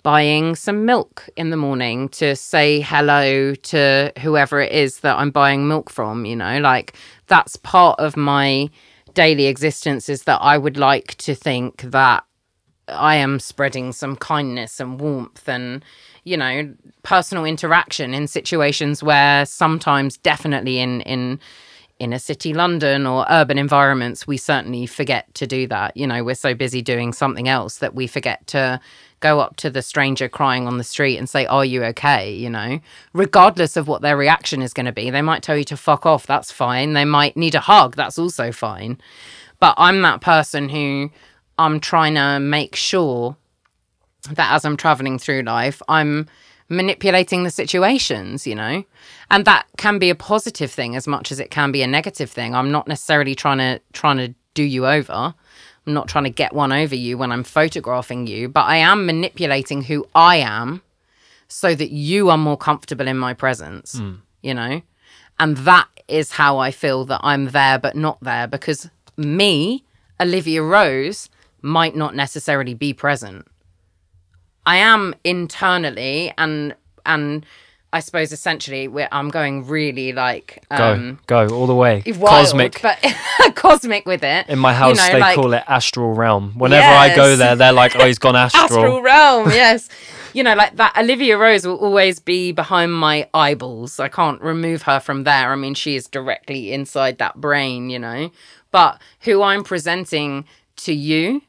buying 0.03 0.55
some 0.55 0.85
milk 0.85 1.27
in 1.35 1.49
the 1.49 1.57
morning 1.57 2.09
to 2.09 2.35
say 2.35 2.81
hello 2.81 3.53
to 3.55 4.11
whoever 4.19 4.61
it 4.61 4.71
is 4.71 4.99
that 5.01 5.17
I'm 5.17 5.31
buying 5.31 5.67
milk 5.67 5.89
from. 5.89 6.25
You 6.25 6.35
know, 6.35 6.59
like 6.59 6.93
that's 7.27 7.55
part 7.55 7.99
of 7.99 8.17
my 8.17 8.69
daily 9.17 9.47
existence 9.47 10.09
is 10.09 10.23
that 10.25 10.37
I 10.43 10.59
would 10.59 10.77
like 10.77 11.15
to 11.15 11.33
think 11.33 11.81
that 11.81 12.23
I 12.87 13.15
am 13.15 13.39
spreading 13.39 13.91
some 13.91 14.15
kindness 14.15 14.79
and 14.79 15.01
warmth 15.01 15.49
and, 15.49 15.83
you 16.23 16.37
know, 16.37 16.71
personal 17.01 17.43
interaction 17.43 18.13
in 18.13 18.27
situations 18.27 19.01
where 19.01 19.43
sometimes 19.47 20.17
definitely 20.17 20.77
in 20.77 21.01
in 21.01 21.39
inner 21.99 22.19
city 22.19 22.53
London 22.53 23.05
or 23.05 23.25
urban 23.29 23.57
environments, 23.57 24.27
we 24.27 24.37
certainly 24.37 24.85
forget 24.85 25.33
to 25.35 25.47
do 25.47 25.67
that. 25.67 25.95
You 25.97 26.07
know, 26.07 26.23
we're 26.23 26.35
so 26.35 26.53
busy 26.53 26.81
doing 26.81 27.13
something 27.13 27.47
else 27.47 27.77
that 27.77 27.95
we 27.95 28.07
forget 28.07 28.45
to 28.47 28.79
go 29.19 29.39
up 29.39 29.55
to 29.57 29.69
the 29.69 29.81
stranger 29.81 30.29
crying 30.29 30.67
on 30.67 30.77
the 30.77 30.83
street 30.83 31.17
and 31.17 31.29
say, 31.29 31.45
Are 31.45 31.65
you 31.65 31.83
okay? 31.85 32.33
You 32.33 32.49
know, 32.49 32.79
regardless 33.13 33.77
of 33.77 33.87
what 33.87 34.01
their 34.01 34.17
reaction 34.17 34.61
is 34.61 34.73
going 34.73 34.85
to 34.85 34.91
be. 34.91 35.09
They 35.09 35.21
might 35.21 35.43
tell 35.43 35.57
you 35.57 35.63
to 35.65 35.77
fuck 35.77 36.05
off. 36.05 36.27
That's 36.27 36.51
fine. 36.51 36.93
They 36.93 37.05
might 37.05 37.35
need 37.35 37.55
a 37.55 37.59
hug. 37.59 37.95
That's 37.95 38.19
also 38.19 38.51
fine. 38.51 38.99
But 39.59 39.73
I'm 39.77 40.01
that 40.03 40.21
person 40.21 40.69
who 40.69 41.09
I'm 41.57 41.79
trying 41.79 42.15
to 42.15 42.39
make 42.39 42.75
sure 42.75 43.35
that 44.31 44.53
as 44.53 44.65
I'm 44.65 44.77
traveling 44.77 45.17
through 45.17 45.41
life, 45.41 45.81
I'm 45.87 46.27
manipulating 46.69 47.43
the 47.43 47.49
situations, 47.49 48.45
you 48.45 48.55
know? 48.55 48.83
And 49.31 49.45
that 49.45 49.67
can 49.77 49.99
be 49.99 50.09
a 50.09 50.15
positive 50.15 50.71
thing 50.71 50.95
as 50.95 51.07
much 51.07 51.31
as 51.31 51.39
it 51.39 51.51
can 51.51 51.71
be 51.71 51.81
a 51.81 51.87
negative 51.87 52.29
thing. 52.29 52.55
I'm 52.55 52.71
not 52.71 52.87
necessarily 52.87 53.35
trying 53.35 53.59
to 53.59 53.81
trying 53.93 54.17
to 54.17 54.33
do 54.53 54.63
you 54.63 54.87
over. 54.87 55.33
I'm 55.85 55.93
not 55.93 56.09
trying 56.09 56.25
to 56.25 56.29
get 56.29 56.53
one 56.53 56.73
over 56.73 56.95
you 56.95 57.17
when 57.17 57.31
I'm 57.31 57.43
photographing 57.43 58.27
you, 58.27 58.49
but 58.49 58.65
I 58.65 58.77
am 58.77 59.05
manipulating 59.05 59.83
who 59.83 60.05
I 60.13 60.37
am 60.37 60.81
so 61.47 61.73
that 61.75 61.91
you 61.91 62.29
are 62.29 62.37
more 62.37 62.57
comfortable 62.57 63.07
in 63.07 63.17
my 63.17 63.33
presence, 63.33 63.97
hmm. 63.97 64.15
you 64.41 64.53
know? 64.53 64.81
And 65.39 65.57
that 65.57 65.87
is 66.07 66.31
how 66.31 66.57
I 66.57 66.71
feel 66.71 67.05
that 67.05 67.21
I'm 67.23 67.45
there 67.45 67.79
but 67.79 67.95
not 67.95 68.19
there 68.21 68.47
because 68.47 68.89
me, 69.15 69.85
Olivia 70.19 70.61
Rose, 70.61 71.29
might 71.61 71.95
not 71.95 72.15
necessarily 72.15 72.73
be 72.73 72.93
present. 72.93 73.47
I 74.67 74.77
am 74.77 75.15
internally 75.23 76.33
and 76.37 76.75
and 77.05 77.45
I 77.93 78.01
suppose 78.01 78.33
essentially 78.33 78.89
we're, 78.89 79.07
I'm 79.13 79.29
going 79.29 79.65
really 79.65 80.11
like 80.11 80.61
Go, 80.69 80.93
um 80.93 81.19
go 81.25 81.47
all 81.47 81.67
the 81.67 81.73
way. 81.73 82.03
wild, 82.05 82.19
Cosmic. 82.47 82.81
but 82.81 82.99
cosmic 83.55 84.05
with 84.05 84.23
it. 84.25 84.49
In 84.49 84.59
my 84.59 84.73
house, 84.73 84.97
you 84.97 85.07
know, 85.07 85.13
they 85.13 85.19
like- 85.21 85.35
call 85.35 85.53
it 85.53 85.63
astral 85.67 86.13
realm. 86.13 86.51
Whenever 86.59 86.85
I 86.85 87.15
go 87.15 87.37
there, 87.37 87.55
they're 87.55 87.71
like, 87.71 87.95
"Oh, 87.95 88.05
he's 88.05 88.19
gone 88.19 88.35
astral." 88.45 88.63
astral 88.65 89.01
realm 89.01 89.49
yes 89.51 89.87
you 90.33 90.43
know 90.43 90.53
like 90.53 90.75
that 90.75 90.95
olivia 90.97 91.37
rose 91.37 91.65
will 91.65 91.77
always 91.77 92.19
be 92.19 92.51
behind 92.51 92.93
my 92.93 93.27
eyeballs 93.33 93.97
i 93.99 94.09
can't 94.09 94.41
remove 94.41 94.81
her 94.83 94.99
from 94.99 95.23
there 95.23 95.51
i 95.53 95.55
mean 95.55 95.73
she 95.73 95.95
is 95.95 96.07
directly 96.07 96.73
inside 96.73 97.17
that 97.17 97.35
brain 97.39 97.89
you 97.89 97.97
know 97.97 98.29
but 98.71 99.01
who 99.21 99.41
i'm 99.41 99.63
presenting 99.63 100.43
to 100.75 100.93
you 100.93 101.41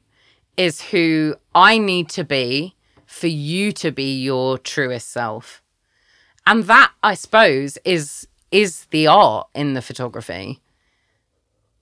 is 0.57 0.81
who 0.81 1.35
i 1.55 1.77
need 1.77 2.09
to 2.09 2.23
be 2.25 2.75
for 3.09 3.27
you 3.27 3.73
to 3.73 3.91
be 3.91 4.23
your 4.23 4.59
truest 4.59 5.11
self 5.11 5.63
and 6.47 6.65
that 6.65 6.93
i 7.03 7.15
suppose 7.15 7.79
is 7.85 8.29
is 8.53 8.85
the 8.91 9.07
art 9.07 9.49
in 9.55 9.75
the 9.75 9.83
photography 9.83 10.61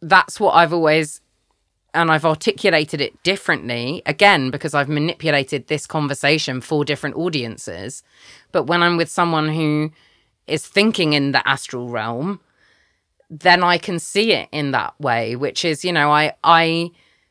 that's 0.01 0.41
what 0.41 0.55
i've 0.55 0.73
always 0.73 1.21
and 1.97 2.11
I've 2.11 2.27
articulated 2.27 3.01
it 3.01 3.23
differently 3.23 4.03
again 4.05 4.51
because 4.51 4.75
I've 4.75 4.89
manipulated 4.89 5.67
this 5.67 5.87
conversation 5.87 6.61
for 6.61 6.85
different 6.85 7.17
audiences. 7.17 8.03
But 8.53 8.65
when 8.65 8.83
I'm 8.83 8.99
with 8.99 9.09
someone 9.09 9.49
who 9.49 9.93
is 10.47 10.67
thinking 10.67 11.15
in 11.15 11.33
the 11.33 11.47
astral 11.49 11.89
realm, 11.89 12.41
then 13.31 13.63
I 13.63 13.79
can 13.79 13.99
see 13.99 14.33
it 14.33 14.49
in 14.53 14.73
that 14.73 14.99
way, 15.01 15.37
which 15.37 15.65
is, 15.65 15.85
you 15.85 15.93
know, 15.93 16.11
I 16.11 16.35
I 16.45 16.91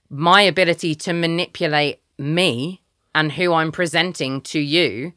my 0.10 0.42
ability 0.42 0.96
to 0.96 1.14
manipulate 1.14 2.00
me 2.18 2.82
and 3.16 3.32
who 3.32 3.54
I'm 3.54 3.72
presenting 3.72 4.42
to 4.42 4.60
you 4.60 5.14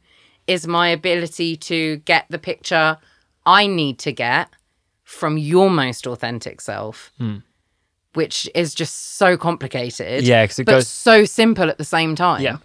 is 0.47 0.67
my 0.67 0.89
ability 0.89 1.57
to 1.57 1.97
get 1.99 2.25
the 2.31 2.39
picture 2.39 2.97
I 3.45 3.67
need 3.67 3.99
to 3.99 4.13
get 4.13 4.49
from 5.05 5.37
your 5.37 5.69
most 5.69 6.07
authentic 6.07 6.61
self, 6.61 7.13
hmm. 7.19 7.39
which 8.15 8.49
is 8.55 8.75
just 8.75 9.17
so 9.17 9.37
complicated. 9.37 10.23
Yeah, 10.23 10.47
'cause 10.47 10.59
it 10.59 10.65
but 10.65 10.73
goes- 10.73 10.89
so 10.89 11.25
simple 11.27 11.69
at 11.69 11.77
the 11.77 11.85
same 11.85 12.15
time. 12.15 12.41
Yeah. 12.43 12.59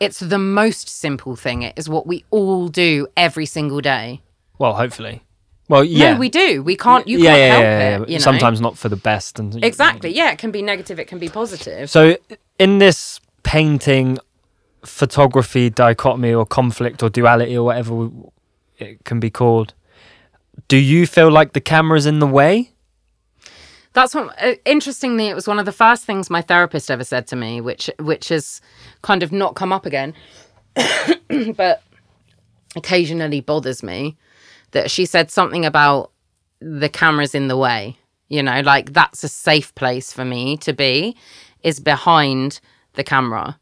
It's 0.00 0.20
the 0.20 0.38
most 0.38 0.88
simple 0.88 1.36
thing. 1.36 1.62
It 1.62 1.74
is 1.76 1.88
what 1.88 2.06
we 2.06 2.24
all 2.30 2.68
do 2.68 3.08
every 3.16 3.46
single 3.46 3.80
day. 3.80 4.22
Well, 4.58 4.74
hopefully. 4.74 5.24
Well, 5.68 5.84
yeah. 5.84 6.14
No, 6.14 6.20
we 6.20 6.28
do. 6.28 6.62
We 6.62 6.76
can't. 6.76 7.06
You 7.06 7.18
yeah, 7.18 7.30
can't 7.30 7.38
yeah, 7.38 7.48
help 7.48 7.62
yeah, 7.62 7.78
yeah, 7.78 8.02
it. 8.02 8.08
You 8.08 8.14
know? 8.18 8.22
Sometimes 8.22 8.60
not 8.60 8.78
for 8.78 8.88
the 8.88 8.96
best. 8.96 9.38
And 9.38 9.62
Exactly. 9.62 10.14
Yeah, 10.14 10.30
it 10.30 10.38
can 10.38 10.50
be 10.52 10.62
negative. 10.62 10.98
It 10.98 11.08
can 11.08 11.18
be 11.18 11.28
positive. 11.28 11.90
So, 11.90 12.16
in 12.58 12.78
this 12.78 13.20
painting, 13.42 14.18
photography 14.84 15.70
dichotomy 15.70 16.32
or 16.32 16.46
conflict 16.46 17.02
or 17.02 17.10
duality 17.10 17.56
or 17.56 17.64
whatever 17.64 18.10
it 18.78 19.04
can 19.04 19.20
be 19.20 19.30
called, 19.30 19.74
do 20.68 20.76
you 20.76 21.06
feel 21.06 21.30
like 21.30 21.52
the 21.52 21.60
camera's 21.60 22.06
in 22.06 22.18
the 22.18 22.26
way? 22.26 22.72
That's 23.92 24.14
what. 24.14 24.34
Uh, 24.42 24.54
interestingly, 24.64 25.28
it 25.28 25.34
was 25.34 25.48
one 25.48 25.58
of 25.58 25.64
the 25.64 25.72
first 25.72 26.04
things 26.04 26.30
my 26.30 26.42
therapist 26.42 26.90
ever 26.90 27.04
said 27.04 27.26
to 27.28 27.36
me, 27.36 27.60
which 27.60 27.90
which 27.98 28.28
has 28.28 28.60
kind 29.02 29.22
of 29.22 29.32
not 29.32 29.54
come 29.54 29.72
up 29.72 29.86
again, 29.86 30.14
but 31.56 31.82
occasionally 32.76 33.40
bothers 33.40 33.82
me. 33.82 34.16
That 34.72 34.90
she 34.90 35.06
said 35.06 35.30
something 35.30 35.64
about 35.64 36.12
the 36.60 36.88
cameras 36.88 37.34
in 37.34 37.48
the 37.48 37.56
way. 37.56 37.96
You 38.28 38.42
know, 38.42 38.60
like 38.60 38.92
that's 38.92 39.24
a 39.24 39.28
safe 39.28 39.74
place 39.74 40.12
for 40.12 40.24
me 40.24 40.58
to 40.58 40.74
be, 40.74 41.16
is 41.62 41.80
behind 41.80 42.60
the 42.94 43.04
camera. 43.04 43.58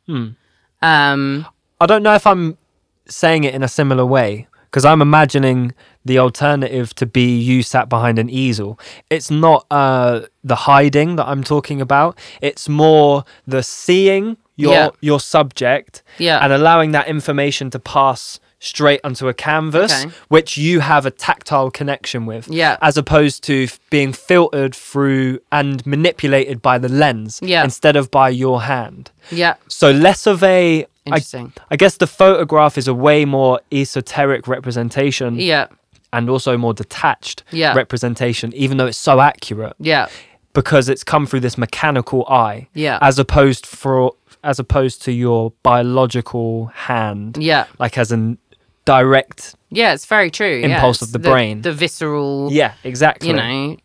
Um, 0.82 1.46
I 1.80 1.86
don't 1.86 2.02
know 2.02 2.14
if 2.14 2.26
I'm 2.26 2.56
saying 3.08 3.44
it 3.44 3.54
in 3.54 3.62
a 3.62 3.68
similar 3.68 4.04
way 4.04 4.46
because 4.64 4.84
I'm 4.84 5.00
imagining 5.00 5.74
the 6.04 6.18
alternative 6.18 6.94
to 6.96 7.06
be 7.06 7.38
you 7.38 7.62
sat 7.62 7.88
behind 7.88 8.18
an 8.18 8.28
easel. 8.30 8.78
It's 9.10 9.30
not 9.30 9.66
uh, 9.70 10.22
the 10.44 10.54
hiding 10.56 11.16
that 11.16 11.26
I'm 11.26 11.42
talking 11.44 11.80
about. 11.80 12.18
It's 12.40 12.68
more 12.68 13.24
the 13.46 13.62
seeing 13.62 14.36
your 14.56 14.72
Yeah. 14.72 14.88
your 15.00 15.20
subject 15.20 16.02
Yeah. 16.18 16.38
and 16.42 16.52
allowing 16.52 16.92
that 16.92 17.08
information 17.08 17.70
to 17.70 17.78
pass 17.78 18.40
straight 18.66 19.00
onto 19.04 19.28
a 19.28 19.34
canvas 19.34 19.92
Okay. 20.04 20.12
which 20.28 20.56
you 20.56 20.80
have 20.80 21.06
a 21.06 21.10
tactile 21.10 21.70
connection 21.70 22.26
with 22.26 22.48
Yeah. 22.48 22.76
as 22.82 22.96
opposed 22.96 23.42
to 23.44 23.64
f- 23.64 23.78
being 23.90 24.12
filtered 24.12 24.74
through 24.74 25.38
and 25.50 25.84
manipulated 25.86 26.60
by 26.60 26.78
the 26.78 26.88
lens 26.88 27.40
Yeah. 27.42 27.64
instead 27.64 27.96
of 27.96 28.10
by 28.10 28.28
your 28.30 28.62
hand 28.62 29.10
yeah, 29.30 29.54
so 29.68 29.90
less 29.90 30.26
of 30.26 30.42
a 30.42 30.84
I, 30.84 30.86
Interesting. 31.10 31.52
I 31.70 31.76
guess 31.76 31.96
the 31.98 32.06
photograph 32.08 32.76
is 32.76 32.88
a 32.88 32.94
way 32.94 33.24
more 33.24 33.60
esoteric 33.70 34.48
representation 34.48 35.36
yeah, 35.38 35.66
and 36.12 36.28
also 36.28 36.56
more 36.58 36.74
detached 36.74 37.44
Yeah. 37.52 37.74
representation, 37.74 38.52
even 38.54 38.76
though 38.76 38.86
it's 38.86 38.98
so 38.98 39.20
accurate 39.20 39.74
yeah, 39.78 40.06
because 40.52 40.88
it's 40.88 41.04
come 41.04 41.24
through 41.26 41.40
this 41.40 41.56
mechanical 41.56 42.26
eye, 42.28 42.66
Yeah. 42.74 42.98
as 43.02 43.18
opposed 43.20 43.66
for 43.66 44.12
as 44.42 44.58
opposed 44.58 45.02
to 45.02 45.12
your 45.12 45.52
biological 45.62 46.66
hand, 46.74 47.36
yeah. 47.40 47.64
like 47.78 47.96
as 47.98 48.12
a 48.12 48.36
direct. 48.86 49.54
Yeah, 49.70 49.92
it's 49.92 50.06
very 50.06 50.30
true. 50.30 50.56
yeah. 50.60 50.76
Impulse 50.76 51.02
of 51.02 51.06
It's 51.08 51.12
the 51.12 51.18
brain. 51.18 51.60
the 51.60 51.72
visceral, 51.74 52.48
Yeah, 52.50 52.72
exactly. 52.84 53.28
you 53.28 53.34
know, 53.34 53.76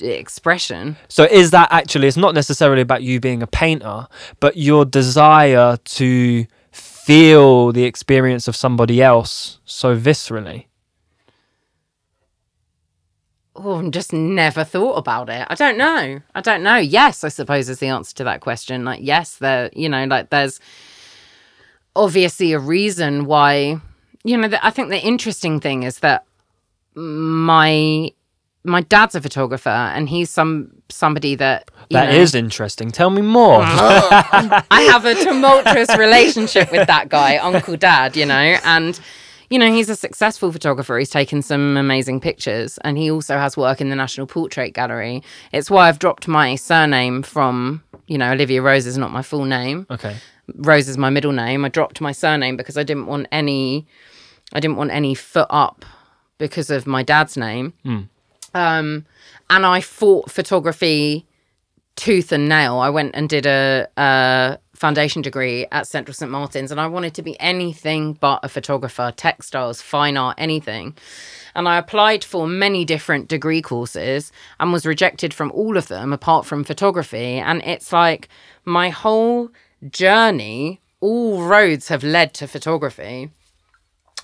expression. 0.00 0.96
So 1.08 1.24
is 1.24 1.50
that 1.50 1.72
actually? 1.72 2.06
It's 2.06 2.16
not 2.16 2.34
necessarily 2.34 2.82
about 2.82 3.02
you 3.02 3.18
being 3.18 3.42
a 3.42 3.46
painter, 3.48 4.06
but 4.38 4.56
your 4.56 4.84
desire 4.84 5.76
to 5.76 6.46
feel 6.70 7.72
the 7.72 7.84
experience 7.84 8.46
of 8.46 8.54
somebody 8.54 9.02
else 9.02 9.58
so 9.64 9.96
viscerally. 9.96 10.66
Oh, 13.58 13.78
I've 13.84 13.90
just 13.90 14.12
never 14.12 14.64
thought 14.64 14.96
about 14.96 15.30
it. 15.30 15.46
I 15.48 15.54
don't 15.54 15.78
know. 15.78 16.20
I 16.34 16.40
don't 16.42 16.62
know. 16.62 16.76
Yes, 16.76 17.24
I 17.24 17.28
suppose 17.28 17.70
is 17.70 17.78
the 17.78 17.86
answer 17.86 18.14
to 18.16 18.24
that 18.24 18.40
question. 18.42 18.84
Like, 18.84 19.00
yes, 19.02 19.36
there, 19.36 19.70
you 19.72 19.88
know, 19.88 20.04
like 20.04 20.28
there's 20.28 20.60
obviously 21.94 22.52
a 22.52 22.58
reason 22.58 23.24
why, 23.24 23.80
you 24.26 24.36
know, 24.36 24.48
the, 24.48 24.64
I 24.66 24.70
think 24.70 24.88
the 24.90 25.00
interesting 25.00 25.60
thing 25.60 25.84
is 25.84 26.00
that 26.00 26.24
my 26.94 28.10
my 28.64 28.80
dad's 28.80 29.14
a 29.14 29.20
photographer 29.20 29.68
and 29.68 30.08
he's 30.08 30.28
some 30.28 30.72
somebody 30.88 31.36
that 31.36 31.70
you 31.88 31.94
That 31.94 32.10
know, 32.10 32.16
is 32.16 32.34
interesting. 32.34 32.90
Tell 32.90 33.10
me 33.10 33.22
more. 33.22 33.60
Oh. 33.62 34.62
I 34.70 34.82
have 34.82 35.04
a 35.04 35.14
tumultuous 35.14 35.96
relationship 35.96 36.72
with 36.72 36.86
that 36.88 37.08
guy, 37.08 37.36
Uncle 37.36 37.76
Dad, 37.76 38.16
you 38.16 38.26
know, 38.26 38.56
and 38.64 38.98
you 39.50 39.60
know, 39.60 39.70
he's 39.72 39.88
a 39.88 39.94
successful 39.94 40.50
photographer. 40.50 40.98
He's 40.98 41.10
taken 41.10 41.40
some 41.42 41.76
amazing 41.76 42.20
pictures 42.20 42.78
and 42.78 42.98
he 42.98 43.08
also 43.12 43.38
has 43.38 43.56
work 43.56 43.80
in 43.80 43.90
the 43.90 43.94
National 43.96 44.26
Portrait 44.26 44.72
Gallery. 44.74 45.22
It's 45.52 45.70
why 45.70 45.88
I've 45.88 46.00
dropped 46.00 46.26
my 46.26 46.56
surname 46.56 47.22
from, 47.22 47.84
you 48.08 48.18
know, 48.18 48.32
Olivia 48.32 48.60
Rose 48.62 48.86
is 48.86 48.98
not 48.98 49.12
my 49.12 49.22
full 49.22 49.44
name. 49.44 49.86
okay. 49.88 50.16
Rose 50.56 50.88
is 50.88 50.98
my 50.98 51.10
middle 51.10 51.32
name. 51.32 51.64
I 51.64 51.68
dropped 51.68 52.00
my 52.00 52.10
surname 52.12 52.56
because 52.56 52.76
I 52.76 52.82
didn't 52.82 53.06
want 53.06 53.28
any 53.30 53.86
I 54.52 54.60
didn't 54.60 54.76
want 54.76 54.90
any 54.90 55.14
foot 55.14 55.48
up 55.50 55.84
because 56.38 56.70
of 56.70 56.86
my 56.86 57.02
dad's 57.02 57.36
name. 57.36 57.72
Um 58.54 59.06
and 59.50 59.66
I 59.66 59.80
fought 59.80 60.30
photography 60.30 61.26
tooth 61.96 62.30
and 62.30 62.48
nail. 62.48 62.78
I 62.78 62.90
went 62.90 63.14
and 63.14 63.28
did 63.28 63.46
a, 63.46 63.88
a 63.96 64.58
foundation 64.74 65.22
degree 65.22 65.66
at 65.72 65.86
Central 65.86 66.14
St 66.14 66.30
Martin's, 66.30 66.70
and 66.70 66.80
I 66.80 66.86
wanted 66.86 67.14
to 67.14 67.22
be 67.22 67.38
anything 67.40 68.12
but 68.14 68.40
a 68.42 68.48
photographer, 68.48 69.12
textiles, 69.16 69.80
fine 69.80 70.16
art, 70.16 70.36
anything. 70.38 70.94
And 71.54 71.66
I 71.66 71.78
applied 71.78 72.22
for 72.22 72.46
many 72.46 72.84
different 72.84 73.28
degree 73.28 73.62
courses 73.62 74.30
and 74.60 74.72
was 74.72 74.84
rejected 74.84 75.32
from 75.32 75.50
all 75.52 75.76
of 75.78 75.88
them 75.88 76.12
apart 76.12 76.44
from 76.44 76.64
photography. 76.64 77.38
And 77.38 77.62
it's 77.64 77.92
like 77.92 78.28
my 78.66 78.90
whole 78.90 79.48
journey, 79.88 80.82
all 81.00 81.42
roads 81.42 81.88
have 81.88 82.04
led 82.04 82.34
to 82.34 82.46
photography. 82.46 83.30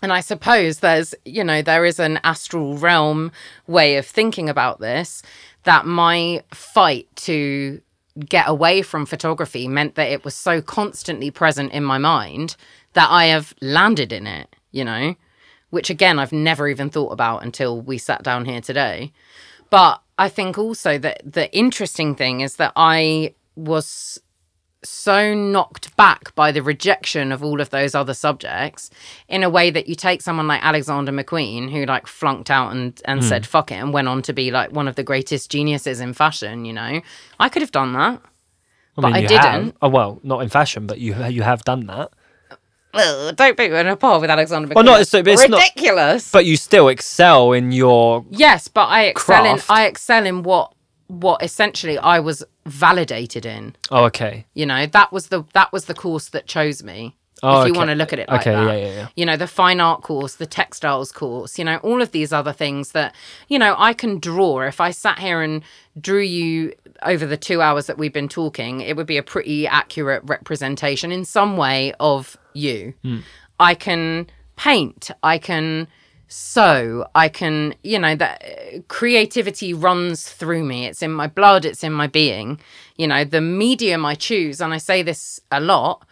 And 0.02 0.12
I 0.12 0.20
suppose 0.20 0.80
there's, 0.80 1.14
you 1.24 1.44
know, 1.44 1.62
there 1.62 1.84
is 1.84 2.00
an 2.00 2.18
astral 2.24 2.76
realm 2.76 3.30
way 3.68 3.96
of 3.96 4.04
thinking 4.04 4.48
about 4.48 4.80
this 4.80 5.22
that 5.62 5.86
my 5.86 6.42
fight 6.52 7.06
to 7.14 7.80
get 8.28 8.48
away 8.48 8.82
from 8.82 9.06
photography 9.06 9.68
meant 9.68 9.94
that 9.94 10.10
it 10.10 10.24
was 10.24 10.34
so 10.34 10.60
constantly 10.60 11.30
present 11.30 11.72
in 11.72 11.84
my 11.84 11.98
mind 11.98 12.56
that 12.94 13.08
I 13.08 13.26
have 13.26 13.54
landed 13.62 14.12
in 14.12 14.26
it, 14.26 14.54
you 14.72 14.84
know, 14.84 15.14
which 15.70 15.88
again, 15.88 16.18
I've 16.18 16.32
never 16.32 16.68
even 16.68 16.90
thought 16.90 17.12
about 17.12 17.44
until 17.44 17.80
we 17.80 17.96
sat 17.96 18.22
down 18.22 18.44
here 18.44 18.60
today. 18.60 19.12
But 19.70 20.02
I 20.18 20.28
think 20.28 20.58
also 20.58 20.98
that 20.98 21.22
the 21.24 21.50
interesting 21.56 22.14
thing 22.14 22.40
is 22.40 22.56
that 22.56 22.72
I 22.76 23.34
was 23.56 24.20
so 24.84 25.34
knocked 25.34 25.94
back 25.96 26.34
by 26.34 26.50
the 26.50 26.62
rejection 26.62 27.30
of 27.30 27.44
all 27.44 27.60
of 27.60 27.70
those 27.70 27.94
other 27.94 28.14
subjects 28.14 28.90
in 29.28 29.42
a 29.42 29.50
way 29.50 29.70
that 29.70 29.88
you 29.88 29.94
take 29.94 30.20
someone 30.22 30.48
like 30.48 30.64
Alexander 30.64 31.12
McQueen 31.12 31.70
who 31.70 31.84
like 31.86 32.06
flunked 32.06 32.50
out 32.50 32.72
and 32.72 33.00
and 33.04 33.20
hmm. 33.20 33.26
said 33.26 33.46
fuck 33.46 33.70
it 33.70 33.76
and 33.76 33.92
went 33.92 34.08
on 34.08 34.22
to 34.22 34.32
be 34.32 34.50
like 34.50 34.72
one 34.72 34.88
of 34.88 34.96
the 34.96 35.04
greatest 35.04 35.50
geniuses 35.50 36.00
in 36.00 36.12
fashion 36.12 36.64
you 36.64 36.72
know 36.72 37.00
I 37.38 37.48
could 37.48 37.62
have 37.62 37.72
done 37.72 37.92
that 37.92 38.20
but 38.96 39.12
I 39.12 39.20
didn't. 39.22 39.38
Have. 39.38 39.72
Oh 39.80 39.88
well, 39.88 40.20
not 40.22 40.40
in 40.40 40.48
fashion, 40.48 40.86
but 40.86 40.98
you 40.98 41.14
you 41.26 41.42
have 41.42 41.64
done 41.64 41.86
that. 41.86 42.10
Ugh, 42.94 43.34
don't 43.34 43.56
put 43.56 43.70
me 43.70 43.78
in 43.78 43.86
a 43.86 43.96
par 43.96 44.20
with 44.20 44.28
Alexander 44.28 44.68
McQueen 44.68 44.74
Well, 44.74 44.84
not- 44.84 45.00
it's- 45.00 45.14
it's 45.14 45.48
not- 45.48 45.60
ridiculous 45.60 46.30
But 46.30 46.44
you 46.44 46.58
still 46.58 46.88
excel 46.88 47.52
in 47.52 47.72
your. 47.72 48.26
yes 48.28 48.68
but 48.68 48.84
I 48.84 49.04
excel 49.04 49.42
Craft. 49.42 49.70
in 49.70 49.74
I 49.74 49.86
excel 49.86 50.26
in 50.26 50.42
what 50.42 50.74
what 51.20 51.42
essentially 51.42 51.98
I 51.98 52.18
was 52.20 52.42
validated 52.66 53.44
in 53.44 53.76
Oh, 53.90 54.04
okay. 54.04 54.46
you 54.54 54.64
know 54.66 54.86
that 54.86 55.12
was 55.12 55.28
the 55.28 55.44
that 55.52 55.72
was 55.72 55.84
the 55.84 55.94
course 55.94 56.28
that 56.30 56.46
chose 56.46 56.82
me 56.82 57.16
Oh, 57.44 57.62
if 57.62 57.66
you 57.66 57.72
okay. 57.72 57.78
want 57.78 57.90
to 57.90 57.96
look 57.96 58.12
at 58.12 58.20
it 58.20 58.28
like 58.28 58.42
Okay, 58.42 58.52
that. 58.52 58.66
yeah, 58.78 58.86
yeah, 58.86 58.94
yeah. 58.94 59.08
You 59.16 59.26
know, 59.26 59.36
the 59.36 59.48
fine 59.48 59.80
art 59.80 60.02
course, 60.02 60.36
the 60.36 60.46
textiles 60.46 61.10
course, 61.10 61.58
you 61.58 61.64
know, 61.64 61.78
all 61.78 62.00
of 62.00 62.12
these 62.12 62.32
other 62.32 62.52
things 62.52 62.92
that, 62.92 63.16
you 63.48 63.58
know, 63.58 63.74
I 63.76 63.94
can 63.94 64.20
draw. 64.20 64.60
If 64.60 64.80
I 64.80 64.92
sat 64.92 65.18
here 65.18 65.42
and 65.42 65.64
drew 66.00 66.20
you 66.20 66.72
over 67.02 67.26
the 67.26 67.36
two 67.36 67.60
hours 67.60 67.86
that 67.88 67.98
we've 67.98 68.12
been 68.12 68.28
talking, 68.28 68.80
it 68.80 68.96
would 68.96 69.08
be 69.08 69.16
a 69.16 69.24
pretty 69.24 69.66
accurate 69.66 70.22
representation 70.24 71.10
in 71.10 71.24
some 71.24 71.56
way 71.56 71.92
of 71.98 72.36
you. 72.54 72.94
Hmm. 73.02 73.18
I 73.58 73.74
can 73.74 74.28
paint, 74.54 75.10
I 75.24 75.38
can 75.38 75.88
sew, 76.32 77.06
I 77.14 77.28
can, 77.28 77.74
you 77.82 77.98
know, 77.98 78.16
that 78.16 78.42
uh, 78.42 78.80
creativity 78.88 79.74
runs 79.74 80.28
through 80.28 80.64
me. 80.64 80.86
It's 80.86 81.02
in 81.02 81.12
my 81.12 81.26
blood, 81.26 81.64
it's 81.64 81.84
in 81.84 81.92
my 81.92 82.06
being. 82.06 82.58
You 82.96 83.06
know, 83.06 83.24
the 83.24 83.40
medium 83.40 84.04
I 84.06 84.14
choose, 84.14 84.60
and 84.60 84.72
I 84.72 84.78
say 84.78 85.02
this 85.02 85.40
a 85.50 85.60
lot, 85.60 86.06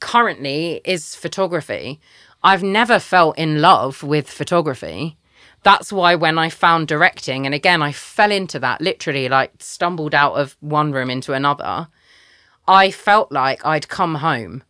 currently 0.00 0.80
is 0.84 1.14
photography. 1.14 2.00
I've 2.42 2.62
never 2.62 2.98
felt 2.98 3.36
in 3.36 3.60
love 3.60 4.02
with 4.02 4.30
photography. 4.30 5.16
That's 5.64 5.92
why 5.92 6.14
when 6.14 6.38
I 6.38 6.48
found 6.48 6.88
directing, 6.88 7.46
and 7.46 7.54
again, 7.54 7.82
I 7.82 7.92
fell 7.92 8.32
into 8.32 8.58
that 8.60 8.80
literally, 8.80 9.28
like 9.28 9.52
stumbled 9.58 10.14
out 10.14 10.34
of 10.34 10.56
one 10.60 10.92
room 10.92 11.10
into 11.10 11.32
another, 11.32 11.88
I 12.66 12.90
felt 12.90 13.32
like 13.32 13.64
I'd 13.64 13.88
come 13.88 14.16
home 14.16 14.62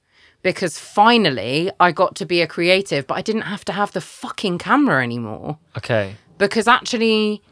because 0.43 0.79
finally 0.79 1.71
I 1.81 1.93
got 1.93 2.15
to 2.17 2.27
be 2.27 2.41
a 2.43 2.47
creative, 2.47 3.07
but 3.07 3.15
I 3.15 3.23
didn't 3.23 3.43
have 3.43 3.65
to 3.67 3.73
have 3.73 3.93
the 3.93 4.01
fucking 4.01 4.59
camera 4.59 5.03
anymore 5.03 5.59
Okay. 5.77 6.17
because 6.39 6.67
actually 6.69 7.43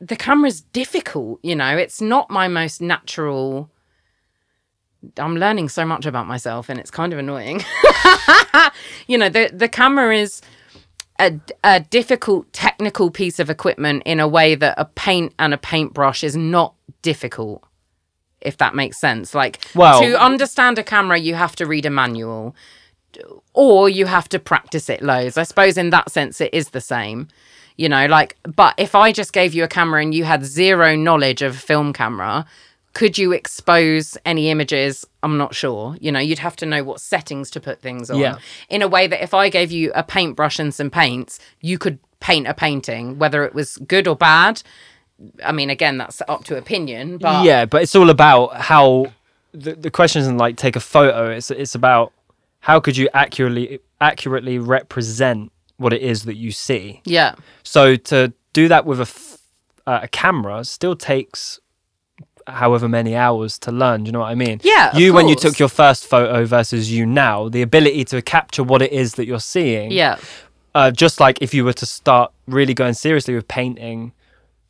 the 0.00 0.16
camera's 0.16 0.60
difficult, 0.60 1.40
you 1.42 1.54
know, 1.54 1.76
it's 1.76 2.00
not 2.00 2.30
my 2.30 2.48
most 2.48 2.80
natural. 2.80 3.70
I'm 5.16 5.36
learning 5.36 5.68
so 5.68 5.84
much 5.84 6.06
about 6.06 6.26
myself 6.26 6.68
and 6.68 6.78
it's 6.80 6.90
kind 6.90 7.12
of 7.12 7.18
annoying. 7.18 7.62
you 9.06 9.16
know, 9.16 9.28
the 9.28 9.50
the 9.52 9.68
camera 9.68 10.16
is 10.16 10.42
a, 11.20 11.38
a 11.64 11.80
difficult 11.80 12.52
technical 12.52 13.10
piece 13.10 13.38
of 13.38 13.50
equipment 13.50 14.02
in 14.04 14.20
a 14.20 14.28
way 14.28 14.54
that 14.54 14.74
a 14.78 14.84
paint 14.84 15.34
and 15.38 15.54
a 15.54 15.58
paintbrush 15.58 16.22
is 16.24 16.36
not 16.36 16.74
difficult. 17.02 17.64
If 18.40 18.56
that 18.58 18.74
makes 18.74 19.00
sense. 19.00 19.34
Like 19.34 19.58
Well- 19.74 20.00
to 20.00 20.20
understand 20.20 20.78
a 20.78 20.84
camera 20.84 21.18
you 21.18 21.34
have 21.34 21.56
to 21.56 21.66
read 21.66 21.86
a 21.86 21.90
manual 21.90 22.54
or 23.54 23.88
you 23.88 24.06
have 24.06 24.28
to 24.28 24.38
practice 24.38 24.88
it 24.88 25.02
loads. 25.02 25.36
I 25.36 25.42
suppose 25.42 25.76
in 25.76 25.90
that 25.90 26.10
sense 26.10 26.40
it 26.40 26.52
is 26.52 26.70
the 26.70 26.80
same. 26.80 27.28
You 27.76 27.88
know, 27.88 28.06
like 28.06 28.36
but 28.42 28.74
if 28.76 28.94
I 28.94 29.12
just 29.12 29.32
gave 29.32 29.54
you 29.54 29.64
a 29.64 29.68
camera 29.68 30.02
and 30.02 30.14
you 30.14 30.24
had 30.24 30.44
zero 30.44 30.96
knowledge 30.96 31.42
of 31.42 31.56
film 31.56 31.92
camera, 31.92 32.46
could 32.94 33.16
you 33.18 33.32
expose 33.32 34.16
any 34.24 34.50
images? 34.50 35.06
I'm 35.22 35.38
not 35.38 35.54
sure. 35.54 35.96
You 36.00 36.10
know, 36.10 36.18
you'd 36.20 36.40
have 36.40 36.56
to 36.56 36.66
know 36.66 36.82
what 36.82 37.00
settings 37.00 37.50
to 37.52 37.60
put 37.60 37.80
things 37.80 38.10
on. 38.10 38.18
Yeah. 38.18 38.38
In 38.68 38.82
a 38.82 38.88
way 38.88 39.06
that 39.06 39.22
if 39.22 39.34
I 39.34 39.48
gave 39.48 39.70
you 39.70 39.92
a 39.94 40.02
paintbrush 40.02 40.58
and 40.58 40.74
some 40.74 40.90
paints, 40.90 41.38
you 41.60 41.78
could 41.78 41.98
paint 42.20 42.48
a 42.48 42.54
painting, 42.54 43.18
whether 43.18 43.44
it 43.44 43.54
was 43.54 43.76
good 43.86 44.08
or 44.08 44.16
bad. 44.16 44.62
I 45.44 45.52
mean, 45.52 45.70
again, 45.70 45.98
that's 45.98 46.22
up 46.28 46.44
to 46.44 46.56
opinion, 46.56 47.18
but 47.18 47.44
yeah, 47.44 47.64
but 47.64 47.82
it's 47.82 47.94
all 47.96 48.10
about 48.10 48.56
how 48.56 49.12
the, 49.52 49.74
the 49.74 49.90
question 49.90 50.22
isn't 50.22 50.38
like 50.38 50.56
take 50.56 50.76
a 50.76 50.80
photo. 50.80 51.30
It's 51.30 51.50
it's 51.50 51.74
about 51.74 52.12
how 52.60 52.78
could 52.80 52.96
you 52.96 53.08
accurately 53.14 53.80
accurately 54.00 54.58
represent 54.58 55.50
what 55.76 55.92
it 55.92 56.02
is 56.02 56.24
that 56.24 56.36
you 56.36 56.50
see. 56.50 57.00
yeah, 57.04 57.34
So 57.62 57.94
to 57.96 58.32
do 58.52 58.66
that 58.68 58.84
with 58.84 58.98
a 58.98 59.02
f- 59.02 59.38
uh, 59.86 60.00
a 60.02 60.08
camera 60.08 60.64
still 60.64 60.96
takes 60.96 61.60
however 62.46 62.88
many 62.88 63.14
hours 63.14 63.58
to 63.60 63.70
learn. 63.72 64.02
Do 64.04 64.08
you 64.08 64.12
know 64.12 64.20
what 64.20 64.30
I 64.30 64.34
mean? 64.34 64.60
Yeah, 64.64 64.96
You 64.96 65.12
when 65.12 65.28
you 65.28 65.34
took 65.36 65.58
your 65.58 65.68
first 65.68 66.06
photo 66.06 66.44
versus 66.46 66.90
you 66.90 67.06
now, 67.06 67.48
the 67.48 67.62
ability 67.62 68.04
to 68.06 68.22
capture 68.22 68.64
what 68.64 68.82
it 68.82 68.90
is 68.92 69.14
that 69.14 69.26
you're 69.26 69.40
seeing. 69.40 69.92
yeah, 69.92 70.16
Uh, 70.74 70.90
just 70.90 71.20
like 71.20 71.40
if 71.42 71.52
you 71.54 71.64
were 71.64 71.72
to 71.74 71.86
start 71.86 72.32
really 72.46 72.74
going 72.74 72.94
seriously 72.94 73.34
with 73.34 73.46
painting 73.48 74.12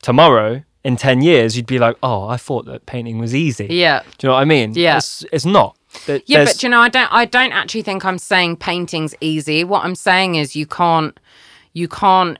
tomorrow 0.02 0.62
in 0.84 0.96
10 0.96 1.22
years 1.22 1.56
you'd 1.56 1.66
be 1.66 1.78
like 1.78 1.96
oh 2.02 2.28
i 2.28 2.36
thought 2.36 2.64
that 2.66 2.86
painting 2.86 3.18
was 3.18 3.34
easy 3.34 3.66
yeah. 3.70 4.02
do 4.18 4.26
you 4.26 4.28
know 4.28 4.34
what 4.34 4.40
i 4.40 4.44
mean 4.44 4.72
Yeah. 4.74 4.96
it's, 4.98 5.24
it's 5.32 5.44
not 5.44 5.76
There- 6.06 6.20
Yeah, 6.26 6.38
there's- 6.38 6.54
but 6.54 6.62
you 6.62 6.68
know, 6.68 6.80
I 6.80 6.88
don't. 6.90 7.12
I 7.12 7.24
don't 7.24 7.52
actually 7.52 7.82
think 7.82 8.04
I'm 8.04 8.18
saying 8.18 8.56
painting's 8.58 9.14
easy. 9.22 9.64
What 9.64 9.84
I'm 9.86 9.94
saying 9.94 10.34
is 10.36 10.54
you 10.54 10.66
can't, 10.66 11.18
you 11.72 11.88
can't 11.88 12.38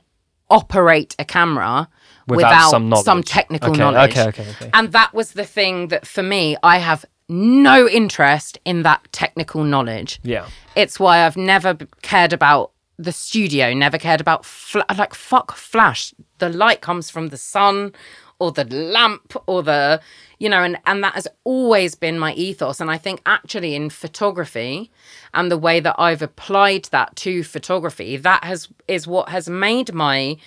operate 0.49 1.15
a 1.19 1.25
camera 1.25 1.89
Without 2.27 2.37
without, 2.37 2.69
some 2.69 2.95
some, 3.03 3.23
technical 3.23 3.71
Okay, 3.71 3.79
knowledge. 3.79 4.11
okay, 4.11 4.27
okay, 4.29 4.49
okay. 4.51 4.69
And 4.73 4.91
that 4.91 5.13
was 5.15 5.31
the 5.33 5.43
thing 5.45 5.87
that 5.87 6.05
for 6.05 6.21
me, 6.21 6.55
I 6.61 6.77
have 6.77 7.05
no 7.27 7.87
interest 7.89 8.59
in 8.65 8.83
that 8.83 9.01
technical 9.11 9.63
knowledge. 9.63 10.19
yeah 10.23 10.45
It's 10.75 10.99
why 10.99 11.25
I've 11.25 11.37
never 11.37 11.75
cared 12.03 12.33
about 12.33 12.71
the 12.99 13.11
studio, 13.11 13.73
never 13.73 13.97
cared 13.97 14.21
about 14.21 14.45
fla- 14.45 14.85
like 14.95 15.15
fuck 15.15 15.55
flash. 15.55 16.13
The 16.39 16.49
light 16.49 16.81
comes 16.81 17.09
from 17.09 17.29
the 17.29 17.37
sun 17.37 17.93
or 18.39 18.51
the 18.51 18.63
lamp 18.63 19.35
or 19.47 19.61
the 19.61 20.01
you 20.39 20.49
know 20.49 20.63
and 20.63 20.77
and 20.85 21.03
that 21.03 21.13
has 21.13 21.27
always 21.43 21.95
been 21.95 22.17
my 22.17 22.33
ethos. 22.33 22.79
And 22.79 22.89
I 22.89 22.97
think 22.97 23.21
actually 23.25 23.75
in 23.75 23.89
photography 23.89 24.91
and 25.33 25.51
the 25.51 25.57
way 25.57 25.79
that 25.79 25.95
I've 25.97 26.21
applied 26.21 26.85
that 26.85 27.15
to 27.17 27.43
photography 27.43 28.17
that 28.17 28.43
has 28.43 28.69
is 28.87 29.07
what 29.07 29.29
has 29.29 29.49
made 29.49 29.93
my 29.93 30.37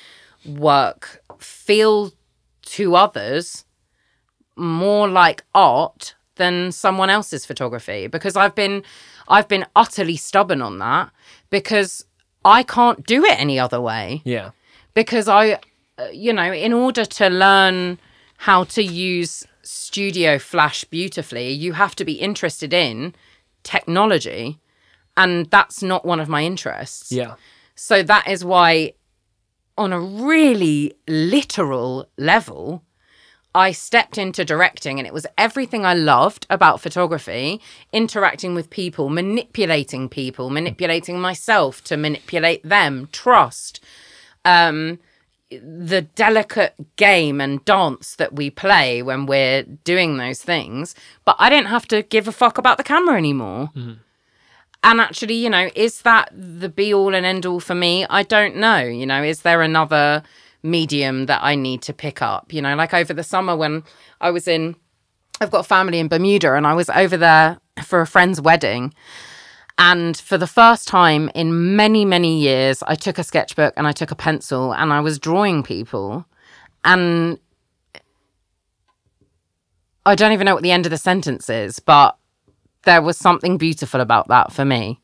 work 0.46 1.22
feel 1.38 2.12
to 2.62 2.96
others 2.96 3.64
more 4.56 5.08
like 5.08 5.44
art 5.54 6.14
than 6.36 6.72
someone 6.72 7.10
else's 7.10 7.44
photography. 7.44 8.06
Because 8.06 8.36
I've 8.36 8.54
been 8.54 8.82
I've 9.28 9.48
been 9.48 9.66
utterly 9.76 10.16
stubborn 10.16 10.62
on 10.62 10.78
that 10.78 11.10
because 11.50 12.04
I 12.44 12.62
can't 12.62 13.06
do 13.06 13.24
it 13.24 13.38
any 13.38 13.58
other 13.58 13.80
way. 13.80 14.22
Yeah. 14.24 14.50
Because 14.94 15.28
I 15.28 15.58
you 16.12 16.32
know 16.32 16.52
in 16.52 16.72
order 16.72 17.04
to 17.04 17.28
learn 17.28 17.98
how 18.38 18.64
to 18.64 18.82
use 18.82 19.46
studio 19.62 20.38
flash 20.38 20.84
beautifully 20.84 21.50
you 21.50 21.74
have 21.74 21.94
to 21.94 22.04
be 22.04 22.14
interested 22.14 22.72
in 22.72 23.14
technology 23.62 24.58
and 25.16 25.46
that's 25.50 25.82
not 25.82 26.04
one 26.04 26.18
of 26.18 26.28
my 26.28 26.42
interests 26.42 27.12
yeah 27.12 27.34
so 27.74 28.02
that 28.02 28.28
is 28.28 28.44
why, 28.44 28.94
on 29.76 29.92
a 29.92 30.00
really 30.00 30.94
literal 31.08 32.06
level, 32.16 32.84
I 33.54 33.72
stepped 33.72 34.16
into 34.16 34.44
directing, 34.44 34.98
and 34.98 35.06
it 35.06 35.12
was 35.12 35.26
everything 35.36 35.84
I 35.84 35.94
loved 35.94 36.46
about 36.48 36.80
photography 36.80 37.60
interacting 37.92 38.54
with 38.54 38.70
people, 38.70 39.08
manipulating 39.08 40.08
people, 40.08 40.48
manipulating 40.48 41.20
myself 41.20 41.82
to 41.84 41.96
manipulate 41.96 42.62
them, 42.62 43.08
trust. 43.12 43.80
Um, 44.44 44.98
the 45.60 46.02
delicate 46.14 46.74
game 46.96 47.40
and 47.40 47.64
dance 47.64 48.16
that 48.16 48.34
we 48.34 48.50
play 48.50 49.02
when 49.02 49.26
we're 49.26 49.62
doing 49.62 50.16
those 50.16 50.42
things, 50.42 50.94
but 51.24 51.36
I 51.38 51.50
don't 51.50 51.66
have 51.66 51.86
to 51.88 52.02
give 52.02 52.28
a 52.28 52.32
fuck 52.32 52.58
about 52.58 52.78
the 52.78 52.84
camera 52.84 53.16
anymore. 53.16 53.70
Mm-hmm. 53.76 53.92
And 54.84 55.00
actually, 55.00 55.34
you 55.34 55.48
know, 55.48 55.70
is 55.76 56.02
that 56.02 56.30
the 56.32 56.68
be 56.68 56.92
all 56.92 57.14
and 57.14 57.24
end 57.24 57.46
all 57.46 57.60
for 57.60 57.74
me? 57.74 58.04
I 58.10 58.24
don't 58.24 58.56
know. 58.56 58.78
You 58.78 59.06
know, 59.06 59.22
is 59.22 59.42
there 59.42 59.62
another 59.62 60.22
medium 60.62 61.26
that 61.26 61.42
I 61.42 61.54
need 61.54 61.82
to 61.82 61.92
pick 61.92 62.20
up? 62.20 62.52
You 62.52 62.62
know, 62.62 62.74
like 62.74 62.92
over 62.92 63.14
the 63.14 63.22
summer 63.22 63.56
when 63.56 63.84
I 64.20 64.30
was 64.30 64.48
in, 64.48 64.74
I've 65.40 65.52
got 65.52 65.60
a 65.60 65.68
family 65.68 66.00
in 66.00 66.08
Bermuda 66.08 66.54
and 66.54 66.66
I 66.66 66.74
was 66.74 66.90
over 66.90 67.16
there 67.16 67.58
for 67.84 68.00
a 68.00 68.06
friend's 68.06 68.40
wedding. 68.40 68.92
And 69.78 70.16
for 70.16 70.38
the 70.38 70.46
first 70.46 70.86
time 70.86 71.30
in 71.34 71.76
many, 71.76 72.04
many 72.04 72.38
years, 72.38 72.82
I 72.86 72.94
took 72.94 73.18
a 73.18 73.24
sketchbook 73.24 73.74
and 73.76 73.86
I 73.86 73.92
took 73.92 74.10
a 74.10 74.16
pencil 74.16 74.72
and 74.72 74.92
I 74.92 75.00
was 75.00 75.18
drawing 75.18 75.62
people. 75.62 76.26
And 76.84 77.38
I 80.04 80.14
don't 80.14 80.32
even 80.32 80.44
know 80.44 80.54
what 80.54 80.62
the 80.62 80.72
end 80.72 80.86
of 80.86 80.90
the 80.90 80.98
sentence 80.98 81.48
is, 81.48 81.78
but 81.78 82.16
there 82.84 83.02
was 83.02 83.16
something 83.16 83.56
beautiful 83.56 84.00
about 84.00 84.28
that 84.28 84.52
for 84.52 84.64
me. 84.64 85.00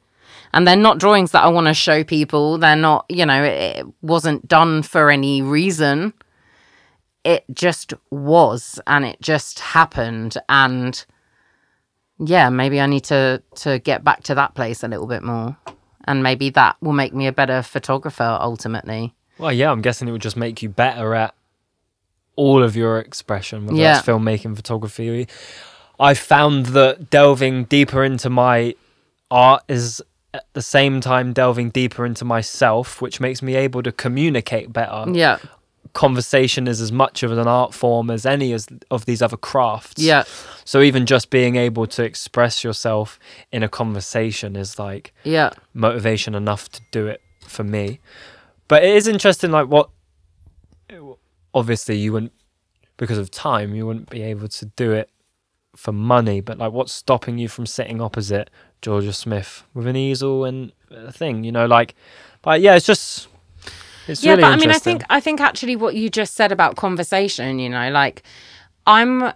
And 0.53 0.67
they're 0.67 0.77
not 0.77 0.99
drawings 0.99 1.33
that 1.33 1.45
I 1.45 1.49
want 1.49 1.67
to 1.67 1.75
show 1.75 2.03
people. 2.03 2.59
They're 2.59 2.77
not, 2.77 3.05
you 3.09 3.25
know, 3.27 3.43
it, 3.43 3.79
it 3.79 3.87
wasn't 4.03 4.49
done 4.49 4.83
for 4.83 5.11
any 5.11 5.43
reason. 5.43 6.15
It 7.25 7.45
just 7.53 7.93
was 8.11 8.81
and 8.87 9.05
it 9.05 9.21
just 9.21 9.61
happened. 9.61 10.37
And 10.49 11.05
yeah, 12.19 12.49
maybe 12.51 12.81
I 12.81 12.87
need 12.87 13.05
to 13.05 13.43
to 13.57 13.79
get 13.79 14.05
back 14.05 14.23
to 14.25 14.35
that 14.35 14.55
place 14.55 14.83
a 14.83 14.89
little 14.89 15.07
bit 15.07 15.23
more. 15.23 15.57
And 16.07 16.23
maybe 16.23 16.51
that 16.51 16.77
will 16.81 16.93
make 16.95 17.13
me 17.13 17.27
a 17.27 17.33
better 17.33 17.63
photographer 17.63 18.39
ultimately. 18.41 19.15
well 19.39 19.53
yeah 19.53 19.71
i'm 19.71 19.81
guessing 19.83 20.09
it 20.09 20.13
would 20.13 20.23
just 20.23 20.37
make 20.37 20.63
you 20.63 20.69
better 20.69 21.15
at 21.15 21.33
all 22.35 22.63
of 22.63 22.75
your 22.77 22.99
expression 22.99 23.67
whether 23.67 23.79
Yeah. 23.79 23.93
that's 23.95 24.07
filmmaking 24.07 24.57
photography 24.57 25.29
i 26.01 26.15
found 26.15 26.67
that 26.67 27.11
delving 27.11 27.65
deeper 27.65 28.03
into 28.05 28.31
my 28.31 28.75
art 29.31 29.63
is 29.69 30.03
at 30.35 30.45
the 30.55 30.63
same 30.63 31.01
time 31.01 31.33
delving 31.33 31.71
deeper 31.71 32.05
into 32.07 32.25
myself 32.25 33.01
which 33.03 33.21
makes 33.21 33.43
me 33.43 33.55
able 33.55 33.83
to 33.83 33.93
communicate 33.93 34.73
better 34.73 35.05
Yeah. 35.13 35.39
Conversation 35.95 36.67
is 36.69 36.81
as 36.81 36.93
much 36.93 37.23
of 37.23 37.33
an 37.33 37.47
art 37.49 37.75
form 37.75 38.11
as 38.11 38.25
any 38.27 38.53
as 38.53 38.67
of 38.91 39.05
these 39.07 39.21
other 39.23 39.37
crafts. 39.37 40.03
Yeah. 40.03 40.25
So 40.65 40.81
even 40.83 41.07
just 41.07 41.31
being 41.31 41.57
able 41.57 41.87
to 41.89 42.03
express 42.05 42.63
yourself 42.65 43.19
in 43.53 43.63
a 43.63 43.69
conversation 43.69 44.57
is 44.57 44.79
like 44.79 45.13
Yeah. 45.25 45.51
motivation 45.75 46.35
enough 46.35 46.69
to 46.73 46.81
do 46.91 47.07
it 47.07 47.21
for 47.47 47.65
me. 47.65 48.01
But 48.69 48.85
it 48.85 48.95
is 48.97 49.09
interesting, 49.09 49.51
like 49.51 49.69
what. 49.69 49.91
Obviously, 51.55 51.97
you 51.97 52.13
wouldn't 52.13 52.33
because 52.99 53.19
of 53.19 53.31
time. 53.31 53.75
You 53.75 53.87
wouldn't 53.87 54.11
be 54.11 54.23
able 54.23 54.49
to 54.49 54.67
do 54.67 54.93
it 54.93 55.09
for 55.75 55.93
money. 55.93 56.41
But 56.41 56.59
like, 56.59 56.73
what's 56.73 56.93
stopping 56.93 57.39
you 57.39 57.49
from 57.49 57.67
sitting 57.67 58.01
opposite 58.01 58.51
Georgia 58.83 59.13
Smith 59.13 59.65
with 59.75 59.87
an 59.87 59.97
easel 59.97 60.45
and 60.45 60.73
a 60.91 61.11
thing? 61.13 61.45
You 61.45 61.53
know, 61.53 61.67
like, 61.67 61.95
but 62.43 62.61
yeah, 62.61 62.75
it's 62.77 62.87
just. 62.87 63.29
It's 64.09 64.23
yeah, 64.25 64.33
really 64.33 64.43
but 64.43 64.53
I 64.53 64.57
mean, 64.57 64.71
I 64.71 64.79
think 64.79 65.03
I 65.11 65.21
think 65.21 65.41
actually 65.41 65.77
what 65.77 65.95
you 65.95 66.09
just 66.11 66.35
said 66.35 66.53
about 66.53 66.77
conversation, 66.77 67.59
you 67.59 67.69
know, 67.69 67.91
like 67.91 68.23
I'm 68.87 69.33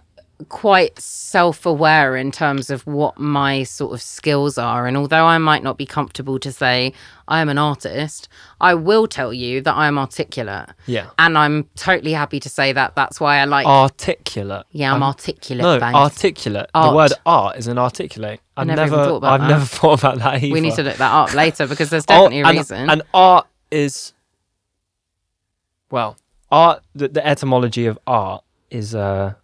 quite 0.49 0.99
self 0.99 1.65
aware 1.65 2.17
in 2.17 2.29
terms 2.31 2.69
of 2.69 2.85
what 2.85 3.17
my 3.17 3.63
sort 3.63 3.93
of 3.93 4.01
skills 4.01 4.57
are. 4.57 4.87
And 4.87 4.97
although 4.97 5.25
I 5.25 5.37
might 5.37 5.63
not 5.63 5.77
be 5.77 5.85
comfortable 5.85 6.37
to 6.39 6.51
say 6.51 6.91
I 7.29 7.39
am 7.39 7.47
an 7.47 7.57
artist, 7.57 8.27
I 8.59 8.73
will 8.73 9.07
tell 9.07 9.31
you 9.33 9.61
that 9.61 9.73
I 9.73 9.87
am 9.87 9.97
articulate. 9.97 10.69
Yeah. 10.85 11.11
And 11.17 11.37
I'm 11.37 11.69
totally 11.75 12.11
happy 12.11 12.39
to 12.41 12.49
say 12.49 12.73
that. 12.73 12.95
That's 12.95 13.21
why 13.21 13.37
I 13.37 13.45
like. 13.45 13.65
Articulate. 13.65 14.65
yeah, 14.71 14.89
I'm 14.89 14.97
Um, 14.97 15.03
articulate. 15.03 15.63
No, 15.63 15.79
articulate. 15.79 16.69
Art. 16.73 16.91
The 16.91 16.95
word 16.95 17.13
art 17.25 17.57
is 17.57 17.67
an 17.67 17.77
articulate. 17.77 18.41
I've 18.57 18.67
never 18.67 18.85
even 18.85 18.99
thought 18.99 19.15
about 19.17 19.33
I've 19.33 19.47
that. 19.47 19.53
never 19.53 19.65
thought 19.79 19.99
about 19.99 20.17
that 20.19 20.43
either. 20.43 20.53
we 20.53 20.59
need 20.61 20.73
to 20.75 20.83
look 20.83 20.97
that 20.97 21.11
up 21.13 21.33
later 21.33 21.67
because 21.67 21.89
there's 21.89 22.05
Art- 22.09 22.31
definitely 22.31 22.41
a 22.41 22.45
and, 22.47 22.57
reason. 22.57 22.89
And 22.89 23.01
art 23.13 23.47
is, 23.71 24.13
well, 25.93 26.17
art. 26.49 26.83
The, 26.95 27.07
the 27.07 27.25
etymology 27.25 27.85
of 27.85 27.99
art 28.07 28.43
is 28.71 28.95
uh, 28.95 29.35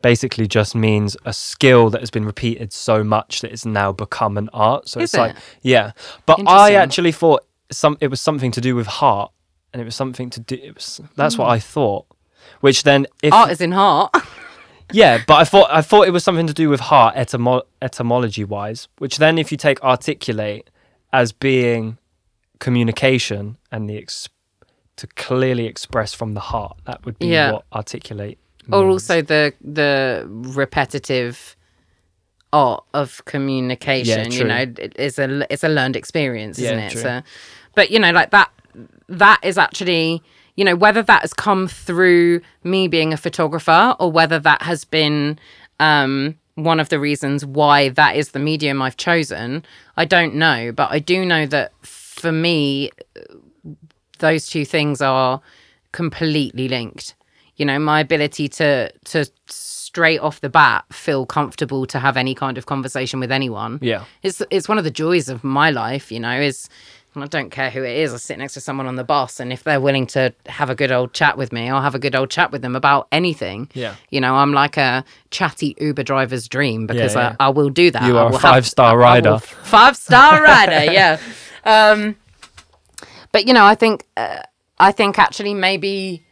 basically 0.00 0.48
just 0.48 0.74
means 0.74 1.14
a 1.26 1.32
skill 1.34 1.90
that 1.90 2.00
has 2.00 2.10
been 2.10 2.24
repeated 2.24 2.72
so 2.72 3.04
much 3.04 3.42
that 3.42 3.52
it's 3.52 3.66
now 3.66 3.92
become 3.92 4.38
an 4.38 4.48
art. 4.54 4.88
So 4.88 5.00
Is 5.00 5.10
it's 5.10 5.18
like, 5.18 5.36
yeah. 5.60 5.92
But 6.24 6.48
I 6.48 6.72
actually 6.72 7.12
thought 7.12 7.44
some 7.70 7.98
it 8.00 8.08
was 8.08 8.22
something 8.22 8.50
to 8.52 8.62
do 8.62 8.74
with 8.74 8.86
heart, 8.86 9.30
and 9.74 9.82
it 9.82 9.84
was 9.84 9.94
something 9.94 10.30
to 10.30 10.40
do. 10.40 10.54
It 10.54 10.74
was 10.74 11.02
that's 11.16 11.36
what 11.36 11.50
I 11.50 11.58
thought. 11.58 12.06
Which 12.60 12.84
then, 12.84 13.06
if 13.22 13.30
Art 13.34 13.50
is 13.50 13.60
in 13.60 13.72
heart. 13.72 14.16
yeah, 14.92 15.22
but 15.26 15.34
I 15.34 15.44
thought 15.44 15.68
I 15.70 15.82
thought 15.82 16.08
it 16.08 16.12
was 16.12 16.24
something 16.24 16.46
to 16.46 16.54
do 16.54 16.70
with 16.70 16.80
heart 16.80 17.14
etymo- 17.14 17.64
etymology 17.82 18.44
wise. 18.44 18.88
Which 18.96 19.18
then, 19.18 19.36
if 19.36 19.52
you 19.52 19.58
take 19.58 19.82
articulate 19.82 20.70
as 21.12 21.32
being 21.32 21.98
communication 22.58 23.58
and 23.70 23.90
the 23.90 23.98
ex- 23.98 24.28
to 24.96 25.06
clearly 25.08 25.66
express 25.66 26.14
from 26.14 26.34
the 26.34 26.40
heart, 26.40 26.76
that 26.86 27.04
would 27.04 27.18
be 27.18 27.26
Yeah. 27.28 27.52
what 27.52 27.64
articulate. 27.72 28.38
or 28.72 28.86
also 28.88 29.20
the 29.20 29.52
the 29.60 30.24
repetitive 30.26 31.54
art 32.52 32.82
of 32.94 33.22
communication 33.24 34.30
you 34.30 34.44
know 34.44 34.56
it- 34.56 34.94
it's 34.96 35.18
a 35.18 35.52
it's 35.52 35.64
a 35.64 35.68
learned 35.68 35.96
experience 35.96 36.58
isn't 36.58 36.78
Yeah, 36.78 36.86
it 36.86 36.92
true. 36.92 37.00
so 37.02 37.22
but 37.74 37.90
you 37.90 37.98
know 37.98 38.10
like 38.12 38.30
that 38.30 38.50
that 39.08 39.40
is 39.42 39.58
actually 39.58 40.22
you 40.56 40.64
know 40.64 40.76
whether 40.76 41.02
that 41.02 41.22
has 41.22 41.34
come 41.34 41.66
through 41.68 42.40
me 42.62 42.86
being 42.88 43.12
a 43.12 43.16
photographer 43.16 43.96
or 43.98 44.10
whether 44.10 44.38
that 44.38 44.62
has 44.62 44.84
been 44.84 45.38
um 45.80 46.36
one 46.54 46.78
of 46.80 46.88
the 46.88 47.00
reasons 47.00 47.44
why 47.44 47.88
that 47.90 48.14
is 48.16 48.30
the 48.30 48.38
medium 48.38 48.80
I've 48.80 48.96
chosen 48.96 49.64
I 49.96 50.04
don't 50.04 50.36
know 50.36 50.70
but 50.72 50.88
I 50.92 51.00
do 51.00 51.24
know 51.26 51.44
that 51.46 51.72
for 51.82 52.30
me 52.32 52.90
those 54.18 54.46
two 54.46 54.64
things 54.64 55.00
are 55.00 55.40
completely 55.92 56.68
linked. 56.68 57.14
You 57.56 57.64
know, 57.64 57.78
my 57.78 58.00
ability 58.00 58.48
to 58.48 58.90
to 59.04 59.26
straight 59.46 60.18
off 60.18 60.40
the 60.40 60.48
bat 60.48 60.84
feel 60.92 61.24
comfortable 61.24 61.86
to 61.86 62.00
have 62.00 62.16
any 62.16 62.34
kind 62.34 62.58
of 62.58 62.66
conversation 62.66 63.20
with 63.20 63.30
anyone. 63.30 63.78
Yeah. 63.80 64.04
It's 64.22 64.42
it's 64.50 64.68
one 64.68 64.78
of 64.78 64.84
the 64.84 64.90
joys 64.90 65.28
of 65.28 65.44
my 65.44 65.70
life, 65.70 66.10
you 66.10 66.18
know, 66.18 66.40
is 66.40 66.68
and 67.14 67.22
I 67.22 67.28
don't 67.28 67.50
care 67.50 67.70
who 67.70 67.84
it 67.84 67.96
is. 67.96 68.12
I 68.12 68.16
sit 68.16 68.38
next 68.38 68.54
to 68.54 68.60
someone 68.60 68.88
on 68.88 68.96
the 68.96 69.04
bus 69.04 69.38
and 69.38 69.52
if 69.52 69.62
they're 69.62 69.80
willing 69.80 70.08
to 70.08 70.34
have 70.46 70.68
a 70.68 70.74
good 70.74 70.90
old 70.90 71.12
chat 71.12 71.38
with 71.38 71.52
me, 71.52 71.70
I'll 71.70 71.80
have 71.80 71.94
a 71.94 72.00
good 72.00 72.16
old 72.16 72.28
chat 72.28 72.50
with 72.50 72.62
them 72.62 72.74
about 72.74 73.06
anything. 73.12 73.70
Yeah. 73.72 73.94
You 74.10 74.20
know, 74.20 74.34
I'm 74.34 74.52
like 74.52 74.76
a 74.76 75.04
chatty 75.30 75.76
Uber 75.78 76.02
driver's 76.02 76.48
dream 76.48 76.88
because 76.88 77.14
yeah. 77.14 77.36
I, 77.38 77.46
I 77.46 77.48
will 77.50 77.70
do 77.70 77.92
that. 77.92 78.02
You 78.02 78.16
I 78.16 78.22
are 78.22 78.26
a 78.26 78.30
will 78.30 78.38
have- 78.38 78.50
five-star 78.54 78.98
rider. 78.98 79.38
Five 79.38 79.96
star 79.96 80.42
rider, 80.42 80.90
yeah. 80.92 81.20
Um, 81.66 82.16
but 83.34 83.48
you 83.48 83.52
know, 83.52 83.64
I 83.64 83.74
think 83.74 84.06
uh, 84.16 84.42
I 84.78 84.92
think 84.92 85.18
actually 85.18 85.54
maybe, 85.54 86.24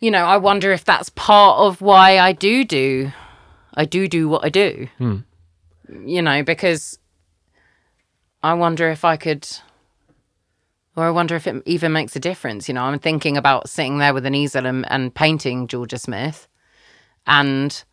you 0.00 0.10
know, 0.10 0.24
I 0.24 0.38
wonder 0.38 0.72
if 0.72 0.84
that's 0.84 1.08
part 1.10 1.60
of 1.60 1.80
why 1.80 2.18
I 2.18 2.32
do 2.32 2.64
do, 2.64 3.12
I 3.74 3.84
do 3.84 4.08
do 4.08 4.28
what 4.28 4.44
I 4.44 4.48
do. 4.48 4.88
You 6.04 6.22
know, 6.22 6.42
because 6.42 6.98
I 8.42 8.54
wonder 8.54 8.90
if 8.90 9.04
I 9.04 9.16
could, 9.16 9.46
or 10.96 11.04
I 11.04 11.10
wonder 11.10 11.36
if 11.36 11.46
it 11.46 11.62
even 11.64 11.92
makes 11.92 12.16
a 12.16 12.20
difference. 12.20 12.66
You 12.66 12.74
know, 12.74 12.82
I'm 12.82 12.98
thinking 12.98 13.36
about 13.36 13.68
sitting 13.68 13.98
there 13.98 14.12
with 14.12 14.26
an 14.26 14.34
easel 14.34 14.66
and, 14.66 14.84
and 14.90 15.14
painting 15.14 15.68
Georgia 15.68 15.96
Smith, 15.96 16.48
and 17.24 17.84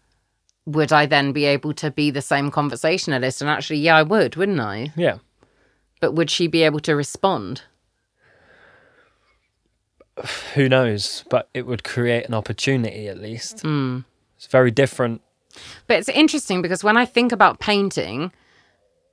would 0.66 0.92
I 0.92 1.06
then 1.06 1.34
be 1.34 1.46
able 1.46 1.74
to 1.76 1.92
be 1.92 2.10
the 2.10 2.24
same 2.24 2.50
conversationalist? 2.50 3.42
And 3.42 3.50
actually, 3.52 3.78
yeah, 3.78 3.98
I 3.98 4.02
would, 4.02 4.38
wouldn't 4.38 4.60
I? 4.60 4.92
Yeah. 4.96 5.20
But 6.02 6.14
would 6.14 6.32
she 6.32 6.48
be 6.48 6.64
able 6.64 6.80
to 6.80 6.96
respond? 6.96 7.62
Who 10.54 10.70
knows? 10.70 11.24
But 11.30 11.50
it 11.54 11.66
would 11.66 11.84
create 11.84 12.26
an 12.26 12.34
opportunity 12.34 13.08
at 13.08 13.20
least. 13.20 13.62
Hmm. 13.62 14.00
It's 14.38 14.48
very 14.48 14.72
different. 14.72 15.22
But 15.88 15.98
it's 16.00 16.10
interesting 16.10 16.62
because 16.62 16.84
when 16.84 16.98
I 16.98 17.06
think 17.06 17.32
about 17.32 17.60
painting, 17.60 18.32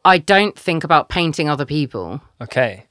I 0.05 0.19
don't 0.19 0.59
think 0.59 0.85
about 0.85 1.09
painting 1.09 1.49
other 1.49 1.67
people. 1.67 2.21
Okay. 2.41 2.87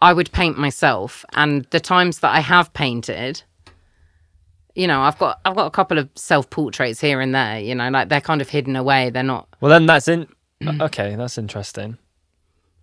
I 0.00 0.12
would 0.12 0.30
paint 0.30 0.56
myself, 0.56 1.24
and 1.32 1.64
the 1.70 1.80
times 1.80 2.20
that 2.20 2.32
I 2.32 2.38
have 2.40 2.72
painted, 2.72 3.42
you 4.76 4.86
know, 4.86 5.00
I've 5.00 5.18
got 5.18 5.40
I've 5.44 5.56
got 5.56 5.66
a 5.66 5.70
couple 5.70 5.98
of 5.98 6.08
self 6.14 6.48
portraits 6.50 7.00
here 7.00 7.20
and 7.20 7.34
there. 7.34 7.58
You 7.58 7.74
know, 7.74 7.88
like 7.88 8.08
they're 8.08 8.20
kind 8.20 8.40
of 8.40 8.48
hidden 8.48 8.76
away. 8.76 9.10
They're 9.10 9.24
not 9.24 9.48
Well, 9.60 9.70
then 9.70 9.86
that's 9.86 10.06
in. 10.06 10.28
okay, 10.64 11.16
that's 11.16 11.36
interesting. 11.36 11.98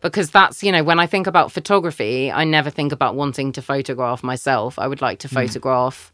Because 0.01 0.31
that's 0.31 0.63
you 0.63 0.71
know 0.71 0.83
when 0.83 0.99
I 0.99 1.07
think 1.07 1.27
about 1.27 1.51
photography, 1.51 2.31
I 2.31 2.43
never 2.43 2.69
think 2.69 2.91
about 2.91 3.15
wanting 3.15 3.51
to 3.53 3.61
photograph 3.61 4.23
myself. 4.23 4.77
I 4.79 4.87
would 4.87 5.01
like 5.01 5.19
to 5.19 5.27
photograph 5.27 6.13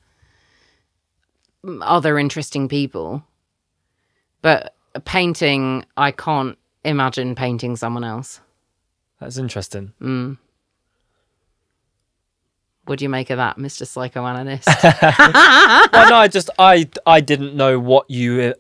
mm, 1.66 1.80
other 1.82 2.18
interesting 2.18 2.68
people, 2.68 3.24
but 4.42 4.76
painting, 5.06 5.86
I 5.98 6.12
can't 6.12 6.58
imagine 6.84 7.36
painting 7.36 7.76
someone 7.76 8.04
else. 8.04 8.42
That's 9.20 9.38
interesting. 9.38 9.94
What 12.86 13.00
do 13.00 13.06
you 13.06 13.10
make 13.10 13.30
of 13.30 13.38
that, 13.38 13.58
Mr. 13.58 13.86
Psychoanalyst? 13.86 14.68
well, 15.94 16.10
no, 16.10 16.16
I 16.16 16.28
just 16.28 16.50
I 16.58 16.90
I 17.06 17.22
didn't 17.22 17.56
know 17.56 17.80
what 17.80 18.10
you 18.10 18.42
uh, 18.42 18.54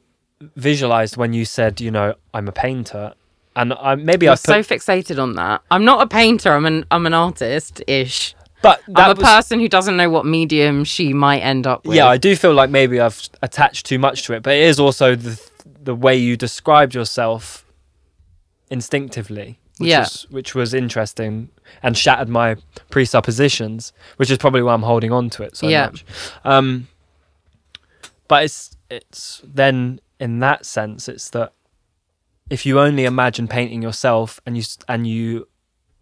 visualized 0.56 1.18
when 1.18 1.34
you 1.34 1.44
said 1.44 1.82
you 1.82 1.90
know 1.90 2.14
I'm 2.34 2.48
a 2.48 2.52
painter, 2.52 3.14
and 3.56 3.74
I 3.74 3.96
maybe 3.96 4.28
I 4.28 4.32
I'm 4.32 4.38
put, 4.38 4.42
so 4.46 4.60
fixated 4.62 5.22
on 5.22 5.34
that. 5.36 5.62
I'm 5.72 5.86
not 5.86 6.02
a 6.02 6.08
painter. 6.08 6.52
I'm 6.54 6.66
an 6.66 6.86
I'm 6.92 7.06
an 7.06 7.14
artist 7.14 7.82
ish. 7.88 8.34
but 8.62 8.82
that 8.88 9.00
I'm 9.10 9.12
a 9.12 9.20
was, 9.20 9.26
person 9.28 9.60
who 9.60 9.68
doesn't 9.68 9.98
know 9.98 10.10
what 10.10 10.26
medium 10.26 10.84
she 10.84 11.14
might 11.14 11.40
end 11.40 11.66
up 11.68 11.86
with. 11.86 11.96
yeah, 11.98 12.08
I 12.08 12.18
do 12.18 12.36
feel 12.36 12.54
like 12.54 12.70
maybe 12.70 13.00
I've 13.00 13.22
attached 13.42 13.86
too 13.86 13.98
much 14.00 14.24
to 14.24 14.34
it, 14.34 14.44
but 14.44 14.54
it 14.54 14.64
is 14.64 14.80
also 14.80 15.16
the 15.16 15.40
the 15.84 15.96
way 15.96 16.16
you 16.16 16.38
described 16.38 16.94
yourself 16.96 17.66
instinctively. 18.70 19.58
Which 19.78 19.90
Yeah. 19.90 20.02
was, 20.02 20.28
which 20.30 20.54
was 20.54 20.74
interesting 20.76 21.50
and 21.82 21.98
shattered 21.98 22.30
my 22.30 22.56
presuppositions, 22.92 23.94
which 24.18 24.30
is 24.30 24.38
probably 24.38 24.62
why 24.62 24.74
I'm 24.76 24.84
holding 24.84 25.12
on 25.12 25.32
to 25.32 25.44
it 25.44 25.58
so 25.58 25.68
Yeah. 25.68 25.88
much. 25.88 26.06
Um, 26.44 26.88
but 28.28 28.44
it's 28.44 28.78
it's 28.92 29.42
then 29.44 30.00
in 30.20 30.40
that 30.40 30.66
sense, 30.66 31.08
it's 31.10 31.30
that 31.32 31.54
if 32.52 32.66
you 32.66 32.80
only 32.80 33.06
imagine 33.06 33.48
painting 33.48 33.82
yourself 33.82 34.40
and 34.46 34.56
you 34.58 34.64
and 34.88 35.08
you 35.08 35.48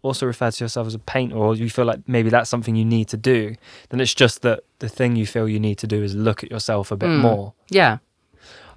also 0.02 0.26
refer 0.26 0.50
to 0.50 0.64
yourself 0.64 0.86
as 0.86 0.94
a 0.94 0.98
painter, 0.98 1.36
or 1.36 1.54
you 1.54 1.68
feel 1.70 1.84
like 1.84 2.00
maybe 2.06 2.28
that's 2.30 2.48
something 2.50 2.74
you 2.74 2.84
need 2.84 3.06
to 3.08 3.16
do, 3.16 3.54
then 3.90 4.00
it's 4.00 4.14
just 4.14 4.42
that 4.42 4.60
the 4.78 4.88
thing 4.88 5.14
you 5.16 5.26
feel 5.26 5.46
you 5.48 5.60
need 5.60 5.76
to 5.78 5.86
do 5.86 6.02
is 6.02 6.14
look 6.14 6.42
at 6.42 6.50
yourself 6.50 6.90
a 6.90 6.96
bit 6.96 7.08
Hmm. 7.08 7.18
more. 7.20 7.54
yeah. 7.70 7.98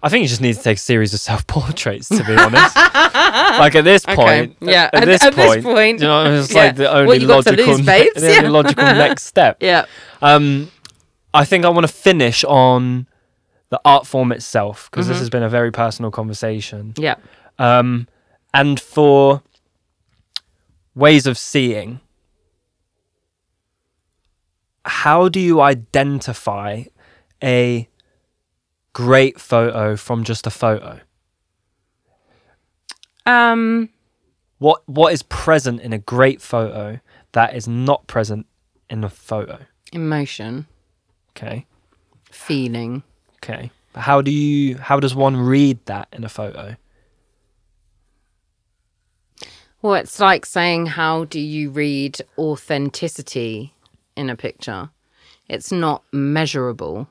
I 0.06 0.10
think 0.10 0.22
you 0.24 0.28
just 0.28 0.42
need 0.42 0.56
to 0.58 0.62
take 0.62 0.76
a 0.76 0.82
series 0.82 1.14
of 1.14 1.22
self 1.22 1.48
portraits, 1.48 2.10
to 2.10 2.22
be 2.26 2.36
honest. 2.36 2.76
like 2.76 3.74
at 3.74 3.86
this 3.86 4.04
Okay, 4.06 4.16
point, 4.18 4.58
yeah, 4.60 4.90
At, 4.92 5.04
at- 5.04 5.06
this, 5.06 5.24
at 5.24 5.34
this 5.34 5.46
point, 5.48 5.64
point, 5.64 6.02
you 6.02 6.08
know, 6.08 6.40
it's 6.40 6.54
yeah. 6.54 6.64
like 6.64 6.76
the 6.76 6.92
only 6.94 7.20
logical, 7.20 7.66
lose, 7.78 7.86
babes? 7.86 8.14
the 8.22 8.36
only 8.38 8.50
logical 8.50 8.84
next 9.06 9.24
step. 9.24 9.58
Yeah. 9.62 9.86
Um, 10.22 10.70
I 11.34 11.46
think 11.46 11.64
I 11.64 11.70
want 11.70 11.88
to 11.88 11.94
finish 11.94 12.44
on 12.44 13.08
the 13.70 13.80
art 13.86 14.06
form 14.06 14.34
itself 14.34 14.90
because 14.92 15.06
Mm-hmm. 15.06 15.14
this 15.14 15.20
has 15.20 15.30
been 15.30 15.42
a 15.44 15.48
very 15.48 15.72
personal 15.72 16.12
conversation. 16.12 16.94
Yeah. 16.98 17.16
Um, 17.60 18.08
and 18.54 18.80
for 18.80 19.42
ways 20.96 21.26
of 21.28 21.38
seeing, 21.38 22.00
how 24.86 25.30
do 25.30 25.40
you 25.40 25.62
identify 25.62 26.84
a 27.44 27.88
great 28.94 29.40
photo 29.40 29.96
from 29.96 30.24
just 30.24 30.46
a 30.48 30.52
photo? 30.52 31.00
Um. 33.26 33.90
What 34.60 34.82
what 34.88 35.12
is 35.12 35.24
present 35.24 35.82
in 35.82 35.92
a 35.92 35.98
great 35.98 36.42
photo 36.42 37.00
that 37.34 37.54
is 37.54 37.68
not 37.68 38.08
present 38.08 38.46
in 38.90 39.04
a 39.04 39.10
photo? 39.10 39.60
Emotion, 39.92 40.68
Okay. 41.32 41.66
feeling. 42.32 43.04
Okay. 43.44 43.72
But 43.92 44.02
how 44.02 44.22
do 44.22 44.32
you 44.32 44.78
how 44.78 45.00
does 45.02 45.14
one 45.16 45.36
read 45.36 45.80
that 45.86 46.08
in 46.14 46.24
a 46.24 46.30
photo? 46.30 46.78
Well, 49.84 49.96
it's 49.96 50.22
like 50.22 50.46
saying, 50.46 50.86
how 50.86 51.26
do 51.26 51.42
you 51.42 51.70
read 51.70 52.22
authenticity 52.38 53.74
in 54.16 54.30
a 54.30 54.36
picture? 54.38 54.92
It's 55.50 55.74
not 55.74 56.04
measurable. 56.14 57.10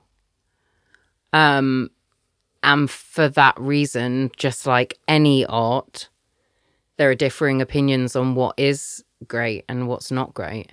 Um, 1.34 1.90
and 2.62 2.90
for 2.90 3.28
that 3.28 3.60
reason, 3.60 4.30
just 4.38 4.66
like 4.66 4.98
any 5.06 5.44
art, 5.44 6.08
there 6.96 7.10
are 7.10 7.14
differing 7.14 7.60
opinions 7.60 8.16
on 8.16 8.34
what 8.34 8.54
is 8.58 9.04
great 9.28 9.66
and 9.68 9.86
what's 9.86 10.10
not 10.10 10.32
great. 10.32 10.72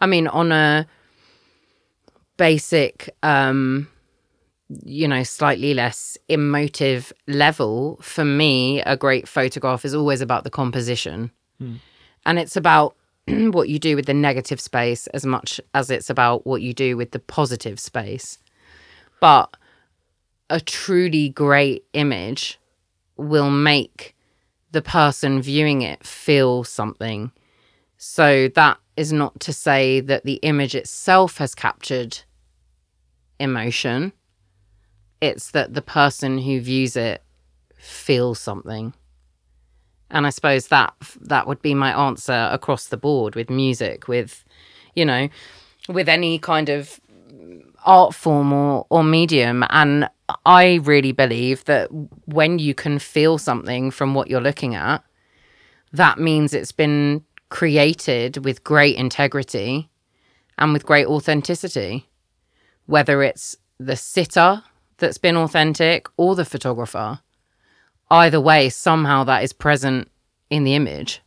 I 0.00 0.06
mean, 0.06 0.28
on 0.28 0.52
a 0.52 0.86
basic, 2.36 3.10
um, 3.24 3.88
you 4.84 5.08
know, 5.08 5.24
slightly 5.24 5.74
less 5.74 6.16
emotive 6.28 7.12
level, 7.26 7.98
for 8.02 8.24
me, 8.24 8.82
a 8.82 8.96
great 8.96 9.26
photograph 9.26 9.84
is 9.84 9.96
always 9.96 10.20
about 10.20 10.44
the 10.44 10.50
composition. 10.50 11.32
And 12.26 12.38
it's 12.38 12.56
about 12.56 12.96
what 13.28 13.68
you 13.68 13.78
do 13.78 13.96
with 13.96 14.06
the 14.06 14.14
negative 14.14 14.60
space 14.60 15.06
as 15.08 15.24
much 15.24 15.60
as 15.74 15.90
it's 15.90 16.10
about 16.10 16.46
what 16.46 16.62
you 16.62 16.72
do 16.72 16.96
with 16.96 17.12
the 17.12 17.18
positive 17.18 17.78
space. 17.78 18.38
But 19.20 19.56
a 20.48 20.60
truly 20.60 21.28
great 21.28 21.84
image 21.92 22.58
will 23.16 23.50
make 23.50 24.16
the 24.72 24.82
person 24.82 25.42
viewing 25.42 25.82
it 25.82 26.04
feel 26.04 26.64
something. 26.64 27.32
So 27.96 28.48
that 28.54 28.78
is 28.96 29.12
not 29.12 29.40
to 29.40 29.52
say 29.52 30.00
that 30.00 30.24
the 30.24 30.40
image 30.42 30.74
itself 30.74 31.38
has 31.38 31.54
captured 31.54 32.20
emotion. 33.38 34.12
It's 35.20 35.50
that 35.50 35.74
the 35.74 35.82
person 35.82 36.38
who 36.38 36.60
views 36.60 36.96
it 36.96 37.22
feels 37.76 38.38
something. 38.38 38.94
And 40.10 40.26
I 40.26 40.30
suppose 40.30 40.68
that 40.68 40.94
that 41.20 41.46
would 41.46 41.62
be 41.62 41.74
my 41.74 41.92
answer 42.08 42.48
across 42.52 42.86
the 42.86 42.96
board 42.96 43.34
with 43.34 43.50
music, 43.50 44.08
with 44.08 44.44
you 44.94 45.04
know, 45.04 45.28
with 45.88 46.08
any 46.08 46.38
kind 46.38 46.68
of 46.68 47.00
art 47.84 48.14
form 48.14 48.52
or, 48.52 48.86
or 48.90 49.02
medium. 49.02 49.64
And 49.70 50.08
I 50.44 50.80
really 50.82 51.12
believe 51.12 51.64
that 51.64 51.88
when 52.26 52.58
you 52.58 52.74
can 52.74 52.98
feel 52.98 53.38
something 53.38 53.90
from 53.90 54.14
what 54.14 54.28
you're 54.28 54.40
looking 54.40 54.74
at, 54.74 55.04
that 55.92 56.18
means 56.18 56.54
it's 56.54 56.72
been 56.72 57.24
created 57.48 58.44
with 58.44 58.62
great 58.62 58.96
integrity 58.96 59.90
and 60.58 60.72
with 60.72 60.86
great 60.86 61.06
authenticity. 61.06 62.08
Whether 62.86 63.22
it's 63.22 63.56
the 63.78 63.96
sitter 63.96 64.62
that's 64.98 65.18
been 65.18 65.36
authentic 65.36 66.08
or 66.16 66.34
the 66.34 66.44
photographer, 66.44 67.20
either 68.10 68.40
way, 68.40 68.68
somehow 68.68 69.24
that 69.24 69.44
is 69.44 69.52
present 69.52 70.10
in 70.48 70.64
the 70.64 70.74
image. 70.74 71.22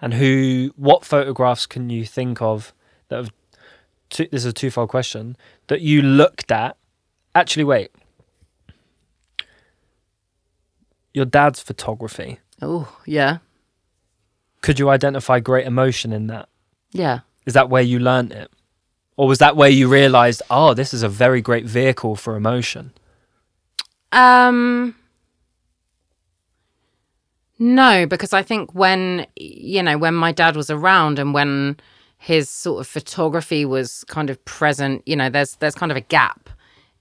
And 0.00 0.14
who, 0.14 0.72
what 0.76 1.04
photographs 1.04 1.66
can 1.66 1.90
you 1.90 2.04
think 2.04 2.40
of 2.40 2.72
that 3.08 3.16
have, 3.16 3.32
two, 4.08 4.26
this 4.32 4.42
is 4.42 4.46
a 4.46 4.52
twofold 4.52 4.88
question, 4.88 5.36
that 5.68 5.82
you 5.82 6.02
looked 6.02 6.50
at? 6.50 6.76
Actually, 7.34 7.64
wait. 7.64 7.90
Your 11.12 11.26
dad's 11.26 11.60
photography. 11.60 12.40
Oh, 12.62 12.96
yeah. 13.04 13.38
Could 14.62 14.78
you 14.78 14.90
identify 14.90 15.40
great 15.40 15.66
emotion 15.66 16.12
in 16.12 16.26
that? 16.28 16.48
Yeah. 16.92 17.20
Is 17.46 17.54
that 17.54 17.68
where 17.68 17.82
you 17.82 17.98
learnt 17.98 18.32
it? 18.32 18.50
Or 19.16 19.28
was 19.28 19.38
that 19.38 19.56
where 19.56 19.68
you 19.68 19.88
realized, 19.88 20.42
oh, 20.50 20.72
this 20.72 20.94
is 20.94 21.02
a 21.02 21.08
very 21.08 21.40
great 21.42 21.66
vehicle 21.66 22.16
for 22.16 22.36
emotion? 22.36 22.92
Um 24.12 24.94
No, 27.58 28.06
because 28.06 28.32
I 28.32 28.42
think 28.42 28.74
when 28.74 29.26
you 29.36 29.82
know, 29.82 29.98
when 29.98 30.14
my 30.14 30.32
dad 30.32 30.56
was 30.56 30.70
around 30.70 31.18
and 31.18 31.34
when 31.34 31.76
his 32.18 32.48
sort 32.48 32.80
of 32.80 32.86
photography 32.86 33.64
was 33.64 34.04
kind 34.04 34.30
of 34.30 34.42
present, 34.44 35.02
you 35.06 35.14
know, 35.16 35.28
there's 35.28 35.56
there's 35.56 35.74
kind 35.74 35.92
of 35.92 35.96
a 35.96 36.00
gap 36.02 36.48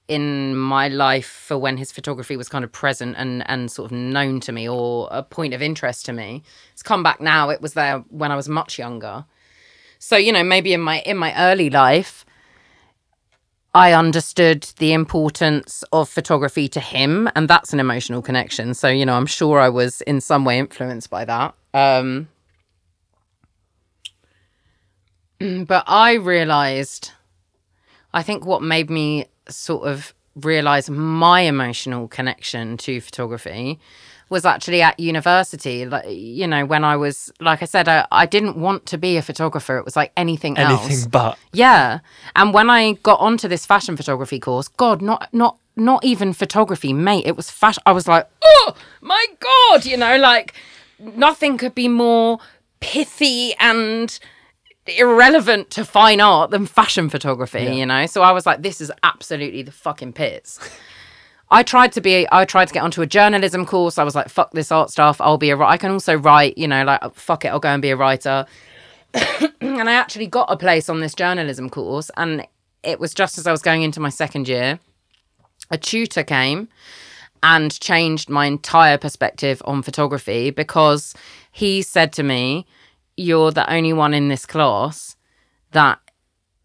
in 0.08 0.56
my 0.58 0.88
life 0.88 1.28
for 1.28 1.58
when 1.58 1.78
his 1.78 1.92
photography 1.92 2.36
was 2.36 2.50
kind 2.50 2.66
of 2.66 2.72
present 2.72 3.16
and 3.18 3.48
and 3.50 3.72
sort 3.72 3.92
of 3.92 3.98
known 3.98 4.40
to 4.42 4.52
me 4.52 4.68
or 4.68 5.08
a 5.12 5.24
point 5.24 5.54
of 5.54 5.62
interest 5.62 6.06
to 6.08 6.14
me. 6.14 6.44
It's 6.74 6.84
come 6.84 7.04
back 7.04 7.22
now. 7.22 7.50
It 7.50 7.62
was 7.62 7.74
there 7.74 8.00
when 8.10 8.32
I 8.32 8.36
was 8.36 8.50
much 8.50 8.78
younger. 8.78 9.26
So, 10.00 10.18
you 10.18 10.32
know, 10.34 10.44
maybe 10.44 10.74
in 10.74 10.82
my 10.82 11.00
in 11.02 11.18
my 11.18 11.34
early 11.38 11.70
life, 11.70 12.26
I 13.74 13.94
understood 13.94 14.68
the 14.78 14.94
importance 14.94 15.84
of 15.92 16.10
photography 16.10 16.68
to 16.70 16.80
him, 16.80 17.30
and 17.36 17.48
that's 17.48 17.72
an 17.72 17.80
emotional 17.80 18.22
connection. 18.22 18.74
So, 18.74 18.88
you 18.88 19.06
know, 19.06 19.14
I'm 19.14 19.28
sure 19.28 19.60
I 19.60 19.70
was 19.70 20.02
in 20.02 20.22
some 20.22 20.44
way 20.44 20.58
influenced 20.58 21.10
by 21.10 21.26
that. 21.26 21.54
Um, 21.74 22.30
but 25.68 25.84
I 25.88 26.14
realized, 26.14 27.12
I 28.12 28.24
think 28.24 28.44
what 28.44 28.64
made 28.64 28.90
me 28.90 29.26
sort 29.48 29.88
of 29.88 30.16
realize 30.36 30.90
my 30.90 31.42
emotional 31.42 32.08
connection 32.08 32.78
to 32.78 33.02
photography 33.02 33.80
was 34.30 34.46
actually 34.46 34.82
at 34.82 35.00
university. 35.00 35.86
Like, 35.86 36.06
you 36.08 36.48
know, 36.48 36.66
when 36.66 36.84
I 36.84 36.96
was, 36.96 37.32
like 37.40 37.62
I 37.62 37.66
said, 37.66 37.88
I, 37.88 38.08
I 38.12 38.26
didn't 38.26 38.56
want 38.56 38.86
to 38.88 38.98
be 38.98 39.18
a 39.18 39.22
photographer. 39.22 39.78
It 39.78 39.86
was 39.86 39.96
like 39.96 40.12
anything, 40.16 40.58
else. 40.58 40.86
Anything 40.86 41.10
but. 41.10 41.38
Yeah. 41.54 42.00
And 42.36 42.54
when 42.54 42.70
I 42.70 42.94
got 42.94 43.20
onto 43.20 43.48
this 43.48 43.66
fashion 43.66 43.98
photography 43.98 44.40
course, 44.40 44.68
God, 44.68 45.02
not 45.02 45.28
not 45.34 45.58
not 45.76 46.04
even 46.04 46.34
photography, 46.34 46.94
mate. 46.94 47.26
It 47.26 47.36
was 47.36 47.50
fashion. 47.50 47.82
I 47.86 47.92
was 47.92 48.08
like, 48.08 48.28
oh 48.44 48.76
my 49.02 49.26
God, 49.40 49.86
you 49.86 49.98
know, 49.98 50.18
like 50.18 50.54
nothing 51.00 51.58
could 51.58 51.74
be 51.74 51.88
more 51.88 52.40
pithy 52.80 53.56
and 53.60 54.20
irrelevant 54.98 55.70
to 55.72 55.86
fine 55.86 56.20
art 56.20 56.52
than 56.52 56.66
fashion 56.66 57.10
photography, 57.10 57.64
you 57.64 57.86
know? 57.86 58.06
So 58.06 58.22
I 58.22 58.32
was 58.32 58.46
like, 58.46 58.62
this 58.62 58.82
is 58.82 58.92
absolutely 59.04 59.62
the 59.62 59.72
fucking 59.72 60.14
pits. 60.14 60.60
I 61.52 61.64
tried 61.64 61.92
to 61.94 62.02
be, 62.02 62.28
I 62.32 62.46
tried 62.46 62.68
to 62.68 62.74
get 62.74 62.84
onto 62.84 63.02
a 63.02 63.08
journalism 63.08 63.66
course. 63.66 63.98
I 63.98 64.04
was 64.04 64.16
like, 64.16 64.30
fuck 64.30 64.52
this 64.52 64.72
art 64.72 64.92
stuff. 64.92 65.20
I'll 65.20 65.38
be 65.38 65.50
a, 65.50 65.58
I 65.58 65.78
can 65.78 65.92
also 65.92 66.16
write, 66.16 66.58
you 66.58 66.68
know, 66.68 66.84
like, 66.84 67.16
fuck 67.16 67.44
it, 67.44 67.48
I'll 67.50 67.60
go 67.60 67.70
and 67.70 67.82
be 67.82 67.90
a 67.90 67.96
writer 67.96 68.46
and 69.62 69.90
I 69.90 69.94
actually 69.94 70.28
got 70.28 70.52
a 70.52 70.58
place 70.58 70.90
on 70.90 71.00
this 71.00 71.14
journalism 71.14 71.70
course. 71.70 72.12
And 72.18 72.46
it 72.84 73.00
was 73.00 73.14
just 73.14 73.38
as 73.38 73.48
I 73.48 73.52
was 73.52 73.62
going 73.62 73.84
into 73.84 74.00
my 74.00 74.10
second 74.10 74.48
year, 74.48 74.80
a 75.72 75.78
tutor 75.78 76.24
came 76.24 76.70
and 77.42 77.78
changed 77.80 78.30
my 78.30 78.46
entire 78.46 78.98
perspective 78.98 79.62
on 79.66 79.82
photography 79.82 80.52
because 80.52 81.14
he 81.52 81.82
said 81.82 82.12
to 82.14 82.24
me, 82.24 82.66
You're 83.18 83.52
the 83.52 83.72
only 83.72 83.94
one 83.94 84.14
in 84.14 84.28
this 84.28 84.46
class 84.46 85.16
that, 85.72 86.00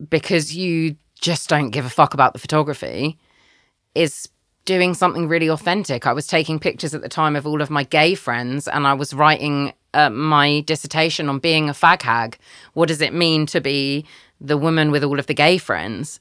because 0.08 0.54
you 0.54 0.96
just 1.20 1.48
don't 1.48 1.70
give 1.70 1.86
a 1.86 1.90
fuck 1.90 2.14
about 2.14 2.32
the 2.32 2.38
photography, 2.38 3.18
is 3.94 4.28
doing 4.64 4.94
something 4.94 5.28
really 5.28 5.48
authentic. 5.48 6.06
I 6.06 6.12
was 6.12 6.26
taking 6.26 6.58
pictures 6.58 6.94
at 6.94 7.02
the 7.02 7.08
time 7.08 7.36
of 7.36 7.46
all 7.46 7.60
of 7.60 7.70
my 7.70 7.84
gay 7.84 8.14
friends 8.14 8.66
and 8.66 8.86
I 8.86 8.94
was 8.94 9.12
writing 9.12 9.72
uh, 9.92 10.10
my 10.10 10.60
dissertation 10.60 11.28
on 11.28 11.38
being 11.38 11.68
a 11.68 11.72
fag 11.72 12.02
hag. 12.02 12.38
What 12.72 12.88
does 12.88 13.00
it 13.00 13.12
mean 13.12 13.46
to 13.46 13.60
be 13.60 14.06
the 14.40 14.56
woman 14.56 14.90
with 14.90 15.04
all 15.04 15.18
of 15.18 15.26
the 15.26 15.34
gay 15.34 15.58
friends? 15.58 16.18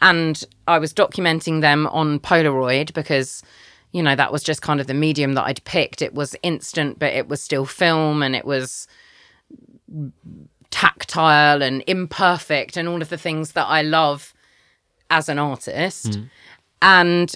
And 0.00 0.42
I 0.66 0.78
was 0.78 0.92
documenting 0.92 1.60
them 1.60 1.86
on 1.88 2.20
Polaroid 2.20 2.92
because, 2.92 3.42
you 3.92 4.02
know, 4.02 4.14
that 4.14 4.32
was 4.32 4.42
just 4.42 4.62
kind 4.62 4.80
of 4.80 4.86
the 4.86 4.94
medium 4.94 5.32
that 5.34 5.44
I'd 5.44 5.64
picked. 5.64 6.02
It 6.02 6.14
was 6.14 6.36
instant, 6.42 6.98
but 6.98 7.12
it 7.14 7.26
was 7.28 7.42
still 7.42 7.64
film 7.64 8.22
and 8.22 8.36
it 8.36 8.44
was 8.44 8.86
tactile 10.70 11.62
and 11.62 11.82
imperfect 11.86 12.76
and 12.76 12.86
all 12.86 13.00
of 13.00 13.08
the 13.08 13.18
things 13.18 13.52
that 13.52 13.66
I 13.66 13.82
love 13.82 14.34
as 15.10 15.28
an 15.30 15.38
artist. 15.38 16.18
And 16.82 17.34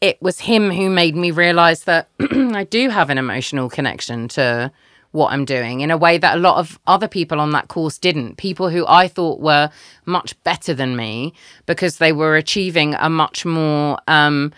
it 0.00 0.20
was 0.22 0.40
him 0.40 0.70
who 0.70 0.88
made 0.90 1.16
me 1.16 1.30
realize 1.30 1.84
that 1.84 2.08
I 2.20 2.64
do 2.64 2.90
have 2.90 3.10
an 3.10 3.18
emotional 3.18 3.68
connection 3.68 4.28
to 4.28 4.70
what 5.10 5.32
I'm 5.32 5.44
doing 5.44 5.80
in 5.80 5.90
a 5.90 5.96
way 5.96 6.18
that 6.18 6.36
a 6.36 6.40
lot 6.40 6.58
of 6.58 6.78
other 6.86 7.08
people 7.08 7.40
on 7.40 7.50
that 7.52 7.68
course 7.68 7.98
didn't. 7.98 8.36
People 8.36 8.68
who 8.68 8.84
I 8.86 9.08
thought 9.08 9.40
were 9.40 9.70
much 10.04 10.40
better 10.44 10.74
than 10.74 10.96
me 10.96 11.32
because 11.66 11.96
they 11.98 12.12
were 12.12 12.36
achieving 12.36 12.94
a 12.94 13.08
much 13.08 13.46
more 13.46 13.98
um, 14.06 14.52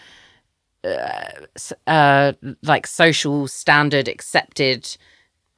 uh, 0.84 2.32
like 2.62 2.86
social 2.86 3.46
standard 3.46 4.08
accepted 4.08 4.96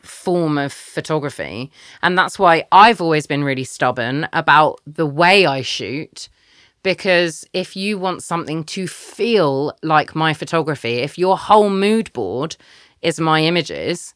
form 0.00 0.58
of 0.58 0.72
photography. 0.72 1.70
And 2.02 2.18
that's 2.18 2.38
why 2.38 2.66
I've 2.70 3.00
always 3.00 3.26
been 3.26 3.44
really 3.44 3.64
stubborn 3.64 4.28
about 4.32 4.80
the 4.86 5.06
way 5.06 5.46
I 5.46 5.62
shoot. 5.62 6.28
Because 6.82 7.44
if 7.52 7.76
you 7.76 7.98
want 7.98 8.22
something 8.22 8.64
to 8.64 8.88
feel 8.88 9.76
like 9.82 10.14
my 10.14 10.34
photography, 10.34 10.94
if 10.94 11.16
your 11.16 11.38
whole 11.38 11.70
mood 11.70 12.12
board 12.12 12.56
is 13.02 13.20
my 13.20 13.42
images, 13.42 14.14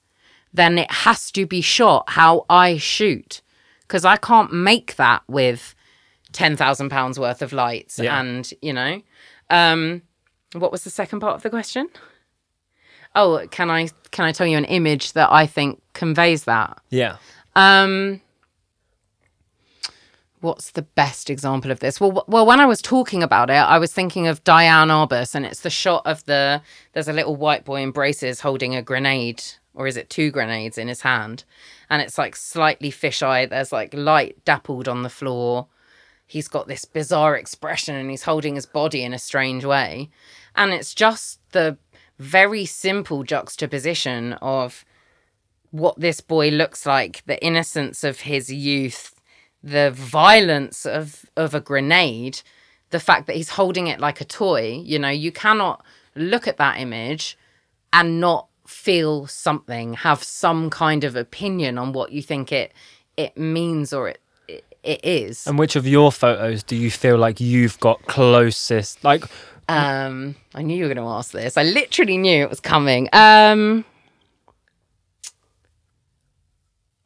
then 0.52 0.78
it 0.78 0.90
has 0.90 1.30
to 1.32 1.46
be 1.46 1.60
shot 1.60 2.10
how 2.10 2.44
I 2.50 2.76
shoot. 2.76 3.42
Because 3.82 4.04
I 4.04 4.16
can't 4.16 4.52
make 4.52 4.96
that 4.96 5.22
with 5.28 5.74
£10,000 6.32 7.18
worth 7.18 7.42
of 7.42 7.52
lights. 7.52 7.98
Yeah. 7.98 8.18
And, 8.18 8.50
you 8.60 8.72
know, 8.72 9.00
um, 9.48 10.02
what 10.52 10.72
was 10.72 10.84
the 10.84 10.90
second 10.90 11.20
part 11.20 11.36
of 11.36 11.42
the 11.42 11.50
question? 11.50 11.88
Oh, 13.14 13.46
can 13.50 13.70
I 13.70 13.88
can 14.10 14.26
I 14.26 14.32
tell 14.32 14.46
you 14.46 14.58
an 14.58 14.66
image 14.66 15.14
that 15.14 15.32
I 15.32 15.46
think 15.46 15.80
conveys 15.94 16.44
that? 16.44 16.78
Yeah. 16.90 17.16
Um, 17.54 18.20
what's 20.46 20.70
the 20.70 20.82
best 20.82 21.28
example 21.28 21.72
of 21.72 21.80
this? 21.80 22.00
Well, 22.00 22.24
well, 22.28 22.46
when 22.46 22.60
I 22.60 22.66
was 22.66 22.80
talking 22.80 23.20
about 23.20 23.50
it, 23.50 23.54
I 23.54 23.78
was 23.78 23.92
thinking 23.92 24.28
of 24.28 24.44
Diane 24.44 24.88
Arbus, 24.88 25.34
and 25.34 25.44
it's 25.44 25.60
the 25.60 25.70
shot 25.70 26.02
of 26.06 26.24
the 26.26 26.62
there's 26.92 27.08
a 27.08 27.12
little 27.12 27.34
white 27.34 27.64
boy 27.64 27.82
in 27.82 27.90
braces 27.90 28.40
holding 28.40 28.76
a 28.76 28.80
grenade, 28.80 29.42
or 29.74 29.88
is 29.88 29.96
it 29.96 30.08
two 30.08 30.30
grenades 30.30 30.78
in 30.78 30.86
his 30.86 31.00
hand, 31.00 31.42
and 31.90 32.00
it's 32.00 32.16
like 32.16 32.36
slightly 32.36 32.92
fisheye. 32.92 33.50
There's 33.50 33.72
like 33.72 33.92
light 33.92 34.44
dappled 34.44 34.86
on 34.86 35.02
the 35.02 35.10
floor. 35.10 35.66
He's 36.28 36.46
got 36.46 36.68
this 36.68 36.84
bizarre 36.84 37.36
expression, 37.36 37.96
and 37.96 38.08
he's 38.08 38.22
holding 38.22 38.54
his 38.54 38.66
body 38.66 39.02
in 39.02 39.12
a 39.12 39.18
strange 39.18 39.64
way, 39.64 40.10
and 40.54 40.72
it's 40.72 40.94
just 40.94 41.40
the 41.50 41.76
very 42.20 42.64
simple 42.64 43.24
juxtaposition 43.24 44.34
of 44.34 44.84
what 45.72 45.98
this 45.98 46.20
boy 46.20 46.50
looks 46.50 46.86
like, 46.86 47.24
the 47.26 47.44
innocence 47.44 48.04
of 48.04 48.20
his 48.20 48.50
youth, 48.52 49.15
the 49.66 49.90
violence 49.90 50.86
of 50.86 51.26
of 51.36 51.54
a 51.54 51.60
grenade, 51.60 52.40
the 52.90 53.00
fact 53.00 53.26
that 53.26 53.36
he's 53.36 53.50
holding 53.50 53.88
it 53.88 53.98
like 54.00 54.20
a 54.20 54.24
toy. 54.24 54.80
You 54.84 54.98
know, 54.98 55.08
you 55.10 55.32
cannot 55.32 55.84
look 56.14 56.46
at 56.48 56.56
that 56.58 56.78
image 56.78 57.36
and 57.92 58.20
not 58.20 58.46
feel 58.66 59.26
something, 59.26 59.94
have 59.94 60.22
some 60.22 60.70
kind 60.70 61.04
of 61.04 61.16
opinion 61.16 61.78
on 61.78 61.92
what 61.92 62.12
you 62.12 62.22
think 62.22 62.52
it 62.52 62.72
it 63.16 63.36
means 63.36 63.92
or 63.92 64.08
it 64.08 64.20
it, 64.84 65.00
is. 65.04 65.46
And 65.48 65.58
which 65.58 65.74
of 65.74 65.84
your 65.84 66.12
photos 66.12 66.62
do 66.62 66.76
you 66.76 66.92
feel 66.92 67.18
like 67.18 67.40
you've 67.40 67.80
got 67.80 68.06
closest? 68.06 69.02
Like, 69.02 69.24
Um, 69.68 70.36
I 70.54 70.62
knew 70.62 70.76
you 70.76 70.84
were 70.84 70.94
going 70.94 71.04
to 71.04 71.12
ask 71.12 71.32
this. 71.32 71.56
I 71.56 71.64
literally 71.64 72.16
knew 72.16 72.44
it 72.44 72.48
was 72.48 72.60
coming. 72.60 73.08
Um, 73.12 73.84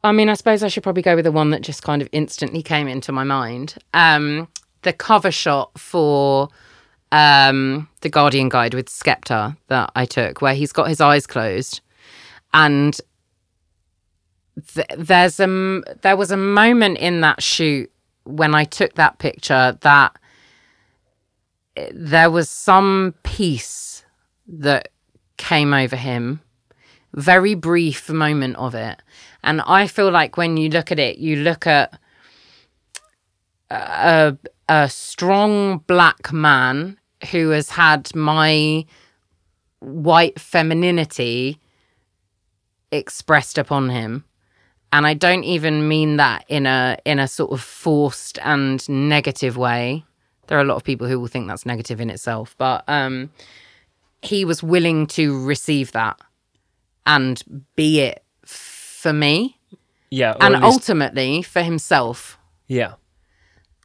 I 0.03 0.11
mean, 0.11 0.29
I 0.29 0.33
suppose 0.33 0.63
I 0.63 0.67
should 0.67 0.83
probably 0.83 1.03
go 1.03 1.15
with 1.15 1.25
the 1.25 1.31
one 1.31 1.51
that 1.51 1.61
just 1.61 1.83
kind 1.83 2.01
of 2.01 2.09
instantly 2.11 2.63
came 2.63 2.87
into 2.87 3.11
my 3.11 3.23
mind. 3.23 3.75
Um, 3.93 4.47
the 4.81 4.93
cover 4.93 5.31
shot 5.31 5.77
for 5.77 6.49
um, 7.11 7.87
the 8.01 8.09
Guardian 8.09 8.49
Guide 8.49 8.73
with 8.73 8.89
Skepta 8.89 9.55
that 9.67 9.91
I 9.95 10.05
took, 10.05 10.41
where 10.41 10.55
he's 10.55 10.71
got 10.71 10.87
his 10.87 11.01
eyes 11.01 11.27
closed, 11.27 11.81
and 12.53 12.99
th- 14.73 14.87
there's 14.97 15.39
a 15.39 15.83
there 16.01 16.17
was 16.17 16.31
a 16.31 16.37
moment 16.37 16.97
in 16.97 17.21
that 17.21 17.43
shoot 17.43 17.91
when 18.23 18.55
I 18.55 18.63
took 18.63 18.95
that 18.95 19.19
picture 19.19 19.77
that 19.81 20.15
there 21.93 22.31
was 22.31 22.49
some 22.49 23.13
peace 23.23 24.03
that 24.47 24.89
came 25.37 25.73
over 25.73 25.95
him 25.95 26.41
very 27.13 27.55
brief 27.55 28.09
moment 28.09 28.55
of 28.55 28.75
it 28.75 29.01
and 29.43 29.61
i 29.61 29.87
feel 29.87 30.11
like 30.11 30.37
when 30.37 30.57
you 30.57 30.69
look 30.69 30.91
at 30.91 30.99
it 30.99 31.17
you 31.17 31.35
look 31.37 31.65
at 31.67 31.99
a, 33.71 34.37
a 34.69 34.89
strong 34.89 35.79
black 35.79 36.31
man 36.33 36.97
who 37.31 37.49
has 37.49 37.69
had 37.69 38.13
my 38.15 38.85
white 39.79 40.39
femininity 40.39 41.59
expressed 42.91 43.57
upon 43.57 43.89
him. 43.89 44.25
And 44.93 45.07
i 45.07 45.13
don't 45.13 45.45
even 45.45 45.87
mean 45.87 46.17
that 46.17 46.43
in 46.49 46.65
a 46.65 46.97
in 47.05 47.17
a 47.17 47.27
sort 47.27 47.51
of 47.51 47.61
forced 47.61 48.37
and 48.43 48.87
negative 48.89 49.55
way. 49.55 50.03
There 50.47 50.57
are 50.57 50.61
a 50.61 50.65
lot 50.65 50.75
of 50.75 50.83
people 50.83 51.07
who 51.07 51.17
will 51.17 51.27
think 51.27 51.47
that's 51.47 51.65
negative 51.65 52.01
in 52.01 52.09
itself 52.09 52.55
but 52.57 52.83
um 52.89 53.29
he 54.21 54.43
was 54.43 54.61
willing 54.61 55.07
to 55.07 55.41
receive 55.45 55.93
that 55.93 56.19
and 57.05 57.41
be 57.75 58.01
it 58.01 58.23
for 59.01 59.13
me 59.13 59.57
yeah, 60.11 60.35
and 60.41 60.53
least- 60.55 60.65
ultimately 60.65 61.41
for 61.41 61.63
himself. 61.63 62.37
Yeah, 62.67 62.95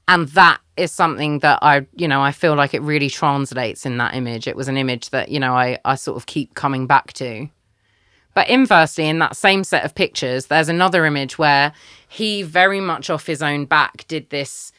and 0.09 0.29
that 0.31 0.61
is 0.77 0.93
something 0.93 1.39
that 1.39 1.59
i 1.63 1.87
you 1.95 2.07
know 2.07 2.21
i 2.21 2.31
feel 2.31 2.55
like 2.55 2.75
it 2.75 2.83
really 2.83 3.09
translates 3.09 3.87
in 3.87 3.97
that 3.97 4.15
image. 4.15 4.47
It 4.47 4.57
was 4.57 4.69
an 4.69 4.77
image 4.77 5.11
that 5.11 5.31
you 5.31 5.41
know 5.41 5.55
i 5.55 5.79
i 5.85 5.95
sort 5.95 6.17
of 6.17 6.27
keep 6.27 6.55
coming 6.55 6.87
back 6.87 7.13
to. 7.15 7.49
But 8.35 8.51
inversely 8.51 9.09
in 9.09 9.19
that 9.21 9.35
same 9.35 9.65
set 9.65 9.85
of 9.85 9.95
pictures 9.95 10.47
there's 10.47 10.69
another 10.69 11.07
image 11.07 11.39
where 11.39 11.73
he 12.07 12.43
very 12.43 12.81
much 12.81 13.09
off 13.09 13.27
his 13.27 13.43
own 13.43 13.65
back 13.65 14.07
did 14.09 14.29
this 14.31 14.73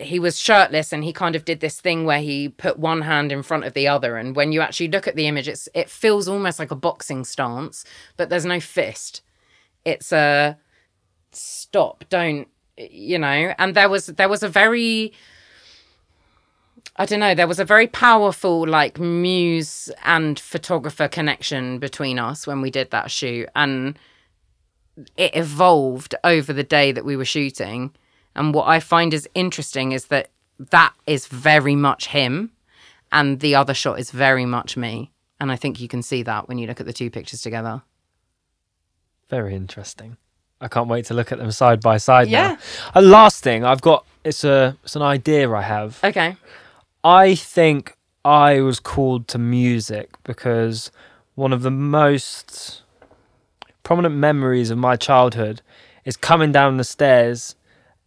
he 0.00 0.18
was 0.18 0.38
shirtless 0.38 0.92
and 0.92 1.02
he 1.02 1.12
kind 1.12 1.34
of 1.34 1.44
did 1.44 1.60
this 1.60 1.80
thing 1.80 2.04
where 2.04 2.20
he 2.20 2.48
put 2.48 2.78
one 2.78 3.02
hand 3.02 3.32
in 3.32 3.42
front 3.42 3.64
of 3.64 3.74
the 3.74 3.86
other. 3.86 4.16
And 4.16 4.34
when 4.34 4.50
you 4.50 4.60
actually 4.60 4.88
look 4.88 5.08
at 5.08 5.16
the 5.16 5.26
image 5.26 5.48
it's 5.48 5.68
it 5.74 5.90
feels 5.90 6.28
almost 6.28 6.58
like 6.58 6.70
a 6.70 6.76
boxing 6.76 7.24
stance 7.24 7.84
but 8.16 8.28
there's 8.28 8.44
no 8.46 8.60
fist 8.60 9.22
it's 9.84 10.12
a 10.12 10.56
stop 11.32 12.04
don't 12.08 12.48
you 12.76 13.18
know 13.18 13.54
and 13.58 13.74
there 13.74 13.88
was 13.88 14.06
there 14.06 14.28
was 14.28 14.42
a 14.42 14.48
very 14.48 15.12
i 16.96 17.04
don't 17.04 17.20
know 17.20 17.34
there 17.34 17.46
was 17.46 17.60
a 17.60 17.64
very 17.64 17.86
powerful 17.86 18.66
like 18.66 18.98
muse 18.98 19.90
and 20.04 20.38
photographer 20.38 21.08
connection 21.08 21.78
between 21.78 22.18
us 22.18 22.46
when 22.46 22.60
we 22.60 22.70
did 22.70 22.90
that 22.90 23.10
shoot 23.10 23.48
and 23.54 23.98
it 25.16 25.34
evolved 25.36 26.14
over 26.24 26.52
the 26.52 26.64
day 26.64 26.92
that 26.92 27.04
we 27.04 27.16
were 27.16 27.24
shooting. 27.24 27.92
And 28.34 28.54
what 28.54 28.68
i 28.68 28.80
find 28.80 29.14
is 29.14 29.28
interesting 29.34 29.92
is 29.92 30.06
that 30.06 30.30
that 30.58 30.92
is 31.06 31.26
very 31.26 31.76
much 31.76 32.08
him 32.08 32.50
and 33.12 33.40
the 33.40 33.54
other 33.54 33.74
shot 33.74 33.98
is 33.98 34.10
very 34.10 34.44
much 34.44 34.76
me. 34.76 35.12
And 35.40 35.52
i 35.52 35.56
think 35.56 35.80
you 35.80 35.88
can 35.88 36.02
see 36.02 36.22
that 36.24 36.48
when 36.48 36.58
you 36.58 36.66
look 36.66 36.80
at 36.80 36.86
the 36.86 36.92
two 36.92 37.10
pictures 37.10 37.42
together 37.42 37.82
very 39.28 39.54
interesting. 39.54 40.16
I 40.60 40.68
can't 40.68 40.88
wait 40.88 41.04
to 41.06 41.14
look 41.14 41.30
at 41.32 41.38
them 41.38 41.50
side 41.52 41.80
by 41.80 41.98
side 41.98 42.28
Yeah. 42.28 42.48
now. 42.48 42.58
A 42.94 43.02
last 43.02 43.42
thing 43.44 43.64
I've 43.64 43.80
got 43.80 44.04
it's 44.24 44.42
a 44.44 44.76
it's 44.82 44.96
an 44.96 45.02
idea 45.02 45.50
I 45.50 45.62
have. 45.62 46.00
okay 46.02 46.36
I 47.04 47.34
think 47.36 47.94
I 48.24 48.60
was 48.60 48.80
called 48.80 49.28
to 49.28 49.38
music 49.38 50.10
because 50.24 50.90
one 51.36 51.52
of 51.52 51.62
the 51.62 51.70
most 51.70 52.82
prominent 53.84 54.16
memories 54.16 54.70
of 54.70 54.78
my 54.78 54.96
childhood 54.96 55.62
is 56.04 56.16
coming 56.16 56.50
down 56.52 56.76
the 56.76 56.84
stairs 56.84 57.54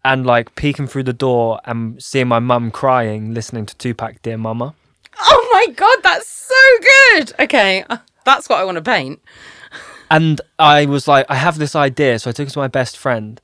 and 0.03 0.25
like 0.25 0.55
peeking 0.55 0.87
through 0.87 1.03
the 1.03 1.13
door 1.13 1.59
and 1.65 2.01
seeing 2.03 2.27
my 2.27 2.39
mum 2.39 2.71
crying 2.71 3.33
listening 3.33 3.65
to 3.67 3.75
Tupac 3.77 4.21
Dear 4.21 4.37
Mama. 4.37 4.73
Oh 5.19 5.49
my 5.53 5.73
god, 5.73 5.97
that's 6.03 6.27
so 6.27 6.55
good. 7.15 7.33
Okay, 7.39 7.83
uh, 7.89 7.97
that's 8.25 8.49
what 8.49 8.59
I 8.59 8.63
want 8.65 8.75
to 8.77 8.81
paint. 8.81 9.21
And 10.11 10.41
I 10.59 10.85
was 10.87 11.07
like, 11.07 11.25
I 11.29 11.35
have 11.35 11.57
this 11.57 11.73
idea, 11.73 12.19
so 12.19 12.29
I 12.29 12.33
took 12.33 12.49
it 12.49 12.51
to 12.51 12.59
my 12.59 12.67
best 12.67 12.97
friend, 12.97 13.39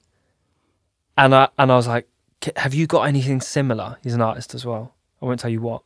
and 1.17 1.33
I 1.33 1.47
and 1.57 1.71
I 1.71 1.75
was 1.77 1.87
like, 1.87 2.09
"K- 2.41 2.51
Have 2.57 2.73
you 2.73 2.87
got 2.87 3.03
anything 3.03 3.39
similar? 3.39 3.97
He's 4.03 4.13
an 4.13 4.21
artist 4.21 4.53
as 4.53 4.65
well. 4.65 4.93
I 5.21 5.25
won't 5.25 5.39
tell 5.39 5.49
you 5.49 5.61
what. 5.61 5.83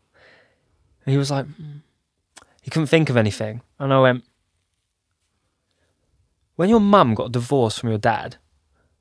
And 1.06 1.12
he 1.12 1.20
was 1.20 1.30
like, 1.30 1.46
"Mm." 1.46 1.82
he 2.64 2.72
couldn't 2.72 2.88
think 2.88 3.12
of 3.12 3.16
anything, 3.16 3.62
and 3.78 3.94
I 3.94 4.00
went, 4.02 4.24
When 6.56 6.68
your 6.70 6.80
mum 6.80 7.14
got 7.14 7.32
divorced 7.32 7.80
from 7.80 7.90
your 7.90 8.00
dad, 8.00 8.38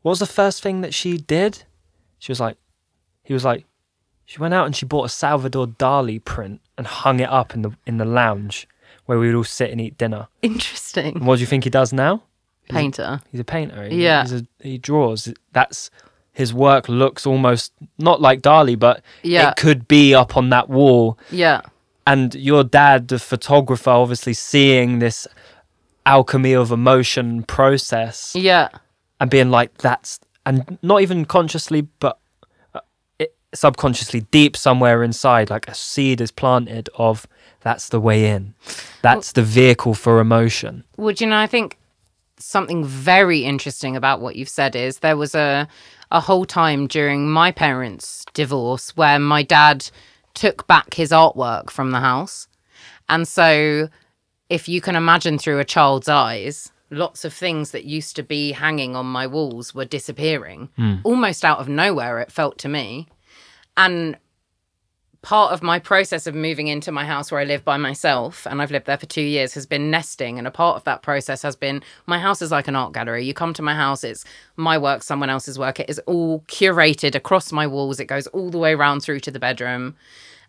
what 0.03 0.11
was 0.11 0.19
the 0.19 0.27
first 0.27 0.63
thing 0.63 0.83
that 0.83 0.93
she 0.93 1.17
did? 1.17 1.65
She 2.19 2.31
was 2.31 2.41
like, 2.41 2.59
he 3.23 3.33
was 3.33 3.45
like, 3.45 3.65
she 4.27 4.39
went 4.39 4.55
out 4.55 4.67
and 4.67 4.77
she 4.77 4.85
bought 4.87 5.07
a 5.07 5.09
Salvador 5.09 5.67
Dali 5.67 6.23
print 6.23 6.61
and 6.77 6.87
hung 6.87 7.21
it 7.21 7.29
up 7.29 7.55
in 7.55 7.63
the 7.63 7.73
in 7.87 7.97
the 7.97 8.05
lounge 8.05 8.69
where 9.11 9.19
we 9.19 9.27
would 9.27 9.35
all 9.35 9.43
sit 9.43 9.73
and 9.73 9.81
eat 9.81 9.99
dinner. 9.99 10.29
Interesting. 10.41 11.17
And 11.17 11.27
what 11.27 11.37
do 11.37 11.41
you 11.41 11.47
think 11.47 11.65
he 11.65 11.71
does 11.71 11.93
now? 11.93 12.23
Painter. 12.69 13.21
He's 13.33 13.41
a 13.41 13.45
painter. 13.45 13.89
He, 13.89 14.05
Yeah. 14.05 14.23
he's 14.23 14.33
a, 14.33 14.47
he 14.63 14.79
draws. 14.79 15.35
That's 15.53 15.91
his 16.33 16.55
work 16.55 16.89
looks 16.89 17.27
almost 17.27 17.73
not 17.99 18.21
like 18.21 18.41
Dali, 18.41 18.79
but 18.79 19.03
Yeah. 19.25 19.51
it 19.51 19.57
could 19.57 19.89
be 19.89 20.15
up 20.15 20.37
on 20.37 20.51
that 20.51 20.69
wall. 20.69 21.19
Yeah. 21.33 21.63
And 22.07 22.33
your 22.37 22.63
dad, 22.63 23.09
the 23.09 23.19
photographer, 23.19 23.91
obviously 23.91 24.33
seeing 24.33 25.01
this 25.01 25.27
alchemy 26.07 26.53
of 26.55 26.71
emotion 26.71 27.43
process 27.43 28.33
Yeah. 28.37 28.69
and 29.19 29.29
being 29.29 29.51
like, 29.51 29.77
"That's," 29.79 30.21
and 30.47 30.79
not 30.83 31.03
even 31.03 31.25
consciously, 31.25 31.81
but 31.99 32.17
uh, 32.75 32.81
subconsciously, 33.53 34.21
deep 34.31 34.57
somewhere 34.57 35.03
inside, 35.03 35.51
like 35.51 35.67
a 35.69 35.75
seed 35.75 36.21
is 36.21 36.31
planted 36.31 36.89
of 36.95 37.27
that's 37.63 37.89
the 37.89 38.01
way 38.01 38.27
in. 38.31 38.55
That's 39.03 39.33
the 39.33 39.43
vehicle 39.43 39.95
for 39.95 40.21
emotion. 40.21 40.85
Well, 40.97 41.13
you 41.13 41.27
know, 41.27 41.37
I 41.37 41.47
think 41.47 41.79
something 42.39 42.85
very 42.85 43.45
interesting 43.45 43.97
about 43.97 44.21
what 44.21 44.37
you've 44.37 44.49
said 44.49 44.75
is 44.75 44.99
there 44.99 45.17
was 45.17 45.35
a 45.35 45.69
a 46.11 46.21
whole 46.21 46.45
time 46.45 46.87
during 46.87 47.31
my 47.31 47.53
parents' 47.53 48.25
divorce 48.35 48.97
where 48.97 49.19
my 49.19 49.43
dad 49.43 49.89
took 50.35 50.67
back 50.67 50.95
his 50.95 51.11
artwork 51.11 51.71
from 51.71 51.93
the 51.93 52.01
house. 52.01 52.49
And 53.09 53.29
so 53.29 53.89
if 54.49 54.69
you 54.69 54.81
can 54.81 54.97
imagine 54.97 55.39
through 55.39 55.61
a 55.61 55.65
child's 55.65 56.09
eyes, 56.09 56.73
lots 56.91 57.25
of 57.25 57.33
things 57.33 57.71
that 57.71 57.85
used 57.85 58.17
to 58.17 58.23
be 58.23 58.53
hanging 58.53 58.97
on 58.97 59.07
my 59.07 59.27
walls 59.27 59.75
were 59.75 59.85
disappearing 59.85 60.69
hmm. 60.77 60.97
almost 61.05 61.45
out 61.45 61.59
of 61.59 61.69
nowhere 61.69 62.19
it 62.19 62.33
felt 62.33 62.59
to 62.59 62.69
me. 62.69 63.07
And 63.77 64.17
part 65.23 65.53
of 65.53 65.63
my 65.63 65.79
process 65.79 66.27
of 66.27 66.35
moving 66.35 66.69
into 66.69 66.91
my 66.91 67.05
house 67.05 67.31
where 67.31 67.41
I 67.41 67.45
live 67.45 67.65
by 67.65 67.77
myself, 67.77 68.47
and 68.47 68.63
I've 68.63 68.71
lived 68.71 68.87
there 68.87 68.97
for 68.97 69.07
two 69.07 69.23
years, 69.23 69.55
has 69.55 69.67
been 69.67 69.91
nesting. 69.91 70.39
And 70.39 70.47
a 70.47 70.51
part 70.51 70.77
of 70.77 70.85
that 70.85 71.03
process 71.03 71.43
has 71.43 71.57
been 71.57 71.83
my 72.07 72.19
house 72.19 72.41
is 72.41 72.51
like 72.51 72.69
an 72.69 72.77
art 72.77 72.93
gallery. 72.93 73.25
You 73.25 73.35
come 73.35 73.53
to 73.55 73.63
my 73.63 73.75
house, 73.75 74.03
it's 74.03 74.25
my 74.57 74.79
work, 74.79 75.03
someone 75.03 75.31
else's 75.31 75.59
work. 75.59 75.79
It 75.81 75.91
is 75.91 75.99
all 76.07 76.41
curated 76.49 77.15
across 77.15 77.53
my 77.53 77.67
walls, 77.67 78.01
it 78.01 78.07
goes 78.07 78.27
all 78.29 78.51
the 78.51 78.59
way 78.59 78.73
around 78.73 79.01
through 79.01 79.21
to 79.21 79.31
the 79.31 79.41
bedroom. 79.41 79.97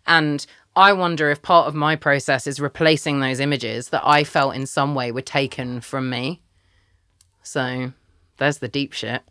And 0.06 0.44
I 0.74 0.94
wonder 0.94 1.30
if 1.30 1.42
part 1.42 1.68
of 1.68 1.74
my 1.74 1.96
process 1.96 2.46
is 2.46 2.58
replacing 2.58 3.20
those 3.20 3.40
images 3.40 3.90
that 3.90 4.02
I 4.04 4.24
felt 4.24 4.54
in 4.54 4.66
some 4.66 4.94
way 4.94 5.12
were 5.12 5.20
taken 5.20 5.80
from 5.80 6.08
me. 6.08 6.40
So 7.42 7.92
there's 8.38 8.58
the 8.58 8.68
deep 8.68 8.92
shit. 8.92 9.22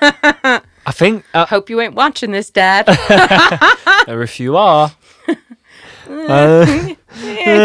I 0.00 0.92
think 0.92 1.24
uh, 1.34 1.46
Hope 1.46 1.70
you 1.70 1.80
ain't 1.80 1.94
watching 1.94 2.30
this, 2.30 2.50
Dad. 2.50 2.88
or 4.08 4.22
if 4.22 4.38
you 4.38 4.56
are, 4.56 4.92
yeah, 6.08 6.94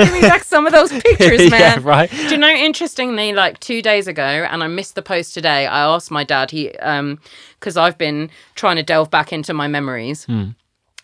give 0.03 0.13
me 0.13 0.21
back 0.21 0.43
some 0.43 0.65
of 0.65 0.73
those 0.73 0.91
pictures, 0.91 1.39
man. 1.51 1.59
yeah, 1.59 1.79
right. 1.81 2.09
Do 2.09 2.29
you 2.29 2.37
know? 2.37 2.49
Interestingly, 2.49 3.33
like 3.33 3.59
two 3.59 3.81
days 3.81 4.07
ago, 4.07 4.23
and 4.23 4.63
I 4.63 4.67
missed 4.67 4.95
the 4.95 5.01
post 5.01 5.33
today. 5.33 5.67
I 5.67 5.81
asked 5.83 6.09
my 6.11 6.23
dad. 6.23 6.51
He, 6.51 6.71
um, 6.77 7.19
because 7.59 7.77
I've 7.77 7.97
been 7.97 8.31
trying 8.55 8.77
to 8.77 8.83
delve 8.83 9.11
back 9.11 9.31
into 9.31 9.53
my 9.53 9.67
memories. 9.67 10.25
Hmm. 10.25 10.49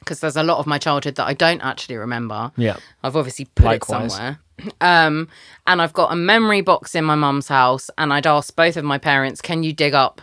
Because 0.07 0.21
there's 0.21 0.37
a 0.37 0.43
lot 0.43 0.59
of 0.59 0.65
my 0.67 0.77
childhood 0.77 1.15
that 1.15 1.27
I 1.27 1.33
don't 1.33 1.59
actually 1.61 1.97
remember. 1.97 2.51
Yeah. 2.55 2.77
I've 3.03 3.17
obviously 3.17 3.45
put 3.55 3.65
Likewise. 3.65 4.13
it 4.13 4.15
somewhere. 4.15 4.39
Um, 4.81 5.27
and 5.67 5.81
I've 5.81 5.93
got 5.93 6.11
a 6.11 6.15
memory 6.15 6.61
box 6.61 6.95
in 6.95 7.03
my 7.03 7.15
mum's 7.15 7.49
house, 7.49 7.89
and 7.97 8.13
I'd 8.13 8.25
asked 8.25 8.55
both 8.55 8.77
of 8.77 8.85
my 8.85 8.97
parents, 8.97 9.41
"Can 9.41 9.63
you 9.63 9.73
dig 9.73 9.93
up 9.93 10.21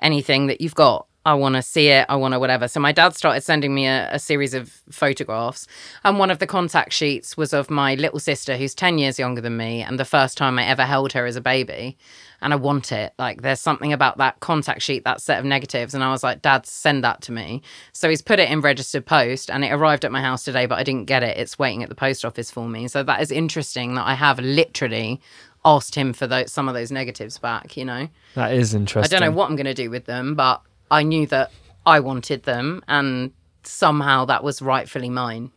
anything 0.00 0.46
that 0.46 0.60
you've 0.60 0.74
got?" 0.74 1.05
I 1.26 1.34
want 1.34 1.56
to 1.56 1.62
see 1.62 1.88
it. 1.88 2.06
I 2.08 2.14
want 2.14 2.34
to 2.34 2.38
whatever. 2.38 2.68
So 2.68 2.78
my 2.78 2.92
dad 2.92 3.16
started 3.16 3.40
sending 3.40 3.74
me 3.74 3.88
a, 3.88 4.08
a 4.12 4.18
series 4.20 4.54
of 4.54 4.70
photographs, 4.90 5.66
and 6.04 6.20
one 6.20 6.30
of 6.30 6.38
the 6.38 6.46
contact 6.46 6.92
sheets 6.92 7.36
was 7.36 7.52
of 7.52 7.68
my 7.68 7.96
little 7.96 8.20
sister, 8.20 8.56
who's 8.56 8.76
ten 8.76 8.96
years 8.96 9.18
younger 9.18 9.40
than 9.40 9.56
me, 9.56 9.82
and 9.82 9.98
the 9.98 10.04
first 10.04 10.38
time 10.38 10.56
I 10.56 10.64
ever 10.64 10.84
held 10.84 11.14
her 11.14 11.26
as 11.26 11.34
a 11.34 11.40
baby. 11.40 11.98
And 12.40 12.52
I 12.52 12.56
want 12.56 12.92
it. 12.92 13.12
Like 13.18 13.42
there's 13.42 13.60
something 13.60 13.92
about 13.92 14.18
that 14.18 14.38
contact 14.38 14.82
sheet, 14.82 15.02
that 15.02 15.20
set 15.20 15.40
of 15.40 15.44
negatives, 15.44 15.94
and 15.94 16.04
I 16.04 16.12
was 16.12 16.22
like, 16.22 16.42
Dad, 16.42 16.64
send 16.64 17.02
that 17.02 17.22
to 17.22 17.32
me. 17.32 17.60
So 17.92 18.08
he's 18.08 18.22
put 18.22 18.38
it 18.38 18.48
in 18.48 18.60
registered 18.60 19.04
post, 19.04 19.50
and 19.50 19.64
it 19.64 19.72
arrived 19.72 20.04
at 20.04 20.12
my 20.12 20.22
house 20.22 20.44
today, 20.44 20.66
but 20.66 20.78
I 20.78 20.84
didn't 20.84 21.06
get 21.06 21.24
it. 21.24 21.36
It's 21.38 21.58
waiting 21.58 21.82
at 21.82 21.88
the 21.88 21.96
post 21.96 22.24
office 22.24 22.52
for 22.52 22.68
me. 22.68 22.86
So 22.86 23.02
that 23.02 23.20
is 23.20 23.32
interesting 23.32 23.96
that 23.96 24.06
I 24.06 24.14
have 24.14 24.38
literally 24.38 25.20
asked 25.64 25.96
him 25.96 26.12
for 26.12 26.28
those 26.28 26.52
some 26.52 26.68
of 26.68 26.74
those 26.74 26.92
negatives 26.92 27.36
back. 27.38 27.76
You 27.76 27.84
know. 27.84 28.08
That 28.36 28.52
is 28.52 28.74
interesting. 28.74 29.12
I 29.12 29.18
don't 29.18 29.28
know 29.28 29.36
what 29.36 29.50
I'm 29.50 29.56
going 29.56 29.66
to 29.66 29.74
do 29.74 29.90
with 29.90 30.04
them, 30.04 30.36
but 30.36 30.62
I 30.90 31.02
knew 31.02 31.26
that 31.26 31.50
I 31.84 32.00
wanted 32.00 32.44
them, 32.44 32.82
and 32.88 33.32
somehow 33.64 34.24
that 34.26 34.42
was 34.44 34.62
rightfully 34.62 35.10
mine. 35.10 35.50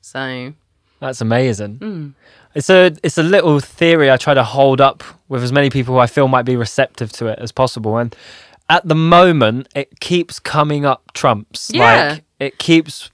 So 0.00 0.52
That's 1.00 1.20
amazing. 1.20 1.76
Hmm. 1.76 2.08
It's 2.54 2.70
a 2.70 2.96
it's 3.02 3.18
a 3.18 3.22
little 3.22 3.60
theory 3.60 4.10
I 4.10 4.16
try 4.16 4.34
to 4.34 4.44
hold 4.44 4.80
up 4.80 5.04
with 5.28 5.42
as 5.42 5.52
many 5.52 5.68
people 5.68 5.94
who 5.94 6.00
I 6.00 6.06
feel 6.06 6.28
might 6.28 6.44
be 6.44 6.56
receptive 6.56 7.12
to 7.12 7.26
it 7.26 7.38
as 7.38 7.52
possible. 7.52 7.98
And 7.98 8.14
at 8.68 8.86
the 8.88 8.94
moment, 8.94 9.68
it 9.74 10.00
keeps 10.00 10.38
coming 10.38 10.86
up 10.86 11.12
trumps. 11.12 11.70
Yeah. 11.72 12.12
Like 12.12 12.24
it 12.40 12.58
keeps 12.58 13.10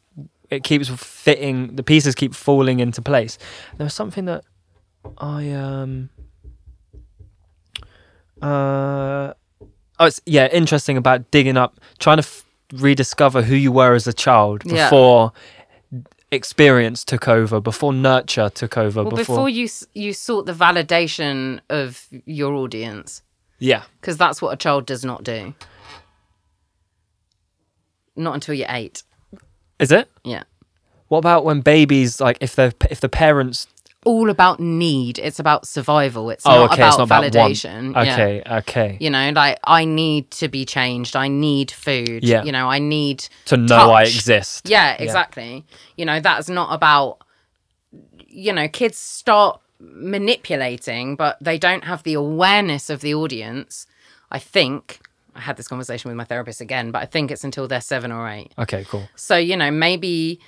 it 0.50 0.62
keeps 0.62 0.88
fitting. 0.88 1.76
The 1.76 1.82
pieces 1.82 2.14
keep 2.14 2.34
falling 2.34 2.78
into 2.80 3.02
place. 3.02 3.38
There 3.78 3.84
was 3.84 3.94
something 3.94 4.26
that 4.26 4.44
I 5.18 5.50
um 5.50 6.10
uh 8.40 9.32
oh 10.00 10.06
it's 10.06 10.20
yeah 10.26 10.48
interesting 10.52 10.96
about 10.96 11.30
digging 11.30 11.56
up 11.56 11.78
trying 11.98 12.16
to 12.18 12.22
f- 12.22 12.44
rediscover 12.72 13.42
who 13.42 13.54
you 13.54 13.70
were 13.72 13.94
as 13.94 14.06
a 14.06 14.12
child 14.12 14.62
Yeah. 14.64 14.86
before 14.88 15.32
experience 16.30 17.04
took 17.04 17.28
over 17.28 17.60
before 17.60 17.92
nurture 17.92 18.48
took 18.48 18.78
over 18.78 19.02
well, 19.02 19.10
before, 19.10 19.36
before 19.36 19.48
you 19.50 19.64
s- 19.64 19.86
you 19.94 20.12
sought 20.14 20.46
the 20.46 20.54
validation 20.54 21.60
of 21.68 22.06
your 22.24 22.54
audience, 22.54 23.22
yeah 23.58 23.82
because 24.00 24.16
that's 24.16 24.40
what 24.40 24.50
a 24.52 24.56
child 24.56 24.86
does 24.86 25.04
not 25.04 25.22
do. 25.24 25.52
Not 28.16 28.34
until 28.34 28.54
you're 28.54 28.66
eight. 28.70 29.02
is 29.78 29.90
it 29.92 30.08
Yeah. 30.24 30.44
what 31.08 31.18
about 31.18 31.44
when 31.44 31.60
babies 31.60 32.20
like 32.20 32.38
if 32.40 32.56
the 32.56 32.74
if 32.90 33.00
the 33.00 33.08
parents 33.08 33.66
All 34.04 34.30
about 34.30 34.58
need. 34.58 35.18
It's 35.18 35.38
about 35.38 35.66
survival. 35.66 36.30
It's 36.30 36.44
oh 36.44 36.50
not 36.50 36.72
okay 36.72 36.82
about 36.82 36.88
it's 36.88 36.98
not 36.98 37.04
about 37.04 37.24
validation. 37.24 37.92
Yeah. 37.92 38.12
okay 38.12 38.42
okay 38.58 38.96
You 39.00 39.10
know, 39.10 39.30
like 39.34 39.58
I 39.64 39.84
need 39.84 40.30
to 40.32 40.48
be 40.48 40.64
changed. 40.64 41.14
I 41.14 41.28
need 41.28 41.70
food. 41.70 42.24
Yeah. 42.24 42.42
You 42.42 42.52
know, 42.52 42.68
I 42.68 42.78
need 42.78 43.28
to 43.46 43.56
know 43.56 43.90
I 43.92 44.02
exist 44.02 44.68
Yeah, 44.68 44.96
exactly. 44.98 45.64
You 45.96 46.04
know, 46.04 46.18
that's 46.20 46.48
not 46.48 46.74
about, 46.74 47.18
you 48.26 48.52
know, 48.52 48.68
kids 48.68 48.98
start 48.98 49.60
manipulating, 49.80 51.16
but 51.16 51.36
they 51.40 51.58
don't 51.58 51.84
have 51.84 52.02
the 52.02 52.14
awareness 52.14 52.90
of 52.90 53.00
the 53.00 53.14
audience. 53.14 53.86
I 54.30 54.38
think, 54.38 55.00
I 55.34 55.40
had 55.40 55.56
this 55.56 55.68
conversation 55.68 56.08
with 56.08 56.16
my 56.16 56.24
therapist 56.24 56.60
again, 56.60 56.90
but 56.90 57.02
I 57.02 57.06
think 57.06 57.30
it's 57.30 57.44
until 57.44 57.68
they're 57.68 57.80
seven 57.80 58.12
or 58.12 58.28
eight. 58.28 58.52
okay 58.58 58.84
cool 58.84 59.08
So, 59.16 59.36
you 59.36 59.56
know, 59.56 59.70
maybe 59.70 60.40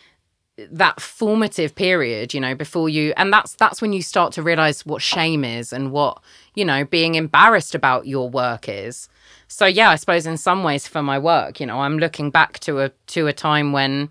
that 0.56 1.00
formative 1.00 1.74
period, 1.74 2.32
you 2.32 2.40
know, 2.40 2.54
before 2.54 2.88
you 2.88 3.12
and 3.16 3.32
that's 3.32 3.54
that's 3.56 3.82
when 3.82 3.92
you 3.92 4.02
start 4.02 4.32
to 4.34 4.42
realize 4.42 4.86
what 4.86 5.02
shame 5.02 5.44
is 5.44 5.72
and 5.72 5.90
what, 5.90 6.22
you 6.54 6.64
know, 6.64 6.84
being 6.84 7.16
embarrassed 7.16 7.74
about 7.74 8.06
your 8.06 8.30
work 8.30 8.68
is. 8.68 9.08
So 9.48 9.66
yeah, 9.66 9.90
I 9.90 9.96
suppose 9.96 10.26
in 10.26 10.36
some 10.36 10.62
ways 10.62 10.86
for 10.86 11.02
my 11.02 11.18
work, 11.18 11.60
you 11.60 11.66
know, 11.66 11.80
I'm 11.80 11.98
looking 11.98 12.30
back 12.30 12.60
to 12.60 12.80
a 12.80 12.90
to 13.08 13.26
a 13.26 13.32
time 13.32 13.72
when 13.72 14.10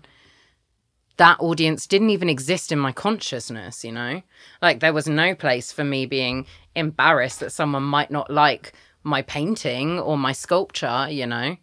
that 1.16 1.38
audience 1.40 1.86
didn't 1.86 2.10
even 2.10 2.28
exist 2.28 2.72
in 2.72 2.78
my 2.78 2.92
consciousness, 2.92 3.84
you 3.84 3.92
know? 3.92 4.20
Like 4.60 4.80
there 4.80 4.92
was 4.92 5.06
no 5.06 5.34
place 5.34 5.72
for 5.72 5.84
me 5.84 6.06
being 6.06 6.46
embarrassed 6.74 7.40
that 7.40 7.52
someone 7.52 7.84
might 7.84 8.10
not 8.10 8.30
like 8.30 8.72
my 9.02 9.22
painting 9.22 9.98
or 9.98 10.18
my 10.18 10.32
sculpture, 10.32 11.06
you 11.08 11.26
know? 11.26 11.56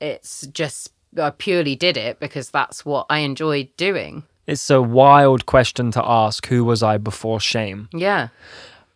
It's 0.00 0.46
just 0.46 0.92
I 1.20 1.30
purely 1.30 1.76
did 1.76 1.96
it 1.96 2.20
because 2.20 2.50
that's 2.50 2.84
what 2.84 3.06
I 3.10 3.18
enjoyed 3.20 3.68
doing. 3.76 4.24
it's 4.46 4.70
a 4.70 4.80
wild 4.80 5.44
question 5.46 5.90
to 5.92 6.02
ask 6.04 6.46
who 6.46 6.64
was 6.64 6.82
I 6.82 6.96
before 6.98 7.38
shame 7.40 7.88
Yeah. 7.92 8.28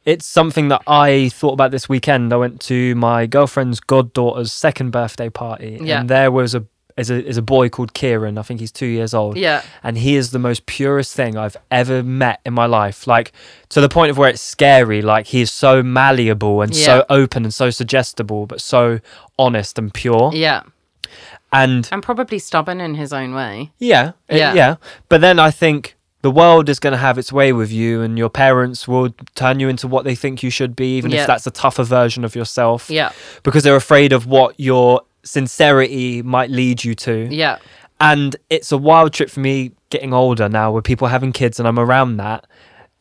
it's 0.04 0.26
something 0.26 0.68
that 0.68 0.82
I 0.86 1.28
thought 1.28 1.52
about 1.52 1.70
this 1.70 1.88
weekend. 1.88 2.32
I 2.32 2.36
went 2.36 2.60
to 2.62 2.94
my 2.96 3.26
girlfriend's 3.26 3.78
goddaughter's 3.80 4.52
second 4.52 4.90
birthday 4.90 5.28
party, 5.28 5.78
Yeah. 5.80 6.00
and 6.00 6.08
there 6.08 6.30
was 6.32 6.54
a 6.54 6.64
is 6.98 7.10
a 7.10 7.24
is 7.26 7.38
a 7.38 7.42
boy 7.42 7.68
called 7.70 7.94
Kieran. 7.94 8.36
I 8.36 8.42
think 8.42 8.60
he's 8.60 8.72
two 8.72 8.84
years 8.86 9.14
old. 9.14 9.36
Yeah. 9.38 9.62
and 9.82 9.96
he 9.96 10.16
is 10.16 10.30
the 10.30 10.38
most 10.38 10.66
purest 10.66 11.14
thing 11.14 11.38
I've 11.38 11.56
ever 11.70 12.02
met 12.02 12.40
in 12.44 12.52
my 12.52 12.66
life. 12.66 13.06
Like 13.06 13.32
to 13.70 13.80
the 13.80 13.88
point 13.88 14.10
of 14.10 14.18
where 14.18 14.28
it's 14.28 14.42
scary. 14.42 15.00
Like 15.00 15.26
he 15.28 15.40
is 15.40 15.50
so 15.52 15.82
malleable 15.82 16.60
and 16.60 16.74
Yeah. 16.74 16.84
so 16.84 17.04
open 17.08 17.44
and 17.44 17.54
so 17.54 17.70
suggestible, 17.70 18.46
but 18.46 18.60
so 18.60 19.00
honest 19.38 19.78
and 19.78 19.92
pure. 19.94 20.32
Yeah. 20.34 20.62
And 21.52 21.88
And 21.92 22.02
probably 22.02 22.38
stubborn 22.38 22.80
in 22.80 22.94
his 22.94 23.12
own 23.12 23.34
way. 23.34 23.70
yeah, 23.78 24.12
it- 24.28 24.38
Yeah. 24.38 24.54
yeah. 24.54 24.74
But 25.08 25.20
then 25.20 25.38
I 25.38 25.50
think 25.50 25.96
the 26.22 26.30
world 26.30 26.68
is 26.68 26.78
going 26.78 26.92
to 26.92 26.98
have 26.98 27.18
its 27.18 27.32
way 27.32 27.52
with 27.52 27.70
you, 27.72 28.00
and 28.00 28.16
your 28.16 28.30
parents 28.30 28.86
will 28.88 29.10
turn 29.34 29.58
you 29.60 29.68
into 29.68 29.88
what 29.88 30.04
they 30.04 30.14
think 30.14 30.42
you 30.42 30.50
should 30.50 30.74
be, 30.76 30.96
even 30.96 31.10
Yeah. 31.10 31.22
if 31.22 31.26
that's 31.26 31.46
a 31.46 31.50
tougher 31.50 31.82
version 31.84 32.24
of 32.24 32.34
yourself. 32.36 32.88
Yeah. 32.88 33.10
Because 33.42 33.64
they're 33.64 33.76
afraid 33.76 34.12
of 34.12 34.26
what 34.26 34.54
your 34.58 35.02
sincerity 35.24 36.22
might 36.22 36.50
lead 36.50 36.84
you 36.84 36.94
to. 36.94 37.28
Yeah. 37.30 37.58
And 38.00 38.36
it's 38.50 38.72
a 38.72 38.78
wild 38.78 39.12
trip 39.12 39.30
for 39.30 39.40
me 39.40 39.72
getting 39.90 40.14
older 40.14 40.48
now, 40.48 40.72
with 40.72 40.84
people 40.84 41.08
having 41.08 41.32
kids, 41.32 41.58
and 41.58 41.68
I'm 41.68 41.78
around 41.78 42.16
that, 42.18 42.46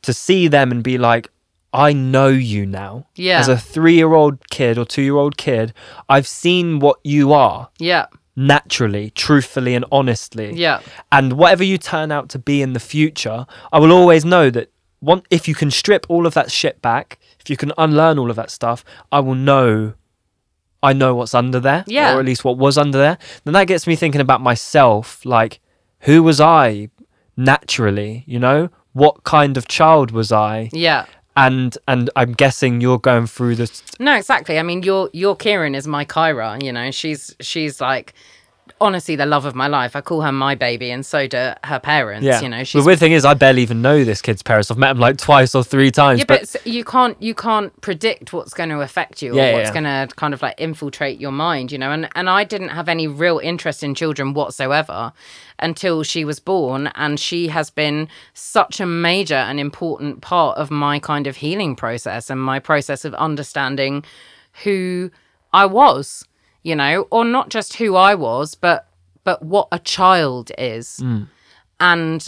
to 0.01 0.13
see 0.13 0.47
them 0.47 0.71
and 0.71 0.83
be 0.83 0.97
like, 0.97 1.30
I 1.73 1.93
know 1.93 2.27
you 2.27 2.65
now. 2.65 3.05
Yeah. 3.15 3.39
As 3.39 3.47
a 3.47 3.57
three 3.57 3.93
year 3.95 4.13
old 4.13 4.49
kid 4.49 4.77
or 4.77 4.83
two 4.85 5.01
year 5.03 5.15
old 5.15 5.38
kid, 5.38 5.73
I've 6.09 6.27
seen 6.27 6.80
what 6.80 6.97
you 7.03 7.31
are 7.33 7.69
Yeah. 7.80 8.07
Naturally, 8.35 9.10
truthfully, 9.11 9.76
and 9.76 9.85
honestly. 9.92 10.53
Yeah. 10.53 10.82
And 11.11 11.34
whatever 11.34 11.64
you 11.64 11.77
turn 11.77 12.11
out 12.11 12.30
to 12.30 12.40
be 12.40 12.61
in 12.61 12.74
the 12.74 12.80
future, 12.80 13.45
I 13.72 13.80
will 13.80 13.92
always 13.92 14.24
know 14.26 14.50
that 14.51 14.72
one, 15.00 15.24
if 15.30 15.48
you 15.48 15.56
can 15.56 15.72
strip 15.72 16.06
all 16.10 16.26
of 16.27 16.34
that 16.35 16.51
shit 16.51 16.82
back, 16.82 17.19
if 17.40 17.50
you 17.50 17.58
can 17.58 17.72
unlearn 17.77 18.19
all 18.19 18.30
of 18.30 18.35
that 18.35 18.51
stuff, 18.51 18.85
I 19.11 19.19
will 19.19 19.35
know. 19.35 19.93
I 20.84 20.93
know 20.93 21.14
what's 21.16 21.35
under 21.35 21.60
there, 21.60 21.84
Yeah. 21.88 22.16
or 22.16 22.19
at 22.19 22.26
least 22.26 22.43
what 22.43 22.58
was 22.58 22.77
under 22.77 22.98
there. 22.98 23.18
Then 23.43 23.53
that 23.53 23.68
gets 23.68 23.85
me 23.85 23.95
thinking 23.95 24.22
about 24.22 24.42
myself. 24.42 25.24
Like, 25.26 25.60
who 26.01 26.24
was 26.24 26.40
I 26.42 26.90
naturally? 27.38 28.24
You 28.27 28.40
know, 28.40 28.69
what 28.93 29.24
kind 29.24 29.58
of 29.58 29.68
child 29.68 30.11
was 30.11 30.32
I? 30.32 30.69
Yeah. 30.74 31.06
And 31.35 31.77
and 31.88 32.10
I'm 32.16 32.34
guessing 32.34 32.82
you're 32.82 33.00
going 33.00 33.27
through 33.27 33.56
this. 33.56 33.84
No, 34.00 34.16
exactly. 34.16 34.60
I 34.60 34.64
mean, 34.64 34.84
your 34.84 35.10
your 35.14 35.35
Kieran 35.35 35.76
is 35.76 35.88
my 35.88 36.03
Kyra. 36.03 36.61
You 36.61 36.74
know, 36.74 36.92
she's 36.92 37.35
she's 37.40 37.80
like 37.80 38.14
honestly 38.82 39.16
the 39.16 39.26
love 39.26 39.45
of 39.45 39.56
my 39.56 39.68
life. 39.68 39.95
I 39.95 40.01
call 40.01 40.22
her 40.22 40.32
my 40.32 40.56
baby, 40.56 40.92
and 40.92 41.06
so 41.06 41.27
do 41.27 41.53
her 41.64 41.80
parents. 41.80 42.26
Yeah. 42.26 42.42
You 42.42 42.50
know, 42.50 42.64
the 42.64 42.84
weird 42.84 43.00
thing 43.00 43.14
is, 43.14 43.24
I 43.24 43.34
barely 43.34 43.61
even 43.61 43.82
know 43.82 44.03
this 44.03 44.22
kid's 44.22 44.43
parents. 44.43 44.69
I've 44.69 44.77
met 44.77 44.92
him 44.92 45.00
like 45.00 45.18
twice 45.18 45.56
or 45.56 45.64
three 45.64 45.92
times. 45.92 46.19
yeah, 46.19 46.26
but, 46.27 46.50
but, 46.51 46.68
you 46.68 46.84
can't 46.84 47.22
you 47.22 47.34
can't 47.34 47.80
predict 47.82 48.34
what's 48.34 48.53
going 48.53 48.69
to 48.69 48.82
affect 48.82 49.22
you 49.22 49.34
or 49.34 49.35
yeah, 49.35 49.53
what's 49.53 49.69
yeah. 49.69 49.82
going 49.82 50.08
to 50.10 50.16
kind 50.16 50.34
of 50.34 50.42
like 50.42 50.60
infiltrate 50.60 51.19
your 51.19 51.32
mind, 51.32 51.72
you 51.72 51.77
know. 51.77 51.92
And 51.92 52.10
and 52.16 52.30
I 52.30 52.43
didn't 52.43 52.69
have 52.69 52.90
any 52.90 53.08
real 53.08 53.40
interest 53.40 53.84
in 53.84 53.95
children 53.95 54.34
whatsoever 54.34 55.14
until 55.60 56.03
she 56.03 56.26
was 56.26 56.40
born, 56.40 56.88
and 56.95 57.19
she 57.19 57.48
has 57.50 57.69
been 57.69 58.10
such 58.34 58.80
a 58.80 58.85
major 58.85 59.35
and 59.35 59.60
important 59.60 60.22
part 60.22 60.58
of 60.58 60.72
my 60.72 61.00
kind 61.00 61.27
of 61.27 61.38
healing 61.38 61.76
process 61.76 62.30
and 62.30 62.42
my 62.42 62.60
process 62.60 63.06
of 63.06 63.14
understanding 63.14 64.03
who 64.64 65.11
I 65.53 65.66
was, 65.66 66.26
you 66.64 66.75
know, 66.75 67.07
or 67.09 67.25
not 67.25 67.49
just 67.49 67.75
who 67.75 67.95
I 67.95 68.15
was, 68.15 68.56
but 68.56 68.88
but 69.23 69.43
what 69.43 69.67
a 69.72 69.80
child 69.80 70.51
is, 70.57 70.99
mm. 71.01 71.27
and 71.80 72.27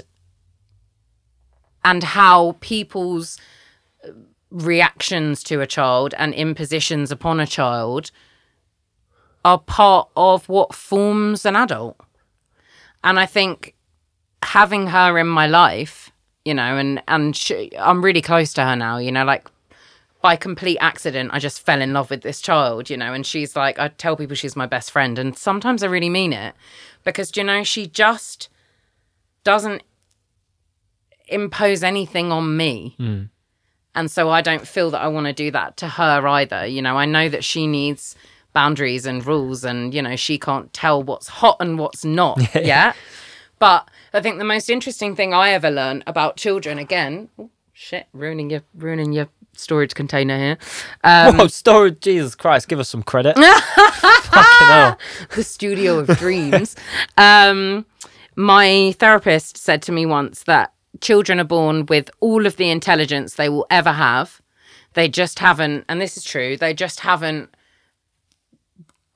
and 1.84 2.04
how 2.04 2.56
people's 2.62 3.38
uh, 4.06 4.12
reactions 4.50 5.44
to 5.44 5.62
a 5.62 5.68
child 5.68 6.14
and 6.18 6.34
impositions 6.34 7.12
upon 7.12 7.40
a 7.40 7.48
child 7.48 8.12
are 9.46 9.60
part 9.60 10.10
of 10.16 10.48
what 10.48 10.74
forms 10.74 11.46
an 11.46 11.56
adult. 11.56 11.98
And 13.04 13.20
I 13.20 13.26
think 13.26 13.76
having 14.42 14.88
her 14.88 15.18
in 15.18 15.28
my 15.28 15.48
life, 15.48 16.12
you 16.46 16.54
know, 16.54 16.78
and 16.78 17.02
and 17.08 17.36
she, 17.36 17.72
I'm 17.78 18.04
really 18.04 18.22
close 18.22 18.54
to 18.54 18.64
her 18.64 18.76
now, 18.76 18.98
you 18.98 19.12
know, 19.12 19.26
like 19.26 19.50
by 20.24 20.38
complete 20.38 20.78
accident, 20.80 21.32
I 21.34 21.40
just 21.40 21.66
fell 21.66 21.82
in 21.82 21.92
love 21.92 22.10
with 22.10 22.22
this 22.22 22.40
child, 22.40 22.90
you 22.90 22.96
know, 22.96 23.14
and 23.14 23.26
she's 23.26 23.58
like, 23.58 23.78
I 23.78 23.90
tell 23.90 24.16
people 24.16 24.38
she's 24.38 24.56
my 24.56 24.66
best 24.66 24.90
friend, 24.90 25.20
and 25.20 25.38
sometimes 25.38 25.84
I 25.84 25.88
really 25.88 26.10
mean 26.10 26.32
it 26.32 26.56
because, 27.04 27.30
do 27.30 27.42
you 27.42 27.46
know, 27.46 27.62
she 27.64 27.88
just 27.88 28.48
doesn't 29.44 29.84
impose 31.28 31.84
anything 31.84 32.32
on 32.32 32.56
me. 32.56 32.96
Hmm. 32.98 33.24
And 33.96 34.10
so 34.10 34.30
I 34.30 34.42
don't 34.42 34.66
feel 34.66 34.92
that 34.92 35.02
I 35.02 35.10
want 35.10 35.28
to 35.28 35.34
do 35.34 35.52
that 35.52 35.76
to 35.78 35.90
her 35.90 36.26
either. 36.26 36.66
You 36.66 36.82
know, 36.82 36.98
I 36.98 37.06
know 37.06 37.28
that 37.28 37.44
she 37.44 37.68
needs 37.68 38.16
boundaries 38.54 39.06
and 39.06 39.26
rules, 39.26 39.66
and, 39.66 39.94
you 39.94 40.02
know, 40.02 40.16
she 40.16 40.40
can't 40.40 40.72
tell 40.72 41.04
what's 41.04 41.28
hot 41.28 41.58
and 41.60 41.78
what's 41.78 42.06
not 42.06 42.56
yet. 42.56 42.96
But 43.60 43.90
I 44.14 44.22
think 44.22 44.38
the 44.38 44.46
most 44.46 44.70
interesting 44.70 45.18
thing 45.18 45.34
I 45.34 45.50
ever 45.50 45.70
learned 45.70 46.06
about 46.08 46.38
children, 46.38 46.80
again, 46.80 47.28
shit, 47.74 48.08
ruining 48.14 48.50
your 48.50 48.62
ruining 48.76 49.12
your 49.12 49.28
storage 49.56 49.94
container 49.94 50.38
here. 50.38 50.58
Um, 51.04 51.38
Whoa, 51.38 51.48
storage, 51.48 52.00
Jesus 52.00 52.34
Christ, 52.34 52.70
give 52.70 52.80
us 52.80 52.88
some 52.90 53.04
credit. 53.04 53.36
The 55.36 55.44
studio 55.44 56.00
of 56.00 56.08
dreams. 56.18 56.76
um, 57.18 57.86
my 58.36 58.96
therapist 59.00 59.58
said 59.58 59.82
to 59.84 59.92
me 59.92 60.06
once 60.06 60.44
that 60.44 60.74
children 61.02 61.40
are 61.40 61.46
born 61.46 61.86
with 61.88 62.10
all 62.20 62.46
of 62.46 62.56
the 62.56 62.70
intelligence 62.70 63.36
they 63.36 63.50
will 63.50 63.68
ever 63.70 63.92
have. 63.92 64.42
They 64.94 65.10
just 65.10 65.40
haven't, 65.40 65.86
and 65.90 66.00
this 66.00 66.18
is 66.18 66.24
true, 66.24 66.56
they 66.56 66.74
just 66.74 67.02
haven't, 67.02 67.54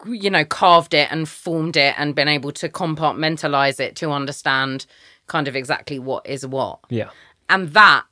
you 0.06 0.30
know, 0.30 0.44
carved 0.46 0.94
it 0.94 1.12
and 1.12 1.28
formed 1.30 1.78
it 1.78 1.96
and 1.98 2.14
been 2.16 2.28
able 2.28 2.52
to 2.54 2.68
compartmentalize 2.70 3.80
it 3.80 3.96
to 3.98 4.12
understand 4.12 4.86
kind 5.28 5.48
of 5.48 5.56
exactly 5.56 6.00
what 6.00 6.26
is 6.28 6.46
what. 6.46 6.80
Yeah. 6.90 7.10
And 7.50 7.70
that 7.70 8.06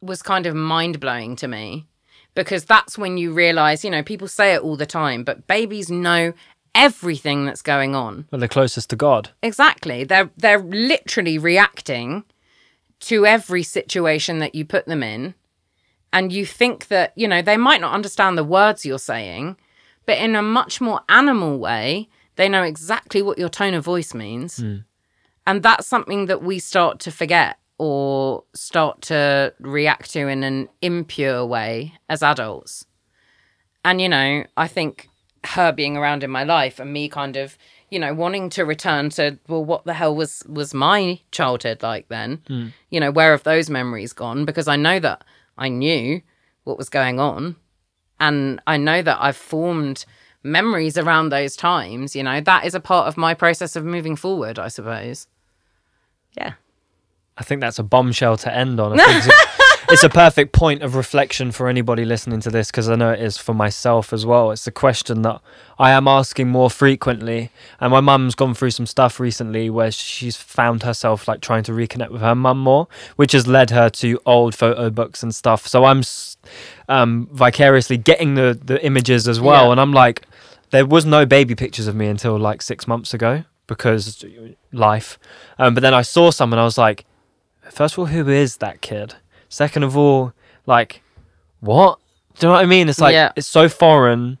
was 0.00 0.22
kind 0.22 0.46
of 0.46 0.54
mind 0.54 1.00
blowing 1.00 1.36
to 1.36 1.48
me 1.48 1.86
because 2.34 2.64
that's 2.64 2.98
when 2.98 3.16
you 3.16 3.32
realize, 3.32 3.84
you 3.84 3.90
know, 3.90 4.02
people 4.02 4.28
say 4.28 4.54
it 4.54 4.62
all 4.62 4.76
the 4.76 4.86
time, 4.86 5.24
but 5.24 5.46
babies 5.46 5.90
know 5.90 6.32
everything 6.74 7.46
that's 7.46 7.62
going 7.62 7.94
on. 7.94 8.26
Well, 8.30 8.38
they're 8.38 8.48
closest 8.48 8.90
to 8.90 8.96
God. 8.96 9.30
Exactly. 9.42 10.04
They're 10.04 10.30
they're 10.36 10.62
literally 10.62 11.38
reacting 11.38 12.24
to 13.00 13.26
every 13.26 13.62
situation 13.62 14.38
that 14.38 14.54
you 14.54 14.64
put 14.64 14.86
them 14.86 15.02
in. 15.02 15.34
And 16.12 16.32
you 16.32 16.46
think 16.46 16.88
that, 16.88 17.12
you 17.16 17.28
know, 17.28 17.42
they 17.42 17.56
might 17.56 17.80
not 17.80 17.92
understand 17.92 18.38
the 18.38 18.44
words 18.44 18.86
you're 18.86 18.98
saying, 18.98 19.56
but 20.06 20.18
in 20.18 20.34
a 20.34 20.42
much 20.42 20.80
more 20.80 21.00
animal 21.08 21.58
way, 21.58 22.08
they 22.36 22.48
know 22.48 22.62
exactly 22.62 23.20
what 23.22 23.38
your 23.38 23.48
tone 23.48 23.74
of 23.74 23.84
voice 23.84 24.14
means. 24.14 24.58
Hmm. 24.58 24.76
And 25.46 25.62
that's 25.62 25.86
something 25.86 26.26
that 26.26 26.42
we 26.42 26.58
start 26.58 27.00
to 27.00 27.10
forget 27.10 27.58
or 27.78 28.44
start 28.54 29.02
to 29.02 29.52
react 29.60 30.10
to 30.12 30.28
in 30.28 30.42
an 30.42 30.68
impure 30.80 31.44
way 31.44 31.94
as 32.08 32.22
adults. 32.22 32.86
And, 33.84 34.00
you 34.00 34.08
know, 34.08 34.44
I 34.56 34.68
think 34.68 35.08
her 35.44 35.72
being 35.72 35.96
around 35.96 36.24
in 36.24 36.30
my 36.30 36.44
life 36.44 36.80
and 36.80 36.92
me 36.92 37.08
kind 37.08 37.36
of, 37.36 37.56
you 37.90 37.98
know, 37.98 38.12
wanting 38.14 38.50
to 38.50 38.64
return 38.64 39.10
to, 39.10 39.38
well, 39.46 39.64
what 39.64 39.84
the 39.84 39.94
hell 39.94 40.14
was 40.14 40.42
was 40.48 40.74
my 40.74 41.20
childhood 41.30 41.82
like 41.82 42.08
then? 42.08 42.42
Hmm. 42.48 42.68
You 42.90 43.00
know, 43.00 43.10
where 43.10 43.30
have 43.32 43.44
those 43.44 43.70
memories 43.70 44.12
gone? 44.12 44.44
Because 44.44 44.66
I 44.66 44.76
know 44.76 44.98
that 45.00 45.22
I 45.56 45.68
knew 45.68 46.22
what 46.64 46.78
was 46.78 46.88
going 46.88 47.20
on. 47.20 47.56
And 48.18 48.60
I 48.66 48.76
know 48.76 49.02
that 49.02 49.18
I've 49.20 49.36
formed 49.36 50.04
memories 50.42 50.96
around 50.96 51.28
those 51.28 51.56
times, 51.56 52.16
you 52.16 52.22
know, 52.22 52.40
that 52.40 52.64
is 52.64 52.74
a 52.74 52.80
part 52.80 53.08
of 53.08 53.16
my 53.16 53.34
process 53.34 53.76
of 53.76 53.84
moving 53.84 54.16
forward, 54.16 54.58
I 54.58 54.68
suppose. 54.68 55.26
Yeah. 56.36 56.54
I 57.38 57.44
think 57.44 57.60
that's 57.60 57.78
a 57.78 57.82
bombshell 57.82 58.36
to 58.38 58.54
end 58.54 58.80
on. 58.80 58.98
I 58.98 59.04
think 59.04 59.18
it's, 59.18 59.26
a, 59.26 59.66
it's 59.92 60.04
a 60.04 60.08
perfect 60.08 60.52
point 60.52 60.82
of 60.82 60.94
reflection 60.94 61.52
for 61.52 61.68
anybody 61.68 62.04
listening 62.04 62.40
to 62.40 62.50
this 62.50 62.70
because 62.70 62.88
I 62.88 62.96
know 62.96 63.12
it 63.12 63.20
is 63.20 63.36
for 63.36 63.52
myself 63.52 64.12
as 64.12 64.24
well. 64.24 64.50
It's 64.50 64.66
a 64.66 64.72
question 64.72 65.22
that 65.22 65.42
I 65.78 65.90
am 65.90 66.08
asking 66.08 66.48
more 66.48 66.70
frequently. 66.70 67.50
And 67.78 67.90
my 67.90 68.00
mum's 68.00 68.34
gone 68.34 68.54
through 68.54 68.70
some 68.70 68.86
stuff 68.86 69.20
recently 69.20 69.68
where 69.68 69.90
she's 69.90 70.36
found 70.36 70.82
herself 70.82 71.28
like 71.28 71.42
trying 71.42 71.62
to 71.64 71.72
reconnect 71.72 72.10
with 72.10 72.22
her 72.22 72.34
mum 72.34 72.58
more, 72.58 72.88
which 73.16 73.32
has 73.32 73.46
led 73.46 73.68
her 73.70 73.90
to 73.90 74.18
old 74.24 74.54
photo 74.54 74.88
books 74.88 75.22
and 75.22 75.34
stuff. 75.34 75.66
So 75.66 75.84
I'm 75.84 76.02
um, 76.88 77.28
vicariously 77.32 77.98
getting 77.98 78.34
the, 78.34 78.58
the 78.64 78.84
images 78.84 79.28
as 79.28 79.40
well. 79.40 79.66
Yeah. 79.66 79.72
And 79.72 79.80
I'm 79.80 79.92
like, 79.92 80.22
there 80.70 80.86
was 80.86 81.04
no 81.04 81.26
baby 81.26 81.54
pictures 81.54 81.86
of 81.86 81.94
me 81.94 82.06
until 82.06 82.38
like 82.38 82.62
six 82.62 82.88
months 82.88 83.12
ago 83.12 83.44
because 83.66 84.24
life. 84.72 85.18
Um, 85.58 85.74
but 85.74 85.80
then 85.80 85.94
I 85.94 86.02
saw 86.02 86.30
some 86.30 86.52
and 86.52 86.60
I 86.60 86.64
was 86.64 86.78
like, 86.78 87.04
first 87.70 87.94
of 87.94 87.98
all, 88.00 88.06
who 88.06 88.28
is 88.28 88.58
that 88.58 88.80
kid? 88.80 89.14
Second 89.48 89.82
of 89.84 89.96
all, 89.96 90.32
like, 90.66 91.02
what? 91.60 91.98
Do 92.38 92.46
you 92.46 92.50
know 92.50 92.54
what 92.56 92.62
I 92.64 92.66
mean? 92.66 92.88
It's 92.88 93.00
like 93.00 93.12
Yeah. 93.14 93.32
it's 93.36 93.46
so 93.46 93.68
foreign, 93.68 94.38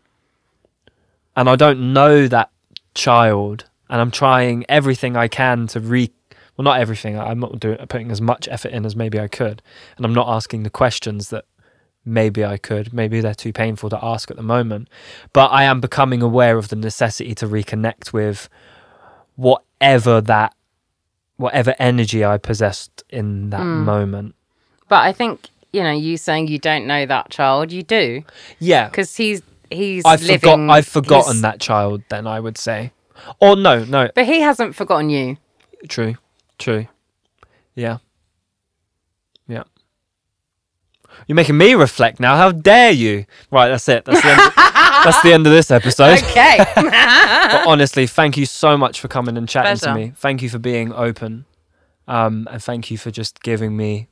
and 1.34 1.48
I 1.48 1.56
don't 1.56 1.92
know 1.92 2.26
that 2.28 2.50
child, 2.94 3.64
and 3.88 4.00
I'm 4.00 4.10
trying 4.10 4.64
everything 4.68 5.16
I 5.16 5.28
can 5.28 5.66
to 5.68 5.80
re. 5.80 6.10
Well, 6.56 6.64
not 6.64 6.80
everything. 6.80 7.18
I'm 7.18 7.38
not 7.38 7.60
doing 7.60 7.76
putting 7.88 8.10
as 8.10 8.20
much 8.20 8.48
effort 8.48 8.72
in 8.72 8.86
as 8.86 8.96
maybe 8.96 9.20
I 9.20 9.28
could, 9.28 9.62
and 9.96 10.06
I'm 10.06 10.14
not 10.14 10.28
asking 10.28 10.62
the 10.62 10.70
questions 10.70 11.28
that 11.30 11.44
maybe 12.04 12.44
I 12.44 12.56
could. 12.56 12.94
Maybe 12.94 13.20
they're 13.20 13.34
too 13.34 13.52
painful 13.52 13.90
to 13.90 14.02
ask 14.02 14.30
at 14.30 14.36
the 14.38 14.42
moment, 14.42 14.88
but 15.34 15.48
I 15.52 15.64
am 15.64 15.80
becoming 15.80 16.22
aware 16.22 16.56
of 16.56 16.68
the 16.68 16.76
necessity 16.76 17.34
to 17.36 17.46
reconnect 17.46 18.12
with 18.14 18.48
whatever 19.34 20.20
that 20.22 20.54
whatever 21.36 21.74
energy 21.78 22.24
I 22.24 22.38
possessed 22.38 23.04
in 23.10 23.50
that 23.50 23.60
Mm. 23.60 23.84
moment. 23.84 24.34
But 24.88 25.04
I 25.04 25.12
think, 25.12 25.48
you 25.72 25.82
know, 25.82 25.90
you 25.92 26.16
saying 26.16 26.48
you 26.48 26.58
don't 26.58 26.86
know 26.86 27.06
that 27.06 27.30
child, 27.30 27.72
you 27.72 27.82
do. 27.82 28.22
Yeah, 28.58 28.88
Because 28.88 29.16
he's 29.16 29.42
he's 29.70 30.04
I've 30.04 30.22
living 30.22 30.38
forgot. 30.40 30.70
I've 30.70 30.86
forgotten 30.86 31.32
his- 31.34 31.42
that 31.42 31.60
child. 31.60 32.02
Then 32.08 32.26
I 32.26 32.38
would 32.40 32.56
say, 32.56 32.92
or 33.40 33.56
no, 33.56 33.84
no, 33.84 34.08
But 34.14 34.26
he 34.26 34.40
hasn't 34.40 34.74
forgotten 34.74 35.10
you. 35.10 35.36
true, 35.88 36.14
true, 36.58 36.86
yeah. 37.74 37.98
You're 41.26 41.36
making 41.36 41.58
me 41.58 41.74
reflect 41.74 42.20
now. 42.20 42.36
How 42.36 42.52
dare 42.52 42.92
you? 42.92 43.26
Right, 43.50 43.68
that's 43.68 43.88
it. 43.88 44.04
That's 44.04 44.22
the 44.22 44.30
end. 44.30 44.52
that's 44.56 45.22
the 45.22 45.32
end 45.32 45.46
of 45.46 45.52
this 45.52 45.70
episode. 45.70 46.22
Okay. 46.22 46.58
but 46.76 47.66
honestly, 47.66 48.06
thank 48.06 48.36
you 48.36 48.46
so 48.46 48.76
much 48.76 49.00
for 49.00 49.08
coming 49.08 49.36
and 49.36 49.48
chatting 49.48 49.78
Pleasure. 49.78 49.86
to 49.86 49.94
me. 49.94 50.12
Thank 50.16 50.42
you 50.42 50.48
for 50.48 50.58
being 50.58 50.92
open, 50.92 51.44
um, 52.06 52.46
and 52.50 52.62
thank 52.62 52.90
you 52.90 52.98
for 52.98 53.10
just 53.10 53.42
giving 53.42 53.76
me 53.76 54.08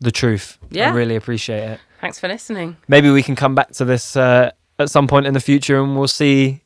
the 0.00 0.10
truth. 0.10 0.58
Yeah. 0.70 0.90
I 0.90 0.94
really 0.94 1.16
appreciate 1.16 1.62
it. 1.62 1.80
Thanks 2.00 2.18
for 2.18 2.28
listening. 2.28 2.76
Maybe 2.88 3.10
we 3.10 3.22
can 3.22 3.36
come 3.36 3.54
back 3.54 3.70
to 3.72 3.84
this 3.84 4.16
uh, 4.16 4.50
at 4.78 4.90
some 4.90 5.06
point 5.06 5.26
in 5.26 5.34
the 5.34 5.40
future, 5.40 5.82
and 5.82 5.96
we'll 5.96 6.08
see 6.08 6.61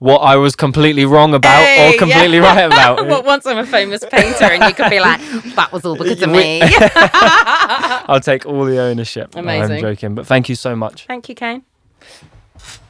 what 0.00 0.18
I 0.18 0.36
was 0.36 0.56
completely 0.56 1.04
wrong 1.04 1.34
about 1.34 1.62
Hey, 1.62 1.94
or 1.94 1.98
completely 1.98 2.38
yeah. 2.38 2.54
right 2.54 2.64
about. 2.72 3.06
well, 3.06 3.22
once 3.22 3.46
I'm 3.46 3.58
a 3.58 3.66
famous 3.66 4.02
painter 4.10 4.44
and 4.46 4.64
you 4.64 4.74
could 4.74 4.90
be 4.90 4.98
like, 4.98 5.20
that 5.54 5.70
was 5.72 5.84
all 5.84 5.94
because 5.96 6.20
of 6.22 6.30
me. 6.40 6.60
I'll 6.64 8.18
take 8.20 8.46
all 8.46 8.64
the 8.64 8.78
ownership. 8.80 9.34
No, 9.36 9.42
I'm 9.42 9.78
joking, 9.80 10.14
but 10.14 10.26
thank 10.26 10.48
you 10.48 10.54
so 10.56 10.74
much. 10.74 11.06
Thank 11.06 11.28
you, 11.28 11.34
Kane. 11.34 11.62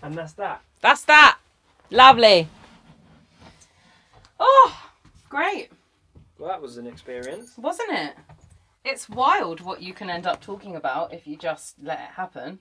And 0.02 0.14
that's 0.16 0.32
that. 0.34 0.62
That's 0.80 1.02
that. 1.04 1.38
Lovely. 1.90 2.48
Oh, 4.38 4.80
great. 5.28 5.68
Well, 6.38 6.48
that 6.48 6.62
was 6.62 6.76
an 6.78 6.86
experience. 6.86 7.58
Wasn't 7.58 7.90
it? 7.92 8.14
It's 8.84 9.08
wild 9.10 9.60
what 9.60 9.82
you 9.82 9.92
can 9.92 10.08
end 10.08 10.26
up 10.26 10.40
talking 10.40 10.74
about 10.76 11.12
if 11.12 11.26
you 11.26 11.36
just 11.36 11.74
let 11.82 11.98
it 11.98 12.14
happen. 12.16 12.60